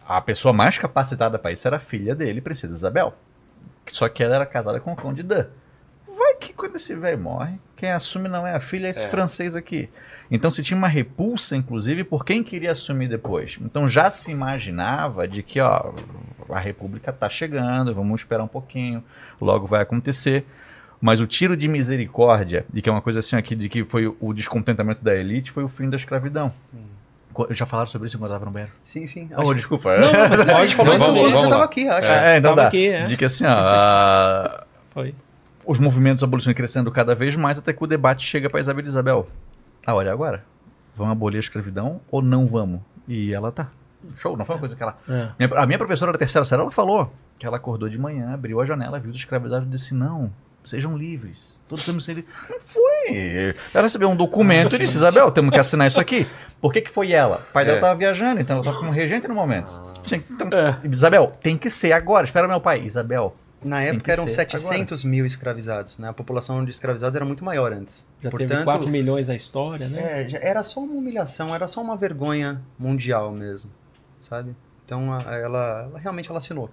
A 0.08 0.22
pessoa 0.22 0.54
mais 0.54 0.78
capacitada 0.78 1.38
para 1.40 1.52
isso 1.52 1.68
era 1.68 1.78
a 1.78 1.80
filha 1.80 2.14
dele, 2.16 2.40
Princesa 2.42 2.74
Isabel. 2.76 3.14
Só 3.88 4.08
que 4.08 4.24
ela 4.24 4.36
era 4.36 4.46
casada 4.46 4.80
com 4.80 4.94
o 4.94 4.96
Conde 4.96 5.24
Dan. 5.24 5.46
Vai 6.18 6.36
que 6.36 6.54
quando 6.54 6.76
esse 6.76 6.94
velho 6.96 7.18
morre, 7.18 7.56
quem 7.76 7.92
assume 7.92 8.30
não 8.30 8.46
é 8.46 8.54
a 8.56 8.60
filha, 8.60 8.88
é 8.88 8.92
esse 8.92 9.08
francês 9.08 9.56
aqui. 9.56 9.90
Então 10.32 10.50
se 10.50 10.64
tinha 10.64 10.78
uma 10.78 10.88
repulsa, 10.88 11.58
inclusive, 11.58 12.06
por 12.06 12.24
quem 12.26 12.42
queria 12.42 12.72
assumir 12.72 13.10
depois. 13.10 13.60
Então 13.62 13.88
já 13.90 14.10
se 14.10 14.32
imaginava 14.32 15.28
de 15.28 15.44
que, 15.44 15.60
ó, 15.60 15.92
a 16.50 16.60
República 16.60 17.12
tá 17.12 17.28
chegando, 17.30 17.94
vamos 17.94 18.22
esperar 18.22 18.42
um 18.44 18.48
pouquinho, 18.48 19.04
logo 19.42 19.68
vai 19.68 19.82
acontecer. 19.82 20.46
Mas 21.02 21.20
o 21.20 21.28
tiro 21.28 21.58
de 21.58 21.68
misericórdia, 21.68 22.64
e 22.74 22.82
que 22.82 22.88
é 22.88 22.92
uma 22.92 23.02
coisa 23.02 23.20
assim 23.20 23.36
aqui, 23.36 23.56
de 23.56 23.68
que 23.68 23.84
foi 23.84 24.08
o 24.20 24.34
descontentamento 24.34 25.04
da 25.04 25.14
elite, 25.16 25.52
foi 25.52 25.64
o 25.64 25.68
fim 25.68 25.90
da 25.90 25.98
escravidão. 25.98 26.54
Co- 27.34 27.48
Já 27.50 27.66
falaram 27.66 27.90
sobre 27.90 28.08
isso 28.08 28.18
quando 28.18 28.30
eu 28.30 28.36
tava 28.36 28.46
no 28.46 28.52
banheiro? 28.52 28.72
Sim, 28.86 29.08
sim. 29.08 29.28
Oh, 29.36 29.42
Acho- 29.42 29.56
desculpa. 29.56 29.98
Não, 29.98 30.12
não, 30.14 30.30
mas 30.30 30.42
a 30.48 30.62
gente 30.64 30.76
falou 30.76 30.94
isso 30.96 31.06
quando 31.06 31.32
você 31.32 31.44
estava 31.44 31.64
aqui, 31.64 31.88
acho. 31.88 32.08
É, 32.08 32.38
então 32.38 32.56
dá. 32.56 32.68
aqui, 32.68 32.88
é. 32.88 33.04
De 33.06 33.18
que 33.18 33.26
assim, 33.26 33.46
ó, 33.46 33.50
a- 33.52 34.64
Foi. 34.92 35.16
os 35.66 35.80
movimentos 35.80 36.24
abolicionistas 36.24 36.58
crescendo 36.58 36.92
cada 36.92 37.16
vez 37.16 37.36
mais 37.36 37.58
até 37.58 37.74
que 37.74 37.84
o 37.84 37.88
debate 37.88 38.26
chega 38.26 38.50
para 38.50 38.60
Isabel 38.60 38.86
e 38.86 38.88
Isabel. 38.88 39.28
Ah, 39.86 39.94
olha 39.96 40.12
agora. 40.12 40.44
Vamos 40.96 41.12
abolir 41.14 41.38
a 41.38 41.40
escravidão 41.40 42.02
ou 42.12 42.22
não 42.22 42.48
vamos? 42.48 42.82
E 43.08 43.34
ela 43.34 43.52
tá. 43.52 43.68
Show, 44.18 44.36
não 44.36 44.46
foi 44.46 44.56
uma 44.56 44.60
coisa 44.60 44.76
que 44.76 44.82
ela. 44.84 44.98
É. 45.08 45.30
Minha- 45.40 45.62
a 45.62 45.66
minha 45.66 45.78
professora 45.78 46.12
da 46.12 46.18
terceira 46.18 46.44
série, 46.46 46.62
ela 46.62 46.72
falou 46.72 47.12
que 47.38 47.46
ela 47.46 47.58
acordou 47.58 47.88
de 47.90 47.98
manhã, 47.98 48.34
abriu 48.34 48.60
a 48.62 48.66
janela, 48.66 49.00
viu 49.00 49.12
os 49.12 49.18
escravizados 49.18 49.68
e 49.68 49.72
disse: 49.72 49.94
não, 49.94 50.32
sejam 50.64 50.98
livres. 50.98 51.56
Todos 51.70 51.86
temos 51.86 52.06
que 52.06 52.12
ser 52.14 52.16
livres. 52.22 52.36
Não 52.50 52.60
foi. 52.66 53.56
Ela 53.74 53.84
recebeu 53.84 54.10
um 54.10 54.16
documento 54.16 54.76
e 54.76 54.80
disse: 54.80 54.96
Isabel, 54.98 55.32
temos 55.32 55.52
que 55.52 55.60
assinar 55.60 55.88
isso 55.88 56.00
aqui. 56.00 56.28
Por 56.60 56.72
que, 56.74 56.82
que 56.82 56.92
foi 56.92 57.12
ela? 57.12 57.44
O 57.50 57.54
pai 57.54 57.64
dela 57.66 57.78
É. 57.78 57.80
estava 57.80 57.96
viajando, 57.98 58.40
então 58.42 58.56
ela 58.58 58.62
estava 58.62 58.78
como 58.78 58.92
regente 58.92 59.28
no 59.28 59.34
momento. 59.34 59.72
Sim, 60.06 60.24
então, 60.30 60.48
É. 60.52 60.78
Isabel, 60.88 61.36
tem 61.42 61.58
que 61.58 61.70
ser 61.70 61.92
agora. 61.94 62.26
Espera 62.26 62.48
meu 62.48 62.60
pai. 62.62 62.82
Isabel, 62.86 63.36
Na 63.64 63.82
época 63.84 64.12
eram 64.12 64.28
ser 64.28 64.36
700 64.48 65.04
mil 65.04 65.26
escravizados, 65.26 65.98
né? 66.00 66.10
A 66.10 66.14
população 66.14 66.66
de 66.66 66.72
escravizados 66.72 67.16
era 67.16 67.24
muito 67.26 67.46
maior 67.46 67.72
antes. 67.72 68.06
Já 68.22 68.30
teve 68.32 68.46
Portanto, 68.48 68.64
4 68.66 68.88
milhões 68.90 69.28
na 69.28 69.36
história, 69.36 69.88
né? 69.88 70.28
é, 70.32 70.50
era 70.50 70.64
só 70.64 70.80
uma 70.80 70.94
humilhação, 70.96 71.54
era 71.54 71.68
só 71.68 71.80
uma 71.82 71.96
vergonha 71.96 72.60
mundial 72.80 73.32
mesmo, 73.32 73.70
sabe? 74.28 74.56
Então 74.86 75.14
a- 75.14 75.22
ela, 75.36 75.88
ela 75.90 76.00
realmente 76.00 76.30
ela 76.30 76.40
assinou. 76.40 76.70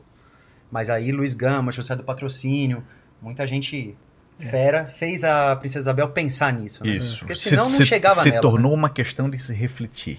Mas 0.71 0.89
aí 0.91 1.13
Luiz 1.13 1.35
Gama, 1.35 1.73
José 1.73 1.95
do 1.95 2.03
Patrocínio, 2.03 2.83
muita 3.21 3.47
gente 3.47 3.95
fera 4.39 4.87
fez 4.87 5.25
a 5.25 5.57
Princesa 5.57 5.81
Isabel 5.91 6.09
pensar 6.11 6.53
nisso, 6.53 6.85
né? 6.85 6.97
Isso. 6.97 7.19
Porque 7.19 7.35
Se- 7.35 7.51
senão 7.51 7.65
não 7.65 7.71
se, 7.71 7.85
chegava 7.85 8.15
Se 8.23 8.31
nela. 8.31 8.41
tornou 8.43 8.73
uma 8.73 8.89
questão 8.89 9.29
de 9.29 9.39
se 9.39 9.53
refletir. 9.53 10.19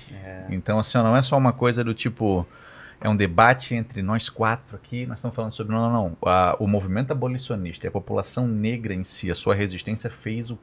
Então, 0.50 0.78
assim, 0.78 0.98
não 0.98 1.16
é 1.16 1.24
só 1.24 1.38
uma 1.38 1.54
coisa 1.54 1.84
do 1.84 1.94
tipo. 1.94 2.46
É 3.02 3.08
um 3.08 3.16
debate 3.16 3.74
entre 3.76 4.02
nós 4.02 4.28
quatro 4.28 4.76
aqui. 4.76 5.06
Nós 5.06 5.20
estamos 5.20 5.34
falando 5.36 5.54
sobre. 5.54 5.74
Não, 5.74 5.90
não, 5.90 6.04
não. 6.10 6.18
A- 6.30 6.58
o 6.60 6.68
movimento 6.68 7.12
abolicionista 7.12 7.86
e 7.86 7.90
a 7.90 7.92
população 7.92 8.46
negra 8.46 8.94
em 8.94 9.04
si, 9.06 9.32
a 9.32 9.36
sua 9.36 9.56
resistência 9.56 10.10
fez 10.10 10.52
o, 10.52 10.60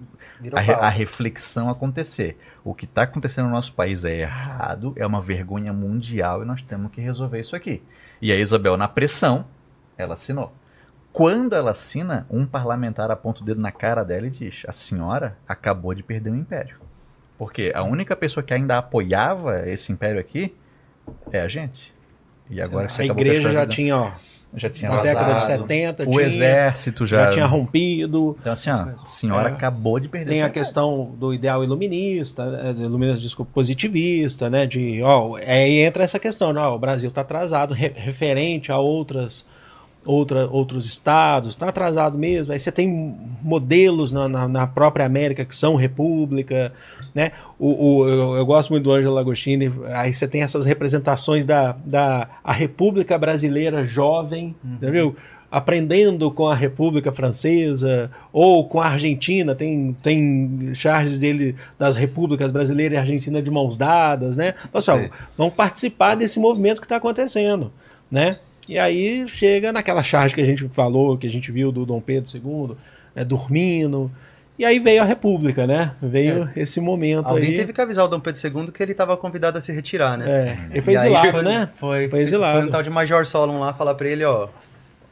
a, 0.52 0.86
a 0.86 0.88
reflexão 0.90 1.70
acontecer. 1.70 2.38
O 2.62 2.74
que 2.74 2.84
está 2.84 3.02
acontecendo 3.02 3.46
no 3.46 3.52
nosso 3.52 3.72
país 3.72 4.04
é 4.04 4.20
errado, 4.20 4.92
é 4.96 5.06
uma 5.06 5.20
vergonha 5.20 5.72
mundial 5.72 6.42
e 6.42 6.46
nós 6.46 6.60
temos 6.60 6.92
que 6.92 7.00
resolver 7.00 7.40
isso 7.40 7.56
aqui. 7.56 7.82
E 8.20 8.30
a 8.30 8.36
Isabel, 8.36 8.76
na 8.76 8.86
pressão, 8.88 9.46
ela 9.96 10.12
assinou. 10.14 10.52
Quando 11.12 11.54
ela 11.54 11.70
assina, 11.70 12.26
um 12.30 12.44
parlamentar 12.44 13.10
aponta 13.10 13.40
o 13.40 13.44
dedo 13.46 13.60
na 13.62 13.72
cara 13.72 14.04
dela 14.04 14.26
e 14.26 14.30
diz: 14.30 14.62
A 14.68 14.72
senhora 14.72 15.38
acabou 15.48 15.94
de 15.94 16.02
perder 16.02 16.30
o 16.30 16.36
império. 16.36 16.76
Porque 17.38 17.72
a 17.74 17.82
única 17.82 18.14
pessoa 18.14 18.44
que 18.44 18.52
ainda 18.52 18.76
apoiava 18.76 19.66
esse 19.68 19.90
império 19.90 20.20
aqui 20.20 20.54
é 21.32 21.40
a 21.40 21.48
gente. 21.48 21.95
E 22.50 22.60
agora 22.60 22.88
a 22.96 23.04
igreja 23.04 23.50
já 23.50 23.66
tinha, 23.66 23.96
ó, 23.96 24.10
já 24.54 24.70
tinha 24.70 24.90
na 24.90 25.02
década 25.02 25.26
de 25.26 25.32
vazado. 25.40 25.62
70, 25.62 26.02
O 26.04 26.10
tinha, 26.10 26.22
exército 26.22 27.04
já, 27.04 27.24
já 27.24 27.30
tinha 27.30 27.46
rompido. 27.46 28.36
Então, 28.40 28.52
assim, 28.52 28.70
ó, 28.70 28.74
a 28.74 29.06
senhora 29.06 29.48
É. 29.48 29.52
acabou 29.52 29.98
de 29.98 30.08
perder 30.08 30.32
Tem 30.32 30.42
a 30.42 30.48
questão 30.48 31.12
do 31.18 31.34
ideal 31.34 31.62
iluminista, 31.64 32.42
é, 32.64 32.72
do 32.72 32.82
iluminista, 32.82 33.20
desculpa, 33.20 33.50
positivista, 33.52 34.48
né? 34.48 34.64
De, 34.66 35.02
ó, 35.02 35.36
aí 35.36 35.78
entra 35.80 36.04
essa 36.04 36.18
questão, 36.18 36.52
né? 36.52 36.60
ó, 36.60 36.74
o 36.74 36.78
Brasil 36.78 37.08
está 37.08 37.20
atrasado 37.22 37.74
re- 37.74 37.92
referente 37.96 38.70
a 38.70 38.78
outras 38.78 39.44
outra, 40.04 40.46
outros 40.46 40.86
estados, 40.86 41.48
está 41.54 41.68
atrasado 41.68 42.16
mesmo. 42.16 42.52
Aí 42.52 42.60
você 42.60 42.70
tem 42.70 43.16
modelos 43.42 44.12
na, 44.12 44.28
na, 44.28 44.46
na 44.46 44.64
própria 44.64 45.04
América 45.04 45.44
que 45.44 45.54
são 45.56 45.74
república, 45.74 46.72
né? 47.16 47.32
O, 47.58 47.68
o- 48.02 48.08
eu, 48.08 48.36
eu 48.36 48.44
gosto 48.44 48.68
muito 48.68 48.84
do 48.84 48.92
Ângelo 48.92 49.16
Agostini. 49.16 49.72
Aí 49.94 50.12
você 50.12 50.28
tem 50.28 50.42
essas 50.42 50.66
representações 50.66 51.46
da, 51.46 51.74
da 51.82 52.28
a 52.44 52.52
República 52.52 53.16
Brasileira 53.16 53.86
jovem, 53.86 54.54
entendeu? 54.62 55.16
Aprendendo 55.50 56.30
com 56.30 56.46
a 56.48 56.54
República 56.54 57.10
Francesa 57.12 58.10
ou 58.32 58.68
com 58.68 58.80
a 58.80 58.88
Argentina, 58.88 59.54
tem, 59.54 59.96
tem 60.02 60.74
charges 60.74 61.18
dele 61.20 61.54
das 61.78 61.96
repúblicas 61.96 62.50
brasileira 62.50 62.96
e 62.96 62.98
argentina 62.98 63.40
de 63.40 63.50
mãos 63.50 63.78
dadas, 63.78 64.36
né? 64.36 64.52
Pessoal, 64.70 64.98
Sim. 64.98 65.08
vamos 65.38 65.54
participar 65.54 66.16
desse 66.16 66.38
movimento 66.38 66.80
que 66.80 66.84
está 66.84 66.96
acontecendo, 66.96 67.72
né? 68.10 68.38
E 68.68 68.78
aí 68.78 69.26
chega 69.28 69.72
naquela 69.72 70.02
charge 70.02 70.34
que 70.34 70.40
a 70.42 70.44
gente 70.44 70.68
falou, 70.68 71.16
que 71.16 71.26
a 71.26 71.30
gente 71.30 71.50
viu 71.50 71.72
do 71.72 71.86
Dom 71.86 72.00
Pedro 72.00 72.28
II, 72.36 72.76
né, 73.14 73.24
dormindo. 73.24 74.10
E 74.58 74.64
aí 74.64 74.78
veio 74.78 75.02
a 75.02 75.04
República, 75.04 75.66
né? 75.66 75.92
Veio 76.00 76.48
esse 76.56 76.80
momento 76.80 77.28
Alguém 77.28 77.50
aí. 77.50 77.56
teve 77.56 77.72
que 77.74 77.80
avisar 77.80 78.06
o 78.06 78.08
Dom 78.08 78.20
Pedro 78.20 78.40
II 78.42 78.72
que 78.72 78.82
ele 78.82 78.92
estava 78.92 79.14
convidado 79.16 79.58
a 79.58 79.60
se 79.60 79.70
retirar, 79.70 80.16
né? 80.16 80.24
É, 80.28 80.58
ele 80.72 80.82
foi 80.82 80.94
E 80.94 80.96
exilado, 80.96 81.30
foi- 81.30 81.42
né? 81.42 81.68
Foi, 81.76 82.08
Foi 82.08 82.20
exilado. 82.20 82.58
Foi 82.60 82.68
um 82.68 82.70
tal 82.70 82.82
de 82.82 82.88
Major 82.90 83.26
Solon 83.26 83.60
lá 83.60 83.74
falar 83.74 83.94
pra 83.94 84.08
ele, 84.08 84.24
ó. 84.24 84.48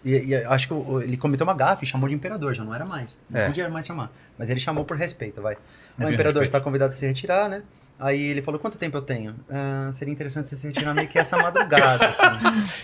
E, 0.05 0.13
e 0.17 0.35
acho 0.35 0.69
que 0.69 0.75
o- 0.75 1.01
ele 1.03 1.17
cometeu 1.19 1.47
uma 1.47 1.55
gafe, 1.55 1.85
chamou 1.85 2.09
de 2.09 2.15
imperador, 2.15 2.55
já 2.55 2.65
não 2.65 2.75
era 2.75 2.85
mais. 2.87 3.11
Não 3.29 3.41
É. 3.41 3.47
podia 3.47 3.69
mais 3.69 3.85
chamar. 3.87 4.11
Mas 4.39 4.49
ele 4.49 4.61
chamou 4.61 4.85
por 4.85 4.97
respeito, 4.97 5.43
vai. 5.43 5.55
É 5.55 5.57
o 5.57 6.05
bem 6.07 6.15
imperador 6.15 6.41
respeito. 6.41 6.45
está 6.57 6.61
convidado 6.61 6.93
a 6.93 6.97
se 6.97 7.07
retirar, 7.07 7.49
né? 7.49 7.63
Aí 8.01 8.21
ele 8.23 8.43
falou, 8.43 8.59
quanto 8.59 8.77
tempo 8.77 8.97
eu 8.97 9.03
tenho? 9.03 9.35
"Ah, 9.49 9.89
seria 9.93 10.13
interessante 10.13 10.49
você 10.49 10.57
se 10.57 10.67
retirar 10.67 10.93
meio 10.95 11.07
que 11.07 11.19
essa 11.19 11.37
madrugada, 11.37 12.07
assim. 12.07 12.23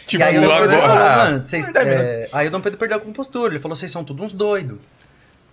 Tipo, 0.06 0.22
e 0.22 0.24
aí 0.24 0.38
o 0.38 0.42
Dom 0.42 0.58
Pedro 0.60 0.76
agora. 0.76 0.88
falou, 0.92 1.16
mano, 1.30 1.42
vocês... 1.42 1.68
é, 1.74 2.28
Aí 2.32 2.46
o 2.46 2.50
Dom 2.50 2.60
Pedro 2.60 2.78
perdeu 2.78 2.96
a 2.98 3.00
compostura, 3.00 3.52
ele 3.52 3.58
falou, 3.60 3.74
vocês 3.76 3.90
são 3.90 4.04
todos 4.04 4.24
uns 4.26 4.32
doidos. 4.32 4.78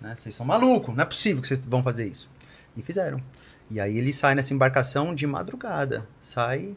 Né? 0.02 0.14
Vocês 0.16 0.36
são 0.36 0.46
malucos, 0.46 0.96
não 0.96 1.02
é 1.02 1.06
possível 1.06 1.42
que 1.42 1.48
vocês 1.48 1.60
vão 1.66 1.82
fazer 1.84 2.06
isso. 2.06 2.28
E 2.76 2.82
fizeram. 2.82 3.20
E 3.70 3.80
aí 3.80 3.98
ele 3.98 4.14
sai 4.14 4.36
nessa 4.36 4.54
embarcação 4.54 5.14
de 5.16 5.26
madrugada. 5.28 6.06
Sai 6.22 6.70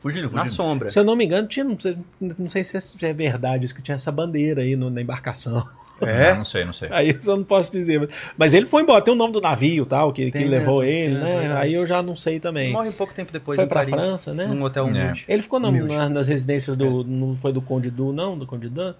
Fugiram, 0.00 0.26
na 0.30 0.42
fugiram. 0.42 0.48
sombra. 0.54 0.90
Se 0.90 0.98
eu 0.98 1.04
não 1.04 1.16
me 1.16 1.24
engano, 1.24 1.48
tinha, 1.48 1.64
não 1.64 1.78
sei, 1.80 1.96
não 2.20 2.48
sei 2.48 2.62
se 2.62 2.78
é 3.04 3.12
verdade 3.12 3.64
isso, 3.64 3.74
que 3.74 3.82
tinha 3.82 3.96
essa 3.96 4.12
bandeira 4.12 4.60
aí 4.62 4.76
no- 4.76 4.90
na 4.90 5.00
embarcação. 5.00 5.66
É? 6.00 6.34
Não 6.36 6.44
sei, 6.44 6.62
não 6.62 6.74
sei. 6.74 6.90
Aí 6.92 7.08
eu 7.08 7.22
só 7.22 7.34
não 7.38 7.42
posso 7.42 7.72
dizer. 7.72 7.98
mas- 7.98 8.10
Mas 8.36 8.52
ele 8.52 8.66
foi 8.66 8.82
embora, 8.82 9.02
tem 9.02 9.14
o 9.14 9.16
nome 9.16 9.32
do 9.32 9.40
navio 9.40 9.86
tal, 9.86 10.12
que, 10.12 10.30
que 10.30 10.44
levou 10.44 10.80
mesmo, 10.80 10.84
ele, 10.84 11.14
é 11.14 11.18
né? 11.18 11.40
verdade. 11.40 11.60
Aí 11.62 11.72
eu 11.72 11.86
já 11.86 12.02
não 12.02 12.14
sei 12.14 12.38
também. 12.38 12.70
Morre 12.70 12.90
um 12.90 12.92
pouco 12.92 13.14
tempo 13.14 13.32
depois 13.32 13.56
Foi 13.56 13.64
em 13.64 13.68
pra 13.68 13.80
Paris. 13.80 13.94
França, 14.04 14.34
né? 14.34 14.46
Num 14.46 14.62
hotel 14.62 14.84
É. 14.84 14.90
humilde. 14.90 15.24
Ele 15.26 15.40
ficou 15.40 15.58
na- 15.58 15.70
na- 15.72 16.08
nas 16.10 16.26
residências 16.28 16.76
do. 16.76 17.02
Não 17.02 17.34
foi 17.34 17.50
do 17.50 17.62
Conde 17.62 17.90
Du, 17.90 18.12
não? 18.12 18.36
Do 18.38 18.46
Conde 18.46 18.68
Dan? 18.68 18.92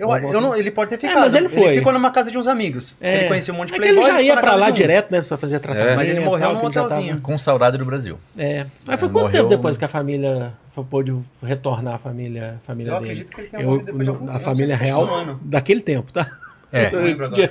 Eu, 0.00 0.08
eu 0.32 0.40
não, 0.40 0.56
ele 0.56 0.70
pode 0.70 0.90
ter 0.90 0.98
ficado. 0.98 1.20
mas 1.20 1.34
ele 1.34 1.48
foi. 1.48 1.74
ficou 1.74 1.92
numa 1.92 2.10
casa 2.10 2.30
de 2.30 2.38
uns 2.38 2.46
amigos. 2.46 2.94
Ele 3.00 3.28
conhecia 3.28 3.52
um 3.52 3.56
monte 3.58 3.68
de 3.68 3.74
É 3.74 3.78
que 3.78 3.84
ele 3.88 3.98
playboy. 4.00 4.12
já 4.14 4.22
ia 4.22 4.36
pra 4.40 4.54
lá 4.54 4.70
direto, 4.70 5.12
né? 5.12 5.20
Pra 5.22 5.36
fazer 5.36 5.58
tratamento. 5.60 5.96
Mas 5.96 6.08
ele 6.08 6.20
morreu 6.20 6.52
num 6.54 6.58
ele 6.58 6.66
hotelzinho. 6.68 7.08
tava- 7.08 7.20
Com 7.20 7.36
saudade 7.38 7.76
do 7.76 7.84
Brasil. 7.84 8.18
É. 8.38 8.66
Mas 8.86 8.98
foi 8.98 9.08
É, 9.08 9.12
quanto 9.12 9.22
morreu- 9.24 9.30
tempo 9.42 9.48
depois 9.48 9.76
que 9.76 9.84
a 9.84 9.88
família 9.88 10.52
pôde 10.88 11.14
retornar 11.42 11.96
a 11.96 11.98
família, 11.98 12.54
a 12.62 12.66
família 12.66 12.92
Eu 12.92 13.00
dele? 13.00 13.10
acredito 13.10 13.34
que 13.34 13.40
ele 13.42 13.48
tenha 13.48 13.62
Eu- 13.62 13.82
depois 13.82 14.04
de 14.04 14.08
algum 14.08 14.30
a 14.30 14.40
família 14.40 14.76
real 14.76 15.04
um 15.04 15.38
daquele 15.42 15.82
tempo, 15.82 16.10
tá? 16.12 16.26
É. 16.72 16.90
Não 16.90 17.02
lembro 17.02 17.26
agora. 17.26 17.50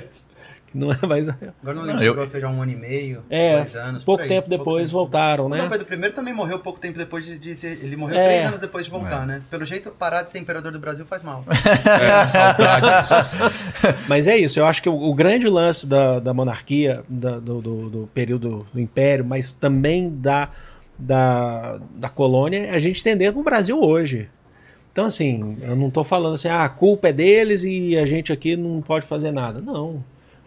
Que 0.70 0.78
não 0.78 0.92
é 0.92 1.06
mais 1.06 1.28
a 1.28 1.32
real. 1.32 1.52
Agora 1.62 1.74
não 1.76 1.82
Não, 1.82 1.86
lembro 1.88 2.00
se 2.00 2.06
eu- 2.06 2.12
chegou 2.12 2.24
a 2.24 2.30
fechar 2.30 2.48
um 2.48 2.62
ano 2.62 2.70
e 2.72 2.76
meio, 2.76 3.22
É, 3.28 3.56
dois 3.56 3.74
anos. 3.74 4.04
pouco 4.04 4.22
tempo 4.22 4.34
pouco 4.34 4.48
depois 4.50 4.84
tempo. 4.90 4.98
voltaram, 4.98 5.46
O 5.46 5.48
Dom 5.48 5.56
né? 5.56 5.68
Pedro 5.68 6.06
I 6.06 6.12
também 6.12 6.32
morreu 6.32 6.58
pouco 6.60 6.78
tempo 6.78 6.96
depois 6.96 7.26
de, 7.26 7.38
de 7.40 7.56
ser. 7.56 7.82
Ele 7.82 7.96
morreu 7.96 8.18
É. 8.20 8.24
três 8.28 8.44
anos 8.44 8.60
depois 8.60 8.84
de 8.84 8.90
voltar, 8.90 9.24
É. 9.24 9.26
né? 9.26 9.42
Pelo 9.50 9.64
jeito, 9.64 9.90
parar 9.90 10.22
de 10.22 10.30
ser 10.30 10.38
imperador 10.38 10.70
do 10.70 10.78
Brasil 10.78 11.04
faz 11.04 11.22
mal. 11.24 11.44
É, 11.50 12.26
saudades. 12.26 13.10
Mas 14.08 14.28
é 14.28 14.36
isso, 14.36 14.58
eu 14.60 14.66
acho 14.66 14.80
que 14.82 14.88
o, 14.88 14.94
o 14.94 15.14
grande 15.14 15.48
lance 15.48 15.86
da, 15.86 16.20
da 16.20 16.32
monarquia, 16.32 17.02
da- 17.08 17.38
do, 17.38 17.60
do- 17.60 17.90
do 17.90 18.06
período 18.14 18.66
do 18.72 18.80
império, 18.80 19.24
mas 19.24 19.52
também 19.52 20.08
da, 20.08 20.48
da, 20.98 21.78
da 21.96 22.08
colônia, 22.08 22.58
é 22.66 22.70
a 22.74 22.78
gente 22.78 23.00
entender 23.00 23.32
com 23.32 23.40
o 23.40 23.44
Brasil 23.44 23.80
hoje. 23.80 24.28
Então, 24.92 25.04
assim, 25.06 25.56
eu 25.62 25.76
não 25.76 25.88
estou 25.88 26.02
falando 26.04 26.34
assim, 26.34 26.48
ah, 26.48 26.64
a 26.64 26.68
culpa 26.68 27.08
é 27.08 27.12
deles 27.12 27.62
e 27.64 27.96
a 27.96 28.04
gente 28.06 28.32
aqui 28.32 28.56
não 28.56 28.82
pode 28.82 29.06
fazer 29.06 29.30
nada. 29.30 29.60
Não. 29.60 30.02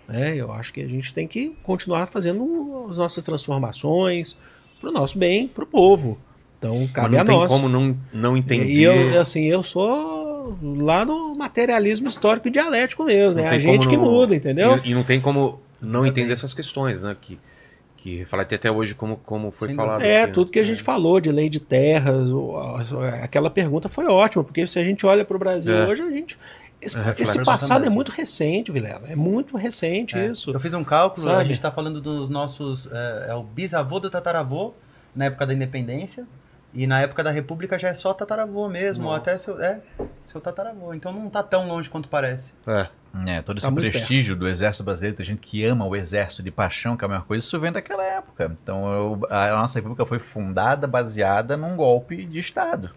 É, 0.10 0.36
eu 0.36 0.52
acho 0.52 0.74
que 0.74 0.82
a 0.82 0.88
gente 0.88 1.14
tem 1.14 1.28
que 1.28 1.54
continuar 1.64 2.08
fazendo 2.08 2.88
as 2.92 2.98
nossas 2.98 3.24
transformações 3.24 4.36
para 4.80 4.90
o 4.90 4.94
nosso 4.94 5.18
bem, 5.18 5.48
para 5.48 5.64
o 5.64 5.68
povo. 5.68 6.18
Então, 6.60 6.80
Mas 6.80 6.92
cabe 6.92 7.16
não 7.16 7.22
a 7.22 7.26
tem 7.26 7.36
nós. 7.38 7.52
como 7.52 7.68
não, 7.70 7.98
não 8.14 8.38
entender. 8.38 8.66
E 8.66 8.84
eu, 8.84 9.20
assim, 9.20 9.46
eu 9.46 9.64
sou 9.64 10.58
lá 10.62 11.04
no 11.06 11.36
materialismo 11.36 12.08
histórico 12.08 12.48
e 12.48 12.52
dialético 12.52 13.04
mesmo. 13.06 13.36
Não 13.36 13.44
É 13.44 13.48
a 13.48 13.50
tem 13.52 13.60
gente 13.62 13.86
como 13.86 13.90
que 13.90 13.98
não- 13.98 14.04
muda, 14.12 14.36
entendeu? 14.36 14.80
E, 14.84 14.92
e 14.92 14.94
não 14.94 15.04
tem 15.04 15.20
como 15.22 15.60
não 15.82 16.06
entender 16.06 16.34
essas 16.34 16.54
questões, 16.54 17.02
né? 17.02 17.16
Que, 17.20 17.38
que 17.98 18.26
falei 18.26 18.46
até 18.46 18.70
hoje 18.72 18.94
como, 18.94 19.18
como 19.18 19.52
foi 19.52 19.70
Sem 19.70 19.76
falado. 19.78 20.02
É, 20.04 20.20
aqui, 20.22 20.28
né? 20.28 20.34
tudo 20.34 20.52
que 20.52 20.60
a 20.60 20.64
gente 20.64 20.82
falou 20.84 21.20
de 21.20 21.32
lei 21.32 21.50
de 21.50 21.60
terras, 21.60 22.30
aquela 23.22 23.50
pergunta 23.50 23.88
foi 23.90 24.06
ótima, 24.06 24.44
porque 24.44 24.66
se 24.68 24.80
a 24.80 24.84
gente 24.84 25.06
olha 25.06 25.24
para 25.26 25.36
o 25.36 25.40
Brasil 25.40 25.74
É. 25.74 25.88
hoje, 25.88 26.02
a 26.02 26.10
gente. 26.10 26.38
Esse, 26.84 26.96
É 26.98 27.00
reflexo 27.02 27.24
esse 27.32 27.38
do 27.40 27.46
passado 27.46 27.86
é 27.86 27.90
muito 27.90 28.12
recente, 28.12 28.72
Vilela. 28.72 29.04
É 29.08 29.16
muito 29.16 29.56
recente 29.58 30.18
É. 30.18 30.28
isso. 30.28 30.52
Eu 30.52 30.60
fiz 30.60 30.74
um 30.74 30.84
cálculo, 30.84 31.30
a 31.30 31.36
Sabe? 31.36 31.46
gente 31.50 31.62
tá 31.62 31.72
falando 31.72 32.02
dos 32.02 32.30
nossos. 32.30 32.88
É, 32.92 33.28
é 33.30 33.34
o 33.36 33.44
bisavô 33.44 34.00
do 34.00 34.10
tataravô, 34.10 34.74
na 35.16 35.26
época 35.26 35.48
da 35.48 35.54
independência. 35.54 36.26
E 36.76 36.88
na 36.88 37.00
época 37.02 37.24
da 37.24 37.30
República 37.30 37.78
já 37.78 37.90
é 37.90 37.94
só 37.94 38.14
tataravô 38.16 38.68
mesmo, 38.68 39.06
ou 39.08 39.14
até 39.14 39.38
seu, 39.38 39.62
é, 39.62 39.80
seu 40.26 40.42
tataravô. 40.42 40.92
Então 40.94 41.14
não 41.14 41.30
tá 41.30 41.44
tão 41.44 41.68
longe 41.68 41.88
quanto 41.88 42.10
parece. 42.10 42.54
É. 42.66 42.88
É, 43.28 43.44
todo 43.44 43.60
esse 43.60 43.68
Tá 43.68 43.72
prestígio 43.72 44.36
do 44.36 44.48
exército 44.50 44.84
brasileiro, 44.84 45.16
tem 45.18 45.24
gente 45.24 45.38
que 45.40 45.64
ama 45.64 45.86
o 45.86 45.96
exército 45.96 46.42
de 46.42 46.50
paixão, 46.50 46.98
que 46.98 47.06
é 47.06 47.08
a 47.08 47.10
mesma 47.10 47.24
coisa, 47.24 47.46
isso 47.46 47.60
vem 47.60 47.72
daquela 47.72 48.04
época. 48.04 48.52
Então, 48.64 48.92
eu- 48.92 49.22
a 49.30 49.52
nossa 49.52 49.78
república 49.78 50.04
foi 50.04 50.18
fundada 50.18 50.88
baseada 50.88 51.56
num 51.56 51.76
golpe 51.76 52.26
de 52.26 52.40
Estado. 52.40 52.90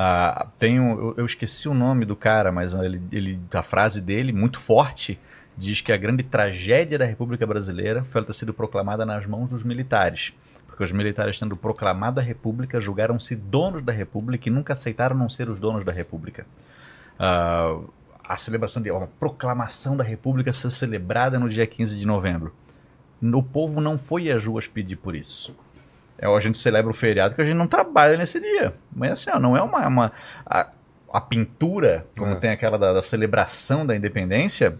Ah, 0.00 0.46
tem 0.60 0.78
um- 0.78 0.96
eu, 0.96 1.14
eu 1.18 1.26
esqueci 1.26 1.68
o 1.68 1.74
nome 1.74 2.04
do 2.04 2.14
cara, 2.14 2.52
mas 2.52 2.72
ele, 2.72 3.00
ele- 3.10 3.40
a 3.52 3.62
frase 3.64 4.00
dele, 4.00 4.32
muito 4.32 4.60
forte, 4.60 5.18
diz 5.56 5.80
que 5.80 5.90
a 5.90 5.96
grande 5.96 6.22
tragédia 6.22 6.96
da 6.96 7.04
República 7.04 7.44
Brasileira 7.44 8.04
foi 8.04 8.20
ela 8.20 8.26
ter 8.26 8.32
sido 8.34 8.54
proclamada 8.54 9.04
nas 9.04 9.26
mãos 9.26 9.48
dos 9.50 9.64
militares. 9.64 10.32
Porque 10.68 10.84
os 10.84 10.92
militares, 10.92 11.36
tendo 11.36 11.56
proclamado 11.56 12.20
a 12.20 12.22
República, 12.22 12.80
julgaram-se 12.80 13.34
donos 13.34 13.82
da 13.82 13.92
República 13.92 14.48
e 14.48 14.52
nunca 14.52 14.74
aceitaram 14.74 15.16
não 15.16 15.28
ser 15.28 15.48
os 15.50 15.58
donos 15.58 15.84
da 15.84 15.90
República. 15.90 16.46
Ah, 17.18 17.76
a 18.22 18.36
celebração 18.36 18.80
de 18.80 18.92
uma 18.92 19.08
proclamação 19.18 19.96
da 19.96 20.04
República 20.04 20.52
ser 20.52 20.70
celebrada 20.70 21.40
no 21.40 21.48
dia 21.48 21.66
15 21.66 21.98
de 21.98 22.06
novembro. 22.06 22.52
O 23.20 23.42
povo 23.42 23.80
não 23.80 23.98
foi 23.98 24.30
às 24.30 24.44
ruas 24.46 24.68
pedir 24.68 24.94
por 24.94 25.16
isso. 25.16 25.52
É, 26.18 26.26
a 26.26 26.40
gente 26.40 26.58
celebra 26.58 26.90
o 26.90 26.94
feriado 26.94 27.34
que 27.34 27.40
a 27.40 27.44
gente 27.44 27.56
não 27.56 27.66
trabalha 27.68 28.16
nesse 28.16 28.40
dia. 28.40 28.74
Mas 28.94 29.12
assim, 29.12 29.30
ó, 29.30 29.38
não 29.38 29.56
é 29.56 29.62
uma. 29.62 29.86
uma 29.86 30.12
a, 30.44 30.66
a 31.12 31.20
pintura, 31.20 32.04
como 32.16 32.32
É. 32.32 32.36
tem 32.36 32.50
aquela 32.50 32.76
da, 32.78 32.92
da 32.92 33.00
celebração 33.02 33.86
da 33.86 33.96
independência, 33.96 34.76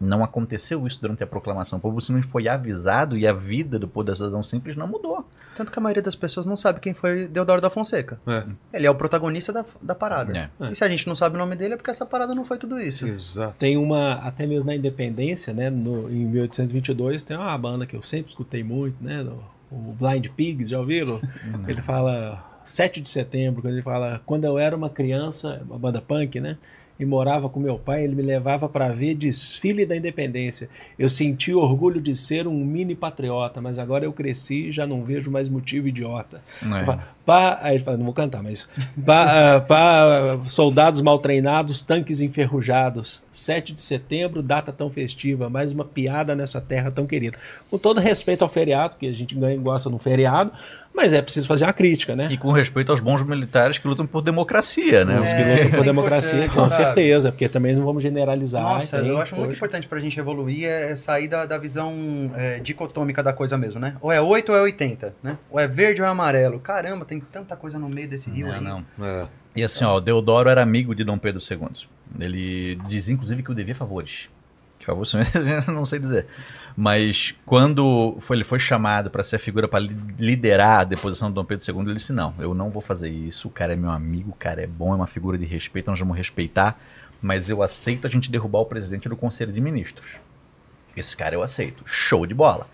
não 0.00 0.24
aconteceu 0.24 0.84
isso 0.86 0.98
durante 1.00 1.22
a 1.22 1.26
proclamação. 1.26 1.78
O 1.78 1.82
povo 1.82 2.00
simplesmente 2.00 2.30
foi 2.32 2.48
avisado 2.48 3.16
e 3.16 3.26
a 3.26 3.32
vida 3.32 3.78
do 3.78 3.86
poder 3.86 4.16
cidadão 4.16 4.42
simples 4.42 4.74
não 4.74 4.88
mudou. 4.88 5.24
Tanto 5.54 5.70
que 5.70 5.78
a 5.78 5.82
maioria 5.82 6.02
das 6.02 6.16
pessoas 6.16 6.46
não 6.46 6.56
sabe 6.56 6.80
quem 6.80 6.94
foi 6.94 7.28
Deodoro 7.28 7.60
da 7.60 7.68
Fonseca. 7.70 8.18
É. 8.26 8.42
Ele 8.72 8.86
é 8.86 8.90
o 8.90 8.94
protagonista 8.94 9.52
da, 9.52 9.64
da 9.80 9.94
parada. 9.94 10.50
É. 10.60 10.70
E 10.70 10.74
se 10.74 10.82
a 10.82 10.88
gente 10.88 11.06
não 11.06 11.14
sabe 11.14 11.36
o 11.36 11.38
nome 11.38 11.54
dele 11.54 11.74
é 11.74 11.76
porque 11.76 11.90
essa 11.90 12.06
parada 12.06 12.34
não 12.34 12.44
foi 12.44 12.56
tudo 12.58 12.80
isso. 12.80 13.06
Exato. 13.06 13.54
Tem 13.58 13.76
uma, 13.76 14.14
até 14.14 14.46
mesmo 14.46 14.66
na 14.70 14.74
independência, 14.74 15.52
né? 15.52 15.68
no- 15.70 16.10
em 16.10 16.24
1822, 16.24 17.22
tem 17.22 17.36
uma 17.36 17.56
banda 17.58 17.86
que 17.86 17.94
eu 17.94 18.02
sempre 18.02 18.30
escutei 18.30 18.64
muito, 18.64 18.96
né? 19.04 19.22
no- 19.22 19.44
o 19.72 19.96
Blind 19.98 20.26
Pigs, 20.28 20.68
já 20.70 20.78
ouviram? 20.78 21.20
Ele 21.66 21.80
fala 21.82 22.60
7 22.64 23.00
de 23.00 23.08
setembro, 23.08 23.62
quando 23.62 23.74
ele 23.74 23.82
fala, 23.82 24.20
quando 24.26 24.44
eu 24.44 24.58
era 24.58 24.76
uma 24.76 24.90
criança, 24.90 25.62
uma 25.66 25.78
banda 25.78 26.00
punk, 26.00 26.40
né? 26.40 26.58
E 27.02 27.04
morava 27.04 27.48
com 27.48 27.58
meu 27.58 27.76
pai, 27.80 28.04
ele 28.04 28.14
me 28.14 28.22
levava 28.22 28.68
para 28.68 28.90
ver 28.90 29.16
desfile 29.16 29.84
da 29.84 29.96
independência. 29.96 30.68
Eu 30.96 31.08
senti 31.08 31.52
orgulho 31.52 32.00
de 32.00 32.14
ser 32.14 32.46
um 32.46 32.64
mini 32.64 32.94
patriota, 32.94 33.60
mas 33.60 33.76
agora 33.76 34.04
eu 34.04 34.12
cresci 34.12 34.68
e 34.68 34.72
já 34.72 34.86
não 34.86 35.02
vejo 35.02 35.28
mais 35.28 35.48
motivo 35.48 35.88
idiota. 35.88 36.40
É. 36.62 36.84
Pa- 36.84 37.08
pa- 37.26 37.58
aí 37.60 37.74
ele 37.74 37.82
fala, 37.84 37.96
não 37.96 38.04
vou 38.04 38.14
cantar, 38.14 38.40
mas. 38.40 38.68
Pa, 39.04 39.56
ah, 39.56 39.60
pa- 39.60 40.40
soldados 40.48 41.00
mal 41.00 41.18
treinados, 41.18 41.82
tanques 41.82 42.20
enferrujados. 42.20 43.20
7 43.32 43.72
de 43.72 43.80
setembro, 43.80 44.40
data 44.40 44.70
tão 44.72 44.88
festiva, 44.88 45.50
mais 45.50 45.72
uma 45.72 45.84
piada 45.84 46.36
nessa 46.36 46.60
terra 46.60 46.92
tão 46.92 47.04
querida. 47.04 47.36
Com 47.68 47.78
todo 47.78 47.98
respeito 47.98 48.42
ao 48.42 48.48
feriado, 48.48 48.96
que 48.96 49.08
a 49.08 49.12
gente 49.12 49.34
ganha 49.34 49.56
e 49.56 49.58
gosta 49.58 49.88
de 49.88 49.96
um 49.96 49.98
feriado, 49.98 50.52
mas 50.94 51.12
é 51.12 51.22
preciso 51.22 51.46
fazer 51.46 51.64
uma 51.64 51.72
crítica, 51.72 52.14
né? 52.14 52.28
E 52.30 52.36
com 52.36 52.52
respeito 52.52 52.92
aos 52.92 53.00
bons 53.00 53.22
militares 53.22 53.78
que 53.78 53.88
lutam 53.88 54.06
por 54.06 54.20
democracia, 54.22 55.04
né? 55.04 55.18
Os 55.20 55.28
Os 55.28 55.32
que 55.34 55.40
É, 55.40 55.54
lutam 55.54 55.70
por 55.70 55.80
é 55.80 55.84
democracia, 55.84 56.48
com 56.48 56.60
sabe? 56.60 56.74
certeza, 56.74 57.32
porque 57.32 57.48
também 57.48 57.74
não 57.74 57.84
vamos 57.84 58.02
generalizar. 58.02 58.62
Nossa, 58.62 58.98
tem, 59.00 59.08
eu 59.08 59.18
acho 59.18 59.34
muito 59.34 59.54
importante 59.54 59.86
pra 59.86 59.98
gente 60.00 60.18
evoluir 60.18 60.66
é 60.68 60.94
sair 60.96 61.28
da, 61.28 61.46
da 61.46 61.58
visão 61.58 62.30
é, 62.34 62.58
dicotômica 62.60 63.22
da 63.22 63.32
coisa 63.32 63.56
mesmo, 63.56 63.80
né? 63.80 63.96
Ou 64.00 64.12
é 64.12 64.20
8 64.20 64.52
ou 64.52 64.58
é 64.58 64.62
80, 64.62 65.14
né? 65.22 65.38
Ou 65.50 65.58
é 65.58 65.66
verde 65.66 66.00
ou 66.02 66.06
é 66.06 66.10
amarelo. 66.10 66.60
Caramba, 66.60 67.04
tem 67.04 67.20
tanta 67.20 67.56
coisa 67.56 67.78
no 67.78 67.88
meio 67.88 68.08
desse 68.08 68.30
rio 68.30 68.48
Não, 68.48 68.54
aí. 68.54 68.60
não. 68.60 68.84
É. 69.06 69.26
E 69.56 69.62
assim, 69.62 69.84
ó, 69.84 69.96
o 69.96 70.00
Deodoro 70.00 70.48
era 70.48 70.62
amigo 70.62 70.94
de 70.94 71.04
Dom 71.04 71.18
Pedro 71.18 71.40
II. 71.42 71.68
Ele 72.20 72.76
dizia, 72.86 73.14
inclusive, 73.14 73.42
que 73.42 73.50
eu 73.50 73.54
devia 73.54 73.74
favores. 73.74 74.28
Que 74.78 74.86
favores 74.86 75.10
são 75.10 75.20
esses, 75.20 75.46
eu 75.66 75.72
não 75.74 75.84
sei 75.86 75.98
dizer. 75.98 76.26
Mas 76.76 77.34
quando 77.44 78.16
foi- 78.20 78.38
ele 78.38 78.44
foi 78.44 78.58
chamado 78.58 79.10
para 79.10 79.22
ser 79.22 79.36
a 79.36 79.38
figura 79.38 79.68
para 79.68 79.80
liderar 80.18 80.80
a 80.80 80.84
deposição 80.84 81.30
do 81.30 81.34
Dom 81.34 81.44
Pedro 81.44 81.64
II, 81.70 81.80
ele 81.82 81.94
disse: 81.94 82.12
Não, 82.12 82.34
eu 82.38 82.54
não 82.54 82.70
vou 82.70 82.80
fazer 82.80 83.10
isso. 83.10 83.48
O 83.48 83.50
cara 83.50 83.74
é 83.74 83.76
meu 83.76 83.90
amigo, 83.90 84.30
o 84.30 84.34
cara 84.36 84.62
é 84.62 84.66
bom, 84.66 84.92
é 84.92 84.96
uma 84.96 85.06
figura 85.06 85.36
de 85.36 85.44
respeito, 85.44 85.90
nós 85.90 85.98
vamos 86.00 86.16
respeitar. 86.16 86.78
Mas 87.20 87.48
eu 87.50 87.62
aceito 87.62 88.06
a 88.06 88.10
gente 88.10 88.30
derrubar 88.30 88.60
o 88.60 88.66
presidente 88.66 89.08
do 89.08 89.16
Conselho 89.16 89.52
de 89.52 89.60
Ministros. 89.60 90.16
Esse 90.96 91.16
cara 91.16 91.34
eu 91.34 91.42
aceito. 91.42 91.82
Show 91.86 92.26
de 92.26 92.34
bola. 92.34 92.66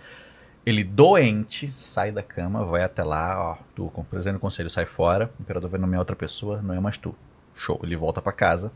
Ele 0.64 0.82
doente, 0.84 1.70
sai 1.74 2.10
da 2.12 2.22
cama, 2.22 2.64
vai 2.64 2.82
até 2.82 3.02
lá, 3.02 3.40
ó, 3.40 3.56
tu, 3.74 3.90
como 3.94 4.06
presidente 4.06 4.34
do 4.34 4.40
conselho, 4.40 4.68
sai 4.70 4.84
fora, 4.86 5.30
o 5.38 5.42
imperador 5.42 5.70
vai 5.70 5.80
nomear 5.80 6.00
outra 6.00 6.16
pessoa, 6.16 6.60
não 6.62 6.74
é 6.74 6.80
mais 6.80 6.96
tu. 6.98 7.14
Show. 7.56 7.80
Ele 7.82 7.96
volta 7.96 8.20
pra 8.22 8.32
casa 8.32 8.70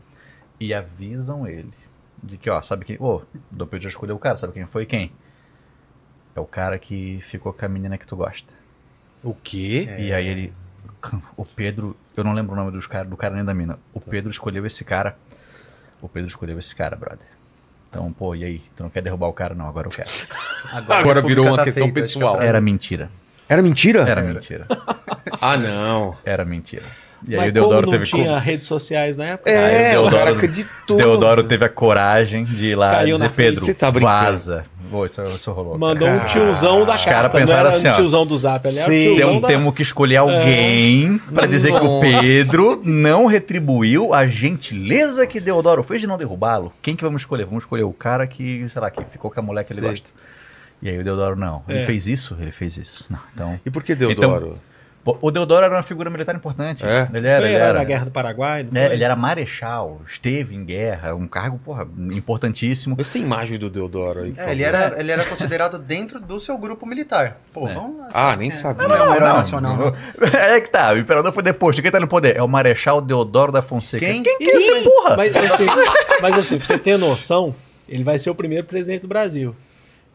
e 0.59 0.73
avisam 0.73 1.47
ele 1.47 1.71
de 2.23 2.37
que, 2.37 2.49
ó, 2.49 2.61
sabe 2.61 2.85
quem. 2.85 2.97
Ô, 2.99 3.21
Dom 3.51 3.65
Pedro 3.67 3.83
já 3.83 3.89
escolheu 3.89 4.15
o 4.15 4.19
cara, 4.19 4.37
sabe 4.37 4.53
quem 4.53 4.65
foi? 4.65 4.85
Quem? 4.85 5.11
É 6.35 6.39
o 6.39 6.45
cara 6.45 6.79
que 6.79 7.21
ficou 7.27 7.53
com 7.53 7.65
a 7.65 7.69
menina 7.69 7.97
que 7.97 8.07
tu 8.07 8.15
gosta. 8.15 8.51
O 9.23 9.35
quê? 9.35 9.87
E 9.99 10.13
aí 10.13 10.27
ele. 10.27 10.53
O 11.35 11.45
Pedro. 11.45 11.95
Eu 12.15 12.23
não 12.23 12.33
lembro 12.33 12.53
o 12.53 12.55
nome 12.55 12.71
dos 12.71 12.87
cara, 12.87 13.05
do 13.05 13.17
cara 13.17 13.35
nem 13.35 13.43
da 13.43 13.53
mina. 13.53 13.77
O 13.93 13.99
Pedro 13.99 14.31
escolheu 14.31 14.65
esse 14.65 14.83
cara. 14.83 15.15
O 16.01 16.07
Pedro 16.07 16.27
escolheu 16.27 16.57
esse 16.57 16.73
cara, 16.73 16.95
brother. 16.95 17.27
Então, 17.89 18.11
pô, 18.11 18.33
e 18.33 18.43
aí? 18.43 18.61
Tu 18.75 18.81
não 18.81 18.89
quer 18.89 19.01
derrubar 19.01 19.27
o 19.27 19.33
cara? 19.33 19.53
Não, 19.53 19.67
agora 19.67 19.87
eu 19.87 19.91
quero. 19.91 20.09
Agora 20.73 21.19
a 21.19 21.23
virou 21.23 21.45
uma 21.45 21.57
tá 21.57 21.65
questão 21.65 21.83
feita, 21.83 22.01
pessoal. 22.01 22.39
que 22.39 22.43
Era 22.43 22.59
mentira. 22.59 23.11
Era 23.47 23.61
mentira? 23.61 24.09
Era 24.09 24.21
mentira. 24.21 24.67
Ah, 25.45 25.57
não. 25.57 26.17
Era 26.23 26.45
mentira. 26.45 26.85
E 27.27 27.33
aí 27.35 27.39
Mas 27.41 27.49
o 27.49 27.51
Deodoro 27.53 27.75
como 27.75 27.85
não 27.85 27.91
teve 27.93 28.05
tinha 28.05 28.33
co- 28.33 28.39
redes 28.39 28.67
sociais 28.67 29.15
na 29.17 29.25
época? 29.25 29.49
É, 29.49 29.91
Aí 29.91 29.97
o 29.97 30.01
o 30.01 30.03
cara 30.11 30.17
Deodoro- 30.25 30.35
acreditou. 30.37 30.97
Deodoro 30.97 31.43
teve 31.43 31.63
a 31.65 31.69
coragem 31.69 32.43
de 32.43 32.67
ir 32.67 32.75
lá 32.75 32.91
Caiu 32.91 33.15
dizer, 33.15 33.29
Pedro, 33.31 33.73
tá 33.75 33.89
vaza. 33.89 34.65
Pô, 34.91 35.05
isso, 35.05 35.21
isso 35.23 35.51
rolou. 35.51 35.77
Mandou 35.77 36.07
cara. 36.07 36.21
um 36.21 36.25
tiozão 36.27 36.85
da 36.85 36.93
Os 36.95 37.03
carta. 37.03 37.09
caras 37.09 37.23
não 37.33 37.39
pensaram 37.39 37.59
era 37.61 37.69
assim, 37.69 37.87
um 37.87 37.91
ó, 37.91 37.93
tiozão 37.95 38.25
do 38.27 38.37
zap, 38.37 38.67
ele 38.67 38.75
Sim. 38.75 38.85
tiozão 39.15 39.29
Então 39.29 39.41
da... 39.41 39.47
temos 39.47 39.73
que 39.73 39.81
escolher 39.81 40.17
alguém 40.17 41.17
pra 41.33 41.47
dizer 41.47 41.71
que 41.71 41.79
o 41.79 41.83
Nossa. 41.83 42.05
Pedro 42.21 42.81
não 42.83 43.25
retribuiu 43.25 44.13
a 44.13 44.27
gentileza 44.27 45.25
que 45.25 45.39
Deodoro 45.39 45.81
fez 45.81 46.01
de 46.01 46.05
não 46.07 46.17
derrubá-lo. 46.17 46.71
Quem 46.81 46.95
que 46.95 47.03
vamos 47.03 47.21
escolher? 47.23 47.45
Vamos 47.45 47.63
escolher 47.63 47.83
o 47.83 47.93
cara 47.93 48.27
que, 48.27 48.67
sei 48.69 48.81
lá, 48.81 48.91
que 48.91 49.01
ficou 49.05 49.31
com 49.31 49.39
a 49.39 49.43
mulher 49.43 49.63
que 49.63 49.73
ele 49.73 49.81
gosta. 49.81 50.09
E 50.81 50.89
aí 50.89 50.99
o 50.99 51.03
Deodoro, 51.03 51.35
não. 51.37 51.63
Ele 51.67 51.79
É. 51.79 51.85
fez 51.85 52.05
isso? 52.07 52.37
Ele 52.39 52.51
fez 52.51 52.77
isso. 52.77 53.05
Não, 53.09 53.19
então... 53.33 53.59
E 53.65 53.71
por 53.71 53.81
que 53.81 53.95
Deodoro? 53.95 54.47
Pô, 54.47 54.72
O 55.05 55.29
Deodoro 55.31 55.65
era 55.65 55.75
uma 55.75 55.83
figura 55.83 56.09
militar 56.09 56.33
importante. 56.33 56.85
É? 56.85 57.09
Ele 57.13 57.27
era, 57.27 57.41
Foi 57.41 57.49
ele 57.49 57.55
era. 57.57 57.73
da 57.73 57.83
Guerra 57.83 58.05
do 58.05 58.11
Paraguai? 58.11 58.65
não 58.71 58.79
É, 58.81 58.85
foi? 58.85 58.95
ele 58.95 59.03
era 59.03 59.15
marechal, 59.17 60.01
esteve 60.07 60.55
em 60.55 60.63
guerra, 60.63 61.13
um 61.13 61.27
cargo, 61.27 61.59
porra, 61.59 61.85
importantíssimo. 62.11 62.95
Mas 62.97 63.09
tem 63.09 63.21
imagem 63.21 63.59
do 63.59 63.69
Deodoro 63.69 64.21
aí. 64.23 64.33
É, 64.37 64.51
ele 64.51 64.63
era, 64.63 64.97
ele 64.97 65.11
era 65.11 65.25
considerado 65.25 65.77
dentro 65.77 66.19
do 66.21 66.39
seu 66.39 66.57
grupo 66.57 66.85
militar. 66.85 67.37
Pô, 67.51 67.67
É. 67.67 67.73
vamos 67.73 67.99
lá. 67.99 68.07
Ah, 68.13 68.35
nem 68.37 68.47
é. 68.47 68.51
sabia. 68.53 68.87
Não, 68.87 68.95
um 68.95 69.15
herói 69.15 69.27
Não, 69.29 69.37
nacional. 69.37 69.77
não. 69.77 69.93
É 70.53 70.61
que 70.61 70.69
tá, 70.69 70.93
o 70.93 70.97
imperador 70.97 71.33
foi 71.33 71.43
deposto. 71.43 71.81
Quem 71.81 71.91
tá 71.91 71.99
no 71.99 72.07
poder? 72.07 72.37
É 72.37 72.41
o 72.41 72.47
Marechal 72.47 73.01
Deodoro 73.01 73.51
da 73.51 73.61
Fonseca. 73.61 74.05
Quem? 74.05 74.23
Quem 74.23 74.37
que 74.37 74.49
é 74.49 74.55
essa 74.77 74.89
porra? 74.89 75.17
Mas 75.17 75.35
assim, 75.35 75.65
mas 76.21 76.37
assim, 76.37 76.57
pra 76.57 76.65
você 76.65 76.77
ter 76.77 76.97
noção, 76.97 77.53
ele 77.89 78.03
vai 78.03 78.17
ser 78.17 78.29
o 78.29 78.35
primeiro 78.35 78.65
presidente 78.65 79.01
do 79.01 79.07
Brasil. 79.07 79.55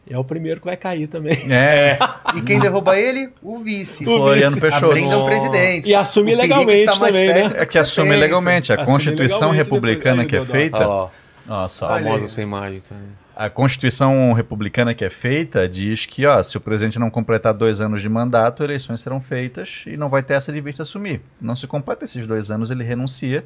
É 0.09 0.17
o 0.17 0.23
primeiro 0.23 0.59
que 0.59 0.65
vai 0.65 0.75
cair 0.75 1.07
também. 1.07 1.37
É, 1.51 1.99
E 2.35 2.41
quem 2.41 2.59
derruba 2.59 2.97
ele? 2.97 3.29
O 3.43 3.59
vice. 3.59 4.03
Floriano 4.03 4.49
vice. 4.55 4.61
Peixoto. 4.61 4.85
Aprendam 4.87 5.25
presidentes. 5.25 5.89
E 5.89 5.93
assume 5.93 6.33
O 6.33 6.37
legalmente 6.37 6.79
está 6.79 6.95
mais 6.95 7.15
também, 7.15 7.33
né? 7.33 7.51
É 7.55 7.65
que 7.65 7.73
você 7.73 7.79
assume 7.79 8.09
pensa. 8.09 8.19
legalmente. 8.19 8.71
A 8.71 8.75
Assume 8.75 8.87
Constituição 8.91 9.49
legalmente 9.51 9.57
Republicana 9.57 10.25
que 10.25 10.35
é 10.35 10.41
feita. 10.41 10.77
Olha 10.77 10.87
lá, 10.87 11.11
Ó, 11.47 11.67
só. 11.67 11.87
Olha 11.87 12.03
famosa 12.05 12.25
essa 12.25 12.41
imagem 12.41 12.81
também. 12.81 13.05
A 13.35 13.49
Constituição 13.49 14.33
Republicana 14.33 14.93
que 14.93 15.05
é 15.05 15.09
feita 15.09 15.67
diz 15.67 16.05
que, 16.05 16.25
ó, 16.25 16.41
se 16.43 16.57
o 16.57 16.59
presidente 16.59 16.99
não 16.99 17.09
completar 17.09 17.53
dois 17.53 17.79
anos 17.79 18.01
de 18.01 18.09
mandato, 18.09 18.63
eleições 18.63 18.99
serão 19.01 19.21
feitas 19.21 19.83
e 19.87 19.95
não 19.95 20.09
vai 20.09 20.21
ter 20.21 20.33
essa 20.33 20.51
de 20.51 20.59
vice 20.59 20.81
assumir. 20.81 21.21
Não 21.39 21.55
se 21.55 21.65
completa 21.65 22.03
esses 22.03 22.27
dois 22.27 22.51
anos, 22.51 22.69
ele 22.69 22.83
renuncia. 22.83 23.45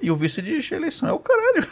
E 0.00 0.10
o 0.10 0.16
vice 0.16 0.40
diz: 0.40 0.72
eleição 0.72 1.08
é 1.08 1.12
o 1.12 1.18
caralho. 1.18 1.66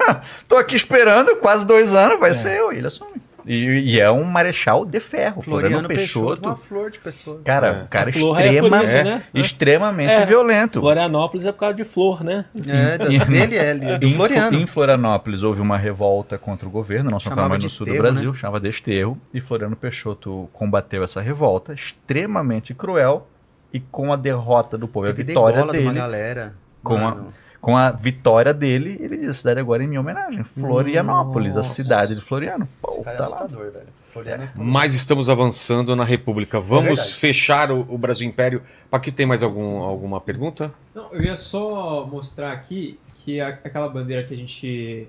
Tô 0.48 0.56
aqui 0.56 0.74
esperando 0.76 1.36
quase 1.36 1.66
dois 1.66 1.94
anos, 1.94 2.18
vai 2.18 2.32
ser 2.32 2.58
eu. 2.58 2.72
E 2.72 2.78
ele 2.78 2.86
assume. 2.86 3.12
E, 3.46 3.94
e 3.94 4.00
é 4.00 4.10
um 4.10 4.24
marechal 4.24 4.84
de 4.86 4.98
ferro, 5.00 5.42
Floriano, 5.42 5.78
Floriano 5.80 5.88
Peixoto, 5.88 6.26
Peixoto. 6.28 6.48
uma 6.48 6.56
flor 6.56 6.90
de 6.90 6.98
pessoa. 6.98 7.40
Cara, 7.44 7.66
É. 7.68 7.82
um 7.82 7.86
cara 7.86 8.06
A 8.06 8.08
é 8.08 8.48
extrema, 8.48 8.84
isso, 8.84 8.94
né? 9.04 9.22
extremamente 9.34 10.12
É. 10.12 10.24
violento. 10.26 10.80
Florianópolis 10.80 11.44
é 11.46 11.52
por 11.52 11.58
causa 11.60 11.74
de 11.74 11.84
flor, 11.84 12.24
né? 12.24 12.44
É, 12.66 12.96
dele 12.98 13.56
é, 13.56 13.98
do 13.98 14.06
Em, 14.06 14.14
Floriano. 14.14 14.56
em 14.56 14.66
Florianópolis 14.66 15.42
houve 15.42 15.60
uma 15.60 15.76
revolta 15.76 16.38
contra 16.38 16.66
o 16.66 16.70
governo, 16.70 17.10
não 17.10 17.20
só 17.20 17.34
mais 17.34 17.62
no 17.62 17.68
sul 17.68 17.86
do 17.86 17.96
Brasil, 17.96 18.32
chamava 18.34 18.58
de 18.60 18.68
esterro, 18.68 19.18
e 19.32 19.40
Floriano 19.40 19.76
Peixoto 19.76 20.48
combateu 20.52 21.04
essa 21.04 21.20
revolta, 21.20 21.74
extremamente 21.74 22.72
cruel, 22.74 23.26
e 23.72 23.80
com 23.80 24.12
a 24.12 24.16
derrota 24.16 24.78
do 24.78 24.86
povo, 24.86 25.06
a 25.06 25.10
Teve 25.12 25.24
vitória 25.24 25.56
degola 25.56 25.72
de 25.72 25.78
uma 25.80 25.90
dele, 25.92 26.00
galera. 26.00 26.54
Com 26.82 26.96
a- 26.96 27.00
Mano, 27.00 27.32
com 27.64 27.76
a 27.76 27.90
vitória 27.90 28.52
dele, 28.52 28.98
ele 29.00 29.16
disse, 29.16 29.30
a 29.30 29.32
cidade 29.32 29.60
agora 29.60 29.82
é 29.82 29.86
em 29.86 29.88
minha 29.88 30.00
homenagem, 30.00 30.44
Florianópolis, 30.44 31.54
a 31.54 31.60
Nossa. 31.60 31.74
cidade 31.74 32.14
de 32.14 32.20
Floriano. 32.20 32.68
Pô, 32.82 32.92
esse 32.92 33.02
cara 33.04 33.16
é 33.16 33.18
tá 33.18 33.28
lá. 33.28 33.36
assustador, 33.36 33.72
velho. 33.72 33.86
Floriano 34.12 34.42
é 34.42 34.44
assustador. 34.44 34.70
Mas 34.72 34.94
estamos 34.94 35.28
avançando 35.30 35.96
na 35.96 36.04
República. 36.04 36.60
Vamos 36.60 36.84
verdade. 36.96 37.14
fechar 37.14 37.70
o, 37.72 37.80
o 37.88 37.96
Brasil 37.96 38.28
Império. 38.28 38.60
Aqui 38.92 39.10
tem 39.10 39.24
mais 39.24 39.42
algum, 39.42 39.78
alguma 39.78 40.20
pergunta? 40.20 40.70
Não, 40.94 41.08
eu 41.12 41.22
ia 41.22 41.36
só 41.36 42.06
mostrar 42.06 42.52
aqui 42.52 42.98
que 43.16 43.40
a- 43.40 43.48
aquela 43.48 43.88
bandeira 43.88 44.22
que 44.24 44.34
a 44.34 44.36
gente 44.36 45.08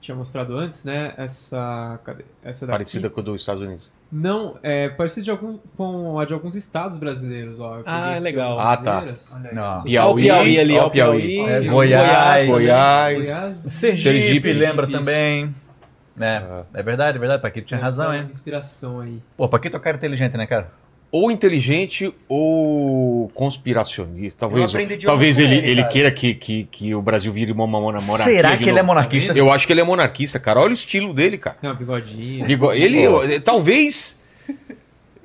tinha 0.00 0.14
mostrado 0.16 0.56
antes, 0.56 0.84
né? 0.86 1.12
Essa. 1.18 2.00
Cadê? 2.04 2.24
Essa 2.42 2.66
daqui. 2.66 2.72
Parecida 2.78 3.10
com 3.10 3.20
a 3.20 3.22
dos 3.22 3.42
Estados 3.42 3.62
Unidos. 3.62 3.84
Não, 4.12 4.56
é 4.62 4.88
parecida 4.88 5.24
de 5.24 5.30
algum, 5.30 5.56
com 5.76 6.18
a 6.18 6.24
de 6.24 6.34
alguns 6.34 6.56
estados 6.56 6.98
brasileiros, 6.98 7.60
ó. 7.60 7.80
Ah, 7.86 8.10
aqui 8.10 8.20
legal. 8.20 8.58
Ah, 8.58 8.76
tá. 8.76 9.04
Não. 9.52 9.84
Piauí, 9.84 10.22
Piauí 10.24 10.58
ali, 10.58 10.78
ó, 10.78 10.86
o 10.86 10.90
Piauí. 10.90 11.38
É, 11.38 11.60
Piauí, 11.60 11.68
Goiás, 11.68 12.46
Goiás. 12.46 13.18
Goiás, 13.18 13.56
Sergipe, 13.56 14.20
Sergipe, 14.20 14.52
lembra 14.52 14.88
isso. 14.88 14.98
também. 14.98 15.54
É, 16.20 16.42
é 16.74 16.82
verdade, 16.82 17.16
é 17.16 17.20
verdade, 17.20 17.40
Paquito 17.40 17.68
tinha 17.68 17.78
Essa 17.78 17.84
razão, 17.84 18.14
hein? 18.14 18.26
Inspiração 18.30 19.00
aí. 19.00 19.22
Pô, 19.36 19.48
Paquito 19.48 19.76
é 19.76 19.78
um 19.78 19.82
cara 19.82 19.96
inteligente, 19.96 20.36
né, 20.36 20.46
cara? 20.46 20.68
Ou 21.12 21.28
inteligente 21.30 22.12
ou 22.28 23.28
conspiracionista. 23.34 24.38
Talvez, 24.48 24.70
talvez 25.04 25.38
ele, 25.40 25.56
ele, 25.56 25.82
queira 25.84 26.08
que, 26.10 26.34
que, 26.34 26.64
que 26.70 26.94
o 26.94 27.02
Brasil 27.02 27.32
vire 27.32 27.50
uma, 27.50 27.66
monarquia. 27.66 28.00
Será 28.18 28.56
que 28.56 28.68
ele 28.68 28.78
é 28.78 28.82
monarquista? 28.82 29.32
Eu 29.32 29.50
acho 29.52 29.66
que 29.66 29.72
ele 29.72 29.80
é 29.80 29.84
monarquista, 29.84 30.38
cara. 30.38 30.60
Olha 30.60 30.70
o 30.70 30.74
estilo 30.74 31.12
dele, 31.12 31.36
cara. 31.36 31.56
Tem 31.60 31.68
uma 31.68 31.74
bigodinha. 31.76 32.46
Igual- 32.48 32.74
Ele, 32.74 33.40
talvez, 33.40 34.16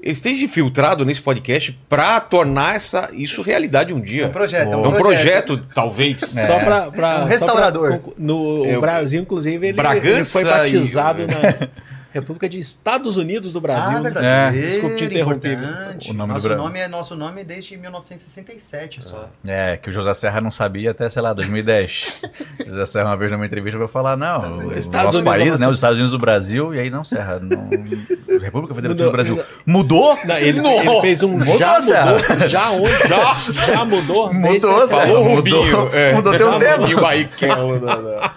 ele 0.02 0.12
esteja 0.14 0.44
infiltrado 0.44 1.06
nesse 1.06 1.22
podcast 1.22 1.72
pra 1.88 2.20
tornar 2.20 2.76
essa, 2.78 3.10
isso 3.14 3.44
realidade 3.44 3.94
um 3.94 3.99
É 3.99 4.02
dia. 4.02 4.28
um 4.28 4.32
projeto, 4.32 4.70
é 4.70 4.74
É 4.74 4.76
um 4.78 4.88
um 4.88 4.91
projeto, 4.94 5.57
talvez. 5.76 6.20
Só 6.22 6.57
pra, 6.60 6.90
pra- 6.90 7.12
É 7.12 7.16
um 7.18 7.22
só 7.22 7.26
restaurador. 7.28 7.99
pra 7.99 8.12
no 8.18 8.66
Eu- 8.66 8.82
Brasil, 8.82 9.22
inclusive, 9.22 9.68
ele, 9.68 9.80
ele 10.03 10.26
foi 10.26 10.44
batizado 10.45 11.22
e- 11.22 11.28
na 11.28 11.70
República 12.16 12.48
de 12.48 12.58
Estados 12.60 13.18
Unidos 13.18 13.52
do 13.54 13.60
Brasil. 13.62 13.98
Ah, 13.98 14.02
verdade. 14.02 14.26
É. 14.26 14.52
Desculpa 14.62 14.96
te 14.96 15.04
interromper. 15.04 15.58
O 15.58 16.14
nome 16.14 16.28
do 16.30 16.34
nosso 16.34 16.48
Brasil. 16.48 16.64
nome 16.64 16.80
é 16.80 16.88
nosso 16.88 17.16
nome 17.16 17.44
desde 17.44 17.76
1967 17.78 19.04
só. 19.06 19.30
É, 19.46 19.78
que 19.78 19.90
o 19.90 19.94
José 19.94 20.14
Serra 20.14 20.40
não 20.42 20.52
sabia 20.52 20.92
até, 20.92 21.10
sei 21.10 21.22
lá, 21.22 21.34
2010. 21.34 22.22
o 22.62 22.66
José 22.72 22.86
Serra, 22.86 23.06
uma 23.10 23.18
vez 23.18 23.32
numa 23.32 23.46
entrevista, 23.46 23.78
vai 23.78 23.88
falar: 23.88 24.16
não, 24.16 24.30
Estados 24.30 24.50
o 24.50 24.54
Unidos. 24.62 24.78
Estados 24.78 25.06
nosso 25.06 25.18
Unidos 25.18 25.34
país, 25.34 25.48
avançou. 25.50 25.60
né, 25.68 25.72
os 25.72 25.78
Estados 25.78 25.96
Unidos 25.98 26.12
do 26.14 26.20
Brasil, 26.20 26.74
e 26.76 26.80
aí 26.80 26.90
não, 26.90 27.04
Serra, 27.04 27.40
não, 27.40 27.70
República 28.40 28.74
Federativa 28.74 28.88
Mudou. 28.88 29.06
do 29.06 29.12
Brasil. 29.12 29.44
Mudou? 29.66 30.18
Não, 30.26 30.38
ele, 30.38 30.60
ele 30.60 31.02
fez 31.02 31.22
um 31.24 31.34
mudou, 31.34 31.58
já 31.58 31.82
Serra. 31.82 32.14
mudou. 32.14 32.48
Já 32.48 32.70
onde? 32.72 32.96
Já, 33.10 33.34
já 33.74 33.86
mudou? 33.86 34.34
Mudou, 34.34 34.60
Serra. 34.60 34.88
60. 34.88 34.88
Falou 35.08 35.26
o 35.26 35.30
Mudou. 35.36 35.62
Rubinho. 35.62 35.90
É. 35.94 36.14
Mudou 36.14 36.38
teu 36.38 36.52
Já 36.52 36.60
tempo. 36.60 36.82
Rubinho 36.82 37.02
Barrichello. 37.02 37.80
da- 37.80 37.96
da- 37.96 38.34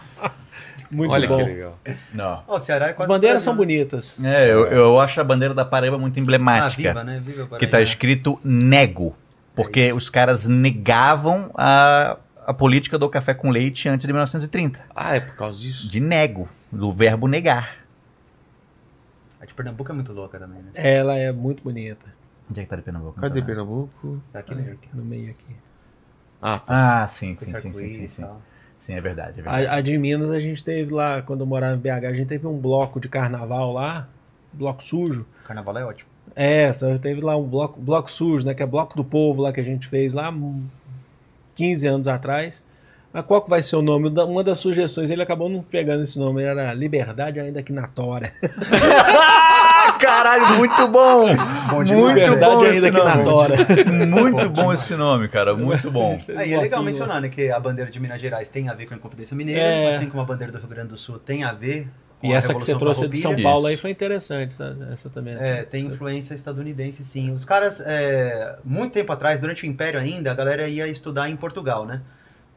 Muito 0.90 1.12
Olha 1.12 1.28
bom. 1.28 1.38
que 1.38 1.44
legal. 1.44 1.78
Não. 2.14 2.42
Ó, 2.46 2.56
o 2.56 2.60
Ceará 2.60 2.88
é 2.88 2.94
As 2.98 3.06
bandeiras 3.06 3.42
são 3.42 3.54
bonitas. 3.54 4.16
É, 4.22 4.50
eu, 4.50 4.66
eu 4.66 5.00
acho 5.00 5.20
a 5.20 5.24
bandeira 5.24 5.52
da 5.54 5.64
Paraíba 5.64 5.98
muito 5.98 6.18
Ah, 6.18 6.22
emblemática. 6.22 6.82
viva, 6.82 7.04
né? 7.04 7.20
Viva 7.22 7.42
que 7.44 7.66
tá 7.66 7.72
Paraíba. 7.72 7.82
escrito 7.82 8.40
nego. 8.42 9.14
Porque 9.54 9.92
os 9.92 10.08
caras 10.08 10.46
negavam 10.46 11.50
a, 11.54 12.16
a 12.46 12.54
política 12.54 12.96
do 12.98 13.08
café 13.08 13.34
com 13.34 13.50
leite 13.50 13.88
antes 13.88 14.06
de 14.06 14.12
1930. 14.12 14.80
Ah, 14.94 15.16
é 15.16 15.20
por 15.20 15.34
causa 15.34 15.58
disso? 15.58 15.86
De 15.88 16.00
nego, 16.00 16.48
do 16.70 16.92
verbo 16.92 17.26
negar. 17.26 17.76
A 19.40 19.44
de 19.46 19.52
Pernambuco 19.54 19.90
é 19.90 19.94
muito 19.94 20.12
louca 20.12 20.38
também, 20.38 20.62
né? 20.62 20.70
Ela 20.74 21.16
é 21.16 21.30
muito 21.32 21.62
bonita. 21.62 22.06
Onde 22.50 22.60
é 22.60 22.62
que 22.64 22.70
tá 22.70 22.76
de 22.76 22.82
Pernambuco? 22.82 23.20
Cadê 23.20 23.34
tá, 23.34 23.40
né? 23.40 23.46
Pernambuco? 23.46 24.22
Tá 24.32 24.38
aqui, 24.38 24.54
né? 24.54 24.76
No 24.94 25.04
meio 25.04 25.30
aqui. 25.30 25.56
Ah, 26.40 26.58
tá. 26.58 27.02
Ah, 27.02 27.08
sim, 27.08 27.36
sim, 27.38 27.54
sim, 27.56 27.72
sim, 27.72 27.90
sim, 27.90 28.06
sim. 28.06 28.24
Sim, 28.78 28.94
é 28.94 29.00
verdade, 29.00 29.40
é 29.40 29.42
verdade. 29.42 29.66
A, 29.66 29.74
a 29.74 29.80
de 29.80 29.98
Minas 29.98 30.30
a 30.30 30.38
gente 30.38 30.62
teve 30.62 30.92
lá, 30.92 31.20
quando 31.22 31.40
eu 31.40 31.46
morava 31.46 31.74
em 31.74 31.78
BH, 31.78 32.06
a 32.06 32.12
gente 32.12 32.28
teve 32.28 32.46
um 32.46 32.56
bloco 32.56 33.00
de 33.00 33.08
carnaval 33.08 33.72
lá, 33.72 34.08
bloco 34.52 34.84
sujo. 34.84 35.26
Carnaval 35.44 35.78
é 35.78 35.84
ótimo. 35.84 36.08
É, 36.36 36.72
só 36.72 36.96
teve 36.98 37.20
lá 37.20 37.36
um 37.36 37.42
bloco, 37.42 37.80
bloco 37.80 38.10
sujo, 38.10 38.46
né? 38.46 38.54
Que 38.54 38.62
é 38.62 38.66
bloco 38.66 38.96
do 38.96 39.02
povo 39.02 39.42
lá 39.42 39.52
que 39.52 39.60
a 39.60 39.64
gente 39.64 39.88
fez 39.88 40.14
lá 40.14 40.30
hum, 40.30 40.64
15 41.56 41.86
anos 41.88 42.08
atrás. 42.08 42.62
Mas 43.12 43.24
qual 43.24 43.42
que 43.42 43.50
vai 43.50 43.62
ser 43.62 43.76
o 43.76 43.82
nome? 43.82 44.08
Uma 44.08 44.44
das 44.44 44.58
sugestões, 44.58 45.10
ele 45.10 45.22
acabou 45.22 45.48
não 45.48 45.62
pegando 45.62 46.04
esse 46.04 46.18
nome, 46.18 46.42
era 46.42 46.72
Liberdade 46.74 47.40
Ainda 47.40 47.62
Que 47.62 47.72
na 47.72 47.88
Tora. 47.88 48.32
Ah, 48.70 49.64
caralho, 49.98 50.56
muito 50.58 50.88
bom! 50.88 51.26
Bom 51.70 51.84
muito 51.84 52.38
bom 52.38 52.64
esse 52.64 52.90
nome. 52.90 54.06
Muito 54.06 54.48
bom 54.50 54.72
esse 54.72 54.94
nome, 54.96 55.28
cara, 55.28 55.54
muito 55.54 55.90
bom. 55.90 56.20
Aí 56.36 56.52
é 56.52 56.60
legal 56.60 56.82
mencionar, 56.82 57.20
né, 57.20 57.28
que 57.28 57.50
a 57.50 57.60
bandeira 57.60 57.90
de 57.90 58.00
Minas 58.00 58.20
Gerais 58.20 58.48
tem 58.48 58.68
a 58.68 58.74
ver 58.74 58.86
com 58.86 58.94
a 58.94 58.96
Inconfidência 58.96 59.36
Mineira, 59.36 59.60
É. 59.60 59.88
assim 59.96 60.08
como 60.08 60.22
a 60.22 60.24
bandeira 60.24 60.52
do 60.52 60.58
Rio 60.58 60.68
Grande 60.68 60.88
do 60.88 60.98
Sul 60.98 61.18
tem 61.18 61.44
a 61.44 61.52
ver 61.52 61.88
com 62.20 62.26
E 62.26 62.32
essa 62.32 62.52
que 62.54 62.60
você 62.64 62.76
trouxe 62.76 63.06
de 63.06 63.16
São. 63.18 63.40
Paulo 63.40 63.66
aí 63.66 63.74
Isso. 63.74 63.82
foi 63.82 63.90
interessante, 63.90 64.54
essa, 64.54 64.76
essa 64.92 65.10
também. 65.10 65.34
É, 65.34 65.38
essa- 65.60 65.64
tem 65.64 65.86
influência 65.86 66.34
estadunidense, 66.34 67.04
sim. 67.04 67.30
Os 67.32 67.44
caras, 67.44 67.80
é, 67.84 68.56
muito 68.64 68.92
tempo 68.92 69.12
atrás, 69.12 69.38
durante 69.40 69.64
o 69.64 69.66
Império 69.66 70.00
ainda, 70.00 70.30
a 70.32 70.34
galera 70.34 70.66
ia 70.68 70.88
estudar 70.88 71.28
em 71.28 71.36
Portugal, 71.36 71.84
né? 71.86 72.00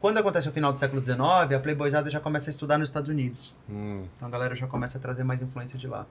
Quando 0.00 0.18
acontece 0.18 0.48
o 0.48 0.52
final 0.52 0.72
do 0.72 0.78
século 0.80 1.00
XIX, 1.00 1.20
a 1.54 1.58
Playboyzada 1.60 2.10
já 2.10 2.18
começa 2.18 2.50
a 2.50 2.52
estudar 2.52 2.76
nos 2.76 2.88
Estados 2.88 3.08
Unidos. 3.08 3.54
Hum. 3.70 4.02
Então 4.16 4.26
a 4.26 4.30
galera 4.32 4.54
já 4.56 4.66
começa 4.66 4.98
a 4.98 5.00
trazer 5.00 5.22
mais 5.22 5.40
influência 5.40 5.78
de 5.78 5.86
lá. 5.86 6.04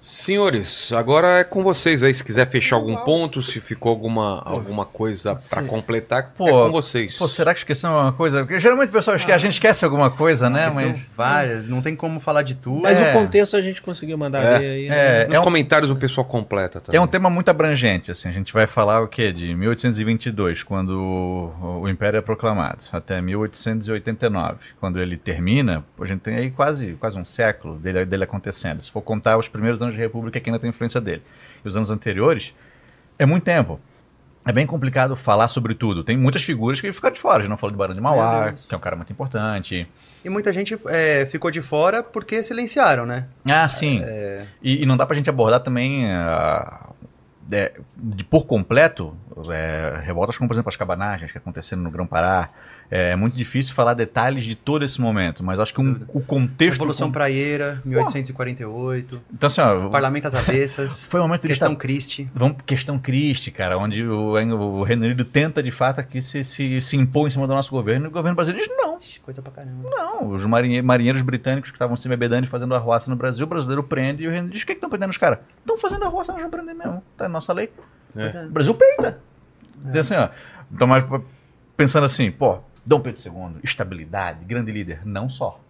Senhores, 0.00 0.92
agora 0.92 1.40
é 1.40 1.44
com 1.44 1.62
vocês 1.62 2.02
aí. 2.02 2.12
Se 2.14 2.22
quiser 2.24 2.46
fechar 2.48 2.76
algum 2.76 2.96
ponto, 2.96 3.42
se 3.42 3.60
ficou 3.60 3.90
alguma, 3.90 4.42
alguma 4.44 4.84
coisa 4.86 5.30
pra 5.32 5.38
Sim. 5.62 5.66
completar, 5.66 6.32
Pô, 6.36 6.46
é 6.48 6.50
com 6.50 6.70
vocês. 6.72 7.16
Pô, 7.16 7.28
será 7.28 7.52
que 7.52 7.60
esqueceu 7.60 7.90
alguma 7.90 8.12
coisa? 8.12 8.40
Porque 8.40 8.58
geralmente 8.60 8.88
o 8.90 8.92
pessoal 8.92 9.16
esquece, 9.16 9.34
a 9.34 9.38
gente 9.38 9.52
esquece 9.52 9.84
alguma 9.84 10.10
coisa, 10.10 10.48
né? 10.48 10.70
Mas... 10.74 11.00
várias, 11.16 11.68
não 11.68 11.82
tem 11.82 11.94
como 11.96 12.18
falar 12.20 12.42
de 12.42 12.54
tudo. 12.54 12.82
Mas 12.82 13.00
É. 13.00 13.10
o 13.10 13.12
contexto 13.12 13.56
a 13.56 13.60
gente 13.60 13.82
conseguiu 13.82 14.16
mandar 14.16 14.42
É. 14.42 14.58
ver 14.58 14.70
aí. 14.70 14.88
É, 14.88 15.26
Nos 15.26 15.36
é 15.36 15.40
um- 15.40 15.44
comentários 15.44 15.90
o 15.90 15.96
pessoal 15.96 16.24
completa 16.24 16.80
também. 16.80 16.98
É 16.98 17.02
um 17.02 17.06
tema 17.06 17.28
muito 17.28 17.50
abrangente, 17.50 18.10
assim, 18.10 18.28
a 18.28 18.32
gente 18.32 18.52
vai 18.52 18.66
falar 18.66 19.00
o 19.02 19.08
quê? 19.08 19.32
De 19.32 19.54
1822, 19.54 20.62
quando 20.62 20.90
o, 20.98 21.80
o 21.82 21.88
Império 21.88 22.18
é 22.18 22.20
proclamado, 22.22 22.78
até 22.92 23.20
1889, 23.20 24.58
quando 24.80 24.98
ele 25.00 25.16
termina, 25.16 25.84
a 26.00 26.04
gente 26.06 26.20
tem 26.20 26.36
aí 26.36 26.50
quase, 26.50 26.92
quase 26.98 27.18
um 27.18 27.24
século 27.24 27.76
dele, 27.78 28.04
dele 28.04 28.24
acontecendo. 28.24 28.82
Se 28.82 28.90
for 28.90 29.02
contar 29.02 29.29
os 29.36 29.48
primeiros 29.48 29.80
anos 29.82 29.94
de 29.94 30.00
República, 30.00 30.40
que 30.40 30.48
ainda 30.48 30.58
tem 30.58 30.70
influência 30.70 31.00
dele. 31.00 31.22
E 31.64 31.68
os 31.68 31.76
anos 31.76 31.90
anteriores, 31.90 32.54
é 33.18 33.26
muito 33.26 33.44
tempo. 33.44 33.80
É 34.44 34.52
bem 34.52 34.66
complicado 34.66 35.14
falar 35.14 35.48
sobre 35.48 35.74
tudo. 35.74 36.02
Tem 36.02 36.16
muitas 36.16 36.42
figuras 36.42 36.80
que 36.80 36.90
ficam 36.92 37.10
de 37.10 37.20
fora. 37.20 37.38
A 37.38 37.40
gente 37.42 37.50
não 37.50 37.58
falou 37.58 37.72
de 37.72 37.78
Barão 37.78 37.94
de 37.94 38.00
Mauá, 38.00 38.52
que 38.52 38.74
é 38.74 38.76
um 38.76 38.80
cara 38.80 38.96
muito 38.96 39.12
importante. 39.12 39.86
E 40.24 40.28
muita 40.30 40.52
gente 40.52 40.78
é, 40.88 41.26
ficou 41.26 41.50
de 41.50 41.60
fora 41.60 42.02
porque 42.02 42.42
silenciaram, 42.42 43.04
né? 43.04 43.26
Ah, 43.44 43.68
sim. 43.68 44.02
E, 44.62 44.82
e 44.82 44.86
não 44.86 44.96
dá 44.96 45.04
pra 45.06 45.14
gente 45.14 45.28
abordar 45.28 45.60
também 45.60 46.06
é, 46.10 47.72
de 47.96 48.24
por 48.24 48.46
completo 48.46 49.14
é, 49.50 50.00
revoltas 50.02 50.38
como, 50.38 50.48
por 50.48 50.54
exemplo, 50.54 50.68
as 50.68 50.76
cabanagens 50.76 51.32
que 51.32 51.38
aconteceram 51.38 51.82
no 51.82 51.90
Grão-Pará. 51.90 52.48
É, 52.90 53.14
muito 53.14 53.36
difícil 53.36 53.72
falar 53.72 53.94
detalhes 53.94 54.44
de 54.44 54.56
todo 54.56 54.84
esse 54.84 55.00
momento, 55.00 55.44
mas 55.44 55.60
acho 55.60 55.72
que 55.72 55.80
um- 55.80 56.00
o 56.08 56.20
contexto... 56.20 56.72
Revolução 56.72 57.06
com- 57.08 57.12
Praieira, 57.12 57.80
1848, 57.84 59.20
Então, 59.32 59.46
assim, 59.46 59.60
ó, 59.60 59.88
Parlamento 59.88 60.26
às 60.26 60.34
Avessas, 60.34 61.02
foi 61.08 61.20
um 61.20 61.24
momento 61.24 61.46
Questão 61.46 61.72
estar- 61.72 61.80
Christie. 61.80 62.28
Vamos 62.34 62.56
questão 62.66 62.98
Christie, 62.98 63.50
cara, 63.52 63.78
onde 63.78 64.02
o, 64.04 64.32
o 64.34 64.82
Reino 64.82 65.04
Unido 65.06 65.24
tenta 65.24 65.62
de 65.62 65.70
fato 65.70 66.00
aqui 66.00 66.20
se, 66.20 66.42
se, 66.44 66.80
se 66.80 66.96
impor 66.96 67.28
em 67.28 67.30
cima 67.30 67.46
do 67.46 67.54
nosso 67.54 67.70
governo 67.70 68.06
e 68.06 68.08
o 68.08 68.10
governo 68.10 68.34
brasileiro 68.34 68.66
diz 68.68 68.76
não. 68.76 68.98
Coisa 69.24 69.40
pra 69.40 69.50
caramba. 69.52 69.88
Não, 69.88 70.28
os 70.32 70.44
marinhe- 70.44 70.82
marinheiros 70.82 71.22
britânicos 71.22 71.70
que 71.70 71.76
estavam 71.76 71.96
se 71.96 72.08
bebedando 72.08 72.46
e 72.46 72.50
fazendo 72.50 72.74
arruaça 72.74 73.08
no 73.10 73.16
Brasil, 73.16 73.46
o 73.46 73.48
brasileiro 73.48 73.82
prende 73.82 74.24
e 74.24 74.26
o 74.26 74.30
Reino 74.30 74.44
Unido 74.44 74.52
diz: 74.54 74.62
o 74.62 74.66
que 74.66 74.72
estão 74.72 74.90
prendendo 74.90 75.10
os 75.10 75.16
caras? 75.16 75.38
Estão 75.60 75.78
fazendo 75.78 76.04
arruaça, 76.04 76.32
nós 76.32 76.42
vamos 76.42 76.54
prender 76.56 76.74
mesmo. 76.74 77.02
Tá 77.16 77.24
na 77.24 77.30
nossa 77.30 77.52
lei. 77.52 77.70
É. 78.16 78.44
O 78.46 78.50
Brasil 78.50 78.74
peita. 78.74 79.18
Então, 79.86 80.00
assim, 80.00 80.14
ó, 80.14 80.28
então, 80.70 80.86
mas, 80.86 81.04
pensando 81.76 82.04
assim, 82.04 82.30
pô, 82.30 82.58
Dom 82.90 83.00
Pedro 83.00 83.22
II, 83.24 83.60
estabilidade, 83.62 84.44
grande 84.44 84.72
líder, 84.72 85.06
não 85.06 85.30
só. 85.30 85.60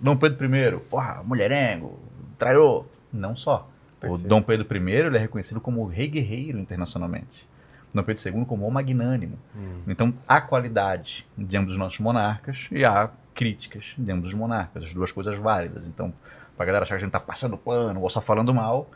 Dom 0.00 0.16
Pedro 0.16 0.46
I, 0.56 0.80
porra, 0.88 1.22
mulherengo, 1.22 1.98
traidor, 2.38 2.86
não 3.12 3.36
só. 3.36 3.68
O 3.98 4.00
Perfeito. 4.00 4.26
Dom 4.26 4.42
Pedro 4.42 4.74
I 4.74 4.90
ele 4.90 5.18
é 5.18 5.20
reconhecido 5.20 5.60
como 5.60 5.82
o 5.82 5.86
rei 5.86 6.08
guerreiro 6.08 6.58
internacionalmente. 6.58 7.46
Dom 7.92 8.02
Pedro 8.02 8.26
II 8.38 8.46
como 8.46 8.66
o 8.66 8.70
magnânimo. 8.70 9.38
Então, 9.86 10.14
há 10.26 10.40
qualidade 10.40 11.26
de 11.36 11.58
ambos 11.58 11.74
os 11.74 11.78
nossos 11.78 11.98
monarcas 11.98 12.66
e 12.72 12.86
há 12.86 13.10
críticas 13.34 13.92
de 13.98 14.10
ambos 14.10 14.28
os 14.28 14.34
monarcas, 14.34 14.84
as 14.84 14.94
duas 14.94 15.12
coisas 15.12 15.38
válidas. 15.38 15.86
Então, 15.86 16.10
pra 16.56 16.64
galera 16.64 16.84
achar 16.84 16.94
que 16.94 17.02
a 17.02 17.04
gente 17.04 17.12
tá 17.12 17.20
passando 17.20 17.58
pano 17.58 18.00
ou 18.00 18.08
só 18.08 18.22
falando 18.22 18.54
mal, 18.54 18.88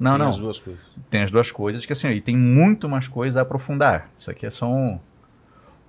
não, 0.00 0.16
Tem 0.16 0.18
não. 0.18 0.28
as 0.30 0.36
duas 0.36 0.58
coisas. 0.58 0.82
Tem 1.08 1.22
as 1.22 1.30
duas 1.30 1.52
coisas 1.52 1.86
que 1.86 1.92
assim, 1.92 2.08
aí 2.08 2.20
tem 2.20 2.36
muito 2.36 2.88
mais 2.88 3.06
coisa 3.06 3.38
a 3.38 3.42
aprofundar. 3.42 4.08
Isso 4.18 4.32
aqui 4.32 4.46
é 4.46 4.50
só 4.50 4.68
um, 4.68 4.98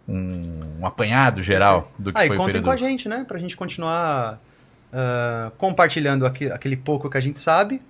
um, 0.08 0.42
um 0.82 0.86
apanhado 0.86 1.42
geral 1.44 1.92
do 1.98 2.12
que 2.14 2.20
Ah, 2.20 2.26
e 2.26 2.28
foi 2.28 2.36
o 2.36 2.40
contem 2.40 2.54
período. 2.54 2.66
com 2.66 2.72
a 2.72 2.78
gente, 2.78 3.08
né? 3.10 3.26
Pra 3.28 3.40
gente 3.40 3.56
continuar 3.58 4.40
ah, 4.94 5.52
compartilhando 5.58 6.26
aqui- 6.26 6.50
aquele 6.52 6.78
pouco 6.78 7.10
que 7.10 7.18
a 7.18 7.22
gente 7.22 7.40
sabe, 7.40 7.82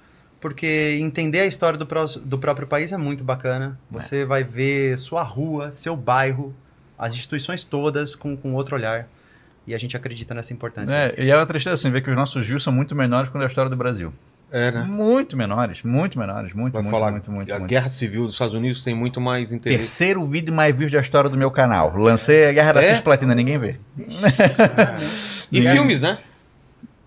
porque 0.42 0.98
entender 1.02 1.40
a 1.40 1.46
história 1.46 1.78
do, 1.78 1.86
pró- 1.86 2.06
do 2.24 2.38
próprio 2.38 2.68
país 2.68 2.92
é 2.92 2.98
muito 2.98 3.24
bacana. 3.24 3.78
Você 3.92 4.24
vai 4.26 4.44
ver 4.44 4.98
sua 5.00 5.24
rua, 5.24 5.72
seu 5.72 5.96
bairro, 5.96 6.54
as 6.98 7.14
instituições 7.14 7.64
todas 7.64 8.16
com, 8.16 8.36
com 8.38 8.54
outro 8.54 8.76
olhar. 8.76 9.08
E 9.68 9.74
a 9.74 9.78
gente 9.80 9.98
acredita 9.98 10.34
nessa 10.36 10.54
importância. 10.54 10.96
É, 10.96 11.24
e 11.24 11.32
é 11.32 11.36
uma 11.36 11.46
tristeza 11.46 11.74
assim, 11.74 11.90
ver 11.90 12.04
que 12.04 12.10
os 12.10 12.16
nossos 12.16 12.48
rios 12.48 12.64
são 12.64 12.72
muito 12.72 12.94
menores 12.96 13.30
quando 13.32 13.42
é 13.44 13.48
a 13.48 13.50
história 13.50 13.70
do 13.70 13.76
Brasil. 13.76 14.14
É, 14.58 14.72
né? 14.72 14.84
Muito 14.88 15.36
menores, 15.36 15.84
muito 15.84 16.18
menores, 16.18 16.54
muito, 16.54 16.72
Vai 16.72 16.82
muito, 16.82 16.92
falar 16.94 17.12
muito, 17.12 17.30
muito, 17.30 17.54
a 17.54 17.58
muito. 17.60 17.70
guerra 17.70 17.90
civil 17.90 18.24
dos 18.24 18.36
Estados 18.36 18.54
Unidos 18.54 18.82
tem 18.82 18.96
muito 18.96 19.20
mais 19.20 19.52
interesse. 19.52 19.80
Terceiro 19.80 20.26
vídeo 20.26 20.54
mais 20.54 20.74
visto 20.74 20.94
da 20.94 21.02
história 21.02 21.30
do 21.30 21.36
meu 21.36 21.52
canal. 21.52 21.94
Lancei 21.98 22.48
a 22.48 22.54
Guerra 22.54 22.72
da 22.72 22.82
É? 22.82 22.94
Cisplatina, 22.94 23.36
ninguém 23.36 23.58
vê. 23.58 23.76
E 25.52 25.62
filmes, 25.62 26.00
né? 26.00 26.20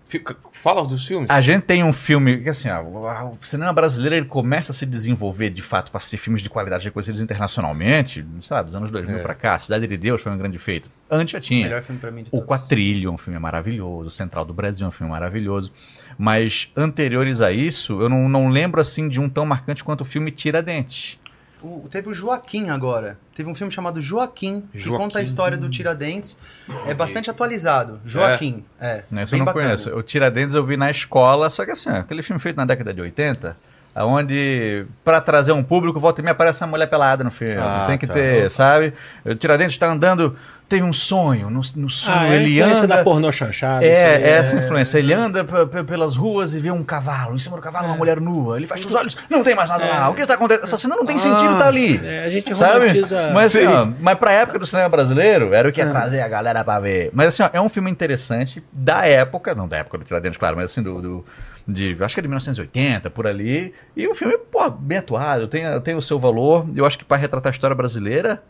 Fica- 0.07 0.35
Fala 0.61 0.85
dos 0.85 1.07
filmes. 1.07 1.29
A 1.29 1.39
gente 1.39 1.63
tem 1.63 1.83
um 1.83 1.93
filme 1.93 2.37
que, 2.41 2.49
assim, 2.49 2.69
ó, 2.69 2.81
o 2.81 3.37
cinema 3.41 3.71
brasileiro 3.71 4.15
ele 4.15 4.25
começa 4.25 4.71
a 4.71 4.75
se 4.75 4.85
desenvolver 4.85 5.49
de 5.49 5.61
fato 5.61 5.89
para 5.89 5.99
ser 6.01 6.17
filmes 6.17 6.41
de 6.41 6.49
qualidade 6.49 6.83
reconhecidos 6.83 7.21
internacionalmente, 7.21 8.25
sabe, 8.41 8.67
dos 8.67 8.75
anos 8.75 8.91
2000 8.91 9.17
É. 9.17 9.21
pra 9.21 9.33
cá. 9.33 9.57
Cidade 9.57 9.87
de 9.87 9.95
Deus 9.95 10.21
foi 10.21 10.31
um 10.31 10.37
grande 10.37 10.57
feito. 10.59 10.89
Antes 11.09 11.31
já 11.31 11.37
O 11.37 11.41
tinha. 11.41 11.63
melhor 11.63 11.81
filme 11.83 11.99
pra 12.01 12.11
mim 12.11 12.23
de 12.23 12.27
O 12.29 12.31
todos. 12.31 12.45
Quatrilho 12.47 13.09
é 13.09 13.11
um 13.11 13.17
filme 13.17 13.39
maravilhoso, 13.39 14.07
o 14.09 14.11
Central 14.11 14.43
do 14.45 14.53
Brasil 14.53 14.85
é 14.85 14.89
um 14.89 14.91
filme 14.91 15.11
maravilhoso. 15.11 15.71
Mas 16.17 16.69
anteriores 16.75 17.39
a 17.41 17.51
isso, 17.51 18.01
eu 18.01 18.09
não, 18.09 18.27
não 18.27 18.49
lembro 18.49 18.81
assim 18.81 19.07
de 19.07 19.19
um 19.21 19.29
tão 19.29 19.45
marcante 19.45 19.83
quanto 19.83 20.01
o 20.01 20.05
filme 20.05 20.29
Tiradentes. 20.31 21.17
O- 21.61 21.87
teve 21.91 22.09
o 22.09 22.13
Joaquim 22.13 22.69
agora. 22.69 23.17
Teve 23.35 23.49
um 23.49 23.55
filme 23.55 23.71
chamado 23.71 24.01
Joaquim, 24.01 24.61
que 24.71 24.79
Joaquim. 24.79 25.03
conta 25.03 25.19
a 25.19 25.21
história 25.21 25.57
do 25.57 25.69
Tiradentes. 25.69 26.37
É 26.85 26.93
bastante 26.93 27.29
atualizado. 27.29 27.99
Joaquim, 28.05 28.63
é. 28.79 28.97
Isso 28.99 29.11
bem 29.11 29.23
eu 29.31 29.37
não 29.39 29.45
bacana. 29.45 29.65
conheço. 29.65 29.89
O 29.95 30.01
Tiradentes 30.03 30.55
eu 30.55 30.65
vi 30.65 30.77
na 30.77 30.89
escola, 30.91 31.49
só 31.49 31.65
que 31.65 31.71
assim, 31.71 31.89
aquele 31.89 32.21
filme 32.23 32.39
feito 32.41 32.55
na 32.57 32.65
década 32.65 32.93
de 32.93 33.01
80, 33.01 33.55
onde 34.05 34.85
para 35.03 35.19
trazer 35.21 35.51
um 35.51 35.63
público, 35.63 35.99
volta 35.99 36.21
e 36.21 36.23
me 36.23 36.29
aparece 36.29 36.63
uma 36.63 36.69
mulher 36.71 36.87
pelada 36.87 37.23
no 37.23 37.31
filme. 37.31 37.57
Ah, 37.57 37.85
Tem 37.87 37.97
que 37.97 38.07
tá. 38.07 38.13
ter, 38.13 38.49
sabe? 38.51 38.93
O 39.25 39.35
Tiradentes 39.35 39.73
está 39.75 39.87
andando, 39.87 40.35
tem 40.67 40.83
um 40.83 40.93
sonho, 40.93 41.49
no, 41.49 41.61
no 41.75 41.89
sonho 41.89 42.17
Ah, 42.19 42.27
é 42.27 42.29
a 42.31 42.35
ele 42.35 42.59
influência 42.59 42.85
anda... 42.85 42.97
da 42.97 43.03
pornô 43.03 43.31
chanchada. 43.31 43.83
aí, 43.83 43.89
É, 43.91 44.21
é 44.21 44.29
essa 44.31 44.55
influência. 44.55 44.99
Ele 44.99 45.11
anda 45.13 45.43
pelas 45.43 46.15
ruas 46.15 46.53
e 46.53 46.59
vê 46.59 46.69
um 46.69 46.83
cavalo. 46.83 47.35
Em 47.35 47.39
cima 47.39 47.55
do 47.55 47.61
cavalo, 47.61 47.87
uma 47.87 47.95
É. 47.95 47.97
mulher 47.97 48.21
nua. 48.21 48.55
Ele 48.57 48.67
fecha 48.67 48.85
os 48.85 48.93
olhos, 48.93 49.17
não 49.29 49.41
tem 49.43 49.55
mais 49.55 49.69
nada 49.69 49.83
lá. 49.85 50.09
O 50.09 50.13
que 50.13 50.21
está 50.21 50.35
acontecendo? 50.35 50.63
Essa 50.63 50.77
cena 50.77 50.95
não 50.95 51.05
tem 51.05 51.15
Ah. 51.15 51.19
sentido 51.19 51.57
tá 51.57 51.67
ali. 51.67 51.99
É, 52.05 52.25
a 52.25 52.29
gente 52.29 52.55
Sabe? 52.55 52.73
romantiza... 52.87 53.31
Mas, 53.33 53.55
assim, 53.55 53.67
Sim. 53.67 53.73
ó, 53.73 53.87
mas 53.99 54.17
pra 54.19 54.31
época 54.31 54.59
do 54.59 54.65
cinema 54.67 54.87
brasileiro, 54.89 55.53
era 55.53 55.67
o 55.67 55.71
que 55.71 55.81
ia 55.81 55.87
É. 55.87 55.89
trazer 55.89 56.21
a 56.21 56.27
galera 56.27 56.63
pra 56.63 56.79
ver. 56.79 57.09
Mas 57.13 57.29
assim, 57.29 57.41
ó, 57.43 57.49
é 57.51 57.59
um 57.59 57.67
filme 57.69 57.89
interessante 57.89 58.63
da 58.71 59.05
época, 59.07 59.55
não 59.55 59.67
da 59.67 59.77
época 59.77 59.97
do 59.97 60.05
Tiradentes, 60.05 60.37
claro, 60.37 60.55
mas 60.55 60.71
assim, 60.71 60.83
do. 60.83 61.01
do- 61.01 61.25
de, 61.71 61.95
acho 61.99 62.15
que 62.15 62.19
é 62.19 62.23
de 62.23 62.27
1980, 62.27 63.09
por 63.09 63.27
ali. 63.27 63.73
E 63.95 64.07
o 64.07 64.15
filme, 64.15 64.37
pô, 64.51 64.69
bem 64.69 64.97
atuado, 64.97 65.47
tem, 65.47 65.63
tem 65.81 65.95
o 65.95 66.01
seu 66.01 66.17
valor. 66.19 66.65
Eu 66.75 66.85
acho 66.85 66.97
que 66.97 67.05
pra 67.05 67.17
retratar 67.17 67.51
a 67.51 67.53
história 67.53 67.75
brasileira. 67.75 68.41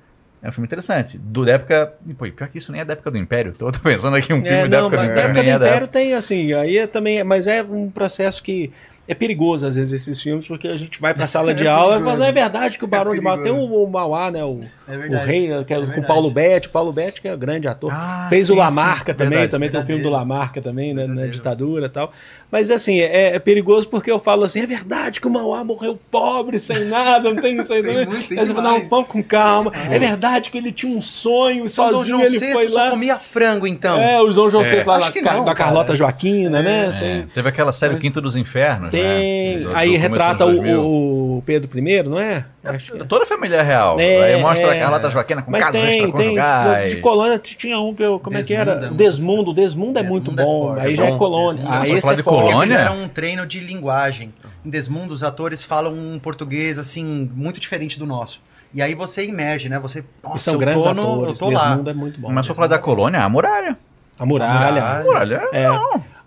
É 0.42 0.48
um 0.48 0.52
filme 0.54 0.68
interessante. 0.68 1.18
Do 1.18 1.44
da 1.46 1.52
época. 1.54 1.94
Pô, 2.18 2.26
pior 2.32 2.48
que 2.48 2.58
isso 2.60 2.72
nem 2.72 2.80
é 2.80 2.86
da 2.86 2.94
época 2.94 3.12
do 3.12 3.18
Império. 3.18 3.54
Tô, 3.58 3.70
tô 3.74 3.80
pensando 3.80 4.16
aqui 4.16 4.32
um 4.34 4.42
filme 4.42 4.48
É, 4.58 4.68
da 4.70 4.78
não, 4.80 4.88
época 4.88 4.98
do 5.04 5.12
Império. 5.12 5.34
na 5.34 5.40
época 5.40 5.44
do 5.44 5.50
é 5.50 5.60
da 5.60 5.68
Império 5.68 5.88
tem 5.88 6.14
assim, 6.14 6.54
aí 6.54 6.78
é 6.78 6.88
também, 6.88 7.22
mas 7.26 7.46
é 7.46 7.62
um 7.62 7.92
processo 7.92 8.42
que 8.42 8.72
é 9.10 9.16
perigoso 9.16 9.66
às 9.68 9.76
vezes 9.76 9.94
esses 10.02 10.22
filmes, 10.22 10.48
porque 10.48 10.68
a 10.68 10.78
gente 10.78 11.00
vai 11.02 11.14
pra 11.14 11.26
sala 11.28 11.54
de 11.54 11.66
É 11.66 11.70
aula 11.70 11.86
e 11.86 11.90
perigoso. 11.96 12.06
fala, 12.12 12.18
não 12.20 12.26
é 12.26 12.32
verdade 12.32 12.78
que 12.78 12.84
o 12.84 12.88
Barão 12.88 13.12
É 13.12 13.16
de 13.16 13.22
Mauá 13.22 13.42
tem 13.44 13.52
o, 13.52 13.64
o 13.84 13.90
Mauá, 13.90 14.32
né, 14.32 14.44
o, 14.44 14.62
É 14.88 14.96
o 14.98 15.26
rei, 15.26 15.48
né, 15.50 15.64
que 15.66 15.74
é, 15.74 15.78
É 15.80 15.86
com 15.88 16.02
o. 16.02 16.06
Paulo 16.08 16.32
Betti, 16.32 16.68
o 16.68 16.72
Paulo 16.72 16.94
Betti 16.94 17.22
que 17.22 17.28
é 17.28 17.36
grande 17.36 17.68
ator, 17.68 17.92
Ah, 17.94 18.28
fez 18.30 18.48
sim, 18.48 18.54
o 18.54 18.56
Lamarca 18.56 19.12
sim, 19.12 19.18
também, 19.18 19.30
verdade, 19.30 19.52
também 19.52 19.70
tem 19.70 19.80
o 19.80 19.84
filme 19.86 20.02
do 20.02 20.10
verdadeiro. 20.10 20.30
Lamarca 20.36 20.62
também, 20.62 20.94
né, 20.94 21.02
na 21.02 21.08
Verdadeiro. 21.08 21.32
ditadura 21.32 21.86
e 21.88 21.90
tal, 21.90 22.12
mas 22.52 22.72
assim, 22.72 23.00
é, 23.00 23.36
é 23.36 23.40
perigoso 23.40 23.88
porque 23.90 24.10
eu 24.12 24.20
falo 24.20 24.44
assim, 24.44 24.62
é 24.62 24.66
verdade 24.68 25.20
que 25.20 25.28
o 25.28 25.30
Mauá 25.30 25.64
morreu 25.64 26.00
pobre, 26.12 26.60
sem 26.60 26.86
nada, 26.86 27.34
não 27.34 27.42
tem 27.42 27.60
isso 27.60 27.74
aí 27.74 27.82
Tem 27.84 27.94
também, 27.94 28.06
muito, 28.08 28.28
tem 28.28 28.40
aí 28.40 28.46
você 28.46 28.54
não, 28.54 28.62
demais. 28.74 28.90
vamos 28.90 29.08
com 29.08 29.24
calma, 29.24 29.72
Ah, 29.74 29.94
é 29.96 30.00
verdade 30.00 30.50
que 30.52 30.58
ele 30.58 30.72
tinha 30.72 30.96
um 30.96 31.02
sonho, 31.02 31.68
São 31.70 31.88
Dom 31.88 31.94
sozinho 31.98 32.18
João 32.18 32.28
ele 32.28 32.40
VI 32.40 32.52
foi 32.54 32.68
só 32.70 32.76
lá. 32.84 32.90
comia 32.92 33.18
frango, 33.20 33.66
então. 33.66 33.98
É, 34.00 34.22
o 34.22 34.32
João 34.32 34.50
João 34.50 34.64
É. 34.64 34.76
VI 34.80 34.84
lá 34.86 35.00
na, 35.00 35.40
da 35.42 35.56
Carlota. 35.56 35.96
Joaquina, 35.96 36.62
né? 36.62 36.88
É, 36.88 37.00
Tem, 37.00 37.28
teve 37.28 37.50
aquela 37.50 37.72
série 37.74 37.96
O 37.96 37.98
Quinto 37.98 38.20
dos 38.22 38.36
Infernos, 38.36 38.92
tem- 39.02 39.58
né? 39.60 39.72
Aí 39.76 39.98
retrata 39.98 40.46
o, 40.46 40.52
2000. 40.52 40.82
o 40.82 41.44
Pedro 41.46 41.70
I, 41.80 42.04
não 42.04 42.20
é? 42.20 42.46
Acho 42.64 42.92
que 42.92 43.02
é. 43.02 43.06
Toda 43.06 43.24
a 43.24 43.28
família 43.28 43.62
real. 43.64 44.00
É, 44.00 44.34
aí 44.36 44.42
mostra 44.42 44.74
é. 44.74 44.78
a 44.78 44.82
Carlota 44.82 45.10
Joaquina 45.10 45.42
com 45.42 45.52
tem, 45.52 45.62
tem. 45.72 45.90
extraconjugais. 45.96 46.92
De 46.92 46.98
colônia 47.02 47.40
tinha 47.40 47.80
um 47.80 47.94
que 47.96 48.04
eu. 48.04 48.20
Como 48.20 48.38
é 48.38 48.42
que 48.44 48.48
Desmundo 48.56 48.70
era? 48.72 48.80
é 48.80 48.88
muito- 48.90 48.96
Desmundo. 48.96 49.54
Desmundo 49.54 50.00
é 50.00 50.04
muito 50.04 50.32
Desmundo 50.32 50.42
é 50.42 50.46
bom. 50.46 50.80
aí 50.80 50.94
É 50.94 50.96
já 50.96 51.06
é 51.06 51.16
colônia. 51.18 51.62
Desmundo. 51.64 51.84
Aí 51.84 51.92
esse 51.94 52.12
é 52.12 52.16
de 52.16 52.24
colônia? 52.24 52.62
fizeram 52.62 53.04
um 53.04 53.08
treino 53.08 53.46
de 53.46 53.60
linguagem. 53.60 54.34
Em 54.66 54.70
Desmundo, 54.70 55.14
os 55.14 55.24
atores 55.24 55.64
falam 55.64 55.94
um 55.94 56.20
português, 56.20 56.78
assim, 56.78 57.30
muito 57.34 57.60
diferente 57.60 57.98
do 57.98 58.06
nosso. 58.06 58.42
E 58.74 58.82
aí 58.82 58.94
você 58.94 59.24
emerge, 59.24 59.68
né? 59.68 59.80
Você, 59.80 60.04
nossa, 60.24 60.38
são 60.40 60.54
eu 60.54 60.60
grandes 60.60 60.84
tô, 60.84 60.94
no, 60.94 61.02
eu 61.02 61.14
atores. 61.22 61.40
tô 61.40 61.50
lá. 61.50 61.70
Desmundo 61.70 61.90
é 61.90 61.94
muito 61.94 62.20
bom. 62.20 62.32
Mas 62.32 62.48
eu 62.48 62.54
falar 62.54 62.68
da 62.68 62.78
colônia, 62.78 63.22
a 63.22 63.28
muralha. 63.30 63.76
A 64.20 64.26
muralha. 64.26 64.84
A 64.84 65.00
A 65.00 65.04
muralha 65.04 65.42
é. 65.54 65.64
É. 65.64 65.70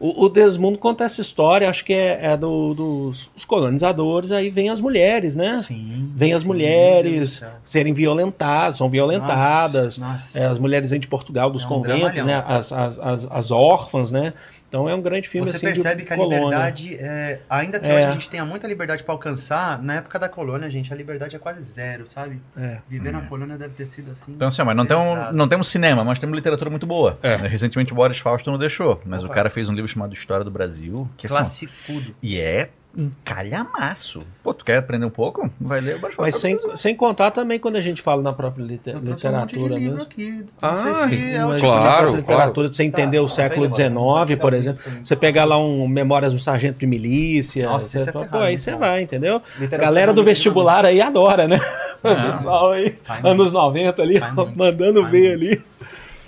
O, 0.04 0.24
o 0.24 0.28
Desmundo 0.28 0.78
conta 0.78 1.04
essa 1.04 1.20
história, 1.20 1.70
acho 1.70 1.84
que 1.84 1.92
é, 1.92 2.18
é 2.32 2.36
do- 2.36 2.74
dos 2.74 3.30
os 3.36 3.44
colonizadores, 3.44 4.32
aí 4.32 4.50
vem 4.50 4.68
as 4.68 4.80
mulheres, 4.80 5.36
né? 5.36 5.58
Sim. 5.64 6.10
Vem 6.16 6.32
as 6.32 6.42
sim, 6.42 6.48
mulheres 6.48 7.40
serem 7.64 7.92
violentadas, 7.94 8.78
são 8.78 8.90
violentadas. 8.90 9.98
Nossa, 9.98 10.12
nossa. 10.14 10.38
É, 10.40 10.46
as 10.46 10.58
mulheres 10.58 10.90
vêm 10.90 10.98
de 10.98 11.06
Portugal, 11.06 11.50
dos 11.50 11.62
É 11.62 11.66
um 11.66 11.68
conventos, 11.68 12.24
né? 12.24 12.42
As, 12.44 12.72
as, 12.72 12.98
as, 12.98 13.28
as 13.30 13.50
órfãs, 13.52 14.10
né? 14.10 14.32
Então 14.72 14.88
é 14.88 14.94
um 14.94 15.02
grande 15.02 15.28
filme 15.28 15.46
Você 15.46 15.56
assim 15.56 15.66
percebe 15.66 16.00
de 16.00 16.08
que 16.08 16.14
a 16.14 16.16
colônia. 16.16 16.38
liberdade, 16.44 16.96
é, 16.96 17.40
ainda 17.50 17.78
que 17.78 17.86
É. 17.86 17.94
hoje 17.94 18.06
a 18.06 18.12
gente 18.12 18.30
tenha 18.30 18.42
muita 18.42 18.66
liberdade 18.66 19.04
para 19.04 19.12
alcançar, 19.14 19.82
na 19.82 19.96
época 19.96 20.18
da 20.18 20.30
colônia, 20.30 20.70
gente, 20.70 20.90
a 20.90 20.96
liberdade 20.96 21.36
é 21.36 21.38
quase 21.38 21.62
zero, 21.62 22.06
sabe? 22.06 22.40
É. 22.56 22.78
Viver 22.88 23.12
na 23.12 23.20
colônia 23.20 23.58
deve 23.58 23.74
ter 23.74 23.84
sido 23.84 24.10
assim. 24.12 24.32
Então, 24.32 24.48
assim, 24.48 24.62
mas 24.62 24.74
não, 24.74 24.86
tem 24.86 24.96
um- 24.96 25.30
não 25.32 25.46
temos 25.46 25.68
cinema, 25.68 26.02
mas 26.02 26.18
temos 26.18 26.34
literatura 26.34 26.70
muito 26.70 26.86
boa. 26.86 27.18
É. 27.22 27.36
Recentemente 27.36 27.92
o 27.92 27.94
Boris 27.96 28.18
Fausto 28.18 28.50
não 28.50 28.58
deixou, 28.58 28.98
mas 29.04 29.22
Opa. 29.22 29.30
o 29.30 29.34
cara 29.34 29.50
fez 29.50 29.68
um 29.68 29.74
livro 29.74 29.88
chamado 29.88 30.14
História 30.14 30.42
do 30.42 30.50
Brasil, 30.50 31.06
que 31.18 31.26
assim, 31.26 31.34
Classicudo. 31.36 32.14
e 32.22 32.40
é 32.40 32.70
um 32.96 33.10
calhamaço. 33.24 34.22
Pô, 34.42 34.52
tu 34.52 34.64
quer 34.64 34.76
aprender 34.76 35.06
um 35.06 35.10
pouco? 35.10 35.48
Vai 35.60 35.80
ler 35.80 35.96
o. 35.96 36.00
Mas 36.18 36.36
sem, 36.36 36.58
sem 36.74 36.94
contar 36.94 37.30
também 37.30 37.58
quando 37.58 37.76
a 37.76 37.80
gente 37.80 38.02
fala 38.02 38.20
na 38.20 38.32
própria 38.32 38.62
lite- 38.64 38.90
Eu 38.90 39.00
trouxe 39.00 39.26
um 39.26 39.32
monte 39.32 39.48
de 39.50 39.54
literatura 39.60 39.78
livro 39.78 39.96
mesmo. 39.96 40.02
aqui. 40.02 40.44
Ah, 40.60 41.08
se 41.08 41.14
é 41.34 41.38
claro, 41.38 41.58
claro. 41.60 42.16
literatura, 42.16 42.68
pra 42.68 42.76
você 42.76 42.84
entender 42.84 43.16
Tá, 43.18 43.22
o 43.22 43.28
século 43.28 43.64
tá, 43.66 43.70
tá, 43.70 43.76
XIX, 43.76 43.94
tá, 43.94 44.36
por 44.42 44.50
tá, 44.52 44.56
exemplo, 44.58 44.82
tá, 44.84 44.90
tá. 44.90 44.96
você 45.02 45.16
pegar 45.16 45.44
lá 45.44 45.58
um 45.58 45.86
Memórias 45.88 46.32
do 46.32 46.38
Sargento 46.38 46.78
de 46.78 46.86
Milícia, 46.86 47.66
Nossa, 47.66 47.88
você 47.88 47.98
é 47.98 48.12
fala, 48.12 48.24
ferrado, 48.26 48.30
pô, 48.30 48.38
aí 48.44 48.58
você 48.58 48.72
cara? 48.72 48.80
vai, 48.86 49.02
entendeu? 49.02 49.40
Galera 49.70 50.12
do 50.12 50.22
vestibular 50.22 50.84
aí 50.84 51.00
adora, 51.00 51.48
né? 51.48 51.58
O 52.02 52.32
pessoal 52.32 52.72
aí, 52.72 52.98
anos 53.22 53.52
90 53.52 54.02
ali, 54.02 54.18
mandando 54.56 55.06
ver 55.06 55.34
ali. 55.34 55.62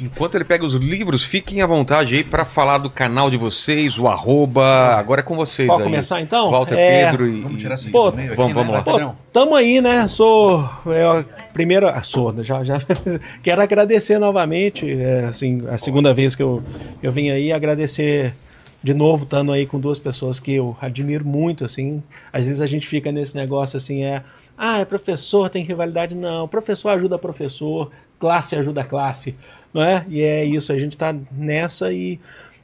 Enquanto 0.01 0.35
ele 0.35 0.45
pega 0.45 0.65
os 0.67 0.75
livros, 0.75 1.23
fiquem 1.23 1.63
à 1.63 1.67
vontade 1.67 2.17
aí 2.17 2.25
pra 2.25 2.45
falar 2.45 2.79
do 2.79 2.91
canal 2.91 3.31
de 3.31 3.37
vocês, 3.37 3.97
o 3.97 4.09
arroba. 4.09 4.65
Agora 4.97 5.21
é 5.21 5.23
com 5.23 5.37
vocês 5.37 5.69
Pode 5.69 5.83
aí. 5.83 5.89
começar 5.89 6.21
então? 6.21 6.51
Walter, 6.51 6.77
É, 6.77 7.05
Pedro 7.11 7.29
e. 7.29 7.41
Vamos 7.43 7.61
tirar 7.63 7.75
essa 7.75 7.89
Pô, 7.91 8.11
do 8.11 8.17
meio 8.17 8.29
aqui, 8.29 8.37
vamos- 8.37 8.57
né? 8.57 8.63
vamos 8.63 8.77
lá. 8.77 8.83
Pô, 8.83 8.91
Pedrão. 8.93 9.17
tamo 9.33 9.55
aí, 9.55 9.81
né? 9.81 10.09
Sou. 10.09 10.69
Eu, 10.87 11.25
primeiro. 11.53 11.87
Ah, 11.89 12.03
sou, 12.03 12.33
né? 12.33 12.43
já, 12.43 12.65
já. 12.65 12.81
Quero 13.43 13.63
agradecer 13.63 14.19
novamente. 14.19 14.91
é, 14.91 15.27
assim, 15.27 15.63
a 15.71 15.79
segunda 15.79 16.13
vez 16.13 16.35
que 16.35 16.43
eu, 16.43 16.61
eu 17.01 17.13
vim 17.13 17.31
aí, 17.31 17.53
agradecer 17.53 18.35
de 18.83 18.93
novo, 18.93 19.23
estando 19.23 19.53
aí 19.53 19.65
com 19.65 19.79
duas 19.79 19.99
pessoas 20.01 20.41
que 20.41 20.53
eu 20.55 20.77
admiro 20.81 21.25
muito, 21.25 21.65
assim. 21.65 22.03
Às 22.33 22.47
vezes 22.47 22.61
a 22.61 22.67
gente 22.67 22.87
fica 22.89 23.13
nesse 23.13 23.37
negócio 23.37 23.77
assim, 23.77 24.03
é. 24.03 24.23
Ah, 24.59 24.81
é 24.81 24.85
professor, 24.85 25.49
tem 25.49 25.65
rivalidade. 25.65 26.17
Não, 26.17 26.49
professor 26.49 26.89
ajuda 26.91 27.17
professor, 27.17 27.91
classe 28.19 28.57
ajuda 28.57 28.83
classe, 28.85 29.37
não 29.75 29.83
é? 29.83 30.05
E 30.09 30.23
é 30.23 30.45
isso, 30.45 30.73
a 30.73 30.79
gente 30.79 30.97
tá 30.97 31.15
nessa 31.33 31.93
e. 31.93 32.19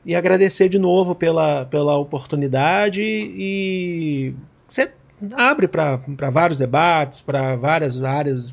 E 0.07 0.15
agradecer 0.17 0.71
de 0.71 0.79
novo 0.79 1.15
pela, 1.15 1.67
pela 1.67 1.95
oportunidade 1.99 3.03
e 3.05 4.33
você 4.67 4.91
abre 5.35 5.69
para 5.69 5.99
vários 6.33 6.59
debates, 6.59 7.21
para 7.21 7.55
várias 7.55 8.03
áreas 8.03 8.51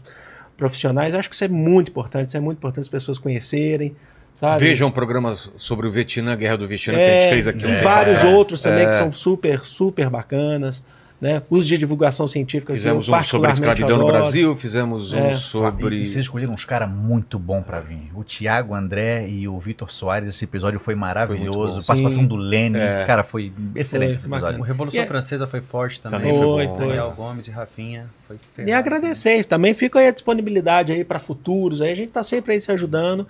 profissionais. 0.57 1.13
Eu 1.13 1.19
acho 1.21 1.29
que 1.29 1.35
isso 1.35 1.45
é 1.45 1.47
muito 1.47 1.89
importante, 1.89 2.27
isso 2.27 2.35
é 2.35 2.41
muito 2.41 2.57
importante 2.57 2.83
as 2.83 2.89
pessoas 2.89 3.17
conhecerem, 3.17 3.95
sabe? 4.35 4.61
Vejam 4.61 4.91
programas 4.91 5.49
sobre 5.55 5.87
o 5.87 5.91
Vietnã, 5.91 6.33
a 6.33 6.35
Guerra 6.35 6.57
do 6.57 6.67
Vietnã, 6.67 6.95
que 6.97 7.01
a 7.01 7.07
É, 7.07 7.19
gente 7.21 7.29
fez 7.29 7.47
aqui. 7.47 7.65
um 7.65 7.81
vários 7.81 8.25
outros 8.25 8.61
também 8.61 8.83
É. 8.83 8.87
que 8.89 8.95
são 8.95 9.13
super, 9.13 9.61
super 9.61 10.09
bacanas. 10.09 10.83
Né? 11.19 11.41
Uso 11.49 11.67
de 11.67 11.79
divulgação 11.79 12.27
científica. 12.27 12.71
que 12.73 12.77
Fizemos 12.79 13.07
eu 13.07 13.15
um 13.15 13.23
sobre 13.23 13.49
escravidão 13.51 13.97
no. 13.97 14.05
Brasil, 14.05 14.55
fizemos 14.55 15.13
um 15.13 15.17
É. 15.17 15.33
sobre. 15.33 15.95
E, 15.95 16.01
e 16.01 16.05
vocês 16.05 16.25
escolheram 16.25 16.53
uns 16.53 16.63
caras 16.63 16.87
muito 16.87 17.39
bons 17.39 17.63
pra 17.63 17.79
vir. 17.79 18.11
O 18.13 18.23
Thiago 18.23 18.75
André 18.75 19.27
e 19.27 19.47
o 19.47 19.57
Vitor 19.59 19.91
Soares, 19.91 20.29
esse 20.29 20.45
episódio 20.45 20.79
foi 20.79 20.93
maravilhoso. 20.93 21.79
bom. 21.79 21.85
Participação 21.87 22.21
Sim. 22.21 22.27
do 22.27 22.35
Lênin, 22.35 22.77
É. 22.77 23.03
cara, 23.05 23.23
foi 23.23 23.51
excelente 23.75 24.09
Foi, 24.09 24.15
esse 24.17 24.27
episódio. 24.27 24.59
O 24.59 24.63
Revolução 24.63 25.01
é- 25.01 25.05
Francesa 25.07 25.47
foi 25.47 25.59
forte 25.61 25.99
também. 25.99 26.19
Também 26.19 26.35
foi 26.35 26.45
Foi, 26.45 26.67
bom. 26.67 26.75
foi. 26.77 26.87
Daniel 26.89 27.13
Gomes 27.17 27.47
e 27.47 27.51
Rafinha. 27.51 28.05
Foi 28.27 28.37
E 28.63 28.71
agradecer. 28.71 29.43
Também 29.45 29.73
fica 29.73 29.97
aí 29.97 30.09
a 30.09 30.11
disponibilidade 30.11 30.93
aí 30.93 31.03
para 31.03 31.17
futuros. 31.17 31.81
Aí 31.81 31.91
a 31.91 31.95
gente 31.95 32.11
tá 32.11 32.21
sempre 32.21 32.53
aí 32.53 32.59
se 32.59 32.71
ajudando. 32.71 33.25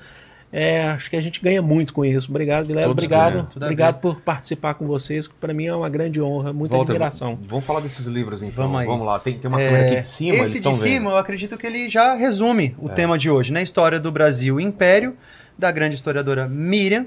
É, 0.51 0.83
acho 0.91 1.09
que 1.09 1.15
a 1.17 1.21
gente 1.21 1.41
ganha 1.41 1.61
muito 1.61 1.93
com 1.93 2.05
isso. 2.05 2.29
Obrigado, 2.29 2.65
Guilherme. 2.67 2.87
Todos 2.87 3.03
Obrigado. 3.03 3.31
ganham. 3.33 3.47
Obrigado 3.55 3.99
por 3.99 4.21
participar 4.21 4.75
com 4.75 4.87
vocês, 4.87 5.27
que 5.27 5.33
para 5.33 5.53
mim 5.53 5.65
é 5.65 5.75
uma 5.75 5.89
grande 5.89 6.21
honra, 6.21 6.53
muita 6.53 6.75
Walter, 6.77 6.93
admiração. 6.93 7.37
Vamos 7.47 7.65
falar 7.65 7.81
desses 7.81 8.05
livros 8.07 8.41
então. 8.41 8.65
Vamos 8.69 8.79
aí. 8.81 9.05
lá. 9.05 9.19
Tem, 9.19 9.37
tem 9.37 9.49
uma 9.49 9.61
É, 9.61 9.65
câmera 9.67 9.85
aqui 9.91 9.99
de 10.01 10.07
cima, 10.07 10.35
Esse 10.37 10.59
de 10.61 10.69
vendo. 10.69 10.75
cima, 10.77 11.09
eu 11.11 11.17
acredito 11.17 11.57
que 11.57 11.67
ele 11.67 11.89
já 11.89 12.13
resume 12.13 12.75
o 12.79 12.89
É. 12.89 12.93
tema 12.93 13.17
de 13.17 13.29
hoje, 13.29 13.51
né? 13.51 13.61
História 13.61 13.99
do 13.99 14.09
Brasil 14.11 14.59
e 14.59 14.63
Império, 14.63 15.17
da 15.57 15.69
grande 15.71 15.95
historiadora 15.95 16.47
Miriam. 16.47 17.05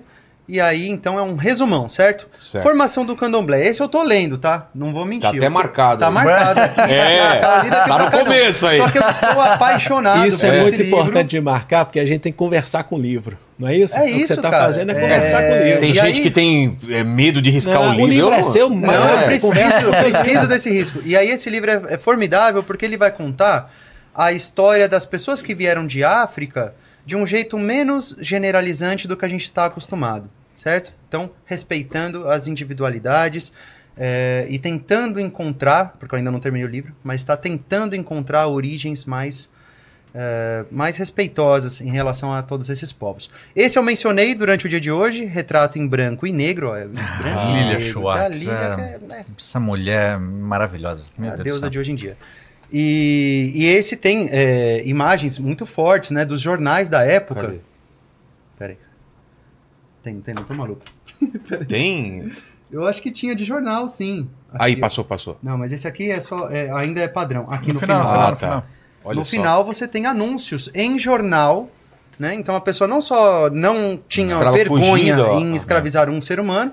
E 0.48 0.60
aí, 0.60 0.88
então, 0.88 1.16
é 1.16 1.22
um 1.22 1.36
resumão, 1.36 1.88
certo? 1.88 2.26
Certo. 2.36 2.64
Formação 2.64 3.06
do 3.06 3.14
candomblé. 3.14 3.64
Esse 3.68 3.80
eu 3.80 3.86
tô 3.88 4.02
lendo, 4.02 4.36
tá? 4.36 4.66
Não 4.74 4.92
vou 4.92 5.04
mentir. 5.04 5.30
Tá 5.30 5.36
até 5.36 5.46
Eu- 5.46 5.50
marcado 5.50 6.00
Tá 6.00 6.08
aí. 6.08 6.12
marcado 6.12 6.58
aqui. 6.82 6.92
É, 6.92 7.36
Tá 7.36 7.64
tá 7.64 7.84
pra 7.84 7.98
no 7.98 8.04
não. 8.04 8.10
começo 8.10 8.66
aí. 8.66 8.78
Só 8.78 8.90
que 8.90 8.98
eu 8.98 9.08
estou 9.08 9.28
apaixonado 9.40 10.26
Isso 10.26 10.44
é 10.44 10.62
muito 10.62 10.76
livro. 10.76 10.86
importante 10.86 11.30
de 11.30 11.40
marcar, 11.40 11.84
porque 11.84 12.00
a 12.00 12.04
gente 12.04 12.20
tem 12.22 12.32
que 12.32 12.38
conversar 12.38 12.82
com 12.82 12.96
o 12.96 12.98
livro. 13.00 13.38
Não 13.56 13.68
é 13.68 13.76
isso? 13.76 13.96
É 13.96 14.00
o 14.00 14.04
que 14.06 14.10
isso, 14.10 14.34
você 14.34 14.40
tá 14.40 14.50
cara. 14.50 14.64
fazendo 14.64 14.90
é 14.90 14.96
É, 14.96 15.00
conversar 15.00 15.42
com 15.42 15.52
o 15.52 15.62
livro. 15.64 15.80
Tem 15.80 15.90
E 15.90 15.94
gente 15.94 16.04
aí- 16.06 16.20
que 16.20 16.30
tem 16.32 16.78
é, 16.90 17.04
medo 17.04 17.40
de 17.40 17.50
riscar 17.50 17.74
Não, 17.76 17.90
o 17.90 17.92
livro. 17.92 18.04
o 18.06 18.08
livro 18.08 18.26
eu 18.30 18.34
é 18.34 18.42
seu, 18.42 18.68
Não, 18.70 18.76
mas 18.76 18.96
eu 18.96 19.18
é, 19.18 19.22
preciso, 19.26 19.52
eu 19.84 19.90
preciso 19.92 20.48
desse 20.48 20.70
risco. 20.70 21.00
E 21.04 21.16
aí 21.16 21.30
esse 21.30 21.48
livro 21.48 21.70
é, 21.70 21.94
é 21.94 21.98
formidável 21.98 22.62
porque 22.64 22.84
ele 22.84 22.96
vai 22.96 23.12
contar 23.12 23.70
a 24.12 24.32
história 24.32 24.88
das 24.88 25.06
pessoas 25.06 25.40
que 25.42 25.54
vieram 25.54 25.86
de 25.86 26.02
África 26.02 26.74
de 27.04 27.16
um 27.16 27.26
jeito 27.26 27.58
menos 27.58 28.16
generalizante 28.20 29.08
do 29.08 29.16
que 29.16 29.24
a 29.24 29.28
gente 29.28 29.44
está 29.44 29.66
acostumado, 29.66 30.28
certo? 30.56 30.92
Então, 31.08 31.30
respeitando 31.44 32.28
as 32.28 32.46
individualidades 32.46 33.52
é, 33.96 34.46
e 34.48 34.58
tentando 34.58 35.18
encontrar, 35.20 35.96
porque 35.98 36.14
eu 36.14 36.18
ainda 36.18 36.30
não 36.30 36.40
terminei 36.40 36.66
o 36.66 36.70
livro, 36.70 36.94
mas 37.02 37.20
está 37.20 37.36
tentando 37.36 37.96
encontrar 37.96 38.46
origens 38.46 39.04
mais 39.04 39.50
é, 40.14 40.64
mais 40.70 40.96
respeitosas 40.96 41.80
em 41.80 41.90
relação 41.90 42.32
a 42.32 42.42
todos 42.42 42.68
esses 42.68 42.92
povos. 42.92 43.30
Esse 43.54 43.78
eu 43.78 43.82
mencionei 43.82 44.34
durante 44.34 44.66
o 44.66 44.68
dia 44.68 44.80
de 44.80 44.90
hoje, 44.90 45.24
retrato 45.24 45.78
em 45.78 45.86
branco 45.86 46.26
e 46.26 46.32
negro. 46.32 46.68
ó, 46.68 46.72
branco 46.72 47.50
e 47.50 47.52
Lilia 47.52 47.78
negro, 47.78 47.92
Schwartz, 47.92 48.22
da 48.22 48.28
Lilia, 48.28 48.52
é. 48.52 48.74
que 48.74 48.80
é, 48.80 48.98
né, 49.06 49.24
Essa 49.38 49.60
mulher 49.60 50.18
maravilhosa. 50.18 51.04
Meu 51.16 51.32
a 51.32 51.36
Deus 51.36 51.44
deusa 51.44 51.70
de 51.70 51.78
hoje 51.78 51.92
em 51.92 51.94
dia. 51.94 52.16
E, 52.72 53.52
e 53.54 53.66
esse 53.66 53.96
tem 53.96 54.28
é, 54.30 54.82
imagens 54.86 55.38
muito 55.38 55.66
fortes, 55.66 56.10
né, 56.10 56.24
dos 56.24 56.40
jornais 56.40 56.88
da 56.88 57.04
época. 57.04 57.42
Cadê? 57.42 57.58
Peraí. 58.58 58.78
Tem, 60.02 60.20
tem, 60.20 60.34
não 60.34 60.44
tô 60.44 60.54
maluco. 60.54 60.82
Tem. 61.68 62.32
Eu 62.70 62.86
acho 62.86 63.02
que 63.02 63.10
tinha 63.10 63.34
de 63.34 63.44
jornal, 63.44 63.88
sim. 63.88 64.28
Aí, 64.54 64.72
Aqui. 64.72 64.80
passou, 64.80 65.04
passou. 65.04 65.36
Não, 65.42 65.58
mas 65.58 65.72
esse 65.72 65.86
aqui 65.86 66.10
é 66.10 66.20
só, 66.20 66.48
é, 66.48 66.70
ainda 66.70 67.00
é 67.00 67.08
padrão. 67.08 67.46
Aqui 67.50 67.68
no, 67.68 67.74
No 67.74 67.80
final, 67.80 67.98
no 67.98 68.06
final. 68.06 68.20
Ah, 68.22 68.30
no 68.30 68.36
tá. 68.36 68.46
final. 68.46 68.64
Olha 69.04 69.18
no 69.18 69.24
só. 69.24 69.30
final 69.30 69.64
você 69.64 69.88
tem 69.88 70.06
anúncios 70.06 70.70
em 70.74 70.98
jornal, 70.98 71.68
né? 72.18 72.34
Então 72.34 72.54
a 72.54 72.60
pessoa 72.60 72.86
não 72.86 73.00
só 73.00 73.50
não 73.50 73.98
tinha 74.08 74.36
Ficava 74.38 74.56
vergonha 74.56 74.86
fugindo, 74.86 75.22
ó. 75.24 75.40
em 75.40 75.54
escravizar 75.54 76.08
um 76.08 76.20
ser 76.22 76.38
humano, 76.38 76.72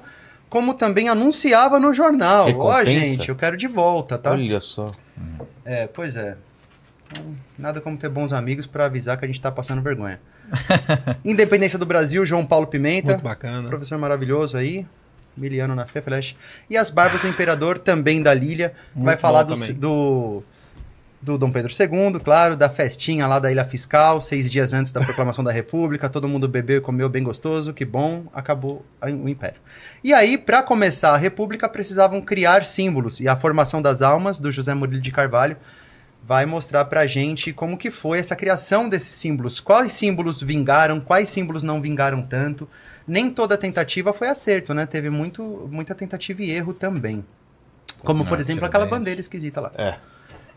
como 0.50 0.74
também 0.74 1.10
anunciava 1.10 1.80
no 1.80 1.94
jornal. 1.94 2.44
Ó, 2.44 2.48
Recompensa? 2.48 2.86
gente, 2.86 3.30
eu 3.30 3.36
quero 3.36 3.58
de 3.58 3.68
volta, 3.68 4.18
tá? 4.18 4.32
Olha 4.32 4.62
só. 4.62 4.92
É, 5.66 5.88
pois 5.88 6.16
é. 6.16 6.38
Então, 7.12 7.36
Nada 7.58 7.82
como 7.82 7.98
ter 7.98 8.10
bons 8.10 8.34
amigos 8.34 8.66
pra 8.66 8.86
avisar 8.86 9.18
que 9.18 9.26
a 9.26 9.28
gente 9.28 9.42
tá 9.42 9.52
passando 9.52 9.82
vergonha. 9.82 10.20
Independência 11.26 11.78
do 11.78 11.86
Brasil, 11.86 12.26
João 12.26 12.46
Paulo 12.46 12.68
Pimenta, 12.68 13.10
Muito 13.10 13.24
bacana. 13.24 13.68
professor 13.68 13.98
maravilhoso 13.98 14.58
aí, 14.58 14.86
miliano 15.36 15.76
na 15.76 15.86
fé, 15.86 16.02
flash. 16.02 16.36
E 16.70 16.78
as 16.78 16.90
Barbas 16.90 17.22
do 17.22 17.28
Imperador, 17.28 17.78
também 17.78 18.22
da 18.22 18.34
Lília, 18.34 18.74
vai 18.96 19.14
Muito 19.14 19.20
falar 19.20 19.44
bom 19.44 19.56
do, 19.56 19.74
do, 19.74 20.44
do 21.22 21.38
Dom 21.38 21.52
Pedro 21.52 21.72
II, 21.72 22.20
claro, 22.20 22.56
da 22.56 22.70
festinha 22.70 23.26
lá 23.26 23.40
da 23.40 23.52
Ilha 23.52 23.66
Fiscal, 23.66 24.22
seis 24.22 24.50
dias 24.52 24.72
antes 24.74 24.92
da 24.92 25.02
proclamação 25.02 25.44
da 25.44 25.52
República, 25.52 26.08
todo 26.10 26.28
mundo 26.30 26.48
bebeu 26.48 26.78
e 26.78 26.82
comeu 26.82 27.10
bem 27.10 27.24
gostoso, 27.24 27.74
que 27.74 27.84
bom, 27.84 28.26
acabou 28.34 28.86
o 29.02 29.28
Império. 29.28 29.60
E 30.04 30.14
aí, 30.14 30.38
para 30.38 30.62
começar 30.62 31.12
a 31.12 31.18
República, 31.18 31.68
precisavam 31.68 32.22
criar 32.22 32.64
símbolos, 32.64 33.20
e 33.20 33.28
a 33.28 33.36
formação 33.36 33.82
das 33.82 34.02
almas, 34.02 34.38
do 34.38 34.52
José 34.52 34.74
Murilo 34.74 35.02
de 35.02 35.12
Carvalho, 35.12 35.58
vai 36.28 36.46
mostrar 36.46 36.84
pra 36.86 37.08
gente 37.08 37.54
como 37.54 37.78
que 37.78 37.90
foi 37.90 38.20
essa 38.20 38.36
criação 38.36 38.90
desses 38.90 39.14
símbolos. 39.14 39.62
Quais 39.62 39.94
símbolos 39.94 40.42
vingaram, 40.42 41.00
quais 41.00 41.30
símbolos 41.30 41.64
não 41.64 41.82
vingaram 41.82 42.22
tanto. 42.22 42.68
Nem 43.08 43.30
toda 43.30 43.58
tentativa 43.58 44.12
foi 44.12 44.28
acerto, 44.28 44.74
né? 44.74 44.86
Teve 44.86 45.10
muito, 45.10 45.70
muita 45.72 45.96
tentativa 45.96 46.44
e 46.44 46.52
erro 46.52 46.74
também. 46.74 47.24
Como, 48.00 48.26
por 48.26 48.34
Não, 48.34 48.40
exemplo, 48.42 48.60
tudo 48.60 48.68
aquela 48.68 48.86
bem. 48.86 48.92
bandeira 49.00 49.22
esquisita 49.22 49.62
lá. 49.62 49.72
É. 49.78 49.96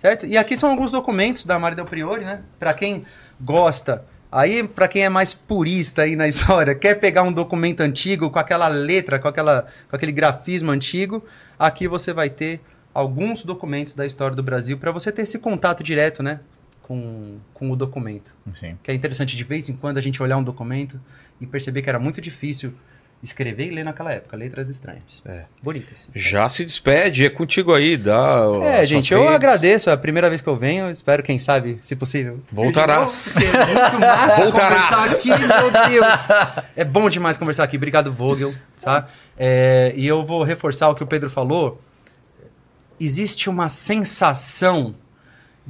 Certo? 0.00 0.26
E 0.26 0.36
aqui 0.36 0.56
são 0.56 0.70
alguns 0.70 0.90
documentos 0.90 1.44
da 1.44 1.58
Mari 1.58 1.76
Del 1.76 1.84
Priori, 1.84 2.24
né? 2.24 2.40
Pra 2.58 2.72
quem 2.72 3.04
gosta, 3.40 4.04
aí 4.32 4.66
pra 4.66 4.88
quem 4.88 5.04
é 5.04 5.08
mais 5.08 5.34
purista 5.34 6.02
aí 6.02 6.16
na 6.16 6.26
história, 6.28 6.74
quer 6.74 6.94
pegar 6.94 7.22
um 7.22 7.32
documento 7.32 7.82
antigo 7.82 8.30
com 8.30 8.38
aquela 8.38 8.66
letra, 8.68 9.18
com, 9.18 9.28
aquela, 9.28 9.66
com 9.88 9.96
aquele 9.96 10.12
grafismo 10.12 10.70
antigo, 10.70 11.22
aqui 11.58 11.86
você 11.86 12.12
vai 12.12 12.30
ter 12.30 12.60
alguns 12.94 13.44
documentos 13.44 13.94
da 13.94 14.06
história 14.06 14.34
do 14.34 14.42
Brasil 14.42 14.78
pra 14.78 14.90
você 14.90 15.12
ter 15.12 15.22
esse 15.22 15.38
contato 15.38 15.82
direto, 15.82 16.22
né? 16.22 16.40
Com, 16.82 17.38
com 17.54 17.70
o 17.70 17.76
documento. 17.76 18.32
Sim. 18.52 18.76
Que 18.82 18.90
é 18.90 18.94
interessante 18.94 19.36
de 19.36 19.44
vez 19.44 19.68
em 19.68 19.76
quando 19.76 19.98
a 19.98 20.00
gente 20.00 20.20
olhar 20.22 20.36
um 20.38 20.42
documento 20.42 20.98
e 21.40 21.46
perceber 21.46 21.82
que 21.82 21.88
era 21.88 21.98
muito 21.98 22.20
difícil 22.20 22.74
escrever 23.22 23.66
e 23.66 23.70
ler 23.70 23.84
naquela 23.84 24.12
época, 24.12 24.36
letras 24.36 24.68
estranhas. 24.70 25.22
É. 25.26 25.44
Bonitas. 25.62 26.08
Já 26.14 26.48
se 26.48 26.64
despede, 26.64 27.24
é 27.26 27.30
contigo 27.30 27.74
aí, 27.74 27.96
dá. 27.96 28.42
É, 28.62 28.84
gente, 28.86 29.12
eu 29.12 29.20
redes. 29.20 29.34
agradeço. 29.34 29.90
É 29.90 29.92
a 29.92 29.96
primeira 29.96 30.28
vez 30.28 30.40
que 30.40 30.48
eu 30.48 30.56
venho. 30.56 30.90
Espero, 30.90 31.22
quem 31.22 31.38
sabe, 31.38 31.78
se 31.82 31.94
possível. 31.94 32.40
Voltarás. 32.50 33.36
É 33.36 33.66
muito 33.66 34.00
massa 34.00 34.42
Voltarás. 34.42 35.30
aqui, 35.30 35.46
meu 35.46 35.70
Deus. 35.70 36.28
É 36.74 36.84
bom 36.84 37.10
demais 37.10 37.36
conversar 37.36 37.64
aqui. 37.64 37.76
Obrigado, 37.76 38.12
Vogel. 38.12 38.54
Tá? 38.82 39.06
É, 39.36 39.92
e 39.96 40.06
eu 40.06 40.24
vou 40.24 40.42
reforçar 40.42 40.88
o 40.88 40.94
que 40.94 41.02
o 41.02 41.06
Pedro 41.06 41.28
falou. 41.28 41.80
Existe 42.98 43.48
uma 43.50 43.68
sensação 43.68 44.94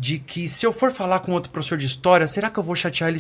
de 0.01 0.19
que 0.19 0.49
se 0.49 0.65
eu 0.65 0.73
for 0.73 0.91
falar 0.91 1.19
com 1.21 1.33
outro 1.33 1.53
professor 1.53 1.77
de 1.77 1.85
história, 1.85 2.27
será 2.27 2.49
que 2.49 2.59
eu 2.59 2.63
vou 2.63 2.75
chatear 2.75 3.11
ele? 3.11 3.19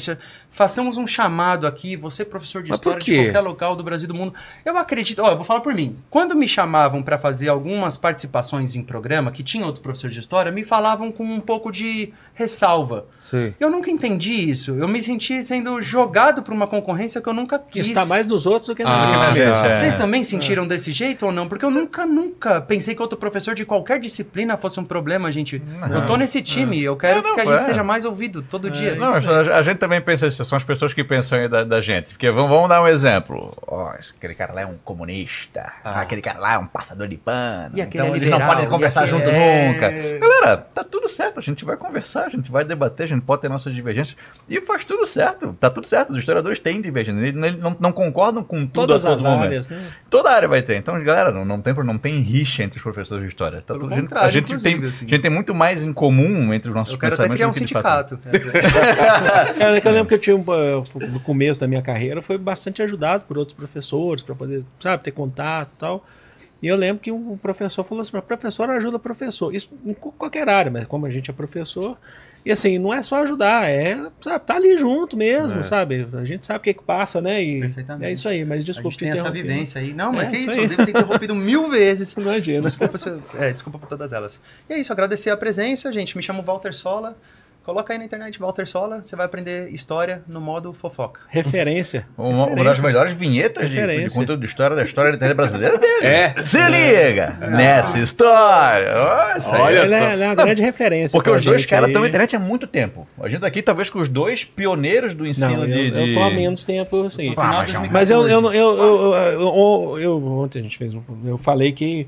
Façamos 0.50 0.96
um 0.96 1.06
chamado 1.06 1.66
aqui, 1.66 1.94
você 1.94 2.24
professor 2.24 2.62
de 2.62 2.70
Mas 2.70 2.78
história 2.78 2.98
de 2.98 3.14
qualquer 3.14 3.40
local 3.40 3.76
do 3.76 3.82
Brasil 3.84 4.06
e 4.06 4.08
do 4.08 4.14
mundo. 4.14 4.32
Eu 4.64 4.78
acredito, 4.78 5.20
ó, 5.22 5.30
eu 5.30 5.36
vou 5.36 5.44
falar 5.44 5.60
por 5.60 5.74
mim. 5.74 5.96
Quando 6.08 6.34
me 6.34 6.48
chamavam 6.48 7.02
para 7.02 7.18
fazer 7.18 7.50
algumas 7.50 7.98
participações 7.98 8.74
em 8.74 8.82
programa 8.82 9.30
que 9.30 9.42
tinha 9.42 9.66
outros 9.66 9.82
professores 9.82 10.14
de 10.14 10.20
história, 10.20 10.50
me 10.50 10.64
falavam 10.64 11.12
com 11.12 11.22
um 11.22 11.38
pouco 11.40 11.70
de 11.70 12.14
ressalva. 12.32 13.04
Sei. 13.18 13.54
Eu 13.60 13.68
nunca 13.70 13.90
entendi 13.90 14.32
isso. 14.32 14.70
Eu 14.76 14.88
me 14.88 15.02
senti 15.02 15.42
sendo 15.42 15.82
jogado 15.82 16.42
para 16.42 16.54
uma 16.54 16.66
concorrência 16.66 17.20
que 17.20 17.28
eu 17.28 17.34
nunca 17.34 17.58
Que 17.58 17.72
quis. 17.80 17.88
está 17.88 18.06
mais 18.06 18.26
nos 18.26 18.46
outros 18.46 18.68
do 18.68 18.74
que 18.74 18.82
na 18.82 19.28
Ah, 19.28 19.32
gente. 19.34 19.44
tá. 19.44 19.74
Vocês 19.76 19.96
também 19.96 20.24
sentiram 20.24 20.66
desse 20.66 20.90
jeito 20.92 21.26
ou 21.26 21.32
não? 21.32 21.46
Porque 21.46 21.64
eu 21.64 21.70
nunca, 21.70 22.06
nunca 22.06 22.60
pensei 22.62 22.94
que 22.94 23.02
outro 23.02 23.18
professor 23.18 23.54
de 23.54 23.66
qualquer 23.66 24.00
disciplina 24.00 24.56
fosse 24.56 24.80
um 24.80 24.84
problema, 24.84 25.30
gente. 25.30 25.60
Eu 25.92 26.06
tô 26.06 26.16
nesse 26.16 26.40
time, 26.40 26.69
eu 26.78 26.96
quero 26.96 27.22
Não, 27.22 27.30
não, 27.30 27.34
que 27.34 27.40
a 27.42 27.44
gente 27.44 27.54
é. 27.54 27.58
seja 27.58 27.82
mais 27.82 28.04
ouvido 28.04 28.42
todo 28.42 28.70
dia. 28.70 28.94
Não, 28.94 29.08
a, 29.08 29.58
a 29.58 29.62
gente 29.62 29.78
também 29.78 30.00
pensa 30.00 30.26
isso, 30.26 30.44
são 30.44 30.56
as 30.56 30.64
pessoas 30.64 30.92
que 30.94 31.02
pensam 31.04 31.38
aí 31.38 31.48
da, 31.48 31.64
da 31.64 31.80
gente. 31.80 32.10
Porque 32.14 32.30
vamos, 32.30 32.50
vamos 32.50 32.68
dar 32.68 32.82
um 32.82 32.86
exemplo. 32.88 33.50
Esse- 33.98 34.14
aquele 34.16 34.34
cara 34.34 34.52
lá 34.52 34.60
é 34.62 34.66
um 34.66 34.76
comunista. 34.84 35.72
Ah. 35.84 36.00
Aquele 36.00 36.22
cara 36.22 36.38
lá 36.38 36.54
é 36.54 36.58
um 36.58 36.66
passador 36.66 37.08
de 37.08 37.16
pano. 37.16 37.72
E 37.76 37.80
então 37.80 38.06
é 38.06 38.08
eles 38.10 38.28
não 38.28 38.36
liberal, 38.38 38.54
podem 38.54 38.68
conversar 38.68 39.06
junto 39.06 39.28
é- 39.28 39.68
nunca. 39.68 39.90
Galera, 40.18 40.56
tá 40.58 40.84
tudo 40.84 41.08
certo. 41.08 41.38
A 41.38 41.42
gente 41.42 41.64
vai 41.64 41.76
conversar, 41.76 42.26
a 42.26 42.28
gente 42.28 42.50
vai 42.50 42.64
debater, 42.64 43.06
a 43.06 43.08
gente 43.08 43.22
pode 43.22 43.42
ter 43.42 43.48
nossas 43.48 43.74
divergências. 43.74 44.16
E 44.48 44.60
faz 44.60 44.84
tudo 44.84 45.06
certo. 45.06 45.56
Tá 45.58 45.70
tudo 45.70 45.86
certo. 45.86 46.10
Os 46.10 46.18
historiadores 46.18 46.58
têm 46.58 46.80
divergência. 46.80 47.20
Eles 47.20 47.56
não, 47.56 47.76
não 47.78 47.92
concordam 47.92 48.42
com 48.44 48.66
tudo 48.66 48.86
Todas 48.86 49.04
a 49.04 49.10
todo 49.10 49.16
as 49.18 49.24
momento. 49.24 49.42
áreas, 49.44 49.68
né? 49.68 49.90
Toda 50.08 50.30
área 50.30 50.48
vai 50.48 50.62
ter. 50.62 50.76
Então, 50.76 51.02
galera, 51.02 51.30
não, 51.32 51.44
não, 51.44 51.60
tem, 51.60 51.74
não 51.74 51.98
tem 51.98 52.20
rixa 52.20 52.62
entre 52.62 52.76
os 52.78 52.82
professores 52.82 53.24
de 53.24 53.28
história. 53.30 53.62
Tá 53.66 53.74
tudo, 53.74 53.92
a 53.92 53.96
gente- 53.96 54.14
a, 54.14 54.30
gente 54.30 54.62
tem, 54.62 54.74
assim. 54.84 55.06
a 55.06 55.08
gente 55.08 55.22
tem 55.22 55.30
muito 55.30 55.54
mais 55.54 55.82
em 55.82 55.92
comum 55.92 56.49
entre 56.52 56.70
os 56.70 56.74
nossos 56.74 56.92
Eu 56.94 56.98
quero 56.98 57.14
até 57.14 57.28
pensamentos 57.28 57.58
criar 57.58 57.70
um 57.70 57.82
fato. 57.82 58.08
sindicato. 58.08 58.20
É, 59.60 59.88
eu 59.88 59.92
lembro 59.92 60.06
que 60.06 60.14
eu 60.14 60.18
tinha 60.18 60.36
um, 60.36 60.44
eh, 60.48 61.06
no 61.08 61.20
começo 61.20 61.60
da 61.60 61.66
minha 61.66 61.82
carreira 61.82 62.20
foi 62.22 62.38
bastante 62.38 62.82
ajudado 62.82 63.24
por 63.24 63.38
outros 63.38 63.56
professores 63.56 64.22
para 64.22 64.34
poder, 64.34 64.64
sabe, 64.78 65.02
ter 65.02 65.10
contato 65.10 65.70
e 65.74 65.78
tal. 65.78 66.04
E 66.62 66.68
eu 66.68 66.76
lembro 66.76 67.02
que 67.02 67.10
um 67.10 67.36
professor 67.36 67.84
falou 67.84 68.02
assim: 68.02 68.12
professor 68.20 68.68
ajuda 68.70 68.98
professor. 68.98 69.54
Isso 69.54 69.70
em 69.84 69.94
qualquer 69.94 70.48
área, 70.48 70.70
mas 70.70 70.86
como 70.86 71.06
a 71.06 71.10
gente 71.10 71.30
é 71.30 71.34
professor. 71.34 71.96
E 72.44 72.50
assim, 72.50 72.78
não 72.78 72.92
é 72.94 73.02
só 73.02 73.22
ajudar, 73.22 73.68
é 73.68 73.98
sabe, 74.20 74.44
tá 74.46 74.56
ali 74.56 74.76
junto 74.78 75.14
mesmo, 75.16 75.60
É. 75.60 75.62
sabe? 75.62 76.08
A 76.14 76.24
gente 76.24 76.46
sabe 76.46 76.58
o 76.58 76.62
que, 76.62 76.72
que 76.74 76.82
passa, 76.82 77.20
né? 77.20 77.42
E 77.42 77.60
Perfeitamente. 77.60 78.04
é 78.08 78.12
isso 78.12 78.28
aí, 78.28 78.44
mas 78.46 78.62
A 78.62 78.64
desculpa 78.66 78.90
gente 78.92 78.98
tem 79.00 79.12
te 79.12 79.18
essa 79.18 79.30
vivência 79.30 79.80
aí. 79.80 79.92
Não, 79.92 80.10
mas 80.12 80.28
É, 80.28 80.30
que 80.30 80.36
isso 80.38 80.50
aí. 80.52 80.58
Eu 80.62 80.68
devo 80.68 80.84
ter 80.86 80.90
interrompido 80.90 81.34
mil 81.34 81.68
vezes. 81.70 82.12
Imagina. 82.16 82.62
Desculpa, 82.62 82.96
se, 82.96 83.12
é, 83.34 83.52
desculpa 83.52 83.78
por 83.78 83.86
todas 83.88 84.12
elas. 84.12 84.40
E 84.68 84.72
é 84.72 84.80
isso, 84.80 84.90
agradecer 84.92 85.28
a 85.30 85.36
presença, 85.36 85.92
gente. 85.92 86.16
Me 86.16 86.22
chamo 86.22 86.42
Walter 86.42 86.72
Sola. 86.72 87.16
Coloca 87.64 87.92
aí 87.92 87.98
na 87.98 88.04
internet 88.06 88.38
Walter 88.40 88.66
Sola, 88.66 89.02
você 89.02 89.14
vai 89.14 89.26
aprender 89.26 89.68
história 89.68 90.22
no 90.26 90.40
modo 90.40 90.72
fofoca. 90.72 91.20
Referência. 91.28 92.06
Uma, 92.16 92.46
uma 92.46 92.64
das 92.64 92.80
melhores 92.80 93.12
vinhetas 93.12 93.70
de, 93.70 93.76
de 94.08 94.14
conteúdo 94.14 94.40
de 94.40 94.46
história 94.46 94.74
da 94.74 94.82
história 94.82 95.10
da 95.12 95.16
internet 95.16 95.36
brasileira. 95.36 95.80
É. 96.02 96.40
Se 96.40 96.58
liga 96.58 97.36
nessa 97.50 97.98
história. 97.98 98.92
Aí. 98.94 99.60
Olha 99.60 99.88
só. 99.88 99.94
é, 99.94 100.12
ele 100.14 100.24
é 100.24 100.26
uma 100.28 100.34
grande 100.34 100.62
referência. 100.62 101.16
Porque 101.16 101.30
os 101.30 101.44
dois 101.44 101.66
caras 101.66 101.88
estão 101.88 102.02
na 102.02 102.08
internet 102.08 102.34
há 102.34 102.38
muito 102.38 102.66
tempo. 102.66 103.06
A 103.20 103.28
gente 103.28 103.44
aqui, 103.44 103.60
talvez, 103.60 103.90
com 103.90 103.98
os 104.00 104.08
dois 104.08 104.42
pioneiros 104.44 105.14
do 105.14 105.26
ensino 105.26 105.50
Não, 105.56 105.64
eu, 105.64 105.68
de, 105.68 105.90
de... 105.90 106.08
eu 106.10 106.14
tô 106.14 106.22
há 106.22 106.30
menos 106.30 106.64
tempo 106.64 107.02
assim. 107.02 107.34
Ah, 107.36 107.64
mas 107.68 107.90
Mas 107.90 108.10
eu, 108.10 108.26
eu, 108.26 108.52
eu, 108.52 108.54
eu, 108.54 109.14
eu, 109.14 109.14
eu- 109.40 109.98
eu- 110.00 110.26
ontem 110.38 110.60
a 110.60 110.62
gente 110.62 110.78
fez 110.78 110.94
um, 110.94 111.02
eu 111.24 111.36
falei 111.38 111.72
que 111.72 112.06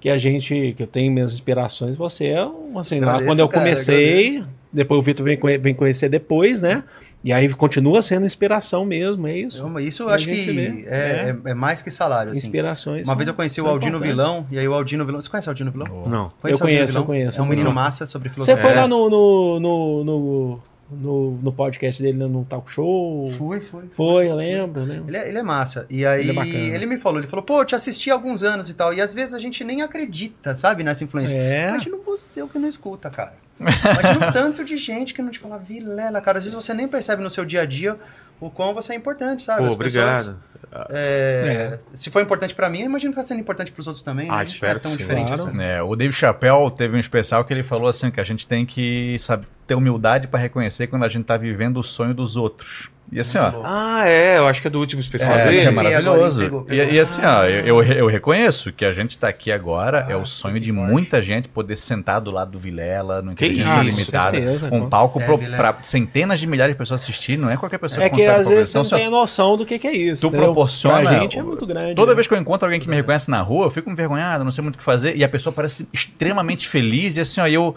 que 0.00 0.08
a 0.10 0.16
gente 0.16 0.74
que 0.76 0.82
eu 0.82 0.86
tenho 0.86 1.10
minhas 1.12 1.32
inspirações, 1.32 1.96
você 1.96 2.26
é 2.28 2.44
um 2.44 2.78
assim, 2.78 3.00
lá 3.00 3.22
quando 3.22 3.38
eu 3.40 3.48
cara, 3.48 3.62
comecei, 3.64 4.44
depois 4.72 4.98
o 4.98 5.02
Vitor 5.02 5.24
vem, 5.24 5.38
vem 5.58 5.74
conhecer 5.74 6.08
depois, 6.08 6.60
né? 6.60 6.84
E 7.24 7.32
aí 7.32 7.48
continua 7.54 8.02
sendo 8.02 8.24
inspiração 8.24 8.84
mesmo, 8.84 9.26
é 9.26 9.36
isso. 9.36 9.60
Eu- 9.60 9.80
isso 9.80 10.04
eu 10.04 10.08
acho 10.10 10.26
que 10.26 10.50
vê. 10.52 10.84
é, 10.86 11.34
é- 11.44 11.50
é 11.50 11.54
mais 11.54 11.82
que 11.82 11.90
salário. 11.90 12.30
Assim. 12.30 12.40
Inspirações. 12.46 13.08
Uma 13.08 13.16
vez 13.16 13.26
eu 13.26 13.34
conheci 13.34 13.60
o 13.60 13.66
Aldino. 13.66 13.98
Vilão, 13.98 14.46
e 14.50 14.58
aí 14.58 14.68
o 14.68 14.72
Aldino 14.74 15.04
Vilão. 15.04 15.20
Você 15.20 15.28
conhece 15.28 15.48
o 15.48 15.50
Aldino 15.50 15.72
Vilão? 15.72 15.88
Não. 16.06 16.30
Conhece 16.40 16.42
Eu 16.42 16.42
o 16.42 16.46
Aldino 16.46 16.58
conheço, 16.60 16.86
Vilão? 16.92 17.02
eu 17.02 17.06
conheço, 17.06 17.38
É 17.38 17.42
um 17.42 17.46
eu 17.46 17.50
menino 17.50 17.72
massa 17.72 18.06
sobre 18.06 18.28
Você 18.28 18.34
filosofia. 18.34 18.62
foi 18.62 18.72
É. 18.72 18.80
lá 18.80 18.86
no 18.86 19.10
no, 19.10 19.58
no, 19.60 20.04
no, 20.04 20.60
no, 20.90 21.32
no 21.42 21.52
podcast 21.52 22.02
dele 22.02 22.18
no 22.18 22.44
talk 22.44 22.70
show? 22.70 23.30
Fui, 23.32 23.60
fui. 23.60 23.84
Foi, 23.96 24.28
eu 24.28 24.34
lembro, 24.36 24.82
eu 24.82 24.86
lembro. 24.86 25.08
Ele 25.08 25.16
é, 25.16 25.28
ele 25.28 25.38
é 25.38 25.42
massa. 25.42 25.86
E 25.90 26.04
aí 26.06 26.20
Ele 26.20 26.30
ele, 26.30 26.38
é 26.38 26.44
bacana. 26.44 26.86
me 26.86 26.96
falou, 26.96 27.20
ele 27.20 27.26
falou, 27.26 27.44
pô, 27.44 27.60
eu 27.60 27.64
te 27.64 27.74
assisti 27.74 28.10
há 28.10 28.14
alguns 28.14 28.42
anos 28.42 28.68
e 28.68 28.74
tal. 28.74 28.94
E 28.94 29.00
às 29.00 29.12
vezes 29.12 29.34
a 29.34 29.40
gente 29.40 29.64
nem 29.64 29.82
acredita, 29.82 30.54
sabe, 30.54 30.84
nessa 30.84 31.04
influência. 31.04 31.36
É. 31.36 31.68
Imagina 31.68 31.96
você 32.04 32.42
o 32.42 32.48
que 32.48 32.58
não 32.58 32.68
escuta, 32.68 33.10
cara. 33.10 33.34
Imagina 33.58 34.28
o 34.28 34.32
tanto 34.34 34.64
de 34.64 34.76
gente 34.76 35.12
que 35.14 35.22
não 35.22 35.30
te 35.30 35.38
fala, 35.38 35.58
vilela, 35.58 36.20
cara. 36.20 36.38
Às 36.38 36.44
vezes 36.44 36.54
você 36.54 36.72
nem 36.72 36.86
percebe 36.86 37.22
no 37.22 37.30
seu 37.30 37.44
dia 37.44 37.62
a 37.62 37.66
dia 37.66 37.98
o 38.40 38.50
quão 38.50 38.74
você 38.74 38.92
é 38.92 38.96
importante, 38.96 39.42
sabe? 39.42 39.60
Pô, 39.60 39.66
As 39.66 39.76
pessoas, 39.76 40.28
obrigado. 40.28 40.90
é, 40.90 41.78
Se 41.94 42.10
for 42.10 42.20
importante 42.22 42.54
pra 42.54 42.68
mim, 42.68 42.80
eu 42.80 42.86
imagino 42.86 43.12
que 43.12 43.20
tá 43.20 43.26
sendo 43.26 43.40
importante 43.40 43.72
pros 43.72 43.86
outros 43.86 44.02
também. 44.02 44.28
Ah, 44.28 44.32
né? 44.32 44.38
A 44.40 44.44
gente 44.44 44.54
espero 44.54 44.72
não 44.74 44.78
é 44.78 44.82
tão 44.82 44.96
diferente 44.96 45.26
Claro. 45.28 45.42
assim. 45.50 45.62
É, 45.62 45.82
o 45.82 45.96
Dave 45.96 46.12
Chappelle 46.12 46.70
teve 46.70 46.96
um 46.96 47.00
especial 47.00 47.44
que 47.44 47.52
ele 47.52 47.62
falou 47.62 47.88
assim 47.88 48.10
que 48.10 48.20
a 48.20 48.24
gente 48.24 48.46
tem 48.46 48.66
que 48.66 49.16
sabe, 49.18 49.46
ter 49.66 49.74
humildade 49.74 50.28
para 50.28 50.38
reconhecer 50.38 50.86
quando 50.86 51.04
a 51.04 51.08
gente 51.08 51.24
tá 51.24 51.36
vivendo 51.36 51.78
o 51.78 51.82
sonho 51.82 52.12
dos 52.14 52.36
outros. 52.36 52.90
E 53.12 53.20
assim, 53.20 53.38
ó, 53.38 53.52
Ah, 53.64 54.02
é, 54.08 54.36
eu 54.38 54.48
acho 54.48 54.60
que 54.60 54.66
é 54.66 54.70
do 54.70 54.80
último 54.80 55.00
especial 55.00 55.38
É, 55.38 55.44
dele. 55.44 55.60
é 55.60 55.70
maravilhoso. 55.70 56.40
Pegou, 56.40 56.62
pegou. 56.64 56.84
E, 56.84 56.94
e 56.94 56.98
assim, 57.00 57.20
ó, 57.24 57.44
eu, 57.44 57.80
eu, 57.80 57.82
eu 57.82 58.06
reconheço 58.08 58.72
que 58.72 58.84
a 58.84 58.92
gente 58.92 59.10
está 59.10 59.28
aqui 59.28 59.52
agora, 59.52 60.04
é 60.08 60.12
Ah, 60.14 60.18
o 60.18 60.26
sonho 60.26 60.54
que 60.54 60.60
de 60.60 60.72
forte. 60.72 60.90
muita 60.90 61.22
gente 61.22 61.48
poder 61.48 61.76
sentar 61.76 62.20
do 62.20 62.32
lado 62.32 62.50
do 62.50 62.58
Vilela, 62.58 63.22
no 63.22 63.34
Que 63.36 63.46
Inteligência 63.46 63.74
isso, 63.84 63.98
Limitada, 64.00 64.36
certeza, 64.36 64.66
um 64.66 64.70
com- 64.70 64.88
palco 64.88 65.20
É, 65.20 65.24
pro- 65.24 65.38
pra 65.38 65.76
centenas 65.82 66.40
de 66.40 66.46
milhares 66.48 66.74
de 66.74 66.78
pessoas 66.78 67.00
assistir, 67.02 67.38
não 67.38 67.48
é 67.48 67.56
qualquer 67.56 67.78
pessoa 67.78 68.04
É 68.04 68.08
que 68.10 68.16
que 68.16 68.22
consegue 68.22 68.40
às 68.40 68.48
vezes 68.48 68.72
você 68.72 68.78
fazer. 68.78 68.78
não 68.78 68.86
Então, 68.86 68.98
tem 68.98 69.06
a 69.06 69.10
noção 69.20 69.56
do 69.56 69.64
que, 69.64 69.78
que 69.78 69.86
é 69.86 69.92
isso. 69.96 70.22
Tu 70.22 70.26
entendeu? 70.26 70.46
proporciona- 70.46 71.00
Pra 71.02 71.18
gente 71.20 71.38
é 71.38 71.42
muito 71.44 71.64
grande. 71.64 71.94
Toda 71.94 72.10
né? 72.10 72.14
vez 72.16 72.26
que 72.26 72.34
eu 72.34 72.38
encontro 72.38 72.66
alguém 72.66 72.80
que 72.80 72.88
me 72.88 72.96
reconhece 72.96 73.30
na 73.30 73.40
rua, 73.40 73.66
eu 73.66 73.70
fico 73.70 73.88
envergonhado, 73.88 74.42
não 74.42 74.50
sei 74.50 74.62
muito 74.62 74.74
o 74.74 74.78
que 74.78 74.84
fazer, 74.84 75.16
e 75.16 75.22
a 75.22 75.28
pessoa 75.28 75.52
parece 75.52 75.86
extremamente 75.92 76.66
feliz, 76.66 77.16
e 77.16 77.20
assim, 77.20 77.40
ó, 77.40 77.46
eu, 77.46 77.76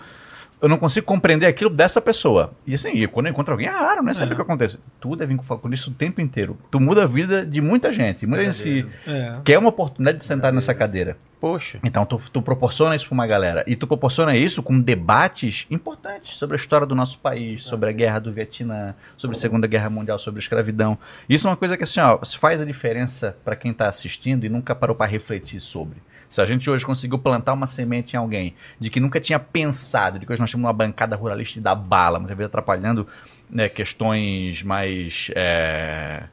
eu 0.62 0.68
não 0.70 0.78
consigo 0.78 1.06
compreender 1.06 1.46
aquilo 1.46 1.70
dessa 1.70 2.02
pessoa. 2.02 2.52
E 2.68 2.74
assim, 2.74 3.08
quando 3.08 3.28
eu 3.28 3.32
encontro 3.32 3.54
alguém, 3.54 3.68
ah, 3.68 3.96
não 4.02 4.10
é 4.10 4.12
o 4.12 4.36
que 4.36 4.42
acontece. 4.42 4.78
Tu 5.00 5.16
deve 5.16 5.38
falar 5.44 5.60
com 5.60 5.74
isso 5.74 5.90
o 5.90 5.94
tempo 5.94 6.20
inteiro. 6.22 6.58
Tu 6.70 6.80
muda 6.80 7.04
a 7.04 7.08
vida 7.08 7.46
de 7.46 7.62
muita 7.62 7.94
gente. 7.94 8.26
Muita 8.28 8.44
gente 8.46 8.56
se 8.56 8.86
É. 9.08 9.38
quer 9.44 9.58
uma 9.58 9.70
oportunidade 9.70 10.18
de 10.18 10.26
sentar 10.26 10.52
nessa 10.52 10.74
cadeira. 10.74 11.18
Poxa. 11.40 11.80
Então 11.86 12.06
tu, 12.06 12.22
tu 12.34 12.42
proporciona 12.42 12.96
isso 12.96 13.06
pra 13.08 13.14
uma 13.14 13.26
galera. 13.26 13.64
E 13.66 13.74
tu 13.76 13.88
proporciona 13.88 14.36
isso 14.36 14.62
com 14.62 14.78
debates 14.78 15.66
importantes 15.72 16.38
sobre 16.38 16.58
a 16.58 16.60
história 16.60 16.86
do 16.86 16.94
nosso 16.94 17.18
país, 17.20 17.64
sobre 17.64 17.90
a 17.90 17.94
guerra 17.94 18.20
do 18.20 18.32
Vietnã, 18.34 18.94
sobre 19.16 19.38
a 19.38 19.40
Segunda 19.40 19.66
Guerra 19.66 19.90
Mundial, 19.90 20.20
sobre 20.20 20.40
a 20.40 20.44
escravidão. 20.44 20.98
Isso 21.30 21.48
é 21.48 21.52
uma 21.52 21.56
coisa 21.58 21.78
que 21.78 21.84
assim, 21.86 22.02
ó, 22.02 22.20
faz 22.38 22.62
a 22.62 22.66
diferença 22.66 23.38
pra 23.46 23.56
quem 23.56 23.74
tá 23.74 23.88
assistindo 23.88 24.46
e 24.46 24.50
nunca 24.50 24.76
parou 24.76 24.94
pra 24.96 25.06
refletir 25.06 25.62
sobre. 25.62 26.02
Se 26.30 26.42
a 26.42 26.46
gente 26.46 26.70
hoje 26.70 26.86
conseguiu 26.86 27.18
plantar 27.18 27.54
uma 27.54 27.66
semente 27.66 28.14
em 28.14 28.18
alguém 28.18 28.54
de 28.80 28.90
que 28.90 29.00
nunca 29.00 29.20
tinha 29.20 29.40
pensado, 29.40 30.20
de 30.20 30.26
que 30.26 30.32
hoje 30.32 30.40
nós 30.40 30.52
temos 30.52 30.64
uma 30.64 30.74
bancada 30.74 31.16
ruralista 31.16 31.60
da 31.60 31.74
bala, 31.74 32.20
muitas 32.20 32.38
vezes 32.38 32.50
atrapalhando 32.50 33.08
né, 33.50 33.68
questões 33.68 34.62
mais. 34.62 35.32
é, 35.36 36.24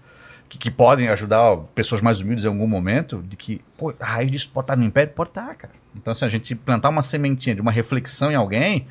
que, 0.48 0.58
que 0.58 0.70
podem 0.70 1.08
ajudar 1.08 1.56
pessoas 1.74 2.00
mais 2.00 2.20
humildes 2.20 2.44
em 2.44 2.48
algum 2.48 2.66
momento, 2.66 3.22
de 3.26 3.36
que, 3.36 3.60
pô, 3.76 3.92
a 3.98 4.04
raiz 4.04 4.30
disso 4.30 4.50
pode 4.52 4.64
estar 4.64 4.76
no 4.76 4.84
império? 4.84 5.12
Pode 5.14 5.30
estar, 5.30 5.54
cara. 5.54 5.72
Então, 5.94 6.12
assim, 6.12 6.24
a 6.24 6.28
gente 6.28 6.54
plantar 6.54 6.88
uma 6.90 7.02
sementinha 7.02 7.54
de 7.54 7.60
uma 7.60 7.72
reflexão 7.72 8.30
em 8.30 8.34
alguém, 8.34 8.86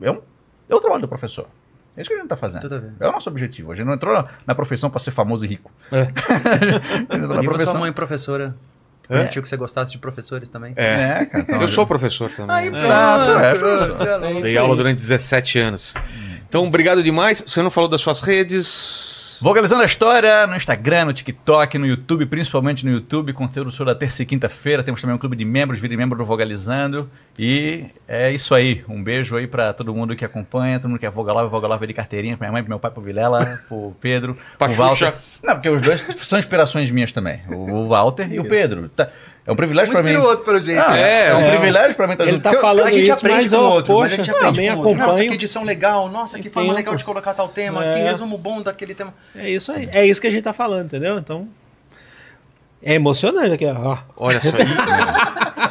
é, 0.00 0.10
um, 0.10 0.20
é 0.68 0.74
o 0.74 0.80
trabalho 0.80 1.02
do 1.02 1.08
professor. 1.08 1.46
É 1.96 2.00
isso 2.00 2.08
que 2.08 2.16
a 2.16 2.18
gente 2.18 2.28
tá 2.28 2.36
fazendo. 2.36 2.94
É 2.98 3.08
o 3.08 3.12
nosso 3.12 3.28
objetivo. 3.28 3.70
A 3.70 3.74
gente 3.74 3.86
não 3.86 3.94
entrou 3.94 4.14
na, 4.14 4.26
na 4.46 4.54
profissão 4.54 4.90
para 4.90 4.98
ser 4.98 5.10
famoso 5.10 5.44
e 5.44 5.48
rico. 5.48 5.70
É. 5.90 6.08
a 6.50 6.78
gente 6.78 6.92
entrou 7.02 7.28
na 7.28 7.40
E 7.40 7.44
sua 7.44 7.52
profissão. 7.52 7.80
mãe 7.80 7.92
professora? 7.92 8.56
É? 9.08 9.14
Permitiu 9.18 9.42
que 9.42 9.48
você 9.48 9.56
gostasse 9.56 9.92
de 9.92 9.98
professores 9.98 10.48
também? 10.48 10.72
É. 10.76 10.84
É, 10.84 11.24
cara, 11.26 11.44
então, 11.44 11.62
Eu 11.62 11.68
sou 11.68 11.86
professor 11.86 12.30
também. 12.30 12.56
Aí, 12.56 12.70
né? 12.70 12.80
pronto, 12.80 13.44
é, 13.44 13.54
pronto. 13.54 14.42
Dei 14.42 14.56
aula 14.56 14.76
durante 14.76 14.96
17 14.98 15.58
anos. 15.58 15.94
Então, 16.48 16.66
obrigado 16.66 17.02
demais. 17.02 17.42
Você 17.46 17.62
não 17.62 17.70
falou 17.70 17.88
das 17.88 18.00
suas 18.00 18.20
redes? 18.20 19.21
Vogalizando 19.42 19.82
a 19.82 19.84
História 19.86 20.46
no 20.46 20.54
Instagram, 20.54 21.06
no 21.06 21.12
TikTok, 21.12 21.76
no 21.76 21.84
YouTube, 21.84 22.26
principalmente 22.26 22.86
no 22.86 22.92
YouTube, 22.92 23.32
conteúdo 23.32 23.72
toda 23.76 23.92
terça 23.92 24.22
e 24.22 24.26
quinta-feira. 24.26 24.84
Temos 24.84 25.00
também 25.00 25.16
um 25.16 25.18
clube 25.18 25.34
de 25.34 25.44
membros, 25.44 25.80
vire 25.80 25.96
membro 25.96 26.16
do 26.16 26.24
Vogalizando. 26.24 27.10
E 27.36 27.86
é 28.06 28.30
isso 28.30 28.54
aí. 28.54 28.84
Um 28.88 29.02
beijo 29.02 29.36
aí 29.36 29.48
pra 29.48 29.72
todo 29.72 29.92
mundo 29.92 30.14
que 30.14 30.24
acompanha, 30.24 30.78
todo 30.78 30.90
mundo 30.90 31.00
que 31.00 31.06
é 31.06 31.10
Vogalava, 31.10 31.48
Vogalava 31.48 31.84
de 31.84 31.92
carteirinha, 31.92 32.36
pra 32.36 32.46
minha 32.46 32.52
mãe, 32.52 32.62
pro 32.62 32.68
meu 32.70 32.78
pai, 32.78 32.92
pro 32.92 33.02
Vilela, 33.02 33.44
pro 33.68 33.92
Pedro, 34.00 34.38
pro 34.56 34.72
Walter. 34.74 35.14
Não, 35.42 35.54
porque 35.54 35.68
os 35.70 35.82
dois 35.82 36.02
são 36.02 36.38
inspirações 36.38 36.88
minhas 36.92 37.10
também. 37.10 37.40
O 37.48 37.88
Walter 37.88 38.32
e 38.32 38.38
o 38.38 38.44
Pedro. 38.46 38.88
Tá- 38.90 39.08
É 39.44 39.50
um 39.50 39.56
privilégio 39.56 39.90
Um 39.92 39.94
pra 39.96 40.04
mim. 40.04 40.14
o 40.16 40.22
outro 40.22 40.44
pelo 40.44 40.60
jeito. 40.60 40.80
Ah, 40.80 40.96
É, 40.96 41.02
é, 41.02 41.26
é 41.30 41.34
um 41.34 41.40
é. 41.40 41.50
privilégio 41.56 41.96
pra 41.96 42.06
mim 42.06 42.12
estar 42.12 42.24
Ele 42.24 42.32
junto. 42.34 42.42
tá 42.44 42.50
Porque 42.50 42.64
eu- 42.64 42.68
falando 42.68 42.86
a 42.86 42.92
gente 42.92 43.02
isso, 43.02 43.12
aprende 43.12 43.40
mas, 43.40 43.50
com 43.50 43.56
o 43.56 43.60
outro, 43.62 43.92
mas 43.98 44.02
poxa, 44.10 44.14
a 44.14 44.16
gente 44.24 44.30
aprende 44.30 44.54
também 44.54 44.70
com 44.76 44.82
o 44.82 44.86
outro. 44.88 45.06
Nossa, 45.06 45.24
que 45.24 45.34
edição 45.34 45.64
legal. 45.64 46.08
Nossa, 46.08 46.38
que 46.38 46.48
forma 46.48 46.72
um- 46.72 46.76
legal 46.76 46.94
de 46.94 47.02
colocar 47.04 47.34
tal 47.34 47.48
tema. 47.48 47.84
É. 47.84 47.92
Que 47.94 48.00
resumo 48.00 48.38
bom 48.38 48.62
daquele 48.62 48.94
tema. 48.94 49.12
É 49.34 49.50
isso 49.50 49.72
aí. 49.72 49.88
É 49.92 50.06
isso 50.06 50.20
que 50.20 50.28
a 50.28 50.30
gente 50.30 50.44
tá 50.44 50.52
falando, 50.52 50.84
entendeu? 50.86 51.18
Então. 51.18 51.48
É 52.84 52.94
emocionante 52.94 53.52
aqui, 53.52 53.66
ó. 53.66 53.98
Olha 54.16 54.40
só. 54.40 54.48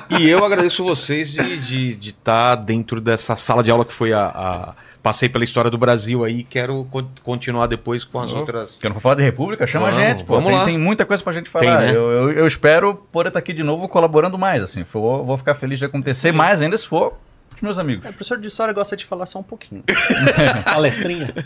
E, 0.10 0.24
e 0.24 0.30
eu 0.30 0.44
agradeço 0.44 0.84
vocês 0.84 1.32
de 1.32 1.40
estar 1.42 1.56
de, 1.66 1.96
de 1.96 2.14
tá 2.14 2.56
dentro 2.56 3.00
dessa 3.02 3.36
sala 3.36 3.64
de 3.64 3.72
aula 3.72 3.84
que 3.86 3.94
foi 3.94 4.14
a, 4.14 4.26
a- 4.26 4.74
Passei 5.04 5.28
pela 5.28 5.44
história 5.44 5.72
do 5.72 5.78
Brasil 5.80 6.24
aí 6.24 6.44
quero 6.44 6.86
con- 6.92 7.08
continuar 7.24 7.66
depois 7.68 8.04
com 8.04 8.20
as 8.20 8.32
Oh. 8.32 8.38
outras. 8.40 8.78
Quer 8.80 8.90
não 8.94 9.00
falar 9.00 9.16
de 9.16 9.24
República? 9.24 9.66
Chama 9.66 9.86
Vamos, 9.90 10.00
a 10.00 10.08
gente. 10.08 10.24
Pô. 10.24 10.36
vamos 10.36 10.50
tem, 10.50 10.58
lá. 10.60 10.66
tem 10.66 10.78
muita 10.78 11.06
coisa 11.06 11.24
pra 11.24 11.34
gente 11.34 11.50
falar. 11.50 11.66
Tem, 11.66 11.88
né? 11.88 11.90
eu, 11.92 12.12
eu, 12.12 12.32
eu 12.34 12.48
espero 12.48 12.94
poder 13.12 13.30
estar 13.30 13.40
aqui 13.40 13.52
de 13.54 13.64
novo 13.64 13.88
colaborando 13.88 14.38
mais. 14.38 14.62
Assim, 14.62 14.86
vou, 14.94 15.26
vou 15.26 15.38
ficar 15.38 15.56
feliz 15.56 15.80
de 15.80 15.86
acontecer 15.86 16.32
mais 16.32 16.62
ainda 16.62 16.78
se 16.78 16.88
for 16.88 17.14
meus 17.62 17.78
amigos. 17.78 18.04
É, 18.06 18.10
o 18.10 18.14
professor 18.14 18.40
de 18.40 18.48
história 18.48 18.74
gosta 18.74 18.98
de 18.98 19.06
falar 19.06 19.28
só 19.28 19.38
um 19.40 19.44
pouquinho. 19.44 19.84
Palestrinha. 20.66 21.34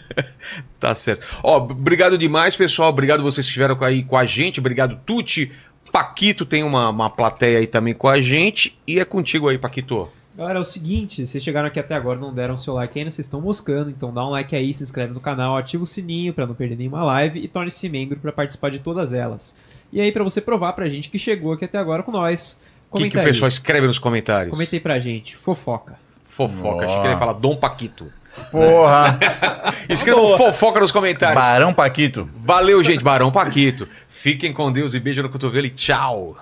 Tá 0.80 0.94
certo. 0.94 1.26
Ó, 1.44 1.58
obrigado 1.58 2.18
demais, 2.18 2.56
pessoal. 2.56 2.90
Obrigado 2.90 3.24
vocês 3.24 3.46
que 3.46 3.50
estiveram 3.50 3.76
aí 3.82 4.04
com 4.04 4.16
a 4.16 4.24
gente. 4.26 4.60
Obrigado, 4.60 5.00
Tuti. 5.06 5.52
Paquito 5.92 6.46
tem 6.46 6.62
uma, 6.64 6.90
uma 6.90 7.10
plateia 7.10 7.58
aí 7.60 7.68
também 7.68 7.94
com 7.94 8.08
a 8.08 8.22
gente. 8.22 8.78
E 8.88 9.00
é 9.00 9.06
contigo 9.06 9.50
aí, 9.50 9.58
Paquito. 9.58 10.08
Galera, 10.38 10.60
é 10.60 10.62
o 10.62 10.66
seguinte, 10.66 11.26
vocês 11.26 11.42
chegaram 11.42 11.68
aqui 11.68 11.80
até 11.80 11.96
agora, 11.96 12.20
não 12.20 12.34
deram 12.34 12.58
seu 12.58 12.74
like 12.74 13.00
ainda, 13.00 13.10
vocês 13.10 13.26
estão 13.26 13.40
moscando, 13.40 13.90
então 13.90 14.14
dá 14.14 14.26
um 14.26 14.32
like 14.32 14.54
aí, 14.54 14.74
se 14.74 14.84
inscreve 14.84 15.14
no 15.14 15.22
canal, 15.22 15.56
ativa 15.56 15.82
o 15.82 15.86
sininho 15.86 16.34
pra 16.34 16.46
não 16.46 16.54
perder 16.54 16.76
nenhuma 16.76 17.04
live 17.06 17.40
e 17.40 17.48
torne-se 17.48 17.88
membro 17.88 18.20
pra 18.20 18.34
participar 18.34 18.70
de 18.70 18.80
todas 18.80 19.14
elas. 19.14 19.56
E 19.94 20.02
aí, 20.02 20.12
pra 20.12 20.26
você 20.26 20.42
provar 20.42 20.74
pra 20.74 20.90
gente 20.90 21.10
que 21.10 21.18
chegou 21.18 21.54
aqui 21.54 21.64
até 21.64 21.78
agora 21.78 22.04
com 22.04 22.12
nós, 22.12 22.60
O 22.92 22.98
que, 22.98 23.04
comenta 23.04 23.18
que 23.18 23.24
o 23.24 23.28
pessoal 23.28 23.48
escreve 23.48 23.88
nos 23.88 23.98
comentários? 23.98 24.52
Comenta 24.52 24.76
aí 24.76 24.80
pra 24.82 25.00
gente, 25.00 25.38
fofoca. 25.38 25.98
Fofoca. 26.26 26.84
Achei 26.84 26.98
que 26.98 27.06
ele 27.06 27.14
ia 27.14 27.18
falar 27.18 27.34
Dom 27.34 27.56
Paquito. 27.56 28.12
Porra! 28.52 29.18
Escrevam 29.88 30.36
fofoca 30.36 30.82
nos 30.82 30.92
comentários. 30.92 31.42
Barão 31.42 31.74
Paquito. 31.74 32.30
Valeu, 32.36 32.84
gente. 32.84 33.02
Barão 33.02 33.32
Paquito. 33.32 33.88
Fiquem 34.10 34.52
com 34.52 34.70
Deus 34.70 34.94
e 34.94 35.00
beijo 35.00 35.24
no 35.24 35.30
cotovelo 35.30 35.68
e 35.68 35.70
tchau. 35.70 36.36